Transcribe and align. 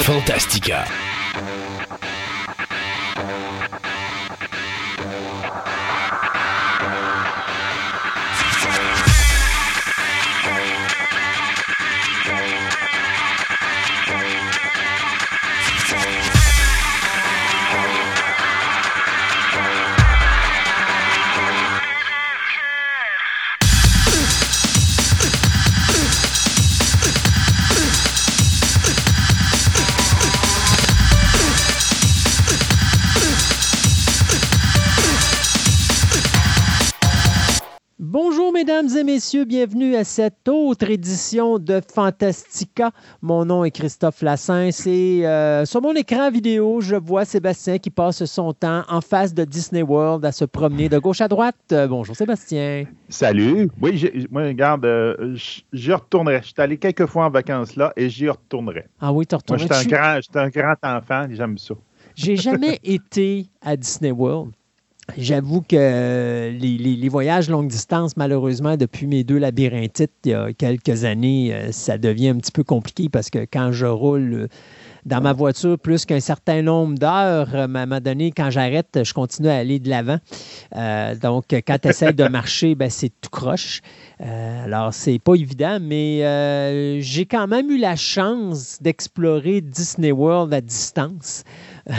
Fantastica. 0.00 0.86
Et 39.02 39.04
messieurs, 39.04 39.44
bienvenue 39.44 39.96
à 39.96 40.04
cette 40.04 40.48
autre 40.48 40.88
édition 40.88 41.58
de 41.58 41.80
Fantastica. 41.92 42.92
Mon 43.20 43.44
nom 43.44 43.64
est 43.64 43.72
Christophe 43.72 44.22
Lassens 44.22 44.86
et 44.86 45.26
euh, 45.26 45.64
sur 45.64 45.82
mon 45.82 45.92
écran 45.94 46.30
vidéo, 46.30 46.80
je 46.80 46.94
vois 46.94 47.24
Sébastien 47.24 47.78
qui 47.78 47.90
passe 47.90 48.24
son 48.26 48.52
temps 48.52 48.84
en 48.88 49.00
face 49.00 49.34
de 49.34 49.44
Disney 49.44 49.82
World 49.82 50.24
à 50.24 50.30
se 50.30 50.44
promener 50.44 50.88
de 50.88 50.98
gauche 50.98 51.20
à 51.20 51.26
droite. 51.26 51.56
Euh, 51.72 51.88
bonjour 51.88 52.14
Sébastien. 52.14 52.84
Salut. 53.08 53.70
Oui, 53.80 54.08
moi, 54.30 54.44
regarde, 54.44 54.84
euh, 54.84 55.34
j'y 55.72 55.92
retournerai. 55.92 56.38
Je 56.42 56.48
suis 56.48 56.54
allé 56.58 56.76
quelques 56.76 57.06
fois 57.06 57.24
en 57.24 57.30
vacances 57.30 57.74
là 57.74 57.92
et 57.96 58.08
j'y 58.08 58.28
retournerai. 58.28 58.86
Ah 59.00 59.12
oui, 59.12 59.26
tu 59.26 59.34
retournerais. 59.34 59.66
Moi, 59.68 59.80
j'étais 59.80 59.96
un, 59.96 60.20
grand, 60.20 60.40
un 60.40 60.48
grand 60.48 60.96
enfant 60.96 61.28
et 61.28 61.34
j'aime 61.34 61.58
ça. 61.58 61.74
J'ai 62.14 62.36
jamais 62.36 62.78
été 62.84 63.46
à 63.62 63.76
Disney 63.76 64.12
World. 64.12 64.52
J'avoue 65.18 65.62
que 65.62 66.50
les, 66.50 67.08
voyages 67.08 67.50
longue 67.50 67.66
distance, 67.66 68.16
malheureusement, 68.16 68.76
depuis 68.76 69.08
mes 69.08 69.24
deux 69.24 69.36
labyrinthites 69.36 70.12
il 70.24 70.30
y 70.30 70.34
a 70.34 70.52
quelques 70.52 71.04
années, 71.04 71.52
euh, 71.52 71.72
ça 71.72 71.98
devient 71.98 72.28
un 72.28 72.36
petit 72.36 72.52
peu 72.52 72.62
compliqué 72.62 73.08
parce 73.08 73.28
que 73.28 73.40
quand 73.40 73.72
je 73.72 73.84
roule 73.84 74.32
euh, 74.32 74.48
dans 75.04 75.20
ma 75.20 75.32
voiture 75.32 75.76
plus 75.76 76.06
qu'un 76.06 76.20
certain 76.20 76.62
nombre 76.62 76.96
d'heures, 76.96 77.52
euh, 77.52 77.62
à 77.62 77.64
un 77.64 77.66
moment 77.66 78.00
donné, 78.00 78.30
quand 78.30 78.50
j'arrête, 78.50 79.00
je 79.02 79.12
continue 79.12 79.48
à 79.48 79.56
aller 79.56 79.80
de 79.80 79.90
l'avant. 79.90 80.18
donc, 81.20 81.46
quand 81.50 81.78
tu 81.82 81.88
essaies 81.88 82.12
de 82.12 82.24
marcher, 82.28 82.76
ben, 82.76 82.88
c'est 82.88 83.10
tout 83.20 83.30
croche. 83.30 83.80
alors, 84.20 84.94
c'est 84.94 85.18
pas 85.18 85.34
évident, 85.34 85.78
mais 85.80 87.00
j'ai 87.00 87.26
quand 87.26 87.48
même 87.48 87.70
eu 87.70 87.78
la 87.78 87.96
chance 87.96 88.78
d'explorer 88.80 89.60
Disney 89.60 90.12
World 90.12 90.54
à 90.54 90.60
distance. 90.60 91.42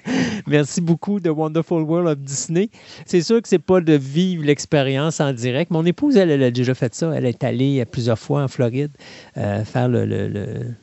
Merci 0.46 0.80
beaucoup 0.80 1.20
de 1.20 1.30
Wonderful 1.30 1.82
World 1.82 2.08
of 2.08 2.18
Disney. 2.18 2.70
C'est 3.06 3.22
sûr 3.22 3.40
que 3.42 3.48
c'est 3.48 3.58
pas 3.58 3.80
de 3.80 3.94
vivre 3.94 4.44
l'expérience 4.44 5.20
en 5.20 5.32
direct. 5.32 5.70
Mon 5.70 5.84
épouse, 5.84 6.16
elle, 6.16 6.42
a 6.42 6.50
déjà 6.50 6.74
fait 6.74 6.94
ça. 6.94 7.12
Elle 7.14 7.26
est 7.26 7.44
allée 7.44 7.84
plusieurs 7.84 8.18
fois 8.18 8.42
en 8.42 8.48
Floride 8.48 8.92
euh, 9.36 9.64
faire 9.64 9.88
le, 9.88 10.74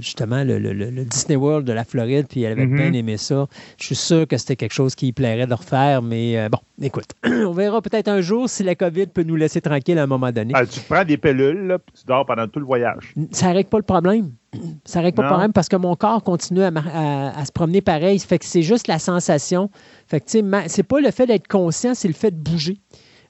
justement 0.00 0.44
le, 0.44 1.04
Disney 1.04 1.36
World 1.36 1.66
de 1.66 1.72
la 1.72 1.84
Floride, 1.84 2.26
puis 2.28 2.42
elle 2.42 2.52
avait 2.52 2.66
mm-hmm. 2.66 2.76
bien 2.76 2.92
aimé 2.92 3.16
ça. 3.16 3.46
Je 3.78 3.86
suis 3.86 3.94
sûr 3.94 4.26
que 4.26 4.36
c'était 4.36 4.56
quelque 4.56 4.72
chose 4.72 4.94
qui 4.94 5.06
lui 5.06 5.12
plairait 5.12 5.46
de 5.46 5.54
refaire, 5.54 6.02
mais 6.02 6.38
euh, 6.38 6.48
bon, 6.48 6.58
écoute, 6.80 7.08
on 7.24 7.52
verra 7.52 7.80
peut-être 7.82 8.08
un 8.08 8.20
jour 8.20 8.48
si 8.48 8.62
la 8.62 8.74
COVID 8.74 9.06
peut 9.08 9.22
nous 9.22 9.36
laisser 9.36 9.60
tranquille 9.60 9.98
à 9.98 10.04
un 10.04 10.06
moment 10.06 10.32
donné. 10.32 10.52
Ah, 10.56 10.66
tu 10.66 10.80
prends 10.80 11.04
des 11.04 11.16
pilules, 11.16 11.78
puis 11.86 12.00
tu 12.00 12.06
dors 12.06 12.26
pendant 12.26 12.48
tout 12.48 12.60
le 12.60 12.66
voyage. 12.66 13.14
Ça 13.30 13.52
règle 13.52 13.68
pas 13.68 13.78
le 13.78 13.84
problème. 13.84 14.32
Ça 14.84 15.00
règle 15.00 15.16
pas 15.16 15.22
le 15.22 15.28
problème 15.28 15.52
parce 15.52 15.68
que 15.68 15.76
mon 15.76 15.96
corps 15.96 16.22
continue 16.22 16.62
à, 16.62 17.44
se 17.44 17.52
promener 17.52 17.80
pareil. 17.80 18.18
Fait 18.18 18.38
que 18.38 18.44
c'est 18.44 18.62
juste 18.62 18.86
la 18.86 18.98
sensation. 18.98 19.70
Fait 20.06 20.20
que, 20.20 20.26
c'est 20.66 20.82
pas 20.82 21.00
le 21.00 21.10
fait 21.10 21.26
d'être 21.26 21.48
conscient, 21.48 21.94
c'est 21.94 22.08
le 22.08 22.14
fait 22.14 22.30
de 22.30 22.36
bouger. 22.36 22.78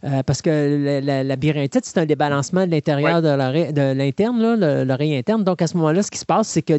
Euh, 0.04 0.22
parce 0.24 0.42
que 0.42 1.00
la, 1.02 1.22
labyrinthite, 1.22 1.84
c'est 1.84 1.98
un 1.98 2.06
débalancement 2.06 2.66
de 2.66 2.72
l'intérieur 2.72 3.22
de 3.22 3.92
l'interne, 3.92 4.82
l'oreille 4.84 5.16
interne. 5.16 5.44
Donc, 5.44 5.62
à 5.62 5.66
ce 5.66 5.76
moment-là, 5.76 6.02
ce 6.02 6.10
qui 6.10 6.18
se 6.18 6.26
passe, 6.26 6.48
c'est 6.48 6.62
que, 6.62 6.74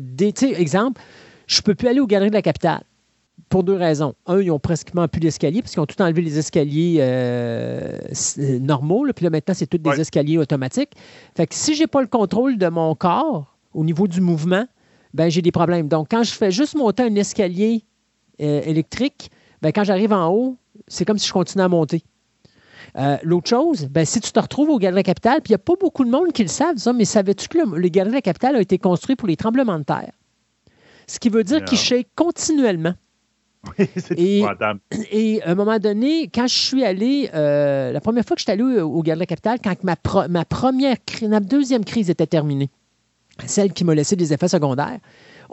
exemple, 0.59 1.01
je 1.47 1.59
ne 1.59 1.61
peux 1.63 1.75
plus 1.75 1.87
aller 1.87 1.99
aux 1.99 2.07
galeries 2.07 2.29
de 2.29 2.35
la 2.35 2.41
capitale 2.41 2.83
pour 3.49 3.63
deux 3.63 3.75
raisons. 3.75 4.13
Un, 4.25 4.41
ils 4.41 4.51
ont 4.51 4.59
pratiquement 4.59 5.07
plus 5.07 5.19
d'escaliers 5.19 5.61
parce 5.61 5.73
qu'ils 5.73 5.79
ont 5.79 5.85
tout 5.85 6.01
enlevé 6.01 6.21
les 6.21 6.37
escaliers 6.37 6.97
euh, 6.99 7.99
normaux. 8.59 9.05
puis 9.15 9.23
là, 9.23 9.29
maintenant, 9.29 9.53
c'est 9.53 9.67
tous 9.67 9.77
des 9.77 10.01
escaliers 10.01 10.37
automatiques. 10.37 10.91
Fait 11.35 11.47
que 11.47 11.55
si 11.55 11.75
je 11.75 11.81
n'ai 11.81 11.87
pas 11.87 12.01
le 12.01 12.07
contrôle 12.07 12.57
de 12.57 12.67
mon 12.67 12.95
corps 12.95 13.55
au 13.73 13.83
niveau 13.83 14.07
du 14.07 14.21
mouvement, 14.21 14.65
ben 15.13 15.29
j'ai 15.29 15.41
des 15.41 15.51
problèmes. 15.51 15.87
Donc, 15.87 16.07
quand 16.09 16.23
je 16.23 16.31
fais 16.31 16.51
juste 16.51 16.75
monter 16.75 17.03
un 17.03 17.15
escalier 17.15 17.83
euh, 18.41 18.61
électrique, 18.63 19.29
ben, 19.61 19.71
quand 19.71 19.83
j'arrive 19.83 20.11
en 20.11 20.29
haut, 20.29 20.57
c'est 20.87 21.05
comme 21.05 21.17
si 21.17 21.27
je 21.27 21.33
continuais 21.33 21.65
à 21.65 21.69
monter. 21.69 22.03
Euh, 22.97 23.17
l'autre 23.23 23.49
chose, 23.49 23.87
ben, 23.89 24.05
si 24.05 24.19
tu 24.19 24.31
te 24.31 24.39
retrouves 24.39 24.69
au 24.69 24.77
Galerie 24.77 24.93
de 24.93 24.99
la 24.99 25.03
Capitale, 25.03 25.41
puis 25.41 25.51
il 25.51 25.53
n'y 25.53 25.55
a 25.55 25.59
pas 25.59 25.73
beaucoup 25.79 26.05
de 26.05 26.11
monde 26.11 26.31
qui 26.31 26.43
le 26.43 26.49
savent, 26.49 26.77
mais 26.95 27.05
savais-tu 27.05 27.47
que 27.47 27.57
le, 27.57 27.87
Galerie 27.89 28.11
de 28.11 28.15
la 28.15 28.21
Capitale 28.21 28.55
a 28.55 28.61
été 28.61 28.77
construit 28.77 29.15
pour 29.15 29.27
les 29.27 29.35
tremblements 29.35 29.79
de 29.79 29.83
terre? 29.83 30.11
Ce 31.07 31.19
qui 31.19 31.29
veut 31.29 31.43
dire 31.43 31.63
qu'il 31.65 31.77
shake 31.77 32.09
continuellement. 32.15 32.93
Oui, 33.79 33.87
c'est 33.95 34.19
et, 34.19 34.43
et 35.13 35.41
à 35.41 35.51
un 35.51 35.55
moment 35.55 35.79
donné, 35.79 36.23
quand 36.23 36.47
je 36.47 36.53
suis 36.53 36.83
allé, 36.83 37.29
euh, 37.33 37.93
la 37.93 38.01
première 38.01 38.25
fois 38.25 38.35
que 38.35 38.41
je 38.41 38.43
suis 38.43 38.51
allé 38.51 38.61
au, 38.61 39.01
Galerie 39.01 39.19
de 39.19 39.21
la 39.21 39.25
Capitale, 39.25 39.59
quand 39.63 39.81
ma, 39.85 40.27
ma 40.27 40.43
première, 40.43 40.97
ma 41.21 41.39
deuxième 41.39 41.85
crise 41.85 42.09
était 42.09 42.27
terminée, 42.27 42.69
celle 43.45 43.71
qui 43.71 43.85
m'a 43.85 43.95
laissé 43.95 44.17
des 44.17 44.33
effets 44.33 44.49
secondaires, 44.49 44.99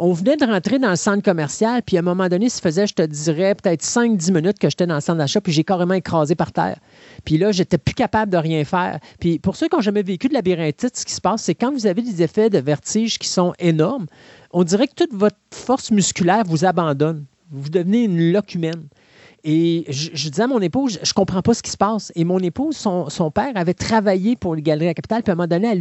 on 0.03 0.15
venait 0.15 0.38
de 0.38 0.47
rentrer 0.47 0.78
dans 0.78 0.88
le 0.88 0.97
centre 0.97 1.22
commercial, 1.22 1.83
puis 1.83 1.99
à 1.99 2.00
un 2.00 2.03
moment 2.03 2.27
donné, 2.31 2.49
ça 2.49 2.62
faisait, 2.62 2.87
je 2.87 2.94
te 2.94 3.03
dirais, 3.03 3.55
peut-être 3.55 3.84
5-10 3.84 4.33
minutes 4.33 4.59
que 4.59 4.71
j'étais 4.71 4.87
dans 4.87 4.94
le 4.94 5.03
centre 5.03 5.19
d'achat, 5.19 5.43
puis 5.43 5.53
j'ai 5.53 5.62
carrément 5.62 5.93
écrasé 5.93 6.34
par 6.34 6.53
terre. 6.53 6.78
Puis 7.27 7.37
là, 7.37 7.53
j'étais 7.53 7.77
plus 7.77 7.94
capable 7.94 8.33
de 8.33 8.38
rien 8.38 8.65
faire. 8.65 8.99
Puis 9.21 9.38
pour 9.38 9.56
ceux 9.56 9.69
qui 9.69 9.77
n'ont 9.77 9.83
jamais 9.83 10.03
vécu 10.03 10.28
de 10.28 10.33
labyrinthite, 10.33 10.97
ce 10.97 11.05
qui 11.05 11.12
se 11.12 11.21
passe, 11.21 11.43
c'est 11.43 11.55
quand 11.55 11.71
vous 11.71 11.87
avez 11.87 12.00
des 12.00 12.22
effets 12.22 12.49
de 12.49 12.59
vertige 12.59 13.19
qui 13.19 13.28
sont 13.28 13.53
énormes, 13.59 14.06
on 14.53 14.65
dirait 14.65 14.88
que 14.88 14.94
toute 14.94 15.12
votre 15.12 15.37
force 15.53 15.91
musculaire 15.91 16.44
vous 16.47 16.65
abandonne. 16.65 17.27
Vous 17.50 17.69
devenez 17.69 18.05
une 18.05 18.32
loque 18.32 18.55
humaine. 18.55 18.88
Et 19.44 19.84
je, 19.88 20.28
disais 20.31 20.43
à 20.43 20.47
mon 20.47 20.61
épouse, 20.61 20.99
je, 21.03 21.11
ne 21.11 21.15
comprends 21.15 21.43
pas 21.43 21.53
ce 21.53 21.62
qui 21.62 21.71
se 21.71 21.77
passe. 21.77 22.11
Et 22.15 22.25
mon 22.25 22.38
épouse, 22.38 22.77
son, 22.77 23.31
père 23.31 23.53
avait 23.55 23.75
travaillé 23.75 24.34
pour 24.34 24.55
les 24.55 24.62
Galeries 24.62 24.88
à 24.88 24.94
Capitale, 24.94 25.22
puis 25.22 25.31
à 25.31 25.34
un 25.34 25.37
moment 25.37 25.47
donné, 25.47 25.78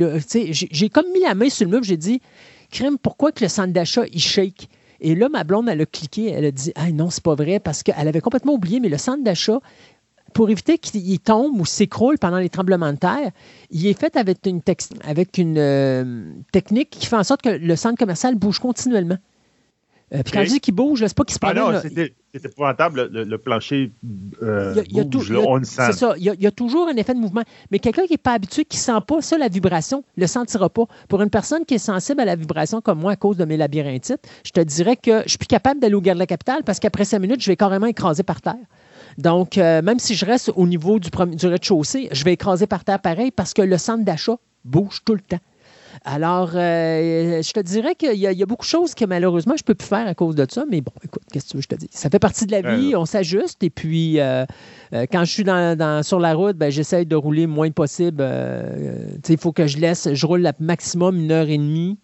j'ai 0.52 0.90
comme 0.90 1.10
mis 1.14 1.22
la 1.22 1.36
main 1.36 1.50
sur 1.50 1.66
le 1.66 1.72
meuble, 1.72 1.86
j'ai 1.86 1.98
dit, 1.98 2.22
crime, 2.70 2.98
pourquoi 2.98 3.32
que 3.32 3.44
le 3.44 3.50
centre 3.50 3.74
d'achat, 3.74 4.04
il 4.12 4.22
shake? 4.22 4.70
Et 5.02 5.16
là, 5.16 5.30
ma 5.30 5.44
blonde, 5.44 5.70
elle 5.70 5.82
a 5.82 5.86
cliqué, 5.86 6.30
elle 6.32 6.46
a 6.46 6.52
dit, 6.52 6.72
ah 6.76 6.92
non, 6.92 7.10
c'est 7.10 7.24
pas 7.24 7.36
vrai, 7.36 7.60
parce 7.60 7.84
qu'elle 7.84 8.08
avait 8.08 8.22
complètement 8.22 8.54
oublié, 8.54 8.80
mais 8.80 8.90
le 8.90 8.98
centre 8.98 9.24
d'achat, 9.24 9.60
pour 10.34 10.50
éviter 10.50 10.78
qu'il 10.78 11.20
tombe 11.20 11.60
ou 11.60 11.66
s'écroule 11.66 12.18
pendant 12.18 12.38
les 12.38 12.50
tremblements 12.50 12.92
de 12.92 12.98
terre, 12.98 13.32
il 13.72 13.88
est 13.88 14.00
fait 14.00 14.16
avec 14.16 14.48
une, 14.48 15.58
euh, 15.58 16.32
technique 16.52 16.90
qui 16.92 17.06
fait 17.06 17.16
en 17.16 17.24
sorte 17.24 17.42
que 17.42 17.50
le 17.50 17.76
centre 17.76 17.98
commercial 17.98 18.36
bouge 18.36 18.60
continuellement. 18.60 19.18
Euh, 20.14 20.24
puis 20.24 20.34
quand 20.34 20.44
je 20.44 20.50
dis 20.50 20.60
qu'il 20.60 20.74
bouge, 20.74 21.06
c'est 21.06 21.16
pas 21.16 21.24
qu'il 21.24 21.36
se 21.36 21.40
passe. 21.40 21.54
Ah 21.56 21.72
non, 21.72 21.80
c'était 21.82 22.16
épouvantable, 22.34 23.10
le, 23.12 23.38
plancher 23.38 23.92
bouge, 24.02 25.32
on 25.32 25.58
le 25.58 25.64
sent. 25.64 25.82
C'est 25.88 25.94
ça, 25.94 26.16
il 26.18 26.24
y, 26.24 26.48
a, 26.48 26.52
toujours 26.52 26.88
un 26.88 26.96
effet 26.96 27.14
de 27.14 27.20
mouvement. 27.20 27.44
Mais 27.72 27.80
quelqu'un 27.80 28.06
qui 28.06 28.14
n'est 28.14 28.18
pas 28.18 28.34
habitué, 28.34 28.66
qui 28.66 28.78
ne 28.78 28.82
sent 28.82 29.02
pas 29.08 29.22
ça, 29.22 29.38
la 29.38 29.48
vibration, 29.48 30.04
ne 30.18 30.22
le 30.22 30.28
sentira 30.28 30.70
pas. 30.70 30.86
Pour 31.08 31.22
une 31.22 31.30
personne 31.30 31.66
qui 31.66 31.76
est 31.76 31.80
sensible 31.80 32.22
à 32.22 32.26
la 32.26 32.36
vibration 32.36 32.82
comme 32.82 33.00
moi 33.00 33.12
à 33.12 33.16
cause 33.16 33.38
de 33.38 33.46
mes 33.46 33.58
labyrinthites, 33.58 34.28
je 34.44 34.52
te 34.52 34.62
dirais 34.62 34.96
que 34.96 35.24
je 35.24 35.30
suis 35.30 35.38
plus 35.38 35.48
capable 35.48 35.80
d'aller 35.80 35.96
au 35.96 36.02
garde 36.02 36.18
de 36.18 36.24
la 36.24 36.28
capitale 36.28 36.64
parce 36.64 36.80
qu'après 36.80 37.06
cinq 37.06 37.20
minutes, 37.20 37.42
je 37.42 37.50
vais 37.50 37.58
carrément 37.58 37.88
écraser 37.88 38.24
par 38.24 38.42
terre. 38.42 38.56
Donc, 39.18 39.58
euh, 39.58 39.82
même 39.82 40.00
si 40.00 40.16
je 40.16 40.26
reste 40.26 40.52
au 40.56 40.66
niveau 40.66 41.00
du, 41.00 41.10
du 41.10 41.48
rez-de-chaussée, 41.48 42.10
je 42.12 42.24
vais 42.24 42.34
écraser 42.34 42.68
par 42.68 42.84
terre 42.84 43.00
pareil 43.00 43.32
parce 43.32 43.54
que 43.54 43.62
le 43.62 43.78
centre 43.78 44.04
d'achat 44.04 44.38
bouge 44.66 45.02
tout 45.06 45.14
le 45.14 45.22
temps. 45.22 45.40
Alors, 46.06 46.52
euh, 46.56 47.42
je 47.42 47.52
te 47.52 47.60
dirais 47.60 47.96
qu'il 47.96 48.16
y, 48.16 48.28
a 48.28 48.46
beaucoup 48.46 48.66
de 48.66 48.70
choses 48.70 48.96
que 48.96 49.06
malheureusement, 49.06 49.56
je 49.58 49.64
ne 49.64 49.66
peux 49.66 49.76
plus 49.76 49.88
faire 49.88 50.08
à 50.08 50.14
cause 50.14 50.36
de 50.36 50.46
ça. 50.50 50.66
Mais 50.70 50.82
bon, 50.82 50.92
écoute, 51.04 51.24
qu'est-ce 51.32 51.46
que 51.46 51.52
tu 51.52 51.58
veux 51.58 51.62
que 51.62 51.68
je 51.72 51.76
te 51.76 51.80
dis? 51.80 51.90
Ça 51.92 52.10
fait 52.10 52.20
partie 52.20 52.46
de 52.46 52.52
la 52.52 52.76
vie, 52.76 52.96
on 52.96 53.06
s'ajuste. 53.06 53.64
Et 53.64 53.70
puis, 53.70 54.20
euh, 54.20 54.46
euh, 54.94 55.06
quand 55.12 55.26
je 55.26 55.32
suis 55.32 55.44
dans, 55.44 56.02
sur 56.04 56.20
la 56.20 56.34
route, 56.34 56.58
ben, 56.58 56.72
j'essaie 56.72 57.06
de 57.06 57.16
rouler 57.16 57.44
le 57.44 57.48
moins 57.48 57.72
possible. 57.72 58.26
il 59.28 59.38
faut 59.38 59.52
que 59.52 59.68
je 59.68 59.78
laisse, 59.78 60.14
je 60.14 60.26
roule 60.26 60.42
la 60.42 60.54
maximum 60.60 61.18
une 61.18 61.32
heure 61.32 61.50
et 61.50 61.58
demie 61.58 61.98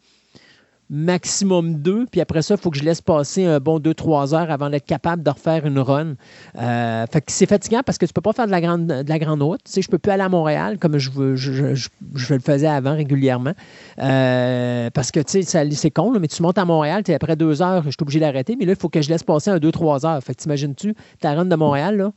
maximum 0.90 1.76
deux. 1.76 2.06
Puis 2.12 2.22
après 2.22 2.42
ça, 2.42 2.56
il 2.56 2.62
faut 2.62 2.70
que 2.70 2.78
je 2.78 2.84
laisse 2.84 3.02
passer 3.02 3.46
un 3.46 3.60
bon 3.60 3.80
deux, 3.80 3.94
trois 3.94 4.34
heures 4.34 4.52
avant 4.52 4.70
d'être 4.70 4.86
capable 4.86 5.24
de 5.24 5.30
refaire 5.30 5.66
une 5.66 5.80
run. 5.80 6.16
Euh, 6.60 7.06
c'est 7.28 7.46
fatigant 7.48 7.82
parce 7.86 7.98
que 7.98 8.06
tu 8.06 8.14
peux 8.14 8.22
pas 8.22 8.34
faire 8.34 8.46
de 8.46 8.52
la 8.52 8.62
grande, 8.62 8.88
de 8.88 9.10
la 9.10 9.20
grande 9.20 9.42
route. 9.42 9.62
Tu 9.66 9.72
sais, 9.72 9.82
je 9.82 9.90
peux 9.90 9.98
plus 9.98 10.12
aller 10.12 10.24
à 10.24 10.30
Montréal 10.30 10.78
comme 10.80 10.98
je, 10.98 11.36
je, 11.36 12.34
le 12.34 12.40
faisais 12.40 12.68
avant 12.68 12.96
régulièrement. 12.96 13.54
Euh, 14.00 14.90
parce 14.94 15.12
que, 15.12 15.20
tu 15.20 15.44
sais, 15.44 15.70
c'est 15.72 15.92
con, 15.92 16.18
mais 16.20 16.28
tu 16.28 16.42
montes 16.42 16.58
à 16.58 16.66
Montréal, 16.66 17.04
après 17.14 17.36
deux 17.36 17.62
heures, 17.62 17.84
je 17.84 17.90
suis 17.90 17.98
obligé 18.02 18.20
d'arrêter. 18.20 18.56
Mais 18.58 18.66
là, 18.66 18.74
il 18.74 18.80
faut 18.80 18.90
que 18.90 19.02
je 19.02 19.10
laisse 19.10 19.24
passer 19.24 19.50
un 19.50 19.58
deux, 19.58 19.72
trois 19.72 20.06
heures. 20.06 20.22
Fait 20.24 20.34
que 20.34 20.42
t'imagines-tu, 20.42 20.96
ta 21.20 21.34
run 21.34 21.46
de 21.46 21.56
Montréal, 21.56 22.12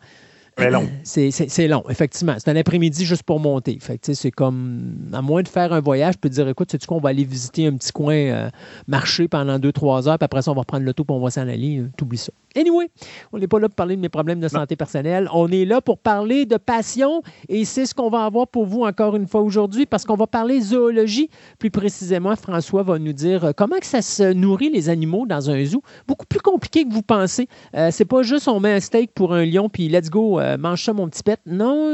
C'est 1.05 1.69
long, 1.69 1.85
effectivement. 1.89 2.35
C'est 2.39 2.51
un 2.51 2.57
après-midi 2.57 3.05
juste 3.05 3.23
pour 3.23 3.41
monter. 3.41 3.79
Fait 3.81 3.99
c'est 4.15 4.31
comme, 4.31 5.09
à 5.13 5.23
moins 5.23 5.43
de 5.43 5.49
faire 5.49 5.73
un 5.73 5.81
voyage, 5.81 6.15
je 6.15 6.19
peux 6.19 6.29
te 6.29 6.35
dire, 6.35 6.49
écoute, 6.49 6.71
sais-tu 6.71 6.87
quoi, 6.87 6.97
on 6.97 7.01
va 7.01 7.11
aller 7.11 7.25
visiter 7.25 7.67
un 7.67 7.77
petit 7.77 7.93
coin, 7.93 8.15
euh, 8.15 8.51
marcher 8.87 9.29
pendant 9.29 9.59
deux, 9.59 9.73
trois 9.73 10.09
heures, 10.09 10.19
puis 10.19 10.25
après 10.25 10.43
ça, 10.43 10.51
on 10.51 10.55
va 10.55 10.65
prendre 10.65 10.85
l'auto, 10.85 11.05
puis 11.05 11.15
on 11.15 11.21
va 11.21 11.31
s'en 11.31 11.43
aller. 11.43 11.79
Euh, 11.79 11.91
t'oublies 11.97 12.19
ça. 12.19 12.33
Anyway, 12.57 12.91
on 13.33 13.39
n'est 13.39 13.47
pas 13.47 13.61
là 13.61 13.69
pour 13.69 13.77
parler 13.77 13.95
de 13.95 14.01
mes 14.01 14.09
problèmes 14.09 14.41
de 14.41 14.49
santé 14.49 14.75
personnelle. 14.75 15.29
On 15.33 15.49
est 15.49 15.65
là 15.65 15.81
pour 15.81 15.99
parler 15.99 16.47
de 16.47 16.57
passion, 16.57 17.23
et 17.49 17.65
c'est 17.65 17.87
ce 17.87 17.95
qu'on 17.95 18.11
va 18.11 18.25
avoir 18.25 18.49
pour 18.49 18.67
vous 18.67 18.83
encore 18.83 19.17
une 19.17 19.27
fois 19.27 19.43
aujourd'hui, 19.43 19.87
parce 19.87 20.05
qu'on 20.05 20.17
va 20.17 20.27
parler 20.27 20.61
zoologie. 20.61 21.31
Plus 21.59 21.71
précisément, 21.71 22.35
François 22.37 22.83
va 22.83 22.99
nous 22.99 23.13
dire 23.13 23.45
euh, 23.45 23.53
comment 23.57 23.79
que 23.79 23.87
ça 23.87 24.03
se 24.03 24.33
nourrit 24.33 24.71
les 24.71 24.89
animaux 24.89 25.27
dans 25.27 25.51
un 25.51 25.65
zoo. 25.65 25.83
Beaucoup 26.07 26.27
plus 26.27 26.41
compliqué 26.41 26.85
que 26.85 26.93
vous 26.93 27.03
pensez. 27.03 27.49
c'est 27.91 28.05
pas 28.05 28.23
juste 28.23 28.49
on 28.49 28.61
met 28.61 28.73
un 28.73 28.81
steak 28.81 29.13
pour 29.13 29.35
un 29.35 29.45
lion, 29.45 29.69
puis 29.69 29.89
let's 29.89 30.11
go, 30.11 30.41
mange 30.57 30.85
ça, 30.85 30.93
mon 30.93 31.09
petit 31.09 31.23
pet. 31.23 31.41
Non, 31.47 31.93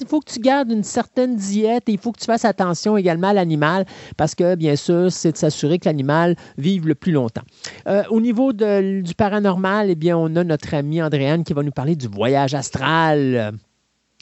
il 0.00 0.06
faut 0.06 0.20
que 0.20 0.32
tu 0.32 0.40
gardes 0.40 0.70
une 0.70 0.82
certaine 0.82 1.36
diète 1.36 1.88
et 1.88 1.92
il 1.92 1.98
faut 1.98 2.12
que 2.12 2.18
tu 2.18 2.24
fasses 2.24 2.44
attention 2.44 2.96
également 2.96 3.28
à 3.28 3.34
l'animal 3.34 3.84
parce 4.16 4.34
que, 4.34 4.54
bien 4.54 4.76
sûr, 4.76 5.12
c'est 5.12 5.32
de 5.32 5.36
s'assurer 5.36 5.78
que 5.78 5.88
l'animal 5.88 6.36
vive 6.58 6.86
le 6.86 6.94
plus 6.94 7.12
longtemps. 7.12 7.42
Euh, 7.86 8.02
au 8.10 8.20
niveau 8.20 8.52
du 8.52 9.14
paranormal, 9.16 9.90
eh 9.90 9.94
bien, 9.94 10.16
on 10.16 10.34
a 10.36 10.44
notre 10.44 10.74
amie 10.74 11.02
Andréane 11.02 11.44
qui 11.44 11.52
va 11.52 11.62
nous 11.62 11.70
parler 11.70 11.96
du 11.96 12.08
voyage 12.08 12.54
astral 12.54 13.52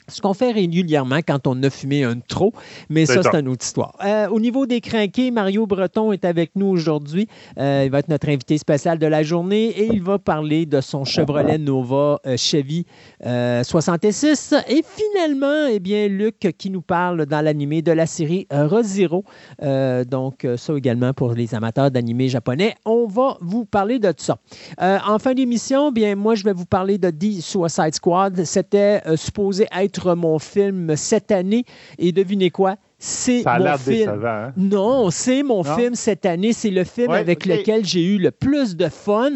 ce 0.09 0.21
qu'on 0.21 0.33
fait 0.33 0.51
régulièrement 0.51 1.19
quand 1.25 1.47
on 1.47 1.61
a 1.63 1.69
fumé 1.69 2.03
un 2.03 2.19
trop, 2.19 2.53
mais 2.89 3.05
ça, 3.05 3.21
c'est 3.23 3.39
une 3.39 3.47
autre 3.47 3.65
histoire. 3.65 3.93
Euh, 4.03 4.27
au 4.29 4.39
niveau 4.39 4.65
des 4.65 4.81
crinqués, 4.81 5.31
Mario 5.31 5.65
Breton 5.65 6.11
est 6.11 6.25
avec 6.25 6.51
nous 6.55 6.67
aujourd'hui. 6.67 7.27
Euh, 7.57 7.83
il 7.85 7.91
va 7.91 7.99
être 7.99 8.09
notre 8.09 8.29
invité 8.29 8.57
spécial 8.57 8.99
de 8.99 9.07
la 9.07 9.23
journée 9.23 9.67
et 9.67 9.85
il 9.85 10.01
va 10.01 10.19
parler 10.19 10.65
de 10.65 10.81
son 10.81 11.05
Chevrolet 11.05 11.57
Nova 11.57 12.19
euh, 12.25 12.37
Chevy 12.37 12.85
66. 13.23 14.55
Et 14.69 14.83
finalement, 14.83 15.67
eh 15.69 15.79
bien, 15.79 16.07
Luc 16.07 16.55
qui 16.57 16.69
nous 16.69 16.81
parle 16.81 17.25
dans 17.25 17.41
l'animé 17.41 17.81
de 17.81 17.91
la 17.91 18.05
série 18.05 18.47
Rozero. 18.51 19.23
donc, 19.61 20.47
ça 20.55 20.73
également 20.75 21.13
pour 21.13 21.33
les 21.33 21.53
amateurs 21.53 21.91
d'animé 21.91 22.29
japonais. 22.29 22.75
On 22.85 23.07
va 23.07 23.37
vous 23.41 23.65
parler 23.65 23.99
de 23.99 24.13
ça. 24.17 24.37
en 24.79 25.19
fin 25.19 25.33
d'émission, 25.33 25.91
bien, 25.91 26.15
moi, 26.15 26.35
je 26.35 26.43
vais 26.43 26.53
vous 26.53 26.65
parler 26.65 26.97
de 26.97 27.09
The 27.09 27.41
Suicide 27.41 27.93
Squad. 27.93 28.43
C'était 28.45 29.01
supposé 29.15 29.67
être 29.75 29.98
mon 30.05 30.39
film 30.39 30.95
cette 30.95 31.31
année. 31.31 31.65
Et 31.97 32.11
devinez 32.11 32.49
quoi? 32.49 32.77
C'est 33.01 33.45
mon 33.45 33.77
film. 33.77 34.25
Hein? 34.25 34.51
Non, 34.57 35.09
c'est 35.09 35.41
mon 35.41 35.63
film 35.63 35.95
cette 35.95 36.25
année. 36.25 36.51
C'est 36.51 36.69
le 36.69 36.83
film 36.83 37.11
avec 37.11 37.45
lequel 37.45 37.85
j'ai 37.85 38.03
eu 38.03 38.17
le 38.17 38.29
plus 38.29 38.75
de 38.75 38.89
fun. 38.89 39.31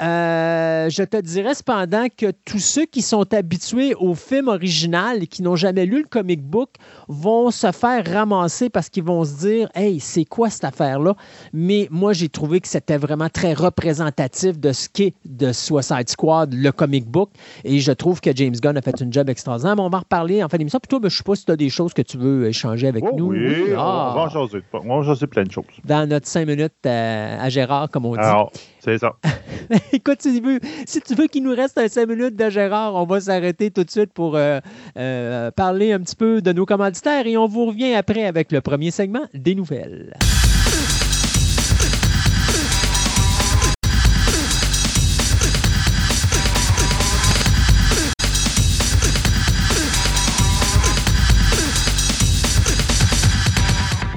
Euh, 0.00 0.90
je 0.90 1.02
te 1.04 1.20
dirais 1.20 1.54
cependant 1.54 2.06
que 2.14 2.32
tous 2.44 2.58
ceux 2.58 2.86
qui 2.86 3.02
sont 3.02 3.32
habitués 3.32 3.94
au 3.94 4.14
film 4.16 4.48
original 4.48 5.22
et 5.22 5.26
qui 5.28 5.42
n'ont 5.42 5.54
jamais 5.54 5.86
lu 5.86 6.02
le 6.02 6.08
comic 6.08 6.42
book 6.42 6.70
vont 7.06 7.52
se 7.52 7.70
faire 7.70 8.04
ramasser 8.04 8.68
parce 8.68 8.88
qu'ils 8.88 9.04
vont 9.04 9.24
se 9.24 9.46
dire 9.46 9.68
Hey, 9.76 10.00
c'est 10.00 10.24
quoi 10.24 10.50
cette 10.50 10.64
affaire-là? 10.64 11.14
Mais 11.52 11.86
moi, 11.92 12.14
j'ai 12.14 12.28
trouvé 12.28 12.60
que 12.60 12.68
c'était 12.68 12.98
vraiment 12.98 13.28
très 13.28 13.54
représentatif 13.54 14.58
de 14.58 14.72
ce 14.72 14.88
qu'est 14.88 15.14
de 15.24 15.52
Suicide 15.52 16.08
Squad, 16.08 16.52
le 16.52 16.72
comic 16.72 17.06
book. 17.06 17.30
Et 17.62 17.78
je 17.78 17.92
trouve 17.92 18.20
que 18.20 18.34
James 18.34 18.56
Gunn 18.60 18.76
a 18.76 18.82
fait 18.82 19.00
une 19.00 19.12
job 19.12 19.28
extraordinaire. 19.28 19.76
Mais 19.76 19.82
on 19.82 19.88
va 19.88 19.98
en 19.98 20.00
reparler 20.00 20.42
en 20.42 20.48
fin 20.48 20.56
d'émission. 20.58 20.80
Puis 20.80 20.88
toi, 20.88 20.98
ben, 20.98 21.08
je 21.08 21.14
ne 21.14 21.18
sais 21.18 21.22
pas 21.22 21.36
si 21.36 21.44
tu 21.44 21.52
as 21.52 21.56
des 21.56 21.70
choses 21.70 21.94
que 21.94 22.02
tu 22.02 22.18
veux 22.18 22.48
échanger 22.48 22.88
avec 22.88 23.03
Oh, 23.06 23.16
oui, 23.20 23.72
on 23.72 24.14
va 24.14 24.28
jaser, 24.28 24.62
ah. 24.72 24.78
on 24.82 25.00
va 25.00 25.02
jaser 25.06 25.26
plein 25.26 25.44
de 25.44 25.50
choses. 25.50 25.64
Dans 25.84 26.08
notre 26.08 26.26
cinq 26.26 26.46
minutes 26.46 26.72
euh, 26.86 27.36
à, 27.38 27.50
Gérard, 27.50 27.90
comme 27.90 28.06
on 28.06 28.14
dit. 28.14 28.20
Alors, 28.20 28.50
c'est 28.80 28.96
ça. 28.96 29.14
Écoute, 29.92 30.22
si 30.22 30.40
tu 30.40 30.46
veux, 30.46 30.58
si 30.86 31.02
tu 31.02 31.14
veux 31.14 31.26
qu'il 31.26 31.42
nous 31.42 31.54
reste 31.54 31.76
un 31.76 31.88
cinq 31.88 32.08
minutes 32.08 32.36
de 32.36 32.48
Gérard, 32.48 32.94
on 32.94 33.04
va 33.04 33.20
s'arrêter 33.20 33.70
tout 33.70 33.84
de 33.84 33.90
suite 33.90 34.12
pour 34.14 34.36
euh, 34.36 34.60
euh, 34.96 35.50
parler 35.50 35.92
un 35.92 36.00
petit 36.00 36.16
peu 36.16 36.40
de 36.40 36.52
nos 36.52 36.64
commanditaires 36.64 37.26
et 37.26 37.36
on 37.36 37.46
vous 37.46 37.66
revient 37.66 37.94
après 37.94 38.24
avec 38.24 38.52
le 38.52 38.62
premier 38.62 38.90
segment 38.90 39.26
des 39.34 39.54
nouvelles. 39.54 40.14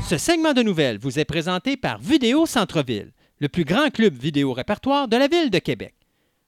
Ce 0.07 0.17
segment 0.17 0.53
de 0.53 0.63
nouvelles 0.63 0.99
vous 0.99 1.19
est 1.19 1.25
présenté 1.25 1.75
par 1.75 1.99
Vidéo 1.99 2.45
Centre-Ville, 2.45 3.11
le 3.39 3.49
plus 3.49 3.65
grand 3.65 3.89
club 3.89 4.13
vidéo 4.13 4.53
répertoire 4.53 5.09
de 5.09 5.17
la 5.17 5.27
ville 5.27 5.49
de 5.49 5.59
Québec. 5.59 5.95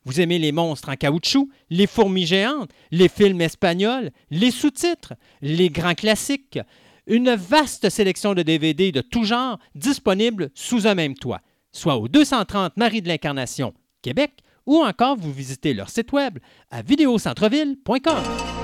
Vous 0.06 0.21
aimez 0.21 0.39
les 0.39 0.53
monstres 0.53 0.88
en 0.88 0.95
caoutchouc, 0.95 1.50
les 1.69 1.85
fourmis 1.85 2.25
géantes, 2.25 2.71
les 2.91 3.09
films 3.09 3.41
espagnols, 3.41 4.11
les 4.31 4.51
sous-titres, 4.51 5.13
les 5.41 5.69
grands 5.69 5.94
classiques, 5.94 6.57
une 7.06 7.35
vaste 7.35 7.89
sélection 7.89 8.33
de 8.33 8.44
DVD 8.44 8.94
de 8.94 9.01
tout 9.01 9.25
genre 9.25 9.59
disponibles 9.75 10.51
sous 10.53 10.88
un 10.88 10.95
même 10.95 11.15
toit, 11.15 11.41
soit 11.73 11.97
au 11.97 12.07
230 12.07 12.77
Marie 12.77 13.01
de 13.01 13.09
l'Incarnation, 13.09 13.73
Québec, 14.01 14.31
ou 14.67 14.77
encore 14.77 15.17
vous 15.17 15.33
visitez 15.33 15.73
leur 15.73 15.89
site 15.89 16.13
web 16.13 16.39
à 16.71 16.81
vidéocentreville.com. 16.81 18.58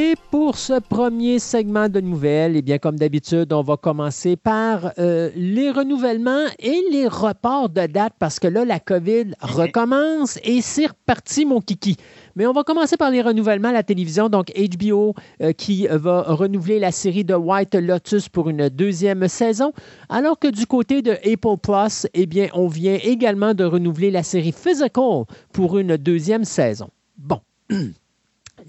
Et 0.00 0.14
pour 0.30 0.56
ce 0.56 0.78
premier 0.78 1.40
segment 1.40 1.88
de 1.88 2.00
nouvelles, 2.00 2.54
eh 2.54 2.62
bien, 2.62 2.78
comme 2.78 2.94
d'habitude, 2.94 3.52
on 3.52 3.62
va 3.62 3.76
commencer 3.76 4.36
par 4.36 4.92
euh, 5.00 5.28
les 5.34 5.72
renouvellements 5.72 6.46
et 6.60 6.84
les 6.92 7.08
reports 7.08 7.68
de 7.68 7.84
date 7.86 8.12
parce 8.16 8.38
que 8.38 8.46
là, 8.46 8.64
la 8.64 8.78
COVID 8.78 9.32
recommence 9.40 10.38
et 10.44 10.60
c'est 10.60 10.86
reparti, 10.86 11.44
mon 11.44 11.60
kiki. 11.60 11.96
Mais 12.36 12.46
on 12.46 12.52
va 12.52 12.62
commencer 12.62 12.96
par 12.96 13.10
les 13.10 13.22
renouvellements 13.22 13.70
à 13.70 13.72
la 13.72 13.82
télévision. 13.82 14.28
Donc, 14.28 14.52
HBO 14.56 15.16
euh, 15.42 15.50
qui 15.50 15.88
va 15.90 16.22
renouveler 16.28 16.78
la 16.78 16.92
série 16.92 17.24
de 17.24 17.34
White 17.34 17.74
Lotus 17.74 18.28
pour 18.28 18.48
une 18.50 18.68
deuxième 18.68 19.26
saison, 19.26 19.72
alors 20.08 20.38
que 20.38 20.46
du 20.46 20.64
côté 20.64 21.02
de 21.02 21.10
Apple 21.10 21.58
Plus, 21.60 22.06
eh 22.14 22.26
bien, 22.26 22.46
on 22.54 22.68
vient 22.68 23.00
également 23.02 23.52
de 23.52 23.64
renouveler 23.64 24.12
la 24.12 24.22
série 24.22 24.52
Physical 24.52 25.24
pour 25.52 25.76
une 25.76 25.96
deuxième 25.96 26.44
saison. 26.44 26.88
Bon. 27.16 27.40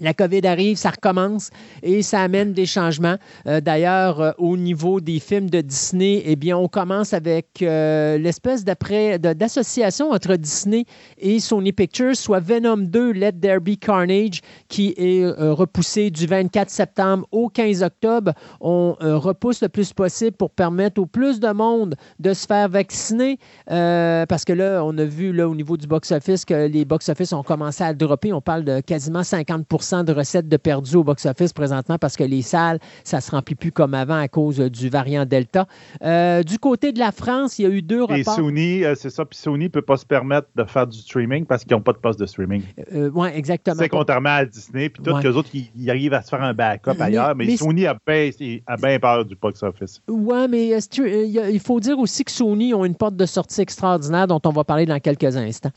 La 0.00 0.14
COVID 0.14 0.46
arrive, 0.46 0.78
ça 0.78 0.90
recommence 0.90 1.50
et 1.82 2.00
ça 2.02 2.22
amène 2.22 2.54
des 2.54 2.64
changements. 2.64 3.16
Euh, 3.46 3.60
d'ailleurs, 3.60 4.20
euh, 4.20 4.32
au 4.38 4.56
niveau 4.56 4.98
des 5.00 5.20
films 5.20 5.50
de 5.50 5.60
Disney, 5.60 6.22
eh 6.24 6.36
bien, 6.36 6.56
on 6.56 6.68
commence 6.68 7.12
avec 7.12 7.60
euh, 7.60 8.16
l'espèce 8.16 8.64
d'association 8.64 10.10
entre 10.10 10.36
Disney 10.36 10.86
et 11.18 11.38
Sony 11.38 11.72
Pictures, 11.72 12.16
soit 12.16 12.40
Venom 12.40 12.78
2, 12.78 13.12
Let 13.12 13.32
There 13.42 13.60
Be 13.60 13.76
Carnage, 13.78 14.40
qui 14.68 14.94
est 14.96 15.26
repoussé 15.26 16.10
du 16.10 16.26
24 16.26 16.70
septembre 16.70 17.26
au 17.30 17.48
15 17.48 17.82
octobre. 17.82 18.32
On 18.60 18.96
repousse 19.00 19.60
le 19.60 19.68
plus 19.68 19.92
possible 19.92 20.36
pour 20.36 20.50
permettre 20.50 21.00
au 21.00 21.06
plus 21.06 21.40
de 21.40 21.50
monde 21.50 21.94
de 22.18 22.32
se 22.32 22.46
faire 22.46 22.68
vacciner, 22.68 23.38
parce 23.66 24.44
que 24.44 24.52
là, 24.52 24.82
on 24.84 24.96
a 24.98 25.04
vu 25.04 25.32
là, 25.32 25.48
au 25.48 25.54
niveau 25.54 25.76
du 25.76 25.86
box-office 25.86 26.44
que 26.44 26.66
les 26.66 26.84
box-office 26.84 27.32
ont 27.32 27.42
commencé 27.42 27.84
à 27.84 27.92
dropper. 27.92 28.32
On 28.32 28.40
parle 28.40 28.64
de 28.64 28.80
quasiment 28.80 29.22
50 29.22 29.66
de 29.90 30.12
recettes 30.12 30.48
de 30.48 30.56
perdues 30.56 30.96
au 30.96 31.04
box-office 31.04 31.52
présentement 31.52 31.98
parce 31.98 32.16
que 32.16 32.24
les 32.24 32.42
salles, 32.42 32.78
ça 33.04 33.18
ne 33.18 33.22
se 33.22 33.30
remplit 33.30 33.54
plus 33.54 33.72
comme 33.72 33.94
avant 33.94 34.18
à 34.18 34.28
cause 34.28 34.58
du 34.58 34.88
variant 34.88 35.24
Delta. 35.24 35.66
Euh, 36.02 36.42
du 36.42 36.58
côté 36.58 36.92
de 36.92 36.98
la 36.98 37.12
France, 37.12 37.58
il 37.58 37.62
y 37.62 37.66
a 37.66 37.70
eu 37.70 37.82
deux 37.82 38.02
reports. 38.02 38.16
Et 38.16 38.24
Sony, 38.24 38.84
euh, 38.84 38.94
c'est 38.94 39.10
ça, 39.10 39.24
puis 39.24 39.38
Sony 39.38 39.64
ne 39.64 39.68
peut 39.68 39.82
pas 39.82 39.96
se 39.96 40.06
permettre 40.06 40.48
de 40.54 40.64
faire 40.64 40.86
du 40.86 40.98
streaming 40.98 41.44
parce 41.44 41.64
qu'ils 41.64 41.76
n'ont 41.76 41.82
pas 41.82 41.92
de 41.92 41.98
poste 41.98 42.18
de 42.18 42.26
streaming. 42.26 42.62
Euh, 42.94 43.10
oui, 43.14 43.28
exactement. 43.34 43.76
C'est 43.78 43.88
contrairement 43.88 44.30
à 44.30 44.44
Disney, 44.44 44.88
puis 44.88 45.02
tous 45.02 45.16
les 45.18 45.28
autres, 45.28 45.50
ils, 45.54 45.90
arrivent 45.90 46.14
à 46.14 46.22
se 46.22 46.28
faire 46.28 46.42
un 46.42 46.54
backup 46.54 47.00
ailleurs, 47.00 47.34
mais, 47.34 47.56
Sony 47.56 47.86
a 47.86 47.96
bien, 48.04 48.98
peur 49.00 49.24
du 49.24 49.36
box-office. 49.36 50.00
Oui, 50.08 50.46
mais 50.48 50.68
il 50.68 51.60
faut 51.60 51.80
dire 51.80 51.98
aussi 51.98 52.24
que 52.24 52.30
Sony 52.30 52.74
ont 52.74 52.84
une 52.84 52.94
porte 52.94 53.16
de 53.16 53.26
sortie 53.26 53.60
extraordinaire 53.60 54.26
dont 54.26 54.40
on 54.44 54.50
va 54.50 54.64
parler 54.64 54.86
dans 54.86 54.98
quelques 54.98 55.36
instants. 55.36 55.70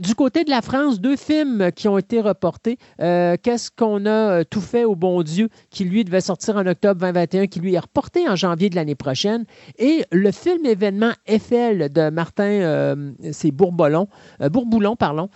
du 0.00 0.14
côté 0.14 0.44
de 0.44 0.50
la 0.50 0.62
France, 0.62 1.00
deux 1.00 1.16
films 1.16 1.70
qui 1.74 1.88
ont 1.88 1.98
été 1.98 2.20
reportés. 2.20 2.78
Est-ce 3.56 3.70
qu'on 3.70 4.04
a 4.04 4.44
tout 4.44 4.60
fait 4.60 4.84
au 4.84 4.94
bon 4.94 5.22
Dieu, 5.22 5.48
qui 5.70 5.84
lui 5.84 6.04
devait 6.04 6.20
sortir 6.20 6.56
en 6.56 6.66
octobre 6.66 7.00
2021, 7.00 7.46
qui 7.46 7.58
lui 7.58 7.72
est 7.72 7.78
reporté 7.78 8.28
en 8.28 8.36
janvier 8.36 8.68
de 8.68 8.76
l'année 8.76 8.94
prochaine. 8.94 9.46
Et 9.78 10.04
le 10.12 10.30
film 10.30 10.66
événement 10.66 11.12
Eiffel 11.26 11.90
de 11.90 12.10
Martin, 12.10 13.14
c'est 13.32 13.50
Bourboulon, 13.52 14.08
Bourboulon, 14.50 14.94
pardon, 14.94 15.30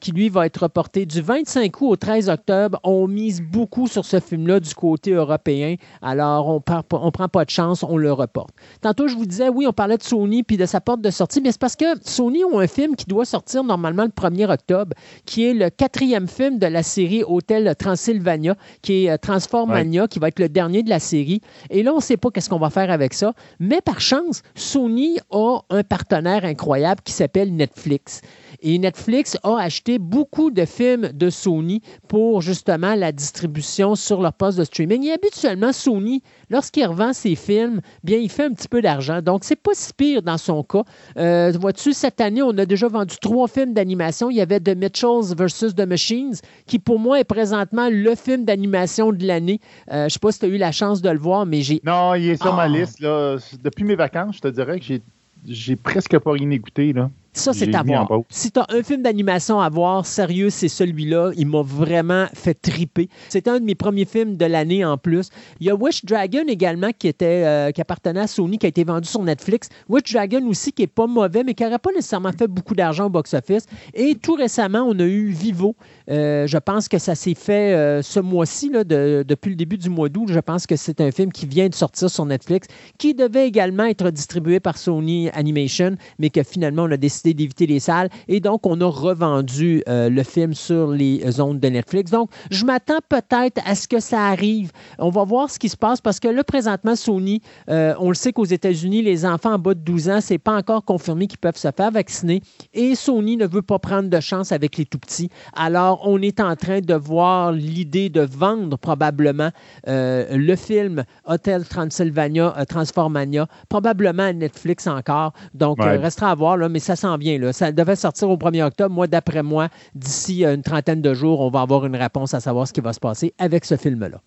qui 0.00 0.12
lui 0.12 0.28
va 0.28 0.46
être 0.46 0.62
reporté 0.62 1.06
du 1.06 1.20
25 1.20 1.80
août 1.80 1.88
au 1.88 1.96
13 1.96 2.28
octobre. 2.28 2.78
On 2.84 3.08
mise 3.08 3.42
beaucoup 3.42 3.88
sur 3.88 4.04
ce 4.04 4.20
film-là 4.20 4.60
du 4.60 4.72
côté 4.72 5.10
européen. 5.10 5.74
Alors, 6.02 6.46
on 6.48 6.62
ne 6.62 7.10
prend 7.10 7.28
pas 7.28 7.44
de 7.44 7.50
chance, 7.50 7.82
on 7.82 7.96
le 7.96 8.12
reporte. 8.12 8.50
Tantôt, 8.80 9.08
je 9.08 9.16
vous 9.16 9.26
disais, 9.26 9.48
oui, 9.48 9.66
on 9.66 9.72
parlait 9.72 9.98
de 9.98 10.04
Sony 10.04 10.44
puis 10.44 10.56
de 10.56 10.66
sa 10.66 10.80
porte 10.80 11.00
de 11.00 11.10
sortie, 11.10 11.40
mais 11.40 11.50
c'est 11.50 11.60
parce 11.60 11.74
que 11.74 11.86
Sony 12.02 12.44
ont 12.44 12.60
un 12.60 12.68
film 12.68 12.94
qui 12.94 13.06
doit 13.06 13.24
sortir 13.24 13.64
normalement 13.64 14.04
le 14.04 14.10
1er 14.10 14.48
octobre, 14.52 14.94
qui 15.24 15.44
est 15.44 15.52
le 15.52 15.68
quatrième 15.68 16.28
film 16.28 16.60
de 16.60 16.66
la 16.68 16.84
série 16.84 17.24
Hôtel 17.46 17.76
Transylvania, 17.78 18.56
qui 18.82 19.04
est 19.04 19.10
euh, 19.10 19.16
Transformania, 19.18 20.08
qui 20.08 20.18
va 20.18 20.28
être 20.28 20.40
le 20.40 20.48
dernier 20.48 20.82
de 20.82 20.90
la 20.90 20.98
série. 20.98 21.40
Et 21.70 21.84
là, 21.84 21.92
on 21.92 21.96
ne 21.96 22.02
sait 22.02 22.16
pas 22.16 22.30
qu'est-ce 22.30 22.50
qu'on 22.50 22.58
va 22.58 22.70
faire 22.70 22.90
avec 22.90 23.14
ça. 23.14 23.34
Mais 23.60 23.80
par 23.80 24.00
chance, 24.00 24.42
Sony 24.56 25.18
a 25.30 25.60
un 25.70 25.84
partenaire 25.84 26.44
incroyable 26.44 27.00
qui 27.04 27.12
s'appelle 27.12 27.54
Netflix. 27.54 28.20
Et 28.60 28.78
Netflix 28.78 29.36
a 29.42 29.58
acheté 29.58 29.98
beaucoup 29.98 30.50
de 30.50 30.64
films 30.64 31.10
de 31.12 31.30
Sony 31.30 31.80
pour 32.08 32.42
justement 32.42 32.94
la 32.94 33.12
distribution 33.12 33.94
sur 33.94 34.20
leur 34.20 34.32
poste 34.32 34.58
de 34.58 34.64
streaming. 34.64 35.04
Et 35.04 35.12
habituellement, 35.12 35.72
Sony, 35.72 36.22
lorsqu'il 36.50 36.86
revend 36.86 37.12
ses 37.12 37.34
films, 37.34 37.80
bien, 38.04 38.18
il 38.18 38.30
fait 38.30 38.44
un 38.44 38.52
petit 38.52 38.68
peu 38.68 38.82
d'argent. 38.82 39.22
Donc, 39.22 39.44
c'est 39.44 39.56
pas 39.56 39.72
si 39.74 39.92
pire 39.92 40.22
dans 40.22 40.38
son 40.38 40.62
cas. 40.62 40.82
Euh, 41.16 41.52
vois-tu, 41.58 41.92
cette 41.92 42.20
année, 42.20 42.42
on 42.42 42.56
a 42.58 42.66
déjà 42.66 42.88
vendu 42.88 43.16
trois 43.20 43.48
films 43.48 43.74
d'animation. 43.74 44.30
Il 44.30 44.36
y 44.36 44.40
avait 44.40 44.60
The 44.60 44.76
Mitchells 44.76 45.34
versus 45.36 45.74
The 45.74 45.86
Machines, 45.86 46.34
qui 46.66 46.78
pour 46.78 46.98
moi 46.98 47.20
est 47.20 47.24
présentement 47.24 47.88
le 47.90 48.14
film 48.14 48.44
d'animation 48.44 49.12
de 49.12 49.26
l'année. 49.26 49.60
Euh, 49.92 50.08
je 50.08 50.14
sais 50.14 50.18
pas 50.18 50.32
si 50.32 50.40
tu 50.40 50.46
as 50.46 50.48
eu 50.48 50.58
la 50.58 50.72
chance 50.72 51.02
de 51.02 51.10
le 51.10 51.18
voir, 51.18 51.46
mais 51.46 51.62
j'ai. 51.62 51.80
Non, 51.84 52.14
il 52.14 52.30
est 52.30 52.42
sur 52.42 52.54
ma 52.54 52.62
ah. 52.62 52.68
liste. 52.68 53.00
Là. 53.00 53.36
Depuis 53.62 53.84
mes 53.84 53.96
vacances, 53.96 54.36
je 54.36 54.40
te 54.40 54.48
dirais 54.48 54.78
que 54.78 54.84
j'ai, 54.84 55.02
j'ai 55.46 55.76
presque 55.76 56.18
pas 56.18 56.32
rien 56.32 56.50
écouté. 56.50 56.92
Là. 56.92 57.10
Ça, 57.36 57.52
c'est 57.52 57.74
à 57.74 57.82
voir. 57.82 58.08
Si 58.30 58.50
tu 58.50 58.58
as 58.58 58.66
un 58.70 58.82
film 58.82 59.02
d'animation 59.02 59.60
à 59.60 59.68
voir, 59.68 60.06
sérieux, 60.06 60.48
c'est 60.50 60.68
celui-là. 60.68 61.32
Il 61.36 61.46
m'a 61.46 61.62
vraiment 61.62 62.26
fait 62.32 62.54
triper. 62.54 63.08
C'est 63.28 63.46
un 63.46 63.60
de 63.60 63.64
mes 63.64 63.74
premiers 63.74 64.06
films 64.06 64.36
de 64.36 64.46
l'année 64.46 64.84
en 64.84 64.96
plus. 64.96 65.28
Il 65.60 65.66
y 65.66 65.70
a 65.70 65.74
Wish 65.74 66.04
Dragon 66.04 66.44
également 66.48 66.90
qui, 66.98 67.08
était, 67.08 67.44
euh, 67.44 67.70
qui 67.72 67.80
appartenait 67.80 68.20
à 68.20 68.26
Sony, 68.26 68.58
qui 68.58 68.66
a 68.66 68.68
été 68.70 68.84
vendu 68.84 69.06
sur 69.06 69.22
Netflix. 69.22 69.68
Wish 69.88 70.12
Dragon 70.12 70.46
aussi 70.48 70.72
qui 70.72 70.82
n'est 70.82 70.86
pas 70.88 71.06
mauvais, 71.06 71.44
mais 71.44 71.54
qui 71.54 71.62
n'aurait 71.62 71.78
pas 71.78 71.90
nécessairement 71.92 72.32
fait 72.32 72.48
beaucoup 72.48 72.74
d'argent 72.74 73.06
au 73.06 73.10
box-office. 73.10 73.66
Et 73.92 74.14
tout 74.14 74.34
récemment, 74.34 74.86
on 74.88 74.98
a 74.98 75.04
eu 75.04 75.28
Vivo. 75.28 75.76
Euh, 76.10 76.46
je 76.46 76.58
pense 76.58 76.88
que 76.88 76.98
ça 76.98 77.14
s'est 77.14 77.34
fait 77.34 77.74
euh, 77.74 78.00
ce 78.02 78.18
mois-ci, 78.18 78.70
depuis 78.70 79.50
le 79.50 79.56
début 79.56 79.76
du 79.76 79.90
mois 79.90 80.08
d'août. 80.08 80.28
Je 80.30 80.40
pense 80.40 80.66
que 80.66 80.76
c'est 80.76 81.00
un 81.02 81.10
film 81.10 81.30
qui 81.32 81.46
vient 81.46 81.68
de 81.68 81.74
sortir 81.74 82.08
sur 82.08 82.24
Netflix, 82.24 82.68
qui 82.98 83.14
devait 83.14 83.46
également 83.46 83.84
être 83.84 84.10
distribué 84.10 84.58
par 84.58 84.78
Sony 84.78 85.28
Animation, 85.30 85.96
mais 86.18 86.30
que 86.30 86.42
finalement, 86.42 86.84
on 86.84 86.90
a 86.90 86.96
décidé 86.96 87.25
d'éviter 87.34 87.66
les 87.66 87.80
salles. 87.80 88.08
Et 88.28 88.40
donc, 88.40 88.66
on 88.66 88.80
a 88.80 88.86
revendu 88.86 89.82
euh, 89.88 90.08
le 90.08 90.22
film 90.22 90.54
sur 90.54 90.88
les 90.90 91.40
ondes 91.40 91.60
de 91.60 91.68
Netflix. 91.68 92.10
Donc, 92.10 92.30
je 92.50 92.64
m'attends 92.64 92.98
peut-être 93.08 93.60
à 93.64 93.74
ce 93.74 93.88
que 93.88 94.00
ça 94.00 94.26
arrive. 94.26 94.72
On 94.98 95.10
va 95.10 95.24
voir 95.24 95.50
ce 95.50 95.58
qui 95.58 95.68
se 95.68 95.76
passe 95.76 96.00
parce 96.00 96.20
que 96.20 96.28
là, 96.28 96.44
présentement, 96.44 96.96
Sony, 96.96 97.40
euh, 97.68 97.94
on 97.98 98.08
le 98.08 98.14
sait 98.14 98.32
qu'aux 98.32 98.44
États-Unis, 98.44 99.02
les 99.02 99.24
enfants 99.24 99.54
en 99.54 99.58
bas 99.58 99.74
de 99.74 99.80
12 99.80 100.08
ans, 100.08 100.20
c'est 100.20 100.38
pas 100.38 100.56
encore 100.56 100.84
confirmé 100.84 101.26
qu'ils 101.26 101.38
peuvent 101.38 101.56
se 101.56 101.68
faire 101.76 101.90
vacciner. 101.90 102.42
Et 102.74 102.94
Sony 102.94 103.36
ne 103.36 103.46
veut 103.46 103.62
pas 103.62 103.78
prendre 103.78 104.08
de 104.08 104.20
chance 104.20 104.52
avec 104.52 104.76
les 104.76 104.84
tout 104.84 104.98
petits. 104.98 105.30
Alors, 105.54 106.00
on 106.04 106.20
est 106.22 106.40
en 106.40 106.56
train 106.56 106.80
de 106.80 106.94
voir 106.94 107.52
l'idée 107.52 108.08
de 108.08 108.20
vendre 108.20 108.76
probablement 108.76 109.50
euh, 109.88 110.36
le 110.36 110.56
film 110.56 111.04
Hotel 111.24 111.66
Transylvania, 111.66 112.54
Transformania, 112.68 113.46
probablement 113.68 114.24
à 114.24 114.32
Netflix 114.32 114.86
encore. 114.86 115.32
Donc, 115.54 115.78
il 115.80 115.88
restera 115.88 116.30
à 116.30 116.34
voir, 116.34 116.56
là, 116.56 116.68
mais 116.68 116.78
ça 116.78 116.96
Là. 117.16 117.52
Ça 117.52 117.72
devait 117.72 117.96
sortir 117.96 118.30
au 118.30 118.36
1er 118.36 118.64
octobre. 118.64 118.94
Moi, 118.94 119.06
d'après 119.06 119.42
moi, 119.42 119.68
d'ici 119.94 120.44
une 120.44 120.62
trentaine 120.62 121.02
de 121.02 121.14
jours, 121.14 121.40
on 121.40 121.50
va 121.50 121.60
avoir 121.62 121.86
une 121.86 121.96
réponse 121.96 122.34
à 122.34 122.40
savoir 122.40 122.66
ce 122.68 122.72
qui 122.72 122.80
va 122.80 122.92
se 122.92 123.00
passer 123.00 123.34
avec 123.38 123.64
ce 123.64 123.76
film-là. 123.76 124.20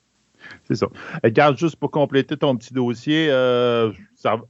C'est 0.67 0.75
ça. 0.75 0.87
Regarde, 1.23 1.57
juste 1.57 1.75
pour 1.75 1.91
compléter 1.91 2.37
ton 2.37 2.55
petit 2.55 2.73
dossier, 2.73 3.27
euh, 3.29 3.91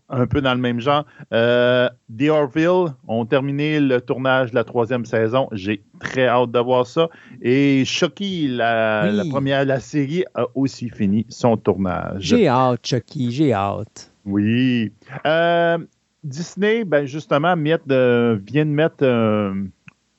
un 0.09 0.27
peu 0.27 0.41
dans 0.41 0.53
le 0.53 0.59
même 0.59 0.79
genre. 0.79 1.05
Euh, 1.33 1.89
The 2.17 2.29
Orville 2.29 2.93
ont 3.07 3.25
terminé 3.25 3.79
le 3.79 4.01
tournage 4.01 4.51
de 4.51 4.55
la 4.55 4.63
troisième 4.63 5.05
saison. 5.05 5.47
J'ai 5.51 5.83
très 5.99 6.27
hâte 6.27 6.51
de 6.51 6.59
voir 6.59 6.87
ça. 6.87 7.09
Et 7.41 7.83
Chucky, 7.85 8.47
la, 8.47 9.11
la 9.11 9.25
première, 9.25 9.65
la 9.65 9.79
série, 9.79 10.25
a 10.35 10.45
aussi 10.55 10.89
fini 10.89 11.25
son 11.29 11.57
tournage. 11.57 12.21
J'ai 12.21 12.47
hâte, 12.47 12.85
Chucky, 12.85 13.31
j'ai 13.31 13.53
hâte. 13.53 14.11
Oui. 14.25 14.91
Euh, 15.25 15.77
Disney, 16.23 16.83
ben 16.83 17.05
justement, 17.05 17.55
vient 17.55 17.79
de 17.85 18.63
mettre 18.63 19.03
euh, 19.03 19.53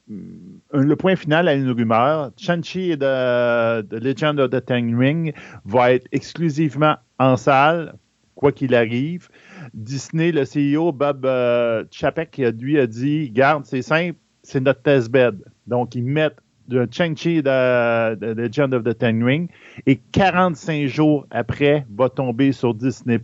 le 0.09 0.97
point 0.97 1.17
final 1.17 1.49
à 1.49 1.55
une 1.55 1.71
rumeur. 1.71 2.33
Shang-Chi 2.37 2.97
de, 2.97 3.83
The 3.83 4.03
Legend 4.03 4.41
of 4.41 4.51
the 4.51 4.65
Ten 4.65 4.97
Ring 4.97 5.35
va 5.65 5.93
être 5.93 6.07
exclusivement 6.13 6.97
en 7.19 7.37
salle, 7.37 7.95
quoi 8.35 8.53
qu'il 8.53 8.75
arrive. 8.75 9.29
Disney, 9.75 10.33
le 10.33 10.45
CEO 10.45 10.93
Bob 10.93 11.27
euh, 11.27 11.85
Chapek, 11.91 12.39
lui 12.59 12.79
a 12.79 12.87
dit 12.87 13.31
Garde, 13.31 13.67
c'est 13.67 13.83
simple, 13.83 14.19
c'est 14.43 14.61
notre 14.61 14.83
test 14.83 15.11
bed. 15.11 15.45
Donc, 15.67 15.95
ils 15.95 16.05
mettent 16.05 16.39
de 16.69 16.89
Shang-Chi 16.91 17.43
de, 17.43 18.15
The 18.15 18.39
Legend 18.39 18.75
of 18.75 18.85
the 18.85 18.97
Ten 18.97 19.23
Ring 19.23 19.49
et 19.87 19.97
45 20.13 20.87
jours 20.87 21.27
après 21.31 21.85
va 21.95 22.09
tomber 22.09 22.53
sur 22.53 22.75
Disney. 22.75 23.19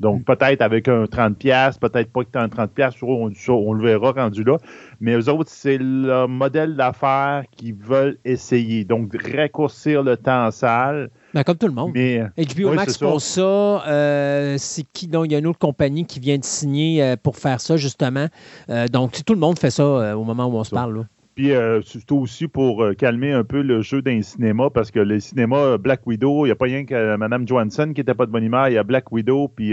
Donc, 0.00 0.24
peut-être 0.24 0.62
avec 0.62 0.88
un 0.88 1.04
30$, 1.04 1.78
peut-être 1.78 2.10
pas 2.10 2.24
que 2.24 2.30
tu 2.32 2.38
as 2.38 2.42
un 2.42 2.48
30$, 2.48 2.92
on, 3.02 3.30
on 3.52 3.72
le 3.74 3.82
verra 3.82 4.12
rendu 4.12 4.42
là. 4.42 4.56
Mais 5.00 5.12
eux 5.12 5.28
autres, 5.28 5.50
c'est 5.50 5.78
le 5.78 6.26
modèle 6.26 6.74
d'affaires 6.74 7.44
qu'ils 7.56 7.74
veulent 7.74 8.18
essayer. 8.24 8.84
Donc, 8.84 9.14
raccourcir 9.34 10.02
le 10.02 10.16
temps 10.16 10.46
en 10.46 10.50
salle. 10.50 11.10
Ben, 11.34 11.44
comme 11.44 11.56
tout 11.56 11.66
le 11.66 11.74
monde. 11.74 11.92
Mais, 11.94 12.22
HBO 12.36 12.72
Max 12.72 12.98
pour 12.98 13.20
ça, 13.20 13.42
euh, 13.42 14.56
c'est 14.58 14.84
qui 14.92 15.06
donc 15.06 15.26
il 15.26 15.32
y 15.32 15.34
a 15.34 15.38
une 15.38 15.46
autre 15.46 15.58
compagnie 15.58 16.04
qui 16.04 16.18
vient 16.18 16.38
de 16.38 16.44
signer 16.44 17.02
euh, 17.02 17.16
pour 17.22 17.36
faire 17.36 17.60
ça 17.60 17.76
justement. 17.76 18.26
Euh, 18.68 18.88
donc 18.88 19.24
tout 19.24 19.34
le 19.34 19.38
monde 19.38 19.58
fait 19.58 19.70
ça 19.70 20.16
au 20.16 20.24
moment 20.24 20.46
où 20.46 20.56
on 20.56 20.64
se 20.64 20.74
parle. 20.74 20.96
Là. 20.98 21.04
Puis 21.40 21.52
euh, 21.52 21.80
surtout 21.80 22.18
aussi 22.18 22.48
pour 22.48 22.84
euh, 22.84 22.92
calmer 22.92 23.32
un 23.32 23.44
peu 23.44 23.62
le 23.62 23.80
jeu 23.80 24.02
d'un 24.02 24.20
cinéma, 24.20 24.68
parce 24.68 24.90
que 24.90 24.98
le 24.98 25.20
cinéma 25.20 25.56
euh, 25.56 25.78
Black 25.78 26.06
Widow, 26.06 26.44
il 26.44 26.48
n'y 26.48 26.52
a 26.52 26.54
pas 26.54 26.66
rien 26.66 26.84
que 26.84 27.16
Mme 27.16 27.48
Johansson 27.48 27.92
qui 27.94 28.02
n'était 28.02 28.12
pas 28.12 28.26
de 28.26 28.30
bonne 28.30 28.44
humeur, 28.44 28.68
il 28.68 28.74
y 28.74 28.76
a 28.76 28.82
Black 28.82 29.10
Widow 29.10 29.48
puis 29.48 29.70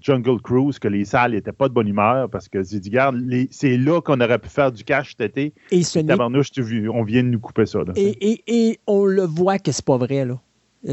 Jungle 0.00 0.40
Cruise, 0.44 0.78
que 0.78 0.86
les 0.86 1.04
salles 1.04 1.32
n'étaient 1.32 1.50
pas 1.50 1.68
de 1.68 1.74
bonne 1.74 1.88
humeur, 1.88 2.30
parce 2.30 2.48
que 2.48 2.62
j'ai 2.62 2.78
dit, 2.78 2.92
c'est 3.50 3.76
là 3.76 4.00
qu'on 4.00 4.20
aurait 4.20 4.38
pu 4.38 4.48
faire 4.48 4.70
du 4.70 4.84
cash 4.84 5.16
cet 5.18 5.36
été. 5.36 5.54
Et 5.72 5.82
ce 5.82 5.98
on 5.98 7.02
vient 7.02 7.24
de 7.24 7.30
nous 7.30 7.40
couper 7.40 7.66
ça. 7.66 7.80
Et, 7.96 8.44
et, 8.46 8.78
on 8.86 9.06
le 9.06 9.22
voit 9.22 9.58
que 9.58 9.72
c'est 9.72 9.84
pas 9.84 9.96
vrai, 9.96 10.24
là. 10.24 10.38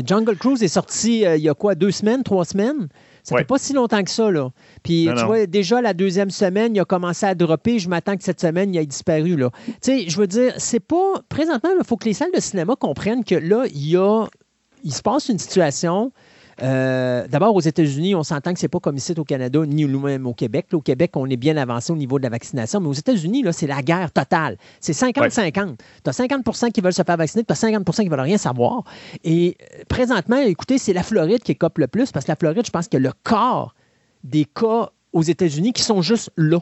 Jungle 0.04 0.38
Cruise 0.38 0.64
est 0.64 0.70
sorti 0.70 1.22
il 1.22 1.44
y 1.44 1.50
a 1.50 1.54
quoi, 1.54 1.76
deux 1.76 1.92
semaines, 1.92 2.24
trois 2.24 2.46
semaines? 2.46 2.88
Ça 3.24 3.38
fait 3.38 3.46
pas 3.46 3.58
si 3.58 3.72
longtemps 3.74 4.04
que 4.04 4.12
ça, 4.12 4.30
là. 4.30 4.50
Puis, 4.84 5.08
tu 5.18 5.26
vois, 5.26 5.46
déjà, 5.46 5.82
la 5.82 5.94
deuxième 5.94 6.30
semaine, 6.30 6.76
il 6.76 6.80
a 6.80 6.86
commencé 6.86 7.26
à 7.26 7.36
dropper. 7.36 7.80
Je 7.80 7.88
m'attends 7.88 8.18
que 8.18 8.24
cette 8.24 8.42
semaine, 8.42 8.74
il 8.74 8.78
ait 8.78 8.86
disparu, 8.86 9.38
là. 9.38 9.50
Tu 9.66 9.74
sais, 9.82 10.10
je 10.10 10.18
veux 10.18 10.28
dire, 10.28 10.54
c'est 10.58 10.82
pas... 10.82 11.22
Présentement, 11.30 11.70
il 11.80 11.86
faut 11.86 11.96
que 11.96 12.06
les 12.06 12.14
salles 12.14 12.34
de 12.36 12.42
cinéma 12.42 12.76
comprennent 12.76 13.24
que 13.24 13.36
là, 13.36 13.66
il 13.74 13.90
y 13.90 13.98
a... 13.98 14.26
Il 14.84 14.94
se 14.94 15.02
passe 15.02 15.30
une 15.30 15.40
situation 15.40 16.12
euh, 16.62 17.28
d'abord, 17.28 17.56
aux 17.56 17.62
États-Unis, 17.62 18.16
on 18.16 18.24
s'entend 18.24 18.54
que 18.54 18.60
ce 18.60 18.66
n'est 18.66 18.70
pas 18.70 18.80
comme 18.80 18.98
ici 18.98 19.14
au 19.18 19.24
Canada, 19.24 19.66
ni 19.66 19.86
même 19.86 20.28
au 20.28 20.34
Québec. 20.34 20.68
au 20.74 20.82
Québec, 20.82 21.12
on 21.16 21.30
est 21.30 21.38
bien 21.38 21.58
avancé 21.58 21.92
au 21.92 21.96
niveau 21.96 22.20
de 22.20 22.24
la 22.24 22.30
vaccination, 22.30 22.80
mais 22.80 22.88
aux 22.88 22.94
États-Unis, 22.94 23.46
c'est 23.52 23.68
la 23.68 23.82
guerre 23.82 24.12
totale. 24.12 24.58
C'est 24.80 24.94
50-50. 24.94 25.78
Tu 26.04 26.10
as 26.10 26.12
50% 26.12 26.72
qui 26.72 26.82
veulent 26.82 26.94
se 26.94 27.04
faire 27.04 27.18
vacciner, 27.18 27.44
tu 27.44 27.52
as 27.52 27.62
50% 27.62 27.96
qui 27.96 28.06
ne 28.06 28.10
veulent 28.10 28.20
rien 28.20 28.38
savoir. 28.38 28.84
Et 29.24 29.58
euh, 29.62 29.84
présentement, 29.88 30.38
écoutez, 30.38 30.78
c'est 30.78 30.94
la 30.94 31.04
Floride 31.04 31.44
qui 31.44 31.56
cope 31.56 31.78
le 31.78 31.88
plus, 31.88 32.12
parce 32.12 32.26
que 32.26 32.32
la 32.32 32.36
Floride, 32.36 32.66
je 32.66 32.72
pense 32.72 32.88
que 32.88 32.98
le 32.98 33.12
corps 33.24 33.76
des 34.24 34.46
cas 34.46 34.92
aux 35.12 35.24
États-Unis 35.24 35.74
qui 35.74 35.84
sont 35.84 36.02
juste 36.02 36.32
là 36.38 36.60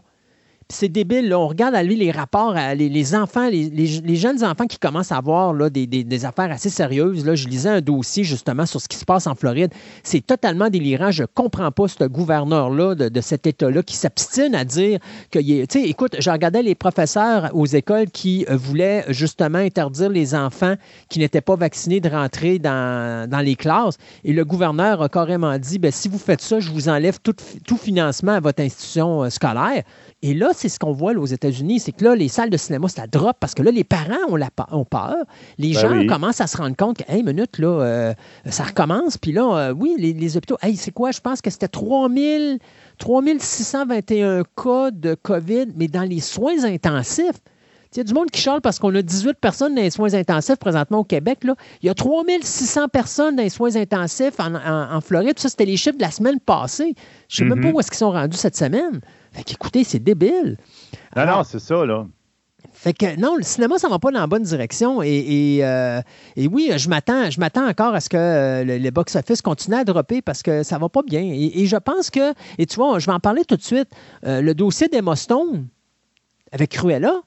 c'est 0.71 0.89
débile. 0.89 1.33
On 1.35 1.47
regarde 1.47 1.75
à 1.75 1.83
lui 1.83 1.95
les 1.95 2.11
rapports, 2.11 2.55
les, 2.75 3.15
enfants, 3.15 3.49
les, 3.49 4.15
jeunes 4.15 4.43
enfants 4.43 4.65
qui 4.65 4.79
commencent 4.79 5.11
à 5.11 5.17
avoir 5.17 5.53
là, 5.53 5.69
des, 5.69 6.25
affaires 6.25 6.51
assez 6.51 6.69
sérieuses. 6.69 7.25
Là, 7.25 7.35
je 7.35 7.47
lisais 7.47 7.69
un 7.69 7.81
dossier 7.81 8.23
justement 8.23 8.65
sur 8.65 8.81
ce 8.81 8.87
qui 8.87 8.97
se 8.97 9.05
passe 9.05 9.27
en 9.27 9.35
Floride. 9.35 9.71
C'est 10.03 10.25
totalement 10.25 10.69
délirant. 10.69 11.11
Je 11.11 11.23
ne 11.23 11.27
comprends 11.27 11.71
pas 11.71 11.87
ce 11.87 12.03
gouverneur-là 12.05 12.95
de, 12.95 13.21
cet 13.21 13.45
État-là 13.45 13.83
qui 13.83 13.95
s'abstine 13.95 14.55
à 14.55 14.65
dire 14.65 14.99
que. 15.29 15.39
Tu 15.39 15.65
sais, 15.69 15.83
écoute, 15.83 16.15
je 16.19 16.29
regardais 16.29 16.63
les 16.63 16.75
professeurs 16.75 17.51
aux 17.53 17.65
écoles 17.65 18.09
qui 18.09 18.45
euh, 18.49 18.55
voulaient 18.55 19.05
justement 19.09 19.59
interdire 19.59 20.09
les 20.09 20.33
enfants 20.33 20.75
qui 21.09 21.19
n'étaient 21.19 21.41
pas 21.41 21.55
vaccinés 21.55 21.99
de 21.99 22.09
rentrer 22.09 22.59
dans, 22.59 23.41
les 23.43 23.55
classes. 23.55 23.97
Et 24.23 24.33
le 24.33 24.45
gouverneur 24.45 25.01
a 25.01 25.09
carrément 25.09 25.57
dit 25.57 25.79
ben, 25.79 25.91
si 25.91 26.07
vous 26.07 26.17
faites 26.17 26.41
ça, 26.41 26.59
je 26.59 26.69
vous 26.71 26.89
enlève 26.89 27.19
tout, 27.21 27.35
tout 27.67 27.77
financement 27.77 28.33
à 28.33 28.39
votre 28.39 28.61
institution 28.61 29.23
euh, 29.23 29.29
scolaire. 29.29 29.83
Et 30.23 30.35
là, 30.35 30.51
c'est 30.53 30.69
ce 30.69 30.77
qu'on 30.77 30.91
voit 30.91 31.13
aux 31.13 31.25
États-Unis, 31.25 31.79
c'est 31.79 31.91
que 31.93 32.03
là, 32.03 32.15
les 32.15 32.27
salles 32.27 32.51
de 32.51 32.57
cinéma, 32.57 32.87
ça 32.89 33.07
drop 33.07 33.37
parce 33.39 33.55
que 33.55 33.63
là, 33.63 33.71
les 33.71 33.83
parents 33.83 34.13
ont, 34.29 34.35
la, 34.35 34.49
ont 34.71 34.85
peur. 34.85 35.15
Les 35.57 35.73
Ben 35.73 35.79
gens 35.79 35.97
oui. 35.97 36.05
commencent 36.05 36.41
à 36.41 36.45
se 36.47 36.57
rendre 36.57 36.75
compte 36.75 36.97
que, 36.97 37.11
hey, 37.11 37.23
minute, 37.23 37.57
là, 37.57 37.67
euh, 37.81 38.13
ça 38.45 38.63
recommence. 38.65 39.17
Puis 39.17 39.31
là, 39.31 39.57
euh, 39.69 39.73
oui, 39.73 39.95
les, 39.97 40.13
les 40.13 40.37
hôpitaux, 40.37 40.57
hey, 40.61 40.75
c'est 40.75 40.91
quoi? 40.91 41.09
Je 41.09 41.19
pense 41.21 41.41
que 41.41 41.49
c'était 41.49 41.67
3000, 41.67 42.59
3621 42.99 44.43
cas 44.55 44.91
de 44.91 45.15
COVID, 45.15 45.67
mais 45.75 45.87
dans 45.87 46.03
les 46.03 46.19
soins 46.19 46.63
intensifs. 46.65 47.39
Il 47.93 47.97
y 47.97 48.01
a 48.01 48.03
du 48.05 48.13
monde 48.13 48.31
qui 48.31 48.39
charle 48.39 48.61
parce 48.61 48.79
qu'on 48.79 48.93
a 48.95 49.01
18 49.01 49.33
personnes 49.41 49.75
dans 49.75 49.81
les 49.81 49.89
soins 49.89 50.13
intensifs 50.13 50.55
présentement 50.55 50.99
au 50.99 51.03
Québec. 51.03 51.39
Là. 51.43 51.55
Il 51.83 51.87
y 51.87 51.89
a 51.89 51.93
3600 51.93 52.87
personnes 52.87 53.35
dans 53.35 53.43
les 53.43 53.49
soins 53.49 53.75
intensifs 53.75 54.39
en, 54.39 54.55
en- 54.55 54.95
en 54.95 55.01
Floride. 55.01 55.37
Ça, 55.37 55.49
c'était 55.49 55.65
les 55.65 55.75
chiffres 55.75 55.97
de 55.97 56.01
la 56.01 56.11
semaine 56.11 56.39
passée. 56.39 56.95
Je 57.27 57.43
ne 57.43 57.49
sais 57.49 57.53
même 57.55 57.61
Mhm. 57.65 57.71
pas 57.71 57.75
où 57.75 57.79
est-ce 57.81 57.91
qu'ils 57.91 57.97
sont 57.97 58.11
rendus 58.11 58.37
cette 58.37 58.55
semaine. 58.55 59.01
Fait 59.31 59.43
qu'écoutez, 59.43 59.83
c'est 59.83 59.99
débile. 59.99 60.57
Non, 61.15 61.21
Alors, 61.23 61.37
non, 61.39 61.43
c'est 61.43 61.59
ça, 61.59 61.85
là. 61.85 62.05
fait 62.73 62.93
que 62.93 63.17
non, 63.19 63.35
le 63.37 63.43
cinéma, 63.43 63.77
ça 63.77 63.87
va 63.87 63.97
pas 63.99 64.11
dans 64.11 64.19
la 64.19 64.27
bonne 64.27 64.43
direction. 64.43 65.01
Et, 65.01 65.09
et, 65.57 65.65
euh, 65.65 66.01
et 66.35 66.47
oui, 66.47 66.71
je 66.75 66.89
m'attends, 66.89 67.29
je 67.29 67.39
m'attends 67.39 67.67
encore 67.67 67.93
à 67.95 68.01
ce 68.01 68.09
que 68.09 68.17
euh, 68.17 68.63
le, 68.63 68.77
le 68.77 68.91
box-office 68.91 69.41
continue 69.41 69.77
à 69.77 69.83
dropper 69.85 70.21
parce 70.21 70.43
que 70.43 70.63
ça 70.63 70.77
va 70.77 70.89
pas 70.89 71.01
bien. 71.03 71.21
Et, 71.21 71.61
et 71.61 71.65
je 71.65 71.77
pense 71.77 72.09
que, 72.09 72.33
et 72.57 72.65
tu 72.65 72.75
vois, 72.75 72.99
je 72.99 73.05
vais 73.05 73.13
en 73.13 73.19
parler 73.19 73.45
tout 73.45 73.55
de 73.55 73.61
suite, 73.63 73.89
euh, 74.25 74.41
le 74.41 74.53
dossier 74.53 74.87
d'Emma 74.89 75.15
Stone 75.15 75.67
avec 76.51 76.71
Cruella. 76.71 77.21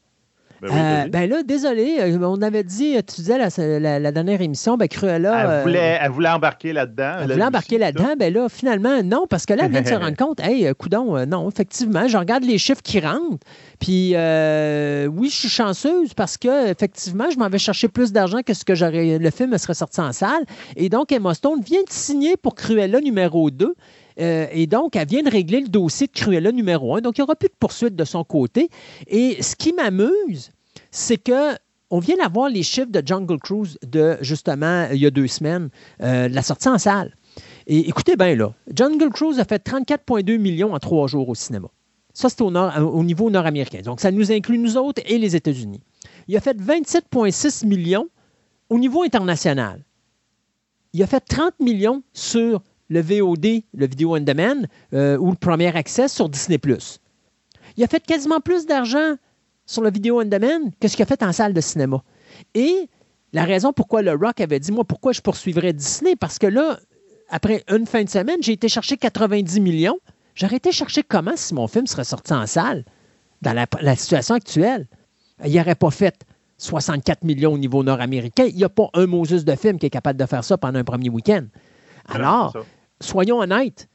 Ben 0.62 0.68
oui, 0.70 0.78
euh, 0.80 1.08
ben 1.11 1.28
là, 1.28 1.42
désolé, 1.42 1.96
euh, 2.00 2.18
on 2.23 2.40
avait 2.40 2.62
dit, 2.64 2.94
tu 3.06 3.16
disais 3.23 3.37
la, 3.38 3.49
la- 3.78 3.99
la 3.99 4.12
dernière 4.12 4.40
émission, 4.40 4.76
ben 4.76 4.88
Cruella. 4.88 5.40
elle, 5.44 5.50
euh, 5.50 5.62
voulait, 5.62 5.99
elle 6.00 6.11
voulait 6.11 6.28
embarquer 6.30 6.73
là-dedans. 6.73 7.16
elle 7.23 7.32
voulait 7.32 7.44
embarquer 7.44 7.76
là-dedans, 7.78 8.14
ben 8.18 8.32
là, 8.32 8.49
finalement, 8.49 9.02
non, 9.02 9.26
parce 9.28 9.44
que 9.46 9.52
là, 9.52 9.64
elle 9.66 9.73
vient 9.73 9.82
de 9.82 9.88
se 9.88 9.94
rendre 9.94 10.16
compte, 10.16 10.40
hey, 10.40 10.66
euh, 10.66 10.73
coudon, 10.75 11.16
euh, 11.16 11.26
non, 11.26 11.49
effectivement, 11.50 12.08
je 12.08 12.16
regarde 12.16 12.44
les 12.44 12.56
chiffres 12.58 12.82
qui 12.82 13.00
rentrent, 13.00 13.44
puis 13.78 14.12
euh, 14.14 15.06
oui, 15.06 15.28
je 15.28 15.37
suis 15.37 15.49
chanceuse 15.49 16.14
parce 16.14 16.37
que, 16.38 16.70
effectivement, 16.70 17.26
je 17.32 17.38
m'en 17.38 17.49
vais 17.49 17.58
chercher 17.58 17.88
plus 17.88 18.12
d'argent 18.12 18.40
que 18.46 18.54
ce 18.54 18.64
que 18.64 18.75
j'aurais, 18.75 19.18
le 19.18 19.30
film 19.30 19.56
serait 19.58 19.75
sorti 19.75 20.00
en 20.00 20.12
salle, 20.12 20.44
et 20.76 20.88
donc 20.88 21.12
Emma 21.12 21.34
Stone 21.34 21.61
vient 21.61 21.82
de 21.82 21.90
signer 21.90 22.37
pour 22.37 22.54
Cruella 22.54 23.00
numéro 23.00 23.50
2, 23.50 23.75
euh, 24.21 24.47
et 24.52 24.66
donc, 24.66 24.97
elle 24.97 25.09
vient 25.09 25.23
de 25.23 25.30
régler 25.30 25.61
le 25.61 25.68
dossier 25.68 26.06
de 26.06 26.12
Cruella 26.12 26.52
numéro 26.52 26.97
1. 26.97 27.00
Donc, 27.00 27.18
il 27.18 27.21
n'y 27.21 27.25
aura 27.25 27.37
plus 27.37 27.49
de 27.49 27.54
poursuite 27.59 27.97
de 27.97 28.04
son 28.04 28.25
côté. 28.25 28.71
Et 29.06 29.42
ce 29.42 29.56
qui 29.56 29.73
m'amuse, 29.73 30.50
c'est 30.90 31.18
que 31.18 31.54
on 31.90 31.99
vient 31.99 32.16
d'avoir 32.16 32.49
les 32.49 32.62
chiffres 32.62 32.90
de 32.90 33.02
Jungle 33.04 33.38
Cruise 33.38 33.78
de, 33.87 34.16
justement, 34.21 34.88
il 34.90 34.99
y 34.99 35.06
a 35.06 35.11
deux 35.11 35.26
semaines, 35.26 35.68
euh, 36.02 36.28
la 36.28 36.42
sortie 36.42 36.68
en 36.68 36.78
salle. 36.78 37.14
Et 37.66 37.88
écoutez 37.88 38.16
bien 38.16 38.35
là, 38.35 38.52
Jungle 38.75 39.11
Cruise 39.11 39.38
a 39.38 39.44
fait 39.44 39.64
34,2 39.64 40.38
millions 40.38 40.75
en 40.75 40.78
trois 40.78 41.06
jours 41.06 41.28
au 41.28 41.35
cinéma. 41.35 41.68
Ça, 42.12 42.28
c'est 42.28 42.42
au 42.42 43.04
niveau 43.04 43.28
nord-américain. 43.30 43.80
Donc, 43.83 44.00
ça 44.00 44.12
nous 44.12 44.33
inclut 44.33 44.59
nous 44.59 44.76
autres 44.76 45.02
et 45.06 45.18
les 45.18 45.35
États-Unis. 45.35 45.80
Il 46.28 46.37
a 46.37 46.40
fait 46.40 46.56
27,6 46.56 47.66
millions 47.66 48.09
au 48.71 48.78
niveau 48.78 49.02
international. 49.02 49.85
Il 50.92 51.02
a 51.02 51.06
fait 51.06 51.21
30 51.21 51.59
millions 51.61 52.02
sur 52.12 52.62
le 52.88 53.00
VOD, 53.00 53.62
le 53.75 53.87
Video 53.87 54.17
On 54.17 54.21
Demand, 54.21 54.67
euh, 54.93 55.17
ou 55.19 55.31
le 55.31 55.37
premier 55.37 55.75
accès 55.75 56.09
sur 56.09 56.29
Disney+. 56.29 56.61
Il 57.76 57.85
a 57.85 57.87
fait 57.87 58.05
quasiment 58.05 58.41
plus 58.41 58.67
d'argent 58.67 59.17
sur 59.67 59.83
le 59.83 59.91
Video 59.91 60.21
On 60.21 60.25
Demand 60.25 60.71
que 60.81 60.88
ce 60.88 60.97
qu'il 60.97 61.03
a 61.03 61.07
fait 61.07 61.23
en 61.23 61.33
salle 61.33 61.53
de 61.53 61.61
cinéma. 61.61 62.03
Et 62.55 62.88
la 63.33 63.45
raison 63.45 63.73
pourquoi 63.73 64.03
le 64.03 64.12
Rock 64.12 64.41
avait 64.41 64.61
dit, 64.61 64.73
moi, 64.73 64.85
pourquoi 64.85 65.12
je 65.12 65.21
poursuivrais 65.21 65.73
Disney, 65.73 66.14
parce 66.17 66.38
que 66.38 66.47
là, 66.47 66.79
après 67.31 67.64
une 67.69 67.87
fin 67.87 68.05
de 68.05 68.09
semaine, 68.09 68.38
j'ai 68.43 68.53
été 68.53 68.69
chercher 68.69 68.97
90 68.97 69.61
millions. 69.61 69.99
J'aurais 70.35 70.57
été 70.57 70.73
chercher 70.73 71.03
comment 71.03 71.37
si 71.37 71.55
mon 71.55 71.67
film 71.67 71.87
serait 71.87 72.05
sorti 72.05 72.33
en 72.33 72.47
salle 72.47 72.85
dans 73.43 73.53
la, 73.53 73.67
la 73.81 73.97
situation 73.97 74.35
actuelle. 74.35 74.87
Il 75.45 75.55
n'aurait 75.55 75.75
pas 75.75 75.91
fait 75.91 76.14
64 76.59 77.25
millions 77.25 77.53
au 77.53 77.59
niveau 77.59 77.83
nord-américain. 77.83 78.45
Il 78.47 78.57
n'y 78.57 78.64
a 78.64 78.69
pas 78.69 78.88
un 78.95 79.07
Moses 79.07 79.45
de 79.45 79.55
film 79.55 79.79
qui 79.79 79.87
est 79.87 79.91
capable 79.91 80.19
de 80.19 80.26
faire 80.26 80.45
ça 80.45 80.57
pendant 80.59 80.79
un 80.79 80.85
premier 80.85 81.09
week-end. 81.09 81.45
Alors. 82.09 82.55
Soyons 83.00 83.38
honnêtes. 83.38 83.88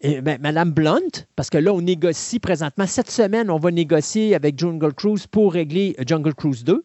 Eh 0.00 0.20
ben, 0.20 0.38
Madame 0.40 0.72
Blunt, 0.72 1.26
parce 1.36 1.48
que 1.48 1.58
là, 1.58 1.72
on 1.72 1.80
négocie 1.80 2.38
présentement, 2.38 2.86
cette 2.86 3.10
semaine, 3.10 3.50
on 3.50 3.58
va 3.58 3.70
négocier 3.70 4.34
avec 4.34 4.58
Jungle 4.58 4.92
Cruise 4.92 5.26
pour 5.26 5.54
régler 5.54 5.96
Jungle 6.06 6.34
Cruise 6.34 6.64
2. 6.64 6.84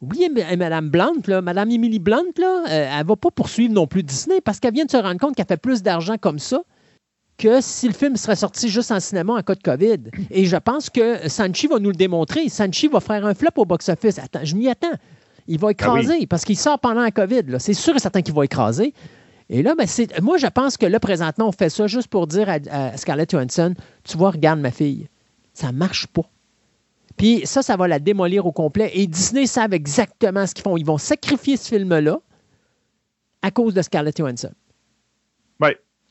Oui, 0.00 0.28
et 0.50 0.56
Madame 0.56 0.88
Blunt, 0.88 1.26
là, 1.26 1.42
Madame 1.42 1.70
Emily 1.70 1.98
Blunt, 1.98 2.32
là, 2.38 2.64
euh, 2.68 2.88
elle 2.92 3.02
ne 3.02 3.08
va 3.08 3.16
pas 3.16 3.30
poursuivre 3.30 3.74
non 3.74 3.86
plus 3.86 4.02
Disney 4.02 4.40
parce 4.40 4.60
qu'elle 4.60 4.72
vient 4.72 4.84
de 4.84 4.90
se 4.90 4.96
rendre 4.96 5.18
compte 5.18 5.34
qu'elle 5.34 5.46
fait 5.46 5.56
plus 5.56 5.82
d'argent 5.82 6.16
comme 6.18 6.38
ça 6.38 6.62
que 7.36 7.60
si 7.60 7.86
le 7.86 7.94
film 7.94 8.16
serait 8.16 8.36
sorti 8.36 8.68
juste 8.68 8.90
en 8.90 9.00
cinéma 9.00 9.34
en 9.34 9.42
cas 9.42 9.54
de 9.54 9.62
COVID. 9.62 10.10
Et 10.30 10.44
je 10.44 10.56
pense 10.56 10.90
que 10.90 11.28
Sanchi 11.28 11.68
va 11.68 11.78
nous 11.78 11.90
le 11.90 11.96
démontrer. 11.96 12.48
Sanchi 12.48 12.88
va 12.88 13.00
faire 13.00 13.24
un 13.24 13.34
flop 13.34 13.50
au 13.56 13.64
box-office. 13.64 14.18
Attends, 14.18 14.44
je 14.44 14.56
m'y 14.56 14.68
attends. 14.68 14.92
Il 15.46 15.58
va 15.58 15.70
écraser 15.70 16.26
parce 16.26 16.44
qu'il 16.44 16.58
sort 16.58 16.78
pendant 16.78 17.02
la 17.02 17.12
COVID. 17.12 17.44
C'est 17.58 17.74
sûr 17.74 17.94
et 17.96 18.00
certain 18.00 18.22
qu'il 18.22 18.34
va 18.34 18.44
écraser. 18.44 18.92
Et 19.50 19.62
là, 19.62 19.74
ben, 19.74 19.86
moi, 20.22 20.36
je 20.36 20.46
pense 20.46 20.76
que 20.76 20.84
là, 20.86 21.00
présentement, 21.00 21.48
on 21.48 21.52
fait 21.52 21.70
ça 21.70 21.86
juste 21.86 22.08
pour 22.08 22.26
dire 22.26 22.48
à, 22.48 22.58
à 22.70 22.96
Scarlett 22.96 23.30
Johansson, 23.30 23.74
tu 24.04 24.18
vois, 24.18 24.30
regarde 24.30 24.60
ma 24.60 24.70
fille, 24.70 25.08
ça 25.54 25.72
marche 25.72 26.06
pas. 26.06 26.28
Puis 27.16 27.46
ça, 27.46 27.62
ça 27.62 27.76
va 27.76 27.88
la 27.88 27.98
démolir 27.98 28.46
au 28.46 28.52
complet. 28.52 28.90
Et 28.94 29.06
Disney 29.06 29.46
savent 29.46 29.74
exactement 29.74 30.46
ce 30.46 30.54
qu'ils 30.54 30.62
font. 30.62 30.76
Ils 30.76 30.86
vont 30.86 30.98
sacrifier 30.98 31.56
ce 31.56 31.68
film-là 31.68 32.20
à 33.42 33.50
cause 33.50 33.74
de 33.74 33.82
Scarlett 33.82 34.16
Johansson. 34.16 34.52
Oui, 35.60 35.70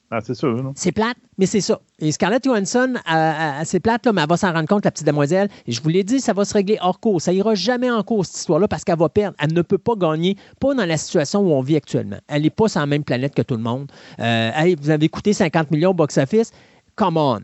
Ah, 0.09 0.19
c'est 0.21 0.35
sûr. 0.35 0.63
non? 0.63 0.71
C'est 0.75 0.93
plate, 0.93 1.17
mais 1.37 1.45
c'est 1.45 1.59
ça. 1.59 1.81
Et 1.99 2.11
Scarlett 2.13 2.43
Johansson, 2.43 2.93
euh, 2.95 3.13
euh, 3.13 3.61
c'est 3.65 3.81
plate, 3.81 4.05
là, 4.05 4.13
mais 4.13 4.21
elle 4.21 4.29
va 4.29 4.37
s'en 4.37 4.53
rendre 4.53 4.67
compte, 4.67 4.85
la 4.85 4.91
petite 4.91 5.05
demoiselle. 5.05 5.49
Et 5.65 5.73
je 5.73 5.81
vous 5.81 5.89
l'ai 5.89 6.03
dit, 6.03 6.21
ça 6.21 6.31
va 6.31 6.45
se 6.45 6.53
régler 6.53 6.77
hors 6.81 6.99
cours. 6.99 7.21
Ça 7.21 7.33
ira 7.33 7.55
jamais 7.55 7.91
en 7.91 8.03
cours, 8.03 8.25
cette 8.25 8.37
histoire-là, 8.37 8.69
parce 8.69 8.85
qu'elle 8.85 8.97
va 8.97 9.09
perdre. 9.09 9.35
Elle 9.39 9.53
ne 9.53 9.61
peut 9.61 9.77
pas 9.77 9.95
gagner, 9.95 10.37
pas 10.61 10.73
dans 10.73 10.85
la 10.85 10.97
situation 10.97 11.41
où 11.41 11.51
on 11.51 11.61
vit 11.61 11.75
actuellement. 11.75 12.19
Elle 12.27 12.43
n'est 12.43 12.49
pas 12.49 12.69
sur 12.69 12.79
la 12.79 12.85
même 12.85 13.03
planète 13.03 13.35
que 13.35 13.41
tout 13.41 13.55
le 13.55 13.63
monde. 13.63 13.91
Euh, 14.19 14.51
hey, 14.55 14.75
vous 14.81 14.89
avez 14.89 15.09
coûté 15.09 15.33
50 15.33 15.71
millions 15.71 15.89
au 15.89 15.93
box-office. 15.93 16.51
Come 16.95 17.17
on. 17.17 17.41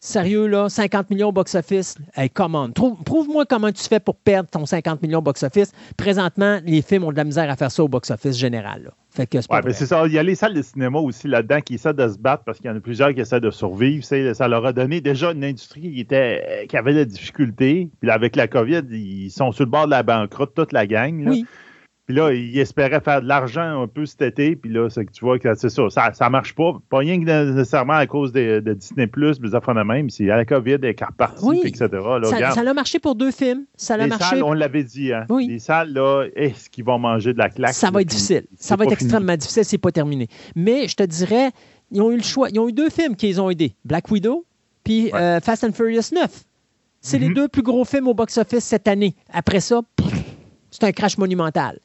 Sérieux, 0.00 0.46
là, 0.46 0.68
50 0.68 1.10
millions 1.10 1.28
au 1.28 1.32
box-office. 1.32 1.96
Hey. 2.16 2.30
Trouve- 2.30 3.02
Prouve-moi 3.04 3.44
comment 3.46 3.72
tu 3.72 3.82
fais 3.82 3.98
pour 3.98 4.14
perdre 4.14 4.48
ton 4.48 4.64
50 4.64 5.02
millions 5.02 5.18
au 5.18 5.22
box-office. 5.22 5.72
Présentement, 5.96 6.60
les 6.64 6.82
films 6.82 7.04
ont 7.04 7.10
de 7.10 7.16
la 7.16 7.24
misère 7.24 7.50
à 7.50 7.56
faire 7.56 7.70
ça 7.72 7.82
au 7.82 7.88
box-office 7.88 8.36
général. 8.36 8.82
là. 8.84 8.90
Fait 9.10 9.26
que 9.26 9.40
c'est 9.40 9.48
pas 9.48 9.56
Ouais, 9.56 9.60
mais 9.64 9.70
vrai. 9.70 9.78
c'est 9.78 9.86
ça. 9.86 10.06
Il 10.06 10.12
y 10.12 10.18
a 10.18 10.22
les 10.22 10.36
salles 10.36 10.54
de 10.54 10.62
cinéma 10.62 10.98
aussi 11.00 11.26
là-dedans 11.26 11.60
qui 11.60 11.74
essaient 11.74 11.92
de 11.94 12.06
se 12.06 12.16
battre 12.18 12.44
parce 12.44 12.58
qu'il 12.58 12.66
y 12.66 12.72
en 12.72 12.76
a 12.76 12.80
plusieurs 12.80 13.12
qui 13.12 13.20
essaient 13.20 13.40
de 13.40 13.50
survivre. 13.50 14.04
Ça 14.04 14.46
leur 14.46 14.64
a 14.64 14.72
donné 14.72 15.00
déjà 15.00 15.32
une 15.32 15.42
industrie 15.42 15.80
qui, 15.92 16.00
était, 16.00 16.66
qui 16.68 16.76
avait 16.76 16.94
des 16.94 17.06
difficultés. 17.06 17.90
Puis 18.00 18.06
là, 18.06 18.14
avec 18.14 18.36
la 18.36 18.46
COVID, 18.46 18.82
ils 18.90 19.30
sont 19.30 19.50
sur 19.50 19.64
le 19.64 19.70
bord 19.70 19.86
de 19.86 19.90
la 19.90 20.04
banqueroute, 20.04 20.52
toute 20.54 20.72
la 20.72 20.86
gang. 20.86 21.24
là. 21.24 21.30
Oui. 21.32 21.44
Puis 22.08 22.16
là, 22.16 22.32
ils 22.32 22.58
espéraient 22.58 23.02
faire 23.02 23.20
de 23.20 23.28
l'argent 23.28 23.82
un 23.82 23.86
peu 23.86 24.06
cet 24.06 24.22
été. 24.22 24.56
Puis 24.56 24.70
là, 24.72 24.88
c'est 24.88 25.04
que 25.04 25.12
tu 25.12 25.22
vois 25.22 25.38
que 25.38 25.54
c'est 25.54 25.68
ça. 25.68 25.90
Ça, 25.90 26.10
ça 26.14 26.30
marche 26.30 26.54
pas. 26.54 26.72
Pas 26.88 26.98
rien 26.98 27.20
que 27.22 27.24
nécessairement 27.54 27.92
à 27.92 28.06
cause 28.06 28.32
de, 28.32 28.60
de 28.60 28.72
Disney, 28.72 29.06
des 29.06 29.54
affaires 29.54 29.74
de 29.74 29.82
même. 29.82 30.08
C'est 30.08 30.30
à 30.30 30.36
la 30.38 30.46
COVID, 30.46 30.72
elle 30.72 30.84
est 30.86 31.04
repartie, 31.04 31.44
Oui. 31.44 31.60
etc. 31.64 31.86
Là, 31.92 32.20
Ça, 32.24 32.50
ça 32.52 32.60
a 32.62 32.72
marché 32.72 32.98
pour 32.98 33.14
deux 33.14 33.30
films. 33.30 33.66
Ça 33.76 33.92
a 33.94 33.98
les 33.98 34.06
marché. 34.06 34.24
salles, 34.24 34.42
on 34.42 34.54
l'avait 34.54 34.84
dit, 34.84 35.12
hein. 35.12 35.26
Oui. 35.28 35.48
Les 35.48 35.58
salles, 35.58 35.92
là, 35.92 36.24
est-ce 36.34 36.70
qu'ils 36.70 36.84
vont 36.84 36.98
manger 36.98 37.34
de 37.34 37.38
la 37.38 37.50
claque? 37.50 37.74
Ça 37.74 37.90
va 37.90 38.00
être 38.00 38.08
difficile. 38.08 38.46
Ça 38.56 38.74
va 38.76 38.84
être 38.84 38.96
fini. 38.96 39.02
extrêmement 39.10 39.36
difficile, 39.36 39.64
c'est 39.66 39.76
pas 39.76 39.92
terminé. 39.92 40.28
Mais 40.56 40.88
je 40.88 40.96
te 40.96 41.02
dirais, 41.02 41.50
ils 41.92 42.00
ont 42.00 42.10
eu 42.10 42.16
le 42.16 42.22
choix. 42.22 42.48
Ils 42.48 42.58
ont 42.58 42.70
eu 42.70 42.72
deux 42.72 42.88
films 42.88 43.16
qui 43.16 43.26
les 43.26 43.38
ont 43.38 43.50
aidés. 43.50 43.74
Black 43.84 44.10
Widow 44.10 44.46
puis 44.82 45.10
Ouais. 45.12 45.20
euh, 45.20 45.40
Fast 45.40 45.62
and 45.62 45.72
Furious 45.72 46.10
9. 46.14 46.44
C'est 47.02 47.18
les 47.18 47.28
Mhm. 47.28 47.34
deux 47.34 47.48
plus 47.48 47.62
gros 47.62 47.84
films 47.84 48.08
au 48.08 48.14
box-office 48.14 48.64
cette 48.64 48.88
année. 48.88 49.14
Après 49.30 49.60
ça, 49.60 49.82
c'est 50.70 50.84
un 50.84 50.92
crash 50.92 51.18
monumental. 51.18 51.78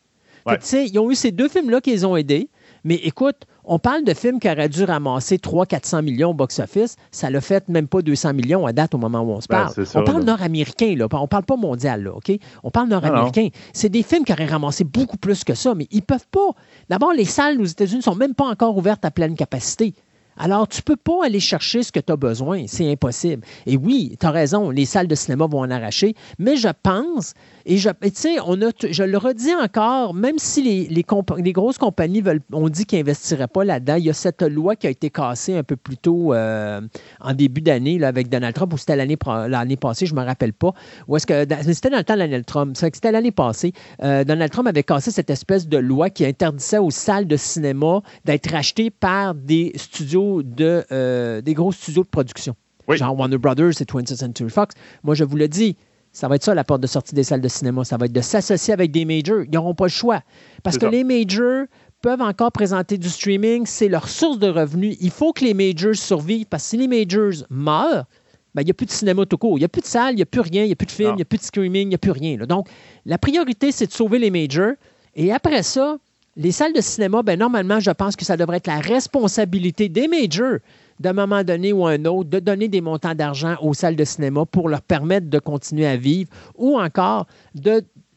Ouais. 0.45 0.57
tu 0.59 0.65
sais, 0.65 0.85
ils 0.85 0.99
ont 0.99 1.09
eu 1.11 1.15
ces 1.15 1.31
deux 1.31 1.47
films-là 1.47 1.81
qui 1.81 1.91
les 1.91 2.05
ont 2.05 2.15
aidés. 2.15 2.49
Mais 2.85 2.95
écoute, 2.95 3.37
on 3.63 3.79
parle 3.79 4.03
de 4.03 4.13
films 4.13 4.39
qui 4.41 4.49
auraient 4.49 4.67
dû 4.67 4.83
ramasser 4.83 5.37
300-400 5.37 6.01
millions 6.03 6.31
au 6.31 6.33
box-office. 6.33 6.97
Ça 7.11 7.29
l'a 7.29 7.39
fait 7.39 7.69
même 7.69 7.87
pas 7.87 8.01
200 8.01 8.33
millions 8.33 8.65
à 8.65 8.73
date 8.73 8.93
au 8.93 8.97
moment 8.97 9.21
où 9.21 9.29
on 9.31 9.39
se 9.39 9.47
Ben, 9.47 9.67
parle. 9.71 9.85
ça, 9.85 10.01
on 10.01 10.03
parle 10.03 10.23
nord-américain, 10.23 10.93
là. 10.97 11.07
On 11.13 11.27
parle 11.27 11.43
pas 11.45 11.55
mondial, 11.55 12.03
là, 12.03 12.13
OK? 12.13 12.31
On 12.63 12.71
parle 12.71 12.89
nord-américain. 12.89 13.47
C'est 13.71 13.87
des 13.87 14.03
films 14.03 14.25
qui 14.25 14.33
auraient 14.33 14.45
ramassé 14.47 14.83
beaucoup 14.83 15.15
plus 15.17 15.45
que 15.45 15.53
ça, 15.53 15.75
mais 15.75 15.87
ils 15.91 16.01
peuvent 16.01 16.27
pas. 16.29 16.49
D'abord, 16.89 17.13
les 17.13 17.23
salles 17.25 17.61
aux 17.61 17.65
États-Unis 17.65 17.99
ne 17.99 18.03
sont 18.03 18.15
même 18.15 18.33
pas 18.35 18.45
encore 18.45 18.75
ouvertes 18.77 19.05
à 19.05 19.11
pleine 19.11 19.35
capacité. 19.35 19.93
Alors, 20.35 20.67
tu 20.67 20.81
peux 20.81 20.95
pas 20.95 21.25
aller 21.25 21.39
chercher 21.39 21.83
ce 21.83 21.91
que 21.91 21.99
tu 21.99 22.11
as 22.11 22.15
besoin. 22.17 22.65
C'est 22.67 22.91
impossible. 22.91 23.45
Et 23.67 23.77
oui, 23.77 24.17
tu 24.19 24.25
as 24.25 24.31
raison, 24.31 24.71
les 24.71 24.85
salles 24.85 25.07
de 25.07 25.13
cinéma 25.15 25.45
vont 25.45 25.59
en 25.59 25.69
arracher, 25.69 26.15
mais 26.39 26.57
je 26.57 26.69
pense, 26.81 27.33
et 27.65 27.77
je, 27.77 27.89
et 28.01 28.11
tu 28.11 28.19
sais, 28.21 28.35
on 28.45 28.61
a, 28.61 28.71
je 28.89 29.03
le 29.03 29.17
redis 29.17 29.53
encore, 29.55 30.13
même 30.13 30.37
si 30.37 30.61
les, 30.61 30.87
les, 30.87 31.03
compa- 31.03 31.41
les 31.41 31.53
grosses 31.53 31.77
compagnies 31.77 32.21
veulent, 32.21 32.41
on 32.51 32.67
dit 32.69 32.85
qu'ils 32.85 32.99
n'investiraient 32.99 33.47
pas 33.47 33.63
là-dedans, 33.63 33.95
il 33.95 34.05
y 34.05 34.09
a 34.09 34.13
cette 34.13 34.41
loi 34.41 34.75
qui 34.75 34.87
a 34.87 34.89
été 34.89 35.09
cassée 35.09 35.55
un 35.55 35.63
peu 35.63 35.75
plus 35.75 35.97
tôt 35.97 36.33
euh, 36.33 36.81
en 37.21 37.33
début 37.33 37.61
d'année 37.61 38.03
avec 38.03 38.29
Donald 38.29 38.53
Trump, 38.53 38.73
ou 38.73 38.77
c'était 38.77 38.95
l'année, 38.95 39.17
l'année 39.47 39.77
passée, 39.77 40.05
je 40.05 40.13
ne 40.13 40.19
me 40.19 40.25
rappelle 40.25 40.53
pas. 40.53 40.73
Ou 41.07 41.15
est-ce 41.15 41.25
que, 41.25 41.45
c'était 41.73 41.89
dans 41.89 41.97
le 41.97 42.03
temps 42.03 42.15
de 42.15 42.19
Donald 42.19 42.45
Trump, 42.45 42.75
c'était 42.75 43.11
l'année 43.11 43.31
passée. 43.31 43.71
Euh, 44.03 44.23
Donald 44.23 44.51
Trump 44.51 44.67
avait 44.67 44.83
cassé 44.83 45.11
cette 45.11 45.29
espèce 45.29 45.67
de 45.67 45.77
loi 45.77 46.09
qui 46.09 46.25
interdisait 46.25 46.79
aux 46.79 46.91
salles 46.91 47.27
de 47.27 47.37
cinéma 47.37 48.01
d'être 48.25 48.51
rachetées 48.51 48.89
par 48.89 49.35
des 49.35 49.71
studios 49.75 50.43
de, 50.43 50.83
euh, 50.91 51.41
des 51.41 51.53
gros 51.53 51.71
studios 51.71 52.03
de 52.03 52.09
production. 52.09 52.55
Oui. 52.87 52.97
Genre 52.97 53.17
Warner 53.17 53.37
Brothers 53.37 53.81
et 53.81 53.85
20th 53.85 54.15
Century 54.15 54.49
Fox. 54.49 54.75
Moi, 55.03 55.15
je 55.15 55.23
vous 55.23 55.37
le 55.37 55.47
dis, 55.47 55.77
ça 56.13 56.27
va 56.27 56.35
être 56.35 56.43
ça 56.43 56.53
la 56.53 56.63
porte 56.63 56.81
de 56.81 56.87
sortie 56.87 57.15
des 57.15 57.23
salles 57.23 57.41
de 57.41 57.47
cinéma. 57.47 57.83
Ça 57.83 57.97
va 57.97 58.05
être 58.05 58.13
de 58.13 58.21
s'associer 58.21 58.71
avec 58.71 58.91
des 58.91 59.03
majors. 59.03 59.43
Ils 59.43 59.49
n'auront 59.49 59.73
pas 59.73 59.85
le 59.85 59.89
choix. 59.89 60.21
Parce 60.61 60.77
que 60.77 60.85
ça. 60.85 60.91
les 60.91 61.03
majors 61.03 61.65
peuvent 62.03 62.21
encore 62.21 62.51
présenter 62.51 62.99
du 62.99 63.09
streaming. 63.09 63.65
C'est 63.65 63.89
leur 63.89 64.07
source 64.07 64.37
de 64.37 64.47
revenus. 64.47 64.95
Il 65.01 65.09
faut 65.09 65.33
que 65.33 65.43
les 65.43 65.55
majors 65.55 65.95
survivent 65.95 66.45
parce 66.45 66.63
que 66.63 66.69
si 66.69 66.77
les 66.77 66.87
majors 66.87 67.43
meurent, 67.49 68.05
ben, 68.53 68.61
il 68.61 68.65
n'y 68.65 68.71
a 68.71 68.75
plus 68.75 68.85
de 68.85 68.91
cinéma 68.91 69.25
tout 69.25 69.39
court. 69.39 69.57
Il 69.57 69.61
n'y 69.61 69.65
a 69.65 69.69
plus 69.69 69.81
de 69.81 69.87
salle, 69.87 70.13
il 70.13 70.17
n'y 70.17 70.21
a 70.21 70.27
plus 70.27 70.41
rien, 70.41 70.63
il 70.63 70.67
n'y 70.67 70.73
a 70.73 70.75
plus 70.75 70.85
de 70.85 70.91
film, 70.91 71.09
il 71.13 71.15
n'y 71.15 71.21
a 71.23 71.25
plus 71.25 71.39
de 71.39 71.43
streaming, 71.43 71.87
il 71.87 71.89
n'y 71.89 71.95
a 71.95 71.97
plus 71.97 72.11
rien. 72.11 72.37
là. 72.37 72.45
Donc, 72.45 72.67
la 73.07 73.17
priorité, 73.17 73.71
c'est 73.71 73.87
de 73.87 73.91
sauver 73.91 74.19
les 74.19 74.29
majors. 74.29 74.73
Et 75.15 75.31
après 75.31 75.63
ça, 75.63 75.97
les 76.35 76.51
salles 76.51 76.73
de 76.73 76.81
cinéma, 76.81 77.23
ben, 77.23 77.39
normalement, 77.39 77.79
je 77.79 77.89
pense 77.89 78.15
que 78.15 78.23
ça 78.25 78.37
devrait 78.37 78.57
être 78.57 78.67
la 78.67 78.79
responsabilité 78.79 79.89
des 79.89 80.07
majors 80.07 80.59
d'un 80.99 81.13
moment 81.13 81.43
donné 81.43 81.73
ou 81.73 81.85
un 81.85 82.05
autre, 82.05 82.29
de 82.29 82.39
donner 82.39 82.67
des 82.67 82.81
montants 82.81 83.15
d'argent 83.15 83.55
aux 83.61 83.73
salles 83.73 83.95
de 83.95 84.03
cinéma 84.05 84.45
pour 84.45 84.69
leur 84.69 84.81
permettre 84.81 85.29
de 85.29 85.39
continuer 85.39 85.85
à 85.85 85.97
vivre 85.97 86.29
ou 86.55 86.79
encore 86.79 87.27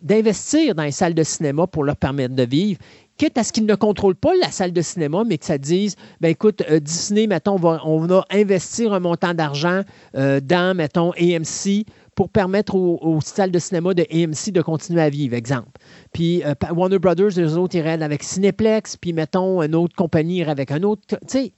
d'investir 0.03 0.75
dans 0.75 0.85
les 0.85 0.91
salles 0.91 1.15
de 1.15 1.23
cinéma 1.23 1.67
pour 1.67 1.85
leur 1.85 1.97
permettre 1.97 2.35
de 2.35 2.45
vivre. 2.45 2.81
Quitte 3.17 3.39
à 3.39 3.45
ce 3.45 3.53
qu'ils 3.53 3.65
ne 3.65 3.75
contrôlent 3.75 4.15
pas 4.15 4.33
la 4.43 4.51
salle 4.51 4.73
de 4.73 4.83
cinéma, 4.83 5.25
mais 5.27 5.39
que 5.39 5.47
ça 5.47 5.57
dise, 5.57 5.97
ben 6.21 6.29
écoute, 6.29 6.63
euh, 6.71 6.81
Disney, 6.81 7.27
mettons, 7.27 7.55
on 7.55 7.57
va, 7.57 7.81
on 7.85 7.99
va 8.01 8.27
investir 8.31 8.93
un 8.93 9.01
montant 9.01 9.33
d'argent 9.33 9.81
euh, 10.17 10.39
dans, 10.41 10.77
mettons, 10.77 11.13
AMC 11.13 11.87
pour 12.15 12.29
permettre 12.29 12.75
aux, 12.75 12.99
aux 13.01 13.21
salles 13.23 13.51
de 13.51 13.59
cinéma 13.59 13.95
de 13.95 14.03
AMC 14.13 14.53
de 14.53 14.61
continuer 14.61 15.01
à 15.01 15.09
vivre, 15.09 15.35
exemple. 15.35 15.69
Puis 16.13 16.43
euh, 16.45 16.55
Warner 16.75 16.99
Brothers, 16.99 17.37
les 17.37 17.57
autres 17.57 17.77
iraient 17.77 18.03
avec 18.03 18.23
Cineplex, 18.23 18.99
puis 18.99 19.15
mettons, 19.15 19.63
une 19.63 19.75
autre 19.75 19.95
compagnie 19.95 20.37
irait 20.37 20.51
avec 20.51 20.71
un 20.71 20.83
autre. 20.83 21.03
Tu 21.09 21.17
sais, 21.27 21.53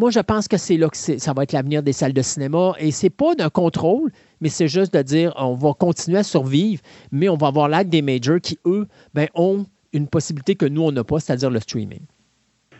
moi, 0.00 0.10
je 0.10 0.20
pense 0.20 0.48
que 0.48 0.56
c'est 0.56 0.76
là 0.78 0.88
que 0.88 0.96
ça 0.96 1.32
va 1.34 1.42
être 1.42 1.52
l'avenir 1.52 1.82
des 1.82 1.92
salles 1.92 2.14
de 2.14 2.22
cinéma. 2.22 2.72
Et 2.78 2.90
c'est 2.90 3.10
pas 3.10 3.34
d'un 3.34 3.50
contrôle, 3.50 4.10
mais 4.40 4.48
c'est 4.48 4.66
juste 4.66 4.94
de 4.94 5.02
dire 5.02 5.32
on 5.36 5.54
va 5.54 5.74
continuer 5.74 6.18
à 6.18 6.22
survivre, 6.22 6.80
mais 7.12 7.28
on 7.28 7.36
va 7.36 7.48
avoir 7.48 7.68
l'aide 7.68 7.90
des 7.90 8.00
majors 8.02 8.40
qui, 8.40 8.58
eux, 8.64 8.86
ben, 9.14 9.28
ont 9.34 9.66
une 9.92 10.08
possibilité 10.08 10.54
que 10.54 10.64
nous, 10.66 10.82
on 10.82 10.90
n'a 10.92 11.04
pas, 11.04 11.20
c'est-à-dire 11.20 11.50
le 11.50 11.60
streaming. 11.60 12.00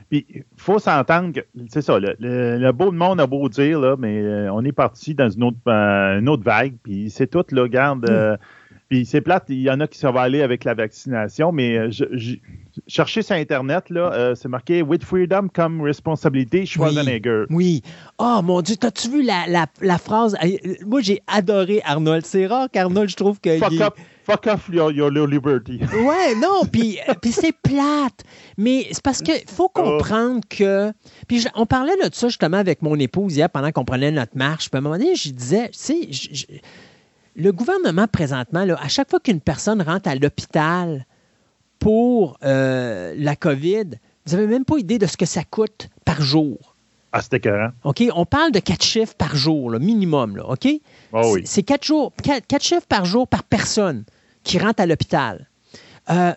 Puis, 0.09 0.27
il 0.35 0.43
faut 0.57 0.79
s'entendre 0.79 1.33
que, 1.33 1.41
c'est 1.69 1.83
ça, 1.83 1.99
le, 2.01 2.17
le- 2.19 2.57
le 2.59 2.73
beau 2.73 2.91
de 2.91 2.97
monde 2.97 3.21
a 3.21 3.27
beau 3.27 3.49
dire, 3.49 3.79
là, 3.79 3.97
mais 3.99 4.21
euh, 4.23 4.53
on 4.53 4.65
est 4.65 4.73
parti 4.73 5.15
dans 5.15 5.29
une 5.29 5.45
autre, 5.45 5.59
euh, 5.69 6.19
une 6.19 6.29
autre 6.29 6.43
vague, 6.43 6.75
puis 6.83 7.11
c'est 7.11 7.27
tout, 7.29 7.45
là, 7.53 7.69
garde. 7.69 8.05
euh, 8.07 8.37
puis 8.89 9.05
c'est 9.07 9.21
plate, 9.21 9.45
il 9.51 9.61
y 9.61 9.71
en 9.71 9.79
a 9.79 9.87
qui 9.87 9.99
s'en 9.99 10.11
vont 10.11 10.19
aller 10.19 10.43
avec 10.43 10.65
la 10.65 10.75
vaccination, 10.75 11.53
mais 11.53 11.93
je, 11.93 12.05
je- 12.13 12.37
cherchez 12.87 13.23
sur 13.23 13.37
Internet, 13.37 13.91
là, 13.91 14.13
euh, 14.13 14.35
c'est 14.35 14.49
marqué 14.49 14.83
With 14.83 15.05
freedom 15.05 15.49
come 15.55 15.81
responsibility, 15.83 16.67
Schwarzenegger. 16.67 17.45
Oui. 17.51 17.83
Oh 18.19 18.41
mon 18.43 18.61
Dieu, 18.63 18.77
t'as-tu 18.77 19.09
vu 19.11 19.23
la, 19.23 19.47
la- 19.49 19.67
la 19.81 19.99
phrase? 19.99 20.37
Moi, 20.87 21.01
j'ai 21.01 21.21
adoré 21.27 21.81
Arnold. 21.85 22.25
C'est 22.27 22.47
rare 22.47 22.69
qu'Arnold, 22.73 23.09
je 23.09 23.17
trouve 23.17 23.41
que. 23.41 23.59
Fuck, 23.59 23.73
il 23.73 23.83
up, 23.83 23.95
fuck 24.25 24.47
off 24.47 24.69
your, 24.73 24.93
your 24.93 25.11
liberty. 25.11 25.81
Ouais, 25.93 26.35
non, 26.37 26.63
puis 26.71 26.99
euh, 27.09 27.15
puis 27.21 27.33
c'est 27.33 27.53
plate. 27.63 28.25
Mais 28.59 28.87
c'est 28.91 29.03
parce 29.03 29.23
qu'il 29.23 29.43
faut 29.49 29.69
comprendre 29.69 30.41
que. 30.49 30.93
Puis 31.29 31.47
on 31.55 31.67
parlait 31.67 31.97
de 31.97 32.13
ça 32.15 32.29
justement 32.29 32.57
avec 32.59 32.83
mon 32.83 32.97
épouse 32.99 33.37
hier 33.37 33.49
pendant 33.51 33.71
qu'on 33.73 33.85
prenait 33.85 34.11
notre 34.11 34.37
marche. 34.37 34.71
Puis 34.71 34.77
à 34.77 34.79
un 34.79 34.83
moment 34.83 34.99
donné, 34.99 35.15
je 35.15 35.31
disais, 35.31 35.69
tu 35.69 35.79
sais, 35.79 36.09
le 37.37 37.53
gouvernement 37.53 38.07
présentement, 38.09 38.65
là, 38.65 38.77
à 38.83 38.89
chaque 38.89 39.09
fois 39.09 39.21
qu'une 39.21 39.41
personne 39.41 39.81
rentre 39.83 40.09
à 40.09 40.15
l'hôpital 40.15 41.07
pour 41.81 42.39
euh, 42.45 43.13
la 43.17 43.35
COVID, 43.35 43.87
vous 44.27 44.37
n'avez 44.37 44.47
même 44.47 44.65
pas 44.65 44.79
idée 44.79 44.99
de 44.99 45.07
ce 45.07 45.17
que 45.17 45.27
ça 45.27 45.43
coûte 45.43 45.89
par 46.05 46.23
jour. 46.23 46.77
Ah, 47.13 47.21
c'était 47.21 47.39
écœurant. 47.39 47.71
OK? 47.83 48.05
On 48.15 48.25
parle 48.25 48.53
de 48.53 48.61
quatre 48.61 48.85
chiffres 48.85 49.15
par 49.17 49.35
jour, 49.35 49.71
là, 49.73 49.81
minimum. 49.81 50.37
Là, 50.37 50.49
OK? 50.49 50.69
Ah 51.13 51.23
oui. 51.33 51.43
C'est- 51.45 51.65
quatre, 51.65 51.85
jours, 51.85 52.13
quatre, 52.23 52.47
quatre 52.47 52.63
chiffres 52.63 52.87
par 52.89 53.05
jour 53.05 53.27
par 53.27 53.43
personne 53.43 54.05
qui 54.45 54.61
rentre 54.61 54.81
à 54.81 54.87
l'hôpital. 54.87 55.49
Euh, 56.11 56.33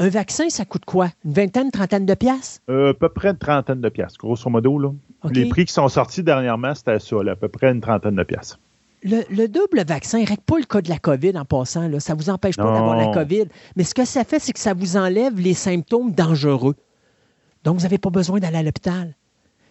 un 0.00 0.08
vaccin, 0.10 0.50
ça 0.50 0.64
coûte 0.66 0.84
quoi? 0.84 1.08
Une 1.24 1.32
vingtaine, 1.32 1.70
trentaine 1.70 2.04
de 2.04 2.14
piastres? 2.14 2.60
Euh, 2.68 2.90
à 2.90 2.94
peu 2.94 3.08
près 3.08 3.30
une 3.30 3.38
trentaine 3.38 3.80
de 3.80 3.88
piastres, 3.88 4.18
grosso 4.18 4.50
modo. 4.50 4.78
Là. 4.78 4.90
Les 5.30 5.48
prix 5.48 5.64
qui 5.64 5.72
sont 5.72 5.88
sortis 5.88 6.22
dernièrement, 6.22 6.74
c'était 6.74 6.98
ça, 7.00 7.22
là, 7.22 7.32
à 7.32 7.36
peu 7.36 7.48
près 7.48 7.70
une 7.72 7.80
trentaine 7.80 8.14
de 8.14 8.22
piastres. 8.22 8.58
Le, 9.02 9.22
le 9.30 9.48
double 9.48 9.84
vaccin 9.86 10.18
ne 10.18 10.26
règle 10.26 10.42
pas 10.42 10.58
le 10.58 10.64
cas 10.64 10.80
de 10.80 10.88
la 10.88 10.98
COVID 10.98 11.38
en 11.38 11.44
passant. 11.44 11.88
Là. 11.88 12.00
Ça 12.00 12.14
ne 12.14 12.20
vous 12.20 12.30
empêche 12.30 12.56
pas 12.56 12.72
d'avoir 12.72 12.96
la 12.96 13.08
COVID. 13.08 13.44
Mais 13.76 13.84
ce 13.84 13.94
que 13.94 14.04
ça 14.04 14.24
fait, 14.24 14.38
c'est 14.38 14.52
que 14.52 14.58
ça 14.58 14.74
vous 14.74 14.96
enlève 14.96 15.38
les 15.38 15.54
symptômes 15.54 16.12
dangereux. 16.12 16.74
Donc, 17.64 17.76
vous 17.76 17.82
n'avez 17.82 17.98
pas 17.98 18.10
besoin 18.10 18.40
d'aller 18.40 18.58
à 18.58 18.62
l'hôpital. 18.62 19.14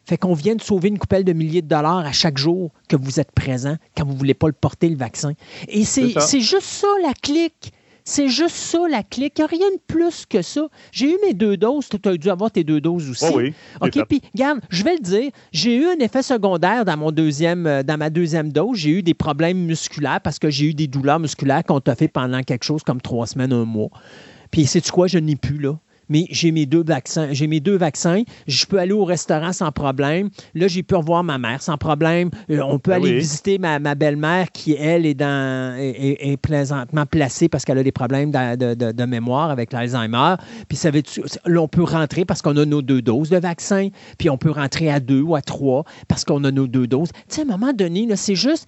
Fait 0.05 0.17
qu'on 0.17 0.33
vient 0.33 0.55
de 0.55 0.61
sauver 0.61 0.87
une 0.87 0.99
coupelle 0.99 1.25
de 1.25 1.33
milliers 1.33 1.61
de 1.61 1.67
dollars 1.67 2.05
à 2.05 2.13
chaque 2.13 2.37
jour 2.37 2.71
que 2.87 2.95
vous 2.95 3.19
êtes 3.19 3.33
présent 3.33 3.75
quand 3.95 4.05
vous 4.05 4.13
ne 4.13 4.17
voulez 4.17 4.33
pas 4.33 4.47
le 4.47 4.53
porter, 4.53 4.87
le 4.87 4.95
vaccin. 4.95 5.33
Et 5.67 5.83
c'est 5.83 6.39
juste 6.39 6.61
ça, 6.61 6.87
la 7.03 7.13
clique. 7.13 7.73
C'est 8.09 8.29
juste 8.29 8.55
ça, 8.55 8.79
la 8.89 9.03
clique. 9.03 9.33
Il 9.37 9.41
n'y 9.41 9.43
a 9.43 9.47
rien 9.47 9.69
de 9.69 9.81
plus 9.85 10.25
que 10.25 10.41
ça. 10.41 10.69
J'ai 10.93 11.11
eu 11.11 11.17
mes 11.25 11.33
deux 11.33 11.57
doses. 11.57 11.89
Tu 11.89 12.07
as 12.07 12.15
dû 12.15 12.29
avoir 12.29 12.49
tes 12.49 12.63
deux 12.63 12.79
doses 12.79 13.09
aussi. 13.09 13.25
Oh 13.29 13.35
oui. 13.35 13.53
OK, 13.81 14.01
puis 14.07 14.21
regarde, 14.33 14.61
je 14.69 14.81
vais 14.85 14.93
le 14.93 15.01
dire, 15.01 15.29
j'ai 15.51 15.75
eu 15.75 15.87
un 15.87 15.99
effet 15.99 16.21
secondaire 16.21 16.85
dans 16.85 16.95
mon 16.95 17.11
deuxième, 17.11 17.67
euh, 17.67 17.83
dans 17.83 17.97
ma 17.97 18.09
deuxième 18.09 18.53
dose. 18.53 18.77
J'ai 18.77 18.91
eu 18.91 19.03
des 19.03 19.13
problèmes 19.13 19.57
musculaires 19.57 20.21
parce 20.21 20.39
que 20.39 20.49
j'ai 20.49 20.67
eu 20.67 20.73
des 20.73 20.87
douleurs 20.87 21.19
musculaires 21.19 21.65
qu'on 21.65 21.81
t'a 21.81 21.95
fait 21.95 22.07
pendant 22.07 22.41
quelque 22.43 22.63
chose 22.63 22.81
comme 22.81 23.01
trois 23.01 23.27
semaines, 23.27 23.51
un 23.51 23.65
mois. 23.65 23.89
Puis 24.51 24.67
sais-tu 24.67 24.89
quoi, 24.89 25.07
je 25.07 25.17
n'ai 25.19 25.35
plus 25.35 25.57
là. 25.57 25.73
Mais 26.09 26.25
j'ai 26.29 26.51
mes 26.51 26.65
deux 26.65 26.83
vaccins. 26.83 27.29
J'ai 27.31 27.47
mes 27.47 27.59
deux 27.59 27.77
vaccins. 27.77 28.23
Je 28.47 28.65
peux 28.65 28.79
aller 28.79 28.93
au 28.93 29.03
restaurant 29.05 29.51
sans 29.53 29.71
problème. 29.71 30.29
Là, 30.55 30.67
j'ai 30.67 30.83
pu 30.83 30.95
revoir 30.95 31.23
ma 31.23 31.37
mère 31.37 31.61
sans 31.61 31.77
problème. 31.77 32.29
Euh, 32.49 32.61
on 32.61 32.79
peut 32.79 32.91
Ben 32.91 32.97
aller 32.97 33.11
oui. 33.13 33.19
visiter 33.19 33.57
ma, 33.57 33.79
ma 33.79 33.95
belle-mère 33.95 34.51
qui, 34.51 34.73
elle, 34.73 35.05
est, 35.05 35.13
dans, 35.13 35.75
est, 35.77 36.37
présentement 36.37 37.05
placée 37.05 37.49
parce 37.49 37.65
qu'elle 37.65 37.77
a 37.77 37.83
des 37.83 37.91
problèmes 37.91 38.31
de, 38.31 38.55
de- 38.55 38.73
de- 38.73 38.91
de 38.91 39.05
mémoire 39.05 39.49
avec 39.49 39.73
l'Alzheimer. 39.73 40.35
Puis 40.69 40.77
savais-tu, 40.77 41.21
là, 41.45 41.61
on 41.61 41.67
peut 41.67 41.83
rentrer 41.83 42.25
parce 42.25 42.41
qu'on 42.41 42.55
a 42.57 42.65
nos 42.65 42.81
deux 42.81 43.01
doses 43.01 43.29
de 43.29 43.37
vaccin. 43.37 43.89
Puis 44.17 44.29
on 44.29 44.37
peut 44.37 44.51
rentrer 44.51 44.89
à 44.89 44.99
deux 44.99 45.21
ou 45.21 45.35
à 45.35 45.41
trois 45.41 45.83
parce 46.07 46.23
qu'on 46.23 46.43
a 46.43 46.51
nos 46.51 46.67
deux 46.67 46.87
doses. 46.87 47.09
Tu 47.27 47.35
sais, 47.35 47.41
à 47.41 47.43
un 47.43 47.47
moment 47.47 47.73
donné, 47.73 48.07
c'est 48.15 48.35
juste, 48.35 48.67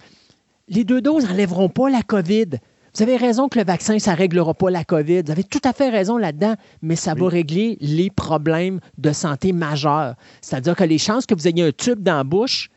les 0.68 0.84
deux 0.84 1.00
doses 1.00 1.26
n'enlèveront 1.28 1.68
pas 1.68 1.90
la 1.90 2.02
COVID. 2.02 2.46
Vous 2.94 3.02
avez 3.02 3.16
raison 3.16 3.48
que 3.48 3.58
le 3.58 3.64
vaccin, 3.64 3.98
ça 3.98 4.12
ne 4.12 4.16
réglera 4.16 4.52
pas 4.54 4.70
la 4.70 4.84
COVID. 4.84 5.22
Vous 5.22 5.30
avez 5.30 5.44
tout 5.44 5.60
à 5.64 5.72
fait 5.72 5.90
raison 5.90 6.16
là-dedans, 6.16 6.54
mais 6.82 6.96
ça 6.96 7.14
va 7.14 7.28
régler 7.28 7.78
les 7.80 8.10
problèmes 8.10 8.80
de 8.98 9.12
santé 9.12 9.52
majeurs. 9.52 10.14
C'est-à-dire 10.40 10.74
que 10.74 10.84
les 10.84 10.98
chances 10.98 11.26
que 11.26 11.34
vous 11.34 11.46
ayez 11.46 11.62
un 11.62 11.72
tube 11.72 12.02
dans 12.02 12.16
la 12.16 12.24
bouche, 12.24 12.68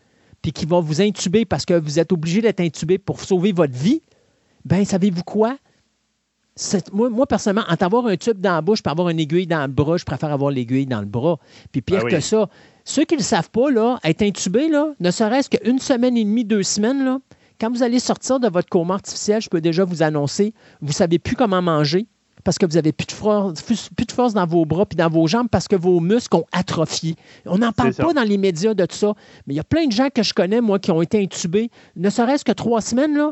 puis 0.42 0.52
qui 0.52 0.66
va 0.66 0.80
vous 0.82 1.02
intuber 1.02 1.46
parce 1.46 1.66
que 1.66 1.74
vous 1.74 2.00
êtes 2.00 2.12
obligé 2.12 2.42
d'être 2.42 2.60
intubé 2.60 2.98
pour 2.98 3.22
sauver 3.22 3.54
votre 3.54 3.74
vie, 3.74 4.04
ben 4.66 4.86
savez-vous 4.86 5.24
quoi? 5.24 5.58
Moi, 6.92 7.10
moi, 7.10 7.26
personnellement, 7.26 7.66
entre 7.68 7.84
avoir 7.84 8.06
un 8.06 8.16
tube 8.16 8.40
dans 8.40 8.54
la 8.54 8.62
bouche 8.62 8.80
et 8.86 8.90
avoir 8.90 9.10
une 9.10 9.20
aiguille 9.20 9.48
dans 9.48 9.62
le 9.64 9.74
bras, 9.74 9.98
je 9.98 10.04
préfère 10.04 10.32
avoir 10.32 10.52
l'aiguille 10.52 10.86
dans 10.86 11.00
le 11.00 11.08
bras. 11.08 11.40
Puis 11.72 11.82
pire 11.82 12.02
Ah 12.02 12.06
oui. 12.06 12.12
que 12.12 12.20
ça, 12.20 12.48
ceux 12.84 13.06
qui 13.06 13.16
ne 13.16 13.20
le 13.20 13.24
savent 13.24 13.50
pas, 13.50 13.72
là, 13.72 13.98
être 14.04 14.22
intubé, 14.22 14.68
là, 14.70 14.94
ne 15.00 15.10
serait-ce 15.10 15.50
qu'une 15.50 15.80
semaine 15.80 16.16
et 16.16 16.24
demie, 16.24 16.46
deux 16.46 16.62
semaines, 16.62 17.04
là, 17.04 17.18
quand 17.60 17.72
vous 17.72 17.84
allez 17.84 18.00
sortir 18.00 18.40
de 18.40 18.48
votre 18.48 18.70
coma 18.70 18.96
artificiel, 18.96 19.42
je 19.42 19.50
peux 19.50 19.62
déjà 19.62 19.86
vous 19.86 20.04
annoncer, 20.04 20.54
vous 20.82 20.90
ne 20.90 20.94
savez 20.94 21.20
plus 21.20 21.36
comment 21.36 21.62
manger 21.62 22.08
parce 22.44 22.58
que 22.58 22.66
vous 22.66 22.74
n'avez 22.74 22.92
plus 22.92 23.06
de 23.06 23.12
force, 23.12 23.62
plus 23.62 24.06
de 24.06 24.12
force 24.12 24.34
dans 24.34 24.46
vos 24.46 24.66
bras 24.66 24.86
puis 24.86 24.98
dans 24.98 25.10
vos 25.10 25.28
jambes 25.28 25.48
parce 25.50 25.68
que 25.68 25.76
vos 25.76 26.00
muscles 26.00 26.36
ont 26.36 26.46
atrophié. 26.52 27.16
On 27.46 27.58
n'en 27.58 27.72
parle 27.72 27.94
pas 27.94 28.14
dans 28.14 28.24
les 28.24 28.38
médias 28.38 28.74
de 28.74 28.86
tout 28.86 28.96
ça, 28.96 29.14
mais 29.48 29.54
il 29.54 29.58
y 29.58 29.62
a 29.62 29.64
plein 29.64 29.88
de 29.88 29.92
gens 29.92 30.10
que 30.10 30.24
je 30.24 30.34
connais, 30.34 30.62
moi, 30.62 30.80
qui 30.80 30.92
ont 30.92 31.02
été 31.02 31.22
intubés, 31.22 31.70
ne 31.96 32.10
serait-ce 32.10 32.44
que 32.44 32.52
trois 32.52 32.82
semaines, 32.82 33.16
là, 33.16 33.32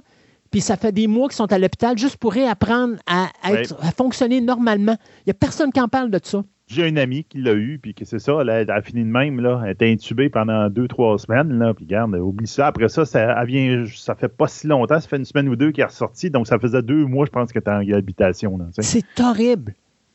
puis 0.49 0.61
ça 0.61 0.75
fait 0.75 0.91
des 0.91 1.07
mois 1.07 1.29
qu'ils 1.29 1.37
sont 1.37 1.51
à 1.51 1.57
l'hôpital 1.57 1.97
juste 1.97 2.17
pour 2.17 2.33
réapprendre 2.33 2.95
à, 3.07 3.29
être, 3.49 3.75
à 3.81 3.91
fonctionner 3.91 4.41
normalement. 4.41 4.97
Il 5.19 5.27
n'y 5.27 5.31
a 5.31 5.33
personne 5.33 5.71
qui 5.71 5.79
en 5.79 5.87
parle 5.87 6.11
de 6.11 6.19
ça. 6.21 6.43
J'ai 6.71 6.87
un 6.87 6.95
ami 6.95 7.25
qui 7.25 7.39
l'a 7.39 7.53
eu, 7.53 7.79
puis 7.81 7.93
que 7.93 8.05
c'est 8.05 8.19
ça, 8.19 8.43
là, 8.43 8.61
elle 8.61 8.71
a 8.71 8.81
fini 8.81 9.01
de 9.01 9.09
même, 9.09 9.41
là, 9.41 9.61
elle 9.65 9.71
était 9.71 9.91
intubée 9.91 10.29
pendant 10.29 10.69
deux, 10.69 10.87
trois 10.87 11.17
semaines, 11.19 11.59
là, 11.59 11.73
puis 11.73 11.83
regarde, 11.85 12.15
oublie 12.15 12.47
ça. 12.47 12.67
Après 12.67 12.87
ça, 12.87 13.03
ça, 13.05 13.35
elle 13.41 13.47
vient, 13.47 13.85
ça 13.93 14.15
fait 14.15 14.29
pas 14.29 14.47
si 14.47 14.67
longtemps, 14.67 14.99
ça 14.99 15.07
fait 15.07 15.17
une 15.17 15.25
semaine 15.25 15.49
ou 15.49 15.55
deux 15.57 15.71
qu'elle 15.71 15.83
est 15.83 15.87
ressortie, 15.87 16.29
donc 16.29 16.47
ça 16.47 16.57
faisait 16.59 16.81
deux 16.81 17.05
mois, 17.05 17.25
je 17.25 17.31
pense, 17.31 17.51
qu'elle 17.51 17.61
était 17.61 17.71
en 17.71 17.79
réhabilitation. 17.79 18.57
C'est 18.79 19.03
horrible. 19.19 19.73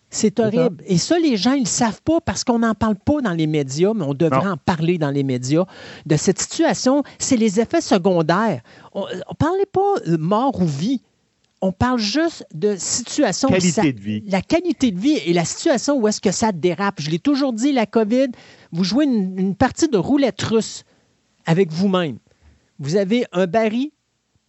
C'est 0.08 0.38
horrible. 0.38 0.82
Et 0.86 0.98
ça, 0.98 1.18
les 1.18 1.36
gens, 1.36 1.52
ils 1.52 1.62
ne 1.62 1.66
savent 1.66 2.00
pas 2.02 2.20
parce 2.24 2.44
qu'on 2.44 2.60
n'en 2.60 2.74
parle 2.74 2.94
pas 2.94 3.20
dans 3.20 3.32
les 3.32 3.48
médias, 3.48 3.92
mais 3.94 4.04
on 4.04 4.14
devrait 4.14 4.44
Non. 4.44 4.52
en 4.52 4.56
parler 4.56 4.98
dans 4.98 5.10
les 5.10 5.24
médias. 5.24 5.64
De 6.06 6.16
cette 6.16 6.38
situation, 6.38 7.02
c'est 7.18 7.36
les 7.36 7.60
effets 7.60 7.80
secondaires. 7.80 8.62
On 8.94 9.02
ne 9.02 9.34
parlait 9.36 9.66
pas 9.70 9.80
euh, 10.08 10.16
mort 10.18 10.62
ou 10.62 10.64
vie. 10.64 11.02
On 11.62 11.72
parle 11.72 11.98
juste 11.98 12.46
de 12.54 12.76
situation. 12.76 13.48
Qualité 13.48 13.70
ça- 13.70 13.82
de 13.82 13.98
vie. 14.00 14.22
La 14.26 14.42
qualité 14.42 14.90
de 14.90 15.00
vie 15.00 15.16
et 15.24 15.32
la 15.32 15.44
situation 15.44 15.96
où 15.98 16.06
est-ce 16.06 16.20
que 16.20 16.30
ça 16.32 16.52
dérape. 16.52 17.00
Je 17.00 17.10
l'ai 17.10 17.18
toujours 17.18 17.52
dit, 17.52 17.72
la 17.72 17.86
COVID, 17.86 18.28
vous 18.72 18.84
jouez 18.84 19.04
une, 19.06 19.38
une 19.38 19.54
partie 19.54 19.88
de 19.88 19.96
roulette 19.96 20.40
russe 20.42 20.84
avec 21.46 21.72
vous-même. 21.72 22.18
Vous 22.78 22.96
avez 22.96 23.24
un 23.32 23.46
baril, 23.46 23.90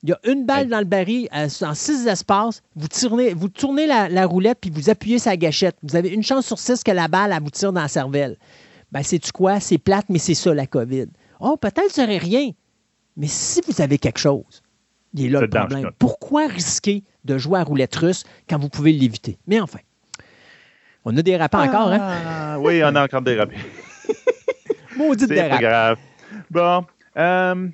il 0.04 0.10
y 0.10 0.12
a 0.12 0.20
une 0.26 0.46
balle 0.46 0.68
dans 0.68 0.80
le 0.80 0.86
baril 0.86 1.30
euh, 1.34 1.48
en 1.62 1.74
six 1.74 2.06
espaces. 2.08 2.62
Vous 2.76 2.88
tournez, 2.90 3.34
vous 3.34 3.48
tournez 3.50 3.88
la, 3.88 4.10
la 4.10 4.26
roulette 4.26 4.58
puis 4.62 4.70
vous 4.70 4.90
appuyez 4.90 5.18
sa 5.18 5.38
gâchette. 5.38 5.78
Vous 5.84 5.96
avez 5.96 6.10
une 6.10 6.24
chance 6.24 6.46
sur 6.46 6.60
six 6.60 6.84
que 6.84 6.92
la 6.92 7.08
balle 7.08 7.32
elle 7.34 7.42
vous 7.42 7.50
tire 7.50 7.72
dans 7.72 7.82
la 7.82 7.88
cervelle. 7.88 8.38
Ben, 8.92 9.02
c'est-tu 9.02 9.32
quoi? 9.32 9.60
C'est 9.60 9.78
plate, 9.78 10.06
mais 10.10 10.20
c'est 10.20 10.34
ça 10.34 10.54
la 10.54 10.68
COVID. 10.68 11.08
Oh, 11.40 11.56
peut-être 11.58 11.90
ce 11.90 12.02
serait 12.02 12.18
rien. 12.18 12.52
Mais 13.16 13.28
si 13.28 13.62
vous 13.68 13.82
avez 13.82 13.98
quelque 13.98 14.20
chose, 14.20 14.62
il 15.18 15.26
est 15.28 15.30
là 15.30 15.42
le 15.42 15.48
problème. 15.50 15.92
Pourquoi 16.00 16.48
risquer 16.48 17.04
de 17.26 17.38
jouer 17.38 17.60
à 17.60 17.64
roulette 17.64 17.96
russe 17.96 18.24
quand 18.50 18.58
vous 18.60 18.70
pouvez 18.70 18.92
l'éviter? 18.94 19.38
Mais 19.48 19.60
enfin, 19.60 19.80
on 21.06 21.16
a 21.18 21.22
des 21.22 21.38
rappels 21.38 21.62
encore, 21.62 21.88
hein? 21.92 22.00
Ah, 22.02 22.58
oui, 22.60 22.82
on 22.84 22.96
a 22.96 23.04
encore 23.04 23.22
dérapé. 23.22 23.56
Maudite 24.98 25.28
C'est 25.30 25.50
pas 25.50 25.58
grave. 25.60 25.98
Bon. 26.50 26.86
euh, 27.18 27.68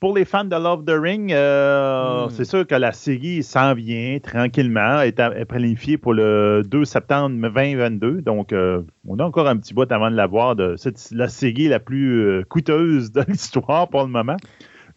pour 0.00 0.16
les 0.16 0.24
fans 0.24 0.44
de 0.44 0.54
Love 0.54 0.84
the 0.84 0.90
Ring, 0.96 1.32
euh, 1.32 2.26
Hmm. 2.26 2.30
c'est 2.30 2.44
sûr 2.44 2.64
que 2.66 2.74
la 2.76 2.92
série 2.92 3.42
s'en 3.42 3.74
vient 3.74 4.18
tranquillement. 4.22 5.00
Elle 5.00 5.08
est, 5.08 5.18
à- 5.20 5.36
est 5.36 5.44
planifiée 5.44 5.98
pour 5.98 6.14
le 6.14 6.62
2 6.64 6.84
septembre 6.84 7.36
2022. 7.36 8.22
Donc, 8.22 8.52
euh, 8.52 8.82
on 9.08 9.18
a 9.18 9.24
encore 9.24 9.48
un 9.48 9.56
petit 9.56 9.74
bout 9.74 9.90
avant 9.90 10.08
de 10.10 10.14
la 10.16 10.26
voir. 10.28 10.54
C'est 10.76 11.10
la 11.12 11.26
série 11.28 11.66
la 11.68 11.80
plus 11.80 12.44
coûteuse 12.48 13.10
de 13.10 13.22
l'histoire 13.28 13.88
pour 13.88 14.02
le 14.02 14.08
moment. 14.08 14.36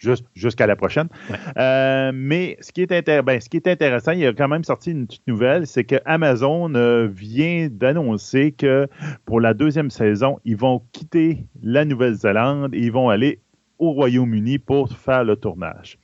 Jus- 0.01 0.23
Jusqu'à 0.33 0.65
la 0.65 0.75
prochaine. 0.75 1.07
Ouais. 1.29 1.35
Euh, 1.57 2.11
mais 2.13 2.57
ce 2.61 2.71
qui, 2.71 2.81
est 2.81 2.91
intér- 2.91 3.21
ben, 3.21 3.39
ce 3.39 3.47
qui 3.47 3.57
est 3.57 3.67
intéressant, 3.67 4.11
il 4.13 4.25
a 4.25 4.33
quand 4.33 4.47
même 4.47 4.63
sorti 4.63 4.91
une 4.91 5.05
petite 5.05 5.27
nouvelle, 5.27 5.67
c'est 5.67 5.83
que 5.83 5.95
Amazon 6.05 6.73
euh, 6.75 7.07
vient 7.07 7.67
d'annoncer 7.71 8.51
que 8.51 8.87
pour 9.25 9.39
la 9.39 9.53
deuxième 9.53 9.91
saison, 9.91 10.39
ils 10.43 10.57
vont 10.57 10.81
quitter 10.91 11.45
la 11.61 11.85
Nouvelle-Zélande 11.85 12.73
et 12.73 12.79
ils 12.79 12.91
vont 12.91 13.09
aller 13.09 13.39
au 13.77 13.91
Royaume-Uni 13.91 14.57
pour 14.59 14.91
faire 14.97 15.23
le 15.23 15.35
tournage. 15.35 15.97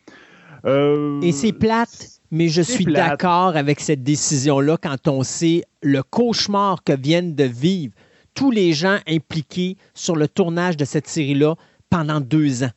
Euh, 0.66 1.20
Et 1.22 1.32
c'est 1.32 1.54
plate, 1.54 2.20
mais 2.32 2.48
je 2.50 2.62
suis 2.62 2.86
plate. 2.86 3.10
d'accord 3.10 3.56
avec 3.56 3.80
cette 3.80 4.04
décision-là 4.04 4.78
quand 4.82 5.08
on 5.08 5.24
sait 5.24 5.64
le 5.82 6.04
cauchemar 6.04 6.84
que 6.84 6.94
viennent 7.00 7.36
de 7.36 7.44
vivre 7.46 7.94
tous 8.34 8.52
les 8.52 8.74
gens 8.74 8.98
impliqués 9.08 9.78
sur 9.94 10.16
le 10.16 10.28
tournage 10.28 10.78
de 10.78 10.86
cette 10.86 11.08
série-là 11.08 11.56
pendant 11.90 12.20
deux 12.20 12.64
ans. 12.64 12.72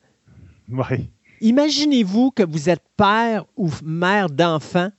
Imaginez-vous 1.41 2.31
que 2.31 2.43
vous 2.43 2.69
êtes 2.69 2.83
père 2.97 3.45
ou 3.57 3.69
mère 3.83 4.29
d'enfant, 4.29 4.89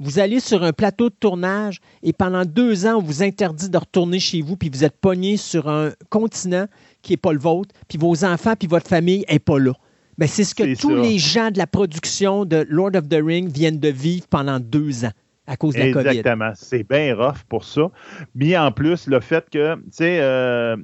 vous 0.00 0.20
allez 0.20 0.38
sur 0.38 0.62
un 0.62 0.72
plateau 0.72 1.10
de 1.10 1.14
tournage 1.18 1.80
et 2.02 2.12
pendant 2.12 2.44
deux 2.44 2.86
ans, 2.86 2.98
on 2.98 3.02
vous 3.02 3.22
interdit 3.22 3.68
de 3.68 3.76
retourner 3.76 4.20
chez 4.20 4.42
vous, 4.42 4.56
puis 4.56 4.68
vous 4.68 4.84
êtes 4.84 4.96
pogné 4.96 5.36
sur 5.36 5.68
un 5.68 5.90
continent 6.08 6.66
qui 7.02 7.12
n'est 7.12 7.16
pas 7.16 7.32
le 7.32 7.40
vôtre, 7.40 7.74
puis 7.88 7.98
vos 7.98 8.24
enfants, 8.24 8.54
puis 8.56 8.68
votre 8.68 8.86
famille 8.86 9.24
n'est 9.28 9.40
pas 9.40 9.58
là. 9.58 9.72
Ben, 10.16 10.28
c'est 10.28 10.44
ce 10.44 10.54
que 10.54 10.74
tous 10.76 10.96
ça. 10.96 11.02
les 11.02 11.18
gens 11.18 11.50
de 11.50 11.58
la 11.58 11.66
production 11.66 12.44
de 12.44 12.66
Lord 12.68 12.96
of 12.96 13.08
the 13.08 13.20
Rings 13.22 13.50
viennent 13.52 13.78
de 13.78 13.88
vivre 13.88 14.26
pendant 14.28 14.58
deux 14.58 15.04
ans 15.04 15.12
à 15.46 15.56
cause 15.56 15.74
de 15.74 15.80
la 15.80 15.92
COVID. 15.92 16.08
Exactement. 16.08 16.52
C'est 16.54 16.88
bien 16.88 17.16
rough 17.16 17.42
pour 17.48 17.64
ça. 17.64 17.90
Mais 18.34 18.56
en 18.56 18.70
plus, 18.70 19.06
le 19.06 19.20
fait 19.20 19.48
que, 19.50 19.76
tu 19.76 19.82
sais, 19.92 20.18
euh, 20.20 20.76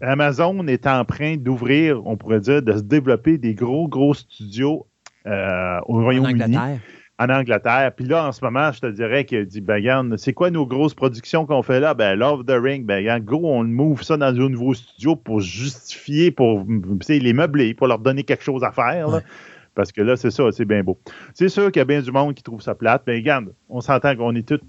Amazon 0.00 0.66
est 0.66 0.86
en 0.86 1.04
train 1.04 1.36
d'ouvrir, 1.36 2.06
on 2.06 2.16
pourrait 2.16 2.40
dire, 2.40 2.62
de 2.62 2.72
se 2.72 2.82
développer 2.82 3.38
des 3.38 3.54
gros, 3.54 3.88
gros 3.88 4.14
studios 4.14 4.86
euh, 5.26 5.78
au 5.86 6.00
En 6.00 6.04
Royaume-Uni. 6.04 6.42
Angleterre. 6.42 6.80
en 7.18 7.28
Angleterre. 7.28 7.92
Puis 7.96 8.04
là, 8.06 8.28
en 8.28 8.32
ce 8.32 8.44
moment, 8.44 8.70
je 8.72 8.80
te 8.80 8.86
dirais 8.86 9.24
qu'il 9.24 9.44
dit, 9.46 9.60
ben, 9.60 9.74
regarde, 9.74 10.16
c'est 10.16 10.32
quoi 10.32 10.50
nos 10.50 10.66
grosses 10.66 10.94
productions 10.94 11.46
qu'on 11.46 11.62
fait 11.62 11.80
là? 11.80 11.94
Ben, 11.94 12.14
Love 12.14 12.44
the 12.44 12.52
Ring, 12.52 12.86
ben, 12.86 12.98
regarde, 12.98 13.24
gros, 13.24 13.52
on 13.52 13.64
move 13.64 14.02
ça 14.02 14.16
dans 14.16 14.26
un 14.28 14.48
nouveau 14.48 14.74
studio 14.74 15.16
pour 15.16 15.40
justifier, 15.40 16.30
pour, 16.30 16.64
tu 16.66 16.82
sais, 17.02 17.18
les 17.18 17.32
meubler, 17.32 17.74
pour 17.74 17.88
leur 17.88 17.98
donner 17.98 18.22
quelque 18.22 18.44
chose 18.44 18.62
à 18.64 18.72
faire, 18.72 19.08
là. 19.08 19.16
Ouais. 19.16 19.22
Parce 19.74 19.92
que 19.92 20.02
là, 20.02 20.16
c'est 20.16 20.32
ça, 20.32 20.42
c'est 20.50 20.64
bien 20.64 20.82
beau. 20.82 20.98
C'est 21.34 21.48
sûr 21.48 21.70
qu'il 21.70 21.78
y 21.78 21.82
a 21.82 21.84
bien 21.84 22.00
du 22.00 22.10
monde 22.10 22.34
qui 22.34 22.42
trouve 22.42 22.60
ça 22.60 22.74
plate. 22.74 23.04
Mais 23.06 23.14
regarde, 23.14 23.54
on 23.68 23.80
s'entend 23.80 24.16
qu'on 24.16 24.34
est 24.34 24.42
tous 24.42 24.60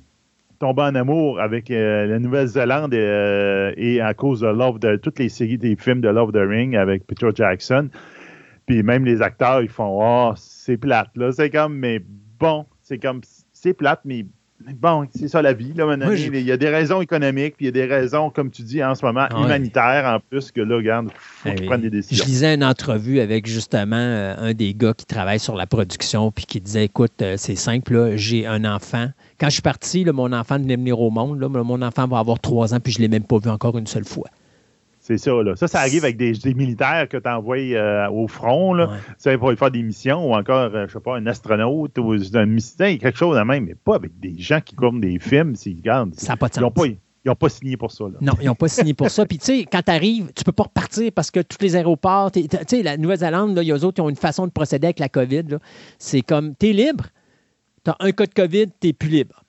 tombés 0.60 0.84
en 0.84 0.96
amour 0.96 1.40
avec 1.40 1.72
euh, 1.72 2.06
la 2.06 2.20
Nouvelle-Zélande 2.20 2.94
et, 2.94 2.98
euh, 3.00 3.72
et 3.78 4.02
à 4.02 4.14
cause 4.14 4.42
de 4.42 4.48
Love 4.48 4.80
de 4.80 4.98
toutes 4.98 5.20
les 5.20 5.30
séries 5.30 5.58
des 5.58 5.76
films 5.76 6.02
de 6.02 6.10
Love 6.10 6.32
the 6.34 6.48
Ring 6.48 6.76
avec 6.76 7.08
Peter 7.08 7.30
Jackson. 7.34 7.90
Puis 8.68 8.84
même 8.84 9.06
les 9.06 9.22
acteurs, 9.22 9.62
ils 9.62 9.70
font 9.70 10.00
Oh, 10.02 10.34
c'est 10.36 10.78
plate. 10.78 11.10
Là, 11.16 11.32
c'est 11.32 11.50
comme, 11.50 11.76
mais 11.76 12.02
bon, 12.40 12.66
c'est 12.84 13.00
comme, 13.00 13.22
c'est 13.54 13.74
plate, 13.74 14.02
mais 14.06 14.26
bon, 14.80 15.08
c'est 15.16 15.28
ça 15.28 15.42
la 15.42 15.54
vie. 15.54 15.74
Là, 15.74 15.86
maintenant. 15.86 16.14
Je- 16.14 16.28
Il 16.28 16.42
y 16.42 16.52
a 16.52 16.58
des 16.58 16.70
raisons 16.70 17.02
économiques, 17.02 17.56
puis 17.58 17.66
il 17.66 17.76
y 17.76 17.82
a 17.82 17.88
des 17.88 17.92
raisons, 17.92 18.30
comme 18.30 18.52
tu 18.52 18.62
dis 18.62 18.84
en 18.84 18.94
ce 18.94 19.04
moment, 19.06 19.28
humanitaires 19.44 20.06
en 20.06 20.20
plus, 20.20 20.52
que 20.52 20.62
là, 20.62 20.76
regarde, 20.76 21.08
il 21.08 21.12
faut 21.18 21.50
Eh 21.56 21.60
oui. 21.62 21.66
prennent 21.66 21.82
des 21.82 21.90
décisions. 21.90 22.24
Je 22.24 22.30
lisais 22.30 22.54
une 22.54 22.64
entrevue 22.64 23.20
avec 23.22 23.48
justement 23.48 23.96
euh, 23.96 24.36
un 24.38 24.54
des 24.54 24.74
gars 24.76 24.94
qui 24.94 25.06
travaille 25.06 25.40
sur 25.40 25.56
la 25.56 25.66
production, 25.66 26.32
puis 26.32 26.46
qui 26.46 26.62
disait 26.62 26.86
Écoute, 26.86 27.22
euh, 27.22 27.36
c'est 27.38 27.56
simple, 27.56 27.94
là, 27.94 28.16
j'ai 28.18 28.46
un 28.46 28.66
enfant. 28.66 29.08
Quand 29.40 29.48
je 29.48 29.54
suis 29.54 29.62
parti, 29.62 30.04
là, 30.04 30.12
mon 30.14 30.32
enfant 30.34 30.58
venait 30.58 30.76
venir 30.76 31.00
au 31.00 31.10
monde. 31.10 31.40
Là, 31.40 31.48
mon 31.50 31.82
enfant 31.82 32.08
va 32.08 32.20
avoir 32.20 32.40
trois 32.40 32.74
ans, 32.74 32.80
puis 32.80 32.92
je 32.94 33.00
ne 33.00 33.04
l'ai 33.04 33.08
même 33.08 33.24
pas 33.24 33.38
vu 33.38 33.50
encore 33.50 33.78
une 33.78 33.88
seule 33.88 34.06
fois. 34.06 34.28
C'est 35.00 35.18
ça, 35.18 35.32
là. 35.42 35.56
Ça, 35.56 35.68
ça 35.68 35.80
arrive 35.80 36.04
avec 36.04 36.18
des, 36.18 36.34
des 36.34 36.54
militaires 36.54 37.08
que 37.10 37.18
tu 37.18 37.28
envoies 37.28 38.10
au 38.12 38.28
front, 38.28 38.74
là. 38.74 38.90
Ouais. 39.26 39.38
Pour 39.38 39.52
faire 39.54 39.72
des 39.72 39.82
missions, 39.82 40.30
ou 40.30 40.36
encore, 40.36 40.70
euh, 40.76 40.86
je 40.88 40.94
sais 40.94 41.00
pas, 41.00 41.18
un 41.18 41.26
astronaute, 41.26 41.98
ou 41.98 42.12
un 42.12 42.46
missionnaire, 42.46 43.00
quelque 43.00 43.18
chose 43.18 43.36
de 43.38 43.42
même, 43.42 43.66
mais 43.66 43.76
pas 43.76 43.96
avec 43.96 44.20
des 44.20 44.36
gens 44.38 44.60
qui 44.62 44.76
tournent 44.76 45.02
des 45.02 45.18
films, 45.18 45.56
s'ils 45.56 45.78
regardent. 45.78 46.14
Ça 46.16 46.34
n'a 46.34 46.38
pas 46.38 46.50
de 46.50 46.56
Ils 46.58 46.62
n'ont 46.62 46.68
sens. 46.68 46.76
pas, 46.76 46.86
ils 47.26 47.32
ont 47.32 47.36
pas 47.36 47.50
signé 47.50 47.76
pour 47.76 47.92
ça, 47.92 48.04
là. 48.04 48.18
Non, 48.22 48.34
ils 48.40 48.46
n'ont 48.46 48.56
pas 48.56 48.68
signé 48.68 48.94
pour 48.94 49.10
ça. 49.10 49.26
Puis, 49.28 49.40
tu 49.40 49.46
sais, 49.46 49.66
quand 49.72 49.82
tu 49.82 49.92
arrives, 49.92 50.32
tu 50.36 50.44
peux 50.44 50.52
pas 50.52 50.64
repartir 50.64 51.12
parce 51.16 51.32
que 51.32 51.40
tous 51.40 51.58
les 51.62 51.76
aéroports, 51.76 52.32
tu 52.32 52.44
sais, 52.68 52.84
la 52.84 52.98
Nouvelle-Zélande, 52.98 53.56
là, 53.56 53.64
il 53.64 53.68
y 53.68 53.72
a 53.72 53.78
eux 53.78 53.86
autres 53.86 53.96
qui 53.96 54.02
ont 54.02 54.10
une 54.10 54.16
façon 54.16 54.46
de 54.46 54.52
procéder 54.52 54.88
avec 54.88 55.00
la 55.00 55.10
COVID. 55.10 55.58
C'est 55.98 56.22
comme, 56.22 56.54
tu 56.56 56.68
es 56.70 56.74
libre, 56.74 57.06
tu 57.90 58.04
as 58.04 58.08
un 58.08 58.12
cas 58.12 58.26
de 58.26 58.34
COVID, 58.34 58.68
tu 58.80 58.88
n'es 58.88 58.94
plus 58.94 59.10
libre. 59.10 59.44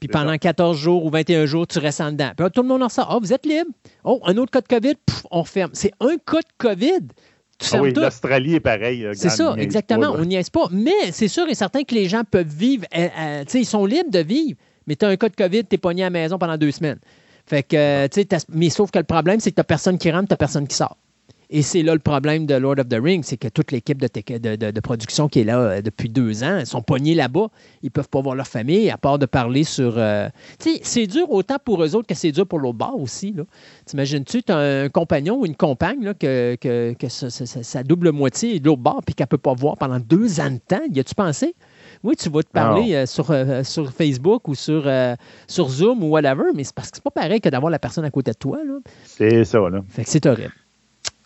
Puis 0.00 0.08
pendant 0.08 0.32
ça. 0.32 0.38
14 0.38 0.76
jours 0.76 1.04
ou 1.04 1.10
21 1.10 1.46
jours, 1.46 1.66
tu 1.66 1.78
restes 1.78 2.00
en 2.00 2.12
dedans. 2.12 2.32
Puis 2.36 2.44
là, 2.44 2.50
tout 2.50 2.62
le 2.62 2.68
monde 2.68 2.82
en 2.82 2.88
sort. 2.88 3.08
Ah, 3.10 3.18
vous 3.20 3.32
êtes 3.32 3.46
libre? 3.46 3.70
Oh, 4.04 4.20
un 4.24 4.36
autre 4.36 4.50
cas 4.50 4.60
de 4.60 4.68
COVID, 4.68 4.94
Pouf, 5.06 5.26
on 5.30 5.44
ferme. 5.44 5.70
C'est 5.72 5.92
un 6.00 6.16
cas 6.18 6.40
de 6.40 6.52
COVID. 6.58 7.08
Tu 7.58 7.68
Ah 7.72 7.80
oui, 7.80 7.92
l'Australie 7.92 8.56
est 8.56 8.60
pareil. 8.60 9.06
C'est 9.14 9.30
ça, 9.30 9.54
exactement. 9.56 10.12
pas, 10.12 10.18
on 10.20 10.24
n'y 10.24 10.34
est 10.34 10.50
pas. 10.50 10.68
Mais 10.70 11.12
c'est 11.12 11.28
sûr 11.28 11.48
et 11.48 11.54
certain 11.54 11.84
que 11.84 11.94
les 11.94 12.08
gens 12.08 12.22
peuvent 12.28 12.46
vivre. 12.46 12.84
euh, 12.96 13.08
euh, 13.18 13.44
tu 13.44 13.52
sais, 13.52 13.60
ils 13.60 13.66
sont 13.66 13.86
libres 13.86 14.10
de 14.10 14.18
vivre. 14.18 14.58
Mais 14.86 14.96
tu 14.96 15.04
as 15.04 15.08
un 15.08 15.16
cas 15.16 15.28
de 15.28 15.36
COVID, 15.36 15.64
tu 15.64 15.76
es 15.76 15.78
pogné 15.78 16.02
à 16.02 16.06
la 16.06 16.10
maison 16.10 16.38
pendant 16.38 16.58
deux 16.58 16.72
semaines. 16.72 16.98
Fait 17.46 17.62
que, 17.62 17.76
euh, 17.76 18.08
tu 18.08 18.22
sais, 18.22 18.38
mais 18.48 18.70
sauf 18.70 18.90
que 18.90 18.98
le 18.98 19.04
problème, 19.04 19.38
c'est 19.40 19.52
que 19.52 19.60
tu 19.60 19.64
personne 19.64 19.98
qui 19.98 20.10
rentre, 20.10 20.28
tu 20.28 20.36
personne 20.36 20.66
qui 20.66 20.76
sort. 20.76 20.96
Et 21.50 21.62
c'est 21.62 21.82
là 21.82 21.92
le 21.92 21.98
problème 22.00 22.46
de 22.46 22.54
Lord 22.54 22.76
of 22.78 22.88
the 22.88 22.98
Rings, 23.00 23.22
c'est 23.24 23.36
que 23.36 23.48
toute 23.48 23.70
l'équipe 23.70 24.00
de, 24.00 24.06
tech- 24.08 24.40
de- 24.40 24.56
de- 24.56 24.70
de 24.70 24.80
production 24.80 25.28
qui 25.28 25.40
est 25.40 25.44
là 25.44 25.58
euh, 25.58 25.82
depuis 25.82 26.08
deux 26.08 26.42
ans, 26.42 26.58
ils 26.60 26.66
sont 26.66 26.80
pognés 26.82 27.14
là-bas. 27.14 27.48
Ils 27.82 27.90
peuvent 27.90 28.08
pas 28.08 28.20
voir 28.20 28.34
leur 28.34 28.46
famille, 28.46 28.90
à 28.90 28.96
part 28.96 29.18
de 29.18 29.26
parler 29.26 29.64
sur. 29.64 29.94
euh, 29.98 30.28
Tu 30.58 30.74
sais, 30.74 30.80
c'est 30.82 31.06
dur 31.06 31.30
autant 31.30 31.56
pour 31.62 31.82
eux 31.84 31.94
autres 31.94 32.06
que 32.06 32.14
c'est 32.14 32.32
dur 32.32 32.46
pour 32.46 32.58
l'autre 32.58 32.78
bord 32.78 32.98
aussi. 33.00 33.34
T'imagines-tu, 33.86 34.42
tu 34.42 34.52
as 34.52 34.56
un 34.56 34.88
compagnon 34.88 35.40
ou 35.40 35.46
une 35.46 35.54
compagne 35.56 36.02
là, 36.02 36.14
que, 36.14 36.56
que, 36.60 36.94
que 36.94 37.08
ça 37.08 37.82
double 37.82 38.10
moitié 38.12 38.56
est 38.56 38.60
de 38.60 38.66
l'autre 38.66 38.82
bord 38.82 39.02
puis 39.04 39.14
qu'elle 39.14 39.26
peut 39.26 39.38
pas 39.38 39.54
voir 39.54 39.76
pendant 39.76 40.00
deux 40.00 40.40
ans 40.40 40.50
de 40.50 40.58
temps. 40.58 40.82
Y 40.92 41.00
a-tu 41.00 41.14
pensé? 41.14 41.54
Oui, 42.02 42.16
tu 42.16 42.28
vas 42.30 42.42
te 42.42 42.48
parler 42.50 42.94
euh, 42.94 43.06
sur, 43.06 43.32
sur 43.64 43.92
Facebook 43.92 44.48
ou 44.48 44.54
sur, 44.54 44.90
sur 45.46 45.68
Zoom 45.68 46.02
ou 46.02 46.08
whatever, 46.08 46.44
mais 46.54 46.64
c'est 46.64 46.74
parce 46.74 46.90
que 46.90 46.96
c'est 46.96 47.04
pas 47.04 47.10
pareil 47.10 47.40
que 47.40 47.48
d'avoir 47.48 47.70
la 47.70 47.78
personne 47.78 48.04
à 48.04 48.10
côté 48.10 48.30
de 48.32 48.36
toi. 48.36 48.58
C'est 49.04 49.44
ça, 49.44 49.58
là. 49.58 49.80
Fait 49.88 50.04
que 50.04 50.10
c'est 50.10 50.24
horrible. 50.26 50.52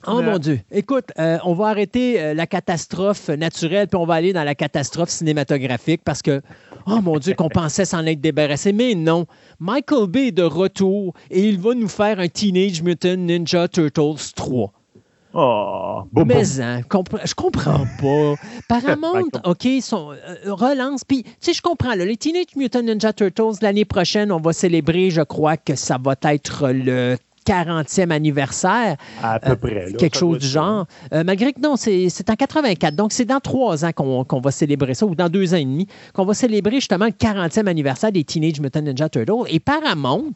Oh 0.07 0.23
mon 0.23 0.39
Dieu. 0.39 0.61
Écoute, 0.71 1.07
euh, 1.19 1.39
on 1.45 1.55
va 1.55 1.69
arrêter 1.69 2.21
euh, 2.21 2.35
la 2.35 2.47
catastrophe 2.47 3.29
naturelle, 3.31 3.89
puis 3.89 3.99
on 3.99 4.07
va 4.07 4.15
aller 4.15 4.33
dans 4.33 4.45
la 4.45 4.55
catastrophe 4.55 5.09
cinématographique 5.09 6.03
parce 6.05 6.23
que, 6.23 6.41
oh 6.87 7.01
mon 7.03 7.19
Dieu, 7.19 7.35
qu'on 7.35 7.49
pensait 7.53 7.85
s'en 7.85 8.07
être 8.07 8.21
débarrassé. 8.21 8.73
Mais 8.73 8.95
non. 8.95 9.27
Michael 9.59 10.07
Bay 10.07 10.29
est 10.29 10.33
de 10.33 10.45
retour 10.45 11.15
et 11.31 11.49
il 11.49 11.59
va 11.59 11.75
nous 11.75 11.89
faire 11.89 12.21
un 12.21 12.29
Teenage 12.29 12.83
Mutant 12.83 13.17
Ninja 13.17 13.67
Turtles 13.67 14.33
3. 14.37 14.73
Oh, 15.35 16.03
boum, 16.13 16.27
boum. 16.27 16.37
Mais 16.37 16.61
hein, 16.61 16.81
compre- 16.89 17.21
je 17.27 17.35
comprends 17.35 17.85
pas. 18.01 18.35
Paramount. 18.69 19.29
OK, 19.45 19.67
euh, 19.67 20.17
relance. 20.47 21.05
Puis, 21.05 21.25
tu 21.25 21.31
sais, 21.41 21.53
je 21.53 21.61
comprends. 21.61 21.95
là, 21.95 22.05
les 22.05 22.17
Teenage 22.17 22.57
Mutant 22.57 22.83
Ninja 22.83 23.13
Turtles, 23.13 23.59
l'année 23.63 23.85
prochaine, 23.85 24.33
on 24.33 24.41
va 24.41 24.53
célébrer, 24.53 25.11
je 25.11 25.23
crois 25.23 25.57
que 25.57 25.75
ça 25.75 25.99
va 26.03 26.15
être 26.23 26.69
le 26.69 27.17
40e 27.49 28.11
anniversaire, 28.11 28.97
À 29.23 29.41
peu 29.41 29.53
euh, 29.53 29.57
près. 29.57 29.91
là, 29.91 29.93
quelque 29.97 30.19
chose 30.19 30.39
du 30.39 30.47
genre. 30.47 30.87
Euh, 31.13 31.25
malgré 31.25 31.53
que 31.53 31.61
non, 31.61 31.77
c'est 31.77 32.09
en 32.29 32.35
84. 32.35 32.95
Donc, 32.95 33.13
c'est 33.13 33.25
dans 33.25 33.41
trois 33.41 33.85
ans 33.85 33.93
qu'on 33.93 34.25
qu'on 34.25 34.41
va 34.41 34.51
célébrer 34.51 34.95
ça, 34.95 35.07
ou 35.07 35.15
dans 35.15 35.29
deux 35.29 35.55
ans 35.55 35.59
et 35.59 35.65
demi, 35.65 35.87
qu'on 36.13 36.25
va 36.25 36.35
célébrer 36.35 36.77
justement 36.77 37.07
le 37.07 37.13
40e 37.13 37.67
anniversaire 37.67 38.13
des 38.13 38.25
Teenage 38.25 38.61
Mutant 38.61 38.83
Ninja 38.83 39.09
Turtles. 39.09 39.49
Et 39.49 39.61
Paramount, 39.61 40.33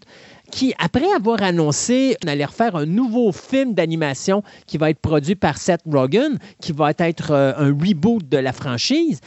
qui, 0.50 0.74
après 0.78 1.10
avoir 1.12 1.42
annoncé 1.42 2.16
qu'on 2.22 2.30
allait 2.30 2.44
refaire 2.44 2.76
un 2.76 2.86
nouveau 2.86 3.32
film 3.32 3.74
d'animation 3.74 4.42
qui 4.66 4.78
va 4.78 4.90
être 4.90 5.00
produit 5.00 5.34
par 5.34 5.58
Seth 5.58 5.82
Rogen, 5.90 6.38
qui 6.60 6.72
va 6.72 6.92
être 6.98 7.32
euh, 7.32 7.52
un 7.56 7.68
reboot 7.68 8.28
de 8.28 8.38
la 8.38 8.52
franchise, 8.52 9.20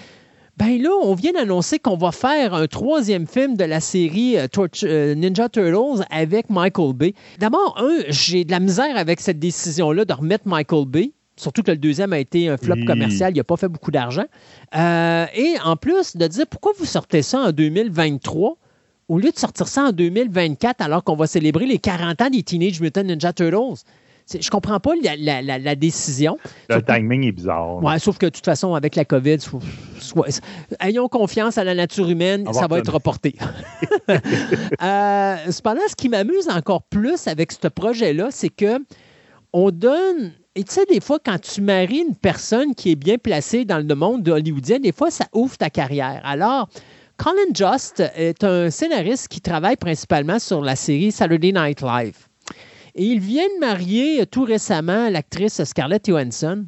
ben 0.58 0.82
là, 0.82 0.90
on 1.04 1.16
vient 1.16 1.34
d'annoncer 1.34 1.80
qu'on 1.80 1.98
va 1.98 2.12
faire 2.12 2.54
un 2.54 2.68
troisième 2.68 3.28
film 3.28 3.58
de 3.58 3.66
la 3.66 3.82
série 3.82 4.38
euh, 4.38 4.48
euh, 4.84 5.16
Ninja 5.16 5.50
Turtles 5.50 6.06
avec 6.10 6.50
Michael 6.50 6.94
Bay. 6.94 7.14
D'abord, 7.40 7.76
un, 7.78 8.04
j'ai 8.08 8.46
de 8.46 8.52
la 8.52 8.62
misère 8.62 8.96
avec 8.96 9.20
cette 9.20 9.40
décision-là 9.40 10.06
de 10.06 10.14
remettre 10.14 10.48
Michael 10.48 10.86
Bay. 10.86 11.12
Surtout 11.38 11.64
que 11.64 11.72
le 11.72 11.78
deuxième 11.78 12.14
a 12.14 12.20
été 12.20 12.48
un 12.48 12.56
flop 12.56 12.86
commercial, 12.88 13.34
il 13.34 13.38
n'a 13.38 13.44
pas 13.44 13.58
fait 13.58 13.68
beaucoup 13.68 13.92
d'argent. 13.92 14.24
Euh, 14.76 15.26
et 15.36 15.56
en 15.66 15.76
plus, 15.76 16.16
de 16.16 16.28
dire 16.28 16.48
pourquoi 16.48 16.72
vous 16.78 16.86
sortez 16.86 17.22
ça 17.22 17.40
en 17.40 17.52
2023 17.52 18.58
au 19.08 19.20
lieu 19.20 19.32
de 19.32 19.38
sortir 19.38 19.68
ça 19.68 19.84
en 19.84 19.92
2024 19.92 20.82
alors 20.82 21.04
qu'on 21.04 21.16
va 21.16 21.28
célébrer 21.28 21.66
les 21.66 21.78
40 21.78 22.22
ans 22.22 22.30
des 22.30 22.44
Teenage 22.44 22.80
Mutant 22.80 23.04
Ninja 23.04 23.34
Turtles? 23.34 23.84
Je 24.34 24.50
comprends 24.50 24.80
pas 24.80 24.92
la, 25.02 25.76
décision. 25.76 26.38
Le 26.70 26.82
timing 26.82 27.26
est 27.26 27.32
bizarre. 27.32 27.84
Oui, 27.84 28.00
sauf 28.00 28.18
que 28.18 28.26
de 28.26 28.32
toute 28.32 28.46
façon, 28.46 28.74
avec 28.74 28.96
la 28.96 29.06
COVID, 29.06 29.38
ayons 30.82 31.08
confiance 31.08 31.58
à 31.58 31.64
la 31.64 31.76
nature 31.76 32.10
humaine, 32.10 32.46
ça 32.54 32.68
va 32.68 32.80
être 32.80 32.94
reporté. 32.94 33.36
euh, 34.10 35.36
cependant, 35.50 35.82
ce 35.88 35.96
qui 35.96 36.10
m'amuse 36.10 36.50
encore 36.50 36.84
plus 36.84 37.28
avec 37.28 37.52
ce 37.52 37.68
projet-là, 37.68 38.30
c'est 38.32 38.50
que 38.50 38.80
on 39.54 39.72
donne. 39.72 40.34
Et 40.56 40.64
tu 40.64 40.74
sais, 40.74 40.86
des 40.86 41.02
fois, 41.02 41.20
quand 41.24 41.40
tu 41.40 41.62
maries 41.62 42.04
une 42.08 42.16
personne 42.16 42.76
qui 42.76 42.92
est 42.92 42.96
bien 42.96 43.18
placée 43.18 43.66
dans 43.66 43.86
le 43.86 43.96
monde 43.96 44.28
hollywoodien, 44.28 44.80
des 44.80 44.92
fois, 44.92 45.12
ça 45.12 45.26
ouvre 45.34 45.58
ta 45.58 45.70
carrière. 45.70 46.22
Alors, 46.24 46.70
Colin 47.18 47.54
Just 47.54 48.04
est 48.16 48.44
un 48.44 48.70
scénariste 48.70 49.28
qui 49.28 49.40
travaille 49.40 49.78
principalement 49.78 50.40
sur 50.40 50.62
la 50.62 50.76
série 50.76 51.12
Saturday 51.12 51.52
Night 51.52 51.82
Live. 51.82 52.25
Et 52.96 53.06
il 53.06 53.20
vient 53.20 53.48
de 53.56 53.60
marier 53.60 54.26
tout 54.26 54.44
récemment 54.44 55.10
l'actrice 55.10 55.62
Scarlett 55.64 56.06
Johansson. 56.08 56.66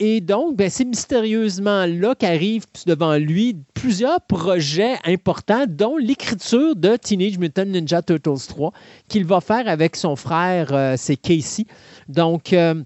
Et 0.00 0.20
donc, 0.20 0.56
ben, 0.56 0.68
c'est 0.68 0.84
mystérieusement 0.84 1.86
là 1.86 2.16
qu'arrivent 2.16 2.66
devant 2.86 3.16
lui 3.16 3.56
plusieurs 3.74 4.20
projets 4.22 4.96
importants, 5.04 5.66
dont 5.68 5.96
l'écriture 5.96 6.74
de 6.74 6.96
Teenage 6.96 7.38
Mutant 7.38 7.66
Ninja 7.66 8.02
Turtles 8.02 8.48
3, 8.48 8.72
qu'il 9.06 9.24
va 9.24 9.40
faire 9.40 9.68
avec 9.68 9.94
son 9.94 10.16
frère, 10.16 10.72
euh, 10.72 10.94
c'est 10.96 11.16
Casey. 11.16 11.66
Donc, 12.08 12.52
euh, 12.52 12.82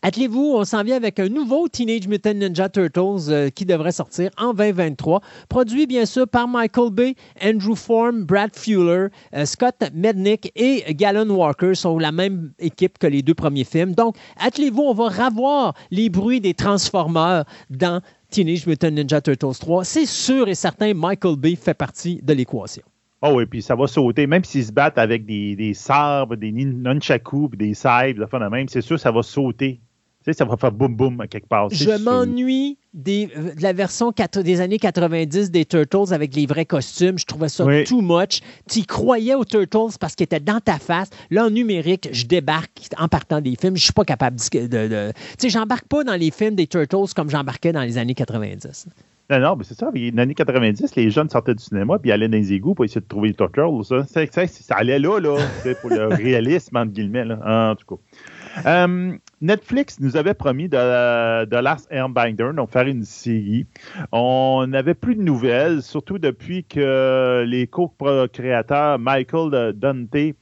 Attelez-vous, 0.00 0.54
on 0.54 0.62
s'en 0.62 0.84
vient 0.84 0.94
avec 0.94 1.18
un 1.18 1.28
nouveau 1.28 1.66
Teenage 1.66 2.06
Mutant 2.06 2.32
Ninja 2.32 2.68
Turtles 2.68 3.30
euh, 3.30 3.50
qui 3.50 3.64
devrait 3.64 3.90
sortir 3.90 4.30
en 4.38 4.54
2023. 4.54 5.20
Produit 5.48 5.88
bien 5.88 6.06
sûr 6.06 6.28
par 6.28 6.46
Michael 6.46 6.92
Bay, 6.92 7.14
Andrew 7.42 7.74
Form, 7.74 8.22
Brad 8.22 8.54
Fuller, 8.54 9.08
euh, 9.34 9.44
Scott 9.44 9.74
Mednick 9.92 10.52
et 10.54 10.94
Gallon 10.94 11.28
Walker 11.28 11.74
sont 11.74 11.98
la 11.98 12.12
même 12.12 12.52
équipe 12.60 12.96
que 12.98 13.08
les 13.08 13.22
deux 13.22 13.34
premiers 13.34 13.64
films. 13.64 13.96
Donc, 13.96 14.14
attelez-vous, 14.38 14.82
on 14.82 14.94
va 14.94 15.08
revoir 15.08 15.74
les 15.90 16.08
bruits 16.10 16.40
des 16.40 16.54
Transformers 16.54 17.44
dans 17.68 18.00
Teenage 18.30 18.68
Mutant 18.68 18.92
Ninja 18.92 19.20
Turtles 19.20 19.58
3. 19.58 19.82
C'est 19.82 20.06
sûr 20.06 20.46
et 20.46 20.54
certain, 20.54 20.94
Michael 20.94 21.34
Bay 21.34 21.56
fait 21.56 21.74
partie 21.74 22.20
de 22.22 22.34
l'équation. 22.34 22.84
Oh 23.20 23.32
oui, 23.34 23.46
puis 23.46 23.62
ça 23.62 23.74
va 23.74 23.88
sauter. 23.88 24.28
Même 24.28 24.44
s'ils 24.44 24.66
se 24.66 24.70
battent 24.70 24.98
avec 24.98 25.26
des, 25.26 25.56
des 25.56 25.74
sabres, 25.74 26.36
des 26.36 26.52
nunchakus, 26.52 27.50
des 27.56 27.74
sables, 27.74 28.28
de 28.30 28.48
même, 28.48 28.68
c'est 28.68 28.80
sûr 28.80 29.00
ça 29.00 29.10
va 29.10 29.24
sauter 29.24 29.80
ça 30.32 30.44
va 30.44 30.56
faire 30.56 30.72
boum 30.72 30.94
boum 30.94 31.24
quelque 31.30 31.48
part. 31.48 31.68
Je 31.70 32.02
m'ennuie 32.02 32.78
de 32.94 33.28
la 33.62 33.72
version 33.72 34.12
des 34.42 34.60
années 34.60 34.78
90 34.78 35.50
des 35.50 35.64
Turtles 35.64 36.12
avec 36.12 36.34
les 36.34 36.46
vrais 36.46 36.64
costumes. 36.64 37.18
Je 37.18 37.26
trouvais 37.26 37.48
ça 37.48 37.64
too 37.86 38.00
much. 38.00 38.40
Tu 38.68 38.82
croyais 38.82 39.34
aux 39.34 39.44
Turtles 39.44 39.96
parce 40.00 40.14
qu'ils 40.14 40.24
étaient 40.24 40.40
dans 40.40 40.60
ta 40.60 40.78
face. 40.78 41.10
Là, 41.30 41.46
en 41.46 41.50
numérique, 41.50 42.08
je 42.12 42.26
débarque 42.26 42.88
en 42.98 43.08
partant 43.08 43.40
des 43.40 43.56
films. 43.56 43.76
Je 43.76 43.84
suis 43.84 43.92
pas 43.92 44.04
capable 44.04 44.36
de. 44.36 44.66
de, 44.66 45.12
Tu 45.12 45.22
sais, 45.38 45.48
j'embarque 45.50 45.86
pas 45.86 46.04
dans 46.04 46.16
les 46.16 46.30
films 46.30 46.54
des 46.54 46.66
Turtles 46.66 47.12
comme 47.14 47.30
j'embarquais 47.30 47.72
dans 47.72 47.82
les 47.82 47.98
années 47.98 48.14
90. 48.14 48.88
Non, 49.30 49.40
non, 49.40 49.56
mais 49.56 49.64
c'est 49.64 49.74
ça. 49.74 49.86
Dans 49.86 49.92
les 49.92 50.18
années 50.18 50.34
90, 50.34 50.96
les 50.96 51.10
jeunes 51.10 51.28
sortaient 51.28 51.54
du 51.54 51.62
cinéma 51.62 51.98
puis 51.98 52.10
allaient 52.10 52.28
dans 52.28 52.38
les 52.38 52.54
égouts 52.54 52.74
pour 52.74 52.86
essayer 52.86 53.02
de 53.02 53.06
trouver 53.06 53.28
les 53.28 53.34
Turtles. 53.34 53.84
Ça, 53.84 54.26
ça, 54.30 54.46
ça 54.46 54.74
allait 54.74 54.98
là, 54.98 55.20
là, 55.20 55.36
pour 55.82 55.90
le 55.90 56.06
réalisme, 56.14 56.76
entre 56.76 56.92
guillemets. 56.92 57.26
Là, 57.26 57.70
en 57.72 57.76
tout 57.76 57.96
cas. 57.96 58.02
Euh, 58.86 59.16
Netflix 59.40 60.00
nous 60.00 60.16
avait 60.16 60.34
promis 60.34 60.68
de, 60.68 61.44
de 61.44 61.56
Last 61.56 61.86
Airbinder, 61.90 62.50
donc 62.54 62.70
faire 62.70 62.86
une 62.86 63.04
série. 63.04 63.66
On 64.10 64.66
n'avait 64.66 64.94
plus 64.94 65.14
de 65.14 65.22
nouvelles, 65.22 65.82
surtout 65.82 66.18
depuis 66.18 66.64
que 66.64 67.44
les 67.46 67.66
co-créateurs 67.66 68.98
Michael 68.98 69.74
Dante, 69.74 70.34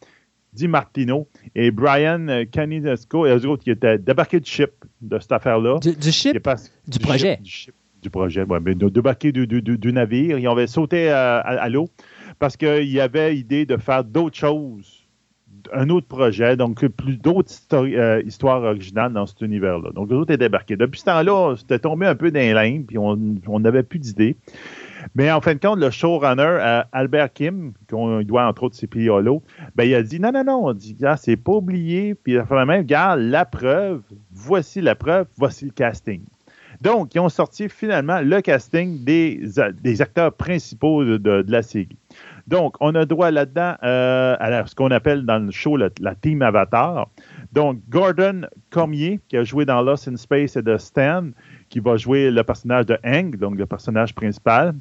Di 0.54 0.68
Martino 0.68 1.28
et 1.54 1.70
Brian 1.70 2.44
Caninesco, 2.50 3.26
eux 3.26 3.46
autres 3.46 3.64
qui 3.64 3.70
étaient 3.70 3.98
débarqués 3.98 4.40
du 4.40 4.50
ship 4.50 4.70
de 5.02 5.18
cette 5.18 5.32
affaire-là. 5.32 5.78
Du, 5.80 6.10
ship? 6.10 6.32
du, 6.32 6.98
projet. 6.98 7.38
du, 8.00 8.08
projet, 8.08 8.42
ouais, 8.44 8.60
mais 8.64 8.74
débarqués 8.74 9.32
du, 9.32 9.46
du, 9.46 9.92
navire. 9.92 10.38
Ils 10.38 10.46
avaient 10.46 10.66
sauté 10.66 11.10
à, 11.10 11.40
à 11.40 11.68
l'eau 11.68 11.88
parce 12.38 12.56
qu'il 12.56 12.88
y 12.88 13.00
avait 13.00 13.36
idée 13.36 13.66
de 13.66 13.76
faire 13.76 14.02
d'autres 14.02 14.36
choses 14.36 14.95
un 15.72 15.88
autre 15.90 16.06
projet, 16.06 16.56
donc 16.56 16.86
plus 16.86 17.16
d'autres 17.16 17.52
euh, 17.72 18.22
histoires 18.24 18.62
originales 18.62 19.12
dans 19.12 19.26
cet 19.26 19.40
univers-là. 19.40 19.90
Donc, 19.94 20.10
l'autre 20.10 20.32
est 20.32 20.38
débarqué. 20.38 20.76
Depuis 20.76 21.00
ce 21.00 21.06
temps-là, 21.06 21.54
c'était 21.56 21.78
tombé 21.78 22.06
un 22.06 22.14
peu 22.14 22.30
dans 22.30 22.40
les 22.40 22.80
puis 22.86 22.98
on 22.98 23.60
n'avait 23.60 23.82
plus 23.82 23.98
d'idées. 23.98 24.36
Mais 25.14 25.30
en 25.30 25.40
fin 25.40 25.54
de 25.54 25.60
compte, 25.60 25.78
le 25.78 25.90
showrunner, 25.90 26.42
euh, 26.42 26.82
Albert 26.92 27.32
Kim, 27.32 27.72
qu'on 27.88 28.22
doit 28.22 28.46
entre 28.46 28.64
autres 28.64 28.76
ses 28.76 29.08
Holo, 29.08 29.42
ben, 29.74 29.84
il 29.84 29.94
a 29.94 30.02
dit 30.02 30.18
non, 30.18 30.32
non, 30.32 30.44
non, 30.44 30.66
on 30.66 30.72
dit, 30.72 30.96
c'est 31.18 31.36
pas 31.36 31.52
oublié. 31.52 32.14
Puis 32.14 32.32
il 32.34 32.38
a 32.38 32.46
fait 32.46 32.64
même, 32.64 32.80
regarde, 32.80 33.20
la 33.20 33.44
preuve, 33.44 34.02
voici 34.32 34.80
la 34.80 34.94
preuve, 34.94 35.26
voici 35.36 35.66
le 35.66 35.70
casting. 35.70 36.22
Donc, 36.80 37.14
ils 37.14 37.20
ont 37.20 37.28
sorti 37.28 37.68
finalement 37.68 38.20
le 38.20 38.40
casting 38.42 39.02
des, 39.04 39.40
des 39.80 40.02
acteurs 40.02 40.32
principaux 40.32 41.04
de 41.04 41.44
la 41.48 41.62
série. 41.62 41.96
Donc, 42.46 42.76
on 42.80 42.94
a 42.94 43.04
droit 43.04 43.30
là-dedans 43.30 43.74
euh, 43.82 44.36
à 44.38 44.66
ce 44.66 44.74
qu'on 44.74 44.90
appelle 44.90 45.26
dans 45.26 45.38
le 45.38 45.50
show 45.50 45.76
la 45.76 46.14
team 46.14 46.42
Avatar. 46.42 47.08
Donc, 47.52 47.80
Gordon 47.88 48.42
Cormier, 48.70 49.20
qui 49.28 49.36
a 49.36 49.42
joué 49.42 49.64
dans 49.64 49.82
Lost 49.82 50.06
in 50.06 50.16
Space 50.16 50.56
et 50.56 50.62
The 50.62 50.78
Stand, 50.78 51.32
qui 51.68 51.80
va 51.80 51.96
jouer 51.96 52.30
le 52.30 52.44
personnage 52.44 52.86
de 52.86 52.98
Hank, 53.04 53.36
donc 53.36 53.56
le 53.56 53.66
personnage 53.66 54.14
principal, 54.14 54.74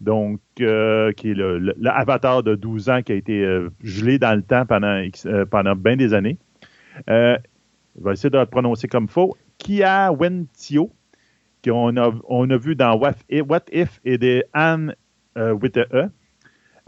donc 0.00 0.40
euh, 0.60 1.12
qui 1.12 1.32
est 1.32 1.34
l'avatar 1.34 2.42
de 2.42 2.54
12 2.54 2.88
ans 2.88 3.02
qui 3.02 3.12
a 3.12 3.16
été 3.16 3.44
euh, 3.44 3.68
gelé 3.82 4.18
dans 4.18 4.34
le 4.34 4.42
temps 4.42 4.64
pendant, 4.64 5.02
pendant 5.50 5.76
bien 5.76 5.96
des 5.96 6.14
années. 6.14 6.38
je 7.06 7.36
vais 8.02 8.12
essayer 8.12 8.30
de 8.30 8.38
le 8.38 8.46
prononcer 8.46 8.88
comme 8.88 9.08
faux. 9.08 9.36
Kia 9.58 10.10
Wentio, 10.10 10.90
qu'on 11.62 11.94
a, 11.98 12.10
on 12.28 12.48
a 12.48 12.56
vu 12.56 12.76
dans 12.76 12.94
What 12.96 13.16
If, 13.28 14.00
et 14.06 14.16
de 14.16 14.42
Anne 14.54 14.94
with 15.36 15.76
E. 15.76 16.08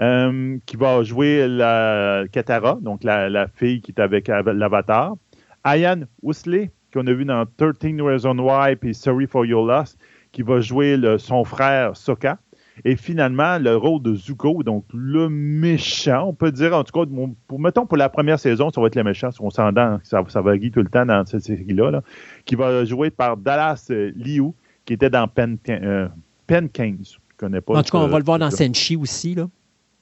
Euh, 0.02 0.58
qui 0.66 0.76
va 0.76 1.04
jouer 1.04 1.46
la 1.46 2.24
Katara, 2.32 2.76
donc 2.82 3.04
la, 3.04 3.46
fille 3.46 3.80
qui 3.80 3.92
est 3.92 4.00
avec, 4.00 4.26
l'Avatar. 4.26 5.14
Ayan 5.62 6.00
Ousley, 6.22 6.72
qu'on 6.92 7.06
a 7.06 7.12
vu 7.12 7.24
dans 7.24 7.44
13 7.56 8.00
Reasons 8.00 8.38
Why 8.40 8.74
et 8.82 8.92
Sorry 8.94 9.28
for 9.28 9.46
Your 9.46 9.64
Loss, 9.64 9.96
qui 10.32 10.42
va 10.42 10.60
jouer 10.60 11.00
son 11.18 11.44
frère 11.44 11.96
Sokka. 11.96 12.38
Et 12.84 12.96
finalement, 12.96 13.58
le 13.60 13.76
rôle 13.76 14.02
de 14.02 14.16
Zuko, 14.16 14.64
donc 14.64 14.84
le 14.92 15.28
méchant, 15.28 16.24
on 16.26 16.34
peut 16.34 16.50
dire, 16.50 16.74
en 16.74 16.82
tout 16.82 16.98
cas, 16.98 17.08
pour, 17.46 17.60
mettons 17.60 17.86
pour 17.86 17.96
la 17.96 18.08
première 18.08 18.40
saison, 18.40 18.70
ça 18.70 18.80
va 18.80 18.88
être 18.88 18.96
le 18.96 19.04
méchant, 19.04 19.28
on 19.38 19.50
s'entend, 19.50 20.00
ça, 20.02 20.24
ça 20.26 20.40
varie 20.40 20.72
tout 20.72 20.80
le 20.80 20.88
temps 20.88 21.06
dans 21.06 21.24
cette 21.26 21.44
série-là, 21.44 22.02
qui 22.44 22.56
va 22.56 22.84
jouer 22.84 23.10
par 23.10 23.36
Dallas 23.36 23.86
Liu, 23.88 24.50
qui 24.84 24.94
était 24.94 25.10
dans 25.10 25.28
Pen, 25.28 25.58
euh, 25.68 26.08
Pen 26.48 26.68
15. 26.68 27.18
connais 27.36 27.60
pas 27.60 27.78
en 27.78 27.82
tout 27.84 27.92
cas, 27.92 27.98
on 27.98 28.08
va 28.08 28.18
le 28.18 28.24
voir 28.24 28.40
dans 28.40 28.50
Senshi 28.50 28.96
aussi. 28.96 29.36
Là. 29.36 29.46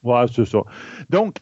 Ouais, 0.03 0.25
c'est 0.33 0.45
ça. 0.45 0.61
Donc, 1.09 1.37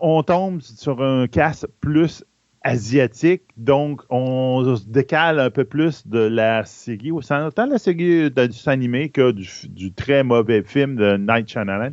on 0.00 0.22
tombe 0.22 0.60
sur 0.60 1.02
un 1.02 1.26
casse 1.26 1.66
plus 1.80 2.24
asiatique, 2.62 3.42
donc 3.56 4.02
on 4.10 4.76
se 4.76 4.86
décale 4.86 5.40
un 5.40 5.50
peu 5.50 5.64
plus 5.64 6.06
de 6.06 6.18
la 6.18 6.64
série, 6.64 7.10
autant 7.10 7.48
de 7.48 7.70
la 7.70 7.78
série 7.78 8.30
de, 8.30 8.46
du 8.46 8.58
animé 8.66 9.08
que 9.08 9.32
du, 9.32 9.92
très 9.94 10.22
mauvais 10.22 10.62
film 10.62 10.96
de 10.96 11.16
Night 11.16 11.48
Shyamalan, 11.48 11.92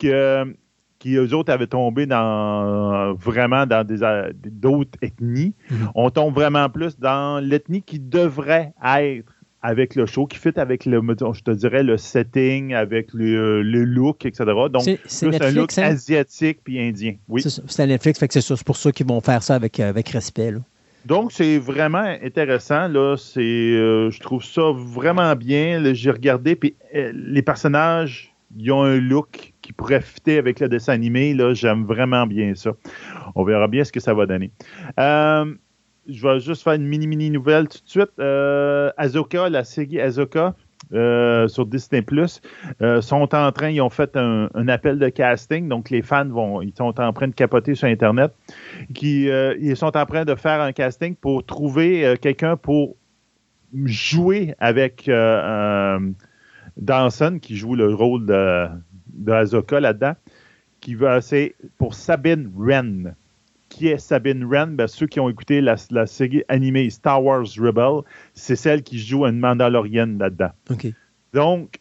que, 0.00 0.56
qui 0.98 1.14
eux 1.14 1.32
autres 1.34 1.52
avaient 1.52 1.68
tombé 1.68 2.06
dans 2.06 3.14
vraiment 3.14 3.64
dans 3.66 3.86
d'autres 3.86 4.98
ethnies. 5.02 5.54
Mm-hmm. 5.70 5.90
On 5.94 6.10
tombe 6.10 6.34
vraiment 6.34 6.68
plus 6.68 6.98
dans 6.98 7.38
l'ethnie 7.40 7.82
qui 7.82 8.00
devrait 8.00 8.74
être 8.84 9.32
avec 9.62 9.94
le 9.94 10.06
show, 10.06 10.26
qui 10.26 10.38
fit 10.38 10.58
avec 10.58 10.84
le, 10.86 11.00
je 11.00 11.42
te 11.42 11.50
dirais, 11.52 11.82
le 11.82 11.96
setting, 11.96 12.74
avec 12.74 13.12
le, 13.12 13.62
le 13.62 13.84
look, 13.84 14.26
etc. 14.26 14.44
Donc, 14.70 14.82
c'est 15.06 15.42
un 15.42 15.50
look 15.52 15.72
hein? 15.78 15.84
asiatique 15.84 16.60
puis 16.64 16.80
indien. 16.80 17.14
Oui. 17.28 17.42
C'est 17.42 17.86
Netflix, 17.86 18.18
fait 18.18 18.28
que 18.28 18.40
c'est 18.40 18.64
pour 18.64 18.76
ça 18.76 18.90
qu'ils 18.90 19.06
vont 19.06 19.20
faire 19.20 19.42
ça 19.42 19.54
avec, 19.54 19.78
avec 19.78 20.08
respect. 20.08 20.54
Donc, 21.04 21.32
c'est 21.32 21.58
vraiment 21.58 22.16
intéressant. 22.22 22.88
Là, 22.88 23.16
c'est, 23.16 23.40
euh, 23.40 24.10
je 24.10 24.20
trouve 24.20 24.44
ça 24.44 24.72
vraiment 24.74 25.34
bien. 25.34 25.82
J'ai 25.94 26.10
regardé, 26.10 26.54
puis 26.56 26.74
euh, 26.94 27.12
les 27.14 27.42
personnages, 27.42 28.34
ils 28.56 28.70
ont 28.70 28.82
un 28.82 28.98
look 28.98 29.52
qui 29.62 29.72
pourrait 29.72 30.00
fitter 30.00 30.38
avec 30.38 30.60
le 30.60 30.68
dessin 30.68 30.92
animé. 30.92 31.34
Là, 31.34 31.54
j'aime 31.54 31.84
vraiment 31.84 32.26
bien 32.26 32.54
ça. 32.54 32.72
On 33.34 33.44
verra 33.44 33.68
bien 33.68 33.84
ce 33.84 33.92
que 33.92 34.00
ça 34.00 34.14
va 34.14 34.26
donner. 34.26 34.50
Euh, 34.98 35.54
je 36.08 36.26
vais 36.26 36.40
juste 36.40 36.62
faire 36.62 36.74
une 36.74 36.86
mini-mini 36.86 37.30
nouvelle 37.30 37.68
tout 37.68 37.78
de 37.78 37.88
suite. 37.88 38.10
Euh, 38.18 38.90
Azoka, 38.96 39.48
la 39.48 39.64
série 39.64 40.00
Azoka 40.00 40.54
euh, 40.92 41.48
sur 41.48 41.64
Disney 41.66 42.02
Plus, 42.02 42.40
euh, 42.82 43.00
sont 43.00 43.34
en 43.34 43.52
train, 43.52 43.70
ils 43.70 43.80
ont 43.80 43.90
fait 43.90 44.16
un, 44.16 44.48
appel 44.68 44.98
de 44.98 45.08
casting, 45.08 45.68
donc 45.68 45.90
les 45.90 46.02
fans 46.02 46.28
vont, 46.28 46.60
ils 46.60 46.74
sont 46.76 47.00
en 47.00 47.12
train 47.12 47.28
de 47.28 47.34
capoter 47.34 47.74
sur 47.74 47.88
Internet, 47.88 48.32
qui, 48.94 49.28
ils 49.60 49.76
sont 49.76 49.96
en 49.96 50.06
train 50.06 50.24
de 50.24 50.34
faire 50.34 50.60
un 50.60 50.72
casting 50.72 51.14
pour 51.14 51.44
trouver 51.46 52.16
quelqu'un 52.20 52.56
pour 52.56 52.96
jouer 53.84 54.54
avec 54.58 55.10
Danson, 56.76 57.38
qui 57.40 57.56
joue 57.56 57.74
le 57.74 57.94
rôle 57.94 58.26
de, 58.26 58.66
de 59.14 59.32
Azoka 59.32 59.80
là-dedans, 59.80 60.14
qui 60.80 60.94
va, 60.94 61.20
c'est 61.20 61.54
pour 61.78 61.94
Sabine 61.94 62.52
Wren 62.54 63.14
qui 63.82 63.88
est 63.88 63.98
Sabine 63.98 64.44
Wren? 64.44 64.76
Ben, 64.76 64.86
ceux 64.86 65.08
qui 65.08 65.18
ont 65.18 65.28
écouté 65.28 65.60
la, 65.60 65.74
la 65.90 66.06
série 66.06 66.44
animée 66.46 66.88
Star 66.88 67.24
Wars 67.24 67.46
Rebel, 67.58 68.02
c'est 68.32 68.54
celle 68.54 68.84
qui 68.84 68.96
joue 68.96 69.26
une 69.26 69.40
Mandalorienne 69.40 70.18
là-dedans. 70.18 70.52
Donc, 71.32 71.80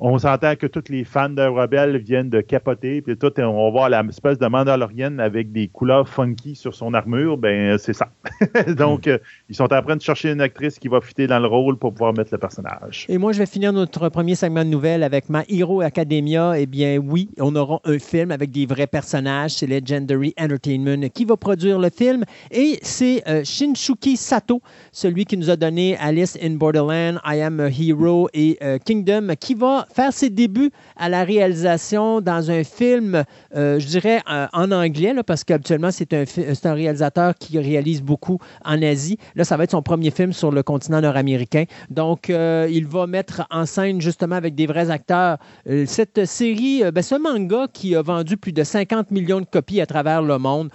on 0.00 0.18
s'entend 0.18 0.56
que 0.56 0.66
tous 0.66 0.84
les 0.88 1.04
fans 1.04 1.28
de 1.28 1.42
Rebelle 1.42 1.98
viennent 1.98 2.30
de 2.30 2.40
capoter, 2.40 3.02
puis 3.02 3.16
tout, 3.16 3.32
on 3.38 3.64
va 3.64 3.70
voir 3.70 3.88
la 3.88 4.02
espèce 4.08 4.38
de 4.38 4.46
Mandalorienne 4.46 5.20
avec 5.20 5.52
des 5.52 5.68
couleurs 5.68 6.08
funky 6.08 6.54
sur 6.54 6.74
son 6.74 6.94
armure, 6.94 7.36
ben 7.36 7.76
c'est 7.78 7.92
ça. 7.92 8.08
Donc, 8.76 9.06
euh, 9.06 9.18
ils 9.48 9.54
sont 9.54 9.72
en 9.72 9.82
train 9.82 9.96
de 9.96 10.02
chercher 10.02 10.32
une 10.32 10.40
actrice 10.40 10.78
qui 10.78 10.88
va 10.88 11.00
fitter 11.00 11.26
dans 11.26 11.38
le 11.38 11.46
rôle 11.46 11.76
pour 11.76 11.92
pouvoir 11.92 12.14
mettre 12.14 12.30
le 12.32 12.38
personnage. 12.38 13.06
Et 13.08 13.18
moi, 13.18 13.32
je 13.32 13.38
vais 13.38 13.46
finir 13.46 13.72
notre 13.72 14.08
premier 14.08 14.34
segment 14.34 14.64
de 14.64 14.70
nouvelles 14.70 15.02
avec 15.02 15.28
ma 15.28 15.44
Hero 15.48 15.80
Academia. 15.82 16.58
Eh 16.58 16.66
bien, 16.66 16.98
oui, 16.98 17.28
on 17.38 17.54
aura 17.54 17.80
un 17.84 17.98
film 17.98 18.30
avec 18.30 18.50
des 18.50 18.66
vrais 18.66 18.86
personnages. 18.86 19.52
C'est 19.52 19.66
Legendary 19.66 20.34
Entertainment 20.38 21.08
qui 21.12 21.24
va 21.24 21.36
produire 21.36 21.78
le 21.78 21.90
film. 21.90 22.24
Et 22.50 22.78
c'est 22.82 23.22
euh, 23.28 23.44
Shinsuke 23.44 24.16
Sato, 24.16 24.62
celui 24.92 25.24
qui 25.24 25.36
nous 25.36 25.50
a 25.50 25.56
donné 25.56 25.96
Alice 25.98 26.38
in 26.42 26.52
Borderland, 26.52 27.20
I 27.24 27.40
Am 27.42 27.60
a 27.60 27.68
Hero 27.68 28.28
et 28.32 28.58
euh, 28.62 28.78
Kingdom, 28.78 29.34
qui 29.38 29.54
va 29.54 29.86
faire 29.92 30.12
ses 30.12 30.30
débuts 30.30 30.70
à 30.96 31.08
la 31.08 31.24
réalisation 31.24 32.20
dans 32.20 32.50
un 32.50 32.64
film, 32.64 33.24
euh, 33.56 33.78
je 33.78 33.86
dirais 33.86 34.20
euh, 34.30 34.46
en 34.52 34.70
anglais, 34.72 35.12
là, 35.12 35.22
parce 35.22 35.44
qu'habituellement, 35.44 35.90
c'est 35.90 36.14
un, 36.14 36.74
réalisateur 36.74 37.34
qui 37.36 37.58
réalise 37.58 38.02
beaucoup 38.02 38.38
en 38.64 38.80
Asie. 38.82 39.18
Là, 39.34 39.44
ça 39.44 39.56
va 39.56 39.64
être 39.64 39.72
son 39.72 39.82
premier 39.82 40.10
film 40.10 40.32
sur 40.32 40.52
le 40.52 40.62
continent 40.62 41.00
nord-américain. 41.00 41.64
Donc, 41.90 42.30
euh, 42.30 42.68
il 42.70 42.86
va 42.86 43.06
mettre 43.06 43.46
en 43.50 43.66
scène 43.66 44.00
justement 44.00 44.36
avec 44.36 44.54
des 44.54 44.66
vrais 44.66 44.90
acteurs 44.90 45.38
cette 45.86 46.24
série, 46.24 46.82
ben, 46.92 47.02
ce 47.02 47.14
manga 47.14 47.66
qui 47.72 47.94
a 47.94 48.02
vendu 48.02 48.36
plus 48.36 48.52
de 48.52 48.62
50 48.62 49.10
millions 49.10 49.40
de 49.40 49.46
copies 49.46 49.80
à 49.80 49.86
travers 49.86 50.22
le 50.22 50.38
monde. 50.38 50.70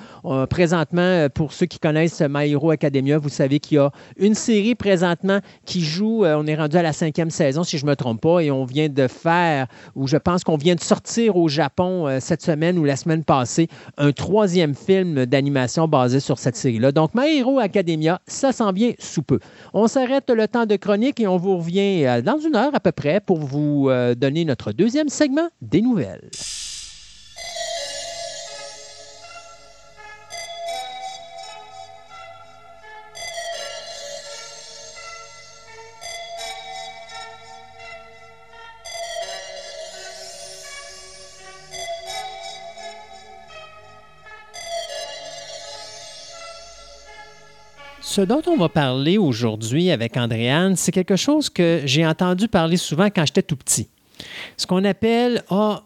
Présentement, 0.50 1.28
pour 1.34 1.54
ceux 1.54 1.66
qui 1.66 1.80
connaissent 1.80 2.22
My 2.22 2.52
Hero 2.52 2.72
Academia, 2.72 3.18
vous 3.18 3.30
savez 3.30 3.60
qu'il 3.60 3.76
y 3.76 3.80
a 3.80 3.92
une 4.18 4.36
série 4.36 4.76
présentement 4.76 5.40
qui 5.66 5.82
joue, 5.82 6.26
on 6.26 6.46
est 6.48 6.56
rendu 6.56 6.78
à 6.78 6.82
la 6.82 6.94
cinquième 6.94 7.30
saison, 7.30 7.64
si 7.64 7.78
je 7.78 7.86
ne 7.86 7.92
me 7.92 7.96
trompe 7.96 8.22
pas, 8.22 8.40
et 8.42 8.52
on 8.52 8.66
vient 8.66 8.90
de 8.90 9.05
faire, 9.08 9.68
ou 9.96 10.08
je 10.08 10.18
pense 10.18 10.44
qu'on 10.44 10.58
vient 10.58 10.76
de 10.76 10.80
sortir 10.80 11.38
au 11.38 11.48
Japon 11.48 12.08
euh, 12.08 12.20
cette 12.20 12.42
semaine 12.42 12.78
ou 12.78 12.84
la 12.84 12.96
semaine 12.96 13.24
passée, 13.24 13.68
un 13.98 14.12
troisième 14.12 14.76
film 14.76 15.26
d'animation 15.26 15.88
basé 15.88 16.20
sur 16.20 16.40
cette 16.40 16.56
série-là. 16.56 16.92
Donc, 16.92 17.12
My 17.14 17.38
Hero 17.38 17.60
Academia, 17.60 18.22
ça 18.28 18.52
s'en 18.52 18.72
vient 18.72 18.94
sous 19.00 19.24
peu. 19.24 19.40
On 19.74 19.88
s'arrête 19.88 20.30
le 20.30 20.48
temps 20.48 20.66
de 20.66 20.76
chronique 20.76 21.20
et 21.20 21.28
on 21.28 21.38
vous 21.38 21.58
revient 21.58 22.06
euh, 22.06 22.22
dans 22.22 22.40
une 22.40 22.56
heure 22.56 22.74
à 22.74 22.80
peu 22.80 22.92
près 22.92 23.20
pour 23.20 23.40
vous 23.40 23.90
euh, 23.90 24.16
donner 24.16 24.46
notre 24.46 24.72
deuxième 24.72 25.10
segment 25.10 25.50
des 25.62 25.82
nouvelles. 25.82 26.30
Ce 48.16 48.22
dont 48.22 48.42
on 48.48 48.56
va 48.56 48.70
parler 48.70 49.18
aujourd'hui 49.18 49.92
avec 49.92 50.16
Andréane, 50.16 50.78
c'est 50.78 50.94
quelque 50.94 51.18
chose 51.18 51.50
que 51.50 51.82
j'ai 51.84 52.08
entendu 52.08 52.48
parler 52.48 52.78
souvent 52.78 53.08
quand 53.08 53.26
j'étais 53.26 53.42
tout 53.42 53.58
petit. 53.58 53.90
Ce 54.56 54.66
qu'on 54.66 54.86
appelle 54.86 55.44
Ah, 55.50 55.84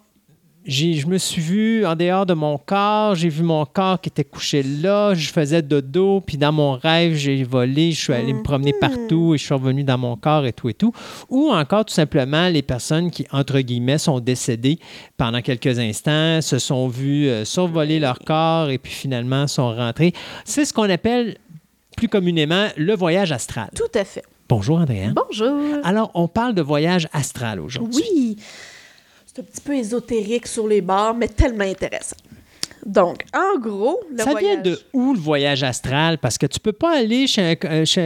j'ai- 0.64 0.94
je 0.94 1.08
me 1.08 1.18
suis 1.18 1.42
vu 1.42 1.86
en 1.88 1.96
dehors 1.96 2.28
de 2.28 2.36
mon 2.36 2.60
corps, 2.60 3.16
j'ai 3.16 3.30
vu 3.30 3.42
mon 3.42 3.66
corps 3.66 4.00
qui 4.00 4.10
était 4.10 4.24
couché 4.24 4.62
là, 4.62 5.16
je 5.16 5.28
faisais 5.32 5.64
dodo, 5.64 6.22
puis 6.22 6.38
dans 6.38 6.52
mon 6.52 6.74
rêve, 6.74 7.16
j'ai 7.16 7.44
volé, 7.44 7.94
je 7.94 8.00
suis 8.00 8.14
allé 8.14 8.32
me 8.32 8.44
promener 8.44 8.74
partout 8.80 9.34
et 9.34 9.40
je 9.40 9.46
suis 9.46 9.54
revenu 9.56 9.84
dans 9.84 9.98
mon 9.98 10.16
corps 10.16 10.46
et 10.46 10.54
tout 10.54 10.70
et 10.70 10.76
tout. 10.76 10.94
Ou 11.30 11.50
encore 11.50 11.86
tout 11.86 11.96
simplement 11.96 12.48
les 12.48 12.62
personnes 12.62 13.10
qui, 13.10 13.26
entre 13.32 13.60
guillemets, 13.62 13.98
sont 13.98 14.20
décédées 14.20 14.78
pendant 15.18 15.42
quelques 15.42 15.80
instants, 15.80 16.44
se 16.44 16.60
sont 16.60 16.90
vues 16.90 17.28
euh, 17.28 17.44
survoler 17.44 18.00
leur 18.00 18.20
corps 18.20 18.70
et 18.70 18.78
puis 18.78 18.94
finalement 18.94 19.48
sont 19.48 19.74
rentrées. 19.74 20.14
C'est 20.46 20.66
ce 20.66 20.74
qu'on 20.74 20.92
appelle 20.92 21.38
plus 22.00 22.08
communément 22.08 22.70
le 22.78 22.95
voyage 22.95 23.34
astral. 23.34 23.70
Tout 23.76 23.91
à 23.93 24.06
fait. 24.06 24.24
Bonjour 24.47 24.78
Andréane. 24.78 25.14
Bonjour. 25.14 25.60
Alors, 25.84 26.12
on 26.14 26.30
parle 26.30 26.56
de 26.56 26.62
voyage 26.62 27.10
astral 27.12 27.60
aujourd'hui. 27.60 28.02
Oui, 28.10 28.38
c'est 29.26 29.41
un 29.41 29.43
petit 29.43 29.60
peu 29.60 29.76
ésotérique 29.76 30.47
sur 30.47 30.66
les 30.66 30.80
bords, 30.80 31.14
mais 31.14 31.28
tellement 31.28 31.66
intéressant. 31.66 32.16
Donc, 32.86 33.24
en 33.34 33.60
gros, 33.60 34.00
le 34.12 34.18
Ça 34.18 34.32
voyage... 34.32 34.62
vient 34.62 34.72
de 34.72 34.80
où 34.94 35.14
le 35.14 35.20
voyage 35.20 35.64
astral? 35.64 36.18
Parce 36.18 36.38
que 36.38 36.46
tu 36.46 36.60
peux 36.60 36.72
pas 36.72 36.98
aller 36.98 37.28
chez, 37.28 37.42
un- 37.42 37.68
euh, 37.68 37.86
chez 37.86 38.02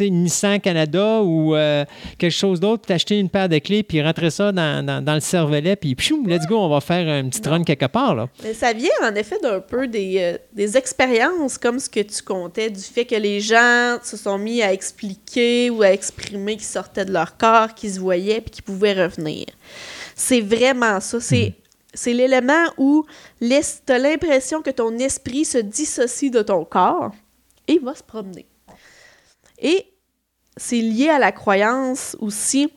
euh, 0.00 0.08
Nissan 0.10 0.60
Canada 0.60 1.20
ou 1.22 1.54
euh, 1.54 1.84
quelque 2.18 2.30
chose 2.32 2.60
d'autre, 2.60 2.86
t'acheter 2.86 3.18
une 3.18 3.28
paire 3.30 3.48
de 3.48 3.58
clés, 3.58 3.82
puis 3.82 4.02
rentrer 4.02 4.30
ça 4.30 4.52
dans, 4.52 4.84
dans- 4.84 5.04
dans 5.04 5.14
le 5.14 5.20
cervelet, 5.20 5.76
puis 5.76 5.94
pfiou, 5.94 6.24
let's 6.26 6.46
go, 6.46 6.58
on 6.58 6.68
va 6.68 6.80
faire 6.80 7.08
une 7.20 7.30
petite 7.30 7.46
run 7.46 7.64
quelque 7.64 7.86
part. 7.86 8.14
Là. 8.14 8.28
Mais 8.42 8.54
ça 8.54 8.72
vient 8.72 8.90
en 9.02 9.14
effet 9.14 9.38
d'un 9.42 9.60
peu 9.60 9.86
des, 9.88 10.16
euh, 10.18 10.38
des 10.52 10.76
expériences 10.76 11.56
comme 11.58 11.78
ce 11.78 11.88
que 11.88 12.00
tu 12.00 12.22
comptais, 12.22 12.70
du 12.70 12.80
fait 12.80 13.04
que 13.04 13.14
les 13.16 13.40
gens 13.40 13.98
se 14.02 14.16
sont 14.16 14.38
mis 14.38 14.62
à 14.62 14.72
expliquer 14.72 15.70
ou 15.70 15.82
à 15.82 15.90
exprimer 15.92 16.56
qu'ils 16.56 16.64
sortaient 16.64 17.04
de 17.04 17.12
leur 17.12 17.36
corps, 17.36 17.74
qu'ils 17.74 17.92
se 17.94 18.00
voyaient 18.00 18.40
puis 18.40 18.50
qu'ils 18.50 18.64
pouvaient 18.64 18.92
revenir. 19.04 19.46
C'est 20.14 20.40
vraiment 20.40 21.00
ça. 21.00 21.20
C'est, 21.20 21.54
c'est 21.98 22.12
l'élément 22.12 22.66
où 22.76 23.04
tu 23.40 23.92
as 23.92 23.98
l'impression 23.98 24.62
que 24.62 24.70
ton 24.70 24.96
esprit 24.98 25.44
se 25.44 25.58
dissocie 25.58 26.30
de 26.30 26.42
ton 26.42 26.64
corps 26.64 27.10
et 27.66 27.80
va 27.80 27.94
se 27.96 28.04
promener. 28.04 28.46
Et 29.58 29.84
c'est 30.56 30.80
lié 30.80 31.08
à 31.08 31.18
la 31.18 31.32
croyance 31.32 32.16
aussi 32.20 32.72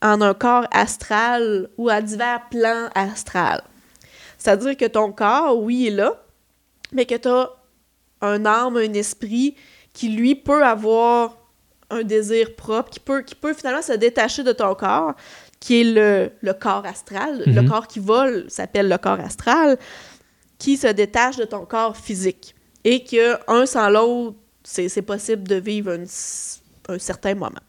en 0.00 0.22
un 0.22 0.32
corps 0.32 0.66
astral 0.70 1.68
ou 1.76 1.90
à 1.90 2.00
divers 2.00 2.48
plans 2.50 2.88
astrales. 2.94 3.62
C'est-à-dire 4.38 4.74
que 4.76 4.86
ton 4.86 5.12
corps, 5.12 5.62
oui, 5.62 5.88
est 5.88 5.90
là, 5.90 6.24
mais 6.92 7.04
que 7.04 7.14
tu 7.14 7.28
as 7.28 7.50
un 8.22 8.46
âme, 8.46 8.78
un 8.78 8.92
esprit 8.94 9.54
qui, 9.92 10.08
lui, 10.08 10.34
peut 10.34 10.64
avoir 10.64 11.36
un 11.90 12.04
désir 12.04 12.56
propre, 12.56 12.88
qui 12.88 13.00
peut, 13.00 13.20
qui 13.20 13.34
peut 13.34 13.52
finalement 13.52 13.82
se 13.82 13.92
détacher 13.92 14.42
de 14.42 14.52
ton 14.52 14.74
corps, 14.74 15.14
qui 15.62 15.80
est 15.80 15.84
le, 15.84 16.32
le 16.40 16.52
corps 16.54 16.84
astral. 16.84 17.44
Le 17.46 17.62
Mhm. 17.62 17.68
corps 17.68 17.86
qui 17.86 18.00
vole 18.00 18.46
s'appelle 18.48 18.88
le 18.88 18.98
corps 18.98 19.20
astral, 19.20 19.78
qui 20.58 20.76
se 20.76 20.88
détache 20.88 21.36
de 21.36 21.44
ton 21.44 21.64
corps 21.66 21.96
physique. 21.96 22.56
Et 22.82 23.04
que 23.04 23.38
un 23.48 23.64
sans 23.64 23.88
l'autre, 23.88 24.36
c'est 24.64 25.02
possible 25.02 25.44
de 25.46 25.54
vivre 25.54 25.92
un, 25.92 26.02
un 26.94 26.98
certain 26.98 27.34
moment. 27.36 27.62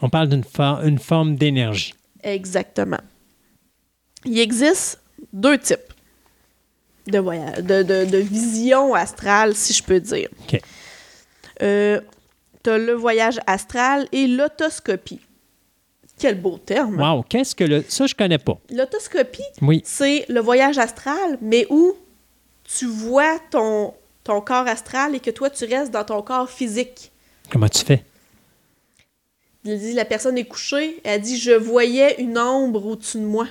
On 0.00 0.08
parle 0.08 0.30
d'une 0.30 0.42
for- 0.44 0.80
une 0.82 0.98
forme 0.98 1.36
d'énergie. 1.36 1.94
Exactement. 2.22 3.00
Il 4.24 4.38
existe 4.38 5.00
deux 5.34 5.58
types 5.58 5.92
de 7.08 7.18
voyage, 7.18 7.58
de, 7.58 7.82
de, 7.82 8.04
de 8.10 8.18
vision 8.18 8.94
astrale, 8.94 9.54
si 9.54 9.74
je 9.74 9.82
peux 9.82 10.00
dire. 10.00 10.28
OK. 10.44 10.60
Euh, 11.62 12.00
tu 12.64 12.70
as 12.70 12.78
le 12.78 12.92
voyage 12.94 13.38
astral 13.46 14.08
et 14.12 14.26
l'autoscopie. 14.26 15.20
Quel 16.22 16.40
beau 16.40 16.56
terme. 16.56 17.00
Wow, 17.00 17.24
qu'est-ce 17.28 17.52
que 17.52 17.64
le. 17.64 17.84
Ça, 17.88 18.06
je 18.06 18.14
connais 18.14 18.38
pas. 18.38 18.56
L'autoscopie, 18.72 19.42
Oui. 19.60 19.82
c'est 19.84 20.24
le 20.28 20.38
voyage 20.40 20.78
astral, 20.78 21.36
mais 21.40 21.66
où 21.68 21.96
tu 22.62 22.86
vois 22.86 23.40
ton, 23.50 23.92
ton 24.22 24.40
corps 24.40 24.68
astral 24.68 25.16
et 25.16 25.20
que 25.20 25.32
toi, 25.32 25.50
tu 25.50 25.64
restes 25.64 25.90
dans 25.90 26.04
ton 26.04 26.22
corps 26.22 26.48
physique. 26.48 27.10
Comment 27.50 27.68
tu 27.68 27.84
fais? 27.84 28.04
Il 29.64 29.76
dit, 29.80 29.94
la 29.94 30.04
personne 30.04 30.38
est 30.38 30.44
couchée, 30.44 31.00
elle 31.02 31.20
dit, 31.20 31.38
je 31.38 31.50
voyais 31.50 32.20
une 32.20 32.38
ombre 32.38 32.86
au-dessus 32.86 33.18
de 33.18 33.24
moi. 33.24 33.48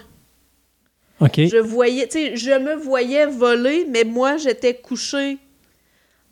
OK. 1.20 1.40
Je 1.42 1.58
voyais, 1.58 2.08
tu 2.08 2.20
sais, 2.20 2.36
je 2.38 2.52
me 2.52 2.76
voyais 2.76 3.26
voler, 3.26 3.86
mais 3.90 4.06
moi, 4.06 4.38
j'étais 4.38 4.76
couchée 4.76 5.38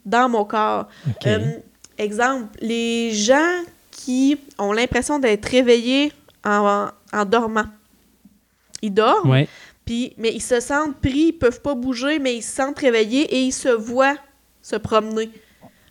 dans 0.06 0.30
mon 0.30 0.46
corps. 0.46 0.88
OK. 1.06 1.28
Euh, 1.28 1.52
exemple, 1.98 2.58
les 2.62 3.12
gens 3.14 3.62
qui 3.92 4.38
ont 4.58 4.72
l'impression 4.72 5.20
d'être 5.20 5.46
réveillés 5.46 6.14
en, 6.46 6.88
en 7.14 7.26
dormant. 7.26 7.66
Ils 8.82 8.94
dorment, 8.94 9.30
ouais. 9.30 9.48
puis, 9.86 10.14
mais 10.18 10.32
ils 10.34 10.42
se 10.42 10.60
sentent 10.60 10.96
pris, 10.98 11.28
ils 11.28 11.34
peuvent 11.34 11.62
pas 11.62 11.76
bouger, 11.76 12.20
mais 12.20 12.36
ils 12.38 12.42
se 12.42 12.56
sentent 12.56 12.80
réveillés 12.80 13.24
et 13.36 13.42
ils 13.42 13.52
se 13.52 13.70
voient 13.70 14.16
se 14.62 14.76
promener. 14.78 15.30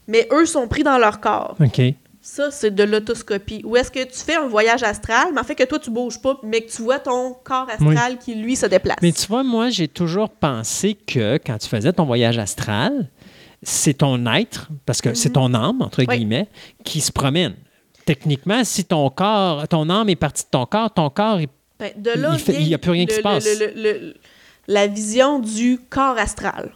Mais 0.06 0.26
eux 0.32 0.46
sont 0.46 0.66
pris 0.68 0.82
dans 0.82 0.96
leur 0.98 1.20
corps. 1.20 1.56
OK. 1.60 1.80
Ça, 2.20 2.50
c'est 2.50 2.74
de 2.74 2.82
l'autoscopie. 2.82 3.60
Ou 3.64 3.76
est-ce 3.76 3.90
que 3.90 4.02
tu 4.04 4.18
fais 4.18 4.36
un 4.36 4.48
voyage 4.48 4.82
astral, 4.82 5.28
mais 5.34 5.40
en 5.40 5.44
fait 5.44 5.54
que 5.54 5.64
toi, 5.64 5.78
tu 5.78 5.90
bouges 5.90 6.20
pas, 6.20 6.38
mais 6.42 6.62
que 6.62 6.70
tu 6.70 6.82
vois 6.82 6.98
ton 6.98 7.34
corps 7.44 7.68
astral 7.70 8.18
qui, 8.18 8.34
lui, 8.34 8.56
se 8.56 8.66
déplace. 8.66 8.96
Mais 9.02 9.12
tu 9.12 9.26
vois, 9.26 9.42
moi, 9.44 9.70
j'ai 9.70 9.88
toujours 9.88 10.30
pensé 10.30 10.94
que 10.94 11.38
quand 11.44 11.58
tu 11.58 11.68
faisais 11.68 11.92
ton 11.92 12.04
voyage 12.04 12.38
astral, 12.38 13.08
c'est 13.62 13.94
ton 13.94 14.24
être, 14.32 14.68
parce 14.86 15.00
que 15.02 15.14
c'est 15.14 15.30
ton 15.30 15.52
âme, 15.54 15.80
entre 15.82 16.00
Oui. 16.00 16.06
guillemets, 16.18 16.48
qui 16.84 17.00
se 17.00 17.12
promène. 17.12 17.54
Techniquement, 18.08 18.64
si 18.64 18.86
ton 18.86 19.10
corps, 19.10 19.68
ton 19.68 19.90
âme 19.90 20.08
est 20.08 20.16
partie 20.16 20.44
de 20.44 20.48
ton 20.48 20.64
corps, 20.64 20.90
ton 20.94 21.10
corps 21.10 21.40
est 21.40 21.48
Ben, 21.78 21.92
de 21.94 22.10
là 22.12 22.30
Il 22.32 22.38
fait- 22.38 22.52
vient 22.52 22.60
il 22.62 22.68
y 22.68 22.74
a 22.74 22.78
plus 22.78 22.90
rien 22.90 23.04
qui 23.04 23.14
se 23.16 23.20
passe. 23.20 23.44
le- 23.60 24.14
la 24.66 24.86
vision 24.86 25.38
du 25.40 25.78
corps 25.90 26.16
astral. 26.16 26.72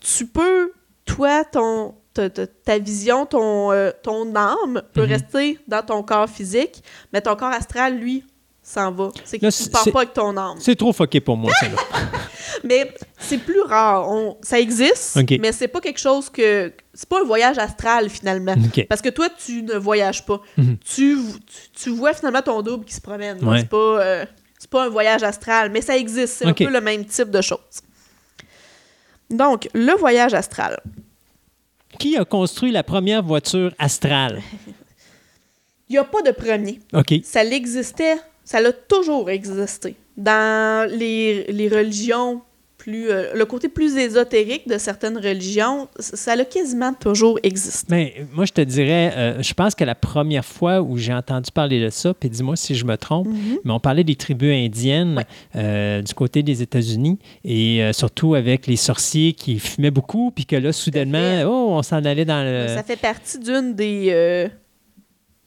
tu 0.00 0.26
peux, 0.26 0.72
toi, 1.04 1.44
ton, 1.44 1.94
ta, 2.14 2.30
ta- 2.30 2.46
ta 2.46 2.78
vision, 2.78 3.26
ton, 3.26 3.72
euh, 3.72 3.90
ton 4.04 4.32
âme 4.36 4.80
peut 4.92 5.02
Mhm. 5.02 5.08
rester 5.08 5.58
dans 5.66 5.82
ton 5.84 6.04
corps 6.04 6.28
physique, 6.30 6.84
mais 7.12 7.20
ton 7.20 7.34
corps 7.34 7.52
astral, 7.52 7.98
lui, 7.98 8.24
s'en 8.68 8.92
va. 8.92 9.08
C'est 9.24 9.38
qu'il 9.38 9.48
ne 9.48 9.70
part 9.70 9.84
pas 9.92 10.00
avec 10.02 10.12
ton 10.14 10.36
âme. 10.36 10.58
C'est 10.60 10.76
trop 10.76 10.92
fucké 10.92 11.20
pour 11.20 11.36
moi, 11.36 11.52
ça. 11.60 11.68
là. 11.68 11.76
Mais 12.64 12.92
c'est 13.18 13.38
plus 13.38 13.60
rare. 13.62 14.08
On- 14.10 14.36
ça 14.42 14.58
existe, 14.58 15.16
mais 15.38 15.52
c'est 15.52 15.68
pas 15.68 15.80
quelque 15.80 16.00
chose 16.00 16.28
que. 16.28 16.72
C'est 16.92 17.08
pas 17.08 17.20
un 17.20 17.24
voyage 17.24 17.56
astral 17.58 18.10
finalement. 18.10 18.54
Parce 18.88 19.00
que 19.00 19.10
toi, 19.10 19.28
tu 19.30 19.62
ne 19.62 19.74
voyages 19.74 20.24
pas. 20.26 20.40
Mhm. 20.56 20.76
tu, 20.78 21.18
tu, 21.46 21.82
tu 21.84 21.90
vois 21.90 22.12
finalement 22.14 22.42
ton 22.42 22.60
double 22.62 22.84
qui 22.84 22.94
se 22.94 23.00
promène. 23.00 23.42
Ouais. 23.46 23.60
C'est 23.60 23.68
pas, 23.68 23.76
euh, 23.76 24.24
c'est 24.58 24.68
pas 24.70 24.84
un 24.86 24.88
voyage 24.88 25.22
astral, 25.22 25.70
mais 25.70 25.80
ça 25.82 25.96
existe. 25.96 26.34
C'est 26.38 26.46
un 26.46 26.52
peu 26.52 26.68
le 26.68 26.80
même 26.80 27.04
type 27.04 27.30
de 27.30 27.40
choses. 27.40 27.58
Donc, 29.30 29.68
le 29.74 29.96
voyage 29.96 30.34
astral. 30.34 30.80
Qui 31.98 32.16
a 32.16 32.24
construit 32.24 32.72
la 32.72 32.82
première 32.82 33.22
voiture 33.22 33.72
astrale? 33.78 34.42
Il 35.88 35.92
n'y 35.92 35.98
a 35.98 36.04
pas 36.04 36.22
de 36.22 36.32
premier. 36.32 36.80
OK. 36.92 37.14
Ça 37.24 37.42
l'existait, 37.44 38.16
ça 38.50 38.60
l'a 38.62 38.72
toujours 38.72 39.28
existé. 39.28 39.94
Dans 40.16 40.88
les, 40.90 41.44
les 41.58 41.68
religions 41.68 42.40
plus. 42.78 43.10
euh, 43.10 43.34
le 43.34 43.44
côté 43.44 43.68
plus 43.68 43.96
ésotérique 43.96 44.66
de 44.68 44.78
certaines 44.78 45.18
religions, 45.18 45.88
ça 45.98 46.34
l'a 46.34 46.44
quasiment 46.44 46.94
toujours 46.94 47.38
existé. 47.42 47.86
Mais 47.90 48.14
moi, 48.32 48.44
je 48.46 48.52
te 48.52 48.60
dirais, 48.62 49.12
euh, 49.16 49.42
je 49.42 49.52
pense 49.52 49.74
que 49.74 49.84
la 49.84 49.94
première 49.94 50.44
fois 50.44 50.80
où 50.80 50.96
j'ai 50.96 51.12
entendu 51.12 51.50
parler 51.50 51.80
de 51.84 51.90
ça, 51.90 52.14
puis 52.14 52.30
dis-moi 52.30 52.56
si 52.56 52.74
je 52.74 52.84
me 52.86 52.96
trompe, 52.96 53.26
Mhm. 53.28 53.58
mais 53.64 53.72
on 53.72 53.80
parlait 53.80 54.04
des 54.04 54.16
tribus 54.16 54.54
indiennes 54.54 55.16
Ouais. 55.18 55.26
euh, 55.56 56.02
du 56.02 56.14
côté 56.14 56.42
des 56.42 56.62
États-Unis 56.62 57.18
et 57.44 57.82
euh, 57.82 57.92
surtout 57.92 58.34
avec 58.34 58.66
les 58.66 58.76
sorciers 58.76 59.32
qui 59.34 59.58
fumaient 59.58 59.90
beaucoup, 59.90 60.30
puis 60.34 60.46
que 60.46 60.56
là, 60.56 60.72
soudainement, 60.72 61.42
oh, 61.46 61.66
on 61.78 61.82
s'en 61.82 62.02
allait 62.04 62.24
dans 62.24 62.42
le. 62.44 62.68
Ça 62.74 62.82
fait 62.84 62.96
partie 63.00 63.38
d'une 63.40 63.74
des, 63.74 64.06
euh, 64.10 64.48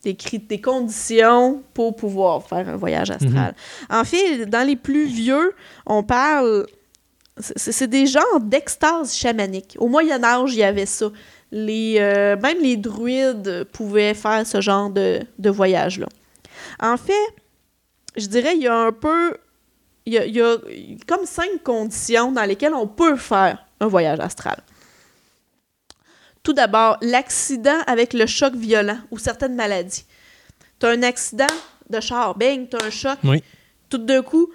des, 0.03 0.17
des 0.39 0.61
conditions 0.61 1.61
pour 1.73 1.95
pouvoir 1.95 2.43
faire 2.47 2.67
un 2.69 2.75
voyage 2.75 3.11
astral. 3.11 3.55
En 3.89 4.03
fait, 4.03 4.45
dans 4.45 4.65
les 4.65 4.75
plus 4.75 5.05
vieux, 5.05 5.53
on 5.85 6.03
parle. 6.03 6.67
C'est 7.37 7.71
c'est 7.71 7.87
des 7.87 8.05
genres 8.05 8.39
d'extase 8.41 9.15
chamanique. 9.15 9.75
Au 9.79 9.87
Moyen 9.87 10.23
Âge, 10.23 10.53
il 10.53 10.59
y 10.59 10.63
avait 10.63 10.85
ça. 10.85 11.07
Les, 11.51 11.95
euh, 11.99 12.37
même 12.37 12.59
les 12.61 12.77
druides 12.77 13.65
pouvaient 13.71 14.13
faire 14.13 14.45
ce 14.45 14.61
genre 14.61 14.89
de, 14.89 15.19
de 15.37 15.49
voyage-là. 15.49 16.07
En 16.79 16.97
fait, 16.97 17.27
je 18.15 18.27
dirais, 18.27 18.55
il 18.55 18.61
y 18.61 18.67
a 18.67 18.77
un 18.77 18.91
peu... 18.91 19.37
Il 20.05 20.13
y 20.13 20.17
a, 20.17 20.25
il 20.25 20.35
y 20.35 20.41
a 20.41 20.57
comme 21.07 21.25
cinq 21.25 21.61
conditions 21.63 22.31
dans 22.31 22.43
lesquelles 22.43 22.73
on 22.73 22.87
peut 22.87 23.15
faire 23.17 23.63
un 23.79 23.87
voyage 23.87 24.19
astral. 24.19 24.57
Tout 26.43 26.53
d'abord, 26.53 26.97
l'accident 27.01 27.79
avec 27.87 28.13
le 28.13 28.25
choc 28.25 28.55
violent 28.55 28.97
ou 29.11 29.17
certaines 29.19 29.55
maladies. 29.55 30.05
Tu 30.79 30.85
as 30.87 30.89
un 30.89 31.03
accident 31.03 31.45
de 31.89 31.99
char, 31.99 32.35
bang, 32.35 32.67
tu 32.69 32.75
as 32.77 32.85
un 32.85 32.89
choc. 32.89 33.17
Oui. 33.23 33.43
Tout 33.89 33.99
d'un 33.99 34.21
coup, 34.23 34.49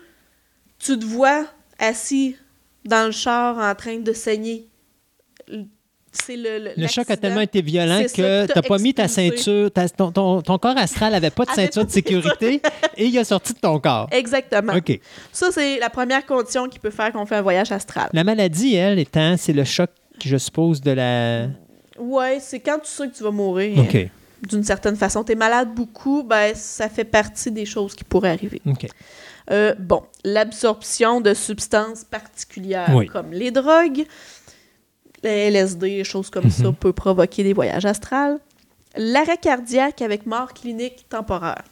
tu 0.78 0.98
te 0.98 1.04
vois 1.04 1.44
assis 1.78 2.36
dans 2.84 3.06
le 3.06 3.12
char 3.12 3.58
en 3.58 3.74
train 3.74 3.98
de 3.98 4.12
saigner. 4.12 4.66
C'est 6.12 6.36
le, 6.36 6.58
le, 6.58 6.70
Le 6.78 6.86
choc 6.86 7.10
a 7.10 7.16
tellement 7.18 7.42
été 7.42 7.60
violent 7.60 8.00
que 8.02 8.46
tu 8.46 8.52
n'as 8.56 8.62
pas 8.62 8.78
mis 8.78 8.94
ta 8.94 9.06
ceinture, 9.06 9.70
ta- 9.70 9.86
ton, 9.88 10.10
ton- 10.10 10.40
ton 10.40 10.56
corps 10.56 10.78
astral 10.78 11.12
n'avait 11.12 11.28
pas 11.30 11.44
de 11.44 11.50
ceinture 11.50 11.82
de 11.82 11.88
de 11.88 11.92
sécurité 11.92 12.62
et 12.96 13.04
il 13.06 13.18
a 13.18 13.24
sorti 13.24 13.52
de 13.52 13.58
ton 13.58 13.78
corps. 13.78 14.08
Exactement. 14.10 14.72
OK. 14.74 14.98
Ça, 15.30 15.48
c'est 15.52 15.78
la 15.78 15.90
première 15.90 16.24
condition 16.24 16.68
qui 16.68 16.78
peut 16.78 16.90
faire 16.90 17.12
qu'on 17.12 17.26
fait 17.26 17.36
un 17.36 17.42
voyage 17.42 17.70
astral. 17.70 18.08
La 18.14 18.24
maladie, 18.24 18.74
elle, 18.76 18.98
étant, 18.98 19.36
c'est 19.36 19.52
le 19.52 19.64
choc, 19.64 19.90
je 20.24 20.36
suppose, 20.38 20.80
de 20.80 20.92
la. 20.92 21.48
Ouais, 21.98 22.38
c'est 22.40 22.60
quand 22.60 22.78
tu 22.78 22.90
sais 22.90 23.08
que 23.08 23.14
tu 23.16 23.22
vas 23.22 23.30
mourir. 23.30 23.78
OK. 23.78 24.08
D'une 24.48 24.64
certaine 24.64 24.96
façon. 24.96 25.24
Tu 25.24 25.32
es 25.32 25.34
malade 25.34 25.74
beaucoup, 25.74 26.22
ben, 26.22 26.54
ça 26.54 26.88
fait 26.88 27.04
partie 27.04 27.50
des 27.50 27.64
choses 27.64 27.94
qui 27.94 28.04
pourraient 28.04 28.30
arriver. 28.30 28.60
OK. 28.66 28.86
Euh, 29.50 29.74
bon, 29.78 30.02
l'absorption 30.24 31.20
de 31.20 31.32
substances 31.34 32.04
particulières 32.04 32.92
Oui. 32.94 33.06
comme 33.06 33.30
les 33.32 33.50
drogues, 33.50 34.04
les 35.22 35.50
LSD, 35.50 36.04
choses 36.04 36.30
comme 36.30 36.50
ça, 36.50 36.64
Mhm. 36.64 36.74
peut 36.74 36.92
provoquer 36.92 37.42
des 37.44 37.52
voyages 37.52 37.84
astrales. 37.86 38.38
L'arrêt 38.96 39.38
cardiaque 39.38 40.02
avec 40.02 40.26
mort 40.26 40.52
clinique 40.52 41.06
temporaire. 41.08 41.62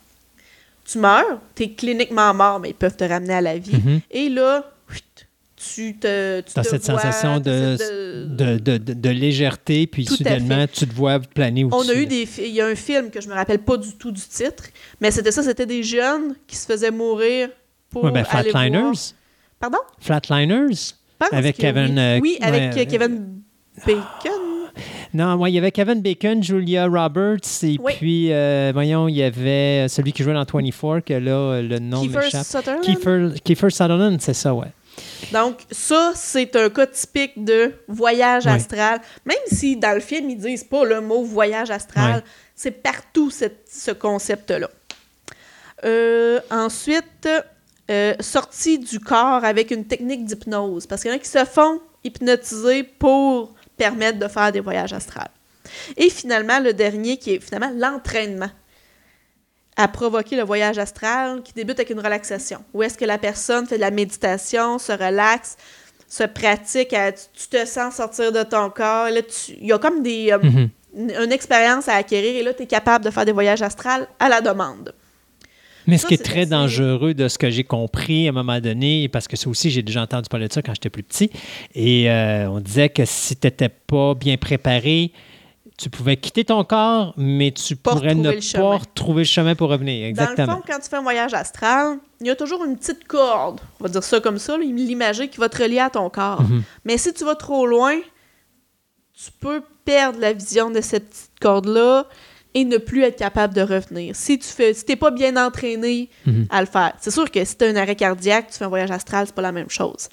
Tu 0.85 0.99
meurs, 0.99 1.41
tu 1.55 1.65
es 1.65 1.71
cliniquement 1.71 2.33
mort, 2.35 2.61
mais 2.61 2.71
ils 2.71 2.75
peuvent 2.75 2.97
te 2.97 3.05
ramener 3.05 3.35
à 3.35 3.41
la 3.41 3.57
vie. 3.59 3.77
Mhm. 3.77 4.01
Et 4.11 4.29
là, 4.29 4.71
tu 5.75 5.97
te. 5.97 6.41
Tu 6.41 6.53
T'as 6.55 6.63
te 6.63 6.69
cette 6.69 6.83
vois, 6.91 7.01
sensation 7.01 7.39
de, 7.39 7.77
de, 8.27 8.43
euh, 8.43 8.79
de- 8.79 9.09
légèreté, 9.11 9.87
puis 9.87 10.05
Tout 10.05 10.17
soudainement, 10.17 10.67
tu 10.73 10.87
te 10.87 10.95
vois 10.95 11.19
planer 11.21 11.65
On 11.65 11.69
au-dessus. 11.79 11.91
a 11.91 11.95
eu 12.01 12.07
des. 12.07 12.29
Il 12.39 12.53
y 12.55 12.61
a 12.61 12.67
un 12.67 12.75
film 12.75 13.11
que 13.11 13.21
je 13.21 13.29
me 13.29 13.35
rappelle 13.35 13.61
pas 13.61 13.77
du 13.77 13.93
tout 13.97 14.11
du 14.13 14.21
titre, 14.21 14.65
mais 15.01 15.11
c'était 15.11 15.33
ça, 15.33 15.43
c'était 15.43 15.67
des 15.67 15.83
jeunes 15.83 16.35
qui 16.47 16.57
se 16.57 16.67
faisaient 16.67 16.91
mourir 16.91 17.49
pour. 17.91 18.05
Ouais, 18.05 18.11
ben, 18.11 18.25
aller 18.31 18.51
voir- 18.51 18.63
Flatliners. 18.63 18.99
Pardon? 19.61 19.79
Flatliners? 20.01 20.95
Pense 21.19 21.29
Avec 21.33 21.57
Kevin, 21.57 21.93
Oui, 21.95 21.99
euh, 22.01 22.19
Oui, 22.21 22.39
avec 22.41 22.75
ouais, 22.75 22.83
euh, 22.83 22.85
Kevin 22.91 23.41
Bacon. 23.87 24.33
Non, 25.13 25.37
moi, 25.37 25.49
il 25.49 25.55
y 25.55 25.59
avait 25.59 25.71
Kevin 25.71 26.03
Bacon, 26.03 26.43
Julia 26.43 26.87
Roberts, 26.89 27.39
et 27.63 27.79
Oui. 27.81 27.93
puis, 27.97 28.33
euh, 28.33 28.73
voyons, 28.75 29.07
il 29.07 29.15
y 29.15 29.23
avait 29.23 29.87
celui 29.89 30.13
qui 30.13 30.25
jouait 30.25 30.35
dans 30.35 30.45
24, 30.45 31.01
que 31.05 31.15
là, 31.15 31.31
euh, 31.31 31.63
le 31.63 31.79
nom 31.79 32.01
Kiefer 32.03 32.19
m'échappe. 32.19 32.45
Sutherland? 32.47 32.81
Kiefer, 32.83 33.29
Kiefer 33.45 33.71
Sutherland, 33.71 34.21
c'est 34.21 34.35
ça, 34.35 34.53
ouais. 34.53 34.67
Donc, 35.33 35.59
ça, 35.71 36.13
c'est 36.15 36.55
un 36.57 36.69
cas 36.71 36.87
typique 36.87 37.43
de 37.45 37.75
voyage 37.89 38.47
astral. 38.47 39.01
Même 39.25 39.37
si 39.51 39.77
dans 39.77 39.93
le 39.95 40.01
film, 40.01 40.31
ils 40.31 40.39
disent 40.39 40.65
pas 40.65 40.85
le 40.85 41.01
mot 41.01 41.23
voyage 41.25 41.71
astral, 41.71 42.23
c'est 42.55 42.71
partout 42.71 43.31
cette- 43.31 43.67
ce 43.71 43.91
concept-là. 43.91 44.69
Euh, 45.85 46.41
ensuite, 46.51 47.29
euh, 47.91 48.15
sortie 48.21 48.79
du 48.79 49.01
corps 49.01 49.45
avec 49.45 49.71
une 49.71 49.85
technique 49.85 50.25
d'hypnose. 50.25 50.87
Parce 50.87 51.03
qu'il 51.03 51.11
y 51.11 51.15
en 51.15 51.17
a 51.17 51.21
qui 51.21 51.29
se 51.29 51.45
font 51.45 51.81
hypnotiser 52.05 52.83
pour 52.85 53.55
permettre 53.77 54.19
de 54.19 54.29
faire 54.29 54.53
des 54.53 54.61
voyages 54.61 54.93
astrales. 54.93 55.31
Et 55.97 56.09
finalement, 56.11 56.61
le 56.61 56.73
dernier 56.73 57.17
qui 57.17 57.35
est 57.35 57.41
finalement 57.41 57.73
l'entraînement 57.75 58.51
à 59.77 59.89
provoquer 59.89 60.37
le 60.37 60.43
voyage 60.45 60.79
astral 60.79 61.43
qui 61.43 61.53
débute 61.53 61.79
avec 61.79 61.91
une 61.91 61.99
relaxation. 62.01 62.59
Où 62.75 62.83
est-ce 62.83 62.97
que 62.97 63.05
la 63.05 63.19
personne 63.19 63.67
fait 63.67 63.77
de 63.77 63.81
la 63.81 63.91
méditation, 63.91 64.79
se 64.79 64.93
relaxe, 64.93 65.57
se 66.09 66.23
pratique, 66.25 66.93
à- 66.93 67.11
tu, 67.13 67.23
tu 67.35 67.49
te 67.49 67.65
sens 67.67 67.97
sortir 67.97 68.31
de 68.31 68.43
ton 68.45 68.71
corps. 68.71 69.09
Il 69.09 69.67
y 69.67 69.73
a 69.73 69.79
comme 69.79 70.03
des, 70.03 70.31
euh, 70.31 70.39
Mhm. 70.43 70.69
une, 70.97 71.11
une 71.25 71.33
expérience 71.33 71.89
à 71.89 71.95
acquérir 71.95 72.37
et 72.37 72.43
là, 72.45 72.55
tu 72.55 72.63
es 72.63 72.67
capable 72.67 73.05
de 73.05 73.11
faire 73.11 73.25
des 73.25 73.33
voyages 73.33 73.63
astrales 73.63 74.07
à 74.21 74.29
la 74.29 74.41
demande. 74.41 74.95
Mais 75.87 75.99
ce 75.99 76.07
qui 76.07 76.15
est 76.15 76.25
très 76.25 76.47
dangereux 76.47 77.13
de 77.13 77.29
ce 77.29 77.37
que 77.37 77.51
j'ai 77.51 77.65
compris 77.65 78.27
à 78.27 78.31
un 78.31 78.33
moment 78.33 78.59
donné, 78.59 79.07
parce 79.11 79.29
que 79.29 79.37
ça 79.37 79.51
aussi, 79.51 79.71
j'ai 79.71 79.83
déjà 79.83 80.01
entendu 80.03 80.29
parler 80.31 80.49
de 80.49 80.53
ça 80.53 80.63
quand 80.63 80.73
j'étais 80.73 80.89
plus 80.89 81.03
petit, 81.03 81.31
et 81.75 82.11
euh, 82.11 82.49
on 82.49 82.61
disait 82.61 82.89
que 82.89 83.05
si 83.05 83.37
tu 83.37 83.47
n'étais 83.47 83.69
pas 83.69 84.15
bien 84.15 84.39
préparé, 84.39 85.13
tu 85.77 85.91
pouvais 85.91 86.17
quitter 86.17 86.45
ton 86.45 86.63
corps, 86.65 87.15
mais 87.17 87.51
tu 87.51 87.75
Pas 87.75 87.93
pourrais 87.93 88.15
ne 88.15 88.19
retrouver 88.29 88.35
le 88.37 88.41
chemin. 88.43 88.63
pas 88.71 88.77
retrouver 88.79 89.23
le 89.23 89.27
chemin 89.29 89.55
pour 89.57 89.71
revenir. 89.71 90.03
Dans 90.03 90.09
Exactement. 90.09 90.47
le 90.47 90.53
fond, 90.59 90.63
quand 90.69 90.79
tu 90.79 90.89
fais 90.89 90.97
un 90.97 91.03
voyage 91.03 91.35
astral, 91.35 91.99
il 92.21 92.29
y 92.29 92.31
a 92.31 92.37
toujours 92.37 92.65
une 92.65 92.77
petite 92.77 93.07
corde, 93.09 93.61
on 93.81 93.85
va 93.85 93.91
dire 93.91 94.05
ça 94.05 94.21
comme 94.21 94.39
ça, 94.39 94.57
là, 94.57 94.65
l'imagé 94.65 95.29
qui 95.29 95.39
va 95.39 95.49
te 95.49 95.61
relier 95.63 95.81
à 95.81 95.91
ton 95.91 96.09
corps. 96.11 96.43
Mhm. 96.43 96.63
Mais 96.85 96.97
si 96.97 97.13
tu 97.13 97.25
vas 97.25 97.35
trop 97.35 97.67
loin, 97.67 97.97
tu 99.15 99.31
peux 99.41 99.63
perdre 99.85 100.19
la 100.21 100.33
vision 100.33 100.71
de 100.71 100.81
cette 100.81 101.11
petite 101.11 101.31
corde-là 101.41 102.07
et 102.55 102.65
ne 102.65 102.79
plus 102.79 103.03
être 103.03 103.17
capable 103.19 103.53
de 103.53 103.61
revenir. 103.63 104.15
Si 104.15 104.39
tu 104.39 104.47
fais, 104.47 104.75
si 104.75 104.85
t'es 104.85 104.95
pas 104.97 105.11
bien 105.11 105.37
entraîné 105.37 106.09
Mhm. 106.25 106.47
à 106.51 106.61
le 106.61 106.67
faire, 106.69 106.93
c'est 107.01 107.11
sûr 107.11 107.29
que 107.31 107.45
si 107.45 107.57
tu 107.57 107.65
as 107.65 107.69
un 107.69 107.77
arrêt 107.77 107.97
cardiaque, 107.97 108.47
tu 108.53 108.59
fais 108.59 108.65
un 108.65 108.69
voyage 108.69 108.93
astral, 108.93 109.27
c'est 109.27 109.35
pas 109.35 109.43
la 109.43 109.51
même 109.53 109.71
chose. 109.71 110.09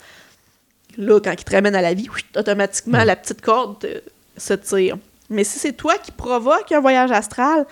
Là, 0.97 1.19
quand 1.23 1.31
il 1.31 1.43
te 1.43 1.51
ramène 1.55 1.75
à 1.75 1.81
la 1.83 1.93
vie, 1.93 2.07
automatiquement, 2.35 2.99
Mhm. 2.99 3.05
la 3.05 3.15
petite 3.15 3.41
corde 3.41 4.01
se 4.37 4.53
tire. 4.55 4.97
Mais 5.31 5.43
si 5.43 5.57
c'est 5.59 5.73
toi 5.73 5.97
qui 5.97 6.11
provoque 6.11 6.71
un 6.71 6.79
voyage 6.79 7.11
astral, 7.11 7.65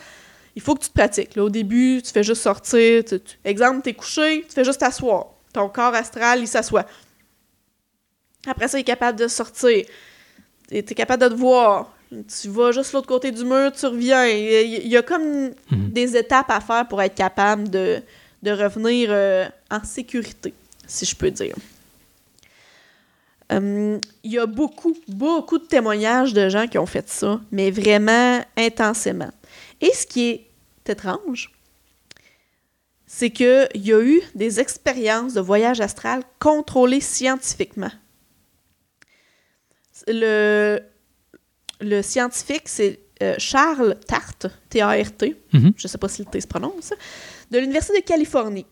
il 0.56 0.62
faut 0.62 0.76
que 0.76 0.84
tu 0.84 0.90
te 0.90 0.94
pratiques. 0.94 1.36
Là, 1.36 1.44
au 1.44 1.50
début, 1.50 2.02
tu 2.04 2.12
fais 2.12 2.24
juste 2.24 2.42
sortir. 2.42 3.04
tu- 3.06 3.20
tu- 3.20 3.38
exemple, 3.46 3.82
tu 3.84 3.90
es 3.90 3.94
couché, 3.94 4.46
tu 4.48 4.54
fais 4.56 4.64
juste 4.64 4.80
t'asseoir. 4.80 5.28
Ton 5.54 5.68
corps 5.70 5.94
astral, 5.94 6.40
il 6.40 6.48
s'assoit. 6.48 6.86
Après 8.48 8.68
ça, 8.68 8.78
il 8.78 8.82
est 8.82 8.86
capable 8.86 9.20
de 9.20 9.28
sortir. 9.28 9.86
Tu 10.70 10.76
es 10.78 10.84
capable 10.84 11.24
de 11.24 11.30
te 11.30 11.34
voir. 11.34 11.92
Tu 12.10 12.48
vas 12.50 12.72
juste 12.72 12.94
l'autre 12.94 13.08
côté 13.08 13.32
du 13.32 13.44
mur, 13.44 13.72
tu 13.72 13.86
reviens. 13.86 14.26
Il 14.26 14.44
y 14.44 14.56
a- 14.56 14.62
il 14.62 14.88
y 14.88 14.98
a 14.98 15.02
comme 15.04 15.52
Mhm. 15.72 15.90
des 15.92 16.16
étapes 16.18 16.50
à 16.50 16.60
faire 16.60 16.88
pour 16.88 17.02
être 17.02 17.16
capable 17.16 17.70
de, 17.70 18.02
de 18.42 18.52
revenir 18.52 19.10
euh, 19.12 19.48
en 19.70 19.84
sécurité, 19.84 20.54
si 20.88 21.06
je 21.06 21.16
peux 21.16 21.30
dire. 21.30 21.56
Hum, 23.52 24.00
Il 24.24 24.32
y 24.32 24.38
a 24.38 24.46
beaucoup, 24.46 24.96
beaucoup 25.08 25.58
de 25.58 25.66
témoignages 25.66 26.34
de 26.34 26.50
gens 26.50 26.68
qui 26.68 26.78
ont 26.78 26.86
fait 26.86 27.10
ça, 27.10 27.42
mais 27.52 27.72
vraiment 27.72 28.44
intensément. 28.56 29.32
Et 29.82 29.92
ce 29.94 30.06
qui 30.06 30.30
est 30.30 30.46
étrange, 30.88 31.52
c'est 33.08 33.30
qu'il 33.32 33.68
y 33.76 33.92
a 33.94 34.02
eu 34.02 34.22
des 34.36 34.60
expériences 34.60 35.34
de 35.34 35.42
voyage 35.42 35.82
astral 35.82 36.22
contrôlées 36.40 37.00
scientifiquement. 37.02 37.92
Le, 40.08 40.80
le 41.82 42.02
scientifique, 42.02 42.68
c'est 42.70 43.00
euh, 43.22 43.36
Charles 43.38 43.96
Tart, 44.08 44.34
T-A-R-T, 44.70 45.36
Mhm. 45.54 45.74
je 45.76 45.86
ne 45.86 45.90
sais 45.90 45.98
pas 45.98 46.08
si 46.08 46.24
le 46.24 46.30
T 46.32 46.40
se 46.40 46.48
prononce, 46.48 46.94
de 47.52 47.60
l'Université 47.60 48.00
de 48.00 48.06
Californie, 48.06 48.66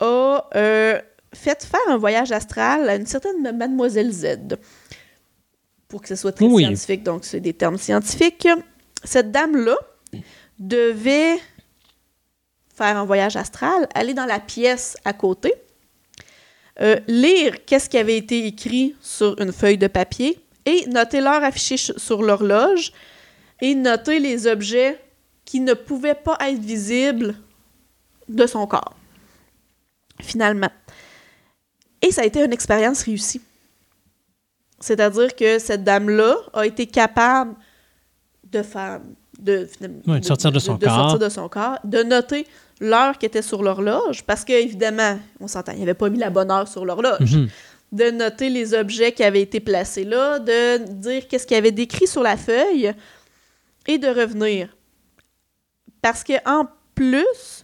a 0.00 0.48
euh, 0.56 1.00
fait 1.34 1.64
faire 1.64 1.80
un 1.88 1.96
voyage 1.96 2.32
astral 2.32 2.88
à 2.88 2.96
une 2.96 3.06
certaine 3.06 3.42
Mademoiselle 3.56 4.10
Z. 4.12 4.56
Pour 5.88 6.00
que 6.02 6.08
ce 6.08 6.16
soit 6.16 6.32
très 6.32 6.46
Oui. 6.46 6.64
scientifique, 6.64 7.02
donc 7.02 7.24
c'est 7.24 7.40
des 7.40 7.52
termes 7.52 7.78
scientifiques. 7.78 8.48
Cette 9.04 9.30
dame-là 9.30 9.76
devait 10.58 11.36
faire 12.74 12.96
un 12.96 13.04
voyage 13.04 13.36
astral, 13.36 13.86
aller 13.94 14.14
dans 14.14 14.24
la 14.26 14.40
pièce 14.40 14.96
à 15.04 15.12
côté, 15.12 15.52
euh, 16.80 16.96
lire 17.06 17.64
qu'est-ce 17.64 17.88
qui 17.88 17.98
avait 17.98 18.16
été 18.16 18.46
écrit 18.46 18.96
sur 19.00 19.40
une 19.40 19.52
feuille 19.52 19.78
de 19.78 19.86
papier 19.86 20.40
et 20.66 20.86
noter 20.86 21.20
l'heure 21.20 21.44
affichée 21.44 21.76
ch- 21.76 21.96
sur 21.98 22.22
l'horloge 22.22 22.92
et 23.60 23.74
noter 23.76 24.18
les 24.18 24.46
objets 24.48 24.98
qui 25.44 25.60
ne 25.60 25.74
pouvaient 25.74 26.14
pas 26.16 26.36
être 26.40 26.58
visibles 26.58 27.36
de 28.28 28.46
son 28.46 28.66
corps. 28.66 28.96
Finalement. 30.20 30.70
Et 32.04 32.10
ça 32.12 32.22
a 32.22 32.24
été 32.24 32.44
une 32.44 32.52
expérience 32.52 33.02
réussie. 33.02 33.40
C'est-à-dire 34.80 35.34
que 35.34 35.58
cette 35.58 35.82
dame-là 35.84 36.36
a 36.52 36.66
été 36.66 36.86
capable 36.86 37.54
de 38.44 38.62
faire. 38.62 39.00
De, 39.38 39.68
sortir 40.22 40.52
de 40.52 40.58
son 40.58 40.78
corps. 40.78 40.94
sortir 40.94 41.18
de 41.18 41.28
son 41.28 41.48
corps, 41.48 41.78
de 41.84 42.02
noter 42.02 42.46
l'heure 42.80 43.18
qui 43.18 43.26
était 43.26 43.42
sur 43.42 43.62
l'horloge, 43.62 44.22
parce 44.22 44.44
qu'évidemment, 44.44 45.18
on 45.40 45.48
s'entend, 45.48 45.72
il 45.72 45.80
n'avait 45.80 45.92
pas 45.94 46.08
mis 46.08 46.18
la 46.18 46.30
bonne 46.30 46.50
heure 46.50 46.68
sur 46.68 46.84
l'horloge 46.84 47.34
Mhm. 47.34 47.48
de 47.92 48.10
noter 48.10 48.48
les 48.48 48.74
objets 48.74 49.12
qui 49.12 49.22
avaient 49.24 49.42
été 49.42 49.60
placés 49.60 50.04
là, 50.04 50.38
de 50.38 50.78
dire 50.92 51.26
qu'est-ce 51.28 51.46
qu'il 51.46 51.56
y 51.56 51.58
avait 51.58 51.72
décrit 51.72 52.06
sur 52.06 52.22
la 52.22 52.36
feuille 52.36 52.92
et 53.86 53.98
de 53.98 54.08
revenir. 54.08 54.68
Parce 56.00 56.22
que 56.22 56.34
en 56.48 56.66
plus, 56.94 57.63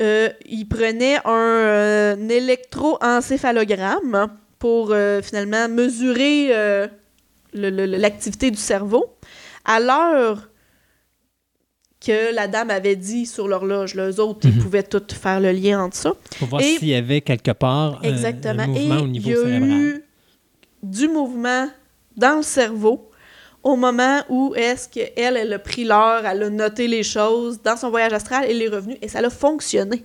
euh, 0.00 0.28
il 0.46 0.66
prenait 0.68 1.16
un, 1.24 1.30
euh, 1.32 2.16
un 2.16 2.28
électroencéphalogramme 2.28 4.28
pour 4.58 4.92
euh, 4.92 5.22
finalement 5.22 5.68
mesurer 5.68 6.48
euh, 6.54 6.86
l'activité 7.52 8.50
du 8.50 8.56
cerveau 8.56 9.06
à 9.64 9.80
l'heure 9.80 10.48
que 12.04 12.34
la 12.34 12.48
dame 12.48 12.70
avait 12.70 12.96
dit 12.96 13.24
sur 13.24 13.48
l'horloge. 13.48 13.94
Les 13.94 14.20
autres, 14.20 14.40
ils 14.46 14.54
Mhm. 14.56 14.62
pouvaient 14.62 14.82
tout 14.82 15.02
faire 15.14 15.40
le 15.40 15.52
lien 15.52 15.82
entre 15.84 15.96
ça. 15.96 16.12
Pour 16.38 16.48
voir 16.48 16.60
s'il 16.62 16.86
y 16.88 16.94
avait 16.94 17.22
quelque 17.22 17.52
part 17.52 17.98
un- 18.00 18.02
Exactement. 18.02 18.62
un 18.62 18.66
mouvement 18.66 18.98
Et 18.98 19.02
au 19.02 19.06
niveau 19.08 19.30
il 19.30 19.32
y 19.32 19.34
a 19.34 19.38
cérébral. 19.44 19.70
eu 19.80 20.04
du 20.82 21.08
mouvement 21.08 21.68
dans 22.16 22.36
le 22.36 22.42
cerveau 22.42 23.10
au 23.64 23.76
moment 23.76 24.20
où 24.28 24.54
est-ce 24.56 24.88
qu'elle, 24.88 25.36
elle 25.36 25.52
a 25.52 25.58
pris 25.58 25.84
l'heure, 25.84 26.24
elle 26.26 26.42
a 26.42 26.50
noté 26.50 26.86
les 26.86 27.02
choses 27.02 27.60
dans 27.62 27.76
son 27.76 27.90
voyage 27.90 28.12
astral, 28.12 28.44
elle 28.48 28.60
est 28.62 28.68
revenue 28.68 28.96
et 29.02 29.08
ça 29.08 29.18
a 29.20 29.30
fonctionné. 29.30 30.04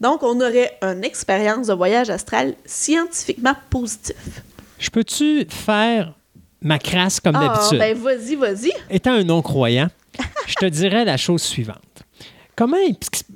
Donc, 0.00 0.22
on 0.22 0.40
aurait 0.40 0.76
une 0.82 1.04
expérience 1.04 1.68
de 1.68 1.72
voyage 1.74 2.10
astral 2.10 2.54
scientifiquement 2.64 3.54
positif. 3.70 4.16
Je 4.78 4.90
peux-tu 4.90 5.46
faire 5.48 6.12
ma 6.60 6.78
crasse 6.78 7.20
comme 7.20 7.36
Ah, 7.36 7.48
d'habitude? 7.54 7.78
ben 7.78 7.96
vas-y, 7.96 8.34
vas-y. 8.34 8.72
Étant 8.90 9.12
un 9.12 9.24
non-croyant, 9.24 9.88
je 10.46 10.54
te 10.54 10.66
dirais 10.66 11.04
la 11.04 11.16
chose 11.16 11.42
suivante. 11.42 11.78
Comment. 12.56 12.76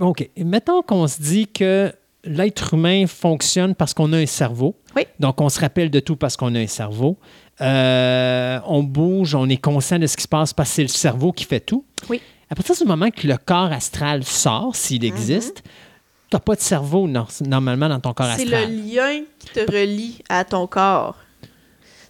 OK. 0.01 0.29
Mettons 0.39 0.83
qu'on 0.83 1.07
se 1.07 1.21
dit 1.21 1.47
que 1.47 1.93
l'être 2.25 2.75
humain 2.75 3.07
fonctionne 3.07 3.75
parce 3.75 3.95
qu'on 3.95 4.13
a 4.13 4.19
un 4.19 4.27
cerveau. 4.27 4.75
Oui. 4.97 5.03
Donc, 5.19 5.41
on 5.41 5.49
se 5.49 5.61
rappelle 5.61 5.91
de 5.91 6.01
tout 6.01 6.17
parce 6.17 6.37
qu'on 6.37 6.55
a 6.55 6.59
un 6.59 6.67
cerveau. 6.67 7.17
Euh, 7.61 8.59
on 8.67 8.83
bouge, 8.83 9.35
on 9.35 9.49
est 9.49 9.57
conscient 9.61 9.99
de 9.99 10.07
ce 10.07 10.17
qui 10.17 10.23
se 10.23 10.29
passe 10.29 10.53
parce 10.53 10.71
que 10.71 10.75
c'est 10.77 10.83
le 10.83 10.89
cerveau 10.89 11.33
qui 11.33 11.45
fait 11.45 11.61
tout. 11.61 11.85
Oui. 12.09 12.21
À 12.51 12.55
partir 12.55 12.75
du 12.77 12.85
moment 12.85 13.11
que 13.11 13.27
le 13.29 13.37
corps 13.37 13.71
astral 13.73 14.25
sort, 14.25 14.75
s'il 14.75 15.05
existe, 15.05 15.63
tu 15.63 16.37
n'as 16.37 16.41
pas 16.41 16.55
de 16.57 16.61
cerveau 16.61 17.07
nor- 17.07 17.31
normalement 17.47 17.89
dans 17.89 18.01
ton 18.01 18.13
corps 18.13 18.27
Mhm. 18.27 18.35
C'est 18.37 18.43
astral. 18.45 18.71
le 18.71 18.77
lien 18.95 19.23
qui 19.39 19.47
te 19.49 19.61
relie 19.71 20.19
à 20.29 20.45
ton 20.45 20.67
corps. 20.67 21.17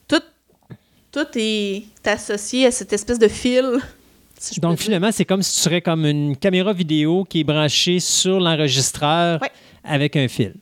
Tout, 0.08 0.22
tout 1.12 1.26
est 1.36 1.84
associé 2.06 2.66
à 2.66 2.70
cette 2.70 2.92
espèce 2.92 3.18
de 3.18 3.28
fil. 3.28 3.66
si 4.38 4.60
Donc, 4.60 4.78
finalement, 4.78 5.10
c'est 5.12 5.24
comme 5.26 5.42
si 5.42 5.54
tu 5.56 5.60
serais 5.60 5.82
comme 5.82 6.06
une 6.06 6.36
caméra 6.36 6.72
vidéo 6.72 7.24
qui 7.28 7.40
est 7.40 7.44
branchée 7.44 8.00
sur 8.00 8.40
l'enregistreur 8.40 9.40
avec 9.84 10.16
un 10.16 10.28
fil. 10.28 10.54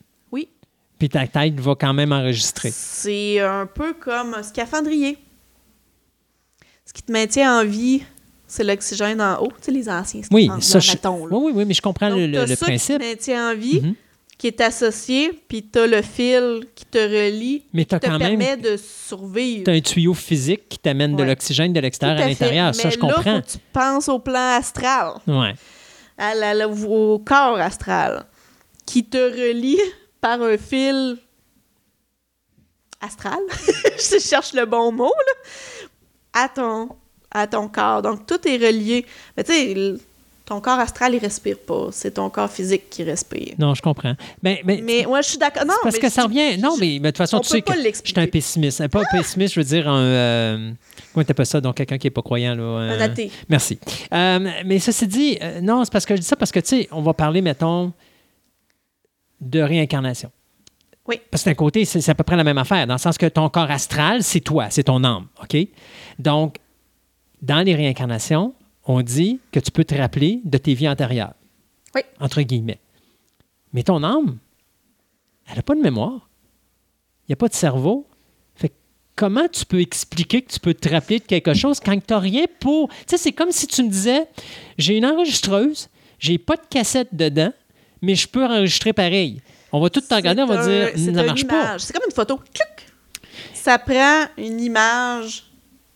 Puis 0.99 1.09
ta 1.09 1.27
tête 1.27 1.59
va 1.61 1.75
quand 1.77 1.95
même 1.95 2.13
enregistrer. 2.13 2.71
C'est 2.73 3.39
un 3.41 3.67
peu 3.67 3.93
comme 3.95 4.35
un 4.35 4.43
scaphandrier. 4.43 5.17
Ce 6.85 6.93
qui 6.93 7.03
te 7.03 7.13
maintient 7.13 7.61
en 7.61 7.65
vie, 7.65 8.03
c'est 8.47 8.65
l'oxygène 8.65 9.21
en 9.21 9.41
haut. 9.43 9.49
Tu 9.61 9.67
sais, 9.67 9.71
les 9.73 9.89
anciens 9.89 10.23
Oui, 10.31 10.51
ça, 10.61 10.81
je- 10.81 10.93
là. 10.93 11.11
oui, 11.13 11.29
oui, 11.31 11.53
oui, 11.55 11.65
mais 11.67 11.75
je 11.75 11.83
comprends 11.83 12.09
Donc, 12.09 12.19
le, 12.19 12.27
le- 12.27 12.47
ça 12.47 12.57
principe. 12.65 12.99
qui 12.99 13.05
te 13.05 13.11
maintient 13.11 13.51
en 13.53 13.55
vie, 13.57 13.81
Mhm. 13.83 13.95
qui 14.39 14.47
est 14.47 14.61
associé, 14.61 15.33
puis 15.49 15.63
t'as 15.65 15.87
le 15.87 16.01
fil 16.03 16.67
qui 16.75 16.85
te 16.87 16.99
relie, 16.99 17.63
Mais 17.75 17.85
tu 17.85 17.95
as 17.95 17.99
qui 18.01 18.07
te 18.07 18.11
quand 18.11 18.19
même 18.19 18.39
permet 18.39 18.57
de 18.57 18.77
survivre. 18.79 19.65
t'as 19.65 19.73
un 19.73 19.81
tuyau 19.81 20.15
physique 20.15 20.69
qui 20.69 20.79
t'amène 20.79 21.15
de 21.15 21.23
l'oxygène 21.23 21.73
de 21.73 21.81
l'extérieur 21.81 22.19
à 22.25 22.27
l'intérieur. 22.27 22.75
Ça, 22.75 22.89
je 22.91 22.97
là, 22.97 23.01
comprends. 23.01 23.37
faut 23.37 23.41
que 23.43 23.53
tu 23.53 23.59
penses 23.73 24.09
au 24.09 24.19
plan 24.19 24.57
astral, 24.59 25.13
Ouais. 25.27 25.55
à 26.17 26.35
la- 26.35 26.69
au 26.69 27.19
corps 27.19 27.59
astral, 27.61 28.25
qui 28.87 29.05
te 29.05 29.19
relie 29.19 29.79
par 30.21 30.41
un 30.43 30.57
fil 30.57 31.19
astral. 33.01 33.39
je 33.97 34.19
cherche 34.19 34.53
le 34.53 34.65
bon 34.67 34.93
mot, 34.93 35.05
là. 35.05 36.43
À 36.45 36.49
ton, 36.49 36.89
à 37.31 37.47
ton 37.47 37.69
corps. 37.69 38.03
Donc, 38.03 38.27
tout 38.27 38.47
est 38.47 38.57
relié. 38.57 39.07
Mais 39.37 39.45
tu 39.45 39.53
sais, 39.53 39.95
ton 40.45 40.61
corps 40.61 40.79
astral, 40.79 41.15
il 41.15 41.19
respire 41.19 41.59
pas. 41.59 41.89
C'est 41.93 42.13
ton 42.13 42.31
corps 42.31 42.51
physique 42.51 42.89
qui 42.91 43.03
respire. 43.05 43.55
Non, 43.59 43.75
je 43.75 43.83
comprends. 43.83 44.15
Ben, 44.43 44.59
ben, 44.65 44.83
Mais 44.83 45.05
moi, 45.07 45.21
je 45.21 45.31
suis 45.31 45.39
d'accord. 45.39 45.65
Non, 45.65 45.75
parce 45.83 45.97
mais 45.97 46.01
que 46.01 46.09
ça 46.09 46.25
revient. 46.25 46.59
Non, 46.59 46.77
mais, 46.79 46.99
mais 47.01 47.01
de 47.01 47.07
toute 47.09 47.19
façon, 47.19 47.39
on 47.39 47.41
tu 47.41 47.49
sais 47.49 47.63
que 47.63 47.73
je 47.73 48.01
suis 48.05 48.15
un 48.17 48.27
pessimiste. 48.27 48.87
Pas 48.89 49.01
un 49.01 49.19
pessimiste, 49.19 49.55
je 49.55 49.61
veux 49.61 49.67
dire 49.67 49.89
un. 49.89 50.01
euh, 50.03 50.71
comment 51.13 51.25
t'appelles 51.25 51.47
ça? 51.47 51.61
Donc, 51.61 51.77
quelqu'un 51.77 51.99
qui 51.99 52.07
n'est 52.07 52.13
pas 52.13 52.23
croyant. 52.23 52.55
Là, 52.55 52.63
Un 52.63 53.01
euh, 53.01 53.05
athée. 53.05 53.31
Merci. 53.49 53.79
Euh, 54.13 54.51
mais 54.65 54.79
ceci 54.79 55.07
dit, 55.07 55.39
euh, 55.43 55.61
non, 55.61 55.85
c'est 55.85 55.93
parce 55.93 56.07
que 56.07 56.17
je 56.17 56.21
dis 56.21 56.27
ça 56.27 56.37
parce 56.37 56.51
que, 56.53 56.61
tu 56.61 56.69
sais, 56.69 56.89
on 56.93 57.03
va 57.03 57.13
parler, 57.15 57.43
mettons, 57.43 57.93
de 59.41 59.61
réincarnation. 59.61 60.31
Oui. 61.07 61.21
Parce 61.31 61.43
que 61.43 61.51
d'un 61.51 61.55
côté, 61.55 61.85
c'est 61.85 62.07
à 62.09 62.15
peu 62.15 62.23
près 62.23 62.37
la 62.37 62.45
même 62.45 62.59
affaire, 62.59 62.87
dans 62.87 62.95
le 62.95 62.99
sens 62.99 63.17
que 63.17 63.27
ton 63.27 63.49
corps 63.49 63.71
astral, 63.71 64.23
c'est 64.23 64.41
toi, 64.41 64.69
c'est 64.71 64.85
ton 64.85 65.03
âme, 65.05 65.27
OK? 65.43 65.57
Donc, 66.19 66.59
dans 67.41 67.65
les 67.65 67.75
réincarnations, 67.75 68.55
on 68.85 69.03
dit 69.03 69.41
que 69.53 69.61
tu 69.61 69.71
peux 69.71 69.85
te 69.85 69.95
rappeler 69.95 70.41
de 70.45 70.59
tes 70.59 70.75
vies 70.75 70.89
antérieures. 70.89 71.35
Oui. 71.95 72.03
Entre 72.21 72.43
guillemets. 72.43 72.81
Mais 73.73 73.83
ton 73.83 74.03
âme, 74.03 74.39
elle 75.49 75.57
n'a 75.57 75.63
pas 75.63 75.75
de 75.75 75.81
mémoire. 75.81 76.29
Il 77.23 77.31
n'y 77.31 77.33
a 77.35 77.37
pas 77.37 77.49
de 77.49 77.55
cerveau. 77.55 78.07
Fait 78.55 78.69
que 78.69 78.75
comment 79.17 79.49
tu 79.49 79.65
peux 79.65 79.81
expliquer 79.81 80.43
que 80.43 80.53
tu 80.53 80.61
peux 80.61 80.75
te 80.75 80.89
rappeler 80.89 81.19
de 81.19 81.25
quelque 81.25 81.55
chose 81.55 81.81
quand 81.81 81.95
tu 81.95 82.13
n'as 82.13 82.19
rien 82.19 82.45
pour. 82.61 82.89
Tu 82.89 82.97
sais, 83.09 83.19
c'est 83.19 83.33
comme 83.33 83.51
si 83.51 83.67
tu 83.67 83.83
me 83.83 83.89
disais 83.89 84.27
j'ai 84.77 84.97
une 84.97 85.07
enregistreuse, 85.07 85.89
j'ai 86.19 86.39
pas 86.39 86.57
de 86.57 86.67
cassette 86.69 87.15
dedans, 87.15 87.53
mais 88.03 88.15
je 88.15 88.27
peux 88.29 88.45
enregistrer 88.45 88.93
pareil. 88.93 89.41
On 89.73 89.81
va 89.81 89.91
tout 89.91 90.01
te 90.01 90.15
regarder, 90.15 90.43
on 90.43 90.47
va 90.47 90.67
dire 90.67 90.91
ça 90.97 91.23
marche 91.23 91.47
pas. 91.47 91.79
C'est 91.79 91.93
comme 91.93 92.05
une 92.07 92.15
photo. 92.15 92.41
Tchouc! 92.55 92.87
Ça 93.55 93.79
prend 93.79 94.27
une 94.37 94.61
image. 94.61 95.45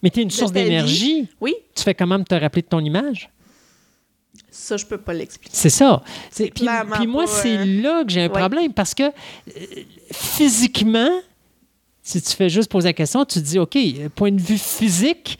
Mais 0.02 0.10
tu 0.10 0.20
es 0.20 0.22
une 0.22 0.30
source 0.30 0.52
d'énergie. 0.52 1.28
Oui, 1.40 1.54
Tu 1.74 1.82
fais 1.82 1.94
comment 1.94 2.22
te 2.22 2.34
rappeler 2.34 2.62
de 2.62 2.66
ton 2.66 2.80
image? 2.80 3.30
ça, 4.52 4.76
je 4.76 4.84
peux 4.86 4.98
pas 4.98 5.14
l'expliquer. 5.14 5.54
C'est 5.56 5.70
ça. 5.70 6.02
Puis, 6.34 6.50
puis 6.50 7.06
moi, 7.06 7.26
c'est 7.26 7.58
euh, 7.58 7.82
là 7.82 8.04
que 8.04 8.10
j'ai 8.10 8.22
un 8.22 8.28
ouais. 8.28 8.38
problème 8.38 8.72
parce 8.72 8.94
que 8.94 9.04
euh, 9.04 9.10
physiquement, 10.12 11.10
si 12.02 12.20
tu 12.20 12.30
fais 12.34 12.48
juste 12.48 12.70
poser 12.70 12.88
la 12.88 12.92
question, 12.92 13.24
tu 13.24 13.40
te 13.40 13.44
dis, 13.44 13.58
OK, 13.58 13.76
point 14.14 14.30
de 14.30 14.40
vue 14.40 14.58
physique, 14.58 15.38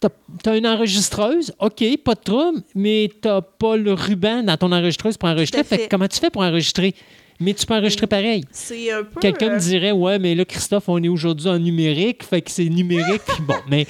tu 0.00 0.48
as, 0.48 0.56
une 0.56 0.66
enregistreuse, 0.66 1.52
OK, 1.58 1.84
pas 2.04 2.14
de 2.14 2.20
trouble, 2.20 2.62
mais 2.74 3.10
tu 3.22 3.28
pas 3.58 3.76
le 3.76 3.92
ruban 3.92 4.42
dans 4.42 4.56
ton 4.56 4.72
enregistreuse 4.72 5.16
pour 5.16 5.28
enregistrer. 5.28 5.64
Fait 5.64 5.88
comment 5.88 6.08
tu 6.08 6.18
fais 6.18 6.30
pour 6.30 6.42
enregistrer? 6.42 6.94
Mais 7.40 7.54
tu 7.54 7.66
peux 7.66 7.74
enregistrer 7.74 8.06
pareil. 8.08 8.44
C'est 8.50 8.90
un 8.90 9.04
peu. 9.04 9.20
Quelqu'un 9.20 9.50
euh, 9.50 9.54
me 9.54 9.60
dirait, 9.60 9.92
ouais, 9.92 10.18
mais 10.18 10.34
là, 10.34 10.44
Christophe, 10.44 10.88
on 10.88 11.00
est 11.02 11.08
aujourd'hui 11.08 11.48
en 11.48 11.58
numérique, 11.58 12.24
fait 12.24 12.42
que 12.42 12.50
c'est 12.50 12.64
numérique. 12.64 13.22
Puis 13.26 13.42
bon, 13.46 13.58
mais 13.68 13.86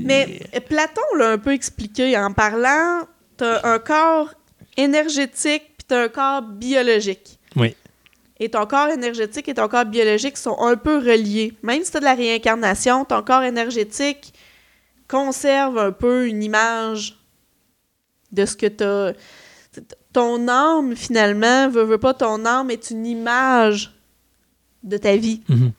Mais 0.00 0.40
euh, 0.54 0.60
Platon 0.60 1.02
l'a 1.18 1.30
un 1.32 1.38
peu 1.38 1.52
expliqué 1.52 2.16
en 2.16 2.32
parlant 2.32 3.02
t'as 3.36 3.68
un 3.68 3.80
corps 3.80 4.32
énergétique 4.76 5.62
puis 5.76 5.86
t'as 5.88 6.04
un 6.04 6.08
corps 6.08 6.42
biologique. 6.42 7.38
oui. 7.56 7.74
Et 8.40 8.48
ton 8.48 8.66
corps 8.66 8.88
énergétique 8.88 9.48
et 9.48 9.54
ton 9.54 9.68
corps 9.68 9.84
biologique 9.84 10.36
sont 10.36 10.58
un 10.58 10.76
peu 10.76 10.98
reliés. 10.98 11.52
Même 11.62 11.84
si 11.84 11.92
tu 11.92 11.98
de 12.00 12.04
la 12.04 12.14
réincarnation, 12.14 13.04
ton 13.04 13.22
corps 13.22 13.44
énergétique 13.44 14.33
conserve 15.08 15.78
un 15.78 15.92
peu 15.92 16.26
une 16.26 16.42
image 16.42 17.18
de 18.32 18.44
ce 18.46 18.56
que 18.56 18.66
tu 18.66 18.84
as. 18.84 19.12
Ton 20.12 20.46
âme, 20.48 20.94
finalement, 20.94 21.68
veut, 21.68 21.82
veut 21.82 21.98
pas, 21.98 22.14
ton 22.14 22.44
âme 22.46 22.70
est 22.70 22.90
une 22.90 23.06
image 23.06 23.92
de 24.82 24.96
ta 24.96 25.16
vie. 25.16 25.42
Mhm. 25.48 25.72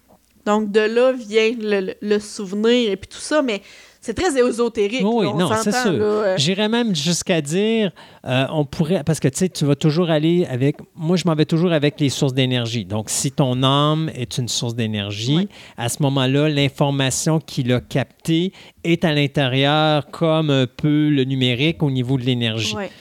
Donc, 0.46 0.72
de 0.72 0.82
là 0.82 1.12
vient 1.14 1.52
le, 1.58 1.80
le- 1.82 1.96
le 2.02 2.20
souvenir 2.20 2.92
et 2.92 2.98
puis 2.98 3.08
tout 3.08 3.18
ça, 3.18 3.42
mais 3.42 3.62
c'est 4.06 4.14
très 4.14 4.38
ésotérique. 4.40 5.02
Oui, 5.04 5.26
là, 5.26 5.32
on 5.34 5.38
non, 5.38 5.50
c'est 5.64 5.72
sûr. 5.72 5.82
euh, 5.88 6.36
J'irais 6.38 6.70
même 6.70 6.96
jusqu'à 6.96 7.42
dire, 7.42 7.92
euh, 8.24 8.46
on 8.52 8.64
pourrait, 8.64 9.04
parce 9.04 9.20
que 9.20 9.28
tu 9.28 9.40
sais, 9.40 9.50
tu 9.50 9.66
vas 9.66 9.76
toujours 9.76 10.12
aller 10.12 10.46
avec, 10.46 10.78
moi 10.96 11.18
je 11.18 11.24
m'en 11.26 11.34
vais 11.34 11.46
toujours 11.46 11.72
avec 11.72 12.00
les 12.00 12.10
sources 12.10 12.36
d'énergie. 12.36 12.86
Donc, 12.86 13.10
si 13.10 13.32
ton 13.32 13.64
âme 13.64 14.12
est 14.14 14.38
une 14.38 14.48
source 14.48 14.76
d'énergie, 14.76 15.50
à 15.76 15.90
ce 15.90 16.04
moment-là, 16.04 16.50
l'information 16.50 17.40
qu'il 17.40 17.74
a 17.74 17.80
captée 17.82 18.54
est 18.84 19.04
à 19.04 19.12
l'intérieur 19.12 20.12
comme 20.12 20.52
un 20.52 20.68
peu 20.68 21.10
le 21.10 21.24
numérique 21.24 21.82
au 21.82 21.90
niveau 21.90 22.18
de 22.20 22.24
l'énergie. 22.26 22.76
Ouais. 22.76 22.92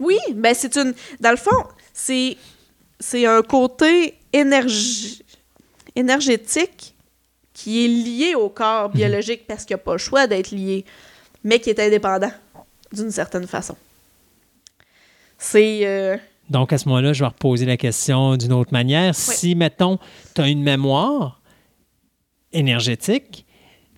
Oui, 0.00 0.18
ben 0.34 0.52
c'est 0.54 0.76
une. 0.76 0.92
Dans 1.18 1.30
le 1.30 1.38
fond, 1.38 1.62
c'est 1.94 2.36
c'est 3.00 3.24
un 3.24 3.40
côté 3.40 4.12
énergie, 4.34 5.22
énergétique 5.94 6.94
qui 7.58 7.84
est 7.86 7.88
lié 7.88 8.34
au 8.34 8.50
corps 8.50 8.90
biologique 8.90 9.46
parce 9.46 9.64
qu'il 9.64 9.74
n'y 9.74 9.80
a 9.80 9.84
pas 9.84 9.92
le 9.92 9.98
choix 9.98 10.26
d'être 10.26 10.50
lié, 10.50 10.84
mais 11.42 11.58
qui 11.58 11.70
est 11.70 11.80
indépendant 11.80 12.30
d'une 12.92 13.10
certaine 13.10 13.46
façon. 13.46 13.74
C'est. 15.38 15.80
euh, 15.86 16.18
Donc, 16.50 16.72
à 16.74 16.78
ce 16.78 16.86
moment-là, 16.90 17.14
je 17.14 17.20
vais 17.24 17.28
reposer 17.28 17.64
la 17.64 17.78
question 17.78 18.36
d'une 18.36 18.52
autre 18.52 18.72
manière. 18.72 19.14
Si, 19.14 19.54
mettons, 19.54 19.98
tu 20.34 20.40
as 20.42 20.48
une 20.48 20.62
mémoire 20.62 21.40
énergétique, 22.52 23.46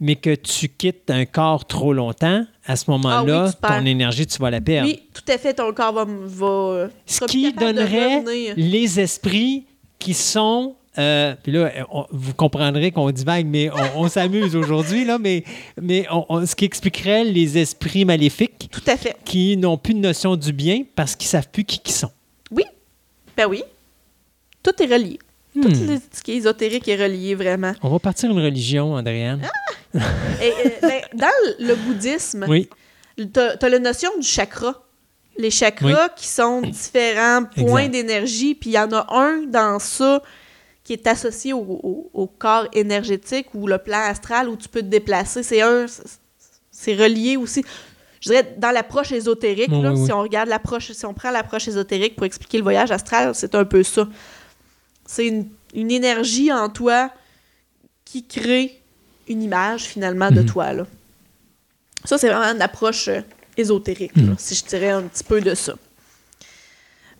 mais 0.00 0.14
que 0.16 0.34
tu 0.36 0.68
quittes 0.68 1.10
un 1.10 1.24
corps 1.26 1.64
trop 1.66 1.92
longtemps, 1.92 2.44
à 2.64 2.76
ce 2.76 2.88
moment-là, 2.92 3.44
Ah 3.44 3.46
oui, 3.48 3.52
perds. 3.60 3.78
ton 3.80 3.86
énergie, 3.86 4.26
tu 4.26 4.38
vas 4.38 4.50
la 4.50 4.60
perdre. 4.60 4.88
oui, 4.88 5.02
tout 5.12 5.24
à 5.32 5.36
fait, 5.38 5.54
ton 5.54 5.72
corps 5.72 5.92
va. 5.92 6.04
va 6.06 6.88
Ce 7.06 7.24
qui 7.24 7.52
donnerait 7.52 8.22
les 8.56 9.00
esprits 9.00 9.66
qui 9.98 10.14
sont. 10.14 10.76
Euh, 10.98 11.34
puis 11.42 11.52
là, 11.52 11.70
on- 11.92 12.06
vous 12.10 12.34
comprendrez 12.34 12.90
qu'on 12.90 13.10
divague, 13.10 13.46
mais 13.46 13.70
on, 13.70 14.02
on 14.04 14.08
s'amuse 14.08 14.56
aujourd'hui, 14.56 15.04
là, 15.04 15.18
mais, 15.18 15.44
mais 15.80 16.06
on- 16.10 16.44
ce 16.44 16.54
qui 16.54 16.64
expliquerait 16.64 17.24
les 17.24 17.58
esprits 17.58 18.04
maléfiques 18.04 18.68
Tout 18.72 18.82
à 18.86 18.96
fait. 18.96 19.16
qui 19.24 19.56
n'ont 19.56 19.78
plus 19.78 19.94
de 19.94 20.00
notion 20.00 20.36
du 20.36 20.52
bien 20.52 20.82
parce 20.96 21.14
qu'ils 21.16 21.26
ne 21.26 21.30
savent 21.30 21.48
plus 21.50 21.64
qui 21.64 21.80
ils 21.86 21.92
sont. 21.92 22.10
Oui. 22.50 22.64
Ben 23.36 23.46
oui. 23.46 23.62
Tout 24.62 24.72
est 24.82 24.86
relié. 24.92 25.18
Hmm. 25.54 25.62
Tout 25.62 25.70
ce 26.12 26.22
qui 26.22 26.32
est 26.32 26.36
ésotérique 26.36 26.86
est 26.88 26.96
relié 27.02 27.34
vraiment. 27.34 27.72
On 27.82 27.88
va 27.88 27.98
partir 27.98 28.30
une 28.30 28.38
religion, 28.40 28.94
Andréane. 28.94 29.40
Et, 29.94 29.98
euh, 29.98 30.70
ben, 30.82 31.00
dans 31.14 31.26
le 31.58 31.74
bouddhisme, 31.74 32.44
Oui, 32.48 32.68
tu 33.16 33.24
as, 33.40 33.68
la 33.68 33.78
notion 33.78 34.10
du 34.20 34.26
chakra. 34.26 34.82
Les 35.38 35.50
chakras 35.50 36.08
qui 36.16 36.26
sont 36.26 36.60
différents 36.62 37.44
points 37.44 37.88
d'énergie, 37.88 38.54
puis 38.56 38.70
il 38.70 38.72
y 38.74 38.78
en 38.78 38.92
a 38.92 39.06
un 39.10 39.42
dans 39.46 39.78
ça 39.78 40.20
qui 40.88 40.94
est 40.94 41.06
associé 41.06 41.52
au, 41.52 41.58
au- 41.60 42.10
au 42.14 42.26
corps 42.26 42.66
énergétique 42.72 43.48
ou 43.52 43.66
le 43.66 43.76
plan 43.76 43.98
astral 43.98 44.48
où 44.48 44.56
tu 44.56 44.70
peux 44.70 44.80
te 44.80 44.86
déplacer. 44.86 45.42
C'est 45.42 45.60
un, 45.60 45.84
c'est 46.70 46.94
relié 46.94 47.36
aussi. 47.36 47.62
Je 48.22 48.30
dirais 48.30 48.54
dans 48.56 48.70
l'approche 48.70 49.12
ésotérique, 49.12 49.68
Oui, 49.70 49.82
là, 49.82 49.92
oui, 49.92 50.00
oui. 50.00 50.06
si 50.06 50.12
on 50.14 50.22
regarde 50.22 50.48
l'approche, 50.48 50.90
si 50.92 51.04
on 51.04 51.12
prend 51.12 51.30
l'approche 51.30 51.68
ésotérique 51.68 52.16
pour 52.16 52.24
expliquer 52.24 52.56
le 52.56 52.62
voyage 52.62 52.90
astral, 52.90 53.34
c'est 53.34 53.54
un 53.54 53.66
peu 53.66 53.82
ça. 53.82 54.08
C'est 55.04 55.26
une, 55.26 55.46
une 55.74 55.90
énergie 55.90 56.50
en 56.50 56.70
toi 56.70 57.10
qui 58.06 58.24
crée 58.26 58.80
une 59.28 59.42
image 59.42 59.82
finalement 59.82 60.30
de 60.30 60.40
Mhm. 60.40 60.46
toi. 60.46 60.72
Là. 60.72 60.86
Ça, 62.06 62.16
c'est 62.16 62.30
vraiment 62.30 62.50
une 62.56 62.62
approche 62.62 63.08
euh, 63.08 63.20
ésotérique, 63.58 64.16
là, 64.16 64.32
si 64.38 64.54
je 64.54 64.64
dirais 64.64 64.88
un 64.88 65.02
petit 65.02 65.22
peu 65.24 65.42
de 65.42 65.54
ça. 65.54 65.74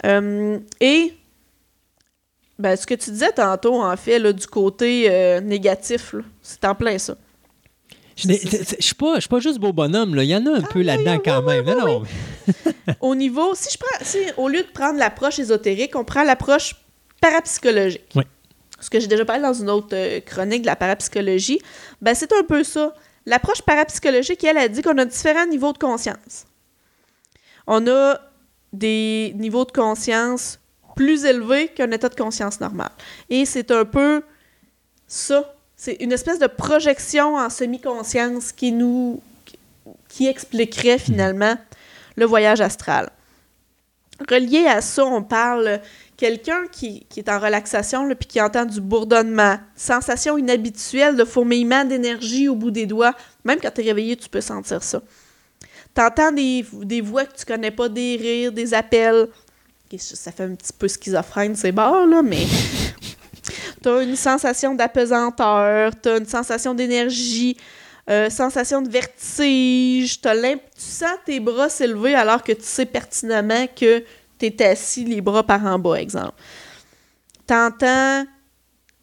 Euh, 0.07 0.59
et 0.81 1.13
ben, 2.59 2.77
ce 2.77 2.87
que 2.87 2.95
tu 2.95 3.11
disais 3.11 3.33
tantôt, 3.33 3.83
en 3.83 3.97
fait, 3.97 4.19
là, 4.19 4.33
du 4.33 4.47
côté 4.47 5.07
euh, 5.09 5.41
négatif, 5.41 6.15
c'est 6.43 6.65
en 6.65 6.75
plein 6.75 6.99
ça. 6.99 7.17
Je 8.17 8.33
suis 8.81 8.95
pas, 8.95 9.39
juste 9.39 9.59
beau 9.61 9.73
bonhomme, 9.73 10.17
là. 10.17 10.25
il 10.25 10.29
y 10.29 10.35
en 10.35 10.45
a 10.47 10.57
un 10.57 10.63
peu 10.63 10.83
là-dedans 10.83 11.19
quand 11.25 11.43
même. 11.43 11.65
Non, 11.65 11.87
non. 11.87 12.03
Au 13.01 13.15
niveau, 13.15 13.55
si 13.55 13.73
je 13.73 13.79
prends, 13.79 14.05
si, 14.05 14.19
au 14.37 14.49
lieu 14.49 14.63
de 14.63 14.73
prendre 14.73 14.99
l'approche 14.99 15.39
ésotérique, 15.39 15.95
on 15.95 16.05
prend 16.05 16.25
l'approche 16.25 16.75
parapsychologique. 17.21 18.11
Oui. 18.17 18.25
Ce 18.81 18.91
que 18.91 18.99
j'ai 18.99 19.07
déjà 19.07 19.25
parlé 19.25 19.43
dans 19.43 19.53
une 19.53 19.71
autre 19.71 19.89
euh, 19.93 20.21
chronique 20.21 20.63
de 20.63 20.67
la 20.67 20.77
parapsychologie, 20.77 21.61
ben 22.01 22.15
c'est 22.15 22.33
un 22.33 22.43
peu 22.43 22.65
ça. 22.65 22.93
L'approche 23.27 23.63
parapsychologique, 23.63 24.43
elle, 24.43 24.59
a 24.59 24.69
dit 24.69 24.83
qu'on 24.83 24.99
a 24.99 25.05
différents 25.05 25.47
niveaux 25.47 25.73
de 25.73 25.79
conscience. 25.79 26.47
On 27.67 27.87
a 27.87 28.19
des 28.73 29.33
niveaux 29.37 29.65
de 29.65 29.73
conscience 29.73 30.59
plus 30.99 31.25
élevés 31.25 31.69
qu'un 31.69 31.93
état 31.93 32.09
de 32.09 32.17
conscience 32.17 32.59
normal. 32.59 32.91
Et 33.31 33.45
c'est 33.45 33.71
un 33.71 33.85
peu 33.85 34.21
ça. 35.07 35.55
C'est 35.77 35.95
une 36.01 36.11
espèce 36.11 36.41
de 36.41 36.49
projection 36.49 37.37
en 37.37 37.49
semi-conscience 37.51 38.51
qui 38.51 38.73
nous 38.73 39.23
expliquerait 40.19 40.99
finalement 40.99 41.57
le 42.17 42.27
voyage 42.27 42.61
astral. 42.61 43.11
Relié 44.29 44.67
à 44.67 44.81
ça, 44.81 45.05
on 45.05 45.23
parle 45.23 45.81
quelqu'un 46.17 46.67
qui, 46.73 47.07
qui 47.09 47.21
est 47.21 47.29
en 47.29 47.39
relaxation 47.39 48.09
puis 48.17 48.27
qui 48.27 48.41
entend 48.41 48.65
du 48.65 48.81
bourdonnement, 48.81 49.57
sensation 49.77 50.37
inhabituelle 50.37 51.15
de 51.15 51.25
fourmillement 51.25 51.85
d'énergie 51.85 52.49
au 52.49 52.57
bout 52.57 52.73
des 52.73 52.87
doigts. 52.87 53.15
Même 53.45 53.61
quand 53.61 53.71
tu 53.71 53.83
es 53.83 53.85
réveillé, 53.85 54.17
tu 54.17 54.29
peux 54.29 54.41
sentir 54.41 54.83
ça. 54.83 55.01
Tu 55.95 56.03
entends 56.03 56.33
des, 56.33 56.67
des 56.73 57.01
voix 57.01 57.25
que 57.25 57.37
tu 57.37 57.45
connais 57.45 57.71
pas, 57.71 57.89
des 57.89 58.17
rires, 58.17 58.51
des 58.51 58.75
appels. 58.75 59.29
Ça 59.97 60.33
fait 60.33 60.45
un 60.45 60.55
petit 60.55 60.73
peu 60.73 60.89
schizophrène, 60.89 61.57
ces 61.57 61.73
bars, 61.73 62.07
là, 62.07 62.23
mais 62.23 62.47
tu 63.83 63.89
as 63.89 64.03
une 64.03 64.17
sensation 64.17 64.75
d'apesanteur, 64.75 65.93
tu 66.01 66.09
as 66.09 66.19
une 66.19 66.27
sensation 66.27 66.75
d'énergie, 66.75 67.57
euh, 68.11 68.31
sensation 68.31 68.83
de 68.83 68.89
vertige, 68.89 70.21
t'as 70.21 70.35
tu 70.35 70.59
sens 70.77 71.17
tes 71.25 71.41
bras 71.41 71.69
s'élever 71.69 72.15
alors 72.15 72.43
que 72.43 72.53
tu 72.53 72.63
sais 72.63 72.87
pertinemment 72.87 73.67
que 73.67 74.05
tu 74.39 74.47
es 74.47 74.63
assis 74.63 75.05
les 75.05 75.21
bras 75.21 75.43
par 75.43 75.65
en 75.65 75.79
bas, 75.79 76.01
exemple. 76.01 76.35
T'entends, 77.47 78.25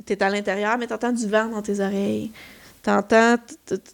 tu 0.05 0.13
es 0.13 0.23
à 0.23 0.29
l'intérieur, 0.29 0.77
mais 0.77 0.87
t'entends 0.87 1.11
du 1.11 1.27
vent 1.27 1.47
dans 1.47 1.61
tes 1.61 1.79
oreilles. 1.79 2.31
T'entends, 2.81 3.37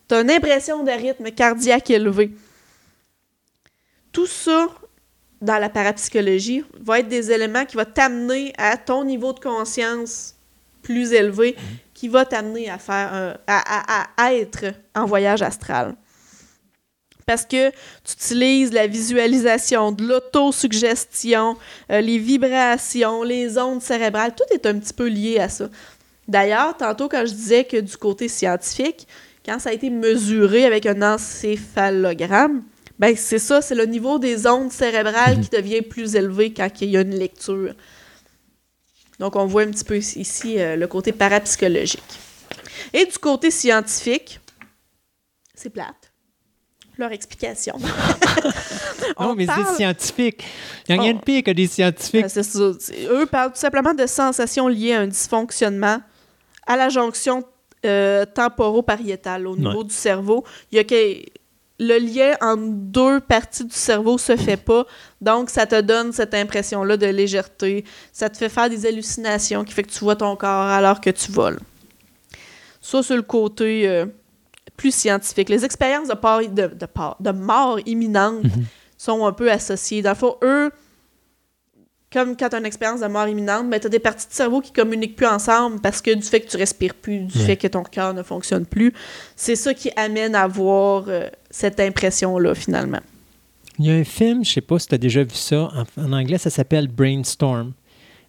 t'as 0.07 0.21
une 0.21 0.31
impression 0.31 0.83
de 0.83 0.91
rythme 0.91 1.31
cardiaque 1.31 1.89
élevé. 1.89 2.31
Tout 4.11 4.27
ça, 4.27 4.67
dans 5.41 5.57
la 5.57 5.69
parapsychologie, 5.69 6.63
va 6.79 6.99
être 6.99 7.07
des 7.07 7.31
éléments 7.31 7.65
qui 7.65 7.75
vont 7.77 7.85
t'amener 7.85 8.53
à 8.57 8.77
ton 8.77 9.03
niveau 9.03 9.33
de 9.33 9.39
conscience 9.39 10.35
plus 10.83 11.13
élevé, 11.13 11.55
qui 11.93 12.07
va 12.07 12.25
t'amener 12.25 12.69
à 12.69 12.77
faire 12.77 13.13
un- 13.13 13.37
à, 13.47 14.01
à- 14.01 14.07
à 14.17 14.33
être 14.33 14.65
en 14.95 15.05
voyage 15.05 15.41
astral. 15.41 15.95
Parce 17.25 17.45
que 17.45 17.69
tu 17.69 18.13
utilises 18.13 18.73
la 18.73 18.87
visualisation, 18.87 19.91
de 19.91 20.03
l'autosuggestion, 20.05 21.55
euh, 21.91 22.01
les 22.01 22.17
vibrations, 22.17 23.23
les 23.23 23.57
ondes 23.57 23.81
cérébrales, 23.81 24.33
tout 24.35 24.43
est 24.53 24.65
un 24.65 24.77
petit 24.79 24.93
peu 24.93 25.07
lié 25.07 25.39
à 25.39 25.47
ça. 25.47 25.69
D'ailleurs, 26.27 26.75
tantôt 26.77 27.07
quand 27.09 27.23
je 27.25 27.33
disais 27.33 27.63
que 27.63 27.77
du 27.77 27.95
côté 27.97 28.27
scientifique, 28.27 29.07
quand 29.45 29.59
ça 29.59 29.69
a 29.69 29.73
été 29.73 29.89
mesuré 29.89 30.65
avec 30.65 30.85
un 30.85 31.01
encéphalogramme, 31.13 32.63
ben 33.01 33.15
c'est 33.17 33.39
ça, 33.39 33.61
c'est 33.63 33.73
le 33.75 33.85
niveau 33.85 34.19
des 34.19 34.45
ondes 34.47 34.71
cérébrales 34.71 35.41
qui 35.41 35.49
devient 35.49 35.81
plus 35.81 36.15
élevé 36.15 36.53
quand 36.53 36.69
il 36.81 36.89
y 36.91 36.97
a 36.97 37.01
une 37.01 37.15
lecture. 37.15 37.73
Donc 39.19 39.35
on 39.35 39.45
voit 39.47 39.63
un 39.63 39.71
petit 39.71 39.83
peu 39.83 39.97
ici 39.97 40.59
euh, 40.59 40.75
le 40.75 40.87
côté 40.87 41.11
parapsychologique. 41.11 42.03
Et 42.93 43.05
du 43.05 43.17
côté 43.17 43.49
scientifique, 43.51 44.39
c'est 45.55 45.69
plate. 45.71 46.11
Leur 46.97 47.11
explication. 47.11 47.75
Non, 49.19 49.31
On 49.31 49.35
mais 49.35 49.45
parle- 49.45 49.65
c'est 49.67 49.75
scientifique. 49.77 50.43
Il 50.87 50.93
n'y 50.93 50.99
a 50.99 51.01
rien 51.03 51.13
Oh. 51.15 51.19
de 51.19 51.23
pire 51.23 51.43
que 51.43 51.51
des 51.51 51.67
scientifiques. 51.67 52.29
Ça. 52.29 52.43
C'est- 52.43 53.07
Eux 53.09 53.25
parlent 53.25 53.51
tout 53.51 53.59
simplement 53.59 53.93
de 53.93 54.05
sensations 54.05 54.67
liées 54.67 54.93
à 54.93 55.01
un 55.01 55.07
dysfonctionnement 55.07 55.99
à 56.67 56.77
la 56.77 56.89
jonction 56.89 57.43
euh, 57.85 58.25
temporopariétale 58.25 59.47
au 59.47 59.57
niveau 59.57 59.79
Ouais. 59.79 59.83
du 59.85 59.93
cerveau. 59.93 60.43
Il 60.71 60.75
y 60.77 60.79
a 60.79 60.83
que 60.83 61.23
le 61.83 61.97
lien 61.97 62.35
entre 62.41 62.61
deux 62.67 63.19
parties 63.19 63.65
du 63.65 63.73
cerveau 63.75 64.19
se 64.19 64.35
fait 64.37 64.55
pas, 64.55 64.85
donc 65.19 65.49
ça 65.49 65.65
te 65.65 65.81
donne 65.81 66.13
cette 66.13 66.35
impression-là 66.35 66.95
de 66.95 67.07
légèreté. 67.07 67.83
Ça 68.13 68.29
te 68.29 68.37
fait 68.37 68.49
faire 68.49 68.69
des 68.69 68.85
hallucinations 68.85 69.63
qui 69.63 69.73
fait 69.73 69.81
que 69.81 69.89
tu 69.91 69.99
vois 70.03 70.15
ton 70.15 70.35
corps 70.35 70.67
alors 70.67 71.01
que 71.01 71.09
tu 71.09 71.31
voles. 71.31 71.59
Ça, 72.81 73.01
c'est 73.03 73.15
le 73.15 73.23
côté 73.23 73.87
euh, 73.87 74.05
plus 74.77 74.93
scientifique. 74.93 75.49
Les 75.49 75.65
expériences 75.65 76.07
de, 76.09 76.13
part- 76.13 76.41
de, 76.41 76.67
de, 76.67 76.85
part- 76.85 77.17
de 77.19 77.31
mort 77.31 77.79
imminente 77.87 78.43
Mhm. 78.43 78.65
sont 78.97 79.25
un 79.25 79.31
peu 79.33 79.51
associées. 79.51 80.01
Dans 80.03 80.11
le 80.11 80.15
fond, 80.15 80.35
eux, 80.43 80.71
comme 82.11 82.35
quand 82.35 82.49
tu 82.49 82.55
as 82.55 82.59
une 82.59 82.65
expérience 82.65 82.99
de 83.01 83.07
mort 83.07 83.27
imminente, 83.27 83.69
ben, 83.69 83.79
tu 83.79 83.87
as 83.87 83.89
des 83.89 83.99
parties 83.99 84.27
de 84.27 84.33
cerveau 84.33 84.59
qui 84.61 84.71
communiquent 84.71 85.15
plus 85.15 85.27
ensemble 85.27 85.79
parce 85.79 86.01
que 86.01 86.13
du 86.13 86.23
fait 86.23 86.41
que 86.41 86.49
tu 86.49 86.57
respires 86.57 86.93
plus, 86.93 87.19
du 87.19 87.37
Ouais. 87.39 87.45
fait 87.45 87.57
que 87.57 87.67
ton 87.67 87.83
cœur 87.83 88.13
ne 88.13 88.21
fonctionne 88.23 88.65
plus. 88.65 88.93
C'est 89.35 89.55
ça 89.55 89.73
qui 89.73 89.89
amène 89.95 90.35
à 90.35 90.41
avoir 90.43 91.05
euh, 91.07 91.27
cette 91.49 91.79
impression-là, 91.79 92.53
finalement. 92.55 92.99
Il 93.79 93.85
y 93.85 93.91
a 93.91 93.93
un 93.95 94.03
film, 94.03 94.43
je 94.43 94.51
sais 94.51 94.61
pas 94.61 94.77
si 94.77 94.87
tu 94.87 94.95
as 94.95 94.97
déjà 94.97 95.23
vu 95.23 95.33
ça, 95.35 95.71
en, 95.97 96.01
en 96.03 96.13
anglais, 96.13 96.37
ça 96.37 96.49
s'appelle 96.49 96.87
Brainstorm. 96.87 97.71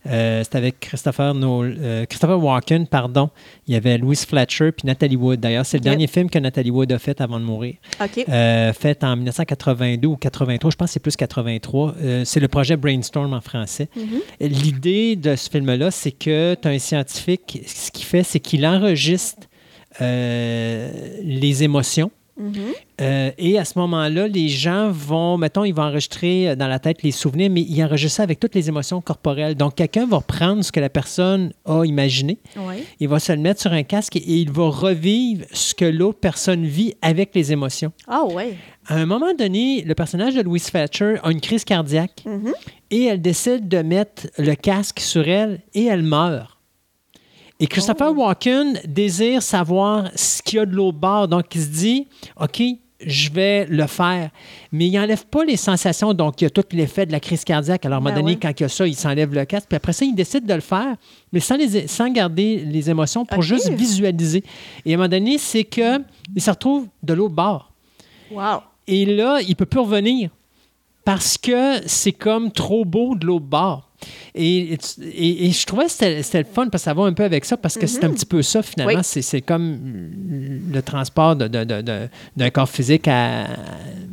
Euh, 0.06 0.42
C'était 0.42 0.58
avec 0.58 0.80
Christopher, 0.80 1.32
Nolan- 1.34 1.76
euh, 1.78 2.04
Christopher 2.06 2.42
Walken, 2.42 2.86
pardon. 2.88 3.30
Il 3.68 3.74
y 3.74 3.76
avait 3.76 3.98
Louise 3.98 4.24
Fletcher 4.26 4.72
puis 4.72 4.86
Nathalie 4.86 5.14
Wood. 5.16 5.38
D'ailleurs, 5.40 5.64
c'est 5.64 5.76
le 5.78 5.84
dernier 5.84 6.06
film 6.08 6.28
que 6.28 6.38
Nathalie 6.40 6.70
Wood 6.72 6.90
a 6.90 6.98
fait 6.98 7.20
avant 7.20 7.38
de 7.38 7.44
mourir. 7.44 7.74
Euh, 8.28 8.72
fait 8.72 9.04
en 9.04 9.14
1982 9.16 10.08
ou 10.08 10.16
83, 10.16 10.70
je 10.72 10.76
pense 10.76 10.88
que 10.88 10.92
c'est 10.94 11.00
plus 11.00 11.16
83. 11.16 11.94
Euh, 12.02 12.24
c'est 12.24 12.40
le 12.40 12.48
projet 12.48 12.76
Brainstorm 12.76 13.32
en 13.32 13.40
français. 13.40 13.88
Mhm. 13.96 14.48
L'idée 14.48 15.14
de 15.16 15.36
ce 15.36 15.48
film-là, 15.48 15.90
c'est 15.92 16.10
que 16.12 16.54
tu 16.60 16.66
as 16.66 16.70
un 16.72 16.78
scientifique, 16.78 17.60
ce 17.66 17.90
qu'il 17.92 18.04
fait, 18.04 18.24
c'est 18.24 18.40
qu'il 18.40 18.66
enregistre 18.66 19.46
les 20.00 21.62
émotions. 21.62 22.10
Euh, 23.00 23.30
et 23.38 23.58
à 23.58 23.64
ce 23.64 23.78
moment-là, 23.78 24.26
les 24.28 24.48
gens 24.48 24.90
vont, 24.90 25.36
mettons, 25.36 25.64
ils 25.64 25.72
vont 25.74 25.82
enregistrer 25.82 26.56
dans 26.56 26.66
la 26.68 26.78
tête 26.78 27.02
les 27.02 27.10
souvenirs, 27.10 27.50
mais 27.50 27.62
ils 27.62 27.82
enregistrent 27.84 28.16
ça 28.16 28.22
avec 28.22 28.40
toutes 28.40 28.54
les 28.54 28.68
émotions 28.68 29.00
corporelles. 29.00 29.54
Donc, 29.54 29.74
quelqu'un 29.74 30.06
va 30.06 30.18
reprendre 30.18 30.62
ce 30.64 30.72
que 30.72 30.80
la 30.80 30.88
personne 30.88 31.52
a 31.64 31.84
imaginé, 31.84 32.38
il 33.00 33.08
va 33.08 33.18
se 33.18 33.32
le 33.32 33.38
mettre 33.38 33.60
sur 33.60 33.72
un 33.72 33.82
casque 33.82 34.16
et 34.16 34.22
il 34.40 34.50
va 34.50 34.68
revivre 34.68 35.44
ce 35.52 35.74
que 35.74 35.84
l'autre 35.84 36.18
personne 36.20 36.64
vit 36.64 36.94
avec 37.02 37.34
les 37.34 37.52
émotions. 37.52 37.92
Ah 38.08 38.24
ouais. 38.24 38.56
À 38.86 38.96
un 38.96 39.06
moment 39.06 39.34
donné, 39.34 39.82
le 39.82 39.94
personnage 39.94 40.34
de 40.34 40.40
Louise 40.42 40.68
Fletcher 40.68 41.16
a 41.22 41.30
une 41.30 41.40
crise 41.40 41.64
cardiaque 41.64 42.22
Mhm. 42.26 42.52
et 42.90 43.04
elle 43.04 43.20
décide 43.22 43.68
de 43.68 43.78
mettre 43.78 44.28
le 44.38 44.54
casque 44.54 45.00
sur 45.00 45.28
elle 45.28 45.60
et 45.74 45.84
elle 45.84 46.02
meurt. 46.02 46.58
Et 47.62 47.68
Christopher 47.68 48.08
Oh. 48.10 48.22
Walken 48.22 48.80
désire 48.84 49.40
savoir 49.40 50.10
ce 50.16 50.42
qu'il 50.42 50.56
y 50.56 50.58
a 50.58 50.66
de 50.66 50.74
l'autre 50.74 50.98
bord. 50.98 51.28
Donc, 51.28 51.54
il 51.54 51.60
se 51.60 51.68
dit, 51.68 52.08
OK, 52.40 52.60
je 53.06 53.30
vais 53.30 53.66
le 53.66 53.86
faire. 53.86 54.30
Mais 54.72 54.88
il 54.88 54.92
n'enlève 54.92 55.24
pas 55.26 55.44
les 55.44 55.56
sensations. 55.56 56.12
Donc, 56.12 56.40
il 56.40 56.44
y 56.44 56.46
a 56.48 56.50
tout 56.50 56.64
l'effet 56.72 57.06
de 57.06 57.12
la 57.12 57.20
crise 57.20 57.44
cardiaque. 57.44 57.86
Alors, 57.86 57.96
à 57.96 57.98
un 57.98 58.00
moment 58.00 58.14
Ben 58.16 58.20
donné, 58.20 58.32
ouais. 58.32 58.38
quand 58.42 58.50
il 58.58 58.62
y 58.64 58.66
a 58.66 58.68
ça, 58.68 58.84
il 58.84 58.96
s'enlève 58.96 59.32
le 59.32 59.44
casque. 59.44 59.68
Puis 59.68 59.76
après 59.76 59.92
ça, 59.92 60.04
il 60.04 60.12
décide 60.12 60.44
de 60.44 60.54
le 60.54 60.60
faire, 60.60 60.96
mais 61.32 61.38
sans, 61.38 61.56
les, 61.56 61.86
sans 61.86 62.10
garder 62.10 62.64
les 62.64 62.90
émotions 62.90 63.24
pour 63.24 63.42
juste 63.42 63.68
visualiser. 63.70 64.42
Et 64.84 64.90
à 64.90 64.94
un 64.94 64.96
moment 64.96 65.08
donné, 65.08 65.38
c'est 65.38 65.62
qu'il 65.62 66.02
se 66.38 66.50
retrouve 66.50 66.88
de 67.04 67.14
l'autre 67.14 67.34
bord. 67.36 67.72
Wow. 68.32 68.62
Et 68.88 69.06
là, 69.06 69.38
il 69.40 69.50
ne 69.50 69.54
peut 69.54 69.66
plus 69.66 69.78
revenir 69.78 70.30
parce 71.04 71.38
que 71.38 71.80
c'est 71.86 72.10
comme 72.10 72.50
trop 72.50 72.84
beau 72.84 73.14
de 73.14 73.24
l'autre 73.24 73.46
bord. 73.46 73.91
Et, 74.34 74.78
et- 75.00 75.46
et 75.46 75.50
je 75.50 75.66
trouvais 75.66 75.84
que 75.86 75.90
c'était 75.90 76.38
le 76.38 76.44
fun 76.44 76.68
parce 76.68 76.82
que 76.82 76.90
ça 76.90 76.94
va 76.94 77.04
un 77.04 77.12
peu 77.12 77.24
avec 77.24 77.44
ça 77.44 77.56
parce 77.56 77.76
que 77.76 77.86
c'est 77.86 78.04
un 78.04 78.10
petit 78.10 78.26
peu 78.26 78.42
ça 78.42 78.62
finalement. 78.62 78.94
Oui. 78.94 79.00
C'est- 79.02 79.40
comme 79.40 79.78
le 80.72 80.82
transport 80.82 81.36
de- 81.36 81.48
de- 81.48 81.64
de- 81.64 81.82
de- 81.82 82.08
d'un 82.36 82.50
corps 82.50 82.68
physique 82.68 83.08
à- 83.08 83.44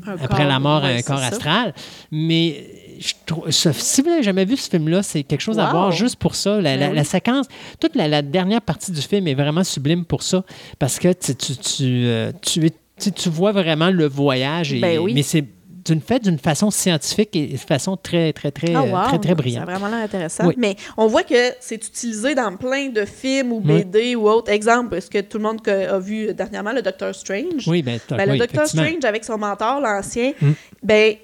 après 0.07 0.27
corps, 0.27 0.45
la 0.47 0.59
mort 0.59 0.83
à 0.83 0.87
un 0.89 1.01
corps 1.01 1.19
ça. 1.19 1.27
astral. 1.27 1.73
Mais 2.11 2.65
je 2.99 3.13
trouve, 3.25 3.49
ce- 3.49 3.71
si 3.71 4.01
vous 4.01 4.09
n'avez 4.09 4.23
jamais 4.23 4.45
vu 4.45 4.57
ce 4.57 4.69
film-là, 4.69 5.03
c'est 5.03 5.23
quelque 5.23 5.41
chose 5.41 5.57
à 5.59 5.69
voir 5.71 5.91
juste 5.91 6.17
pour 6.17 6.35
ça. 6.35 6.59
La, 6.61 6.75
la- 6.75 6.87
Ben 6.89 6.95
la 6.95 7.03
séquence, 7.03 7.45
toute 7.79 7.95
la, 7.95 8.07
la 8.07 8.21
dernière 8.21 8.61
partie 8.61 8.91
du 8.91 9.01
film 9.01 9.27
est 9.27 9.35
vraiment 9.35 9.63
sublime 9.63 10.03
pour 10.05 10.23
ça 10.23 10.43
parce 10.79 10.99
que 10.99 11.13
tu, 11.13 11.35
tu, 11.35 11.55
tu, 11.57 11.83
euh, 11.83 12.31
tu 12.41 12.69
tu- 13.01 13.11
tu 13.13 13.29
vois 13.29 13.53
vraiment 13.53 13.89
le 13.91 14.05
voyage. 14.09 14.73
Et, 14.73 14.81
Ben 14.81 14.99
oui. 14.99 15.13
Mais 15.13 15.23
c'est 15.23 15.45
d'une 15.91 16.01
fait 16.01 16.19
d'une 16.19 16.39
façon 16.39 16.71
scientifique 16.71 17.35
et 17.35 17.47
de 17.47 17.57
façon 17.57 17.97
très, 17.97 18.33
très, 18.33 18.51
très, 18.51 18.73
Ah, 18.75 18.83
wow. 18.83 19.07
très, 19.07 19.19
très 19.19 19.29
Ça 19.29 19.35
brillante. 19.35 19.63
a 19.69 19.71
vraiment 19.71 19.87
l'air 19.87 20.03
intéressant. 20.05 20.45
Oui. 20.47 20.53
Mais 20.57 20.75
on 20.97 21.07
voit 21.07 21.23
que 21.23 21.51
c'est 21.59 21.75
utilisé 21.75 22.35
dans 22.35 22.55
plein 22.55 22.89
de 22.89 23.05
films 23.05 23.51
ou 23.51 23.61
Oui. 23.65 23.83
BD 23.83 24.15
ou 24.15 24.27
autres. 24.29 24.51
Exemple, 24.51 24.95
est-ce 24.95 25.09
que 25.09 25.19
tout 25.21 25.37
le 25.37 25.43
monde 25.43 25.67
a 25.67 25.99
vu 25.99 26.33
dernièrement 26.33 26.71
le 26.71 26.81
Doctor 26.81 27.13
Strange? 27.13 27.67
Oui, 27.67 27.81
ben, 27.81 27.99
t'as- 28.07 28.17
Ben, 28.17 28.25
oui, 28.29 28.33
le 28.33 28.39
Doctor 28.39 28.63
effectivement. 28.63 28.87
Strange 28.87 29.05
avec 29.05 29.23
son 29.25 29.37
mentor, 29.37 29.79
l'ancien, 29.81 30.33
Mm. 30.41 30.51
ben, 30.83 31.15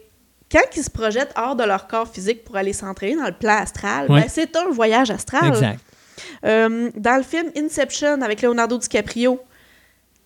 quand 0.52 0.62
ils 0.76 0.84
se 0.84 0.90
projettent 0.90 1.34
hors 1.38 1.56
de 1.56 1.64
leur 1.64 1.88
corps 1.88 2.08
physique 2.08 2.44
pour 2.44 2.56
aller 2.56 2.74
s'entraîner 2.74 3.16
dans 3.16 3.26
le 3.26 3.32
plan 3.34 3.58
astral, 3.58 4.06
Oui. 4.10 4.22
ben, 4.22 4.28
c'est 4.30 4.56
un 4.56 4.70
voyage 4.70 5.10
astral. 5.12 5.48
Exact. 5.50 5.80
Euh, 6.46 6.90
dans 6.96 7.18
le 7.18 7.24
film 7.24 7.48
Inception 7.58 8.22
avec 8.22 8.42
Leonardo 8.42 8.78
DiCaprio, 8.78 9.40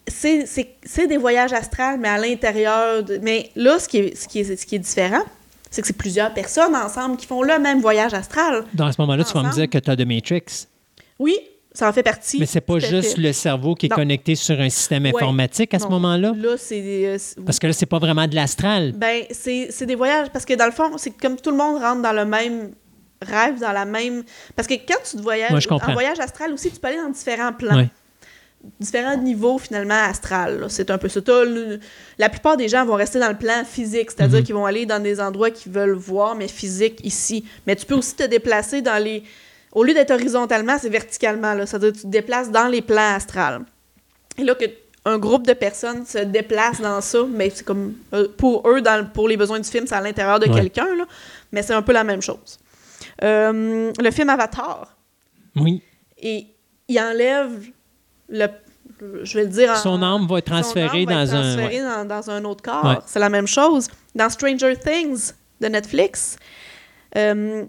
c'est- 0.09 1.07
des 1.07 1.17
voyages 1.17 1.53
astrales, 1.53 1.99
mais 1.99 2.09
à 2.09 2.17
l'intérieur. 2.17 3.03
de- 3.03 3.17
Mais 3.21 3.49
là, 3.55 3.79
ce 3.79 3.87
qui 3.87 3.97
est, 3.99 4.15
ce 4.15 4.27
qui 4.27 4.39
est, 4.39 4.55
ce 4.55 4.65
qui 4.65 4.75
est 4.75 4.79
différent, 4.79 5.21
c'est 5.71 5.81
que 5.81 5.87
c'est 5.87 5.93
plusieurs 5.97 6.33
personnes 6.33 6.75
ensemble 6.75 7.17
qui 7.17 7.25
font 7.27 7.41
le 7.43 7.59
même 7.59 7.79
voyage 7.81 8.13
astral. 8.13 8.63
Dans 8.73 8.91
ce 8.91 8.99
moment-là, 9.01 9.23
tu 9.23 9.33
vas 9.33 9.43
me 9.43 9.51
dire 9.53 9.69
que 9.69 9.77
tu 9.77 9.89
as 9.89 9.95
The 9.95 10.05
Matrix. 10.05 10.65
Oui, 11.19 11.35
ça 11.73 11.87
en 11.87 11.93
fait 11.93 12.01
partie. 12.03 12.39
Mais 12.39 12.45
c'est 12.45 12.61
pas 12.61 12.79
juste 12.79 13.15
fait. 13.15 13.21
le 13.21 13.31
cerveau 13.33 13.75
qui 13.75 13.85
est 13.85 13.89
Non. 13.89 13.95
connecté 13.97 14.35
sur 14.35 14.59
un 14.59 14.69
système 14.69 15.03
Ouais. 15.03 15.11
informatique 15.15 15.73
à 15.73 15.79
ce 15.79 15.87
moment-là? 15.87 16.33
Là, 16.35 16.55
c'est. 16.57 16.81
euh, 17.05 17.17
c'est- 17.19 17.39
Parce 17.43 17.59
que 17.59 17.67
là, 17.67 17.73
c'est 17.73 17.85
pas 17.85 17.99
vraiment 17.99 18.25
de 18.27 18.35
l'astral. 18.35 18.93
Ben, 18.93 19.23
c'est 19.31 19.85
des 19.85 19.95
voyages. 19.95 20.29
Parce 20.31 20.45
que 20.45 20.53
dans 20.55 20.65
le 20.65 20.71
fond, 20.71 20.91
c'est 20.97 21.11
comme 21.11 21.35
tout 21.37 21.51
le 21.51 21.57
monde 21.57 21.81
rentre 21.81 22.01
dans 22.01 22.13
le 22.13 22.25
même 22.25 22.71
rêve, 23.21 23.59
dans 23.59 23.73
la 23.73 23.85
même. 23.85 24.23
Parce 24.55 24.67
que 24.67 24.73
quand 24.75 24.97
tu 25.09 25.17
te 25.17 25.21
voyages. 25.21 25.51
Je 25.61 25.69
en 25.69 25.77
voyage 25.93 26.19
astral 26.19 26.53
aussi, 26.53 26.71
tu 26.71 26.79
peux 26.79 26.87
aller 26.87 26.97
dans 26.97 27.09
différents 27.09 27.53
plans. 27.53 27.75
Ouais. 27.75 27.89
Différents 28.79 29.15
niveaux, 29.17 29.57
finalement, 29.57 29.93
astral. 30.09 30.65
C'est 30.69 30.91
un 30.91 30.97
peu 30.97 31.07
ça. 31.07 31.21
Le- 31.27 31.79
La 32.17 32.27
plupart 32.29 32.57
des 32.57 32.67
gens 32.67 32.85
vont 32.85 32.95
rester 32.95 33.17
dans 33.19 33.29
le 33.29 33.37
plan 33.37 33.63
physique, 33.65 34.11
c'est-à-dire 34.11 34.39
Mhm. 34.39 34.43
qu'ils 34.45 34.55
vont 34.55 34.65
aller 34.65 34.85
dans 34.85 35.01
des 35.01 35.21
endroits 35.21 35.49
qu'ils 35.49 35.71
veulent 35.71 35.93
voir, 35.95 36.35
mais 36.35 36.47
physique 36.49 36.99
ici. 37.03 37.45
Mais 37.65 37.75
tu 37.77 37.85
peux 37.85 37.95
aussi 37.95 38.15
te 38.15 38.23
déplacer 38.23 38.81
dans 38.81 39.01
les. 39.01 39.23
Au 39.71 39.83
lieu 39.83 39.93
d'être 39.93 40.11
horizontalement, 40.11 40.77
c'est 40.77 40.89
verticalement. 40.89 41.55
C'est-à-dire 41.65 41.91
que 41.93 41.97
tu 41.97 42.01
te 42.03 42.07
déplaces 42.07 42.51
dans 42.51 42.67
les 42.67 42.81
plans 42.81 43.15
astrales. 43.15 43.61
Et 44.37 44.43
là, 44.43 44.55
que 44.55 44.65
un 45.05 45.17
groupe 45.17 45.47
de 45.47 45.53
personnes 45.53 46.05
se 46.05 46.17
déplace 46.17 46.81
dans 46.81 46.99
ça, 46.99 47.19
mais 47.31 47.49
c'est 47.49 47.63
comme 47.63 47.95
euh, 48.13 48.27
pour 48.37 48.67
eux, 48.69 48.81
dans, 48.81 49.05
pour 49.09 49.29
les 49.29 49.37
besoins 49.37 49.59
du 49.59 49.69
film, 49.69 49.87
c'est 49.87 49.95
à 49.95 50.01
l'intérieur 50.01 50.39
de 50.39 50.47
Ouais. 50.49 50.55
quelqu'un, 50.55 50.87
mais 51.53 51.63
c'est 51.63 51.73
un 51.73 51.81
peu 51.81 51.93
la 51.93 52.03
même 52.03 52.21
chose. 52.21 52.59
Euh, 53.23 53.91
le 53.97 54.11
film 54.11 54.29
Avatar, 54.29 54.97
Oui. 55.55 55.81
et 56.21 56.47
il 56.89 56.99
enlève 56.99 57.69
le. 58.29 58.47
Je 59.23 59.37
vais 59.37 59.43
le 59.45 59.49
dire 59.49 59.71
en. 59.71 59.75
Son 59.75 60.01
âme 60.01 60.27
va 60.27 60.39
être 60.39 60.45
transférée 60.51 61.05
va 61.05 61.13
être 61.23 61.31
dans 61.31 61.35
un. 61.35 61.57
ouais. 61.57 61.81
dans, 61.81 62.05
dans 62.07 62.29
un 62.29 62.43
autre 62.45 62.61
corps. 62.61 62.83
Ouais. 62.85 62.97
C'est 63.05 63.19
la 63.19 63.29
même 63.29 63.47
chose. 63.47 63.87
Dans 64.15 64.29
Stranger 64.29 64.75
Things 64.77 65.31
de 65.61 65.67
Netflix, 65.67 66.37
euh, 67.15 67.65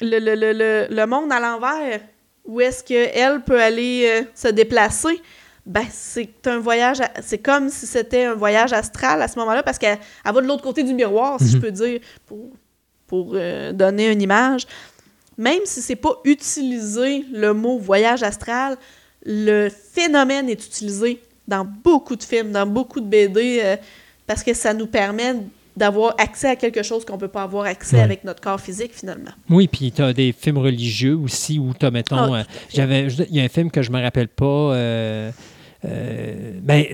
le, 0.00 1.04
monde 1.06 1.32
à 1.32 1.40
l'envers, 1.40 2.00
où 2.44 2.60
est-ce 2.60 2.82
qu'elle 2.84 3.40
peut 3.42 3.60
aller 3.60 4.06
euh, 4.22 4.24
se 4.34 4.48
déplacer, 4.48 5.20
ben, 5.64 5.84
c'est 5.90 6.46
un 6.46 6.58
voyage, 6.58 6.98
c'est 7.22 7.38
comme 7.38 7.70
si 7.70 7.86
c'était 7.86 8.24
un 8.24 8.34
voyage 8.34 8.72
astral 8.72 9.22
à 9.22 9.28
ce 9.28 9.38
moment-là, 9.38 9.62
parce 9.62 9.78
qu'elle 9.78 9.98
elle 10.24 10.32
va 10.34 10.40
de 10.42 10.46
l'autre 10.46 10.62
côté 10.62 10.82
du 10.82 10.92
miroir, 10.92 11.38
si 11.40 11.48
je 11.48 11.56
Mhm. 11.56 11.62
peux 11.62 11.70
dire, 11.70 12.00
pour, 12.26 12.50
pour 13.06 13.32
euh, 13.34 13.72
donner 13.72 14.10
une 14.12 14.20
image. 14.20 14.66
Même 15.38 15.60
si 15.64 15.80
c'est 15.80 15.96
pas 15.96 16.16
utilisé 16.24 17.24
le 17.32 17.52
mot 17.54 17.78
voyage 17.78 18.22
astral, 18.22 18.76
le 19.24 19.68
phénomène 19.70 20.48
est 20.48 20.64
utilisé 20.66 21.20
dans 21.48 21.64
beaucoup 21.84 22.16
de 22.16 22.22
films, 22.22 22.52
dans 22.52 22.66
beaucoup 22.66 23.00
de 23.00 23.06
BD, 23.06 23.60
euh, 23.62 23.76
parce 24.26 24.42
que 24.42 24.54
ça 24.54 24.72
nous 24.74 24.86
permet 24.86 25.34
d'avoir 25.76 26.14
accès 26.18 26.48
à 26.48 26.56
quelque 26.56 26.82
chose 26.82 27.04
qu'on 27.04 27.18
peut 27.18 27.28
pas 27.28 27.42
avoir 27.42 27.66
accès 27.66 27.96
Ouais. 27.96 28.02
avec 28.02 28.22
notre 28.24 28.40
corps 28.40 28.60
physique, 28.60 28.92
finalement. 28.94 29.32
Oui, 29.50 29.66
puis 29.66 29.90
tu 29.90 30.02
as 30.02 30.12
des 30.12 30.32
films 30.32 30.58
religieux 30.58 31.16
aussi 31.16 31.58
où 31.58 31.72
tu 31.78 31.84
as, 31.84 31.90
mettons, 31.90 32.32
Ah, 32.32 32.38
euh, 32.40 32.44
j'avais, 32.72 33.08
il 33.08 33.34
y 33.36 33.40
a 33.40 33.42
un 33.44 33.48
film 33.48 33.70
que 33.70 33.82
je 33.82 33.90
me 33.90 34.00
rappelle 34.00 34.28
pas. 34.28 34.44
euh, 34.74 35.30
euh, 35.84 36.52
ben, 36.62 36.84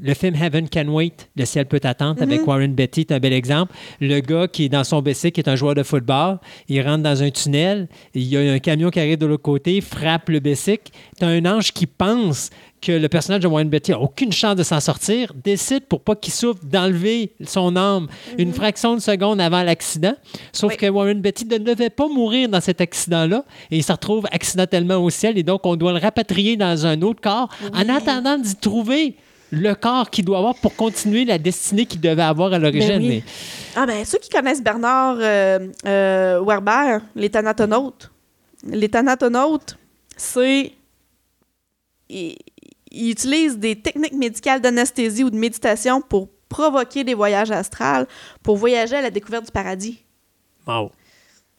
le 0.00 0.14
film 0.14 0.34
Heaven 0.34 0.68
Can 0.68 0.86
Wait, 0.88 1.28
Le 1.36 1.44
ciel 1.44 1.66
peut 1.66 1.80
attendre, 1.82 2.22
avec 2.22 2.40
Mhm. 2.40 2.46
Warren 2.48 2.74
Beatty, 2.74 3.06
c'est 3.08 3.14
un 3.14 3.20
bel 3.20 3.32
exemple. 3.32 3.72
Le 4.00 4.20
gars 4.20 4.48
qui 4.48 4.64
est 4.64 4.68
dans 4.68 4.84
son 4.84 5.00
BC, 5.02 5.32
qui 5.32 5.40
est 5.40 5.48
un 5.48 5.56
joueur 5.56 5.74
de 5.74 5.82
football, 5.82 6.38
il 6.68 6.80
rentre 6.82 7.02
dans 7.02 7.22
un 7.22 7.30
tunnel, 7.30 7.88
il 8.14 8.22
y 8.24 8.36
a 8.36 8.52
un 8.52 8.58
camion 8.58 8.90
qui 8.90 9.00
arrive 9.00 9.18
de 9.18 9.26
l'autre 9.26 9.42
côté, 9.42 9.80
frappe 9.80 10.28
le 10.28 10.40
Bessic. 10.40 10.92
Tu 11.18 11.24
as 11.24 11.28
un 11.28 11.44
ange 11.46 11.72
qui 11.72 11.86
pense 11.86 12.50
que 12.84 12.92
le 12.92 13.08
personnage 13.08 13.40
de 13.40 13.46
Warren 13.48 13.68
Beatty 13.68 13.92
n'a 13.92 13.98
aucune 14.00 14.30
chance 14.32 14.56
de 14.56 14.62
s'en 14.62 14.80
sortir, 14.80 15.32
décide 15.42 15.86
pour 15.86 16.00
pas 16.02 16.14
qu'il 16.14 16.32
souffre 16.32 16.60
d'enlever 16.64 17.32
son 17.46 17.76
âme 17.76 18.08
une 18.38 18.52
fraction 18.52 18.94
de 18.94 19.00
seconde 19.00 19.40
avant 19.40 19.62
l'accident. 19.62 20.14
Sauf 20.52 20.72
Oui. 20.72 20.76
que 20.76 20.86
Warren 20.86 21.20
Beatty 21.20 21.46
ne 21.46 21.58
devait 21.58 21.90
pas 21.90 22.08
mourir 22.08 22.48
dans 22.48 22.60
cet 22.60 22.80
accident-là 22.80 23.44
et 23.70 23.78
il 23.78 23.82
se 23.82 23.92
retrouve 23.92 24.26
accidentellement 24.30 24.96
au 24.96 25.08
ciel 25.10 25.38
et 25.38 25.42
donc 25.42 25.64
on 25.64 25.76
doit 25.76 25.92
le 25.92 25.98
rapatrier 25.98 26.56
dans 26.56 26.84
un 26.86 27.00
autre 27.02 27.20
corps 27.20 27.48
en 27.72 27.88
attendant 27.88 28.36
d'y 28.38 28.54
trouver 28.56 29.16
le 29.50 29.74
corps 29.74 30.10
qu'il 30.10 30.24
doit 30.24 30.38
avoir 30.38 30.54
pour 30.56 30.74
continuer 30.74 31.24
la 31.24 31.38
destinée 31.38 31.86
qu'il 31.86 32.00
devait 32.00 32.22
avoir 32.22 32.52
à 32.52 32.58
l'origine. 32.58 32.98
Ben 32.98 33.02
oui. 33.02 33.08
Mais- 33.08 33.22
Ah 33.76 33.86
ben, 33.86 34.04
ceux 34.04 34.18
qui 34.18 34.28
connaissent 34.28 34.62
Bernard 34.62 35.16
euh, 35.20 35.68
euh, 35.86 36.42
Werber, 36.44 36.98
les 37.16 37.30
thanatonautes, 37.30 38.10
les 38.66 38.88
thanatonautes, 38.88 39.78
c'est... 40.16 40.72
Ils, 42.94 43.06
ils 43.06 43.10
utilisent 43.10 43.58
des 43.58 43.76
techniques 43.76 44.14
médicales 44.14 44.60
d'anesthésie 44.60 45.24
ou 45.24 45.30
de 45.30 45.36
méditation 45.36 46.00
pour 46.00 46.28
provoquer 46.48 47.04
des 47.04 47.14
voyages 47.14 47.50
astrales, 47.50 48.06
pour 48.42 48.56
voyager 48.56 48.96
à 48.96 49.02
la 49.02 49.10
découverte 49.10 49.46
du 49.46 49.50
paradis. 49.50 50.04
Wow. 50.66 50.90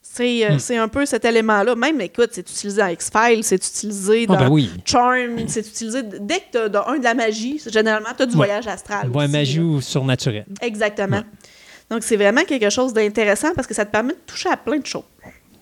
C'est 0.02 0.46
euh, 0.46 0.56
Hmm. 0.56 0.60
c'est 0.60 0.78
un 0.78 0.88
peu 0.88 1.06
cet 1.06 1.26
élément-là. 1.26 1.76
Même, 1.76 2.00
écoute, 2.00 2.30
c'est 2.32 2.50
utilisé 2.50 2.80
dans 2.82 2.88
X-Files, 2.88 3.44
c'est 3.44 3.56
utilisé 3.56 4.26
Ah, 4.30 4.34
dans 4.34 4.40
ben 4.40 4.50
oui. 4.50 4.70
Charm, 4.86 5.40
c'est 5.48 5.68
utilisé... 5.68 6.04
Dès 6.04 6.40
que 6.40 6.68
tu 6.70 6.78
as 6.78 6.88
un 6.90 6.98
de 7.00 7.04
la 7.04 7.14
magie, 7.14 7.62
généralement, 7.68 8.10
tu 8.16 8.24
as 8.24 8.26
du 8.26 8.32
Ouais. 8.34 8.46
voyage 8.46 8.68
astral. 8.68 9.10
Voie 9.10 9.24
aussi, 9.24 9.32
magie 9.32 9.58
là. 9.58 9.64
ou 9.66 9.82
surnaturelle. 9.82 10.46
Exactement. 10.62 11.18
Ouais. 11.18 11.24
Donc, 11.90 12.04
c'est 12.04 12.16
vraiment 12.16 12.44
quelque 12.44 12.70
chose 12.70 12.94
d'intéressant 12.94 13.54
parce 13.56 13.68
que 13.68 13.74
ça 13.74 13.84
te 13.86 13.92
permet 13.92 14.14
de 14.14 14.20
toucher 14.26 14.50
à 14.50 14.58
plein 14.58 14.78
de 14.80 14.86
choses. 14.86 15.04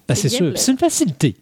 Ben, 0.08 0.14
C'est 0.16 0.30
sûr. 0.30 0.52
C'est 0.56 0.72
une 0.72 0.78
facilité. 0.78 1.36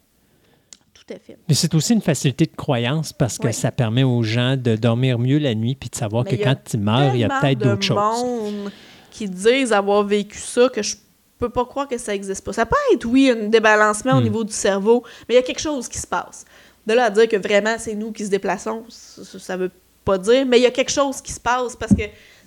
Tout 1.12 1.18
à 1.18 1.20
fait. 1.20 1.38
Mais 1.48 1.54
c'est 1.56 1.74
aussi 1.76 1.94
une 1.94 2.02
facilité 2.02 2.46
de 2.46 2.56
croyance 2.56 3.12
parce 3.14 3.38
que 3.38 3.48
Oui. 3.48 3.54
ça 3.54 3.72
permet 3.72 4.04
aux 4.04 4.24
gens 4.24 4.56
de 4.58 4.76
dormir 4.76 5.20
mieux 5.20 5.38
la 5.40 5.54
nuit 5.56 5.76
puis 5.76 5.90
de 5.90 5.96
savoir 5.96 6.24
Mais 6.24 6.32
que 6.32 6.36
il 6.36 6.40
y 6.42 6.44
a 6.44 6.56
quand 6.56 6.74
ils 6.74 6.80
meurent, 6.80 7.16
il 7.16 7.20
y 7.22 7.24
a 7.24 7.30
peut-être 7.40 7.60
de 7.60 7.64
d'autres 7.66 7.82
choses. 7.84 7.98
monde 7.98 8.72
qui 9.12 9.28
disent 9.28 9.74
avoir 9.74 10.04
vécu 10.04 10.38
ça 10.38 10.70
que 10.70 10.82
je 10.82 10.96
peux 11.38 11.50
pas 11.50 11.66
croire 11.66 11.88
que 11.88 11.98
ça 11.98 12.14
existe 12.16 12.46
pas. 12.46 12.54
Ça 12.54 12.66
peut 12.66 12.76
être, 12.94 13.06
oui, 13.06 13.30
un 13.30 13.48
débalancement 13.50 14.14
au 14.14 14.20
Hmm. 14.20 14.24
niveau 14.24 14.44
du 14.44 14.54
cerveau, 14.54 15.04
mais 15.28 15.36
il 15.36 15.38
y 15.38 15.40
a 15.40 15.44
quelque 15.44 15.60
chose 15.62 15.88
qui 15.88 15.98
se 15.98 16.08
passe. 16.08 16.46
De 16.88 16.94
là 16.94 17.06
à 17.06 17.10
dire 17.10 17.28
que 17.28 17.36
vraiment 17.38 17.76
c'est 17.78 17.96
nous 17.96 18.12
qui 18.12 18.26
se 18.26 18.30
déplaçons, 18.30 18.84
ça, 18.90 19.58
veut 19.58 19.72
pas 20.06 20.18
dire, 20.18 20.46
mais 20.46 20.60
il 20.60 20.64
y 20.64 20.68
a 20.68 20.72
quelque 20.72 20.92
chose 20.92 21.20
qui 21.22 21.32
se 21.32 21.40
passe 21.40 21.76
parce 21.76 21.94
que 21.94 22.04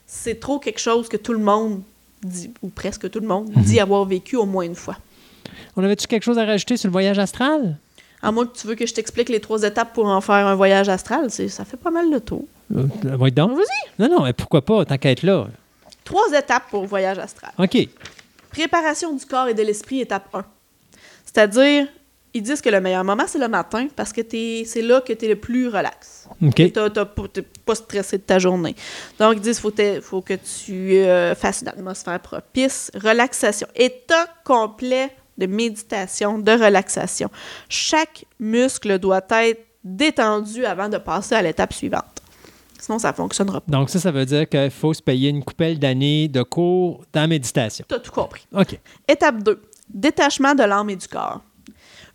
c'est 0.07 0.41
trop 0.41 0.59
quelque 0.59 0.81
chose 0.81 1.09
que 1.09 1.17
tout 1.17 1.33
le 1.33 1.39
monde 1.39 1.83
dit, 2.23 2.51
ou 2.62 2.69
presque 2.69 3.11
tout 3.11 3.21
le 3.21 3.27
monde, 3.29 3.51
Hmm. 3.55 3.62
dit 3.62 3.79
avoir 3.81 4.05
vécu 4.05 4.37
au 4.37 4.47
moins 4.47 4.65
une 4.65 4.75
fois. 4.75 4.97
On 5.77 5.85
avait-tu 5.85 6.07
quelque 6.07 6.23
chose 6.23 6.39
à 6.39 6.45
rajouter 6.47 6.77
sur 6.77 6.89
le 6.89 6.93
voyage 6.93 7.19
astral? 7.19 7.77
À 8.25 8.33
moins 8.33 8.47
que 8.47 8.57
tu 8.57 8.66
veux 8.66 8.75
que 8.75 8.87
je 8.87 8.95
t'explique 8.95 9.29
les 9.29 9.41
trois 9.41 9.62
étapes 9.62 9.93
pour 9.93 10.07
en 10.07 10.20
faire 10.20 10.47
un 10.47 10.55
voyage 10.55 10.89
astral, 10.89 11.31
ça 11.31 11.64
fait 11.64 11.77
pas 11.77 11.91
mal 11.91 12.11
le 12.11 12.20
tour. 12.20 12.45
Euh, 12.75 12.85
oui, 13.20 13.31
donc. 13.31 13.53
Vas-y. 13.57 13.91
Non, 14.03 14.09
non, 14.09 14.25
mais 14.25 14.33
pourquoi 14.33 14.62
pas, 14.64 14.85
tant 14.85 14.97
qu'à 14.99 15.11
être 15.11 15.22
là. 15.22 15.47
Trois 16.05 16.33
étapes 16.33 16.64
pour 16.70 16.85
voyage 16.87 17.18
astral. 17.18 17.53
OK. 17.59 17.77
Préparation 18.51 19.12
du 19.14 19.25
corps 19.27 19.49
et 19.49 19.55
de 19.55 19.62
l'esprit, 19.62 20.01
étape 20.01 20.29
1. 20.35 20.45
C'est-à-dire, 21.25 21.87
ils 22.33 22.43
disent 22.43 22.61
que 22.61 22.68
le 22.68 22.81
meilleur 22.81 23.05
moment, 23.05 23.25
c'est 23.27 23.39
le 23.39 23.49
matin 23.49 23.89
parce 23.95 24.12
que 24.12 24.20
t'es- 24.20 24.64
c'est 24.66 24.83
là 24.83 25.01
que 25.01 25.12
tu 25.12 25.25
es 25.25 25.29
le 25.29 25.37
plus 25.37 25.68
relax. 25.68 26.29
OK. 26.43 26.55
Tu 26.55 26.72
n'es 26.72 27.45
pas 27.64 27.75
stressé 27.75 28.18
de 28.18 28.22
ta 28.22 28.39
journée. 28.39 28.75
Donc, 29.18 29.35
ils 29.37 29.41
disent 29.41 29.61
qu'il 29.61 30.01
faut, 30.01 30.03
faut 30.03 30.20
que 30.22 30.35
tu 30.35 30.97
euh, 30.97 31.35
fasses 31.35 31.62
une 31.62 31.68
atmosphère 31.68 32.20
propice, 32.20 32.91
relaxation, 32.95 33.66
état 33.77 34.27
complet 34.45 35.11
de 35.39 35.47
méditation, 35.47 36.39
de 36.39 36.53
relaxation. 36.53 37.30
Chaque 37.68 38.24
muscle 38.39 38.99
doit 38.99 39.24
être 39.30 39.64
détendu 39.82 40.64
avant 40.64 40.89
de 40.89 40.99
passer 40.99 41.35
à 41.35 41.43
l'étape 41.43 41.72
suivante. 41.72 42.22
Sinon, 42.78 42.99
ça 42.99 43.11
ne 43.11 43.14
fonctionnera 43.14 43.61
pas. 43.61 43.72
Donc, 43.72 43.89
ça, 43.89 43.99
ça 43.99 44.11
veut 44.11 44.26
dire 44.26 44.49
qu'il 44.49 44.70
faut 44.70 44.93
se 44.93 45.03
payer 45.03 45.30
une 45.30 45.43
coupelle 45.43 45.78
d'années 45.78 46.28
de 46.28 46.43
cours 46.43 47.05
dans 47.12 47.22
la 47.22 47.26
méditation. 47.26 47.85
Tu 47.89 47.95
as 47.95 47.99
tout 47.99 48.12
compris. 48.12 48.47
OK. 48.53 48.78
Étape 49.09 49.43
2. 49.43 49.62
Détachement 49.89 50.55
de 50.55 50.64
l'âme 50.64 50.91
et 50.91 50.97
du 50.97 51.09
corps. 51.09 51.41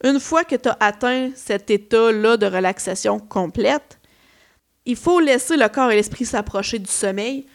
Une 0.03 0.19
fois 0.19 0.43
que 0.43 0.55
tu 0.55 0.69
as 0.69 0.77
atteint 0.79 1.31
cet 1.35 1.71
état-là 1.71 2.37
de 2.37 2.45
relaxation 2.45 3.19
complète, 3.19 3.99
il 4.85 4.95
faut 4.95 5.19
laisser 5.19 5.57
le 5.57 5.67
corps 5.69 5.91
et 5.91 5.95
l'esprit 5.95 6.25
s'approcher 6.25 6.79
du 6.79 6.89
sommeil. 6.91 7.45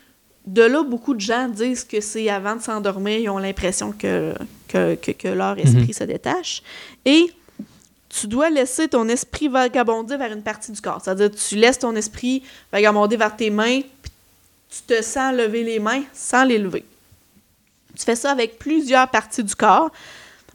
De 0.46 0.62
là, 0.62 0.82
beaucoup 0.82 1.14
de 1.14 1.20
gens 1.20 1.48
disent 1.48 1.84
que 1.84 2.00
c'est 2.00 2.28
avant 2.28 2.56
de 2.56 2.62
s'endormir, 2.62 3.18
ils 3.18 3.30
ont 3.30 3.38
l'impression 3.38 3.92
que, 3.92 4.34
que, 4.68 4.94
que- 4.96 5.12
que 5.12 5.28
leur 5.28 5.58
esprit 5.58 5.94
se 5.94 6.04
détache. 6.04 6.62
Et 7.06 7.32
tu 8.10 8.26
dois 8.26 8.50
laisser 8.50 8.86
ton 8.88 9.08
esprit 9.08 9.48
vagabonder 9.48 10.16
vers 10.16 10.30
une 10.32 10.42
partie 10.42 10.70
du 10.70 10.80
corps. 10.80 11.00
C'est-à-dire, 11.02 11.30
tu 11.30 11.56
laisses 11.56 11.78
ton 11.78 11.96
esprit 11.96 12.42
vagabonder 12.70 13.16
vers 13.16 13.34
tes 13.34 13.50
mains, 13.50 13.80
puis 14.02 14.12
tu 14.70 14.82
te 14.86 15.02
sens 15.02 15.34
lever 15.34 15.64
les 15.64 15.78
mains 15.78 16.02
sans 16.12 16.44
les 16.44 16.58
lever. 16.58 16.84
Tu 17.96 18.04
fais 18.04 18.16
ça 18.16 18.30
avec 18.32 18.58
plusieurs 18.58 19.08
parties 19.10 19.42
du 19.44 19.54
corps, 19.54 19.90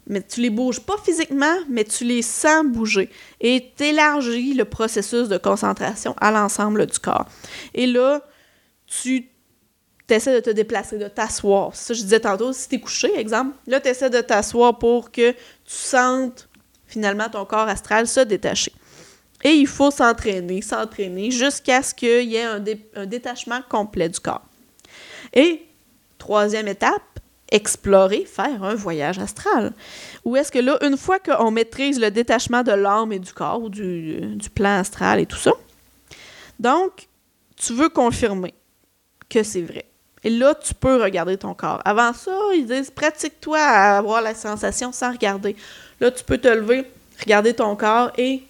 mais 0.06 0.22
tu 0.22 0.40
les 0.40 0.50
bouges 0.50 0.80
pas 0.80 0.96
physiquement, 1.04 1.56
mais 1.68 1.84
tu 1.84 2.04
les 2.04 2.22
sens 2.22 2.64
bouger. 2.64 3.10
Et 3.40 3.70
tu 3.76 3.84
élargis 3.84 4.54
le 4.54 4.64
processus 4.64 5.28
de 5.28 5.36
concentration 5.36 6.14
à 6.20 6.30
l'ensemble 6.30 6.86
du 6.86 6.98
corps. 6.98 7.26
Et 7.74 7.86
là, 7.86 8.20
tu 8.86 9.26
essaies 10.14 10.34
de 10.34 10.40
te 10.40 10.50
déplacer, 10.50 10.98
de 10.98 11.08
t'asseoir. 11.08 11.74
Ça, 11.74 11.94
je 11.94 12.02
disais 12.02 12.20
tantôt, 12.20 12.52
si 12.52 12.68
tu 12.68 12.76
es 12.76 12.80
couché, 12.80 13.18
exemple, 13.18 13.56
là, 13.66 13.80
tu 13.80 13.88
essaies 13.88 14.10
de 14.10 14.20
t'asseoir 14.20 14.78
pour 14.78 15.10
que 15.10 15.32
tu 15.32 15.36
sentes 15.64 16.48
finalement 16.86 17.28
ton 17.28 17.44
corps 17.44 17.68
astral 17.68 18.06
se 18.06 18.20
détacher. 18.20 18.72
Et 19.42 19.50
il 19.52 19.66
faut 19.66 19.90
s'entraîner, 19.90 20.60
s'entraîner 20.60 21.30
jusqu'à 21.30 21.82
ce 21.82 21.94
qu'il 21.94 22.24
y 22.30 22.36
ait 22.36 22.42
un, 22.42 22.58
dé- 22.58 22.84
un 22.94 23.06
détachement 23.06 23.60
complet 23.68 24.08
du 24.08 24.20
corps. 24.20 24.42
Et 25.32 25.62
troisième 26.18 26.68
étape, 26.68 27.02
explorer, 27.50 28.24
faire 28.26 28.62
un 28.62 28.74
voyage 28.74 29.18
astral. 29.18 29.72
Où 30.24 30.36
est-ce 30.36 30.52
que 30.52 30.58
là, 30.58 30.78
une 30.82 30.96
fois 30.96 31.18
qu'on 31.18 31.50
maîtrise 31.50 31.98
le 31.98 32.10
détachement 32.10 32.62
de 32.62 32.72
l'âme 32.72 33.12
et 33.12 33.18
du 33.18 33.32
corps, 33.32 33.62
ou 33.62 33.68
du 33.68 34.38
plan 34.54 34.78
astral 34.78 35.20
et 35.20 35.26
tout 35.26 35.38
ça, 35.38 35.52
donc, 36.58 37.08
tu 37.56 37.72
veux 37.72 37.88
confirmer 37.88 38.52
que 39.30 39.42
c'est 39.42 39.62
vrai. 39.62 39.89
Et 40.22 40.30
là, 40.30 40.54
tu 40.54 40.74
peux 40.74 41.02
regarder 41.02 41.36
ton 41.36 41.54
corps. 41.54 41.80
Avant 41.84 42.12
ça, 42.12 42.32
ils 42.54 42.66
disent 42.66 42.90
pratique-toi 42.90 43.58
à 43.58 43.98
avoir 43.98 44.20
la 44.20 44.34
sensation 44.34 44.92
sans 44.92 45.12
regarder. 45.12 45.56
Là, 46.00 46.10
tu 46.10 46.22
peux 46.24 46.38
te 46.38 46.48
lever, 46.48 46.84
regarder 47.22 47.54
ton 47.54 47.74
corps 47.76 48.12
et 48.18 48.42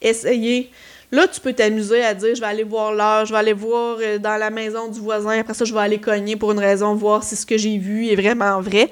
essayer. 0.00 0.70
Là, 1.12 1.26
tu 1.28 1.40
peux 1.40 1.52
t'amuser 1.52 2.04
à 2.04 2.14
dire 2.14 2.34
je 2.34 2.40
vais 2.40 2.46
aller 2.46 2.64
voir 2.64 2.92
l'heure, 2.92 3.26
je 3.26 3.32
vais 3.32 3.38
aller 3.38 3.52
voir 3.52 3.98
euh, 4.00 4.18
dans 4.18 4.36
la 4.36 4.50
maison 4.50 4.88
du 4.88 4.98
voisin, 4.98 5.38
après 5.38 5.54
ça, 5.54 5.64
je 5.64 5.72
vais 5.72 5.80
aller 5.80 5.98
cogner 5.98 6.36
pour 6.36 6.50
une 6.50 6.58
raison, 6.58 6.94
voir 6.94 7.22
si 7.22 7.36
ce 7.36 7.46
que 7.46 7.56
j'ai 7.56 7.78
vu 7.78 8.08
est 8.08 8.16
vraiment 8.16 8.60
vrai. 8.60 8.90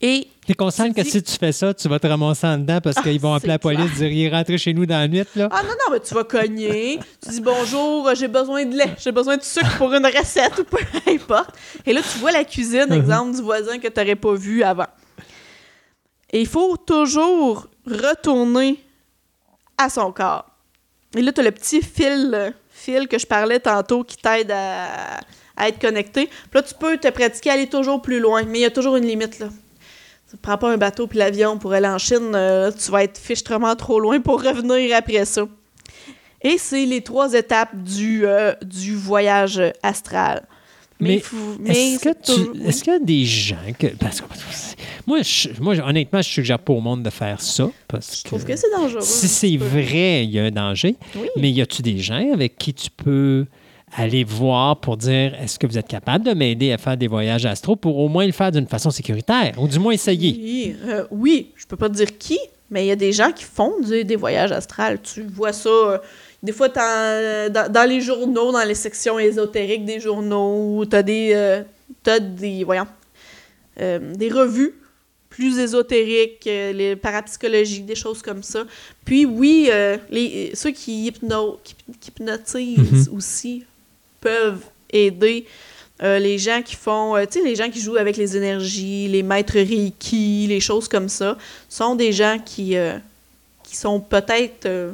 Et 0.00 0.28
T'es 0.46 0.54
consciente 0.54 0.94
que 0.94 1.00
dis- 1.02 1.10
si 1.10 1.22
tu 1.22 1.32
fais 1.36 1.50
ça, 1.52 1.74
tu 1.74 1.88
vas 1.88 1.98
te 1.98 2.06
ramasser 2.06 2.46
en 2.46 2.56
dedans 2.58 2.80
parce 2.80 2.96
Ah, 2.98 3.02
qu'ils 3.02 3.20
vont 3.20 3.34
appeler 3.34 3.48
la 3.54 3.58
police, 3.58 3.80
clair. 3.96 3.96
dire 3.96 4.12
il 4.12 4.24
est 4.26 4.30
rentré 4.30 4.56
chez 4.56 4.72
nous 4.72 4.86
dans 4.86 4.96
la 4.98 5.08
nuit, 5.08 5.24
là. 5.34 5.48
Ah 5.50 5.62
non, 5.62 5.68
non, 5.70 5.92
mais 5.92 6.00
tu 6.00 6.14
vas 6.14 6.22
cogner. 6.24 7.00
tu 7.22 7.30
dis 7.30 7.40
bonjour, 7.40 8.14
j'ai 8.14 8.28
besoin 8.28 8.64
de 8.64 8.76
lait, 8.76 8.94
j'ai 8.98 9.10
besoin 9.12 9.36
de 9.36 9.42
sucre 9.42 9.76
pour 9.76 9.92
une 9.92 10.06
recette 10.06 10.56
ou 10.60 10.64
peu 10.64 10.78
importe. 11.08 11.50
Et 11.84 11.92
là, 11.92 12.00
tu 12.00 12.18
vois 12.18 12.30
la 12.30 12.44
cuisine, 12.44 12.86
exemple, 12.92 13.34
du 13.36 13.42
voisin 13.42 13.78
que 13.78 13.88
tu 13.88 13.98
n'aurais 14.00 14.14
pas 14.16 14.34
vu 14.34 14.62
avant. 14.62 14.86
Et 16.30 16.40
il 16.40 16.46
faut 16.46 16.76
toujours 16.76 17.66
retourner 17.86 18.78
à 19.76 19.88
son 19.90 20.12
corps. 20.12 20.46
Et 21.16 21.22
là, 21.22 21.32
tu 21.32 21.40
as 21.40 21.44
le 21.44 21.50
petit 21.52 21.82
fil, 21.82 22.30
euh, 22.34 22.50
fil 22.70 23.08
que 23.08 23.18
je 23.18 23.26
parlais 23.26 23.58
tantôt 23.60 24.04
qui 24.04 24.16
t'aide 24.16 24.50
à, 24.50 25.18
à 25.56 25.68
être 25.68 25.80
connecté. 25.80 26.26
Puis 26.26 26.34
là, 26.54 26.62
tu 26.62 26.74
peux 26.74 26.96
te 26.98 27.08
pratiquer 27.08 27.50
à 27.50 27.54
aller 27.54 27.66
toujours 27.66 28.00
plus 28.00 28.20
loin, 28.20 28.42
mais 28.44 28.58
il 28.60 28.62
y 28.62 28.66
a 28.66 28.70
toujours 28.70 28.96
une 28.96 29.06
limite, 29.06 29.38
là. 29.40 29.48
Tu 30.30 30.36
prends 30.36 30.58
pas 30.58 30.70
un 30.72 30.76
bateau 30.76 31.06
puis 31.06 31.18
l'avion 31.18 31.56
pour 31.58 31.72
aller 31.72 31.88
en 31.88 31.98
Chine, 31.98 32.32
euh, 32.34 32.70
tu 32.70 32.90
vas 32.90 33.04
être 33.04 33.18
fichtrement 33.18 33.74
trop 33.76 33.98
loin 33.98 34.20
pour 34.20 34.42
revenir 34.42 34.94
après 34.96 35.24
ça. 35.24 35.46
Et 36.42 36.56
c'est 36.58 36.84
les 36.84 37.00
trois 37.00 37.32
étapes 37.34 37.74
du, 37.74 38.26
euh, 38.26 38.52
du 38.62 38.94
voyage 38.94 39.60
astral. 39.82 40.46
Mais 41.00 41.22
Est-ce 41.66 41.98
que 42.00 42.08
tu, 42.22 42.50
oui. 42.58 42.72
y 42.86 42.90
a 42.90 42.98
des 42.98 43.24
gens 43.24 43.56
que 43.78 43.86
parce 43.86 44.20
que 44.20 44.26
moi, 45.06 45.22
je- 45.22 45.48
moi 45.60 45.74
je- 45.76 45.80
honnêtement, 45.82 46.20
je 46.20 46.28
suggère 46.28 46.58
pas 46.58 46.72
au 46.72 46.80
monde 46.80 47.04
de 47.04 47.10
faire 47.10 47.40
ça 47.40 47.70
parce 47.86 48.18
Je 48.18 48.24
trouve 48.24 48.44
que 48.44 48.56
c'est 48.56 48.70
dangereux. 48.76 49.00
si 49.00 49.28
c'est 49.28 49.56
vrai, 49.56 50.24
il 50.24 50.30
y 50.30 50.40
a 50.40 50.44
un 50.44 50.50
danger. 50.50 50.96
Oui. 51.14 51.28
Mais 51.36 51.52
y 51.52 51.62
a-tu 51.62 51.82
des 51.82 51.98
gens 51.98 52.32
avec 52.34 52.58
qui 52.58 52.74
tu 52.74 52.90
peux 52.90 53.46
aller 53.96 54.24
voir 54.24 54.80
pour 54.80 54.96
dire 54.96 55.34
est-ce 55.40 55.58
que 55.58 55.66
vous 55.66 55.78
êtes 55.78 55.88
capable 55.88 56.24
de 56.24 56.32
m'aider 56.32 56.72
à 56.72 56.78
faire 56.78 56.96
des 56.96 57.08
voyages 57.08 57.46
astro 57.46 57.76
pour 57.76 57.98
au 57.98 58.08
moins 58.08 58.26
le 58.26 58.32
faire 58.32 58.52
d'une 58.52 58.66
façon 58.66 58.90
sécuritaire 58.90 59.54
ou 59.58 59.66
du 59.68 59.78
moins 59.78 59.92
essayer? 59.92 60.32
Oui, 60.40 60.76
euh, 60.86 61.04
oui, 61.10 61.50
je 61.56 61.66
peux 61.66 61.76
pas 61.76 61.88
te 61.88 61.94
dire 61.94 62.18
qui, 62.18 62.38
mais 62.70 62.84
il 62.84 62.88
y 62.88 62.92
a 62.92 62.96
des 62.96 63.12
gens 63.12 63.32
qui 63.32 63.44
font 63.44 63.72
du- 63.80 64.04
des 64.04 64.16
voyages 64.16 64.52
astrales. 64.52 65.00
Tu 65.02 65.22
vois 65.22 65.52
ça, 65.52 65.68
euh, 65.70 65.98
des 66.42 66.52
fois, 66.52 66.68
t'en- 66.68 66.80
dans, 67.50 67.72
dans 67.72 67.88
les 67.88 68.00
journaux, 68.00 68.52
dans 68.52 68.64
les 68.66 68.74
sections 68.74 69.18
ésotériques 69.18 69.84
des 69.84 70.00
journaux, 70.00 70.84
tu 70.84 70.94
as 70.96 71.02
des, 71.02 71.32
euh, 71.34 71.62
des, 72.20 72.64
voyons, 72.64 72.86
euh, 73.80 74.14
des 74.14 74.28
revues 74.28 74.74
plus 75.30 75.58
ésotériques, 75.58 76.46
euh, 76.46 76.72
les 76.72 76.96
parapsychologies, 76.96 77.82
des 77.82 77.94
choses 77.94 78.22
comme 78.22 78.42
ça. 78.42 78.64
Puis 79.04 79.24
oui, 79.24 79.68
euh, 79.70 79.96
les, 80.10 80.50
ceux 80.54 80.70
qui, 80.72 81.06
hypno, 81.06 81.58
qui, 81.62 81.74
qui 82.00 82.10
hypnotisent 82.10 83.08
aussi 83.14 83.64
peuvent 84.20 84.64
aider 84.90 85.46
euh, 86.02 86.18
les 86.18 86.38
gens 86.38 86.62
qui 86.62 86.76
font, 86.76 87.16
euh, 87.16 87.24
tu 87.24 87.40
sais, 87.40 87.44
les 87.44 87.56
gens 87.56 87.70
qui 87.70 87.80
jouent 87.80 87.96
avec 87.96 88.16
les 88.16 88.36
énergies, 88.36 89.08
les 89.08 89.24
maîtres 89.24 89.54
Reiki, 89.54 90.46
les 90.46 90.60
choses 90.60 90.86
comme 90.86 91.08
ça, 91.08 91.36
sont 91.68 91.96
des 91.96 92.12
gens 92.12 92.38
qui, 92.44 92.76
euh, 92.76 92.98
qui 93.64 93.76
sont 93.76 93.98
peut-être 93.98 94.92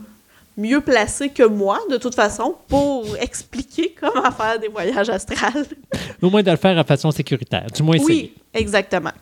mieux 0.57 0.81
placés 0.81 1.29
que 1.29 1.43
moi, 1.43 1.79
de 1.91 1.99
toute 1.99 2.15
façon, 2.15 2.57
pour 2.69 3.05
expliquer 3.21 3.95
comment 4.01 4.31
faire 4.31 4.59
des 4.59 4.69
voyages 4.69 5.11
astrales. 5.11 5.67
Au 6.23 6.31
moins 6.31 6.43
de 6.43 6.51
le 6.51 6.57
faire 6.57 6.75
de 6.75 6.87
façon 6.87 7.11
sécuritaire, 7.11 7.67
du 7.75 7.83
moins 7.83 7.97
essayer. 7.97 8.33
Oui, 8.35 8.43
exactement. 8.55 9.13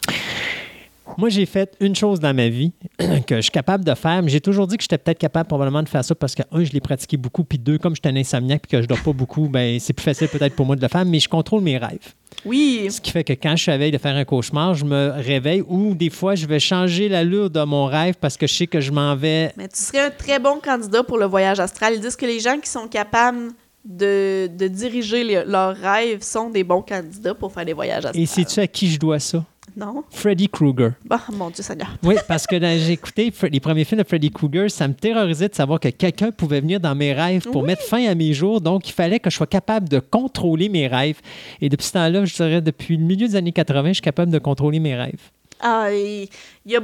Moi, 1.18 1.28
j'ai 1.28 1.46
fait 1.46 1.74
une 1.80 1.94
chose 1.94 2.20
dans 2.20 2.34
ma 2.34 2.48
vie 2.48 2.72
que 3.26 3.36
je 3.36 3.40
suis 3.42 3.50
capable 3.50 3.84
de 3.84 3.94
faire, 3.94 4.22
mais 4.22 4.30
j'ai 4.30 4.40
toujours 4.40 4.66
dit 4.66 4.76
que 4.76 4.82
j'étais 4.82 4.98
peut-être 4.98 5.18
capable 5.18 5.46
probablement 5.48 5.82
de 5.82 5.88
faire 5.88 6.04
ça 6.04 6.14
parce 6.14 6.34
que, 6.34 6.42
un, 6.52 6.64
je 6.64 6.72
l'ai 6.72 6.80
pratiqué 6.80 7.16
beaucoup, 7.16 7.44
puis 7.44 7.58
deux, 7.58 7.76
comme 7.78 7.94
je 7.94 8.00
suis 8.02 8.14
un 8.14 8.18
insomniaque 8.18 8.62
et 8.66 8.68
que 8.76 8.82
je 8.82 8.86
dors 8.86 9.00
pas 9.02 9.12
beaucoup, 9.12 9.48
ben 9.48 9.78
c'est 9.80 9.92
plus 9.92 10.04
facile 10.04 10.28
peut-être 10.28 10.54
pour 10.54 10.64
moi 10.64 10.76
de 10.76 10.80
le 10.80 10.88
faire, 10.88 11.04
mais 11.04 11.20
je 11.20 11.28
contrôle 11.28 11.62
mes 11.62 11.76
rêves. 11.76 12.14
Oui, 12.44 12.88
Ce 12.90 13.00
qui 13.00 13.10
fait 13.10 13.24
que 13.24 13.34
quand 13.34 13.54
je 13.56 13.62
suis 13.62 13.70
à 13.72 13.76
veille 13.78 13.90
de 13.92 13.98
faire 13.98 14.16
un 14.16 14.24
cauchemar, 14.24 14.74
je 14.74 14.84
me 14.84 15.10
réveille 15.16 15.62
ou 15.68 15.94
des 15.94 16.10
fois, 16.10 16.34
je 16.34 16.46
vais 16.46 16.58
changer 16.60 17.08
l'allure 17.08 17.50
de 17.50 17.62
mon 17.62 17.84
rêve 17.86 18.14
parce 18.20 18.36
que 18.36 18.46
je 18.46 18.54
sais 18.54 18.66
que 18.66 18.80
je 18.80 18.90
m'en 18.90 19.14
vais. 19.14 19.52
mais 19.56 19.68
tu 19.68 19.80
serais 19.80 20.06
un 20.06 20.10
très 20.10 20.38
bon 20.38 20.58
candidat 20.64 21.02
pour 21.02 21.18
le 21.18 21.26
voyage 21.26 21.60
astral. 21.60 21.94
Ils 21.94 22.00
disent 22.00 22.16
que 22.16 22.26
les 22.26 22.40
gens 22.40 22.58
qui 22.58 22.70
sont 22.70 22.88
capables 22.88 23.50
de, 23.84 24.46
de 24.56 24.68
diriger 24.68 25.24
les- 25.24 25.44
leurs 25.44 25.76
rêves 25.76 26.22
sont 26.22 26.48
des 26.50 26.64
bons 26.64 26.82
candidats 26.82 27.34
pour 27.34 27.52
faire 27.52 27.64
des 27.64 27.72
voyages 27.74 28.04
astrales. 28.06 28.22
Et 28.22 28.26
sais-tu 28.26 28.60
à 28.60 28.66
qui 28.66 28.88
je 28.90 28.98
dois 28.98 29.18
ça? 29.18 29.44
Non? 29.76 30.04
Freddy 30.10 30.48
Krueger. 30.48 30.92
Bah, 31.04 31.20
mon 31.32 31.50
Dieu 31.50 31.62
Seigneur. 31.62 31.88
Oui, 32.02 32.16
parce 32.28 32.46
que 32.46 32.58
j'ai 32.60 32.92
écouté 32.92 33.32
les 33.50 33.60
premiers 33.60 33.84
films 33.84 34.02
de 34.02 34.06
Freddy 34.06 34.30
Krueger, 34.30 34.70
ça 34.70 34.86
me 34.86 34.94
terrorisait 34.94 35.48
de 35.48 35.54
savoir 35.54 35.80
que 35.80 35.88
quelqu'un 35.88 36.30
pouvait 36.30 36.60
venir 36.60 36.78
dans 36.80 36.94
mes 36.94 37.12
rêves 37.12 37.44
pour 37.50 37.62
Oui. 37.62 37.68
mettre 37.68 37.82
fin 37.82 38.04
à 38.06 38.14
mes 38.14 38.32
jours. 38.34 38.60
Donc, 38.60 38.88
il 38.88 38.92
fallait 38.92 39.18
que 39.18 39.30
je 39.30 39.36
sois 39.36 39.46
capable 39.46 39.88
de 39.88 39.98
contrôler 39.98 40.68
mes 40.68 40.86
rêves. 40.86 41.20
Et 41.60 41.68
depuis 41.68 41.86
ce 41.86 41.92
temps-là, 41.92 42.24
je 42.24 42.34
dirais 42.34 42.60
depuis 42.60 42.96
le 42.96 43.04
milieu 43.04 43.26
des 43.28 43.36
années 43.36 43.52
80, 43.52 43.88
je 43.88 43.92
suis 43.94 44.02
capable 44.02 44.30
de 44.30 44.38
contrôler 44.38 44.78
mes 44.80 44.94
rêves. 44.94 45.30
Ah, 45.60 45.88
il 45.92 46.28
y 46.66 46.76
a, 46.76 46.80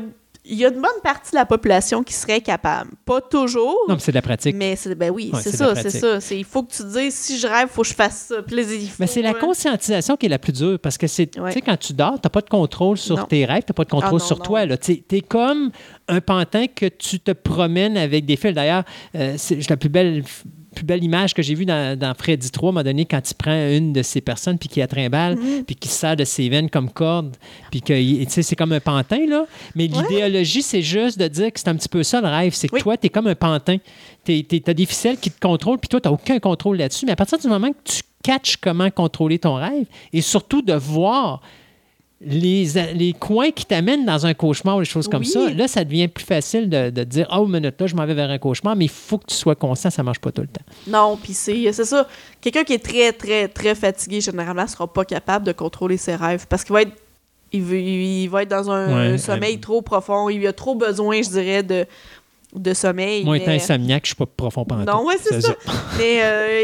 il 0.50 0.56
y 0.58 0.64
a 0.64 0.68
une 0.68 0.80
bonne 0.80 1.00
partie 1.02 1.32
de 1.32 1.36
la 1.36 1.44
population 1.46 2.02
qui 2.02 2.14
serait 2.14 2.40
capable. 2.40 2.90
Pas 3.04 3.20
toujours. 3.20 3.76
Non, 3.88 3.94
mais 3.94 4.00
c'est 4.00 4.12
de 4.12 4.16
la 4.16 4.22
pratique. 4.22 4.56
Mais 4.56 4.76
c'est 4.76 4.94
ben 4.94 5.10
oui, 5.10 5.30
Ouais, 5.32 5.40
c'est 5.42 5.54
ça, 5.54 5.74
c'est 5.74 5.90
ça. 5.90 6.18
Il 6.34 6.44
faut 6.44 6.62
que 6.62 6.72
tu 6.72 6.82
te 6.82 6.98
dises 6.98 7.14
si 7.14 7.38
je 7.38 7.46
rêve, 7.46 7.68
il 7.70 7.74
faut 7.74 7.82
que 7.82 7.88
je 7.88 7.94
fasse 7.94 8.26
ça. 8.28 8.36
Faut, 8.36 8.56
Mais 8.98 9.06
c'est 9.06 9.22
la 9.22 9.30
euh, 9.30 9.34
conscientisation 9.34 10.16
qui 10.16 10.26
est 10.26 10.30
la 10.30 10.38
plus 10.38 10.52
dure 10.52 10.78
parce 10.78 10.96
que 10.98 11.06
c'est, 11.06 11.26
tu 11.26 11.40
Ouais. 11.40 11.52
sais, 11.52 11.60
quand 11.60 11.76
tu 11.76 11.92
dors, 11.92 12.14
tu 12.14 12.20
n'as 12.24 12.30
pas 12.30 12.40
de 12.40 12.48
contrôle 12.48 12.96
sur 12.96 13.16
Non. 13.16 13.24
tes 13.24 13.44
rêves, 13.44 13.62
tu 13.66 13.70
n'as 13.70 13.74
pas 13.74 13.84
de 13.84 13.90
contrôle 13.90 14.08
Ah 14.20 14.22
non, 14.22 14.26
sur 14.26 14.38
non. 14.38 14.44
toi. 14.44 14.76
Tu 14.78 15.04
es 15.10 15.20
comme 15.20 15.70
un 16.08 16.20
pantin 16.20 16.66
que 16.66 16.86
tu 16.86 17.20
te 17.20 17.32
promènes 17.32 17.96
avec 17.96 18.24
des 18.24 18.36
fils. 18.36 18.54
D'ailleurs, 18.54 18.84
euh, 19.14 19.34
c'est 19.36 19.68
la 19.68 19.76
plus 19.76 19.88
belle, 19.90 20.24
plus 20.78 20.84
belle 20.86 21.02
image 21.02 21.34
que 21.34 21.42
j'ai 21.42 21.54
vue 21.54 21.66
dans, 21.66 21.98
dans 21.98 22.14
Freddy 22.14 22.50
3, 22.50 22.68
à 22.68 22.70
un 22.70 22.72
moment 22.72 22.84
donné, 22.84 23.04
quand 23.04 23.20
il 23.30 23.34
prend 23.34 23.68
une 23.70 23.92
de 23.92 24.02
ces 24.02 24.20
personnes 24.20 24.58
puis 24.58 24.68
qui 24.68 24.80
a 24.80 24.86
trimballe, 24.86 25.36
Mhm. 25.36 25.64
puis 25.64 25.74
qui 25.74 25.88
se 25.88 25.94
sert 25.94 26.14
de 26.16 26.24
ses 26.24 26.48
veines 26.48 26.70
comme 26.70 26.90
corde, 26.90 27.36
puis 27.70 27.80
que 27.82 27.92
il- 27.92 28.24
tu 28.26 28.32
sais, 28.32 28.42
c'est 28.42 28.54
comme 28.56 28.72
un 28.72 28.80
pantin, 28.80 29.26
là. 29.28 29.44
Mais 29.74 29.90
Ouais. 29.92 30.02
l'idéologie, 30.08 30.62
c'est 30.62 30.82
juste 30.82 31.18
de 31.18 31.26
dire 31.26 31.52
que 31.52 31.58
c'est 31.58 31.68
un 31.68 31.74
petit 31.76 31.88
peu 31.88 32.02
ça 32.02 32.20
le 32.20 32.28
rêve. 32.28 32.54
C'est 32.54 32.68
que 32.68 32.74
Oui. 32.76 32.80
toi, 32.82 32.96
tu 32.96 33.06
es 33.06 33.10
comme 33.10 33.26
un 33.26 33.34
pantin. 33.34 33.78
Tu 34.24 34.44
as 34.66 34.74
des 34.74 34.86
ficelles 34.86 35.18
qui 35.18 35.30
te 35.30 35.40
contrôlent, 35.40 35.78
puis 35.78 35.88
toi, 35.88 36.00
tu 36.00 36.08
n'as 36.08 36.14
aucun 36.14 36.38
contrôle 36.38 36.76
là-dessus. 36.76 37.06
Mais 37.06 37.12
à 37.12 37.16
partir 37.16 37.38
du 37.38 37.48
moment 37.48 37.70
que 37.72 37.78
tu 37.84 38.02
catches 38.22 38.56
comment 38.56 38.90
contrôler 38.90 39.38
ton 39.38 39.54
rêve, 39.54 39.86
et 40.12 40.20
surtout 40.20 40.62
de 40.62 40.74
voir 40.74 41.40
les, 42.20 42.66
les 42.94 43.12
coins 43.12 43.50
qui 43.52 43.64
t'amènent 43.64 44.04
dans 44.04 44.26
un 44.26 44.34
cauchemar 44.34 44.76
ou 44.76 44.80
des 44.80 44.84
choses 44.84 45.06
comme 45.06 45.20
Oui. 45.22 45.26
ça, 45.28 45.50
là, 45.50 45.68
ça 45.68 45.84
devient 45.84 46.08
plus 46.08 46.24
facile 46.24 46.68
de, 46.68 46.90
de 46.90 47.04
dire 47.04 47.28
Oh, 47.32 47.46
minute, 47.46 47.80
là, 47.80 47.86
je 47.86 47.94
m'en 47.94 48.04
vais 48.06 48.14
vers 48.14 48.28
un 48.30 48.38
cauchemar, 48.38 48.74
mais 48.74 48.86
il 48.86 48.90
faut 48.90 49.18
que 49.18 49.26
tu 49.26 49.34
sois 49.36 49.54
conscient, 49.54 49.88
ça 49.90 50.02
ne 50.02 50.06
marche 50.06 50.18
pas 50.18 50.32
tout 50.32 50.40
le 50.42 50.48
temps. 50.48 50.64
Non, 50.88 51.16
puis 51.16 51.32
c'est 51.32 51.72
c'est 51.72 51.84
ça. 51.84 52.08
Quelqu'un 52.40 52.64
qui 52.64 52.72
est 52.72 52.84
très, 52.84 53.12
très, 53.12 53.46
très 53.46 53.74
fatigué, 53.76 54.20
généralement, 54.20 54.66
sera 54.66 54.92
pas 54.92 55.04
capable 55.04 55.46
de 55.46 55.52
contrôler 55.52 55.96
ses 55.96 56.16
rêves 56.16 56.46
parce 56.48 56.64
qu'il 56.64 56.72
va 56.72 56.82
être. 56.82 56.92
Il, 57.52 57.62
veut- 57.62 57.80
il 57.80 58.26
va 58.28 58.42
être 58.42 58.50
dans 58.50 58.70
un 58.70 59.12
Ouais, 59.12 59.18
sommeil 59.18 59.54
euh, 59.56 59.60
trop 59.60 59.80
profond. 59.80 60.28
Il 60.28 60.46
a 60.46 60.52
trop 60.52 60.74
besoin, 60.74 61.22
je 61.22 61.30
dirais, 61.30 61.62
de, 61.62 61.86
de 62.54 62.74
sommeil. 62.74 63.24
Moi, 63.24 63.36
mais- 63.36 63.42
étant 63.42 63.52
insomniaque, 63.52 64.04
je 64.06 64.10
ne 64.12 64.14
suis 64.16 64.16
pas 64.16 64.26
profond 64.26 64.64
pendant 64.66 64.84
Non, 64.98 65.06
ouais, 65.06 65.14
c'est 65.22 65.40
ça. 65.40 65.54
Mais 65.96 66.18
euh, 66.22 66.62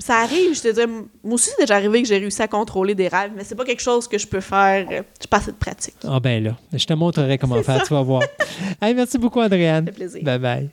ça 0.00 0.16
arrive, 0.16 0.54
je 0.56 0.62
te 0.62 0.68
dis, 0.74 0.86
moi 1.22 1.34
aussi, 1.34 1.50
c'est 1.56 1.62
déjà 1.62 1.76
arrivé 1.76 2.02
que 2.02 2.08
j'ai 2.08 2.18
réussi 2.18 2.42
à 2.42 2.48
contrôler 2.48 2.94
des 2.94 3.06
rêves, 3.08 3.32
mais 3.36 3.44
c'est 3.44 3.54
pas 3.54 3.64
quelque 3.64 3.82
chose 3.82 4.08
que 4.08 4.18
je 4.18 4.26
peux 4.26 4.40
faire. 4.40 4.86
euh, 4.90 5.02
J'ai 5.20 5.28
pas 5.28 5.36
assez 5.36 5.52
de 5.52 5.56
pratique. 5.56 5.94
Ça 6.02 6.08
Ah 6.14 6.18
ben 6.20 6.42
là, 6.42 6.56
je 6.72 6.84
te 6.84 6.92
montrerai 6.94 7.38
comment 7.38 7.62
faire, 7.62 7.82
tu 7.86 7.94
vas 7.94 8.02
voir. 8.02 8.22
Hey, 8.82 8.94
merci 8.94 9.16
beaucoup, 9.18 9.40
Adrienne. 9.40 9.86
fait 9.86 9.92
plaisir. 9.92 10.22
Bye 10.24 10.38
bye. 10.38 10.70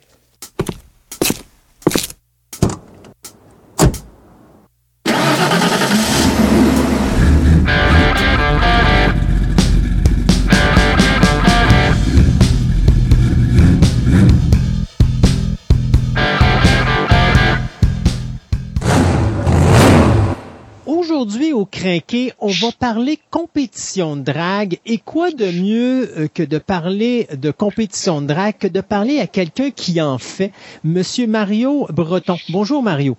Au 21.58 21.64
Crinqué, 21.64 22.32
on 22.38 22.52
va 22.52 22.70
parler 22.70 23.18
compétition 23.30 24.14
de 24.14 24.22
drague. 24.22 24.78
Et 24.86 24.98
quoi 24.98 25.32
de 25.32 25.50
mieux 25.50 26.08
euh, 26.16 26.28
que 26.32 26.44
de 26.44 26.58
parler 26.58 27.26
de 27.36 27.50
compétition 27.50 28.22
de 28.22 28.28
drague 28.28 28.54
que 28.58 28.68
de 28.68 28.80
parler 28.80 29.18
à 29.18 29.26
quelqu'un 29.26 29.72
qui 29.72 30.00
en 30.00 30.18
fait, 30.18 30.52
Monsieur 30.84 31.26
Mario 31.26 31.88
Breton. 31.90 32.38
Bonjour 32.50 32.80
Mario. 32.80 33.16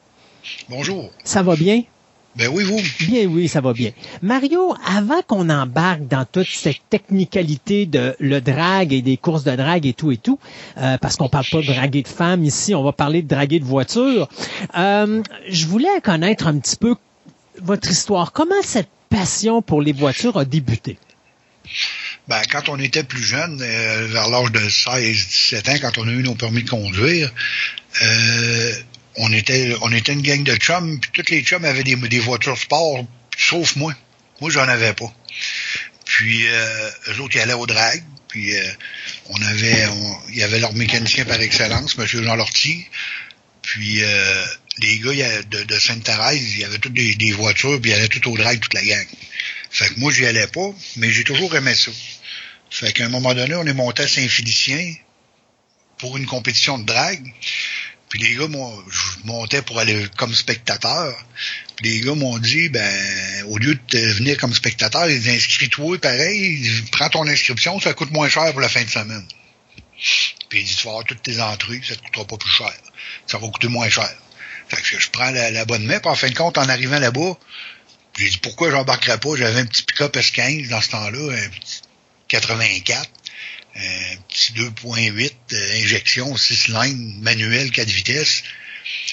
Bonjour. 0.70 1.10
Ça 1.26 1.44
va 1.44 1.58
bien? 1.58 1.84
Ben 2.38 2.48
oui, 2.48 2.64
vous. 2.64 2.80
Bien, 3.08 3.26
oui, 3.26 3.50
ça 3.50 3.60
va 3.60 3.74
bien. 3.74 3.92
Mario, 4.22 4.74
avant 4.88 5.22
qu'on 5.28 5.50
embarque 5.50 6.08
dans 6.08 6.24
toute 6.24 6.48
cette 6.48 6.80
technicalité 6.90 7.86
de 7.88 8.16
le 8.20 8.40
drag 8.40 8.94
et 8.94 9.02
des 9.02 9.18
courses 9.18 9.44
de 9.44 9.54
drague 9.54 9.86
et 9.86 9.94
tout 9.94 10.12
et 10.12 10.18
tout, 10.18 10.40
euh, 10.78 10.98
parce 11.00 11.18
qu'on 11.18 11.28
parle 11.28 11.46
pas 11.52 11.60
de 11.60 11.66
draguer 11.66 12.04
de 12.04 12.08
femmes 12.08 12.46
ici, 12.46 12.74
on 12.74 12.84
va 12.84 12.94
parler 12.94 13.22
de 13.22 13.28
draguer 13.28 13.60
de 13.60 13.66
voitures. 13.66 14.30
euh, 14.78 15.22
je 15.50 15.66
voulais 15.66 16.00
connaître 16.02 16.48
un 16.48 16.58
petit 16.60 16.78
peu 16.78 16.96
votre 17.62 17.90
histoire. 17.90 18.32
Comment 18.32 18.62
cette 18.64 18.90
passion 19.10 19.62
pour 19.62 19.82
les 19.82 19.94
voitures 19.94 20.38
a 20.38 20.46
débuté? 20.46 20.98
Ben, 22.28 22.42
quand 22.52 22.70
on 22.70 22.80
était 22.80 23.04
plus 23.04 23.24
jeune, 23.24 23.60
euh, 23.62 24.08
vers 24.08 24.30
l'âge 24.30 24.52
de 24.52 24.60
16-17 24.60 25.70
ans, 25.70 25.78
quand 25.82 25.98
on 25.98 26.08
a 26.08 26.12
eu 26.12 26.24
nos 26.24 26.36
permis 26.36 26.64
de 26.64 26.70
conduire, 26.70 27.32
euh, 28.02 28.74
on 29.18 29.32
était 29.34 29.76
on 29.82 29.92
était 29.92 30.14
une 30.14 30.22
gang 30.22 30.44
de 30.44 30.56
chums, 30.56 31.00
puis 31.00 31.12
tous 31.12 31.32
les 31.32 31.42
chums 31.42 31.66
avaient 31.66 31.84
des, 31.84 32.20
voitures 32.20 32.58
sport, 32.58 33.06
sauf 33.38 33.76
moi. 33.76 33.94
Moi, 34.42 34.50
j'en 34.52 34.68
avais 34.68 34.94
pas. 34.94 35.14
Puis, 36.06 36.48
euh, 36.48 36.90
eux 37.10 37.22
autres, 37.22 37.36
ils 37.36 37.42
allaient 37.42 37.54
au 37.54 37.68
drag, 37.68 38.04
puis 38.28 38.56
euh, 38.56 38.64
on 39.30 39.42
avait, 39.42 39.88
il 40.30 40.38
y 40.38 40.44
avait 40.44 40.60
leur 40.60 40.74
mécanicien 40.74 41.26
par 41.26 41.42
excellence, 41.42 41.98
M. 41.98 42.06
Jean 42.06 42.36
Lortie, 42.36 42.86
puis 43.62 44.02
les 44.82 45.00
gars 45.00 45.42
de, 45.44 45.64
de 45.64 45.80
Sainte-Thérèse, 45.80 46.54
il 46.54 46.60
y 46.60 46.64
avait 46.64 46.78
toutes 46.78 46.94
des, 46.94 47.32
voitures, 47.32 47.80
puis 47.82 47.92
ils 47.92 47.94
allaient 47.94 48.08
tout 48.08 48.32
au 48.32 48.38
drag, 48.38 48.60
toute 48.60 48.74
la 48.74 48.84
gang. 48.84 49.08
Fait 49.70 49.90
que 49.90 50.00
moi, 50.00 50.12
j'y 50.12 50.26
allais 50.26 50.48
pas, 50.48 50.74
mais 50.98 51.12
j'ai 51.12 51.24
toujours 51.24 51.56
aimé 51.56 51.76
ça. 51.76 51.92
Fait 52.70 52.92
qu'à 52.92 53.06
un 53.06 53.10
moment 53.10 53.34
donné, 53.34 53.56
on 53.56 53.66
est 53.66 53.74
monté 53.74 54.04
à 54.04 54.08
Saint-Félicien 54.08 54.96
pour 55.98 56.18
une 56.18 56.26
compétition 56.26 56.78
de 56.78 56.86
drague. 56.86 57.34
Puis 58.10 58.20
les 58.20 58.36
gars, 58.36 58.48
moi, 58.48 58.72
je 58.90 59.28
montais 59.28 59.62
pour 59.62 59.78
aller 59.80 60.08
comme 60.18 60.34
spectateur. 60.34 61.16
Puis 61.76 61.90
les 61.92 62.00
gars 62.02 62.16
m'ont 62.16 62.40
dit, 62.40 62.70
ben, 62.70 63.44
au 63.48 63.58
lieu 63.58 63.76
de 63.76 64.00
venir 64.14 64.38
comme 64.38 64.54
spectateur, 64.54 65.10
ils 65.10 65.30
inscris-toi, 65.30 66.00
pareil, 66.00 66.68
prends 66.92 67.10
ton 67.10 67.28
inscription, 67.28 67.80
ça 67.80 67.94
coûte 67.94 68.12
moins 68.12 68.30
cher 68.30 68.52
pour 68.52 68.62
la 68.62 68.70
fin 68.70 68.84
de 68.84 68.90
semaine. 68.90 69.26
Puis 70.50 70.60
ils 70.60 70.64
disent, 70.64 70.78
tu 70.78 70.86
vas 70.86 70.92
avoir 70.92 71.06
toutes 71.06 71.22
tes 71.22 71.40
entrées, 71.40 71.82
ça 71.88 71.96
te 71.96 72.02
coûtera 72.02 72.26
pas 72.26 72.38
plus 72.38 72.50
cher. 72.50 72.74
Ça 73.28 73.38
va 73.38 73.48
coûter 73.48 73.68
moins 73.68 73.90
cher. 73.90 74.12
Fait 74.70 74.82
que 74.82 75.00
je 75.00 75.10
prends 75.10 75.32
la, 75.32 75.52
la 75.52 75.66
bonne 75.66 75.86
main, 75.86 76.00
puis 76.00 76.10
en 76.10 76.16
fin 76.16 76.30
de 76.30 76.36
compte, 76.36 76.58
en 76.58 76.70
arrivant 76.70 77.00
là-bas, 77.00 77.38
j'ai 78.18 78.30
dit, 78.30 78.38
pourquoi 78.38 78.70
j'embarquerais 78.72 79.20
pas? 79.20 79.36
J'avais 79.36 79.60
un 79.60 79.66
petit 79.66 79.84
pick-up 79.84 80.16
S15 80.16 80.70
dans 80.70 80.82
ce 80.82 80.90
temps-là, 80.90 81.34
un 81.34 81.50
petit 81.50 81.82
84 82.28 83.10
un 83.76 84.16
petit 84.28 84.54
2.8 84.54 85.32
euh, 85.54 85.84
injection 85.84 86.36
6 86.36 86.56
cylindres 86.56 87.22
manuel 87.22 87.72
4 87.72 87.88
vitesses. 87.90 88.44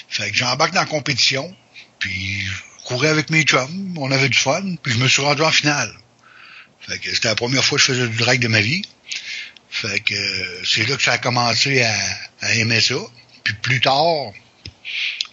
Fait 0.08 0.30
que 0.30 0.36
j'embarque 0.36 0.72
dans 0.72 0.80
la 0.80 0.86
compétition, 0.86 1.54
puis 1.98 2.40
je 2.40 2.84
courais 2.84 3.08
avec 3.08 3.30
mes 3.30 3.42
chums, 3.42 3.94
on 3.98 4.10
avait 4.10 4.28
du 4.28 4.38
fun, 4.38 4.76
puis 4.82 4.92
je 4.92 4.98
me 4.98 5.08
suis 5.08 5.22
rendu 5.22 5.42
en 5.42 5.50
finale. 5.50 5.92
Fait 6.80 6.98
que 6.98 7.14
c'était 7.14 7.28
la 7.28 7.34
première 7.34 7.64
fois 7.64 7.78
que 7.78 7.84
je 7.84 7.92
faisais 7.92 8.08
du 8.08 8.16
drag 8.16 8.40
de 8.40 8.48
ma 8.48 8.60
vie. 8.60 8.82
Fait 9.70 10.00
que 10.00 10.14
euh, 10.14 10.64
c'est 10.64 10.88
là 10.88 10.96
que 10.96 11.02
ça 11.02 11.12
a 11.12 11.18
commencé 11.18 11.82
à, 11.82 11.94
à 12.40 12.54
aimer 12.54 12.80
ça. 12.80 12.96
Puis 13.44 13.54
plus 13.54 13.80
tard, 13.80 14.32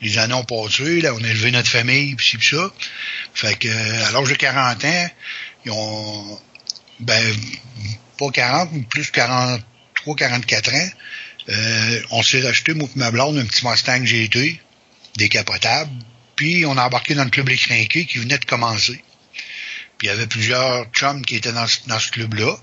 les 0.03 0.17
années 0.17 0.33
ont 0.33 0.43
passé, 0.43 1.01
là, 1.01 1.13
on 1.13 1.23
a 1.23 1.27
élevé 1.27 1.51
notre 1.51 1.69
famille, 1.69 2.15
puis 2.15 2.25
ci, 2.25 2.37
puis 2.37 2.55
ça. 2.55 2.71
Fait 3.33 3.55
que 3.55 3.69
à 3.69 4.11
l'âge 4.11 4.29
de 4.29 4.35
40 4.35 4.85
ans, 4.85 5.09
ils 5.65 5.71
ont 5.71 6.39
ben 6.99 7.35
pas 8.17 8.29
40, 8.29 8.69
mais 8.73 8.81
plus 8.83 9.11
43, 9.11 10.15
44 10.15 10.73
ans. 10.73 10.89
Euh, 11.49 12.01
on 12.11 12.23
s'est 12.23 12.45
acheté, 12.45 12.73
moi 12.73 12.87
ma 12.95 13.11
blonde, 13.11 13.37
un 13.37 13.45
petit 13.45 13.65
Mustang 13.65 14.05
GT, 14.05 14.59
décapotable. 15.17 15.91
Puis 16.35 16.65
on 16.65 16.77
a 16.77 16.85
embarqué 16.85 17.15
dans 17.15 17.23
le 17.23 17.29
club 17.29 17.49
Les 17.49 17.57
Crinqués 17.57 18.05
qui 18.05 18.17
venait 18.17 18.37
de 18.37 18.45
commencer. 18.45 19.01
Puis 19.97 20.07
il 20.07 20.07
y 20.07 20.09
avait 20.09 20.27
plusieurs 20.27 20.85
chums 20.91 21.23
qui 21.25 21.35
étaient 21.35 21.51
dans, 21.51 21.67
dans 21.87 21.99
ce 21.99 22.11
club-là. 22.11 22.57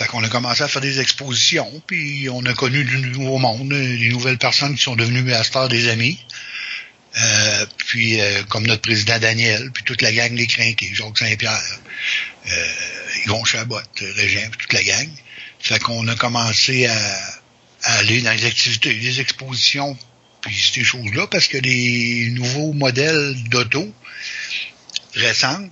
Fait 0.00 0.06
qu'on 0.06 0.24
a 0.24 0.30
commencé 0.30 0.62
à 0.62 0.68
faire 0.68 0.80
des 0.80 0.98
expositions, 0.98 1.70
puis 1.86 2.26
on 2.30 2.42
a 2.46 2.54
connu 2.54 2.84
du 2.84 2.96
nouveau 3.18 3.36
monde, 3.36 3.68
des 3.68 4.08
nouvelles 4.08 4.38
personnes 4.38 4.74
qui 4.74 4.82
sont 4.82 4.96
devenues 4.96 5.30
à 5.34 5.68
des 5.68 5.88
amis. 5.90 6.18
Euh, 7.18 7.66
puis 7.76 8.18
euh, 8.18 8.42
comme 8.44 8.66
notre 8.66 8.80
président 8.80 9.18
Daniel, 9.18 9.70
puis 9.72 9.84
toute 9.84 10.00
la 10.00 10.10
gang 10.10 10.34
des 10.34 10.46
Crinqués, 10.46 10.88
Jacques 10.94 11.18
Saint-Pierre, 11.18 11.60
euh, 12.50 12.66
Yvon 13.26 13.44
Chabot, 13.44 13.76
Régent, 14.16 14.48
puis 14.50 14.60
toute 14.60 14.72
la 14.72 14.82
gang. 14.84 15.08
Fait 15.58 15.78
qu'on 15.80 16.08
a 16.08 16.14
commencé 16.14 16.86
à, 16.86 16.96
à 17.82 17.98
aller 17.98 18.22
dans 18.22 18.32
les 18.32 18.46
activités, 18.46 18.94
les 18.94 19.20
expositions, 19.20 19.98
puis 20.40 20.56
ces 20.72 20.82
choses-là, 20.82 21.26
parce 21.26 21.46
que 21.46 21.58
les 21.58 22.30
nouveaux 22.30 22.72
modèles 22.72 23.34
d'auto 23.50 23.92
récents, 25.14 25.68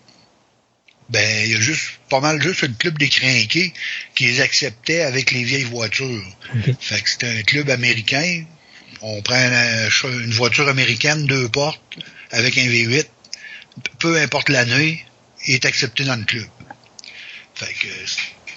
ben, 1.11 1.45
il 1.47 1.53
y 1.53 1.55
a 1.57 1.61
juste, 1.61 1.85
pas 2.11 2.21
mal 2.21 2.41
juste 2.43 2.63
le 2.63 2.69
club 2.69 2.99
des 2.99 3.09
crinqués 3.09 3.73
qui 4.15 4.25
les 4.27 4.41
acceptait 4.41 5.03
avec 5.03 5.31
les 5.31 5.43
vieilles 5.45 5.65
voitures. 5.65 6.25
Fait 6.81 7.01
que 7.01 7.09
c'était 7.11 7.39
un 7.39 7.43
club 7.43 7.71
américain. 7.71 8.45
On 9.01 9.23
prend 9.23 9.37
un- 9.37 9.89
une 10.11 10.33
voiture 10.33 10.69
américaine, 10.69 11.25
deux 11.27 11.49
portes, 11.49 11.81
avec 12.31 12.59
un 12.59 12.67
V8. 12.67 13.07
Peu 14.01 14.19
importe 14.21 14.49
l'année, 14.49 15.05
il 15.47 15.55
est 15.55 15.65
accepté 15.65 16.05
dans 16.05 16.17
le 16.17 16.25
club. 16.25 16.47
Fait 17.55 17.73
que 17.75 17.89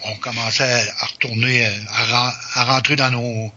on 0.04 0.16
commençait 0.16 0.64
à 1.00 1.06
retourner, 1.06 1.66
à, 1.90 2.34
à 2.56 2.64
rentrer 2.66 2.96
dans 2.96 3.12
nos 3.12 3.54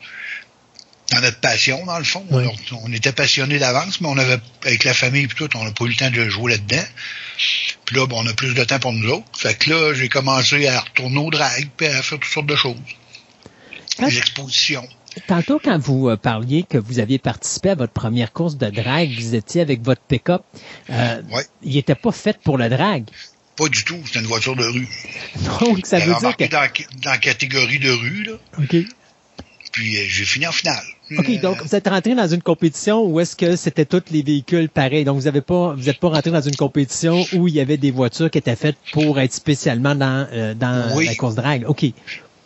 dans 1.10 1.20
notre 1.20 1.38
passion, 1.40 1.84
dans 1.84 1.98
le 1.98 2.04
fond. 2.04 2.24
Oui. 2.30 2.44
On, 2.72 2.76
on 2.88 2.92
était 2.92 3.12
passionnés 3.12 3.58
d'avance, 3.58 4.00
mais 4.00 4.08
on 4.08 4.16
avait, 4.18 4.38
avec 4.64 4.84
la 4.84 4.94
famille 4.94 5.24
et 5.24 5.28
tout, 5.28 5.48
on 5.54 5.64
n'a 5.64 5.70
pas 5.70 5.84
eu 5.84 5.88
le 5.88 5.94
temps 5.96 6.10
de 6.10 6.28
jouer 6.28 6.52
là-dedans. 6.52 6.84
Puis 7.36 7.96
là, 7.96 8.06
bon, 8.06 8.22
on 8.22 8.26
a 8.26 8.32
plus 8.34 8.54
de 8.54 8.64
temps 8.64 8.78
pour 8.78 8.92
nous 8.92 9.08
autres. 9.10 9.24
Fait 9.36 9.54
que 9.58 9.70
là, 9.70 9.94
j'ai 9.94 10.08
commencé 10.08 10.66
à 10.68 10.80
retourner 10.80 11.18
au 11.18 11.30
drag, 11.30 11.68
puis 11.76 11.86
à 11.86 12.02
faire 12.02 12.18
toutes 12.18 12.24
sortes 12.30 12.46
de 12.46 12.56
choses. 12.56 12.76
Quand- 13.98 14.06
Des 14.08 14.18
expositions. 14.18 14.86
Tantôt, 15.28 15.60
quand 15.62 15.78
vous 15.78 16.08
euh, 16.08 16.16
parliez 16.16 16.64
que 16.68 16.76
vous 16.78 16.98
aviez 16.98 17.18
participé 17.18 17.70
à 17.70 17.74
votre 17.76 17.92
première 17.92 18.32
course 18.32 18.56
de 18.56 18.68
drag, 18.68 19.10
vous 19.16 19.34
étiez 19.36 19.60
avec 19.60 19.80
votre 19.82 20.00
pick-up, 20.02 20.42
euh, 20.90 21.22
Ouais. 21.30 21.44
il 21.62 21.74
n'était 21.74 21.94
pas 21.94 22.10
fait 22.10 22.36
pour 22.42 22.58
le 22.58 22.68
drag. 22.68 23.04
Pas 23.56 23.68
du 23.68 23.84
tout, 23.84 24.00
c'était 24.06 24.18
une 24.18 24.26
voiture 24.26 24.56
de 24.56 24.64
rue. 24.64 24.88
Donc, 25.60 25.86
ça 25.86 26.00
veut 26.00 26.14
dire 26.18 26.36
que... 26.36 26.44
dans, 26.46 26.66
dans 27.04 27.10
la 27.10 27.18
catégorie 27.18 27.78
de 27.78 27.90
rue, 27.90 28.24
là. 28.24 28.32
OK. 28.58 28.76
Puis 29.74 29.96
euh, 29.98 30.04
j'ai 30.08 30.24
fini 30.24 30.46
en 30.46 30.52
finale. 30.52 30.82
OK, 31.18 31.28
Euh, 31.28 31.38
donc 31.40 31.60
vous 31.62 31.74
êtes 31.74 31.88
rentré 31.88 32.14
dans 32.14 32.28
une 32.28 32.42
compétition 32.42 33.02
où 33.04 33.18
est-ce 33.20 33.34
que 33.36 33.56
c'était 33.56 33.84
tous 33.84 34.02
les 34.10 34.22
véhicules 34.22 34.68
pareils. 34.68 35.04
Donc, 35.04 35.18
vous 35.18 35.24
n'avez 35.24 35.40
pas, 35.40 35.74
vous 35.76 35.88
êtes 35.88 35.98
pas 35.98 36.08
rentré 36.08 36.30
dans 36.30 36.40
une 36.40 36.54
compétition 36.56 37.26
où 37.34 37.48
il 37.48 37.54
y 37.54 37.60
avait 37.60 37.76
des 37.76 37.90
voitures 37.90 38.30
qui 38.30 38.38
étaient 38.38 38.54
faites 38.56 38.76
pour 38.92 39.18
être 39.20 39.32
spécialement 39.32 39.94
dans, 39.96 40.28
euh, 40.32 40.54
dans 40.54 40.94
Oui. 40.96 41.06
la 41.06 41.14
course 41.16 41.34
drag. 41.34 41.64
OK. 41.66 41.82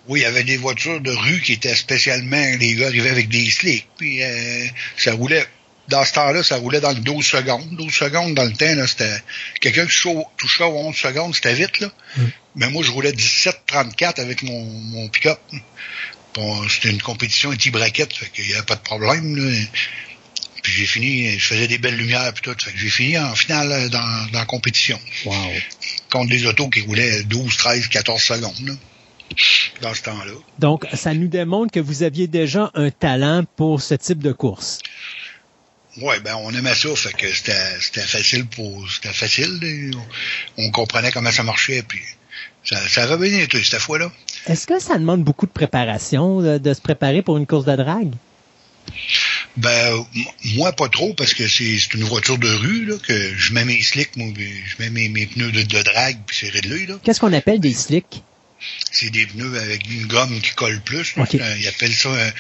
Oui, 0.09 0.21
il 0.21 0.23
y 0.23 0.25
avait 0.25 0.43
des 0.45 0.57
voitures 0.57 1.01
de 1.03 1.11
rue 1.11 1.41
qui 1.43 1.53
étaient 1.53 1.75
spécialement, 1.75 2.43
les 2.59 2.75
gars 2.77 2.87
arrivaient 2.87 3.11
avec 3.11 3.29
des 3.29 3.51
slicks, 3.51 3.87
puis 3.99 4.23
euh, 4.23 4.65
ça 4.97 5.13
roulait, 5.13 5.45
dans 5.89 6.03
ce 6.03 6.15
temps-là, 6.15 6.43
ça 6.43 6.57
roulait 6.57 6.81
dans 6.81 6.93
le 6.93 7.01
12 7.01 7.25
secondes. 7.27 7.69
12 7.73 7.93
secondes 7.93 8.35
dans 8.35 8.45
le 8.45 8.53
temps, 8.55 8.75
là, 8.75 8.87
c'était, 8.87 9.19
quelqu'un 9.61 9.83
qui 9.83 9.89
touchait 9.89 10.09
au- 10.17 10.25
touchait 10.39 10.65
aux 10.65 10.79
11 10.89 10.97
secondes, 10.97 11.35
c'était 11.35 11.53
vite, 11.55 11.81
là. 11.81 11.89
Mm. 12.17 12.23
Mais 12.57 12.71
moi, 12.71 12.83
je 12.83 12.91
roulais 12.91 13.13
17-34 13.13 14.19
avec 14.19 14.43
mon, 14.43 14.65
mon 14.65 15.09
pick-up. 15.09 15.39
C'était 16.69 16.91
une 16.91 17.03
compétition 17.03 17.51
anti-braquette, 17.51 18.15
fait 18.15 18.31
qu'il 18.31 18.47
n'y 18.47 18.55
avait 18.55 18.65
pas 18.65 18.77
de 18.77 18.81
problème, 18.81 19.37
là. 19.37 19.67
Puis 20.63 20.73
j'ai 20.73 20.87
fini, 20.87 21.39
je 21.39 21.47
faisais 21.47 21.69
des 21.69 21.79
belles 21.79 21.97
lumières, 21.97 22.33
puis 22.35 22.43
tout, 22.43 22.57
fait 22.63 22.73
que 22.73 22.79
j'ai 22.79 22.91
fini 22.91 23.17
en 23.19 23.35
finale 23.35 23.71
euh, 23.73 23.89
dans, 23.89 24.31
dans 24.33 24.39
la 24.41 24.45
compétition. 24.45 24.99
Wow. 25.25 25.35
Contre 26.11 26.31
des 26.31 26.47
autos 26.47 26.69
qui 26.69 26.81
roulaient 26.83 27.23
12, 27.23 27.57
13, 27.57 27.89
14 27.89 28.21
secondes, 28.21 28.67
là, 28.67 28.73
dans 29.83 29.95
ce 29.95 30.03
temps-là. 30.03 30.33
Donc, 30.59 30.87
ça 30.95 31.15
nous 31.15 31.29
démontre 31.29 31.73
que 31.73 31.81
vous 31.81 32.03
aviez 32.03 32.27
déjà 32.27 32.71
un 32.75 32.91
talent 32.91 33.45
pour 33.57 33.81
ce 33.81 33.95
type 33.95 34.19
de 34.19 34.33
course. 34.33 34.81
Ouais, 36.01 36.21
ben 36.21 36.37
on 36.37 36.55
aimait 36.55 36.75
ça, 36.75 36.95
fait 36.95 37.13
que 37.13 37.33
c'était 37.33 38.01
facile 38.01 38.47
pour 38.47 38.89
c'était 38.91 39.13
facile. 39.13 39.93
On, 40.59 40.67
on 40.67 40.71
comprenait 40.71 41.11
comment 41.11 41.33
ça 41.33 41.43
marchait, 41.43 41.83
puis 41.83 42.01
ça, 42.65 42.77
ça 42.89 43.05
avait 43.05 43.29
bien 43.29 43.39
été 43.41 43.63
cette 43.63 43.81
fois-là. 43.81 44.13
Est-ce 44.47 44.67
que 44.67 44.79
ça 44.81 44.99
demande 44.99 45.23
beaucoup 45.25 45.47
de 45.47 45.51
préparation, 45.51 46.41
de, 46.41 46.59
de 46.59 46.75
se 46.75 46.81
préparer 46.81 47.23
pour 47.23 47.37
une 47.39 47.47
course 47.47 47.65
de 47.65 47.77
drag? 47.77 48.09
Ben 49.57 50.07
moi 50.57 50.73
pas 50.73 50.89
trop 50.89 51.13
parce 51.15 51.35
que 51.35 51.47
c'est 51.49 51.93
une 51.95 52.05
voiture 52.05 52.39
de 52.39 52.49
rue 52.49 52.85
là 52.87 52.95
que 53.07 53.37
je 53.37 53.53
mets 53.53 53.65
mes 53.65 53.83
slicks, 53.83 54.17
moi, 54.17 54.29
je 54.37 54.83
mets 54.83 54.91
mes, 54.91 55.09
mes 55.09 55.27
pneus 55.27 55.51
de, 55.53 55.63
de 55.63 55.83
drag 55.83 56.17
puis 56.27 56.37
c'est 56.41 56.49
réglé 56.51 56.87
là. 56.87 56.95
Qu'est-ce 57.03 57.21
qu'on 57.21 57.33
appelle 57.33 57.61
des 57.61 57.75
slicks? 57.75 58.23
C'est 58.91 59.11
des 59.11 59.27
pneus 59.27 59.59
avec 59.59 59.89
une 59.91 60.07
gomme 60.07 60.41
qui 60.41 60.53
colle 60.55 60.81
plus. 60.81 61.15
un- 61.17 61.25
Ils 61.57 61.69
appellent 61.69 61.93
ça 61.95 62.09
un- 62.11 62.31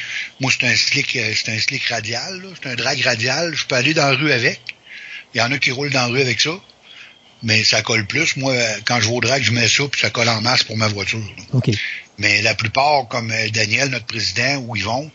moi 0.40 0.50
c'est 0.58 0.66
un 0.66 0.74
slick 0.76 1.16
euh, 1.16 1.32
c'est 1.34 1.52
un 1.52 1.58
slick 1.58 1.84
radial, 1.86 2.42
c'est 2.62 2.70
un 2.70 2.76
drag 2.76 3.00
radial. 3.02 3.54
Je 3.54 3.66
peux 3.66 3.74
aller 3.74 3.94
dans 3.94 4.08
la 4.08 4.16
rue 4.16 4.32
avec. 4.32 4.60
Il 5.34 5.38
y 5.38 5.42
en 5.42 5.50
a 5.52 5.58
qui 5.58 5.70
roulent 5.72 5.90
dans 5.90 6.00
la 6.06 6.06
rue 6.06 6.20
avec 6.20 6.40
ça. 6.40 6.58
Mais 7.42 7.62
ça 7.64 7.82
colle 7.82 8.06
plus. 8.06 8.36
Moi, 8.36 8.54
quand 8.84 9.00
je 9.00 9.08
vais 9.08 9.14
au 9.14 9.20
drag, 9.20 9.42
je 9.42 9.52
mets 9.52 9.68
ça, 9.68 9.84
puis 9.88 10.00
ça 10.00 10.10
colle 10.10 10.28
en 10.28 10.40
masse 10.40 10.64
pour 10.64 10.76
ma 10.76 10.88
voiture. 10.88 11.18
là. 11.18 11.44
OK. 11.52 11.70
Mais 12.18 12.42
la 12.42 12.54
plupart, 12.54 13.06
comme 13.08 13.30
euh, 13.30 13.48
Daniel, 13.50 13.90
notre 13.90 14.06
président, 14.06 14.56
ou 14.66 14.74
Yvon, 14.76 15.10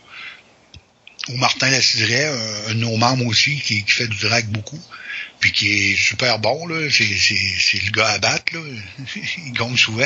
ou 1.28 1.36
Martin 1.36 1.70
Lacidret, 1.70 2.26
un, 2.26 2.70
un 2.70 2.74
de 2.74 2.80
nos 2.80 2.96
membres 2.96 3.26
aussi, 3.26 3.60
qui, 3.60 3.84
qui 3.84 3.92
fait 3.92 4.08
du 4.08 4.18
drag 4.18 4.46
beaucoup, 4.46 4.80
puis 5.40 5.52
qui 5.52 5.90
est 5.90 5.96
super 5.96 6.38
bon, 6.38 6.66
là. 6.66 6.88
C'est, 6.90 7.04
c'est, 7.04 7.36
c'est 7.58 7.84
le 7.84 7.90
gars 7.90 8.08
à 8.08 8.18
battre, 8.18 8.54
là. 8.54 8.60
Il 9.46 9.52
gagne 9.52 9.76
souvent. 9.76 10.04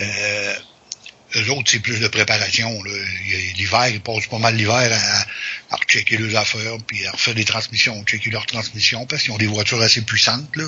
Euh, 0.00 0.54
eux 1.36 1.50
autres, 1.50 1.70
c'est 1.70 1.80
plus 1.80 2.00
de 2.00 2.08
préparation, 2.08 2.82
L'hiver, 3.56 3.88
ils 3.88 4.00
passent 4.00 4.26
pas 4.26 4.38
mal 4.38 4.56
l'hiver 4.56 4.90
à, 4.92 5.74
à 5.74 5.76
rechecker 5.76 6.16
leurs 6.16 6.36
affaires, 6.36 6.76
puis 6.86 7.06
à 7.06 7.12
refaire 7.12 7.34
des 7.34 7.44
transmissions, 7.44 8.02
checker 8.04 8.30
leurs 8.30 8.46
transmissions, 8.46 9.06
parce 9.06 9.22
qu'ils 9.22 9.32
ont 9.32 9.38
des 9.38 9.46
voitures 9.46 9.80
assez 9.80 10.02
puissantes, 10.02 10.56
là. 10.56 10.64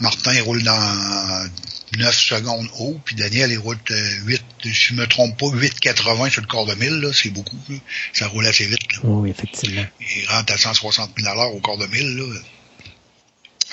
Martin, 0.00 0.32
il 0.32 0.40
roule 0.40 0.62
dans 0.62 1.50
9 1.98 2.18
secondes 2.18 2.68
haut, 2.78 2.98
puis 3.04 3.14
Daniel, 3.14 3.50
il 3.52 3.58
roule 3.58 3.78
euh, 3.90 4.18
8, 4.24 4.42
si 4.62 4.72
je 4.72 4.94
me 4.94 5.06
trompe 5.06 5.38
pas, 5.38 5.46
8,80 5.46 6.30
sur 6.30 6.40
le 6.40 6.46
quart 6.46 6.64
de 6.64 6.74
mille, 6.74 7.00
là, 7.00 7.10
c'est 7.12 7.30
beaucoup, 7.30 7.58
là. 7.68 7.76
Ça 8.14 8.28
roule 8.28 8.46
assez 8.46 8.66
vite, 8.66 8.92
là. 8.94 9.00
Oui, 9.04 9.30
effectivement. 9.30 9.84
Il 10.00 10.26
rentre 10.28 10.54
à 10.54 10.58
160 10.58 11.10
000 11.18 11.28
à 11.28 11.34
l'heure 11.34 11.54
au 11.54 11.60
quart 11.60 11.76
de 11.76 11.86
mille, 11.86 12.16
là. 12.16 12.40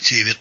C'est 0.02 0.24
vite. 0.24 0.40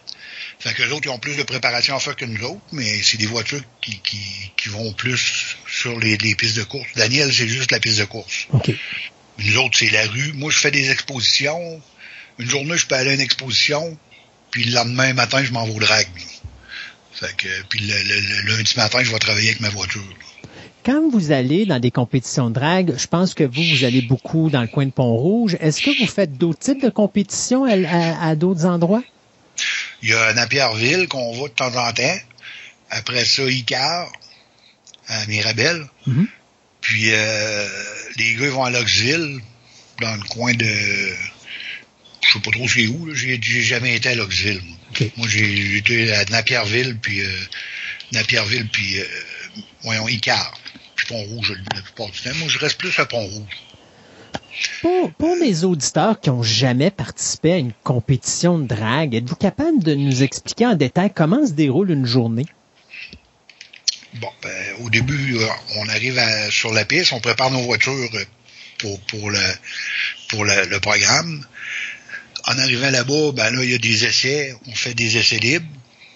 Fait 0.59 0.73
que 0.75 0.83
les 0.83 0.91
autres, 0.91 1.03
ils 1.07 1.11
ont 1.11 1.19
plus 1.19 1.37
de 1.37 1.43
préparation 1.43 1.95
à 1.95 2.01
faire 2.01 2.17
que 2.17 2.25
nous 2.25 2.43
autres, 2.45 2.61
mais 2.73 3.03
c'est 3.03 3.19
des 3.19 3.27
voitures 3.27 3.61
qui, 3.83 3.99
qui, 4.01 4.19
qui 4.57 4.69
vont 4.71 4.93
plus 4.93 5.57
sur 5.69 5.99
les, 6.01 6.17
les 6.17 6.35
pistes 6.35 6.57
de 6.57 6.65
course. 6.65 6.89
Daniel, 6.97 7.33
c'est 7.33 7.47
juste 7.49 7.71
la 7.73 7.79
piste 7.79 7.99
de 7.99 8.05
course. 8.05 8.47
OK. 8.53 8.73
Nous 9.39 9.59
autres, 9.59 9.77
c'est 9.79 9.91
la 9.91 10.07
rue. 10.07 10.33
Moi, 10.35 10.51
je 10.51 10.59
fais 10.59 10.71
des 10.71 10.91
expositions. 10.91 11.81
Une 12.39 12.49
journée, 12.49 12.77
je 12.77 12.87
peux 12.87 12.95
aller 12.95 13.11
à 13.11 13.15
une 13.15 13.21
exposition, 13.21 13.97
puis 14.51 14.65
le 14.65 14.73
lendemain 14.75 15.13
matin, 15.13 15.45
je 15.45 15.53
m'en 15.53 15.65
vais 15.67 15.75
au 15.75 15.79
drag. 15.81 16.07
Fait 17.13 17.35
que, 17.37 17.49
puis 17.69 17.81
le, 17.81 17.95
le- 17.95 18.43
le 18.43 18.57
lundi 18.57 18.73
matin, 18.77 19.03
je 19.03 19.11
vais 19.13 19.19
travailler 19.19 19.49
avec 19.51 19.61
ma 19.61 19.69
voiture. 19.71 20.03
Quand 20.85 21.09
vous 21.11 21.33
allez 21.33 21.67
dans 21.67 21.81
des 21.81 21.91
compétitions 21.91 22.49
de 22.49 22.55
drag, 22.55 22.95
je 22.97 23.07
pense 23.07 23.35
que 23.35 23.45
vous, 23.45 23.63
vous 23.63 23.85
allez 23.85 24.03
beaucoup 24.03 24.51
dans 24.51 24.63
le 24.63 24.69
coin 24.69 24.87
de 24.87 24.91
Pont-Rouge. 24.93 25.57
Est-ce 25.61 25.83
que 25.83 25.99
vous 25.99 26.07
faites 26.07 26.37
d'autres 26.39 26.61
types 26.61 26.83
de 26.83 26.91
compétitions 26.91 27.65
à, 27.65 27.73
à- 27.73 28.29
à 28.31 28.37
d'autres 28.37 28.65
endroits? 28.67 29.03
Il 30.03 30.11
y 30.11 30.15
a 30.15 30.33
Napierville 30.35 31.09
qu'on 31.09 31.41
va 31.41 31.49
de 31.49 31.55
temps 31.55 31.75
en 31.75 31.93
temps. 31.93 32.19
Après 32.91 33.25
ça, 33.25 33.43
Icar, 33.43 34.11
à 35.09 35.27
Mirabel. 35.27 35.87
Mhm. 36.07 36.29
Puis 36.81 37.11
euh, 37.13 37.69
les 38.17 38.35
gars 38.35 38.45
ils 38.45 38.51
vont 38.51 38.65
à 38.65 38.71
Loxville, 38.71 39.41
dans 40.01 40.15
le 40.15 40.23
coin 40.29 40.55
de... 40.55 40.65
Je 42.23 42.33
sais 42.33 42.41
pas 42.41 42.51
trop 42.51 42.69
c'est 42.69 42.87
où. 42.87 43.15
J'ai, 43.15 43.41
jamais 43.63 43.97
été 43.97 44.11
à 44.11 44.15
Loxville. 44.15 44.63
Moi, 44.63 44.77
OK. 44.91 45.05
Moi, 45.17 45.29
j'ai, 45.29 45.57
j'ai 45.57 45.77
été 45.79 46.13
à 46.13 46.25
Napierville, 46.27 46.99
puis 47.01 47.21
euh, 47.21 47.39
Napierville, 48.13 48.69
puis 48.69 49.01
euh, 49.01 49.05
voyons, 49.83 50.09
Icar. 50.09 50.59
Puis 50.95 51.07
Pont-Rouge 51.07 51.55
la 51.75 51.83
plupart 51.83 52.11
du 52.11 52.21
temps. 52.21 52.35
Moi, 52.37 52.49
je 52.49 52.59
reste 52.59 52.79
plus 52.79 52.97
à 52.99 53.07
Pont-Rouge. 53.07 53.53
Pour, 54.83 55.13
pour 55.13 55.37
les 55.37 55.65
auditeurs 55.65 56.21
qui 56.21 56.31
ont 56.31 56.43
jamais 56.43 56.91
participé 56.91 57.53
à 57.53 57.57
une 57.59 57.73
compétition 57.85 58.59
de 58.59 58.67
drag, 58.67 59.15
êtes-vous 59.15 59.37
capable 59.37 59.83
de 59.83 59.95
nous 59.95 60.23
expliquer 60.23 60.67
en 60.67 60.75
détail 60.75 61.13
comment 61.15 61.47
se 61.47 61.53
déroule 61.53 61.91
une 61.91 62.07
journée? 62.07 62.47
Bon, 64.15 64.29
ben, 64.43 64.51
au 64.83 64.89
début, 64.91 65.37
euh, 65.37 65.47
on 65.77 65.89
arrive 65.89 66.19
à- 66.19 66.51
sur 66.51 66.73
la 66.73 66.85
piste, 66.85 67.13
on 67.13 67.21
prépare 67.21 67.51
nos 67.51 67.61
voitures 67.63 67.93
euh, 68.15 68.25
pour, 68.79 68.99
pour, 69.01 69.31
le, 69.31 69.39
pour 70.29 70.45
le, 70.45 70.67
le 70.69 70.81
programme. 70.81 71.45
En 72.49 72.59
arrivant 72.59 72.91
là-bas, 72.91 73.33
ben 73.33 73.51
là, 73.51 73.65
il 73.65 73.71
y 73.71 73.75
a 73.75 73.79
des 73.79 74.05
essais. 74.05 74.55
On 74.69 74.75
fait 74.75 74.95
des 74.95 75.17
essais 75.19 75.39
libres. 75.39 75.67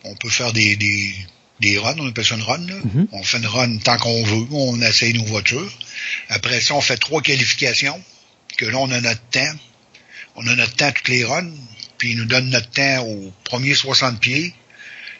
On 0.04 0.14
peut 0.14 0.30
faire 0.30 0.52
des, 0.52 0.76
des, 0.76 1.14
des 1.60 1.76
runs, 1.76 1.96
on 1.98 2.08
appelle 2.08 2.24
ça 2.24 2.36
une 2.36 2.42
run. 2.42 2.58
Là. 2.66 2.74
Mhm. 2.84 3.08
On 3.12 3.22
fait 3.22 3.38
une 3.38 3.46
run 3.46 3.76
tant 3.78 3.96
qu'on 3.98 4.22
veut. 4.22 4.46
On 4.52 4.80
essaye 4.80 5.12
nos 5.12 5.24
voitures. 5.24 5.70
Après 6.30 6.60
ça, 6.60 6.74
on 6.74 6.80
fait 6.80 6.96
trois 6.96 7.20
qualifications. 7.20 8.00
Que 8.60 8.66
là, 8.66 8.76
on 8.76 8.90
a 8.90 9.00
notre 9.00 9.26
temps. 9.30 9.54
On 10.36 10.46
a 10.46 10.54
notre 10.54 10.76
temps 10.76 10.92
toutes 10.92 11.08
les 11.08 11.24
runs. 11.24 11.50
Puis 11.96 12.10
ils 12.10 12.18
nous 12.18 12.26
donnent 12.26 12.50
notre 12.50 12.68
temps 12.68 13.06
au 13.06 13.32
premier 13.44 13.74
60 13.74 14.20
pieds. 14.20 14.54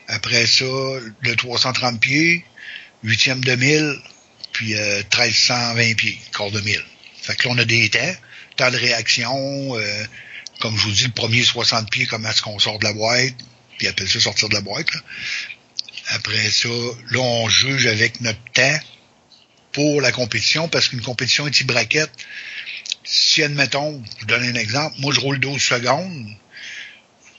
Après 0.09 0.47
ça, 0.47 0.67
le 0.67 1.37
330 1.37 1.99
pieds, 1.99 2.45
huitième 3.03 3.43
de 3.43 3.55
mille, 3.55 3.97
puis 4.53 4.75
euh, 4.75 4.99
1320 4.99 5.95
pieds, 5.95 6.21
quart 6.37 6.51
de 6.51 6.61
mille. 6.61 6.85
Fait 7.23 7.35
que 7.35 7.49
là, 7.49 7.55
on 7.55 7.59
a 7.59 7.65
des 7.65 7.89
temps, 7.89 8.15
temps 8.57 8.71
de 8.71 8.77
réaction, 8.77 9.75
euh, 9.75 10.05
comme 10.61 10.77
je 10.77 10.83
vous 10.83 10.93
dis, 10.93 11.05
le 11.05 11.13
premier 11.13 11.43
60 11.43 11.91
pieds, 11.91 12.05
comment 12.05 12.29
est-ce 12.29 12.43
qu'on 12.43 12.59
sort 12.59 12.79
de 12.79 12.85
la 12.85 12.93
boîte, 12.93 13.35
puis 13.79 13.87
ils 13.87 13.89
appellent 13.89 14.09
ça 14.09 14.21
sortir 14.21 14.51
de 14.51 14.55
la 14.55 14.61
boîte. 14.61 14.93
là. 14.93 15.01
Après 16.09 16.51
ça, 16.51 16.69
là, 16.69 17.21
on 17.21 17.49
juge 17.49 17.87
avec 17.87 18.21
notre 18.21 18.43
temps 18.53 18.81
pour 19.73 20.03
la 20.03 20.13
compétition, 20.13 20.69
parce 20.69 20.89
qu'une 20.89 21.01
compétition 21.01 21.47
est 21.47 21.65
braquette. 21.65 22.11
Si, 23.13 23.43
admettons, 23.43 24.01
je 24.15 24.21
vous 24.21 24.27
donne 24.27 24.45
un 24.45 24.55
exemple, 24.55 24.95
moi, 25.01 25.13
je 25.13 25.19
roule 25.19 25.41
12 25.41 25.61
secondes, 25.61 26.29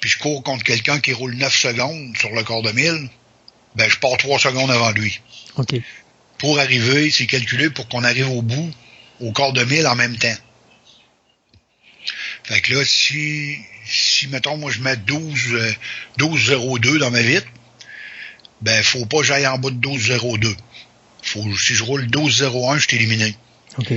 puis 0.01 0.09
je 0.09 0.17
cours 0.17 0.43
contre 0.43 0.65
quelqu'un 0.65 0.99
qui 0.99 1.13
roule 1.13 1.33
9 1.35 1.55
secondes 1.55 2.17
sur 2.17 2.29
le 2.31 2.43
quart 2.43 2.61
de 2.61 2.71
mille, 2.71 3.09
ben, 3.75 3.89
je 3.89 3.97
pars 3.97 4.17
3 4.17 4.37
secondes 4.37 4.69
avant 4.69 4.91
lui 4.91 5.21
OK. 5.55 5.75
pour 6.39 6.59
arriver, 6.59 7.09
c'est 7.09 7.25
calculé 7.25 7.69
pour 7.69 7.87
qu'on 7.87 8.03
arrive 8.03 8.29
au 8.29 8.41
bout, 8.41 8.69
au 9.21 9.31
quart 9.31 9.53
de 9.53 9.63
mille 9.63 9.87
en 9.87 9.95
même 9.95 10.17
temps. 10.17 10.35
Fait 12.43 12.59
que 12.59 12.73
là, 12.73 12.83
si, 12.83 13.55
si 13.85 14.27
mettons, 14.27 14.57
moi, 14.57 14.71
je 14.71 14.81
mets 14.81 14.97
12, 14.97 15.53
euh, 15.53 15.73
12,02 16.17 16.97
dans 16.97 17.11
ma 17.11 17.21
vitre, 17.21 17.47
ben, 18.59 18.83
faut 18.83 19.05
pas 19.05 19.19
que 19.19 19.23
j'aille 19.23 19.47
en 19.47 19.57
bas 19.57 19.69
de 19.69 19.77
12,02. 19.77 20.53
Faut, 21.23 21.57
si 21.57 21.75
je 21.75 21.83
roule 21.83 22.07
12,01, 22.07 22.77
je 22.77 22.87
suis 22.89 22.97
éliminé. 22.97 23.37
OK. 23.77 23.93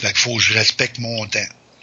Fait 0.00 0.08
qu'il 0.08 0.18
faut 0.18 0.36
que 0.36 0.42
je 0.42 0.54
respecte 0.54 0.98
mon 0.98 1.26
temps. 1.26 1.38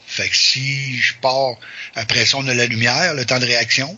Fait 0.08 0.30
que 0.30 0.36
si 0.36 0.98
je 0.98 1.14
pars, 1.22 1.56
après 1.96 2.26
ça, 2.26 2.38
on 2.38 2.48
a 2.48 2.54
la 2.54 2.66
lumière, 2.66 3.14
le 3.14 3.26
temps 3.26 3.40
de 3.40 3.46
réaction. 3.46 3.98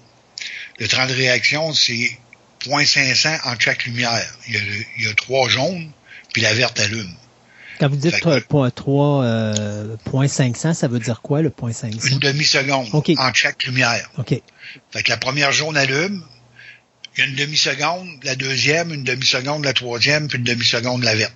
Le 0.80 0.88
temps 0.88 1.06
de 1.06 1.14
réaction, 1.14 1.74
c'est 1.74 2.18
0.500 2.66 3.40
en 3.46 3.60
chaque 3.60 3.86
lumière. 3.86 4.26
Il 4.48 4.56
y, 4.56 4.58
a, 4.58 4.62
il 4.98 5.06
y 5.06 5.10
a 5.10 5.14
trois 5.14 5.48
jaunes, 5.50 5.92
puis 6.34 6.42
la 6.42 6.54
verte 6.54 6.80
allume. 6.80 7.14
Quand 7.80 7.88
vous 7.88 7.96
dites 7.96 8.16
Fait 8.16 8.20
que- 8.22 8.40
3, 8.70 9.24
euh, 9.24 9.96
point 10.04 10.28
500, 10.28 10.74
ça 10.74 10.88
veut 10.90 11.00
dire 11.00 11.22
quoi, 11.22 11.42
le 11.42 11.50
point 11.50 11.72
500? 11.72 12.00
Une 12.12 12.20
demi-seconde 12.20 12.90
en 13.18 13.34
chaque 13.34 13.64
lumière. 13.64 14.10
OK. 14.18 14.34
Fait 14.92 15.04
que 15.04 15.10
la 15.10 15.18
première 15.18 15.54
jaune 15.54 15.78
allume, 15.78 16.22
il 17.16 17.20
y 17.22 17.24
a 17.24 17.26
une 17.28 17.36
demi-seconde, 17.36 18.10
la 18.24 18.36
deuxième, 18.36 18.94
une 18.94 19.04
demi-seconde, 19.04 19.64
la 19.64 19.74
troisième, 19.74 20.28
puis 20.28 20.38
une 20.40 20.44
demi-seconde, 20.44 21.04
la 21.04 21.16
verte. 21.16 21.34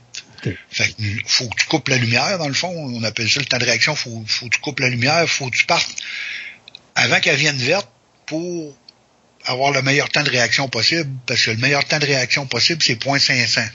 Fait 0.71 0.89
que 0.89 1.03
faut 1.25 1.47
que 1.47 1.55
tu 1.59 1.65
coupes 1.67 1.87
la 1.89 1.97
lumière, 1.97 2.37
dans 2.37 2.47
le 2.47 2.53
fond. 2.53 2.69
On 2.69 3.03
appelle 3.03 3.29
ça 3.29 3.39
le 3.39 3.45
temps 3.45 3.57
de 3.57 3.65
réaction. 3.65 3.95
Faut, 3.95 4.23
faut 4.27 4.47
que 4.47 4.55
tu 4.55 4.59
coupes 4.61 4.79
la 4.79 4.89
lumière, 4.89 5.27
faut 5.29 5.49
que 5.49 5.55
tu 5.57 5.65
partes 5.65 5.89
avant 6.95 7.19
qu'elle 7.19 7.37
vienne 7.37 7.57
verte 7.57 7.87
pour 8.25 8.75
avoir 9.45 9.71
le 9.71 9.81
meilleur 9.81 10.09
temps 10.09 10.23
de 10.23 10.29
réaction 10.29 10.69
possible, 10.69 11.09
parce 11.25 11.43
que 11.43 11.51
le 11.51 11.57
meilleur 11.57 11.83
temps 11.85 11.99
de 11.99 12.05
réaction 12.05 12.45
possible, 12.45 12.81
c'est 12.83 12.95
0.500. 12.95 13.67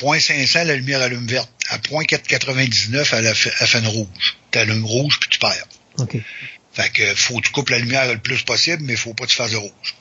0.500, 0.00 0.64
la 0.64 0.76
lumière 0.76 1.02
allume 1.02 1.26
verte. 1.26 1.50
À 1.68 1.78
0.499, 1.78 3.08
elle, 3.12 3.26
a 3.26 3.34
fait- 3.34 3.52
elle 3.60 3.66
fait 3.66 3.78
une 3.78 3.86
rouge. 3.86 4.36
Tu 4.50 4.58
allumes 4.58 4.84
rouge, 4.84 5.18
puis 5.20 5.28
tu 5.30 5.38
perds. 5.38 5.66
OK. 5.98 6.16
Fait 6.72 6.90
que 6.90 7.14
faut 7.14 7.36
que 7.40 7.46
tu 7.46 7.52
coupes 7.52 7.68
la 7.70 7.78
lumière 7.80 8.06
le 8.08 8.18
plus 8.18 8.42
possible, 8.42 8.82
mais 8.84 8.96
faut 8.96 9.14
pas 9.14 9.24
que 9.26 9.30
tu 9.30 9.36
fasses 9.36 9.50
de 9.50 9.56
rouge. 9.56 9.94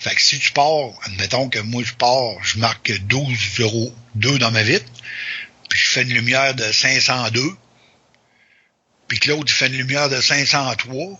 Fait 0.00 0.14
que 0.14 0.22
si 0.22 0.38
tu 0.38 0.52
pars, 0.52 0.92
admettons 1.04 1.50
que 1.50 1.58
moi 1.58 1.82
je 1.84 1.92
pars, 1.92 2.42
je 2.42 2.58
marque 2.58 2.90
12,02 2.90 4.38
dans 4.38 4.50
ma 4.50 4.62
vitre, 4.62 4.90
puis 5.68 5.78
je 5.78 5.90
fais 5.90 6.02
une 6.02 6.14
lumière 6.14 6.54
de 6.54 6.72
502, 6.72 7.42
puis 9.08 9.18
que 9.18 9.28
l'autre 9.28 9.52
fait 9.52 9.66
une 9.66 9.76
lumière 9.76 10.08
de 10.08 10.18
503, 10.18 11.18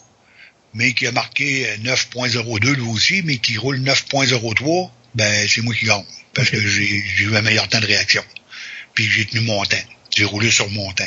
mais 0.73 0.95
qui 0.95 1.07
a 1.07 1.13
marqué 1.13 1.67
9.02 1.83 2.75
lui 2.75 2.83
aussi, 2.89 3.23
mais 3.23 3.37
qui 3.37 3.59
roule 3.59 3.81
9.03, 3.81 4.91
ben 5.15 5.49
c'est 5.49 5.61
moi 5.61 5.75
qui 5.75 5.85
gagne. 5.85 6.05
Parce 6.33 6.49
que 6.49 6.61
j'ai 6.67 7.05
eu 7.19 7.37
un 7.37 7.43
meilleur 7.43 7.69
temps 7.69 7.81
de 7.81 7.87
réaction. 7.87 8.25
Puis 8.95 9.11
j'ai 9.11 9.27
tenu 9.27 9.41
mon 9.41 9.63
temps. 9.65 9.77
J'ai 10.17 10.25
roulé 10.25 10.51
sur 10.51 10.71
mon 10.71 10.91
temps. 10.93 11.05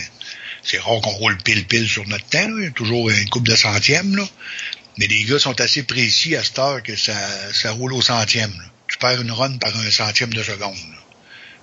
C'est 0.64 0.80
rare 0.80 1.02
qu'on 1.02 1.12
roule 1.12 1.38
pile-pile 1.38 1.90
sur 1.90 2.08
notre 2.08 2.26
temps. 2.26 2.48
toujours 2.76 3.10
une 3.10 3.30
coupe 3.30 3.48
de 3.48 3.56
centièmes. 3.56 4.16
Là. 4.16 4.28
Mais 4.98 5.08
les 5.08 5.24
gars 5.24 5.40
sont 5.40 5.60
assez 5.60 5.84
précis 5.84 6.36
à 6.36 6.44
cette 6.44 6.60
heure 6.60 6.84
que 6.84 6.96
ça, 6.96 7.14
ça 7.54 7.72
roule 7.72 7.94
au 7.94 8.02
centième. 8.02 8.52
là. 8.52 8.66
Tu 8.88 8.98
perds 8.98 9.22
une 9.22 9.32
run 9.32 9.58
par 9.58 9.76
un 9.76 9.90
centième 9.90 10.34
de 10.34 10.44
seconde. 10.44 10.76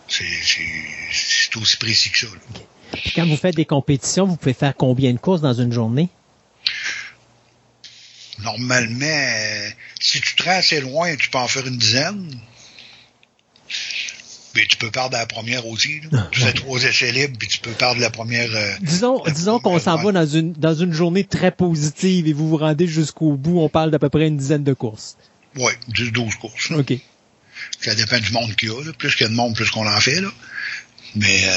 C'est 0.09 1.57
aussi 1.57 1.77
précis 1.77 2.11
que 2.11 2.19
ça. 2.19 2.27
là. 2.27 2.61
Puis 2.93 3.13
Quand 3.15 3.27
vous 3.27 3.37
faites 3.37 3.55
des 3.55 3.65
compétitions, 3.67 4.27
vous 4.27 4.37
pouvez 4.37 4.55
faire 4.55 4.75
combien 4.77 5.13
de 5.13 5.19
courses 5.19 5.41
dans 5.41 5.55
une 5.55 5.73
journée? 5.73 6.09
Normalement, 8.43 9.07
euh, 9.07 9.71
si 10.01 10.21
tu 10.21 10.35
te 10.35 10.43
rends 10.43 10.57
assez 10.59 10.81
loin, 10.81 11.15
tu 11.15 11.29
peux 11.31 11.39
en 11.39 11.47
faire 11.47 11.67
une 11.67 11.77
dizaine. 11.77 12.35
Mais 14.55 14.67
tu 14.67 14.77
peux 14.77 14.91
perdre 14.91 15.17
la 15.17 15.27
première 15.27 15.67
aussi. 15.67 16.01
là. 16.11 16.29
Tu 16.33 16.41
fais 16.41 16.53
trois 16.53 16.83
essais 16.83 17.13
libres, 17.13 17.37
puis 17.39 17.47
tu 17.49 17.59
peux 17.61 17.71
perdre 17.71 18.01
la 18.01 18.11
première. 18.11 18.49
euh, 18.55 18.73
Disons, 18.81 19.23
la 19.25 19.31
disons 19.33 19.61
qu'on 19.61 19.79
s'en 19.79 19.97
va 19.97 20.11
dans 20.13 20.27
une, 20.27 20.53
dans 20.55 20.75
une 20.75 20.93
journée 20.93 21.23
très 21.25 21.53
positive 21.53 22.27
et 22.27 22.33
vous 22.33 22.49
vous 22.49 22.57
rendez 22.57 22.89
jusqu'au 22.89 23.33
bout. 23.37 23.61
On 23.61 23.69
parle 23.69 23.91
d'à 23.93 23.99
peu 24.01 24.09
près 24.09 24.27
une 24.27 24.37
dizaine 24.37 24.65
de 24.65 24.73
courses. 24.73 25.17
Ouais, 25.57 25.73
10-12 25.93 26.35
courses. 26.39 26.71
là. 26.71 26.79
OK. 26.79 26.93
Ça 27.81 27.95
dépend 27.95 28.19
du 28.19 28.33
monde 28.33 28.55
qu'il 28.57 28.69
y 28.69 28.73
a. 28.73 28.83
Là. 28.85 28.93
Plus 28.99 29.15
qu'il 29.15 29.23
y 29.23 29.27
a 29.27 29.29
de 29.29 29.35
monde, 29.37 29.55
plus 29.55 29.71
qu'on 29.71 29.87
en 29.87 30.01
fait. 30.01 30.21
Là. 30.21 30.29
Mais 31.15 31.43
euh, 31.45 31.53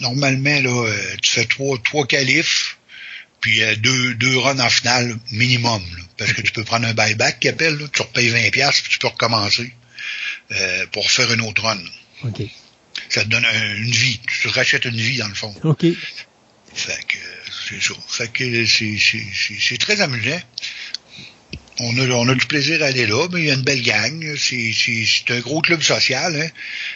normalement, 0.00 0.60
là, 0.60 0.86
euh, 0.88 0.96
tu 1.22 1.30
fais 1.30 1.44
trois, 1.46 1.78
trois 1.84 2.06
qualifs, 2.06 2.76
puis 3.40 3.62
euh, 3.62 3.76
deux, 3.76 4.14
deux 4.14 4.36
runs 4.38 4.58
en 4.60 4.68
finale 4.68 5.16
minimum. 5.32 5.82
là. 5.96 6.02
parce 6.18 6.32
que 6.32 6.42
tu 6.42 6.52
peux 6.52 6.64
prendre 6.64 6.86
un 6.86 6.94
buyback 6.94 7.40
qui 7.40 7.48
appelle, 7.48 7.76
là, 7.78 7.86
tu 7.92 8.02
repayes 8.02 8.30
20$, 8.30 8.50
puis 8.82 8.90
tu 8.92 8.98
peux 8.98 9.08
recommencer 9.08 9.72
euh, 10.52 10.86
pour 10.92 11.10
faire 11.10 11.32
une 11.32 11.40
autre 11.42 11.62
run. 11.62 11.78
OK. 12.24 12.42
Ça 13.08 13.22
te 13.24 13.28
donne 13.28 13.44
un- 13.44 13.74
une 13.76 13.90
vie. 13.90 14.20
Tu 14.26 14.48
rachètes 14.48 14.84
une 14.86 14.96
vie, 14.96 15.18
dans 15.18 15.28
le 15.28 15.34
fond. 15.34 15.54
OK. 15.64 15.84
Fait 16.74 17.04
que 17.08 17.16
c'est 17.68 17.80
ça. 17.82 17.94
Fait 18.08 18.28
que 18.32 18.64
c'est, 18.66 19.78
très 19.78 20.00
amusant. 20.00 20.40
On 21.78 21.98
a, 21.98 22.08
on 22.14 22.26
a 22.28 22.34
du 22.34 22.46
plaisir 22.46 22.82
à 22.82 22.86
aller 22.86 23.06
là, 23.06 23.28
mais 23.30 23.40
il 23.42 23.46
y 23.46 23.50
a 23.50 23.54
une 23.54 23.62
belle 23.62 23.82
gang. 23.82 24.34
C'est, 24.38 24.72
c'est, 24.72 25.04
c'est 25.04 25.30
un 25.34 25.40
gros 25.40 25.60
club 25.60 25.82
social. 25.82 26.34
Hein. 26.40 26.48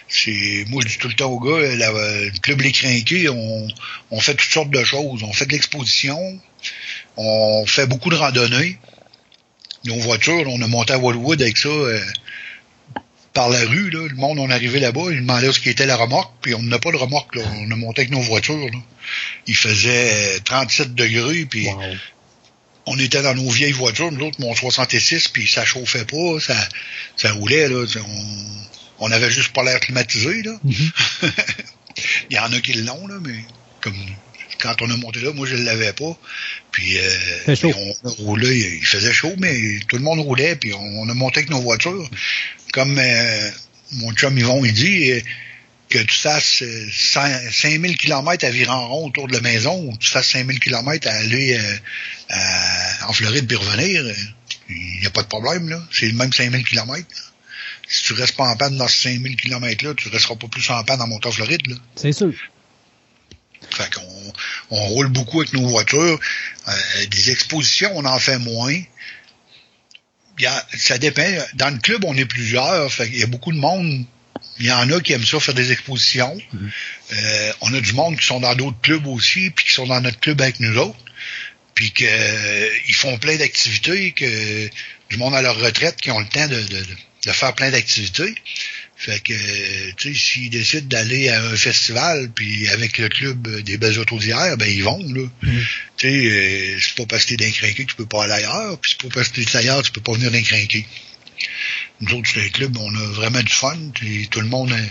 C'est, 0.09 0.65
moi, 0.69 0.83
je 0.85 0.93
dis 0.93 0.99
tout 0.99 1.09
le 1.09 1.15
temps 1.15 1.31
aux 1.31 1.39
gars, 1.41 1.61
la- 1.77 1.93
le 1.93 2.39
club 2.41 2.63
Les 2.63 2.73
Crinqués, 2.73 3.29
on, 3.29 3.69
on 4.11 4.21
fait 4.21 4.35
toutes 4.35 4.51
sortes 4.51 4.71
de 4.71 4.83
choses. 4.83 5.23
On 5.23 5.33
fait 5.35 5.45
de 5.45 5.53
l'exposition, 5.53 6.19
on 7.19 7.67
fait 7.67 7.87
beaucoup 7.87 8.09
de 8.09 8.17
randonnées. 8.17 8.79
Nos 9.85 9.97
voitures, 9.99 10.45
on 10.47 10.61
a 10.63 10.67
monté 10.67 10.95
à 10.95 10.99
Wallwood 10.99 11.41
avec 11.43 11.59
ça 11.59 11.69
euh, 11.69 12.01
par 13.33 13.49
la 13.49 13.61
rue. 13.61 13.91
Là. 13.91 14.07
Le 14.09 14.15
monde, 14.17 14.39
on 14.39 14.51
est 14.51 14.55
arrivé 14.55 14.81
là-bas, 14.81 15.11
ils 15.11 15.21
demandaient 15.21 15.53
ce 15.53 15.61
qu'était 15.61 15.87
la 15.87 15.97
remorque, 15.97 16.33
puis 16.43 16.55
on 16.55 16.63
n'a 16.63 16.79
pas 16.79 16.91
de 16.91 16.97
remorque. 16.97 17.37
Là. 17.37 17.43
On 17.59 17.71
a 17.71 17.77
monté 17.77 18.03
avec 18.03 18.13
nos 18.13 18.21
voitures. 18.21 18.57
Là. 18.57 18.79
Il 19.47 19.57
faisait 19.57 20.37
euh, 20.37 20.41
37 20.45 20.95
degrés, 20.95 21.47
puis 21.47 21.67
Wow. 21.69 21.81
on 22.87 22.99
était 22.99 23.23
dans 23.23 23.35
nos 23.35 23.49
vieilles 23.51 23.73
voitures, 23.73 24.11
nous 24.11 24.27
autres, 24.27 24.41
mon 24.41 24.55
66, 24.55 25.29
puis 25.29 25.47
ça 25.47 25.65
chauffait 25.65 26.05
pas, 26.05 26.41
ça, 26.41 26.57
ça 27.17 27.33
roulait, 27.33 27.69
là. 27.69 27.85
On, 27.97 29.07
on 29.07 29.11
avait 29.11 29.31
juste 29.31 29.53
pas 29.53 29.63
l'air 29.63 29.81
climatisé, 29.81 30.43
là. 30.43 30.53
Mhm. 30.63 30.91
Il 32.31 32.37
y 32.37 32.39
en 32.39 32.53
a 32.53 32.61
qui 32.61 32.73
l'ont, 32.75 33.07
là, 33.07 33.17
mais 33.21 33.45
comme 33.81 33.97
quand 34.61 34.81
on 34.83 34.91
a 34.91 34.97
monté 34.97 35.21
là, 35.21 35.33
moi 35.33 35.47
je 35.47 35.57
l'avais 35.57 35.93
pas. 35.93 36.17
Puis 36.73 36.99
euh, 36.99 37.11
puis 37.55 37.75
on 38.05 38.11
roulé, 38.25 38.79
il 38.81 38.87
faisait 38.87 39.13
chaud, 39.13 39.35
mais 39.39 39.55
tout 39.89 39.97
le 39.97 40.03
monde 40.03 40.21
roulait, 40.21 40.57
puis 40.57 40.73
on, 40.75 41.09
a 41.09 41.15
monté 41.15 41.39
avec 41.39 41.51
nos 41.51 41.61
voitures. 41.61 42.09
Comme 42.73 42.99
euh, 42.99 43.51
mon 43.93 44.13
chum 44.13 44.37
Yvon, 44.39 44.65
il 44.65 44.73
dit, 44.73 45.11
euh, 45.11 45.21
que 45.89 45.99
tu 45.99 46.15
fasses 46.15 46.63
euh, 46.63 46.87
100 46.93 47.21
5000 47.51 47.97
km 47.97 48.45
à 48.47 48.51
virer 48.51 48.71
en 48.71 48.87
rond 48.89 49.09
autour 49.09 49.27
de 49.27 49.33
la 49.33 49.41
maison, 49.41 49.75
ou 49.89 49.93
que 49.93 49.99
tu 49.99 50.09
fasses 50.09 50.29
5000 50.29 50.61
km 50.61 51.09
à 51.09 51.13
aller 51.13 51.59
euh, 51.59 51.77
à- 52.29 53.09
en 53.09 53.13
Floride 53.13 53.47
puis 53.49 53.57
revenir, 53.57 54.05
euh, 54.05 54.13
il 54.69 55.01
n'y 55.01 55.07
a 55.07 55.11
pas 55.11 55.23
de 55.23 55.27
problème, 55.27 55.69
là. 55.69 55.83
C'est 55.91 56.07
le 56.07 56.13
même 56.13 56.33
5000 56.33 56.65
km. 56.65 57.05
Si 57.89 58.05
tu 58.05 58.13
restes 58.13 58.37
pas 58.37 58.45
en 58.45 58.55
panne 58.57 58.77
dans 58.77 58.87
ces 58.87 59.09
5000 59.15 59.35
km-là, 59.35 59.95
tu 59.95 60.09
resteras 60.11 60.37
pas 60.37 60.47
plus 60.47 60.71
en 60.71 60.85
panne 60.85 61.01
en 61.03 61.09
montant 61.09 61.31
en 61.31 61.33
Floride, 61.33 61.67
là. 61.67 61.75
C'est 61.97 62.13
sûr. 62.13 62.33
Fait 63.73 63.93
qu'on 63.93 64.33
on 64.71 64.81
roule 64.89 65.09
beaucoup 65.09 65.41
avec 65.41 65.53
nos 65.53 65.67
voitures. 65.67 66.19
Euh, 66.69 66.73
des 67.11 67.31
expositions, 67.31 67.91
on 67.95 68.05
en 68.05 68.19
fait 68.19 68.39
moins. 68.39 68.73
Il 70.39 70.43
y 70.45 70.47
a- 70.47 70.67
ça 70.77 70.99
dépend. 70.99 71.27
Dans 71.55 71.71
le 71.71 71.79
club, 71.79 72.05
on 72.05 72.17
est 72.17 72.25
plusieurs. 72.25 72.93
Fait 72.93 73.09
qu'il 73.09 73.19
y 73.19 73.23
a 73.23 73.27
beaucoup 73.27 73.53
de 73.53 73.59
monde. 73.59 74.05
Il 74.59 74.67
y 74.67 74.73
en 74.73 74.91
a 74.91 75.01
qui 75.01 75.13
aiment 75.13 75.25
ça 75.25 75.39
faire 75.41 75.55
des 75.55 75.73
expositions. 75.73 76.37
Euh, 77.13 77.53
on 77.63 77.75
a 77.75 77.81
du 77.81 77.93
monde 77.93 78.19
qui 78.19 78.27
sont 78.27 78.41
dans 78.41 78.55
d'autres 78.55 78.81
clubs 78.81 79.07
aussi, 79.07 79.51
puis 79.51 79.67
qui 79.67 79.73
sont 79.73 79.87
dans 79.87 80.01
notre 80.01 80.21
club 80.21 80.41
avec 80.41 80.61
nous 80.61 80.77
autres. 80.79 80.99
Puis 81.75 81.93
que 81.93 82.05
euh, 82.07 82.69
font 82.93 83.17
plein 83.19 83.37
d'activités, 83.37 84.13
que 84.13 84.69
du 85.11 85.17
monde 85.17 85.35
à 85.35 85.43
leur 85.43 85.59
retraite 85.59 85.97
qui 85.97 86.11
ont 86.11 86.21
le 86.21 86.27
temps 86.29 86.47
de, 86.47 86.61
de, 86.61 86.79
de- 86.81 86.97
de 87.27 87.33
faire 87.33 87.55
plein 87.55 87.71
d'activités. 87.71 88.35
Fait 89.01 89.19
que, 89.21 89.33
tu 89.93 90.13
sais, 90.13 90.21
s'ils 90.21 90.51
décident 90.51 90.87
d'aller 90.87 91.31
à 91.31 91.43
un 91.43 91.57
festival, 91.57 92.31
puis 92.35 92.69
avec 92.69 92.99
le 92.99 93.09
club 93.09 93.49
des 93.63 93.79
belles 93.79 93.99
autos 93.99 94.19
d'hier, 94.19 94.59
ben 94.59 94.67
ils 94.67 94.85
vont, 94.85 95.03
là. 95.03 95.23
Mhm. 95.41 95.65
Tu 95.97 96.07
sais, 96.07 96.15
euh, 96.15 96.79
c'est 96.79 96.95
pas 96.97 97.07
parce 97.07 97.25
que 97.25 97.31
t'es 97.31 97.37
d'un 97.37 97.51
crinqué 97.51 97.87
que 97.87 97.93
tu 97.93 97.97
peux 97.97 98.05
pas 98.05 98.25
aller 98.25 98.35
ailleurs, 98.35 98.79
puis 98.79 98.91
c'est 98.91 99.09
pas 99.09 99.15
parce 99.15 99.31
que 99.31 99.41
t'es 99.41 99.57
ailleurs 99.57 99.81
tu 99.83 99.91
peux 99.91 100.03
pas 100.03 100.13
venir 100.13 100.31
d'un 100.31 100.43
crinqué. 100.43 100.87
Nous 102.03 102.15
autres, 102.15 102.29
c'est 102.35 102.45
un 102.45 102.49
club, 102.51 102.77
on 102.77 102.95
a 102.95 103.07
vraiment 103.13 103.43
du 103.43 103.53
fun, 103.55 103.79
puis 103.95 104.29
tout 104.29 104.43
le 104.43 104.49
monde, 104.49 104.71
euh, 104.71 104.87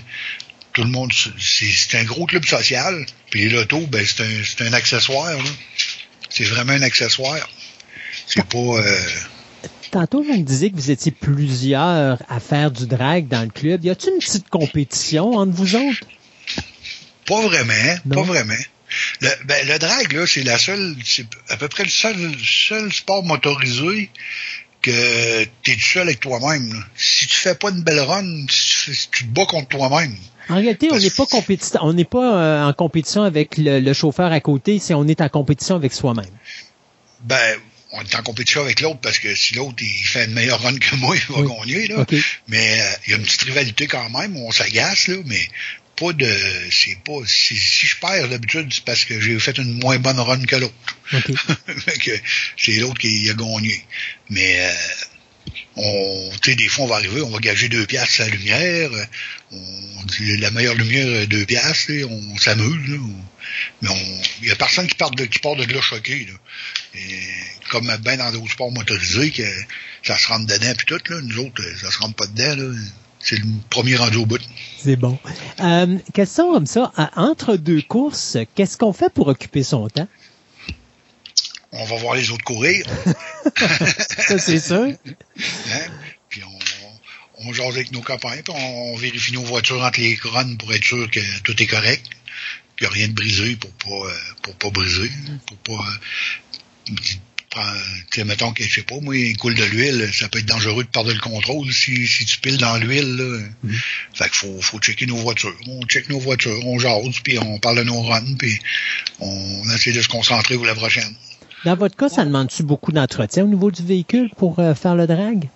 tout 0.73 0.81
le 0.81 0.89
monde, 0.89 1.13
c'est 1.13 1.69
c'est 1.71 1.99
un 1.99 2.03
gros 2.03 2.25
club 2.25 2.45
social, 2.45 3.05
puis 3.29 3.47
l'auto, 3.47 3.85
ben 3.85 4.03
c'est 4.03 4.23
un, 4.23 4.43
c'est 4.43 4.63
un 4.63 4.73
accessoire, 4.73 5.37
là. 5.37 5.51
C'est 6.31 6.45
vraiment 6.45 6.73
un 6.73 6.81
accessoire. 6.81 7.47
C'est 8.25 8.43
pas... 8.43 8.57
euh, 8.57 9.01
Tantôt, 9.91 10.21
vous 10.21 10.33
me 10.37 10.43
disiez 10.43 10.69
que 10.71 10.75
vous 10.75 10.91
étiez 10.91 11.11
plusieurs 11.11 12.19
à 12.29 12.39
faire 12.39 12.69
du 12.71 12.85
drag 12.85 13.27
dans 13.27 13.41
le 13.41 13.49
club. 13.49 13.83
Y 13.83 13.89
a-t-il 13.89 14.13
une 14.13 14.19
petite 14.19 14.49
compétition 14.49 15.33
entre 15.33 15.51
vous 15.53 15.75
autres? 15.75 15.99
Pas 17.27 17.41
vraiment, 17.41 17.73
Non. 18.05 18.15
pas 18.15 18.21
vraiment. 18.23 18.53
Le, 19.21 19.29
ben, 19.45 19.67
le 19.67 19.77
drag, 19.79 20.11
là, 20.13 20.25
c'est 20.25 20.43
la 20.43 20.57
seule, 20.57 20.95
c'est 21.05 21.25
à 21.49 21.57
peu 21.57 21.67
près 21.67 21.83
le 21.83 21.89
seul, 21.89 22.15
seul 22.43 22.91
sport 22.91 23.23
motorisé 23.23 24.09
que 24.81 25.43
t'es 25.63 25.73
tout 25.75 25.79
seul 25.81 26.03
avec 26.07 26.19
toi-même. 26.19 26.83
Si 26.95 27.27
tu 27.27 27.35
fais 27.35 27.53
pas 27.55 27.69
une 27.69 27.81
belle 27.83 27.99
run, 27.99 28.45
tu 28.47 28.95
te 28.95 29.23
bats 29.25 29.45
contre 29.45 29.67
toi-même. 29.67 30.15
En 30.49 30.55
réalité, 30.55 30.89
on 30.91 30.97
n'est 30.97 31.09
pas 31.11 31.27
compétition, 31.27 31.79
on 31.83 31.93
n'est 31.93 32.05
pas 32.05 32.37
euh, 32.41 32.63
en 32.69 32.73
compétition 32.73 33.21
avec 33.21 33.57
le, 33.57 33.79
le 33.79 33.93
chauffeur 33.93 34.31
à 34.31 34.39
côté, 34.39 34.79
c'est 34.79 34.95
on 34.95 35.05
est 35.07 35.21
en 35.21 35.29
compétition 35.29 35.75
avec 35.75 35.93
soi-même. 35.93 36.25
Ben, 37.21 37.59
on 37.91 38.01
est 38.01 38.15
en 38.15 38.21
compétition 38.23 38.61
avec 38.61 38.81
l'autre 38.81 38.99
parce 39.01 39.19
que 39.19 39.33
si 39.35 39.55
l'autre 39.55 39.77
il 39.81 40.05
fait 40.05 40.25
une 40.25 40.33
meilleure 40.33 40.61
run 40.61 40.77
que 40.77 40.95
moi, 40.95 41.15
il 41.15 41.33
va 41.33 41.41
Oui. 41.41 41.49
gagner. 41.71 41.87
Là. 41.87 42.05
Mais 42.47 42.81
euh, 42.81 42.91
il 43.05 43.11
y 43.11 43.13
a 43.13 43.17
une 43.17 43.23
petite 43.23 43.43
rivalité 43.43 43.87
quand 43.87 44.09
même, 44.09 44.37
on 44.37 44.51
s'agace, 44.51 45.07
là, 45.07 45.15
mais 45.25 45.47
pas 45.95 46.13
de. 46.13 46.31
C'est 46.71 46.97
pas. 47.03 47.19
Si, 47.25 47.57
si 47.57 47.87
je 47.87 47.97
perds 47.97 48.29
d'habitude, 48.29 48.71
c'est 48.73 48.85
parce 48.85 49.05
que 49.05 49.19
j'ai 49.19 49.37
fait 49.39 49.57
une 49.57 49.79
moins 49.79 49.97
bonne 49.99 50.19
run 50.19 50.43
que 50.45 50.55
l'autre. 50.55 50.73
OK. 51.13 51.31
Fait 51.85 51.97
que 51.99 52.11
c'est 52.57 52.75
l'autre 52.77 52.99
qui 52.99 53.29
a 53.29 53.33
gagné. 53.33 53.83
Mais 54.29 54.59
euh, 54.61 54.73
on, 55.75 56.31
tu 56.41 56.51
sais, 56.51 56.55
des 56.55 56.67
fois, 56.69 56.85
on 56.85 56.87
va 56.87 56.95
arriver, 56.97 57.21
on 57.21 57.29
va 57.29 57.39
gager 57.39 57.69
deux 57.69 57.85
piastres 57.85 58.21
la 58.21 58.27
lumière. 58.29 58.89
On, 59.51 60.03
dit, 60.05 60.37
la 60.37 60.51
meilleure 60.51 60.75
lumière, 60.75 61.07
euh, 61.07 61.25
deux 61.25 61.45
piastres, 61.45 61.91
on 62.07 62.37
s'amuse. 62.37 62.99
mais 63.81 63.89
on, 63.89 64.21
il 64.41 64.47
y 64.47 64.51
a 64.51 64.55
personne 64.55 64.87
qui 64.87 64.95
part 64.95 65.11
de, 65.11 65.25
qui 65.25 65.39
part 65.39 65.55
de 65.55 65.65
là 65.65 65.81
choqué. 65.81 66.25
Là. 66.25 66.33
Et 66.95 67.19
comme 67.69 67.91
ben 68.01 68.17
dans 68.17 68.31
d'autres 68.31 68.51
sports 68.51 68.71
motorisés, 68.71 69.31
que 69.31 69.43
ça 70.03 70.17
se 70.17 70.27
rentre 70.27 70.47
dedans 70.47 70.73
puis 70.77 70.85
tout, 70.87 70.99
là, 71.09 71.21
nous 71.21 71.37
autres, 71.39 71.61
euh, 71.61 71.75
ça 71.77 71.91
se 71.91 71.99
rentre 71.99 72.15
pas 72.15 72.27
dedans. 72.27 72.63
Là. 72.63 72.75
C'est 73.19 73.37
le 73.37 73.45
premier 73.69 73.95
rendu 73.95 74.17
au 74.17 74.25
bout. 74.25 74.39
C'est 74.77 74.95
bon. 74.95 75.19
Euh, 75.59 75.97
question 76.13 76.53
comme 76.53 76.65
ça. 76.65 76.91
Entre 77.15 77.57
deux 77.57 77.81
courses, 77.81 78.37
qu'est-ce 78.55 78.77
qu'on 78.77 78.93
fait 78.93 79.13
pour 79.13 79.27
occuper 79.27 79.61
son 79.61 79.87
temps? 79.89 80.07
On 81.71 81.85
va 81.85 81.97
voir 81.97 82.15
les 82.15 82.31
autres 82.31 82.43
courir. 82.45 82.85
Ça, 84.27 84.39
c'est 84.39 84.59
sûr. 84.59 84.87
Hein? 85.71 85.85
Puis 86.29 86.41
on, 86.43 87.47
on 87.47 87.53
jase 87.53 87.75
avec 87.75 87.91
nos 87.91 88.01
copains, 88.01 88.41
puis 88.43 88.53
on, 88.53 88.93
on 88.93 88.97
vérifie 88.97 89.33
nos 89.33 89.43
voitures 89.43 89.81
entre 89.81 89.99
les 89.99 90.17
runs 90.21 90.55
pour 90.55 90.73
être 90.73 90.83
sûr 90.83 91.09
que 91.09 91.19
tout 91.41 91.61
est 91.61 91.67
correct, 91.67 92.05
qu'il 92.77 92.87
n'y 92.87 92.93
a 92.93 92.95
rien 92.95 93.07
de 93.07 93.13
brisé 93.13 93.55
pour 93.55 93.71
pas 93.71 94.09
euh, 94.09 94.13
pour 94.41 94.55
pas 94.55 94.69
briser, 94.69 95.11
pour 95.47 95.57
pas 95.57 95.85
tu 96.95 97.17
sais, 98.13 98.23
mettons 98.25 98.51
que 98.51 98.63
je 98.63 98.73
sais 98.73 98.83
pas, 98.83 98.95
moi, 99.01 99.17
il 99.17 99.35
coule 99.37 99.55
de 99.55 99.63
l'huile, 99.63 100.09
ça 100.13 100.27
peut 100.29 100.39
être 100.39 100.45
dangereux 100.45 100.83
de 100.83 100.89
perdre 100.89 101.11
le 101.11 101.19
contrôle 101.19 101.71
si, 101.73 102.05
si 102.07 102.25
tu 102.25 102.39
piles 102.39 102.57
dans 102.57 102.77
l'huile. 102.77 103.15
là. 103.15 103.39
Fait 104.13 104.25
qu'il 104.25 104.33
faut, 104.35 104.61
faut 104.61 104.79
checker 104.79 105.05
nos 105.07 105.15
voitures. 105.17 105.55
On 105.67 105.81
check 105.87 106.09
nos 106.09 106.19
voitures, 106.19 106.59
on 106.65 106.77
jase, 106.79 107.19
puis 107.23 107.39
on 107.39 107.57
parle 107.59 107.77
de 107.79 107.83
nos 107.83 108.01
runs, 108.01 108.35
puis 108.37 108.59
on 109.19 109.63
essaie 109.75 109.91
de 109.91 110.01
se 110.01 110.07
concentrer 110.07 110.55
pour 110.55 110.65
la 110.65 110.75
prochaine. 110.75 111.13
Dans 111.65 111.75
votre 111.75 111.95
cas, 111.97 112.07
ça 112.07 112.23
demande-tu 112.23 112.63
beaucoup 112.63 112.91
d'entretien 112.91 113.43
au 113.43 113.47
niveau 113.47 113.71
du 113.71 113.83
véhicule 113.83 114.29
pour 114.37 114.59
euh, 114.59 114.75
faire 114.75 114.95
le 114.95 115.07
drag? 115.07 115.49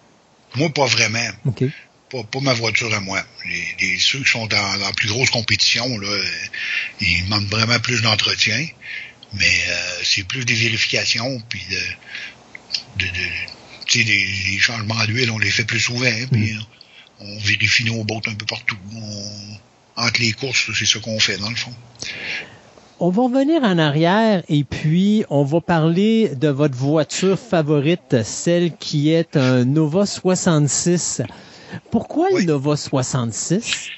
Moi, 0.55 0.69
pas 0.69 0.85
vraiment. 0.85 1.29
OK. 1.45 1.63
pas, 2.11 2.23
pas 2.23 2.39
ma 2.41 2.53
voiture 2.53 2.93
à 2.93 2.99
moi. 2.99 3.23
Les, 3.45 3.63
les- 3.79 3.97
ceux 3.99 4.19
qui 4.19 4.29
sont 4.29 4.45
dans, 4.47 4.75
la 4.81 4.91
plus 4.91 5.07
grosse 5.07 5.29
compétition, 5.29 5.97
là, 5.97 6.09
ils 6.99 7.23
demandent 7.25 7.47
vraiment 7.47 7.79
plus 7.79 8.01
d'entretien, 8.01 8.65
mais 9.33 9.45
euh, 9.69 10.01
c'est 10.03 10.23
plus 10.27 10.45
des 10.45 10.53
vérifications, 10.53 11.41
puis 11.49 11.61
de, 12.97 13.05
des, 13.93 14.03
des 14.03 14.59
changements 14.59 15.03
d'huile, 15.05 15.31
on 15.31 15.37
les 15.39 15.51
fait 15.51 15.65
plus 15.65 15.79
souvent, 15.79 16.05
hein, 16.05 16.25
puis 16.31 16.55
on 17.19 17.37
vérifie 17.39 17.85
nos 17.85 18.03
bottes 18.03 18.27
un 18.27 18.35
peu 18.35 18.45
partout. 18.45 18.77
On- 18.95 19.57
entre 19.95 20.21
les 20.21 20.31
courses, 20.33 20.71
c'est 20.73 20.87
ça 20.87 20.99
qu'on 20.99 21.19
fait, 21.19 21.37
dans 21.37 21.49
le 21.51 21.55
fond. 21.55 21.71
On 22.99 23.09
va 23.11 23.23
revenir 23.23 23.61
en 23.63 23.77
arrière 23.77 24.41
et 24.49 24.63
puis 24.63 25.23
on 25.29 25.43
va 25.43 25.61
parler 25.61 26.29
de 26.35 26.47
votre 26.47 26.75
voiture 26.75 27.37
favorite, 27.39 28.23
celle 28.23 28.75
qui 28.77 29.11
est 29.11 29.37
un 29.37 29.65
Nova 29.65 30.07
66. 30.07 31.21
Pourquoi 31.91 32.27
Oui. 32.31 32.41
le 32.41 32.47
Nova 32.47 32.75
66? 32.75 33.89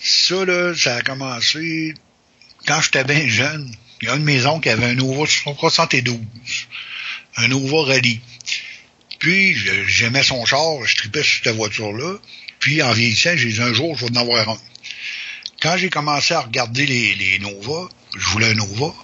Ça, 0.00 0.44
là, 0.46 0.74
ça 0.74 0.96
a 0.96 1.02
commencé 1.02 1.92
quand 2.66 2.80
j'étais 2.80 3.04
bien 3.04 3.26
jeune. 3.28 3.70
Il 4.02 4.08
y 4.08 4.10
a 4.10 4.14
une 4.16 4.24
maison 4.24 4.60
qui 4.60 4.68
avait 4.70 4.86
un 4.86 4.94
Nova 4.94 5.24
72, 5.26 6.18
un 7.36 7.48
Nova 7.48 7.92
Rallye. 7.92 8.20
Puis, 9.18 9.54
j'aimais 9.86 10.22
son 10.22 10.44
char, 10.46 10.84
je 10.86 10.96
tripais 10.96 11.22
sur 11.22 11.44
cette 11.44 11.54
voiture-là. 11.54 12.16
Puis, 12.58 12.82
en 12.82 12.92
vieillissant, 12.92 13.36
j'ai 13.36 13.52
dit 13.52 13.60
un 13.60 13.74
jour, 13.74 13.96
je 13.96 14.06
vais 14.06 14.12
en 14.12 14.20
avoir 14.22 14.48
un. 14.48 14.58
Quand 15.60 15.76
j'ai 15.76 15.90
commencé 15.90 16.32
à 16.32 16.40
regarder 16.40 16.86
les, 16.86 17.38
Nova, 17.40 17.88
je 18.16 18.26
voulais 18.28 18.50
un 18.50 18.54
Nova. 18.54 18.94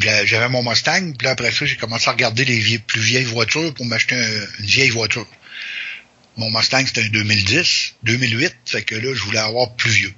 J'a- 0.00 0.24
J'avais 0.24 0.48
mon 0.48 0.62
Mustang, 0.62 1.12
puis 1.18 1.28
après 1.28 1.52
ça, 1.52 1.66
j'ai 1.66 1.76
commencé 1.76 2.08
à 2.08 2.12
regarder 2.12 2.44
les 2.44 2.78
plus 2.78 3.00
vieilles 3.00 3.24
voitures 3.24 3.72
pour 3.74 3.84
m'acheter 3.86 4.14
un- 4.14 4.46
une 4.60 4.66
vieille 4.66 4.90
voiture. 4.90 5.26
Mon 6.38 6.50
Mustang, 6.50 6.84
c'était 6.86 7.02
un 7.02 7.08
2010, 7.08 7.94
2008, 8.02 8.54
fait 8.66 8.82
que 8.82 8.94
là, 8.94 9.14
je 9.14 9.22
voulais 9.22 9.38
avoir 9.38 9.74
plus 9.76 9.90
vieux. 9.90 10.14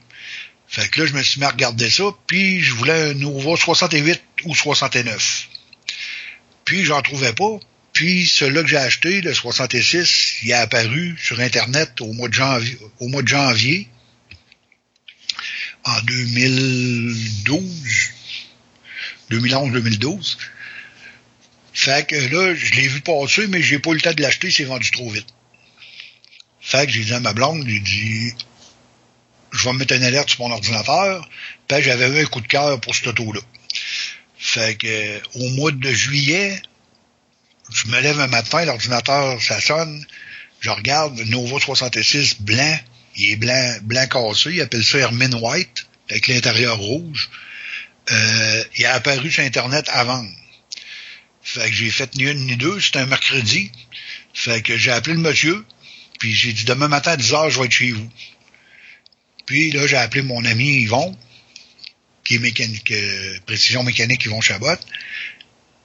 Fait 0.68 0.88
que 0.88 1.00
là, 1.00 1.06
je 1.06 1.14
me 1.14 1.22
suis 1.22 1.40
mis 1.40 1.46
à 1.46 1.50
regarder 1.50 1.88
ça, 1.88 2.04
puis 2.26 2.60
je 2.60 2.74
voulais 2.74 3.10
un 3.10 3.14
Nova 3.14 3.56
68 3.56 4.20
ou 4.44 4.54
69. 4.54 5.48
Puis 6.64 6.84
j'en 6.84 7.00
trouvais 7.02 7.32
pas. 7.32 7.58
Puis 7.94 8.26
celui-là 8.26 8.62
que 8.62 8.68
j'ai 8.68 8.76
acheté, 8.76 9.22
le 9.22 9.34
66, 9.34 10.42
il 10.42 10.50
est 10.50 10.54
apparu 10.54 11.16
sur 11.20 11.40
Internet 11.40 12.00
au 12.00 12.12
mois 12.12 12.28
de 12.28 12.34
janvier, 12.34 12.78
au 13.00 13.08
mois 13.08 13.22
de 13.22 13.28
janvier 13.28 13.88
en 15.84 16.00
2012. 16.02 18.12
2011-2012. 19.30 20.36
Fait 21.72 22.06
que 22.06 22.16
là, 22.16 22.54
je 22.54 22.74
l'ai 22.74 22.88
vu 22.88 23.00
passer, 23.00 23.46
mais 23.46 23.62
j'ai 23.62 23.78
pas 23.78 23.90
eu 23.90 23.94
le 23.94 24.00
temps 24.00 24.12
de 24.12 24.22
l'acheter, 24.22 24.50
c'est 24.50 24.64
vendu 24.64 24.90
trop 24.90 25.08
vite. 25.10 25.28
Fait 26.60 26.86
que 26.86 26.92
j'ai 26.92 27.04
dit 27.04 27.14
à 27.14 27.20
ma 27.20 27.32
blonde, 27.32 27.64
j'ai 27.66 27.80
dit, 27.80 28.32
je 29.52 29.64
vais 29.64 29.72
me 29.72 29.78
mettre 29.78 29.94
une 29.94 30.04
alerte 30.04 30.30
sur 30.30 30.40
mon 30.40 30.52
ordinateur. 30.52 31.28
Puis 31.66 31.82
j'avais 31.82 32.08
eu 32.08 32.22
un 32.22 32.26
coup 32.26 32.40
de 32.40 32.46
cœur 32.46 32.80
pour 32.80 32.94
cette 32.94 33.08
auto-là. 33.08 33.40
Fait 34.38 34.76
que 34.76 34.86
euh, 34.86 35.20
au 35.34 35.48
mois 35.50 35.72
de 35.72 35.90
juillet, 35.90 36.60
je 37.70 37.88
me 37.88 38.00
lève 38.00 38.18
un 38.20 38.28
matin, 38.28 38.64
l'ordinateur, 38.64 39.42
ça 39.42 39.60
sonne. 39.60 40.04
Je 40.60 40.70
regarde 40.70 41.18
Nova 41.26 41.60
66 41.60 42.40
blanc. 42.40 42.78
Il 43.16 43.30
est 43.30 43.36
blanc, 43.36 43.78
blanc 43.82 44.06
cassé. 44.06 44.50
Il 44.52 44.60
appelle 44.60 44.84
ça 44.84 44.98
Hermine 44.98 45.34
White, 45.34 45.86
avec 46.08 46.28
l'intérieur 46.28 46.78
rouge. 46.78 47.28
Euh, 48.10 48.64
il 48.76 48.86
a 48.86 48.94
apparu 48.94 49.30
sur 49.30 49.42
Internet 49.42 49.90
vendre. 49.92 50.30
Fait 51.42 51.68
que 51.68 51.74
j'ai 51.74 51.90
fait 51.90 52.14
ni 52.14 52.24
une 52.24 52.46
ni 52.46 52.56
deux. 52.56 52.80
C'était 52.80 53.00
un 53.00 53.06
mercredi. 53.06 53.70
Fait 54.32 54.62
que 54.62 54.76
j'ai 54.76 54.92
appelé 54.92 55.14
le 55.14 55.22
monsieur. 55.22 55.64
Puis 56.18 56.34
j'ai 56.34 56.52
dit 56.52 56.64
demain 56.64 56.88
matin 56.88 57.12
à 57.12 57.16
10 57.16 57.32
heures, 57.34 57.50
je 57.50 57.58
vais 57.58 57.66
être 57.66 57.72
chez 57.72 57.92
vous. 57.92 58.08
Puis 59.48 59.70
là, 59.70 59.86
j'ai 59.86 59.96
appelé 59.96 60.20
mon 60.20 60.44
ami 60.44 60.82
Yvon, 60.82 61.16
qui 62.22 62.34
est 62.34 62.38
mécanique, 62.38 62.90
euh, 62.90 63.38
précision 63.46 63.82
mécanique 63.82 64.26
Yvon 64.26 64.42
Chabot. 64.42 64.76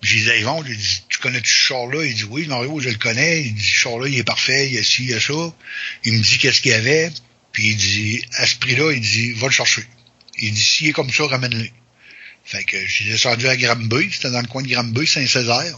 J'ai 0.02 0.20
dit 0.20 0.42
Yvon, 0.42 0.66
j'ai 0.66 0.76
dit, 0.76 1.04
tu 1.08 1.18
connais-tu 1.20 1.50
ce 1.50 1.68
char-là? 1.68 2.04
Il 2.04 2.14
dit, 2.14 2.26
oui, 2.26 2.46
Mario, 2.48 2.82
je 2.82 2.90
le 2.90 2.98
connais. 2.98 3.42
Il 3.42 3.54
dit, 3.54 3.64
ce 3.64 3.74
char-là, 3.74 4.10
il 4.10 4.18
est 4.18 4.26
parfait, 4.26 4.68
il 4.68 4.74
y 4.74 4.80
a 4.80 4.84
ci, 4.84 5.04
il 5.04 5.12
y 5.12 5.14
a 5.14 5.20
ça. 5.22 5.56
Il 6.04 6.12
me 6.12 6.20
dit 6.20 6.38
qu'est-ce 6.40 6.60
qu'il 6.60 6.72
y 6.72 6.74
avait. 6.74 7.10
Puis 7.54 7.70
il 7.70 7.78
dit, 7.78 8.22
à 8.34 8.46
ce 8.46 8.58
prix-là, 8.58 8.92
il 8.92 9.00
dit, 9.00 9.32
va 9.32 9.48
le 9.48 9.54
chercher. 9.54 9.86
Il 10.40 10.52
dit, 10.52 10.62
s'il 10.62 10.90
est 10.90 10.92
comme 10.92 11.10
ça, 11.10 11.26
ramène-le. 11.26 11.70
Fait 12.44 12.66
que 12.66 12.86
j'ai 12.86 13.06
descendu 13.06 13.48
à 13.48 13.56
Granby, 13.56 14.10
c'était 14.12 14.32
dans 14.32 14.42
le 14.42 14.48
coin 14.48 14.62
de 14.62 14.68
Granby, 14.68 15.08
Saint-Césaire. 15.08 15.78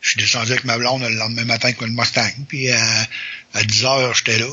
Je 0.00 0.08
suis 0.08 0.18
descendu 0.18 0.50
avec 0.50 0.64
ma 0.64 0.76
blonde 0.78 1.02
le 1.02 1.14
lendemain 1.14 1.44
matin 1.44 1.68
avec 1.68 1.80
le 1.80 1.86
Mustang. 1.90 2.28
Puis 2.48 2.72
à, 2.72 3.06
à 3.54 3.62
10 3.62 3.84
heures, 3.84 4.14
j'étais 4.16 4.40
là. 4.40 4.48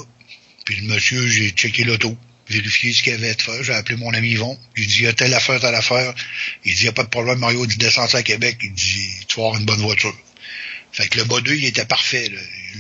Puis 0.68 0.76
le 0.76 0.94
monsieur, 0.94 1.26
j'ai 1.30 1.52
checké 1.52 1.86
l'auto, 1.86 2.18
vérifié 2.50 2.92
ce 2.92 3.02
qu'il 3.02 3.14
y 3.14 3.16
avait 3.16 3.34
de 3.34 3.42
faire. 3.42 3.64
J'ai 3.64 3.74
appelé 3.74 3.96
mon 3.96 4.14
ami 4.14 4.32
Yvon. 4.32 4.60
J'ai 4.76 4.86
dit, 4.86 4.96
il 4.98 5.04
y 5.04 5.08
a 5.08 5.14
telle 5.14 5.34
affaire, 5.34 5.62
telle 5.62 5.74
affaire. 5.74 6.14
Il 6.66 6.74
dit, 6.74 6.82
il 6.82 6.84
n'y 6.84 6.90
a 6.90 6.92
pas 6.92 7.06
de 7.06 7.08
problème, 7.08 7.40
Mario. 7.40 7.66
Dit, 7.66 7.78
descends 7.78 8.14
à 8.14 8.22
Québec? 8.22 8.58
Il 8.62 8.74
dit, 8.74 9.10
tu 9.30 9.38
vas 9.38 9.46
avoir 9.46 9.62
une 9.62 9.66
bonne 9.66 9.80
voiture. 9.80 10.14
Fait 10.92 11.08
que 11.08 11.20
le 11.20 11.24
bas 11.24 11.40
2, 11.40 11.56
il 11.56 11.64
était 11.64 11.86
parfait. 11.86 12.30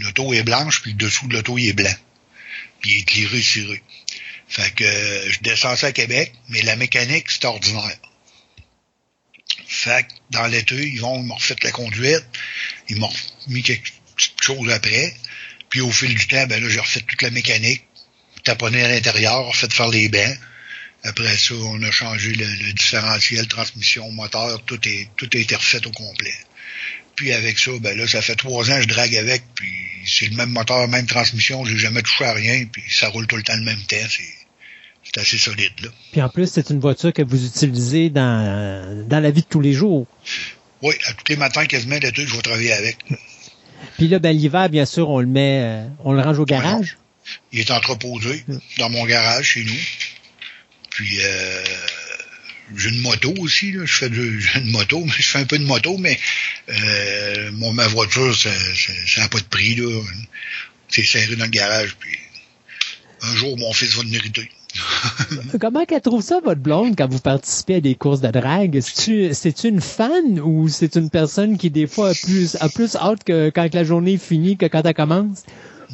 L'auto 0.02 0.34
est 0.34 0.44
blanche, 0.44 0.82
puis 0.82 0.92
le 0.92 0.98
dessous 0.98 1.30
de 1.30 1.36
l'auto, 1.36 1.58
il 1.58 1.70
est 1.70 1.74
blanc. 1.74 1.96
Puis 2.82 2.92
il 2.92 3.00
est 3.00 3.08
tiré, 3.08 3.42
ciré. 3.42 3.82
Fait 4.50 4.76
que 4.76 4.84
euh, 4.84 5.32
je 5.32 5.40
descends 5.40 5.82
à 5.82 5.92
Québec, 5.94 6.34
mais 6.50 6.64
la 6.64 6.76
mécanique, 6.76 7.32
c'est 7.32 7.46
ordinaire. 7.46 8.00
Fait 9.66 10.04
que 10.04 10.12
dans 10.32 10.48
l'été, 10.48 10.76
ils 10.76 11.00
vont, 11.00 11.24
ils 11.24 11.32
refait 11.32 11.56
la 11.64 11.72
conduite, 11.72 12.26
ils 12.90 12.98
m'ont 12.98 13.14
mis 13.48 13.64
quelque 13.64 13.92
petite 14.18 14.44
chose 14.44 14.70
après. 14.72 15.16
Puis 15.70 15.82
au 15.82 15.92
fil 15.92 16.14
du 16.14 16.28
temps, 16.28 16.46
ben 16.48 16.62
là, 16.62 16.70
j'ai 16.70 16.80
refait 16.80 17.02
toute 17.02 17.22
la 17.22 17.32
mécanique, 17.32 17.84
taponné 18.44 18.84
à 18.84 18.90
l'intérieur, 18.90 19.46
refait 19.46 19.68
faire 19.70 19.90
les 19.90 20.10
bains. 20.10 20.36
Après 21.04 21.38
ça, 21.38 21.54
on 21.56 21.82
a 21.84 21.92
changé 21.92 22.34
le, 22.34 22.46
le 22.46 22.74
différentiel, 22.74 23.48
transmission, 23.48 24.10
moteur, 24.12 24.64
tout 24.64 24.80
est 24.88 25.10
tout 25.16 25.30
a 25.34 25.38
été 25.38 25.56
refait 25.56 25.86
au 25.86 25.92
complet. 25.92 26.34
Puis 27.16 27.34
avec 27.34 27.58
ça, 27.58 27.72
ben 27.80 27.98
là, 27.98 28.08
ça 28.08 28.22
fait 28.22 28.36
trois 28.36 28.70
ans 28.70 28.76
que 28.76 28.84
je 28.84 28.88
drague 28.88 29.16
avec, 29.16 29.44
puis 29.56 29.72
c'est 30.06 30.28
le 30.28 30.36
même 30.36 30.50
moteur, 30.50 30.88
même 30.88 31.08
transmission, 31.08 31.66
j'ai 31.66 31.78
jamais 31.78 32.02
touché 32.02 32.26
à 32.26 32.34
rien, 32.34 32.66
puis 32.72 32.84
ça 32.90 33.10
roule 33.10 33.28
tout 33.28 33.38
le 33.38 33.44
temps 33.44 33.56
le 33.56 33.64
même 33.64 33.82
temps, 33.84 34.08
c'est 34.10 34.38
c'est 35.04 35.22
assez 35.22 35.38
solide 35.38 35.72
là. 35.82 35.90
Puis 36.12 36.22
en 36.22 36.30
plus, 36.30 36.52
c'est 36.52 36.70
une 36.70 36.80
voiture 36.80 37.14
que 37.14 37.22
vous 37.22 37.46
utilisez 37.46 38.10
dans, 38.10 39.08
dans 39.08 39.20
la 39.20 39.32
vie 39.32 39.42
de 39.42 39.48
tous 39.48 39.62
les 39.62 39.74
jours. 39.74 40.06
Oui, 40.82 40.94
à 41.08 41.14
tous 41.14 41.24
les 41.30 41.38
matins, 41.38 41.66
quasiment 41.66 41.96
l'été, 41.96 42.28
je 42.28 42.36
vais 42.36 42.42
travailler 42.42 42.74
avec. 42.74 42.98
Puis 43.98 44.08
là, 44.08 44.20
ben, 44.20 44.36
l'hiver, 44.36 44.70
bien 44.70 44.86
sûr, 44.86 45.10
on 45.10 45.20
le 45.20 45.28
met, 45.28 45.62
euh, 45.62 45.88
on 46.04 46.14
le 46.14 46.22
range 46.22 46.40
au 46.40 46.46
garage. 46.46 46.98
Il 47.52 47.60
est 47.60 47.72
entreposé 47.72 48.46
dans 48.78 48.90
mon 48.90 49.06
garage 49.06 49.46
chez 49.54 49.64
nous. 49.64 49.80
Puis 50.92 51.18
euh, 51.22 51.64
j'ai 52.76 52.90
une 52.90 53.02
moto 53.02 53.34
aussi, 53.40 53.72
là. 53.72 53.86
Je 53.86 53.94
fais 53.94 54.10
de, 54.10 54.40
j'ai 54.40 54.60
une 54.60 54.72
moto, 54.72 55.04
mais 55.04 55.12
je 55.18 55.28
fais 55.28 55.40
un 55.40 55.46
peu 55.46 55.58
de 55.58 55.66
moto, 55.66 55.98
mais 55.98 56.20
Euh, 56.70 57.52
mon, 57.54 57.72
ma 57.72 57.88
voiture, 57.88 58.36
ça 58.36 58.50
n'a 59.18 59.30
pas 59.30 59.40
de 59.40 59.46
prix, 59.46 59.76
là. 59.76 60.02
C'est 60.90 61.04
serré 61.04 61.36
dans 61.36 61.46
le 61.46 61.50
garage, 61.50 61.96
puis 62.00 62.18
un 63.22 63.36
jour, 63.36 63.58
mon 63.58 63.72
fils 63.74 63.94
va 63.96 64.04
le 64.04 64.10
mériter. 64.10 64.50
Comment 65.60 65.86
qu'elle 65.86 66.02
trouve 66.02 66.22
ça, 66.22 66.40
votre 66.44 66.62
blonde, 66.62 66.96
quand 66.98 67.10
vous 67.10 67.20
participez 67.20 67.76
à 67.76 67.82
des 67.82 67.96
courses 67.96 68.22
de 68.22 68.30
drague? 68.30 68.80
C'est-tu 68.82 69.68
une 69.68 69.82
fan 69.82 70.40
ou 70.40 70.68
c'est 70.70 70.96
une 70.96 71.10
personne 71.10 71.58
qui, 71.58 71.70
des 71.70 71.88
fois, 71.88 72.10
a 72.10 72.14
plus, 72.14 72.58
a 72.60 72.70
plus 72.70 72.96
hâte 72.96 73.24
que 73.24 73.50
quand 73.50 73.74
la 73.74 73.84
journée 73.84 74.14
est 74.14 74.24
finie 74.24 74.58
que 74.58 74.66
quand 74.66 74.84
elle 74.86 74.94
commence? 74.94 75.44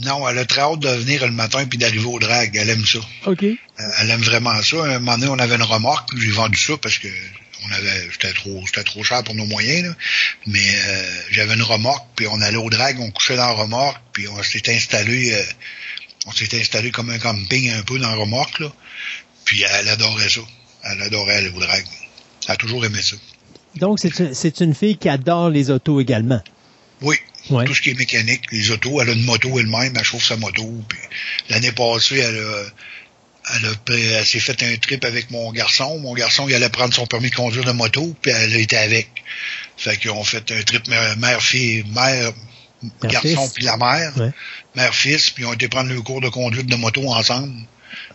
Non, 0.02 0.28
elle 0.28 0.40
a 0.40 0.46
très 0.46 0.62
hâte 0.62 0.80
de 0.80 0.90
venir 0.90 1.26
le 1.26 1.32
matin 1.32 1.66
puis 1.66 1.78
d'arriver 1.78 2.06
au 2.06 2.20
drag. 2.20 2.56
Elle 2.56 2.70
aime 2.70 2.86
ça. 2.86 3.00
OK. 3.28 3.44
Elle 3.44 4.10
aime 4.10 4.22
vraiment 4.22 4.60
ça. 4.62 4.78
un 4.84 5.00
moment 5.00 5.18
donné, 5.18 5.32
on 5.32 5.40
avait 5.40 5.56
une 5.56 5.64
remorque. 5.64 6.10
J'ai 6.18 6.32
vendu 6.32 6.58
ça 6.58 6.74
parce 6.82 6.98
que 6.98 7.08
on 7.66 7.72
avait 7.72 8.10
c'était 8.12 8.34
trop 8.34 8.62
c'était 8.66 8.84
trop 8.84 9.04
cher 9.04 9.24
pour 9.24 9.36
nos 9.36 9.46
moyens 9.46 9.88
là. 9.88 9.96
mais 10.48 10.60
euh, 10.60 11.22
j'avais 11.32 11.54
une 11.54 11.64
remorque 11.64 12.06
puis 12.16 12.28
on 12.28 12.42
allait 12.42 12.58
au 12.58 12.70
drag 12.70 13.00
on 13.00 13.10
couchait 13.12 13.38
dans 13.38 13.48
la 13.48 13.54
remorque 13.54 14.02
puis 14.12 14.28
on 14.28 14.44
s'est 14.44 14.70
installé 14.70 15.32
euh, 15.32 15.44
on 16.26 16.32
s'est 16.32 16.60
installé 16.60 16.92
comme 16.92 17.10
un 17.10 17.20
camping 17.20 17.70
un 17.72 17.84
peu 17.84 18.00
dans 18.00 18.10
la 18.10 18.16
remorque 18.16 18.60
là. 18.60 18.72
Puis 19.46 19.64
elle 19.64 19.90
adorait 19.90 20.30
ça. 20.30 20.42
Elle 20.84 21.02
adorait 21.02 21.36
aller 21.36 21.50
au 21.50 21.60
drag. 21.60 21.86
Elle 22.46 22.54
a 22.54 22.56
toujours 22.56 22.86
aimé 22.86 23.02
ça. 23.02 23.16
Donc 23.76 24.00
c'est 24.00 24.60
une 24.62 24.76
fille 24.76 24.98
qui 24.98 25.10
adore 25.10 25.50
les 25.50 25.70
autos 25.70 26.00
également. 26.00 26.42
Oui. 27.02 27.18
Tout 27.48 27.74
ce 27.74 27.82
qui 27.82 27.90
est 27.90 27.98
mécanique 27.98 28.44
les 28.52 28.72
autos. 28.72 29.02
Elle 29.02 29.10
a 29.10 29.14
une 29.14 29.26
moto 29.26 29.60
elle-même. 29.60 29.94
Elle 29.98 30.04
chauffe 30.04 30.26
sa 30.26 30.38
moto. 30.38 30.64
Puis 30.88 31.00
l'année 31.50 31.72
passée 31.72 32.20
elle 32.20 32.38
a 32.38 32.64
elle, 33.56 33.66
a, 33.66 34.20
elle 34.20 34.26
s'est 34.26 34.40
fait 34.40 34.62
un 34.64 34.76
trip 34.78 35.04
avec 35.06 35.32
mon 35.32 35.52
garçon. 35.52 36.00
Mon 36.00 36.14
garçon, 36.14 36.48
il 36.48 36.56
allait 36.56 36.70
prendre 36.70 36.94
son 36.94 37.06
permis 37.06 37.30
de 37.30 37.36
conduire 37.36 37.64
de 37.66 37.72
moto, 37.72 38.16
puis 38.22 38.32
elle 38.32 38.54
a 38.54 38.58
été 38.58 38.78
avec. 38.78 39.10
Fait 39.78 39.98
qu'on 39.98 40.24
fait 40.24 40.52
un 40.52 40.62
trip 40.64 40.88
mère-fille, 41.18 41.84
mère, 41.94 42.32
garçon 43.04 43.50
puis 43.54 43.66
la 43.66 43.78
mère, 43.78 44.14
mère-fils, 44.76 45.30
puis 45.30 45.46
on 45.46 45.52
a 45.52 45.54
été 45.54 45.68
prendre 45.68 45.90
le 45.92 46.02
cours 46.02 46.22
de 46.22 46.30
conduite 46.30 46.68
de 46.68 46.76
moto 46.76 47.08
ensemble. 47.10 47.54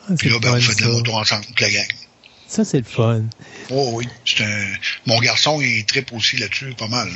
Ah, 0.08 0.14
puis 0.18 0.28
là, 0.28 0.38
ben, 0.40 0.54
on 0.54 0.60
fait 0.60 0.74
de 0.76 0.82
la 0.82 0.88
moto 0.88 1.12
ensemble, 1.12 1.44
toute 1.46 1.60
la 1.60 1.70
gang. 1.70 1.86
Ça, 2.48 2.64
c'est 2.64 2.78
le 2.78 2.84
fun. 2.84 3.24
Oh 3.70 3.90
oui. 3.92 4.08
C'est 4.24 4.42
un... 4.42 4.64
Mon 5.06 5.18
garçon, 5.18 5.60
il 5.60 5.84
tripe 5.84 6.12
aussi 6.14 6.38
là-dessus, 6.38 6.74
pas 6.78 6.88
mal. 6.88 7.08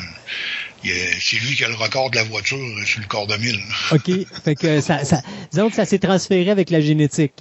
C'est 0.85 1.37
lui 1.37 1.57
qui 1.57 1.65
a 1.65 1.69
le 1.69 1.75
record 1.75 2.11
de 2.11 2.17
la 2.17 2.25
voiture 2.25 2.59
sur 2.85 3.01
le 3.01 3.07
corps 3.07 3.27
de 3.27 3.37
mille. 3.37 3.61
OK. 3.93 4.11
Fait 4.45 4.55
que 4.55 4.81
ça, 4.81 5.05
ça, 5.05 5.23
disons 5.51 5.71
que 5.71 5.77
ça 5.77 5.87
s'est 5.87 6.01
transféré 6.01 6.51
avec 6.51 6.69
la 6.69 6.81
génétique. 6.81 7.33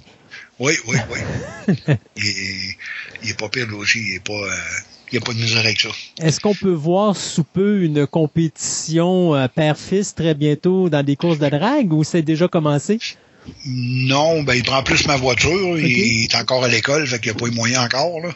Oui, 0.58 0.72
oui, 0.86 0.96
oui. 1.10 1.74
il, 2.16 3.30
est, 3.30 3.38
pas 3.38 3.48
pire, 3.48 3.66
lui 3.66 3.74
aussi. 3.74 3.98
Il 3.98 4.14
est 4.14 4.20
pas... 4.20 4.32
Euh, 4.32 4.56
il 4.90 4.91
n'y 5.18 5.22
a 5.22 5.26
pas 5.26 5.34
de 5.34 5.38
misère 5.38 5.60
avec 5.60 5.80
ça. 5.80 5.88
Est-ce 6.20 6.40
qu'on 6.40 6.54
peut 6.54 6.72
voir 6.72 7.16
sous 7.16 7.44
peu 7.44 7.82
une 7.82 8.06
compétition 8.06 9.34
euh, 9.34 9.48
père-fils 9.48 10.14
très 10.14 10.34
bientôt 10.34 10.88
dans 10.88 11.02
des 11.02 11.16
courses 11.16 11.38
de 11.38 11.48
drague 11.48 11.92
ou 11.92 12.04
c'est 12.04 12.22
déjà 12.22 12.48
commencé? 12.48 12.98
Non, 13.66 14.42
ben 14.42 14.54
il 14.54 14.62
prend 14.62 14.82
plus 14.82 15.06
ma 15.06 15.16
voiture. 15.16 15.78
Il, 15.78 16.24
est 16.24 16.34
encore 16.34 16.64
à 16.64 16.68
l'école, 16.68 17.06
fait 17.06 17.18
qu'il 17.18 17.32
n'y 17.32 17.36
a 17.36 17.40
pas 17.40 17.46
les 17.46 17.54
moyens 17.54 17.84
encore. 17.84 18.20
Là. 18.20 18.30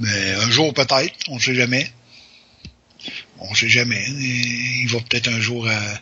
Mais 0.00 0.32
un 0.42 0.50
jour 0.50 0.74
peut-être, 0.74 1.14
on 1.28 1.36
ne 1.36 1.40
sait 1.40 1.54
jamais. 1.54 1.88
On 3.38 3.50
ne 3.50 3.56
sait 3.56 3.68
jamais. 3.68 4.02
Il 4.08 4.88
va 4.88 4.98
peut-être 5.00 5.28
un 5.28 5.40
jour 5.40 5.66
euh, 5.66 5.94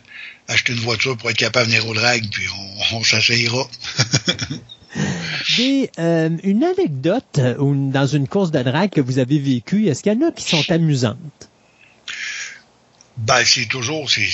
acheter 0.47 0.73
une 0.73 0.79
voiture 0.79 1.15
pour 1.17 1.29
être 1.29 1.37
capable 1.37 1.67
de 1.67 1.73
venir 1.73 1.87
au 1.87 1.93
drag, 1.93 2.23
puis 2.31 2.45
on, 2.91 2.97
on 2.97 3.03
s'asseyera. 3.03 3.67
Des, 5.57 5.89
euh, 5.99 6.29
une 6.43 6.63
anecdote 6.63 7.39
euh, 7.39 7.57
ou 7.57 7.91
dans 7.91 8.07
une 8.07 8.27
course 8.27 8.51
de 8.51 8.61
drague 8.61 8.91
que 8.91 9.01
vous 9.01 9.19
avez 9.19 9.39
vécue, 9.39 9.87
est-ce 9.87 10.03
qu'il 10.03 10.13
y 10.13 10.15
en 10.15 10.27
a 10.27 10.31
qui 10.31 10.43
sont 10.43 10.63
amusantes? 10.69 11.49
Ben, 13.17 13.43
c'est 13.45 13.65
toujours, 13.65 14.09
c'est, 14.09 14.27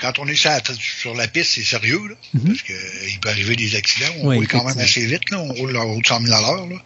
quand 0.00 0.18
on 0.18 0.26
est 0.26 0.34
sur 0.34 1.14
la, 1.14 1.28
piste, 1.28 1.52
c'est 1.52 1.64
sérieux, 1.64 2.00
là, 2.08 2.14
mm-hmm. 2.34 2.46
parce 2.46 2.62
que 2.62 2.72
il 3.10 3.20
peut 3.20 3.28
arriver 3.28 3.56
des 3.56 3.74
accidents. 3.76 4.12
On 4.20 4.34
roule 4.34 4.48
quand 4.48 4.64
même 4.64 4.78
assez 4.78 5.04
vite, 5.04 5.30
là, 5.30 5.40
on 5.40 5.52
roule 5.52 5.72
de 5.72 6.06
100 6.06 6.20
000 6.20 6.34
à 6.34 6.40
l'heure. 6.40 6.66
Là. 6.66 6.76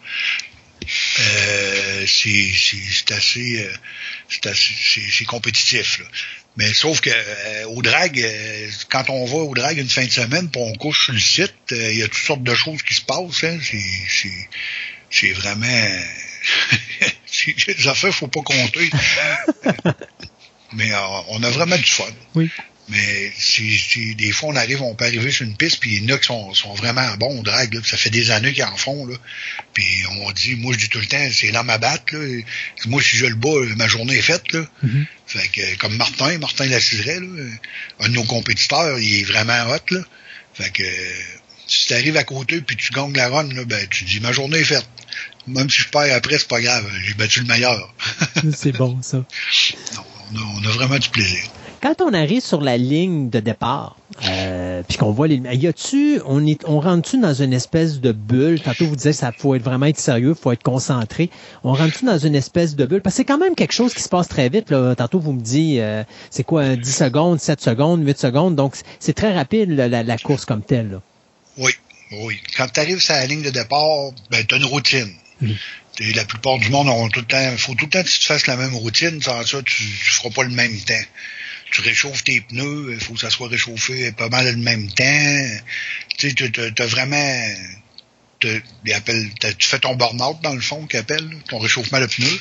Euh, 1.19 2.05
c'est, 2.07 3.11
assez, 3.11 3.65
euh, 3.65 3.73
c'est 4.29 4.45
assez, 4.45 4.73
c'est, 5.11 5.25
compétitif. 5.25 5.99
Là. 5.99 6.05
Mais 6.57 6.73
sauf 6.73 7.01
que 7.01 7.11
euh, 7.11 7.65
au 7.67 7.81
drag, 7.83 8.19
euh, 8.19 8.69
quand 8.89 9.09
on 9.09 9.25
va 9.25 9.37
au 9.37 9.53
drag 9.53 9.77
une 9.77 9.89
fin 9.89 10.05
de 10.05 10.11
semaine, 10.11 10.49
puis 10.49 10.61
on 10.61 10.73
couche 10.73 11.05
sur 11.05 11.13
le 11.13 11.19
site, 11.19 11.53
euh, 11.71 11.91
il 11.91 11.99
y 11.99 12.03
a 12.03 12.07
toutes 12.07 12.17
sortes 12.17 12.43
de 12.43 12.55
choses 12.55 12.81
qui 12.81 12.95
se 12.95 13.01
passent. 13.01 13.43
Hein. 13.43 13.59
C'est 15.11 15.31
vraiment 15.33 15.67
des 17.67 17.87
affaires, 17.87 18.13
faut 18.13 18.27
pas 18.27 18.41
compter. 18.41 18.89
Mais 20.73 20.91
on 21.29 21.43
a 21.43 21.49
vraiment 21.51 21.77
du 21.77 21.83
fun. 21.83 22.03
Oui. 22.35 22.49
Mais 22.89 23.33
si, 23.37 24.15
des 24.15 24.31
fois 24.31 24.49
on 24.49 24.55
arrive, 24.55 24.81
on 24.81 24.95
peut 24.95 25.05
arriver 25.05 25.29
sur 25.29 25.45
une 25.45 25.57
piste, 25.57 25.79
puis 25.79 25.95
il 25.95 26.03
y 26.03 26.11
en 26.11 26.15
a 26.15 26.17
qui 26.17 26.27
sont, 26.27 26.53
sont 26.53 26.73
vraiment 26.73 27.05
bons 27.17 27.39
au 27.39 27.43
drag, 27.43 27.73
là, 27.73 27.81
ça 27.83 27.97
fait 27.97 28.09
des 28.09 28.31
années 28.31 28.53
qu'ils 28.53 28.63
en 28.63 28.77
font. 28.77 29.05
Là. 29.05 29.15
Puis 29.73 29.85
on 30.21 30.31
dit, 30.31 30.55
moi 30.55 30.73
je 30.73 30.79
dis 30.79 30.89
tout 30.89 30.99
le 30.99 31.05
temps, 31.05 31.27
c'est 31.31 31.51
l'homme 31.51 31.69
à 31.69 31.77
battre. 31.77 32.15
Là. 32.15 32.41
Moi, 32.85 33.01
si 33.01 33.17
je 33.17 33.25
le 33.25 33.35
bats, 33.35 33.49
ma 33.75 33.89
journée 33.89 34.15
est 34.15 34.21
faite. 34.21 34.53
Là. 34.53 34.65
Mm-hmm. 34.85 35.05
Fait 35.27 35.47
que 35.49 35.77
comme 35.79 35.97
Martin, 35.97 36.37
Martin 36.37 36.65
Lacidret, 36.67 37.19
là, 37.19 37.43
un 37.99 38.09
de 38.09 38.13
nos 38.13 38.23
compétiteurs, 38.23 38.97
il 38.99 39.19
est 39.19 39.23
vraiment 39.25 39.69
hot. 39.69 39.93
Là. 39.93 39.99
Fait 40.53 40.71
que 40.71 40.83
si 41.67 41.87
tu 41.87 41.93
arrives 41.93 42.15
à 42.15 42.23
côté 42.23 42.61
puis 42.61 42.77
tu 42.77 42.93
gagnes 42.93 43.13
la 43.13 43.27
run, 43.27 43.49
là, 43.49 43.65
ben 43.65 43.85
tu 43.89 44.05
dis 44.05 44.21
ma 44.21 44.31
journée 44.31 44.59
est 44.59 44.63
faite. 44.63 44.87
Même 45.45 45.69
si 45.69 45.81
je 45.81 45.89
perds 45.89 46.15
après, 46.15 46.37
c'est 46.37 46.47
pas 46.47 46.61
grave, 46.61 46.89
j'ai 47.05 47.13
battu 47.15 47.41
le 47.41 47.47
meilleur. 47.47 47.93
c'est 48.55 48.71
bon 48.71 49.01
ça. 49.01 49.25
Non, 50.31 50.43
on 50.55 50.65
a 50.65 50.71
vraiment 50.71 50.99
du 50.99 51.09
plaisir 51.09 51.41
quand 51.81 52.01
on 52.01 52.13
arrive 52.13 52.41
sur 52.41 52.61
la 52.61 52.77
ligne 52.77 53.29
de 53.29 53.39
départ, 53.39 53.97
euh, 54.25 54.81
puis 54.87 54.97
qu'on 54.97 55.11
voit 55.11 55.27
les 55.27 55.35
y 55.35 55.67
a-tu, 55.67 56.19
on 56.25 56.45
est, 56.45 56.63
on 56.65 56.79
rentre-tu 56.79 57.19
dans 57.19 57.33
une 57.33 57.53
espèce 57.53 57.99
de 57.99 58.11
bulle? 58.11 58.61
Tantôt 58.61 58.87
vous 58.87 58.95
disiez 58.95 59.13
ça 59.13 59.31
faut 59.37 59.53
être 59.55 59.63
vraiment 59.63 59.85
être 59.85 59.99
sérieux, 59.99 60.33
faut 60.33 60.51
être 60.51 60.63
concentré. 60.63 61.29
On 61.63 61.73
rentre-tu 61.73 62.05
dans 62.05 62.17
une 62.17 62.35
espèce 62.35 62.75
de 62.75 62.85
bulle? 62.85 63.01
Parce 63.01 63.15
que 63.15 63.17
c'est 63.17 63.25
quand 63.25 63.37
même 63.37 63.55
quelque 63.55 63.73
chose 63.73 63.93
qui 63.93 64.01
se 64.01 64.09
passe 64.09 64.27
très 64.27 64.49
vite. 64.49 64.71
Là. 64.71 64.95
Tantôt 64.95 65.19
vous 65.19 65.33
me 65.33 65.41
dites, 65.41 65.79
euh, 65.79 66.03
c'est 66.31 66.43
quoi, 66.43 66.75
10 66.75 66.91
secondes, 66.91 67.39
7 67.39 67.61
secondes, 67.61 68.05
8 68.05 68.17
secondes? 68.17 68.55
Donc 68.55 68.75
c'est 68.99 69.13
très 69.13 69.33
rapide 69.33 69.71
la, 69.71 70.17
course 70.17 70.45
comme 70.45 70.63
telle. 70.63 70.99
Oui, 71.57 71.71
oui. 72.11 72.37
Quand 72.55 72.67
tu 72.71 72.79
arrives 72.79 73.01
sur 73.01 73.13
la 73.13 73.25
ligne 73.25 73.43
de 73.43 73.51
départ, 73.51 74.11
ben 74.31 74.43
tu 74.45 74.55
as 74.55 74.57
une 74.57 74.65
routine. 74.65 75.11
La 76.15 76.25
plupart 76.25 76.57
du 76.59 76.69
monde 76.69 76.89
ont 76.89 77.09
tout 77.09 77.21
le 77.21 77.25
temps, 77.25 77.57
faut 77.57 77.73
tout 77.73 77.85
le 77.85 77.91
temps 77.91 78.03
que 78.03 78.09
tu 78.09 78.19
te 78.19 78.25
fasses 78.25 78.47
la 78.47 78.55
même 78.55 78.75
routine, 78.75 79.21
sans 79.21 79.43
ça, 79.43 79.61
tu, 79.63 79.83
tu 79.83 80.11
feras 80.11 80.29
pas 80.29 80.43
le 80.43 80.51
même 80.51 80.75
temps 80.81 80.93
tu 81.71 81.81
réchauffes 81.81 82.23
tes 82.23 82.41
pneus, 82.41 82.93
il 82.93 82.99
faut 82.99 83.13
que 83.13 83.19
ça 83.19 83.29
soit 83.29 83.49
réchauffé 83.49 84.11
pas 84.11 84.29
mal 84.29 84.45
le 84.49 84.57
même 84.57 84.89
temps. 84.91 85.59
Tu 86.17 86.29
sais, 86.29 86.35
tu 86.35 86.81
as 86.81 86.85
vraiment... 86.85 87.55
tu 88.39 88.61
fais 89.59 89.79
ton 89.79 89.95
burn-out, 89.95 90.41
dans 90.41 90.53
le 90.53 90.61
fond, 90.61 90.87
qu'on 90.89 90.99
appelle, 90.99 91.29
ton 91.49 91.59
réchauffement 91.59 91.99
de 91.99 92.05
pneus. 92.05 92.39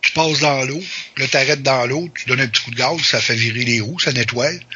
Tu 0.00 0.10
passes 0.12 0.40
dans 0.40 0.64
l'eau, 0.64 0.82
là, 1.16 1.28
tu 1.28 1.36
arrêtes 1.36 1.62
dans 1.62 1.86
l'eau, 1.86 2.10
tu 2.14 2.26
donnes 2.26 2.40
un 2.40 2.48
petit 2.48 2.62
coup 2.62 2.72
de 2.72 2.76
gaz, 2.76 3.00
ça 3.02 3.20
fait 3.20 3.36
virer 3.36 3.64
les 3.64 3.80
roues, 3.80 4.00
ça 4.00 4.12
nettoie. 4.12 4.50
Puis 4.50 4.66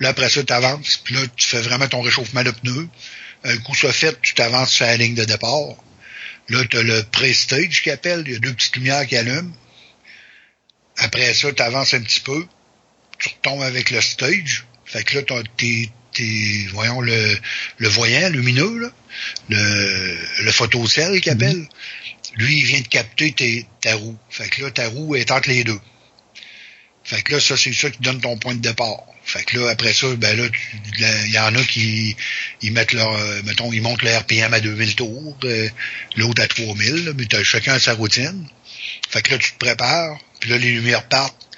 là, 0.00 0.10
après 0.10 0.28
ça, 0.28 0.44
tu 0.44 0.52
avances, 0.52 0.98
puis 0.98 1.14
là, 1.14 1.22
tu 1.36 1.46
fais 1.48 1.62
vraiment 1.62 1.88
ton 1.88 2.02
réchauffement 2.02 2.42
de 2.42 2.50
pneus. 2.50 2.88
Un 3.44 3.56
coup 3.58 3.74
ça 3.74 3.92
fait, 3.92 4.20
tu 4.20 4.34
t'avances 4.34 4.72
sur 4.72 4.84
la 4.84 4.96
ligne 4.96 5.14
de 5.14 5.24
départ. 5.24 5.76
Là, 6.50 6.64
tu 6.66 6.76
as 6.76 6.82
le 6.82 7.02
pré-stage 7.02 7.82
qui 7.82 7.90
appelle, 7.90 8.24
il 8.26 8.32
y 8.34 8.36
a 8.36 8.38
deux 8.38 8.52
petites 8.52 8.76
lumières 8.76 9.06
qui 9.06 9.16
allument. 9.16 9.52
Après 10.98 11.32
ça, 11.32 11.50
tu 11.52 11.62
avances 11.62 11.94
un 11.94 12.00
petit 12.00 12.20
peu 12.20 12.46
tu 13.18 13.28
retombes 13.28 13.62
avec 13.62 13.90
le 13.90 14.00
stage. 14.00 14.64
Fait 14.84 15.02
que 15.04 15.18
là, 15.18 15.42
t'es, 15.56 15.88
t'es, 16.12 16.66
voyons, 16.72 17.00
le, 17.00 17.38
le 17.78 17.88
voyant 17.88 18.28
lumineux, 18.28 18.78
là, 18.78 18.90
le, 19.48 20.44
le 20.44 20.52
photocell 20.52 21.20
qu'il 21.20 21.32
appelle, 21.32 21.56
mhm. 21.56 21.68
lui, 22.36 22.58
il 22.58 22.64
vient 22.64 22.80
de 22.80 22.88
capter 22.88 23.32
tes, 23.32 23.66
ta 23.80 23.94
roue. 23.96 24.16
Fait 24.30 24.48
que 24.48 24.62
là, 24.62 24.70
ta 24.70 24.88
roue 24.88 25.16
est 25.16 25.30
entre 25.30 25.48
les 25.48 25.64
deux. 25.64 25.80
Fait 27.04 27.20
que 27.22 27.32
là, 27.32 27.40
ça, 27.40 27.56
c'est 27.56 27.72
ça 27.72 27.90
qui 27.90 28.00
donne 28.00 28.20
ton 28.20 28.36
point 28.38 28.54
de 28.54 28.60
départ. 28.60 29.04
Fait 29.24 29.42
que 29.44 29.58
là, 29.58 29.70
après 29.70 29.92
ça, 29.92 30.06
ben 30.16 30.36
là, 30.36 30.48
il 30.98 31.30
y 31.30 31.38
en 31.38 31.54
a 31.54 31.64
qui 31.64 32.16
ils 32.60 32.72
mettent 32.72 32.92
leur, 32.92 33.10
euh, 33.12 33.42
mettons, 33.44 33.72
ils 33.72 33.82
montent 33.82 34.02
le 34.02 34.14
RPM 34.14 34.52
à 34.52 34.60
2000 34.60 34.94
tours, 34.96 35.36
euh, 35.44 35.68
l'autre 36.16 36.42
à 36.42 36.46
3000, 36.46 37.06
là, 37.06 37.12
mais 37.16 37.34
as 37.34 37.42
chacun 37.42 37.78
sa 37.78 37.94
routine. 37.94 38.46
Fait 39.08 39.22
que 39.22 39.32
là, 39.32 39.38
tu 39.38 39.52
te 39.52 39.58
prépares, 39.58 40.18
puis 40.40 40.50
là, 40.50 40.58
les 40.58 40.72
lumières 40.72 41.06
partent, 41.08 41.48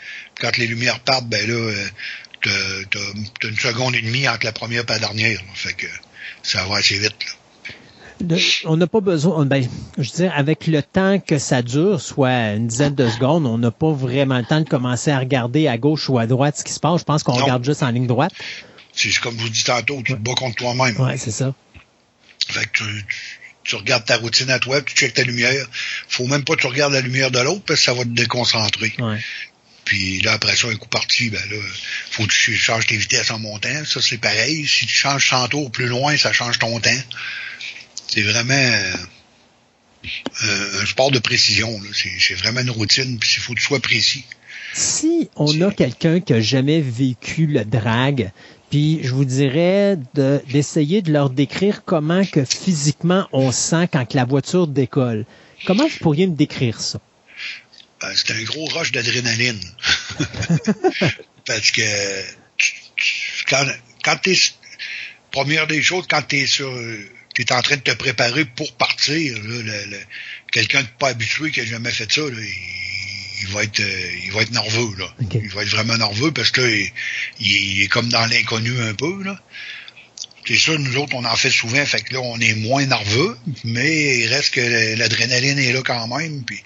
quand 0.41 0.57
les 0.57 0.67
lumières 0.67 1.01
partent, 1.01 1.27
ben 1.27 1.47
là, 1.49 1.55
euh, 1.55 2.85
t'as, 2.91 3.49
une 3.49 3.59
seconde 3.59 3.95
et 3.95 4.03
demie 4.03 4.29
entre 4.29 4.45
la 4.45 4.53
première 4.53 4.83
et 4.83 4.93
la 4.93 4.99
dernière. 4.99 5.41
Fait 5.55 5.73
que 5.73 5.87
ça 6.43 6.65
va 6.67 6.77
assez 6.77 6.99
vite. 6.99 7.15
on 8.65 8.77
n'a 8.77 8.87
pas 8.87 9.01
besoin, 9.01 9.45
ben, 9.47 9.67
je 9.99 10.11
veux 10.11 10.17
dire, 10.17 10.33
avec 10.35 10.67
le 10.67 10.83
temps 10.83 11.19
que 11.19 11.39
ça 11.39 11.63
dure, 11.63 12.01
soit 12.01 12.55
une 12.55 12.67
dizaine 12.67 12.95
de 12.95 13.09
secondes, 13.09 13.47
on 13.47 13.59
n'a 13.59 13.71
pas 13.71 13.93
vraiment 13.93 14.39
le 14.39 14.45
temps 14.45 14.61
de 14.61 14.69
commencer 14.69 15.11
à 15.11 15.19
regarder 15.19 15.69
à 15.69 15.79
gauche 15.79 16.09
ou 16.09 16.19
à 16.19 16.27
droite 16.27 16.59
ce 16.59 16.65
qui 16.65 16.73
se 16.73 16.81
passe. 16.81 17.01
Je 17.01 17.05
pense 17.05 17.23
qu'on 17.23 17.33
regarde 17.33 17.65
juste 17.65 17.83
en 17.83 17.91
ligne 17.91 18.07
droite. 18.07 18.33
C'est 18.93 19.15
comme 19.21 19.37
je 19.37 19.43
vous 19.43 19.51
dis 19.51 19.65
tantôt, 19.65 20.03
tu 20.03 20.15
te 20.15 20.19
bats 20.19 20.35
contre 20.35 20.57
toi-même. 20.57 20.97
Oui, 20.99 21.19
c'est 21.19 21.31
ça. 21.31 21.55
Fait 22.49 22.65
que 22.67 22.83
tu, 23.65 23.77
regardes 23.77 24.05
ta 24.05 24.17
routine 24.17 24.49
à 24.51 24.59
toi, 24.59 24.81
tu 24.81 24.95
checkes 24.95 25.15
ta 25.15 25.23
lumière. 25.23 25.67
Faut 26.09 26.27
même 26.27 26.45
pas 26.45 26.55
que 26.55 26.61
tu 26.61 26.67
regardes 26.67 26.95
la 26.95 27.03
lumière 27.03 27.31
de 27.31 27.41
l'autre 27.41 27.63
parce 27.67 27.81
que 27.81 27.87
ça 27.87 27.93
va 27.93 28.05
te 28.05 28.09
déconcentrer. 28.09 28.95
Ouais. 28.99 29.19
Puis 29.87 30.21
là, 30.21 30.33
après 30.33 30.55
ça, 30.57 30.69
un 30.69 30.75
coup 30.77 30.89
parti, 30.89 31.31
ben 31.31 31.41
là, 31.51 31.57
faut 32.11 32.25
que 32.25 32.33
tu 32.33 32.55
changes 32.57 32.87
tes 32.87 32.97
vitesses 32.97 33.31
en 33.31 33.39
montant. 33.39 33.85
Ça, 33.87 34.03
c'est 34.03 34.19
pareil. 34.19 34.67
Si 34.67 34.85
tu 34.85 34.93
changes 34.95 35.31
100 35.31 35.49
tours 35.49 35.71
plus 35.71 35.87
loin, 35.87 36.17
ça 36.19 36.33
change 36.33 36.59
ton 36.59 36.79
temps. 36.81 36.91
C'est 38.09 38.23
vraiment 38.23 38.53
euh, 38.53 38.93
un, 40.43 40.83
un 40.83 40.87
sport 40.87 41.11
de 41.11 41.19
précision. 41.19 41.81
C'est 41.95 42.35
vraiment 42.35 42.61
une 42.61 42.71
routine, 42.71 43.19
puis 43.19 43.31
il 43.37 43.41
faut 43.41 43.55
que 43.55 43.61
tu 43.61 43.65
sois 43.65 43.81
précis. 43.81 44.25
Si 44.75 45.31
on 45.37 45.61
a 45.63 45.71
quelqu'un 45.73 46.21
qui 46.21 46.33
a 46.35 46.41
jamais 46.41 46.81
vécu 46.81 47.47
le 47.47 47.65
drag, 47.65 48.31
puis 48.71 49.01
je 49.03 49.11
vous 49.11 49.25
dirais 49.25 49.97
de- 50.15 50.43
d'essayer 50.51 51.01
de, 51.01 51.13
leur 51.13 51.31
décrire 51.31 51.85
comment 51.85 52.25
que 52.25 52.45
physiquement 52.45 53.27
on 53.33 53.53
sent 53.53 53.89
quand 53.93 54.13
la 54.15 54.25
voiture 54.25 54.67
décolle. 54.67 55.25
Comment 55.65 55.87
vous 55.87 55.99
pourriez 56.01 56.27
me 56.27 56.35
décrire 56.35 56.81
ça? 56.81 57.01
C'est 58.15 58.33
un 58.33 58.43
gros 58.43 58.67
rush 58.67 58.93
d'adrénaline. 58.93 59.61
Parce 61.47 61.71
que 61.71 62.23
tu- 62.57 62.73
tu- 62.97 63.45
quand, 63.49 63.65
quand 64.05 64.17
t'es 64.17 64.37
première 65.31 65.67
des 65.67 65.83
choses, 65.83 66.07
quand 66.09 66.23
t'es 66.23 66.47
sur 66.47 66.73
t'es 67.35 67.53
en 67.53 67.61
train 67.63 67.77
de 67.77 67.83
te 67.83 67.93
préparer 67.93 68.45
pour 68.45 68.73
partir, 68.77 69.37
quelqu'un 70.53 70.83
de 70.83 70.89
pas 70.99 71.09
habitué 71.09 71.51
qui 71.51 71.61
a 71.61 71.65
jamais 71.67 71.91
fait 71.91 72.11
ça, 72.11 72.23
là, 72.23 72.29
il, 72.39 73.43
il 73.43 73.49
va 73.49 73.63
être 73.63 73.81
euh, 73.81 74.11
il 74.25 74.33
va 74.33 74.43
être 74.43 74.53
nerveux 74.53 74.97
là. 74.97 75.15
Il 75.35 75.49
va 75.51 75.63
être 75.63 75.69
vraiment 75.69 75.97
nerveux 75.97 76.33
parce 76.33 76.51
que 76.51 76.63
il, 76.63 76.91
il 77.41 77.83
est 77.83 77.89
comme 77.89 78.09
dans 78.09 78.25
l'inconnu 78.27 78.79
un 78.81 78.95
peu 78.95 79.23
là. 79.23 79.41
C'est 80.47 80.57
sûr, 80.57 80.79
nous 80.79 80.97
autres, 80.97 81.15
on 81.17 81.25
en 81.25 81.35
fait 81.37 81.51
souvent, 81.51 81.85
fait 81.85 82.01
que 82.03 82.15
là, 82.15 82.21
on 82.21 82.39
est 82.39 82.55
moins 82.55 82.87
nerveux, 82.87 83.37
mais 83.65 84.19
il 84.21 84.29
reste 84.29 84.55
que 84.55 84.95
l'adrénaline 84.97 85.59
est 85.59 85.73
là 85.73 85.83
quand 85.85 86.07
même. 86.07 86.45
Puis 86.45 86.63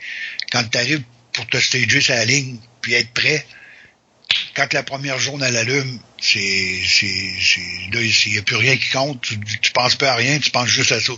quand 0.52 0.62
tu 0.65 0.77
arrives 0.77 1.02
pour 1.40 1.46
te 1.48 1.58
stager 1.58 2.00
la 2.08 2.24
ligne, 2.26 2.58
puis 2.82 2.92
être 2.94 3.12
prêt, 3.12 3.46
quand 4.54 4.72
la 4.74 4.82
première 4.82 5.18
jaune 5.18 5.42
elle 5.42 5.56
allume, 5.56 5.98
c'est, 6.20 6.82
c'est, 6.86 7.32
c'est, 7.40 7.90
là, 7.92 8.00
il 8.02 8.32
n'y 8.32 8.38
a 8.38 8.42
plus 8.42 8.56
rien 8.56 8.76
qui 8.76 8.90
compte, 8.90 9.22
tu, 9.22 9.38
tu 9.40 9.70
penses 9.72 9.96
pas 9.96 10.12
à 10.12 10.16
rien, 10.16 10.38
tu 10.38 10.50
penses 10.50 10.68
juste 10.68 10.92
à 10.92 11.00
ça. 11.00 11.12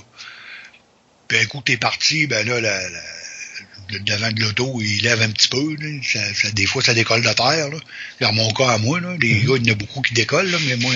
Puis 1.26 1.38
un 1.38 1.46
coup 1.46 1.60
t'es 1.64 1.76
parti, 1.76 2.26
ben 2.26 2.46
là, 2.46 2.60
la- 2.60 2.88
la- 2.88 3.00
le 3.90 3.98
devant 3.98 4.30
de 4.30 4.40
l'auto, 4.40 4.80
il 4.80 5.02
lève 5.02 5.20
un 5.22 5.30
petit 5.30 5.48
peu, 5.48 5.74
là. 5.78 5.88
Ça, 6.04 6.34
ça- 6.34 6.50
des 6.52 6.66
fois, 6.66 6.82
ça 6.82 6.94
décolle 6.94 7.22
de 7.22 7.32
terre, 7.32 7.68
là. 7.68 7.78
Dans 8.20 8.32
mon 8.32 8.50
cas 8.52 8.70
à 8.70 8.78
moi, 8.78 9.00
là, 9.00 9.16
les 9.20 9.40
gars, 9.40 9.54
il 9.56 9.66
y 9.66 9.70
en 9.70 9.74
a 9.74 9.76
beaucoup 9.76 10.02
qui 10.02 10.14
décollent, 10.14 10.50
là, 10.50 10.58
mais 10.66 10.76
moi, 10.76 10.94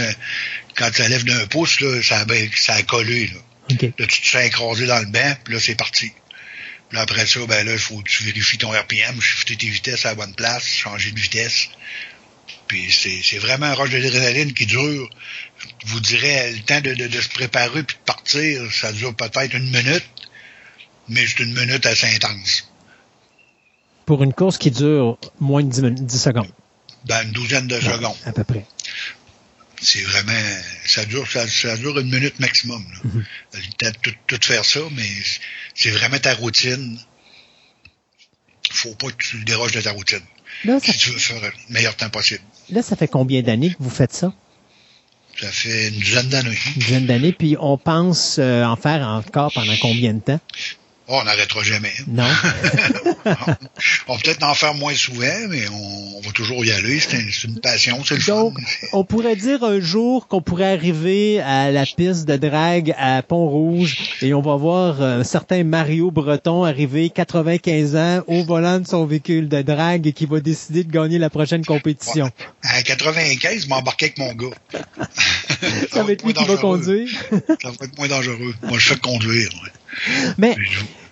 quand 0.77 0.95
ça 0.95 1.09
lève 1.09 1.25
d'un 1.25 1.47
pouce, 1.49 1.81
là, 1.81 2.01
ça 2.03 2.21
a, 2.21 2.25
ben- 2.25 2.49
ça 2.55 2.75
a 2.75 2.83
collé, 2.83 3.27
là. 3.27 3.41
Là, 3.99 4.07
tu 4.07 4.21
te 4.23 4.29
fais 4.29 4.47
écraser 4.47 4.87
dans 4.87 5.01
le 5.01 5.07
banc, 5.07 5.37
puis 5.45 5.55
là, 5.55 5.61
c'est 5.61 5.75
parti. 5.75 6.13
Puis 6.91 6.99
après 6.99 7.27
ça, 7.27 7.45
ben 7.47 7.67
là, 7.67 7.73
il 7.73 7.79
faut 7.79 7.99
que 8.01 8.09
tu 8.09 8.23
vérifies 8.25 8.59
ton 8.59 8.71
RPM, 8.71 9.21
shifter 9.21 9.57
tes 9.57 9.69
vitesses 9.69 10.07
à 10.07 10.11
la 10.11 10.15
bonne 10.15 10.35
place, 10.35 10.65
changer 10.67 11.11
de 11.11 11.19
vitesse. 11.21 11.69
Puis 12.69 12.91
c'est, 12.93 13.21
c'est 13.25 13.39
vraiment 13.39 13.67
un 13.67 13.75
rush 13.75 13.91
d'adrénaline 13.91 14.53
qui 14.53 14.67
dure, 14.67 15.09
je 15.85 15.93
vous 15.93 16.01
dirais, 16.01 16.53
le 16.53 16.61
temps 16.61 16.81
de, 16.81 16.95
de, 16.95 17.07
de 17.09 17.21
se 17.21 17.29
préparer 17.29 17.83
puis 17.83 17.97
de 17.97 18.03
partir, 18.05 18.73
ça 18.73 18.93
dure 18.93 19.15
peut-être 19.15 19.55
une 19.55 19.71
minute, 19.71 20.05
mais 21.09 21.27
c'est 21.27 21.41
une 21.43 21.55
minute 21.59 21.85
assez 21.87 22.07
intense. 22.07 22.71
Pour 24.05 24.23
une 24.23 24.33
course 24.33 24.59
qui 24.59 24.71
dure 24.71 25.19
moins 25.41 25.65
de 25.65 25.71
10, 25.71 25.83
minutes- 25.83 26.07
10 26.07 26.23
secondes, 26.23 26.51
Dans 27.05 27.23
une 27.23 27.33
douzaine 27.33 27.67
de 27.67 27.81
secondes. 27.81 28.17
à 28.25 28.33
peu 28.33 28.45
près. 28.45 28.65
C'est 29.83 30.03
vraiment, 30.03 30.33
ça 30.87 31.05
dure, 31.05 31.31
ça, 31.31 31.47
ça 31.49 31.77
dure 31.77 31.99
une 31.99 32.11
minute 32.11 32.39
maximum. 32.41 32.85
Là. 32.93 32.99
Mhm. 33.05 33.25
T'as 33.51 33.59
le 33.59 33.65
temps 33.75 33.91
de 33.91 34.11
tout, 34.11 34.15
tout 34.27 34.39
faire 34.43 34.65
ça, 34.65 34.81
mais 34.93 35.09
c'est 35.77 35.91
vraiment 35.91 36.19
ta 36.19 36.35
routine. 36.35 36.99
Faut 38.71 38.95
pas 38.95 39.09
que 39.11 39.23
tu 39.23 39.45
déroges 39.45 39.73
de 39.73 39.81
ta 39.81 39.93
routine. 39.93 40.23
Là 40.65 40.79
Si 40.83 40.97
tu 40.97 41.11
veux 41.11 41.19
faire 41.19 41.41
le 41.41 41.51
meilleur 41.69 41.95
temps 41.97 42.09
possible. 42.11 42.43
là, 42.71 42.83
ça 42.83 42.97
fait 42.97 43.09
combien 43.09 43.43
d'années 43.43 43.71
que 43.71 43.77
vous 43.81 43.91
faites 43.91 44.13
ça? 44.13 44.33
Ça 45.39 45.49
fait 45.49 45.89
une 45.89 46.01
dizaine 46.01 46.29
d'années. 46.29 46.57
Une 46.75 46.81
dizaine 46.83 47.07
d'années, 47.07 47.33
puis 47.33 47.57
on 47.61 47.77
pense 47.77 48.37
euh, 48.39 48.65
en 48.65 48.77
faire 48.77 49.07
encore 49.07 49.53
pendant 49.53 49.77
combien 49.83 50.15
de 50.15 50.21
temps? 50.21 50.41
Oh, 51.09 51.19
on 51.21 51.25
n'arrêtera 51.25 51.63
jamais. 51.63 51.93
Non? 52.09 52.25
on 54.09 54.15
va 54.15 54.21
peut-être 54.23 54.43
en 54.45 54.55
faire 54.55 54.75
moins 54.75 54.95
souvent, 54.95 55.47
mais 55.49 55.69
on, 55.69 56.17
on 56.17 56.21
va 56.21 56.33
toujours 56.33 56.65
y 56.65 56.73
aller. 56.73 56.99
C'est 56.99 57.17
un- 57.17 57.27
c'est 57.31 57.47
une 57.49 57.61
passion, 57.61 58.03
c'est 58.05 58.15
le 58.17 58.21
fun. 58.21 58.35
Donc, 58.35 58.55
on 58.93 59.05
pourrait 59.05 59.37
dire 59.37 59.63
un 59.63 59.79
jour 59.81 60.27
qu'on 60.27 60.41
pourrait 60.43 60.73
arriver 60.73 61.41
à 61.41 61.71
la 61.71 61.85
piste 61.87 62.27
de 62.27 62.37
drague 62.37 62.95
à 62.99 63.23
Pont-Rouge 63.23 63.97
et 64.23 64.35
on 64.35 64.41
va 64.43 64.57
voir 64.57 65.01
un 65.01 65.23
certain 65.25 65.63
Mario 65.65 66.11
Breton 66.11 66.65
arriver 66.65 67.11
95 67.11 67.97
ans 67.97 68.23
au 68.27 68.43
volant 68.45 68.81
de 68.81 68.87
son 68.87 69.07
véhicule 69.07 69.49
de 69.49 69.63
drague 69.63 70.07
et 70.09 70.13
qui 70.13 70.27
va 70.27 70.41
décider 70.41 70.83
de 70.85 70.91
gagner 70.91 71.19
la 71.19 71.31
prochaine 71.31 71.65
compétition. 71.65 72.31
À 72.63 72.83
95, 72.83 73.63
je 73.63 73.69
m'embarquais 73.69 74.07
avec 74.07 74.19
mon 74.19 74.33
gars. 74.35 74.57
Ça 75.93 76.03
va 76.03 76.13
être 76.13 76.25
lui 76.25 76.33
qui 76.35 76.45
va 76.45 76.57
conduire. 76.57 77.09
Ça 77.63 77.71
va 77.71 77.85
être 77.87 77.97
moins 77.97 78.09
dangereux. 78.09 78.55
Moi, 78.65 78.79
je 78.79 78.89
fais 78.89 78.97
conduire. 78.99 79.51
ouais. 79.63 79.71
Mais 80.39 80.55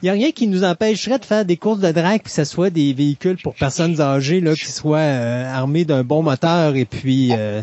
il 0.03 0.05
n'y 0.05 0.09
a 0.11 0.13
rien 0.13 0.33
qui 0.33 0.47
nous 0.47 0.65
empêcherait 0.65 1.19
de 1.19 1.25
faire 1.25 1.45
des 1.45 1.57
courses 1.57 1.81
de 1.81 1.91
drague 1.93 2.23
puis 2.23 2.31
que 2.33 2.37
ce 2.37 2.45
soit 2.45 2.71
des 2.71 2.93
véhicules 2.93 3.39
pour 3.43 3.55
personnes 3.55 4.01
âgées 4.01 4.41
là, 4.41 4.55
qui 4.55 4.71
soient 4.71 4.99
euh, 4.99 5.53
armés 5.55 5.85
d'un 5.85 6.03
bon 6.05 6.23
moteur 6.23 6.77
et 6.77 6.85
puis 6.85 7.31
euh, 7.33 7.63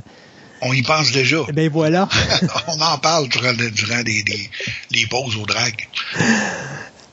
On 0.62 0.74
y 0.74 0.82
pense 0.82 1.12
déjà. 1.12 1.38
eh 1.50 1.52
ben 1.52 1.70
voilà. 1.70 2.08
on 2.68 2.82
en 2.82 2.98
parle 2.98 3.28
durant, 3.30 3.54
durant 3.54 4.02
les, 4.06 4.24
les, 4.28 4.50
les 4.92 5.06
pauses 5.08 5.36
au 5.38 5.46
drag. 5.46 5.88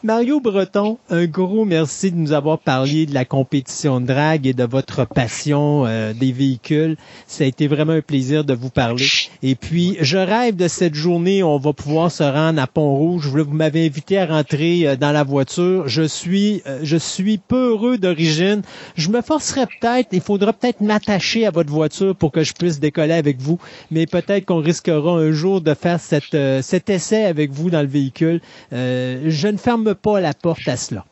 Mario 0.05 0.39
Breton, 0.39 0.97
un 1.11 1.27
gros 1.27 1.65
merci 1.65 2.12
de 2.12 2.16
nous 2.16 2.33
avoir 2.33 2.61
parlé 2.61 3.05
de 3.05 3.12
la 3.12 3.25
compétition 3.25 4.01
de 4.01 4.07
drague 4.07 4.47
et 4.47 4.53
de 4.53 4.62
votre 4.62 5.05
passion 5.05 5.87
euh, 5.87 6.12
des 6.12 6.31
véhicules. 6.31 6.97
Ça 7.27 7.43
a 7.43 7.49
été 7.49 7.66
vraiment 7.66 7.95
un 7.95 8.01
plaisir 8.01 8.45
de 8.45 8.55
vous 8.55 8.70
parler. 8.70 9.05
Et 9.43 9.57
puis, 9.57 9.97
je 10.01 10.16
rêve 10.16 10.55
de 10.55 10.69
cette 10.69 10.95
journée 10.95 11.43
où 11.43 11.47
on 11.47 11.59
va 11.59 11.73
pouvoir 11.73 12.12
se 12.12 12.23
rendre 12.23 12.62
à 12.62 12.69
Pont-Rouge. 12.69 13.27
Vous 13.27 13.53
m'avez 13.53 13.87
invité 13.87 14.19
à 14.19 14.27
rentrer 14.27 14.87
euh, 14.87 14.95
dans 14.95 15.11
la 15.11 15.25
voiture. 15.25 15.89
Je 15.89 16.05
suis, 16.05 16.62
euh, 16.69 16.79
je 16.85 16.97
suis 16.97 17.39
peu 17.39 17.70
heureux 17.70 17.99
d'origine. 17.99 18.62
Je 18.95 19.09
me 19.11 19.20
forcerai 19.20 19.66
peut-être, 19.66 20.11
il 20.12 20.20
faudra 20.20 20.53
peut-être 20.53 20.81
m'attacher 20.81 21.45
à 21.45 21.51
votre 21.51 21.70
voiture 21.73 22.15
pour 22.15 22.31
que 22.31 22.45
je 22.45 22.53
puisse 22.53 22.79
décoller 22.79 23.15
avec 23.15 23.41
vous. 23.41 23.59
Mais 23.91 24.07
peut-être 24.07 24.45
qu'on 24.45 24.61
risquera 24.61 25.11
un 25.11 25.33
jour 25.33 25.61
de 25.61 25.75
faire 25.75 25.99
cette, 25.99 26.35
euh, 26.35 26.62
cet 26.62 26.89
essai 26.89 27.25
avec 27.25 27.51
vous 27.51 27.69
dans 27.70 27.83
le 27.83 27.89
véhicule. 27.89 28.41
Euh, 28.73 29.25
je 29.27 29.49
ne 29.49 29.57
ferme 29.57 29.88
pas 29.94 30.20
la 30.20 30.35
porte 30.35 30.66
à 30.69 30.77
cela. 30.77 31.05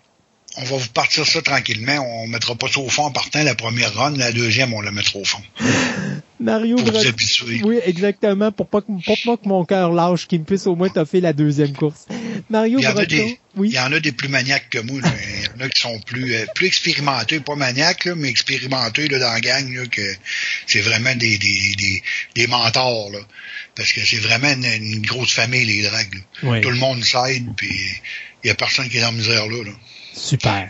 On 0.58 0.64
va 0.64 0.76
vous 0.78 0.88
partir 0.88 1.26
ça 1.26 1.42
tranquillement. 1.42 1.98
On 2.22 2.26
mettra 2.28 2.54
pas 2.54 2.68
ça 2.68 2.80
au 2.80 2.88
fond 2.88 3.04
en 3.04 3.10
partant. 3.10 3.42
La 3.42 3.54
première 3.54 3.92
run, 3.92 4.16
la 4.16 4.32
deuxième, 4.32 4.72
on 4.72 4.80
la 4.80 4.90
mettra 4.90 5.18
au 5.18 5.24
fond. 5.24 5.42
Mario 6.40 6.76
Pour. 6.76 6.92
Oui, 7.64 7.78
exactement, 7.84 8.52
pour 8.52 8.68
pas 8.68 8.82
que, 8.82 8.86
pour 9.04 9.16
pas 9.24 9.36
que 9.42 9.48
mon 9.48 9.64
cœur 9.64 9.92
lâche, 9.92 10.26
qu'il 10.26 10.40
me 10.40 10.44
puisse 10.44 10.66
au 10.66 10.76
moins 10.76 10.88
toffer 10.90 11.20
la 11.22 11.32
deuxième 11.32 11.72
course. 11.72 12.06
Mario 12.50 12.78
Il 12.78 12.84
y 12.84 12.86
en 12.86 12.90
a 12.90 12.94
Breton, 12.94 13.16
des- 13.16 13.38
Il 13.56 13.60
oui. 13.60 13.70
y 13.70 13.78
en 13.78 13.90
a 13.92 14.00
des 14.00 14.12
plus 14.12 14.28
maniaques 14.28 14.68
que 14.70 14.78
moi. 14.78 15.00
là. 15.00 15.08
Il 15.38 15.44
y 15.60 15.62
en 15.62 15.66
a 15.66 15.68
qui 15.70 15.80
sont 15.80 15.98
plus, 16.00 16.34
euh, 16.34 16.44
plus 16.54 16.66
expérimentés, 16.66 17.40
pas 17.40 17.54
maniaques, 17.56 18.04
là, 18.04 18.14
mais 18.14 18.28
expérimentés 18.28 19.08
là, 19.08 19.18
dans 19.18 19.32
la 19.32 19.40
gang, 19.40 19.74
là, 19.74 19.86
que 19.86 20.02
c'est 20.66 20.80
vraiment 20.82 21.14
des, 21.16 21.38
des, 21.38 21.74
des, 21.78 22.02
des 22.34 22.46
mentors. 22.46 23.10
Là, 23.12 23.18
parce 23.74 23.92
que 23.94 24.04
c'est 24.04 24.18
vraiment 24.18 24.52
une, 24.52 24.64
une 24.64 25.06
grosse 25.06 25.32
famille, 25.32 25.64
les 25.64 25.82
dragues. 25.84 26.22
Oui. 26.42 26.60
Tout 26.60 26.70
le 26.70 26.76
monde 26.76 27.02
s'aide, 27.02 27.46
puis 27.56 27.70
il 28.46 28.50
y 28.50 28.52
a 28.52 28.54
personne 28.54 28.88
qui 28.88 28.98
est 28.98 29.00
dans 29.00 29.08
la 29.08 29.12
misère 29.12 29.46
là. 29.48 29.64
là. 29.64 29.72
Super. 30.14 30.68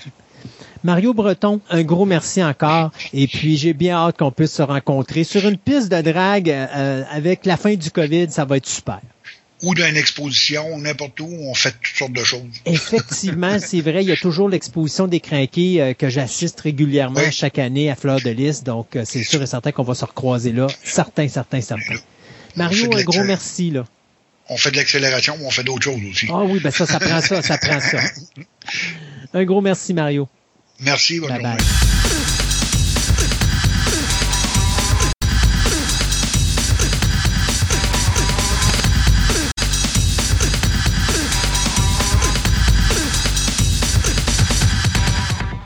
Mario 0.82 1.12
Breton, 1.12 1.60
un 1.68 1.82
gros 1.82 2.06
merci 2.06 2.42
encore. 2.42 2.90
Et 3.12 3.26
puis, 3.26 3.56
j'ai 3.58 3.74
bien 3.74 3.96
hâte 3.96 4.16
qu'on 4.18 4.30
puisse 4.30 4.52
se 4.52 4.62
rencontrer 4.62 5.24
sur 5.24 5.46
une 5.46 5.58
piste 5.58 5.90
de 5.90 6.00
drague 6.00 6.48
euh, 6.50 7.02
avec 7.10 7.44
la 7.44 7.56
fin 7.58 7.74
du 7.74 7.90
COVID. 7.90 8.30
Ça 8.30 8.46
va 8.46 8.56
être 8.56 8.66
super. 8.66 9.00
Ou 9.62 9.74
dans 9.74 9.86
une 9.86 9.96
exposition, 9.96 10.78
n'importe 10.78 11.20
où, 11.20 11.28
on 11.28 11.54
fait 11.54 11.72
toutes 11.82 11.96
sortes 11.96 12.12
de 12.12 12.24
choses. 12.24 12.42
Effectivement, 12.64 13.58
c'est 13.58 13.80
vrai, 13.82 14.04
il 14.04 14.08
y 14.08 14.12
a 14.12 14.16
toujours 14.16 14.48
l'exposition 14.48 15.06
des 15.06 15.20
crinqués 15.20 15.82
euh, 15.82 15.92
que 15.92 16.08
j'assiste 16.08 16.60
régulièrement 16.60 17.20
Oui. 17.20 17.32
chaque 17.32 17.58
année 17.58 17.90
à 17.90 17.94
Fleur 17.96 18.20
de 18.20 18.30
Lys. 18.30 18.64
Donc, 18.64 18.96
euh, 18.96 19.02
c'est 19.04 19.22
sûr 19.22 19.42
et 19.42 19.46
certain 19.46 19.72
qu'on 19.72 19.82
va 19.82 19.94
se 19.94 20.04
recroiser 20.04 20.52
là. 20.52 20.66
Certain, 20.82 21.28
certain, 21.28 21.60
certain. 21.60 21.94
Mario, 22.54 22.84
fait 22.84 22.88
de 22.88 22.96
un 22.96 23.02
gros 23.04 23.24
merci, 23.24 23.70
là. 23.70 23.84
On 24.48 24.56
fait 24.56 24.70
de 24.70 24.76
l'accélération, 24.76 25.36
mais 25.38 25.46
on 25.46 25.50
fait 25.50 25.64
d'autres 25.64 25.82
choses 25.84 26.00
aussi. 26.08 26.26
Ah 26.30 26.44
oui, 26.44 26.60
ben 26.60 26.70
ça, 26.70 26.86
ça 26.86 27.00
prend 27.00 27.20
ça, 27.20 27.42
ça 27.42 27.58
prend 27.58 27.80
ça. 27.80 27.98
Un 29.34 29.44
gros 29.44 29.60
merci, 29.60 29.92
Mario. 29.92 30.28
Merci, 30.80 31.18
bonne 31.20 31.30
Bye 31.30 31.40
journée. 31.40 31.56
bye. 31.56 32.76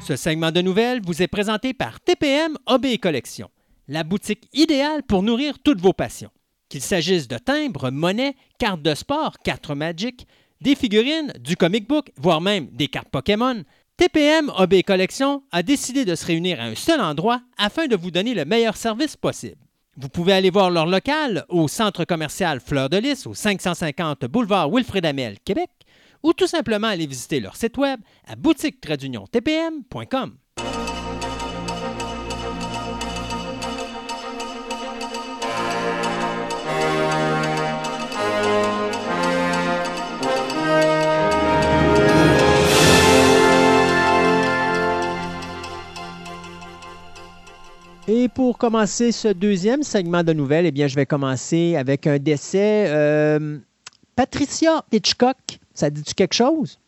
Ce 0.03 0.17
segment 0.17 0.51
de 0.51 0.61
nouvelles 0.61 1.01
vous 1.05 1.23
est 1.23 1.29
présenté 1.29 1.73
par 1.73 2.01
TPM 2.01 2.57
Hobby 2.67 2.93
et 2.95 2.99
Collection, 2.99 3.49
la 3.87 4.03
boutique 4.03 4.49
idéale 4.53 5.03
pour 5.05 5.23
nourrir 5.23 5.59
toutes 5.63 5.81
vos 5.81 5.93
passions. 5.93 6.31
Qu'il 6.71 6.81
s'agisse 6.81 7.29
de 7.29 7.37
timbres, 7.37 7.91
monnaies, 7.91 8.37
cartes 8.59 8.81
de 8.81 8.95
sport, 8.95 9.37
cartes 9.45 9.71
Magic, 9.71 10.27
des 10.61 10.77
figurines, 10.77 11.33
du 11.41 11.57
comic 11.57 11.89
book, 11.89 12.13
voire 12.17 12.41
même 12.41 12.69
des 12.69 12.87
cartes 12.87 13.09
Pokémon, 13.09 13.65
TPM 13.97 14.53
OB 14.57 14.83
Collection 14.87 15.43
a 15.51 15.65
décidé 15.65 16.05
de 16.05 16.15
se 16.15 16.25
réunir 16.25 16.61
à 16.61 16.65
un 16.65 16.77
seul 16.77 17.01
endroit 17.01 17.43
afin 17.59 17.89
de 17.89 17.97
vous 17.97 18.13
donner 18.13 18.35
le 18.35 18.45
meilleur 18.45 18.77
service 18.77 19.17
possible. 19.17 19.57
Vous 19.97 20.09
pouvez 20.09 20.33
aller 20.33 20.51
voir 20.51 20.71
leur 20.71 20.87
local 20.87 21.45
au 21.49 21.67
centre 21.67 22.05
commercial 22.05 22.61
Fleur 22.61 22.89
de 22.89 22.99
Lys 22.99 23.27
au 23.27 23.35
550 23.35 24.27
boulevard 24.27 24.71
Wilfrid 24.71 25.05
Amel, 25.05 25.39
Québec, 25.45 25.71
ou 26.23 26.33
tout 26.33 26.47
simplement 26.47 26.87
aller 26.87 27.07
visiter 27.07 27.41
leur 27.41 27.57
site 27.57 27.79
web 27.79 27.99
à 28.29 28.37
boutique-tpm.com. 28.37 30.37
Et 48.13 48.29
pour 48.29 48.59
commencer 48.59 49.13
ce 49.13 49.29
deuxième 49.29 49.85
segment 49.85 50.25
de 50.25 50.33
nouvelles, 50.33 50.67
eh 50.67 50.73
bien, 50.73 50.89
je 50.89 50.97
vais 50.97 51.07
commencer 51.07 51.77
avec 51.77 52.09
un 52.09 52.19
décès. 52.19 52.87
Euh, 52.89 53.59
Patricia 54.17 54.85
Hitchcock, 54.91 55.37
ça 55.75 55.91
dit-tu 55.91 56.15
quelque 56.15 56.35
chose? 56.35 56.81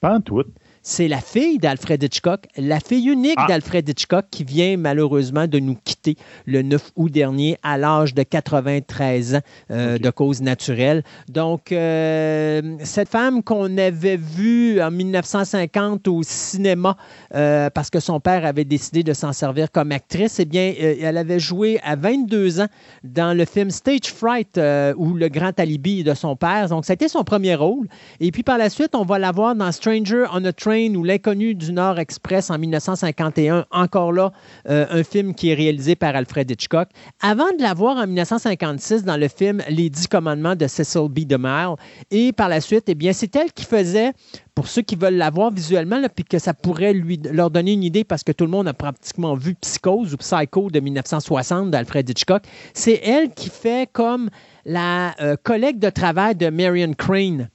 Pas 0.00 0.16
en 0.16 0.20
tout. 0.20 0.42
C'est 0.86 1.08
la 1.08 1.22
fille 1.22 1.56
d'Alfred 1.56 2.02
Hitchcock, 2.02 2.40
la 2.58 2.78
fille 2.78 3.08
unique 3.08 3.38
Ah. 3.38 3.46
d'Alfred 3.48 3.88
Hitchcock 3.88 4.26
qui 4.30 4.44
vient 4.44 4.76
malheureusement 4.76 5.46
de 5.46 5.58
nous 5.58 5.78
quitter 5.82 6.14
le 6.44 6.60
9 6.60 6.90
août 6.96 7.10
dernier 7.10 7.56
à 7.62 7.78
l'âge 7.78 8.12
de 8.12 8.22
93 8.22 9.36
ans 9.36 9.40
euh, 9.70 9.96
de 9.96 10.10
cause 10.10 10.42
naturelle. 10.42 11.02
Donc, 11.30 11.72
euh, 11.72 12.76
cette 12.80 13.08
femme 13.08 13.42
qu'on 13.42 13.78
avait 13.78 14.18
vue 14.18 14.82
en 14.82 14.90
1950 14.90 16.06
au 16.06 16.22
cinéma 16.22 16.98
euh, 17.34 17.70
parce 17.70 17.88
que 17.88 17.98
son 17.98 18.20
père 18.20 18.44
avait 18.44 18.66
décidé 18.66 19.02
de 19.02 19.14
s'en 19.14 19.32
servir 19.32 19.72
comme 19.72 19.90
actrice, 19.90 20.38
eh 20.38 20.44
bien, 20.44 20.74
elle 20.78 21.16
avait 21.16 21.40
joué 21.40 21.80
à 21.82 21.96
22 21.96 22.60
ans 22.60 22.68
dans 23.04 23.34
le 23.34 23.46
film 23.46 23.70
Stage 23.70 24.12
Fright 24.14 24.60
ou 24.98 25.14
Le 25.14 25.28
Grand 25.30 25.58
Alibi 25.58 26.04
de 26.04 26.12
son 26.12 26.36
père. 26.36 26.68
Donc, 26.68 26.84
c'était 26.84 27.08
son 27.08 27.24
premier 27.24 27.54
rôle. 27.54 27.88
Et 28.20 28.30
puis 28.32 28.42
par 28.42 28.58
la 28.58 28.68
suite, 28.68 28.94
on 28.94 29.06
va 29.06 29.18
la 29.18 29.32
voir 29.32 29.54
dans 29.54 29.72
Stranger 29.72 30.26
on 30.34 30.44
a 30.44 30.52
Train 30.52 30.73
ou 30.74 31.04
L'Inconnu 31.04 31.54
du 31.54 31.72
Nord 31.72 31.98
Express 31.98 32.50
en 32.50 32.58
1951. 32.58 33.66
Encore 33.70 34.12
là, 34.12 34.32
euh, 34.68 34.86
un 34.90 35.04
film 35.04 35.34
qui 35.34 35.50
est 35.50 35.54
réalisé 35.54 35.94
par 35.94 36.16
Alfred 36.16 36.50
Hitchcock. 36.50 36.88
Avant 37.22 37.50
de 37.56 37.62
la 37.62 37.74
voir 37.74 37.96
en 37.96 38.06
1956 38.06 39.04
dans 39.04 39.16
le 39.16 39.28
film 39.28 39.62
Les 39.68 39.88
Dix 39.88 40.08
Commandements 40.08 40.56
de 40.56 40.66
Cecil 40.66 41.08
B. 41.08 41.20
DeMille. 41.20 41.76
Et 42.10 42.32
par 42.32 42.48
la 42.48 42.60
suite, 42.60 42.84
eh 42.88 42.94
bien, 42.94 43.12
c'est 43.12 43.34
elle 43.36 43.52
qui 43.52 43.64
faisait 43.64 44.12
pour 44.54 44.68
ceux 44.68 44.82
qui 44.82 44.96
veulent 44.96 45.16
la 45.16 45.30
voir 45.30 45.50
visuellement, 45.50 46.00
puis 46.14 46.24
que 46.24 46.38
ça 46.38 46.54
pourrait 46.54 46.92
lui, 46.92 47.20
leur 47.30 47.50
donner 47.50 47.72
une 47.72 47.82
idée 47.82 48.04
parce 48.04 48.22
que 48.22 48.32
tout 48.32 48.44
le 48.44 48.50
monde 48.50 48.68
a 48.68 48.74
pratiquement 48.74 49.34
vu 49.34 49.54
Psychose 49.54 50.14
ou 50.14 50.16
Psycho 50.16 50.70
de 50.70 50.80
1960 50.80 51.70
d'Alfred 51.70 52.08
Hitchcock, 52.08 52.42
c'est 52.72 53.00
elle 53.04 53.30
qui 53.30 53.48
fait 53.48 53.88
comme 53.92 54.30
la 54.64 55.14
euh, 55.20 55.36
collègue 55.42 55.78
de 55.78 55.90
travail 55.90 56.36
de 56.36 56.48
Marion 56.50 56.92
Crane 56.94 57.48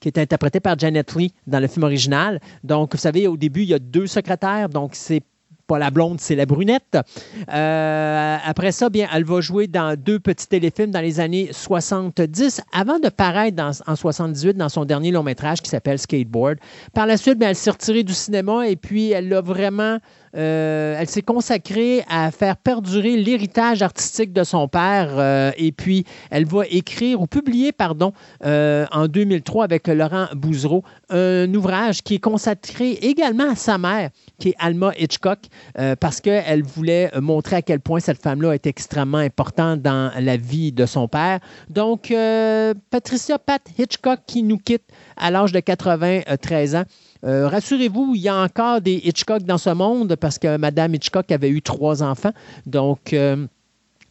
qui 0.00 0.08
est 0.08 0.18
interprétée 0.18 0.60
par 0.60 0.78
Janet 0.78 1.14
Lee 1.14 1.32
dans 1.46 1.60
le 1.60 1.66
film 1.66 1.84
original. 1.84 2.40
Donc, 2.64 2.92
vous 2.92 3.00
savez, 3.00 3.26
au 3.26 3.36
début, 3.36 3.62
il 3.62 3.68
y 3.68 3.74
a 3.74 3.78
deux 3.78 4.06
secrétaires, 4.06 4.68
donc 4.68 4.94
c'est 4.94 5.22
pas 5.68 5.78
la 5.78 5.90
blonde, 5.90 6.18
c'est 6.18 6.34
la 6.34 6.46
brunette. 6.46 6.96
Euh, 7.52 8.36
après 8.42 8.72
ça, 8.72 8.88
bien, 8.88 9.06
elle 9.14 9.24
va 9.24 9.40
jouer 9.40 9.66
dans 9.68 9.96
deux 9.96 10.18
petits 10.18 10.48
téléfilms 10.48 10.90
dans 10.90 11.02
les 11.02 11.20
années 11.20 11.50
70, 11.52 12.62
avant 12.72 12.98
de 12.98 13.10
paraître 13.10 13.62
en 13.86 13.94
78 13.94 14.56
dans 14.56 14.70
son 14.70 14.86
dernier 14.86 15.10
long 15.10 15.22
métrage 15.22 15.60
qui 15.60 15.68
s'appelle 15.68 15.98
Skateboard. 15.98 16.58
Par 16.94 17.06
la 17.06 17.18
suite, 17.18 17.38
bien, 17.38 17.50
elle 17.50 17.54
s'est 17.54 17.70
retirée 17.70 18.02
du 18.02 18.14
cinéma 18.14 18.66
et 18.66 18.76
puis 18.76 19.10
elle 19.12 19.32
a 19.32 19.42
vraiment 19.42 19.98
euh, 20.36 20.96
elle 20.98 21.08
s'est 21.08 21.22
consacrée 21.22 22.04
à 22.08 22.30
faire 22.30 22.56
perdurer 22.56 23.16
l'héritage 23.16 23.82
artistique 23.82 24.32
de 24.32 24.44
son 24.44 24.68
père 24.68 25.10
euh, 25.12 25.50
et 25.56 25.72
puis 25.72 26.04
elle 26.30 26.44
va 26.46 26.62
écrire 26.70 27.20
ou 27.20 27.26
publier, 27.26 27.72
pardon, 27.72 28.12
euh, 28.44 28.86
en 28.92 29.08
2003 29.08 29.64
avec 29.64 29.88
Laurent 29.88 30.26
Bouzereau, 30.34 30.84
un 31.10 31.52
ouvrage 31.54 32.02
qui 32.02 32.16
est 32.16 32.20
consacré 32.20 32.92
également 32.92 33.50
à 33.50 33.56
sa 33.56 33.78
mère, 33.78 34.10
qui 34.38 34.50
est 34.50 34.54
Alma 34.58 34.92
Hitchcock, 34.98 35.38
parce 36.00 36.20
qu'elle 36.20 36.62
voulait 36.62 37.10
montrer 37.20 37.56
à 37.56 37.62
quel 37.62 37.80
point 37.80 38.00
cette 38.00 38.20
femme-là 38.20 38.52
est 38.52 38.66
extrêmement 38.66 39.18
importante 39.18 39.80
dans 39.80 40.12
la 40.18 40.36
vie 40.36 40.72
de 40.72 40.86
son 40.86 41.08
père. 41.08 41.40
Donc, 41.70 42.12
Patricia 42.90 43.38
Pat 43.38 43.62
Hitchcock 43.78 44.20
qui 44.26 44.42
nous 44.42 44.58
quitte 44.58 44.84
à 45.16 45.30
l'âge 45.30 45.52
de 45.52 45.60
93 45.60 46.76
ans. 46.76 46.84
Euh, 47.24 47.48
Rassurez-vous, 47.48 48.12
il 48.14 48.20
y 48.22 48.28
a 48.28 48.36
encore 48.36 48.80
des 48.80 49.00
Hitchcock 49.04 49.42
dans 49.42 49.58
ce 49.58 49.70
monde 49.70 50.16
parce 50.16 50.38
que 50.38 50.56
Madame 50.56 50.94
Hitchcock 50.94 51.30
avait 51.32 51.50
eu 51.50 51.62
trois 51.62 52.02
enfants. 52.02 52.32
Donc, 52.66 53.12
euh, 53.12 53.46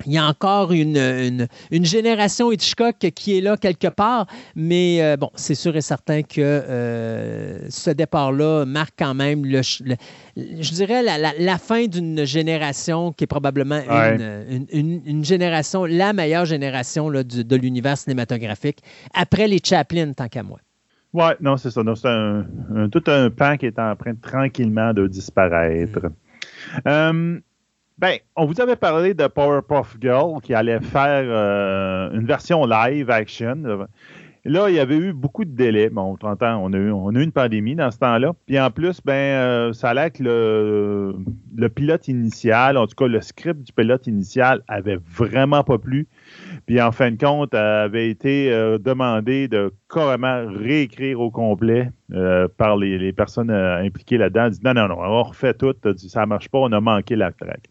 il 0.06 0.12
y 0.14 0.18
a 0.20 0.28
encore 0.28 0.74
une, 0.74 0.96
une- 0.98 1.48
une 1.72 1.86
génération 1.86 2.52
Hitchcock 2.52 2.98
qui 3.16 3.36
est 3.38 3.42
là 3.42 3.58
quelque 3.58 3.88
part, 3.88 4.28
mais 4.56 5.02
euh, 5.02 5.18
bon, 5.18 5.32
c'est 5.34 5.56
sûr 5.56 5.76
et 5.76 5.82
certain 5.82 6.22
que 6.22 6.40
euh, 6.40 7.60
ce 7.70 7.90
départ-là 7.90 8.66
marque 8.66 8.94
quand 9.00 9.16
même, 9.16 9.44
le, 9.44 9.64
ch- 9.64 9.82
le- 9.84 9.96
je 10.36 10.72
dirais, 10.74 11.02
la, 11.02 11.18
la- 11.18 11.34
la 11.40 11.58
fin 11.58 11.88
d'une 11.88 12.26
génération 12.26 13.12
qui 13.12 13.24
est 13.24 13.28
probablement 13.28 13.80
Ouais. 13.90 14.16
une, 14.18 14.46
une- 14.50 14.68
une- 14.72 15.02
une 15.06 15.26
génération, 15.26 15.86
la 15.86 16.14
meilleure 16.14 16.46
génération 16.46 17.10
là, 17.10 17.24
du- 17.24 17.44
de 17.44 17.56
l'univers 17.56 17.98
cinématographique, 17.98 18.80
après 19.16 19.48
les 19.48 19.60
Chaplin, 19.64 20.12
tant 20.14 20.28
qu'à 20.28 20.44
moi. 20.44 20.60
Ouais, 21.14 21.36
non, 21.40 21.58
c'est 21.58 21.72
ça. 21.72 21.82
C'est 21.96 22.08
un, 22.08 22.46
un- 22.76 22.90
tout 22.90 23.04
un 23.08 23.30
pan 23.30 23.58
qui 23.58 23.66
est 23.66 23.80
en 23.80 23.96
train 23.96 24.14
de, 24.14 24.20
tranquillement 24.22 24.94
de 24.94 25.08
disparaître. 25.08 26.00
Euh, 26.86 27.40
ben, 27.98 28.18
on 28.36 28.46
vous 28.46 28.60
avait 28.62 28.76
parlé 28.76 29.14
de 29.14 29.26
Powerpuff 29.28 29.98
Girl 30.00 30.40
qui 30.42 30.54
allait 30.54 30.80
faire 30.82 31.24
euh, 31.26 32.12
une 32.12 32.26
version 32.26 32.66
live 32.66 33.10
action. 33.10 33.88
Là, 34.46 34.70
il 34.70 34.76
y 34.76 34.80
avait 34.80 34.98
eu 34.98 35.14
beaucoup 35.14 35.44
de 35.44 35.50
délais. 35.50 35.90
Bon, 35.90 36.14
on 36.14 36.16
t'entend, 36.16 36.58
on 36.64 36.72
a 36.74 36.78
eu, 36.78 36.92
on 36.92 37.10
a 37.16 37.20
eu 37.20 37.24
une 37.24 37.32
pandémie 37.32 37.76
dans 37.76 37.90
ce 37.92 37.98
temps-là. 38.00 38.34
Puis 38.46 38.60
en 38.60 38.70
plus, 38.70 39.02
ben, 39.04 39.14
euh, 39.14 39.74
ça 39.74 39.90
a 39.90 39.94
l'air 39.94 40.12
que 40.12 40.24
le, 40.24 41.16
le 41.56 41.70
pilote 41.70 42.08
initial, 42.08 42.78
en 42.78 42.86
tout 42.88 42.96
cas 42.96 43.08
le 43.08 43.20
script 43.22 43.64
du 43.64 43.74
pilote 43.74 44.08
initial, 44.08 44.62
avait 44.68 45.00
vraiment 45.16 45.64
pas 45.64 45.78
plu. 45.80 46.08
Puis 46.66 46.82
en 46.82 46.92
fin 46.92 47.12
de 47.12 47.18
compte, 47.18 47.54
elle 47.54 47.60
avait 47.60 48.10
été 48.10 48.52
euh, 48.52 48.78
demandé 48.78 49.48
de 49.48 49.74
carrément 49.90 50.46
réécrire 50.48 51.20
au 51.22 51.32
complet 51.32 51.92
euh, 52.14 52.48
par 52.58 52.78
les, 52.78 53.14
personnes 53.14 53.50
euh, 53.50 53.84
impliquées 53.84 54.18
là-dedans. 54.18 54.50
Dit 54.50 54.60
non, 54.64 54.74
non, 54.74 54.88
non, 54.88 54.98
on 55.00 55.24
refait 55.24 55.54
tout. 55.54 55.76
Dit, 55.86 56.10
ça 56.10 56.26
marche 56.26 56.50
pas, 56.50 56.60
on 56.60 56.72
a 56.72 56.82
manqué 56.82 57.16
la 57.16 57.32
track. 57.32 57.62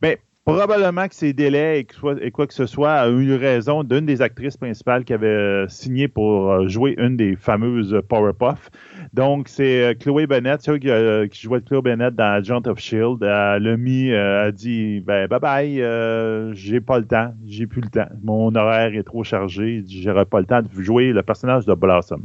Bien, 0.00 0.14
probablement 0.44 1.06
que 1.06 1.14
ces 1.14 1.32
délais 1.32 1.80
et, 1.80 2.30
quoi 2.30 2.46
que 2.46 2.54
ce 2.54 2.66
soit 2.66 2.94
a 2.94 3.08
eu 3.08 3.34
raison 3.34 3.84
d'une 3.84 4.06
des 4.06 4.22
actrices 4.22 4.56
principales 4.56 5.04
qui 5.04 5.12
avait 5.12 5.26
euh, 5.26 5.68
signé 5.68 6.08
pour 6.08 6.50
euh, 6.50 6.66
jouer 6.66 6.94
une 6.98 7.16
des 7.16 7.36
fameuses 7.36 8.00
Powerpuff. 8.08 8.70
Donc, 9.12 9.48
c'est 9.48 9.82
euh, 9.82 9.94
Chloé 9.94 10.26
Bennett, 10.26 10.60
celle 10.60 10.80
qui, 10.80 10.88
qui 11.30 11.42
jouait 11.42 11.60
Chloé 11.60 11.82
Bennett 11.82 12.14
dans 12.14 12.32
Agent 12.32 12.62
of 12.66 12.80
Shield. 12.80 13.22
Elle 13.22 13.68
a 13.68 13.76
mis, 13.76 14.12
a 14.12 14.50
dit, 14.50 15.00
ben, 15.00 15.28
bye 15.28 15.40
bye, 15.40 16.54
j'ai 16.54 16.80
pas 16.80 16.98
le 16.98 17.06
temps, 17.06 17.32
j'ai 17.46 17.66
plus 17.66 17.82
le 17.82 17.88
temps. 17.88 18.08
Mon 18.22 18.54
horaire 18.54 18.94
est 18.94 19.04
trop 19.04 19.22
chargé, 19.22 19.84
j'aurai 19.88 20.24
pas 20.24 20.40
le 20.40 20.46
temps 20.46 20.62
de 20.62 20.82
jouer 20.82 21.12
le 21.12 21.22
personnage 21.22 21.66
de 21.66 21.74
Blossom. 21.74 22.24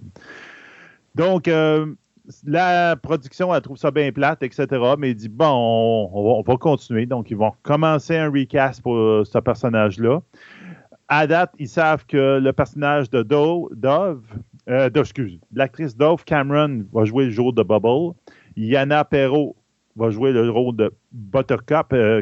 Donc, 1.13 1.49
la 2.45 2.95
production, 2.95 3.53
elle 3.53 3.61
trouve 3.61 3.77
ça 3.77 3.91
bien 3.91 4.11
plate, 4.11 4.43
etc. 4.43 4.65
Mais 4.97 5.11
il 5.11 5.15
dit, 5.15 5.29
bon, 5.29 6.09
on, 6.13 6.23
va, 6.23 6.29
on 6.39 6.41
va 6.41 6.57
continuer. 6.57 7.05
Donc, 7.05 7.31
ils 7.31 7.37
vont 7.37 7.53
commencer 7.63 8.17
un 8.17 8.29
recast 8.29 8.81
pour 8.81 8.95
euh, 8.95 9.23
ce 9.25 9.37
personnage-là. 9.37 10.21
À 11.07 11.25
date, 11.25 11.51
ils 11.57 11.69
savent 11.69 12.05
que 12.05 12.37
le 12.39 12.51
personnage 12.51 13.09
de 13.09 13.23
Do- 13.23 13.69
Dove, 13.73 14.21
euh, 14.69 14.89
excuse, 14.93 15.39
l'actrice 15.53 15.95
Dove 15.95 16.25
Cameron 16.25 16.83
va 16.91 17.05
jouer 17.05 17.25
le 17.25 17.31
jour 17.31 17.53
de 17.53 17.63
Bubble. 17.63 18.13
Yana 18.57 19.05
Perrault 19.05 19.55
va 19.95 20.09
jouer 20.09 20.33
le 20.33 20.49
rôle 20.49 20.75
de 20.75 20.91
Buttercup. 21.13 21.93
euh. 21.93 22.21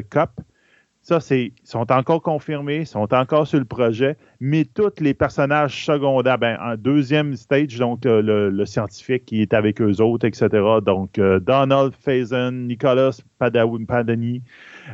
Ça, 1.06 1.20
c'est, 1.20 1.52
sont 1.62 1.92
encore 1.92 2.20
confirmés, 2.20 2.78
ils 2.78 2.86
sont 2.86 3.14
encore 3.14 3.46
sur 3.46 3.60
le 3.60 3.64
projet, 3.64 4.16
mais 4.40 4.64
tous 4.64 4.98
les 4.98 5.14
personnages 5.14 5.84
secondaires, 5.84 6.36
ben, 6.36 6.58
en 6.60 6.74
deuxième 6.74 7.36
stage, 7.36 7.78
donc 7.78 8.04
euh, 8.06 8.20
le, 8.20 8.50
le 8.50 8.66
scientifique 8.66 9.24
qui 9.24 9.40
est 9.40 9.54
avec 9.54 9.80
eux 9.80 10.00
autres, 10.00 10.26
etc. 10.26 10.48
Donc, 10.84 11.20
euh, 11.20 11.38
Donald 11.38 11.94
Faison, 11.94 12.50
Nicolas 12.50 13.20
Padani, 13.38 14.42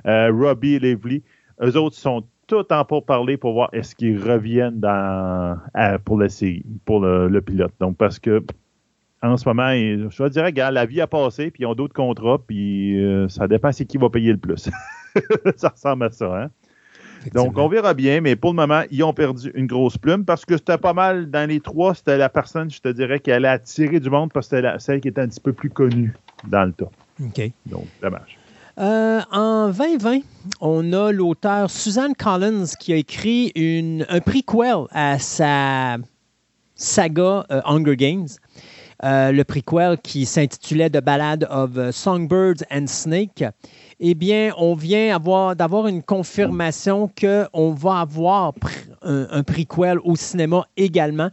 euh, 0.05 0.30
Robbie 0.30 0.78
Lively, 0.78 1.22
eux 1.62 1.78
autres 1.78 1.97
sont 1.97 2.24
tout 2.47 2.70
en 2.70 2.84
pour 2.84 3.06
parler 3.06 3.39
pour 3.39 3.55
voir 3.55 3.70
est-ce 3.72 3.97
qu'ils 3.97 4.22
reviennent 4.22 4.80
dans, 4.80 5.56
pour 6.05 6.20
la 6.20 6.28
série, 6.28 6.62
pour 6.84 7.01
le, 7.01 7.28
le 7.28 7.40
pilote. 7.40 7.72
Donc, 7.80 7.97
parce 7.97 8.18
que 8.18 8.44
en 9.22 9.39
ce 9.39 9.48
moment, 9.48 9.70
je 9.72 10.28
dirais, 10.28 10.47
regarde, 10.47 10.74
la 10.74 10.84
vie 10.84 11.01
a 11.01 11.06
passé, 11.06 11.51
puis 11.51 11.62
ils 11.62 11.66
ont 11.66 11.74
d'autres 11.74 11.94
contrats, 11.94 12.39
puis 12.47 13.02
euh, 13.02 13.28
ça 13.28 13.48
dépend 13.48 13.72
c'est 13.72 13.86
qui 13.86 13.97
va 13.97 14.10
payer 14.10 14.32
le 14.32 14.36
plus. 14.39 14.68
ça 15.56 15.70
ressemble 15.70 16.05
à 16.05 16.10
ça, 16.10 16.43
hein? 16.43 16.51
Donc, 17.34 17.56
on 17.56 17.68
verra 17.68 17.94
bien, 17.94 18.20
mais 18.20 18.34
pour 18.34 18.51
le 18.51 18.56
moment, 18.56 18.82
ils 18.90 19.05
ont 19.05 19.12
perdu 19.12 19.52
une 19.55 19.66
grosse 19.66 19.97
plume 19.97 20.24
parce 20.24 20.44
que 20.44 20.56
c'était 20.56 20.78
pas 20.78 20.93
mal 20.93 21.30
dans 21.30 21.48
les 21.48 21.60
trois, 21.60 21.94
c'était 21.94 22.18
la 22.18 22.28
personne, 22.28 22.70
je 22.70 22.80
te 22.80 22.89
dirais, 22.89 23.20
qui 23.20 23.30
allait 23.30 23.48
attirer 23.48 24.01
du 24.01 24.10
monde 24.10 24.32
parce 24.32 24.48
que 24.48 24.56
c'était 24.56 24.78
celle 24.78 25.01
qui 25.01 25.09
était 25.09 25.20
un 25.20 25.28
petit 25.28 25.40
peu 25.40 25.52
plus 25.52 25.70
connue 25.70 26.14
dans 26.48 26.64
le 26.64 26.72
tas. 26.72 26.90
OK. 27.24 27.52
Donc, 27.66 27.86
dommage. 28.02 28.39
Euh, 28.78 29.20
en 29.30 29.68
2020, 29.68 30.20
on 30.60 30.93
a 30.93 31.12
l'auteur 31.12 31.70
Suzanne 31.70 32.14
Collins 32.14 32.64
qui 32.80 32.93
a 32.93 32.97
écrit 32.97 33.52
une, 33.55 34.06
un 34.09 34.20
prequel 34.20 34.86
à 34.90 35.18
sa 35.18 35.98
saga 36.74 37.44
euh, 37.51 37.60
Hunger 37.64 37.97
Games. 37.97 38.28
Euh, 39.04 39.32
le 39.32 39.42
prequel 39.42 39.98
qui 40.00 40.24
s'intitulait 40.26 40.88
The 40.88 41.00
Ballad 41.02 41.48
of 41.50 41.90
Songbirds 41.90 42.62
and 42.70 42.86
Snake. 42.86 43.42
Eh 43.98 44.14
bien, 44.14 44.52
on 44.56 44.76
vient 44.76 45.12
avoir, 45.16 45.56
d'avoir 45.56 45.88
une 45.88 46.04
confirmation 46.04 47.10
qu'on 47.20 47.72
va 47.72 47.98
avoir 47.98 48.52
un, 49.02 49.26
un 49.28 49.42
prequel 49.42 49.98
au 50.04 50.14
cinéma 50.14 50.68
également 50.76 51.30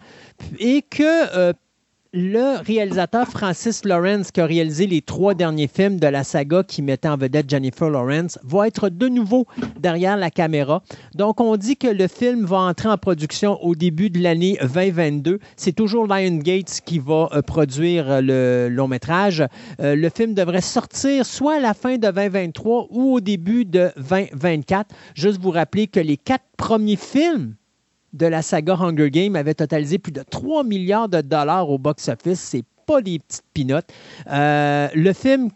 et 0.57 0.81
que 0.81 1.37
euh, 1.37 1.53
le 2.11 2.64
réalisateur 2.64 3.27
Francis 3.27 3.86
Lawrence, 3.86 4.31
qui 4.31 4.41
a 4.41 4.45
réalisé 4.48 4.88
les 4.88 5.02
trois 5.02 5.36
derniers 5.36 5.68
films 5.68 5.99
de 5.99 6.07
la 6.07 6.23
saga 6.23 6.64
qui 6.64 6.81
mettait 6.81 7.07
en 7.07 7.18
vedette 7.18 7.48
Jennifer 7.48 7.88
Lawrence, 7.88 8.40
va 8.44 8.68
être 8.68 8.90
de 8.90 9.07
nouveau 9.07 9.45
derrière 9.80 10.18
la 10.18 10.31
caméra. 10.31 10.81
Donc, 11.14 11.40
on 11.40 11.56
dit 11.56 11.77
que 11.77 11.88
le 11.88 12.07
film 12.07 12.45
va 12.45 12.57
entrer 12.57 12.90
en 12.90 12.98
production 12.98 13.64
au 13.64 13.76
début 13.76 14.10
de 14.10 14.19
l'année 14.19 14.57
2022. 14.60 15.40
C'est 15.56 15.73
toujours 15.73 16.07
Lion 16.07 16.38
Gates 16.38 16.81
qui 16.84 16.98
va 16.98 17.30
euh, 17.31 17.44
produire 17.44 18.10
euh, 18.10 18.22
le 18.22 18.73
long 18.73 18.88
métrage. 18.88 19.44
Euh, 19.80 19.95
le 19.95 20.10
film 20.10 20.34
devrait 20.34 20.61
sortir 20.61 21.27
soit 21.27 21.57
à 21.57 21.60
la 21.60 21.76
fin 21.76 21.98
de 21.98 22.10
2023 22.10 22.88
ou 22.90 23.14
au 23.14 23.19
début 23.19 23.65
de 23.65 23.91
2024. 23.98 24.95
Juste 25.14 25.40
vous 25.40 25.52
rappeler 25.52 25.86
que 25.86 25.99
les 25.99 26.18
quatre 26.18 26.45
premiers 26.57 26.95
films 26.95 27.53
de 28.14 28.26
la 28.26 28.41
saga 28.41 28.76
Hunger 28.76 29.10
Games 29.11 29.36
avait 29.36 29.53
totalisé 29.53 29.98
plus 29.98 30.11
de 30.11 30.23
3 30.30 30.64
milliards 30.64 31.10
de 31.10 31.22
dollars 31.22 31.69
au 31.69 31.77
box-office. 31.77 32.40
C'est 32.40 32.64
pas 32.86 33.02
des 33.02 33.19
petites 33.19 33.44
pinottes. 33.53 33.91
Euh, 34.31 34.88
le 34.95 35.14
film 35.14 35.49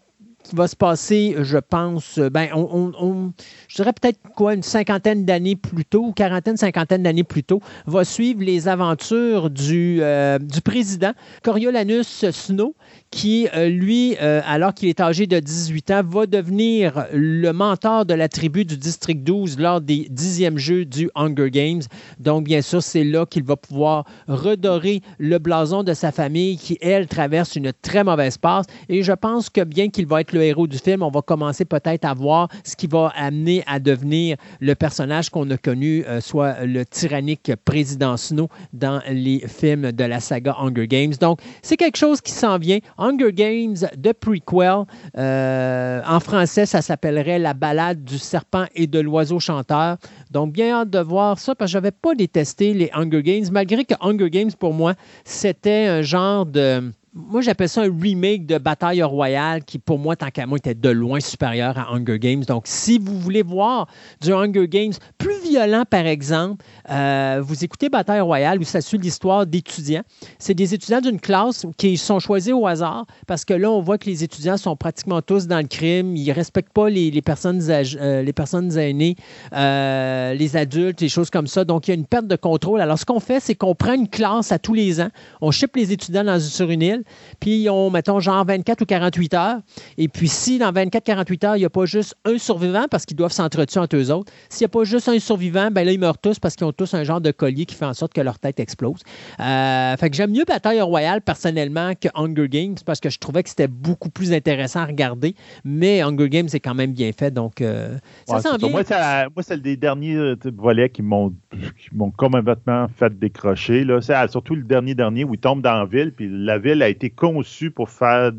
qui 0.44 0.56
va 0.56 0.68
se 0.68 0.76
passer, 0.76 1.36
je 1.40 1.58
pense, 1.58 2.18
euh, 2.18 2.30
ben, 2.30 2.50
je 2.54 3.76
dirais 3.76 3.94
peut-être 3.94 4.20
quoi, 4.36 4.54
une 4.54 4.62
cinquantaine 4.62 5.26
d'années 5.26 5.56
plus 5.56 5.86
tôt, 5.86 6.12
quarantaine, 6.12 6.58
cinquantaine 6.58 7.04
d'années 7.04 7.24
plus 7.24 7.44
tôt, 7.44 7.62
va 7.88 8.04
suivre 8.04 8.44
les 8.44 8.68
aventures 8.68 9.50
du, 9.50 10.00
euh, 10.02 10.38
du 10.40 10.62
président 10.62 11.14
Coriolanus 11.44 12.30
Snow, 12.30 12.76
qui, 13.14 13.48
euh, 13.53 13.69
lui, 13.69 14.18
euh, 14.22 14.41
alors 14.45 14.73
qu'il 14.73 14.90
est 14.90 14.99
âgé 14.99 15.27
de 15.27 15.40
18 15.40 15.91
ans, 15.91 16.02
va 16.03 16.26
devenir 16.26 17.06
le 17.14 17.52
mentor 17.52 18.06
de 18.07 18.15
la 18.15 18.27
tribu 18.27 18.65
du 18.65 18.76
District 18.76 19.23
12 19.23 19.60
lors 19.60 19.81
des 19.81 20.07
dixièmes 20.10 20.57
Jeux 20.57 20.84
du 20.84 21.11
Hunger 21.14 21.52
Games. 21.52 21.84
Donc, 22.19 22.45
bien 22.45 22.64
sûr, 22.64 22.81
c'est 22.81 23.03
là 23.03 23.27
qu'il 23.27 23.44
va 23.44 23.56
pouvoir 23.56 24.06
redorer 24.27 25.02
le 25.19 25.38
blason 25.38 25.84
de 25.84 25.94
sa 25.94 26.11
famille 26.11 26.57
qui, 26.57 26.80
elle, 26.81 27.06
traverse 27.07 27.56
une 27.56 27.72
très 27.84 28.03
mauvaise 28.03 28.40
passe. 28.40 28.65
Et 28.90 29.03
je 29.03 29.14
pense 29.14 29.52
que 29.52 29.61
bien 29.61 29.90
qu'il 29.90 30.07
va 30.07 30.22
être 30.22 30.34
le 30.34 30.41
héros 30.41 30.65
du 30.65 30.80
film, 30.80 31.03
on 31.03 31.11
va 31.11 31.22
commencer 31.22 31.65
peut-être 31.65 32.06
à 32.06 32.15
voir 32.15 32.48
ce 32.64 32.76
qui 32.76 32.88
va 32.88 33.14
amener 33.15 33.64
à 33.68 33.80
devenir 33.80 34.38
le 34.60 34.73
personnage 34.73 35.30
qu'on 35.30 35.49
a 35.52 35.57
connu, 35.57 36.03
euh, 36.07 36.19
soit 36.19 36.65
le 36.65 36.84
tyrannique 36.84 37.52
président 37.64 38.18
Snow 38.18 38.49
dans 38.73 39.03
les 39.07 39.44
films 39.48 39.91
de 39.91 40.03
la 40.03 40.19
saga 40.19 40.56
Hunger 40.60 40.88
Games. 40.88 41.14
Donc, 41.22 41.40
c'est 41.61 41.77
quelque 41.77 41.98
chose 41.98 42.19
qui 42.19 42.31
s'en 42.31 42.57
vient. 42.57 42.80
Hunger 43.04 43.34
Games 43.34 43.76
de 43.98 44.12
prequel. 44.12 44.84
Euh, 45.18 46.02
en 46.08 46.20
français, 46.20 46.66
ça 46.66 46.82
s'appellerait 46.82 47.40
La 47.40 47.54
balade 47.54 48.04
du 48.04 48.18
serpent 48.18 48.66
et 48.76 48.88
de 48.88 49.00
l'oiseau 49.00 49.40
chanteur. 49.40 49.98
Donc, 50.32 50.54
bien 50.54 50.82
hâte 50.82 50.90
de 50.90 51.00
voir 51.00 51.38
ça 51.40 51.54
parce 51.56 51.70
que 51.70 51.74
je 51.74 51.78
n'avais 51.78 51.92
pas 51.92 52.16
détesté 52.16 52.74
les 52.74 52.90
Hunger 52.94 53.24
Games, 53.24 53.46
malgré 53.52 53.84
que 53.86 53.96
Hunger 54.02 54.30
Games, 54.30 54.52
pour 54.58 54.74
moi, 54.74 54.94
c'était 55.26 55.88
un 55.88 56.02
genre 56.02 56.46
de. 56.46 56.92
Moi, 57.15 57.41
j'appelle 57.41 57.69
ça 57.69 57.81
un 57.81 57.95
remake 58.02 58.48
de 58.48 58.57
Bataille 58.57 59.03
Royale 59.03 59.64
qui, 59.64 59.77
pour 59.77 59.99
moi, 59.99 60.15
tant 60.15 60.31
qu'à 60.31 60.48
moi, 60.48 60.57
était 60.57 60.73
de 60.73 60.90
loin 60.90 61.19
supérieur 61.19 61.77
à 61.77 61.94
Hunger 61.94 62.18
Games. 62.18 62.44
Donc, 62.44 62.64
si 62.65 62.98
vous 62.98 63.19
voulez 63.19 63.44
voir 63.44 63.88
du 64.19 64.34
Hunger 64.34 64.68
Games 64.68 64.94
plus 65.19 65.40
violent, 65.44 65.84
par 65.88 66.07
exemple, 66.07 66.65
euh, 66.90 67.40
vous 67.45 67.64
écoutez 67.64 67.90
Bataille 67.90 68.19
Royale 68.19 68.60
où 68.60 68.64
ça 68.64 68.81
suit 68.81 68.98
l'histoire 68.98 69.45
d'étudiants. 69.45 70.02
C'est 70.40 70.56
des 70.56 70.73
étudiants 70.73 71.02
d'une 71.02 71.19
classe 71.19 71.68
qui 71.77 71.98
sont 71.98 72.18
choisis 72.18 72.52
au 72.52 72.65
hasard 72.65 73.06
parce 73.27 73.45
que 73.45 73.53
là, 73.53 73.69
on 73.69 73.81
voit 73.81 73.99
que 73.99 74.10
les 74.10 74.23
étudiants 74.23 74.57
sont 74.57 74.76
pratiquement 74.76 75.22
tous 75.22 75.45
dans 75.45 75.60
le 75.60 75.68
crime. 75.68 76.15
Ils 76.15 76.27
ne 76.27 76.34
respectent 76.34 76.73
pas 76.73 76.90
les, 76.90 77.11
les 77.11 77.22
personnes, 77.22 77.61
âgées- 77.69 77.99
euh, 78.02 78.23
les 78.23 78.34
personnes 78.34 78.76
aînées, 78.76 79.18
euh, 79.53 80.34
les 80.34 80.57
adultes, 80.57 80.99
les 80.99 81.10
choses 81.10 81.30
comme 81.30 81.45
ça. 81.45 81.64
Donc, 81.64 81.88
il 81.88 81.91
y 81.91 81.94
a 81.94 81.95
une 81.95 82.07
perte 82.07 82.26
de 82.26 82.35
contrôle. 82.35 82.81
Alors, 82.81 82.98
ce 82.98 83.06
qu'on 83.06 83.19
fait, 83.19 83.40
c'est 83.40 83.53
qu'on 83.53 83.76
prend 83.76 83.94
une 83.94 84.10
classe 84.10 84.52
à 84.52 84.57
tous 84.57 84.73
les 84.73 84.99
ans, 84.99 85.10
on 85.41 85.52
ship 85.52 85.76
les 85.76 85.91
étudiants 85.91 86.23
dans, 86.23 86.40
sur 86.40 86.72
une 86.72 86.81
île, 86.81 87.03
puis 87.40 87.68
on, 87.70 87.90
mettons, 87.90 88.20
genre 88.20 88.46
24 88.46 88.82
ou 88.82 88.86
48 88.86 89.34
heures. 89.34 89.58
Et 89.98 90.08
puis, 90.08 90.28
si 90.28 90.60
dans 90.60 90.72
24-48 90.72 91.46
heures, 91.46 91.56
il 91.56 91.60
n'y 91.60 91.66
a 91.66 91.70
pas 91.70 91.86
juste 91.86 92.16
un 92.26 92.38
survivant 92.38 92.86
parce 92.90 93.06
qu'ils 93.06 93.18
doivent 93.18 93.32
s'entretuer 93.32 93.80
entre 93.80 93.96
eux 93.98 94.12
autres, 94.12 94.32
s'il 94.50 94.64
n'y 94.66 94.68
a 94.68 94.70
pas 94.70 94.84
juste 94.84 95.10
un 95.10 95.20
survivant, 95.20 95.70
ben 95.72 95.86
là, 95.86 95.92
ils 95.92 96.00
meurent 96.00 96.18
tous 96.18 96.40
parce 96.40 96.56
qu'ils 96.56 96.66
ont 96.68 96.72
tous 96.74 96.94
un 96.94 97.04
genre 97.04 97.22
de 97.22 97.32
collier 97.32 97.66
qui 97.66 97.76
fait 97.76 97.86
en 97.86 97.94
sorte 97.94 98.14
que 98.14 98.22
leur 98.22 98.40
tête 98.40 98.60
explose. 98.60 99.02
Euh, 99.40 99.96
fait 99.98 100.10
que 100.10 100.16
j'aime 100.16 100.32
mieux 100.32 100.46
Bataille 100.48 100.82
Royale 100.82 101.22
personnellement 101.22 101.94
que 102.00 102.08
Hunger 102.16 102.48
Games 102.50 102.76
parce 102.86 103.00
que 103.00 103.10
je 103.10 103.20
trouvais 103.20 103.44
que 103.44 103.50
c'était 103.50 103.68
beaucoup 103.68 104.10
plus 104.10 104.34
intéressant 104.34 104.82
à 104.82 104.86
regarder. 104.86 105.36
Mais 105.64 106.02
Hunger 106.02 106.30
Games 106.30 106.48
est 106.54 106.60
quand 106.60 106.76
même 106.76 106.94
bien 106.94 107.12
fait, 107.18 107.32
donc 107.32 107.62
euh, 107.62 107.98
ça 108.28 108.36
Ouais, 108.36 108.42
s'en 108.42 108.42
c'est 108.42 108.50
ça. 108.50 108.58
vient. 108.58 108.70
Moi, 108.70 108.84
c'est 108.84 109.44
c'est 109.54 109.62
des 109.62 109.76
derniers 109.78 110.16
euh, 110.16 110.36
volets 110.58 110.90
qui 110.90 111.02
m'ont 111.02 111.34
qui 111.52 111.90
m'ont 111.94 112.12
complètement 112.12 112.88
fait 112.98 113.18
décrocher. 113.18 113.84
Là. 113.84 114.02
C'est 114.02 114.16
euh, 114.16 114.28
surtout 114.28 114.56
le 114.56 114.64
dernier 114.64 114.96
dernier 114.96 115.24
où 115.24 115.34
il 115.34 115.40
tombe 115.40 115.62
dans 115.62 115.80
la 115.80 115.86
ville, 115.86 116.12
puis 116.14 116.28
la 116.32 116.58
ville 116.58 116.82
a 116.82 116.90
été 116.94 117.10
conçue 117.10 117.72
pour 117.72 117.90
faire 117.90 118.32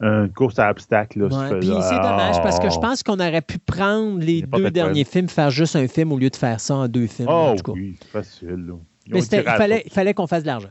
une 0.00 0.32
course 0.34 0.58
à 0.58 0.70
obstacles. 0.70 1.24
Ouais, 1.24 1.58
Puis 1.60 1.68
c'est 1.68 1.94
ah, 1.94 2.10
dommage 2.10 2.42
parce 2.42 2.58
que 2.58 2.70
je 2.70 2.78
pense 2.78 3.02
qu'on 3.02 3.20
aurait 3.20 3.42
pu 3.42 3.58
prendre 3.58 4.18
les 4.18 4.42
deux 4.42 4.70
derniers 4.70 5.04
films, 5.04 5.28
faire 5.28 5.50
juste 5.50 5.76
un 5.76 5.88
film 5.88 6.12
au 6.12 6.18
lieu 6.18 6.30
de 6.30 6.36
faire 6.36 6.58
ça 6.58 6.74
en 6.74 6.88
deux 6.88 7.06
films. 7.06 7.28
en 7.28 7.52
Oh 7.52 7.56
tout 7.56 7.62
cas. 7.64 7.72
oui, 7.72 7.98
facile. 8.10 8.66
là. 8.66 8.74
Mais 9.08 9.20
il 9.20 9.90
fallait, 9.90 10.14
qu'on 10.14 10.26
fasse 10.26 10.42
de 10.42 10.48
l'argent. 10.48 10.70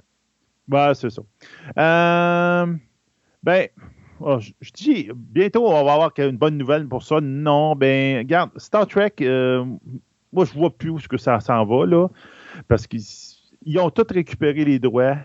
Ben, 0.67 0.93
c'est 0.93 1.09
ça. 1.09 1.21
Euh, 1.77 2.73
ben, 3.43 3.67
oh, 4.19 4.39
je, 4.39 4.51
je 4.61 4.71
dis, 4.71 5.09
bientôt, 5.15 5.67
on 5.67 5.83
va 5.83 5.93
avoir 5.93 6.11
une 6.17 6.37
bonne 6.37 6.57
nouvelle 6.57 6.87
pour 6.87 7.03
ça. 7.03 7.19
Non, 7.21 7.75
ben, 7.75 8.19
regarde, 8.19 8.51
Star 8.57 8.87
Trek, 8.87 9.13
euh, 9.21 9.65
moi, 10.31 10.45
je 10.45 10.53
vois 10.53 10.69
plus 10.69 10.89
où 10.89 10.99
ce 10.99 11.07
que 11.07 11.17
ça 11.17 11.39
s'en 11.39 11.65
va, 11.65 11.85
là, 11.85 12.07
parce 12.67 12.87
qu'ils 12.87 13.03
ils 13.65 13.79
ont 13.79 13.89
tous 13.89 14.07
récupéré 14.11 14.63
les 14.65 14.79
droits. 14.79 15.17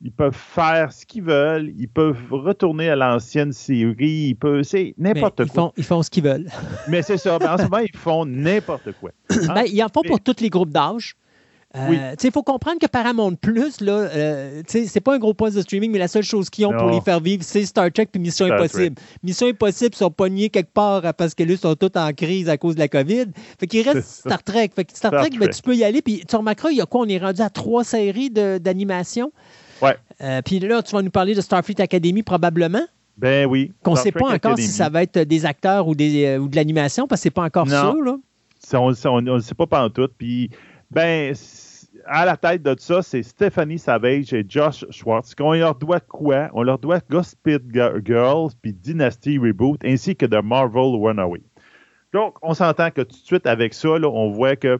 Ils 0.00 0.12
peuvent 0.12 0.36
faire 0.36 0.92
ce 0.92 1.04
qu'ils 1.04 1.24
veulent. 1.24 1.72
Ils 1.76 1.88
peuvent 1.88 2.16
retourner 2.30 2.88
à 2.88 2.96
l'ancienne 2.96 3.52
série. 3.52 4.28
Ils 4.28 4.36
peuvent, 4.36 4.62
c'est 4.62 4.94
n'importe 4.96 5.46
quoi. 5.46 5.54
font, 5.54 5.72
ils 5.76 5.84
font 5.84 6.02
ce 6.02 6.10
qu'ils 6.10 6.22
veulent. 6.22 6.48
Mais 6.88 7.02
c'est 7.02 7.16
ça. 7.18 7.38
Ben, 7.38 7.54
en 7.54 7.58
ce 7.58 7.62
moment, 7.64 7.78
ils 7.78 7.96
font 7.96 8.24
n'importe 8.24 8.92
quoi. 9.00 9.10
Hein? 9.30 9.36
Ben, 9.54 9.64
ils 9.66 9.82
en 9.82 9.88
font 9.88 10.02
mais- 10.04 10.10
pour 10.10 10.20
tous 10.20 10.40
les 10.40 10.50
groupes 10.50 10.70
d'âge. 10.70 11.16
Euh, 11.76 11.86
Oui. 11.90 11.98
Il 12.24 12.30
faut 12.30 12.42
comprendre 12.42 12.78
que 12.78 12.86
Paramount 12.86 13.34
Plus, 13.34 13.82
là, 13.82 13.92
euh, 13.92 14.62
c'est 14.66 15.00
pas 15.02 15.14
un 15.14 15.18
gros 15.18 15.34
poste 15.34 15.54
de 15.54 15.60
streaming, 15.60 15.90
mais 15.90 15.98
la 15.98 16.08
seule 16.08 16.22
chose 16.22 16.48
qu'ils 16.48 16.64
ont 16.64 16.72
pour 16.72 16.88
les 16.90 17.02
faire 17.02 17.20
vivre, 17.20 17.42
c'est 17.44 17.66
Star 17.66 17.92
Trek 17.92 18.06
puis 18.10 18.22
Mission 18.22 18.46
Impossible. 18.46 18.96
Mission 19.22 19.48
Impossible 19.48 19.94
sont 19.94 20.10
pognés 20.10 20.48
quelque 20.48 20.72
part 20.72 21.04
euh, 21.04 21.12
parce 21.12 21.34
que 21.34 21.42
là, 21.42 21.52
ils 21.52 21.58
sont 21.58 21.74
tous 21.74 21.90
en 21.98 22.10
crise 22.14 22.48
à 22.48 22.56
cause 22.56 22.74
de 22.76 22.80
la 22.80 22.88
COVID. 22.88 23.26
Fait 23.60 23.66
qu'il 23.66 23.86
reste. 23.86 24.20
Star 24.20 24.42
Trek. 24.42 24.70
Fait 24.74 24.84
que 24.84 24.96
Star, 24.96 25.10
Star 25.10 25.20
Trek, 25.26 25.38
ben, 25.38 25.48
tu 25.50 25.60
peux 25.60 25.76
y 25.76 25.84
aller. 25.84 26.00
Puis 26.00 26.24
tu 26.26 26.36
remarqueras, 26.36 26.70
il 26.70 26.78
y 26.78 26.80
a 26.80 26.86
quoi? 26.86 27.02
On 27.02 27.08
est 27.08 27.18
rendu 27.18 27.42
à 27.42 27.50
trois 27.50 27.84
séries 27.84 28.30
d'animation? 28.30 29.30
Ouais. 29.82 29.96
Euh, 30.20 30.40
puis 30.44 30.58
là, 30.60 30.82
tu 30.82 30.92
vas 30.94 31.02
nous 31.02 31.10
parler 31.10 31.34
de 31.34 31.40
Starfleet 31.40 31.80
Academy 31.80 32.22
probablement, 32.22 32.82
Ben 33.16 33.46
oui. 33.46 33.72
qu'on 33.82 33.92
ne 33.92 33.96
sait 33.96 34.12
pas 34.12 34.24
encore 34.24 34.32
Academy. 34.34 34.62
si 34.62 34.68
ça 34.72 34.88
va 34.88 35.02
être 35.02 35.18
des 35.20 35.46
acteurs 35.46 35.86
ou, 35.88 35.94
des, 35.94 36.24
euh, 36.26 36.38
ou 36.38 36.48
de 36.48 36.56
l'animation, 36.56 37.06
parce 37.06 37.20
que 37.20 37.24
c'est 37.24 37.30
pas 37.30 37.42
encore 37.44 37.66
Non. 37.66 37.92
sûr. 37.92 38.02
Là. 38.02 38.16
Ça, 38.58 38.80
on 38.80 39.20
ne 39.22 39.38
sait 39.40 39.54
pas 39.54 39.66
pantoute. 39.66 40.12
Puis, 40.18 40.50
ben, 40.90 41.32
à 42.06 42.24
la 42.24 42.36
tête 42.36 42.62
de 42.62 42.74
ça, 42.78 43.02
c'est 43.02 43.22
Stephanie 43.22 43.78
Savage 43.78 44.32
et 44.32 44.44
Josh 44.48 44.84
Schwartz. 44.90 45.34
Qu'on 45.34 45.52
leur 45.52 45.74
doit 45.74 46.00
quoi? 46.00 46.48
On 46.54 46.62
leur 46.62 46.78
doit 46.78 47.00
Gossip 47.10 47.38
Gi- 47.46 47.80
Girls 48.04 48.50
puis 48.60 48.72
Dynasty 48.72 49.38
Reboot 49.38 49.78
ainsi 49.84 50.16
que 50.16 50.26
The 50.26 50.42
Marvel 50.42 50.94
Runaway. 51.00 51.42
Donc, 52.12 52.36
on 52.42 52.54
s'entend 52.54 52.90
que 52.90 53.02
tout 53.02 53.16
de 53.20 53.26
suite 53.26 53.46
avec 53.46 53.74
ça, 53.74 53.98
là, 53.98 54.08
on 54.08 54.30
voit 54.30 54.56
que 54.56 54.78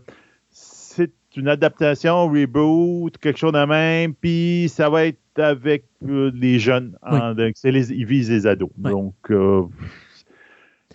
une 1.39 1.49
adaptation, 1.49 2.27
reboot, 2.29 3.17
quelque 3.19 3.39
chose 3.39 3.53
de 3.53 3.65
même, 3.65 4.15
puis 4.15 4.69
ça 4.69 4.89
va 4.91 5.07
être 5.07 5.19
avec 5.37 5.85
euh, 6.09 6.31
les 6.35 6.59
jeunes. 6.59 6.97
donc, 7.37 7.55
les, 7.63 7.93
ils 7.93 8.05
visent 8.07 8.31
les 8.31 8.47
ados. 8.47 8.71
Oui. 8.83 8.91
Donc, 8.91 9.15
euh, 9.31 9.63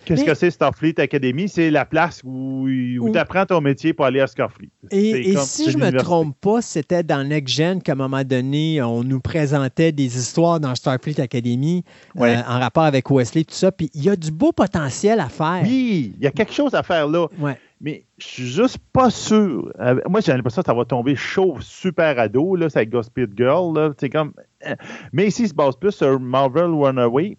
qu'est-ce 0.04 0.20
Mais- 0.20 0.26
que 0.26 0.34
c'est 0.34 0.50
Starfleet 0.50 1.00
Academy? 1.00 1.48
C'est 1.48 1.70
la 1.70 1.86
place 1.86 2.20
où, 2.24 2.66
où 2.68 3.08
Où- 3.08 3.10
tu 3.12 3.18
apprends 3.18 3.46
ton 3.46 3.60
métier 3.62 3.94
pour 3.94 4.04
aller 4.04 4.20
à 4.20 4.26
Starfleet. 4.26 4.68
Et, 4.90 5.30
et 5.30 5.34
comme- 5.34 5.42
si 5.44 5.64
je 5.70 5.78
me 5.78 5.84
l'université. 5.84 6.04
trompe 6.04 6.36
pas, 6.40 6.60
c'était 6.60 7.02
dans 7.02 7.26
Next 7.26 7.54
Gen 7.54 7.80
qu'à 7.82 7.92
un 7.92 7.94
moment 7.94 8.22
donné, 8.22 8.82
on 8.82 9.02
nous 9.02 9.20
présentait 9.20 9.92
des 9.92 10.18
histoires 10.18 10.60
dans 10.60 10.74
Starfleet 10.74 11.20
Academy 11.22 11.82
euh, 12.20 12.36
en 12.46 12.58
rapport 12.60 12.84
avec 12.84 13.10
Wesley, 13.10 13.44
tout 13.44 13.54
ça. 13.54 13.72
Puis 13.72 13.90
il 13.94 14.04
y 14.04 14.10
a 14.10 14.16
du 14.16 14.30
beau 14.30 14.52
potentiel 14.52 15.20
à 15.20 15.28
faire. 15.30 15.60
Oui, 15.62 16.12
il 16.18 16.22
y 16.22 16.26
a 16.26 16.30
quelque 16.30 16.52
chose 16.52 16.74
à 16.74 16.82
faire 16.82 17.08
là. 17.08 17.28
Ouais. 17.38 17.56
Mais 17.84 18.06
je 18.16 18.26
suis 18.26 18.46
juste 18.46 18.78
pas 18.94 19.10
sûr. 19.10 19.70
Euh, 19.78 20.00
moi, 20.08 20.20
j'ai 20.20 20.32
l'impression 20.32 20.62
que 20.62 20.66
ça 20.66 20.72
va 20.74 20.86
tomber 20.86 21.14
chaud, 21.16 21.58
super 21.60 22.18
ado, 22.18 22.56
là, 22.56 22.70
c'est 22.70 22.78
avec 22.78 22.90
Gossip 22.90 23.36
Girl. 23.36 23.74
Là, 23.76 23.90
c'est 24.00 24.08
comme... 24.08 24.32
euh, 24.66 24.74
Mais 25.12 25.26
ici, 25.26 25.42
il 25.42 25.48
se 25.50 25.54
base 25.54 25.76
plus 25.76 25.92
sur 25.92 26.18
Marvel 26.18 26.70
Runaway. 26.72 27.36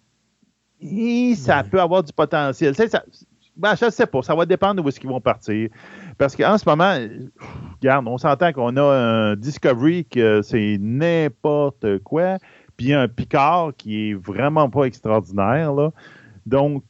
et 0.80 1.34
ça 1.36 1.64
peut 1.64 1.82
avoir 1.82 2.04
du 2.04 2.14
potentiel. 2.14 2.76
Ça- 2.76 3.04
ben, 3.58 3.74
je 3.76 3.86
ne 3.86 3.90
sais 3.90 4.06
pas, 4.06 4.22
ça 4.22 4.36
va 4.36 4.46
dépendre 4.46 4.76
de 4.76 4.82
où 4.82 4.90
est-ce 4.90 5.00
qu'ils 5.00 5.10
vont 5.10 5.22
partir. 5.22 5.70
Parce 6.18 6.36
qu'en 6.36 6.58
ce 6.58 6.68
moment, 6.70 6.96
regarde, 7.82 8.06
on 8.08 8.18
s'entend 8.18 8.52
qu'on 8.52 8.76
a 8.78 8.84
un 8.84 9.36
Discovery 9.36 10.06
que 10.06 10.42
c'est 10.42 10.78
n'importe 10.80 12.00
quoi, 12.04 12.38
puis 12.78 12.94
un 12.94 13.08
Picard 13.08 13.72
qui 13.78 14.10
est 14.10 14.14
vraiment 14.14 14.70
pas 14.70 14.84
extraordinaire. 14.84 15.74
Là. 15.74 15.92
Donc, 16.46 16.84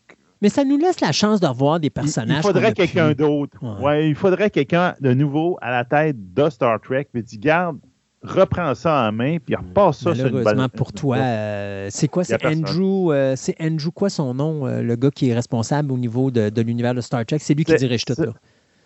Mais 0.45 0.49
ça 0.49 0.63
nous 0.63 0.77
laisse 0.77 1.01
la 1.01 1.11
chance 1.11 1.39
de 1.39 1.47
revoir 1.47 1.79
des 1.79 1.89
personnages. 1.89 2.37
il 2.37 2.43
faudrait 2.43 2.71
quelqu'un 2.71 3.13
d'autre. 3.13 3.57
Ouais. 3.63 3.83
Ouais, 3.83 4.09
il 4.09 4.13
faudrait 4.13 4.51
quelqu'un 4.51 4.93
de 5.01 5.11
nouveau 5.11 5.57
à 5.59 5.71
la 5.71 5.83
tête 5.83 6.17
de 6.35 6.49
Star 6.51 6.79
Trek, 6.79 7.07
puis 7.11 7.23
dit, 7.23 7.39
garde, 7.39 7.79
reprends 8.21 8.75
ça 8.75 9.07
en 9.07 9.11
main, 9.11 9.39
puis 9.43 9.55
repasse 9.55 9.97
ça 9.97 10.13
sur 10.13 10.27
une 10.27 10.33
Malheureusement 10.33 10.61
balle. 10.61 10.69
pour 10.69 10.93
toi, 10.93 11.17
euh, 11.17 11.87
c'est 11.89 12.07
quoi? 12.07 12.23
C'est. 12.23 12.45
Andrew, 12.45 13.11
euh, 13.11 13.33
c'est 13.35 13.55
Andrew 13.59 13.89
quoi 13.89 14.11
son 14.11 14.35
nom, 14.35 14.67
euh, 14.67 14.83
le 14.83 14.95
gars 14.95 15.09
qui 15.09 15.31
est 15.31 15.33
responsable 15.33 15.91
au 15.91 15.97
niveau 15.97 16.29
de, 16.29 16.49
de 16.49 16.61
l'univers 16.61 16.93
de 16.93 17.01
Star 17.01 17.25
Trek? 17.25 17.39
C'est 17.39 17.55
lui 17.55 17.65
qui 17.65 17.75
dirige 17.75 18.05
tout 18.05 18.13
là. 18.15 18.33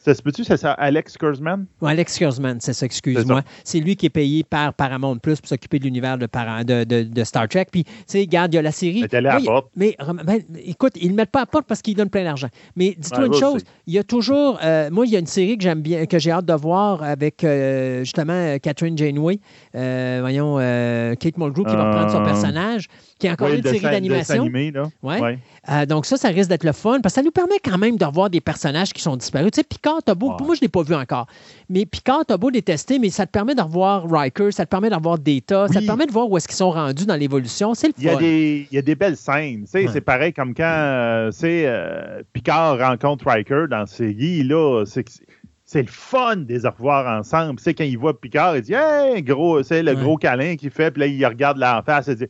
Ça 0.02 0.16
se 0.16 0.22
peut-tu, 0.22 0.46
c'est 0.46 0.56
ça, 0.58 0.72
Alex 0.72 1.18
Kurzman? 1.18 1.66
Ouais, 1.82 1.92
Alex 1.92 2.18
Kurzman, 2.18 2.58
c'est 2.62 2.72
ça, 2.74 2.86
excuse-moi. 2.86 3.42
C'est 3.66 3.80
lui 3.82 3.98
qui 3.98 4.06
est 4.06 4.10
payé 4.10 4.44
par 4.44 4.74
Paramount 4.74 5.18
Plus 5.18 5.42
pour 5.42 5.50
s'occuper 5.50 5.78
de 5.78 5.84
l'univers 5.84 6.18
de, 6.18 6.26
Para- 6.26 6.64
de, 6.64 6.86
de- 6.86 7.04
de 7.04 7.24
Star 7.26 7.50
Trek. 7.50 7.66
Puis, 7.70 7.84
tu 7.84 7.92
sais, 8.08 8.20
regarde, 8.22 8.54
il 8.54 8.56
y 8.56 8.60
a 8.60 8.62
la 8.62 8.72
série. 8.72 9.00
Il 9.00 9.04
est 9.04 9.14
allé 9.14 9.28
à 9.28 9.34
la 9.34 9.40
Oui, 9.40 9.46
porte. 9.46 9.68
Mais, 9.76 9.98
ben, 10.24 10.40
écoute, 10.66 10.94
ils 10.96 11.06
ne 11.06 11.10
le 11.10 11.16
mettent 11.18 11.32
pas 11.32 11.42
à 11.42 11.46
porte 11.46 11.66
parce 11.68 11.82
qu'ils 11.82 11.96
donnent 11.96 12.10
plein 12.10 12.24
d'argent. 12.24 12.48
Mais 12.78 12.96
dis-toi 12.98 13.20
Ouais, 13.20 13.28
une 13.28 13.34
chose, 13.34 13.62
il 13.88 13.94
y 13.94 14.00
a 14.00 14.04
toujours. 14.04 14.58
euh, 14.64 14.90
moi, 14.90 15.06
il 15.06 15.12
y 15.12 15.16
a 15.18 15.20
une 15.20 15.26
série 15.28 15.58
que 15.58 15.64
j'aime 15.64 15.82
bien, 15.82 16.06
que 16.06 16.18
j'ai 16.18 16.32
hâte 16.32 16.46
de 16.46 16.54
voir 16.54 17.04
avec 17.04 17.44
euh, 17.44 18.00
justement 18.06 18.32
euh, 18.34 18.58
Catherine 18.58 18.98
Janeway. 18.98 19.40
Euh, 19.76 20.20
voyons, 20.22 20.56
euh, 20.60 21.16
Kate 21.16 21.38
Mulgrew 21.38 21.66
qui 21.66 21.76
va 21.76 21.90
reprendre 21.90 22.10
son 22.12 22.24
personnage, 22.24 22.86
qui 23.20 23.28
est 23.28 23.32
encore 23.32 23.50
Oui, 23.50 23.58
une 23.58 23.64
série 23.64 23.82
d'animation. 23.82 24.41
animé, 24.41 24.72
là. 24.72 24.84
Ouais. 25.04 25.20
Ouais. 25.22 25.40
Euh, 25.70 25.86
donc 25.86 26.06
ça, 26.06 26.16
ça 26.18 26.30
risque 26.30 26.50
d'être 26.50 26.64
le 26.64 26.72
fun 26.72 27.00
parce 27.02 27.14
que 27.14 27.20
ça 27.20 27.24
nous 27.24 27.32
permet 27.32 27.60
quand 27.64 27.78
même 27.78 27.98
de 27.98 28.06
revoir 28.06 28.30
des 28.30 28.40
personnages 28.41 28.94
qui 28.94 29.02
sont 29.02 29.18
disparus. 29.18 29.52
Tu 29.52 29.58
sais, 29.58 29.64
Picard, 29.64 30.00
t'as 30.04 30.16
beau, 30.16 30.30
Ouais. 30.30 30.36
moi 30.46 30.56
je 30.56 30.60
ne 30.60 30.62
l'ai 30.62 30.70
pas 30.70 30.84
vu 30.84 30.96
encore, 30.96 31.28
mais 31.70 31.86
Picard, 31.86 32.24
t'as 32.26 32.38
beau 32.38 32.50
détester, 32.50 32.98
mais 32.98 33.10
ça 33.10 33.26
te 33.26 33.32
permet 33.32 33.54
de 33.56 33.62
revoir 33.62 34.10
Riker, 34.10 34.52
ça 34.52 34.66
te 34.66 34.70
permet 34.72 34.90
de 34.90 34.96
revoir 34.96 35.20
Data, 35.20 35.68
ça 35.68 35.82
te 35.82 35.86
permet 35.86 36.06
de 36.08 36.12
voir 36.12 36.30
où 36.30 36.38
est-ce 36.38 36.48
qu'ils 36.48 36.56
sont 36.58 36.72
rendus 36.72 37.06
dans 37.06 37.16
l'évolution. 37.18 37.74
C'est 37.74 37.88
le 37.88 37.94
Il 37.98 38.06
y, 38.06 38.10
a 38.10 38.14
fun. 38.14 38.20
des, 38.20 38.68
il 38.72 38.76
y 38.76 38.78
a 38.80 38.82
des 38.82 38.96
belles 38.96 39.18
scènes. 39.18 39.66
tu 39.66 39.72
sais, 39.72 39.86
Ouais. 39.86 39.90
C'est 39.91 40.02
pareil 40.02 40.32
comme 40.34 40.54
quand 40.56 40.64
euh, 40.64 41.30
c'est, 41.32 41.64
euh, 41.66 42.22
Picard 42.34 42.78
rencontre 42.80 43.28
Riker 43.28 43.66
dans 43.70 43.86
série. 43.86 44.44
Là, 44.44 44.86
c'est, 44.86 45.08
c'est- 45.10 45.24
c'est 45.66 45.82
le 45.84 45.88
fun 45.88 46.36
de 46.38 46.48
les 46.54 46.68
revoir 46.68 47.20
ensemble. 47.20 47.58
Tu 47.58 47.64
sais, 47.66 47.74
quand 47.76 47.84
il 47.84 47.96
voit 47.98 48.20
Picard, 48.20 48.56
il 48.58 48.64
dit 48.64 48.74
Hey, 48.74 49.22
gros, 49.22 49.62
c'est 49.62 49.84
le 49.84 49.94
Ouais. 49.94 50.02
gros 50.02 50.18
câlin 50.18 50.56
qu'il 50.56 50.72
fait. 50.72 50.90
Puis 50.90 51.02
là, 51.02 51.06
il 51.06 51.24
regarde 51.26 51.58
là 51.60 51.78
en 51.80 51.84
face 51.84 52.08
et 52.08 52.16
dit 52.16 52.26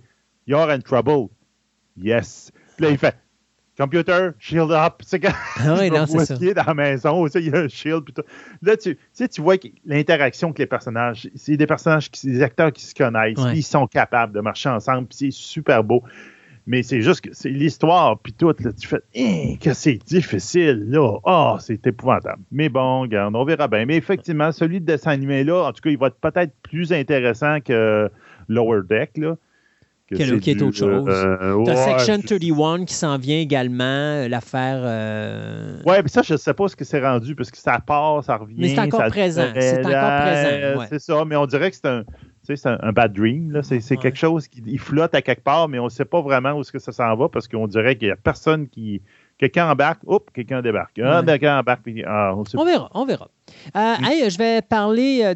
You're 0.49 0.69
in 0.69 0.79
trouble. 0.81 1.29
Yes. 1.95 2.51
Puis 2.75 2.85
là, 2.87 2.91
il 2.91 2.97
fait 2.97 3.15
Computer, 3.77 4.31
shield 4.39 4.71
up. 4.71 4.95
C'est 5.03 5.21
quand 5.21 5.31
Ah 5.57 5.75
oui, 5.79 5.87
il 5.87 5.93
non, 5.93 6.05
c'est 6.05 6.25
ça. 6.25 6.35
dans 6.35 6.63
la 6.67 6.73
maison, 6.73 7.25
il 7.27 7.47
y 7.47 7.49
a 7.49 7.59
un 7.59 7.67
shield. 7.69 8.03
Puis. 8.03 8.13
Là, 8.61 8.75
tu, 8.75 8.95
tu 8.95 9.01
sais, 9.13 9.29
tu 9.29 9.41
vois 9.41 9.55
l'interaction 9.85 10.49
avec 10.49 10.59
les 10.59 10.65
personnages, 10.65 11.29
c'est 11.35 11.55
des 11.55 11.65
personnages, 11.65 12.11
qui, 12.11 12.27
des 12.27 12.41
acteurs 12.41 12.73
qui 12.73 12.83
se 12.83 12.93
connaissent, 12.93 13.37
Ouais. 13.39 13.53
ils 13.55 13.63
sont 13.63 13.87
capables 13.87 14.33
de 14.33 14.41
marcher 14.41 14.67
ensemble, 14.67 15.07
puis 15.07 15.17
c'est 15.17 15.31
super 15.31 15.81
beau. 15.85 16.03
Mais 16.67 16.83
c'est 16.83 17.01
juste 17.01 17.21
que 17.21 17.29
c'est 17.31 17.49
l'histoire, 17.49 18.19
puis 18.19 18.33
tout, 18.33 18.53
là, 18.59 18.71
tu 18.77 18.85
fais 18.87 18.99
Hein, 19.15 19.55
que 19.61 19.73
c'est 19.73 19.97
difficile, 20.05 20.85
là. 20.89 21.17
Ah, 21.25 21.55
c'est 21.61 21.87
épouvantable. 21.87 22.43
Mais 22.51 22.67
bon, 22.67 23.01
regarde, 23.03 23.33
on 23.33 23.45
verra 23.45 23.69
bien. 23.69 23.85
Mais 23.85 23.95
effectivement, 23.95 24.51
celui 24.51 24.81
de 24.81 24.85
dessin 24.85 25.11
animé-là, 25.11 25.63
en 25.67 25.71
tout 25.71 25.81
cas, 25.81 25.89
il 25.89 25.97
va 25.97 26.07
être 26.07 26.19
peut-être 26.19 26.53
plus 26.63 26.91
intéressant 26.91 27.61
que 27.61 28.11
Lower 28.49 28.81
Deck, 28.89 29.11
là. 29.17 29.37
Que 30.09 30.15
Qui 30.39 30.51
est- 30.51 30.55
du, 30.55 30.63
autre 30.63 30.75
chose. 30.77 31.05
euh, 31.07 31.63
T'as 31.65 31.71
ouais, 31.73 31.75
Section 31.97 32.15
je- 32.21 32.27
31 32.27 32.85
qui 32.85 32.93
s'en 32.93 33.17
vient 33.17 33.39
également, 33.39 33.83
euh, 33.83 34.27
l'affaire. 34.27 34.79
euh, 34.81 35.81
Ouais, 35.85 36.01
mais 36.01 36.09
ça, 36.09 36.21
je 36.21 36.33
ne 36.33 36.37
sais 36.37 36.53
pas 36.53 36.67
ce 36.67 36.75
que 36.75 36.83
c'est 36.85 36.99
rendu, 37.01 37.35
parce 37.35 37.51
que 37.51 37.57
ça 37.57 37.79
part, 37.85 38.23
ça 38.23 38.37
revient. 38.37 38.55
Mais 38.57 38.69
c'est 38.69 38.79
encore 38.79 39.01
ça 39.01 39.09
présent, 39.09 39.47
se 39.53 39.59
c'est 39.61 39.79
encore 39.79 40.21
présent, 40.21 40.79
ouais. 40.79 40.85
C'est 40.89 40.99
ça, 40.99 41.23
mais 41.25 41.35
on 41.35 41.45
dirait 41.45 41.69
que 41.71 41.75
c'est 41.77 41.87
un, 41.87 42.03
c'est 42.43 42.65
un, 42.65 42.91
bad 42.91 43.13
dream. 43.13 43.59
C'est 43.63 43.75
Ouais. 43.91 43.97
quelque 43.97 44.17
chose 44.17 44.47
qui 44.47 44.63
il 44.65 44.79
flotte 44.79 45.13
à 45.13 45.21
quelque 45.21 45.43
part, 45.43 45.67
mais 45.69 45.79
on 45.79 45.85
ne 45.85 45.89
sait 45.89 46.05
pas 46.05 46.21
vraiment 46.21 46.53
où 46.53 46.61
est-ce 46.61 46.71
que 46.71 46.79
ça 46.79 46.91
s'en 46.91 47.15
va, 47.15 47.29
parce 47.29 47.47
qu'on 47.47 47.67
dirait 47.67 47.95
qu'il 47.95 48.07
n'y 48.07 48.11
a 48.11 48.15
personne 48.15 48.67
qui. 48.67 49.01
Quelqu'un 49.37 49.71
embarque, 49.71 50.01
oups, 50.05 50.25
quelqu'un 50.33 50.61
débarque. 50.61 50.99
Ah, 51.01 51.19
Ouais. 51.21 51.25
quelqu'un 51.25 51.59
embarque, 51.59 51.81
puis 51.83 52.03
ah, 52.05 52.33
on 52.35 52.43
sait 52.43 52.57
On 52.57 52.65
verra, 52.65 52.89
on 52.93 53.05
verra. 53.05 53.29
Euh, 53.75 53.95
hey, 54.03 54.29
je 54.29 54.37
vais 54.37 54.61
parler 54.61 55.21
euh, 55.23 55.33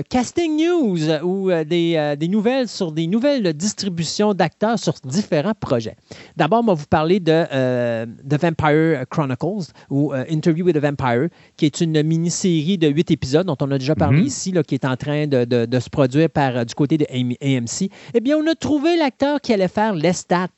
de 0.00 0.02
casting 0.08 0.56
news 0.56 0.98
ou 1.22 1.50
euh, 1.50 1.64
des, 1.64 2.14
des 2.18 2.28
nouvelles 2.28 2.68
sur 2.68 2.92
des 2.92 3.06
nouvelles 3.06 3.52
distributions 3.52 4.34
d'acteurs 4.34 4.78
sur 4.78 4.94
différents 5.04 5.54
projets. 5.58 5.96
D'abord, 6.36 6.60
on 6.62 6.66
va 6.66 6.74
vous 6.74 6.86
parler 6.86 7.20
de 7.20 7.32
euh, 7.52 8.06
The 8.28 8.40
Vampire 8.40 9.04
Chronicles 9.10 9.72
ou 9.90 10.12
euh, 10.12 10.24
Interview 10.30 10.64
with 10.66 10.76
the 10.76 10.80
Vampire, 10.80 11.28
qui 11.56 11.66
est 11.66 11.80
une 11.80 12.02
mini-série 12.02 12.78
de 12.78 12.88
huit 12.88 13.10
épisodes 13.10 13.46
dont 13.46 13.56
on 13.60 13.70
a 13.70 13.78
déjà 13.78 13.94
parlé 13.94 14.20
Mhm. 14.20 14.26
ici, 14.26 14.52
là, 14.52 14.62
qui 14.62 14.74
est 14.74 14.84
en 14.84 14.96
train 14.96 15.26
de, 15.26 15.44
de- 15.44 15.66
de 15.66 15.80
se 15.80 15.90
produire 15.90 16.30
par, 16.30 16.64
du 16.64 16.74
côté 16.74 16.96
de 16.98 17.04
AM- 17.10 17.36
AMC. 17.42 17.90
Eh 18.14 18.20
bien, 18.20 18.36
on 18.38 18.46
a 18.46 18.54
trouvé 18.54 18.96
l'acteur 18.96 19.40
qui 19.40 19.52
allait 19.52 19.68
faire 19.68 19.94
Lestat. 19.94 20.48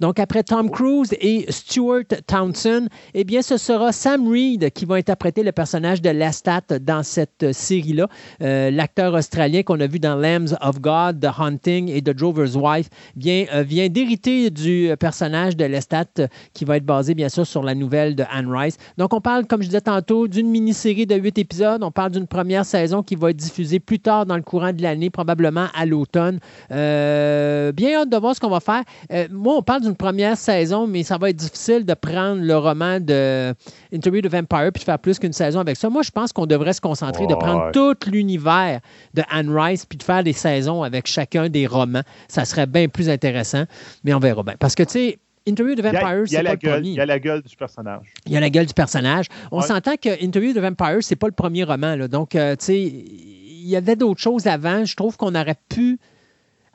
Donc, 0.00 0.18
après 0.18 0.42
Tom 0.42 0.70
Cruise 0.70 1.14
et 1.20 1.46
Stuart 1.50 2.02
Townsend, 2.26 2.88
eh 3.14 3.24
bien, 3.24 3.42
ce 3.42 3.56
sera 3.56 3.92
Sam 3.92 4.28
Reed 4.28 4.70
qui 4.70 4.84
va 4.84 4.96
interpréter 4.96 5.42
le 5.42 5.52
personnage 5.52 6.02
de 6.02 6.10
Lestat 6.10 6.35
dans 6.80 7.02
cette 7.02 7.52
série-là. 7.52 8.08
Euh, 8.42 8.70
L'acteur 8.70 9.14
australien 9.14 9.62
qu'on 9.62 9.80
a 9.80 9.86
vu 9.86 9.98
dans 9.98 10.16
Lambs 10.16 10.56
of 10.60 10.80
God, 10.80 11.20
The 11.20 11.30
Hunting 11.38 11.88
et 11.88 12.02
The 12.02 12.10
Drover's 12.10 12.56
Wife 12.56 12.88
euh, 13.16 13.62
vient 13.62 13.88
d'hériter 13.88 14.50
du 14.50 14.90
personnage 14.98 15.56
de 15.56 15.64
Lestat 15.64 16.28
qui 16.52 16.64
va 16.64 16.76
être 16.76 16.84
basé, 16.84 17.14
bien 17.14 17.28
sûr, 17.28 17.46
sur 17.46 17.62
la 17.62 17.74
nouvelle 17.74 18.14
de 18.14 18.24
Anne 18.30 18.50
Rice. 18.50 18.76
Donc, 18.98 19.14
on 19.14 19.20
parle, 19.20 19.46
comme 19.46 19.62
je 19.62 19.68
disais 19.68 19.80
tantôt, 19.80 20.28
d'une 20.28 20.48
mini-série 20.48 21.06
de 21.06 21.14
huit 21.14 21.38
épisodes. 21.38 21.82
On 21.82 21.90
parle 21.90 22.12
d'une 22.12 22.26
première 22.26 22.64
saison 22.64 23.02
qui 23.02 23.14
va 23.14 23.30
être 23.30 23.36
diffusée 23.36 23.80
plus 23.80 23.98
tard 23.98 24.26
dans 24.26 24.36
le 24.36 24.42
courant 24.42 24.72
de 24.72 24.82
l'année, 24.82 25.10
probablement 25.10 25.66
à 25.74 25.86
l'automne. 25.86 26.38
Euh, 26.70 27.72
bien 27.72 28.00
hâte 28.00 28.10
de 28.10 28.16
voir 28.16 28.34
ce 28.34 28.40
qu'on 28.40 28.50
va 28.50 28.60
faire. 28.60 28.82
Moi, 29.30 29.56
on 29.56 29.62
parle 29.62 29.82
d'une 29.82 29.96
première 29.96 30.36
saison, 30.36 30.86
mais 30.86 31.02
ça 31.02 31.18
va 31.18 31.30
être 31.30 31.36
difficile 31.36 31.84
de 31.84 31.94
prendre 31.94 32.42
le 32.42 32.56
roman 32.56 33.00
de 33.00 33.54
Interview 33.92 34.20
the 34.20 34.30
Vampire 34.30 34.70
puis 34.72 34.80
de 34.80 34.84
faire 34.84 34.98
plus 34.98 35.18
qu'une 35.18 35.32
saison 35.32 35.60
avec 35.60 35.76
ça. 35.76 35.88
Moi, 35.88 36.02
je 36.02 36.10
pense 36.10 36.25
qu'on 36.32 36.46
devrait 36.46 36.72
se 36.72 36.80
concentrer 36.80 37.26
de 37.26 37.34
prendre 37.34 37.70
tout 37.72 37.94
l'univers 38.10 38.80
de 39.14 39.22
Anne 39.30 39.50
Rice 39.56 39.84
puis 39.86 39.98
de 39.98 40.02
faire 40.02 40.22
des 40.24 40.32
saisons 40.32 40.82
avec 40.82 41.06
chacun 41.06 41.48
des 41.48 41.66
romans. 41.66 42.02
Ça 42.28 42.44
serait 42.44 42.66
bien 42.66 42.88
plus 42.88 43.08
intéressant, 43.08 43.64
mais 44.04 44.14
on 44.14 44.18
verra 44.18 44.42
bien. 44.42 44.54
Parce 44.58 44.74
que, 44.74 44.82
tu 44.82 44.90
sais, 44.92 45.18
Interview 45.48 45.74
a, 45.78 45.82
Vampire, 45.82 46.22
c'est 46.26 46.36
pas 46.38 46.42
la 46.42 46.50
le 46.50 46.56
gueule, 46.56 46.72
premier. 46.74 46.88
il 46.88 46.94
y 46.96 47.00
a 47.00 47.06
la 47.06 47.18
gueule 47.20 47.42
du 47.42 47.54
personnage. 47.56 48.12
Il 48.26 48.32
y 48.32 48.36
a 48.36 48.40
la 48.40 48.50
gueule 48.50 48.66
du 48.66 48.74
personnage. 48.74 49.26
On 49.52 49.60
Ouais. 49.60 49.66
s'entend 49.66 49.94
que 49.96 50.24
Interview 50.24 50.52
the 50.52 50.58
Vampire, 50.58 50.98
c'est 51.02 51.14
pas 51.16 51.28
le 51.28 51.32
premier 51.32 51.62
roman. 51.62 51.94
là. 51.94 52.08
Donc, 52.08 52.34
euh, 52.34 52.56
tu 52.56 52.64
sais, 52.64 52.80
il 52.82 53.68
y 53.68 53.76
avait 53.76 53.94
d'autres 53.96 54.20
choses 54.20 54.46
avant. 54.48 54.84
Je 54.84 54.96
trouve 54.96 55.16
qu'on 55.16 55.34
aurait 55.36 55.54
pu, 55.68 55.98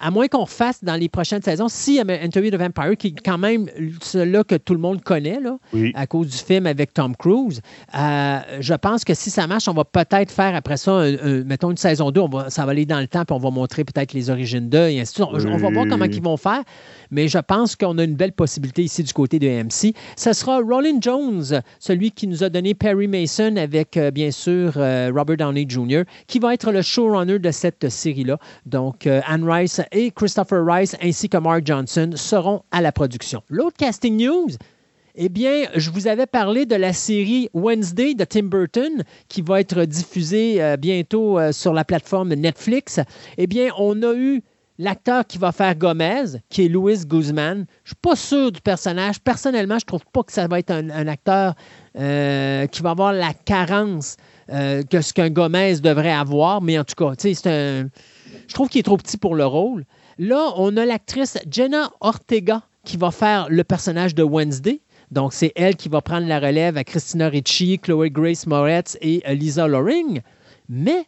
à 0.02 0.11
moins 0.11 0.28
qu'on 0.28 0.45
fasse 0.45 0.84
dans 0.84 0.95
les 0.95 1.10
prochaines 1.10 1.41
saisons, 1.41 1.68
si 1.69 1.99
Interview 1.99 2.52
the 2.52 2.56
Vampire, 2.56 2.98
qui 2.98 3.07
est 3.07 3.15
quand 3.23 3.38
même 3.38 3.68
celui-là 4.02 4.44
que 4.44 4.56
tout 4.56 4.73
le 4.73 4.80
monde 4.80 5.02
connaît, 5.03 5.40
là, 5.40 5.57
Oui. 5.73 5.91
à 5.95 6.07
cause 6.07 6.28
du 6.28 6.38
film 6.38 6.65
avec 6.68 6.94
Tom 6.94 7.15
Cruise, 7.15 7.61
euh, 7.98 8.40
je 8.60 8.73
pense 8.73 9.03
que 9.06 9.14
si 9.14 9.30
ça 9.30 9.48
marche, 9.48 9.68
on 9.68 9.73
va 9.73 9.86
peut-être 9.86 10.32
faire 10.32 10.56
après 10.56 10.78
ça, 10.78 10.91
un- 10.91 11.14
un- 11.14 11.44
mettons 11.44 11.72
une 11.72 11.78
saison 11.78 12.11
2, 12.11 12.22
on 12.22 12.28
va, 12.30 12.49
ça 12.49 12.65
va 12.65 12.72
aller 12.72 12.86
dans 12.86 12.99
le 12.99 13.07
temps, 13.07 13.23
puis 13.26 13.36
on 13.36 13.40
va 13.40 13.49
montrer 13.52 13.84
peut-être 13.84 14.14
les 14.14 14.30
origines 14.30 14.69
d'eux, 14.69 14.90
et 14.90 14.99
ainsi 14.99 15.14
de 15.19 15.23
suite. 15.26 15.28
On, 15.48 15.53
on 15.53 15.57
va 15.57 15.69
voir 15.69 15.86
comment 15.90 16.06
ils 16.06 16.22
vont 16.22 16.38
faire, 16.38 16.64
mais 17.11 17.28
je 17.28 17.38
pense 17.38 17.76
qu'on 17.76 17.98
a 17.98 18.03
une 18.03 18.15
belle 18.15 18.34
possibilité 18.34 18.84
ici 18.84 19.03
du 19.03 19.14
côté 19.14 19.40
de 19.40 19.48
AMC. 19.48 19.94
Ce 20.15 20.34
sera 20.34 20.60
Rollin 20.60 20.99
Jones, 21.02 21.61
celui 21.80 22.11
qui 22.11 22.28
nous 22.28 22.44
a 22.44 22.49
donné 22.49 22.73
Perry 22.73 23.07
Mason 23.07 23.56
avec, 23.57 23.98
euh, 23.98 24.11
bien 24.11 24.32
sûr, 24.32 24.73
euh, 24.78 25.11
Robert 25.15 25.38
Downey 25.38 25.65
Jr., 25.68 26.03
qui 26.28 26.40
va 26.40 26.53
être 26.53 26.72
le 26.72 26.82
showrunner 26.82 27.40
de 27.40 27.52
cette 27.52 27.90
série-là. 27.90 28.38
Donc, 28.65 29.06
Anne 29.07 29.44
Rice 29.49 29.82
et 29.92 30.12
Christopher 30.12 30.66
Rice, 30.66 30.96
ainsi 31.02 31.30
que 31.30 31.38
Mark 31.38 31.66
Johnson, 31.66 32.12
seront 32.16 32.64
à 32.72 32.82
la 32.82 32.92
production. 32.92 33.44
L'autre 33.50 33.78
casting 33.78 34.18
news, 34.18 34.50
eh 35.16 35.30
bien, 35.30 35.66
je 35.76 35.90
vous 35.90 36.08
avais 36.08 36.26
parlé 36.26 36.66
de 36.66 36.76
la 36.76 36.94
série 36.94 37.50
Wednesday 37.54 38.14
de 38.14 38.24
Tim 38.24 38.44
Burton 38.44 39.04
qui 39.28 39.42
va 39.42 39.60
être 39.60 39.84
diffusée 39.84 40.64
euh, 40.64 40.78
bientôt 40.78 41.38
euh, 41.38 41.52
sur 41.52 41.74
la 41.74 41.84
plateforme 41.84 42.34
Netflix. 42.34 43.00
Eh 43.38 43.48
bien, 43.48 43.72
on 43.78 44.02
a 44.04 44.14
eu 44.14 44.42
l'acteur 44.80 45.28
qui 45.28 45.38
va 45.38 45.52
faire 45.52 45.76
Gomez, 45.76 46.40
qui 46.50 46.66
est 46.66 46.70
Louis 46.70 47.06
Guzman. 47.06 47.66
Je 47.84 47.90
suis 47.90 48.00
pas 48.02 48.16
sûr 48.16 48.52
du 48.52 48.62
personnage. 48.62 49.20
Personnellement, 49.20 49.80
je 49.80 49.86
trouve 49.86 50.06
pas 50.14 50.24
que 50.24 50.32
ça 50.32 50.48
va 50.48 50.60
être 50.60 50.72
un, 50.72 51.08
acteur 51.08 51.56
euh, 52.00 52.66
qui 52.68 52.82
va 52.82 52.92
avoir 52.92 53.12
la 53.14 53.34
carence 53.34 54.16
que 54.50 55.00
ce 55.00 55.14
qu'un 55.14 55.30
Gomez 55.30 55.80
devrait 55.80 56.12
avoir. 56.12 56.62
Mais 56.62 56.78
en 56.78 56.84
tout 56.84 56.96
cas, 56.96 57.14
c'est 57.18 57.48
un... 57.48 57.88
Je 58.52 58.56
trouve 58.56 58.68
qu'il 58.68 58.80
est 58.80 58.84
trop 58.84 58.98
petit 58.98 59.15
pour 59.15 59.34
le 59.34 59.45
rôle. 59.45 59.86
Là, 60.18 60.52
on 60.57 60.76
a 60.76 60.84
l'actrice 60.84 61.38
Jenna 61.49 61.90
Ortega 62.02 62.64
qui 62.84 62.98
va 62.98 63.10
faire 63.10 63.48
le 63.49 63.64
personnage 63.64 64.14
de 64.14 64.23
Wednesday. 64.23 64.82
Donc, 65.10 65.32
c'est 65.32 65.53
elle 65.56 65.78
qui 65.78 65.88
va 65.88 66.02
prendre 66.02 66.28
la 66.28 66.38
relève 66.38 66.76
à 66.76 66.84
Christina 66.84 67.30
Ricci, 67.30 67.80
Chloé 67.80 68.10
Grace 68.10 68.45
Moretz 68.48 68.98
et 68.99 69.23
euh, 69.26 69.36
Lisa 69.36 69.69
Loring. 69.69 70.19
Mais 70.68 71.06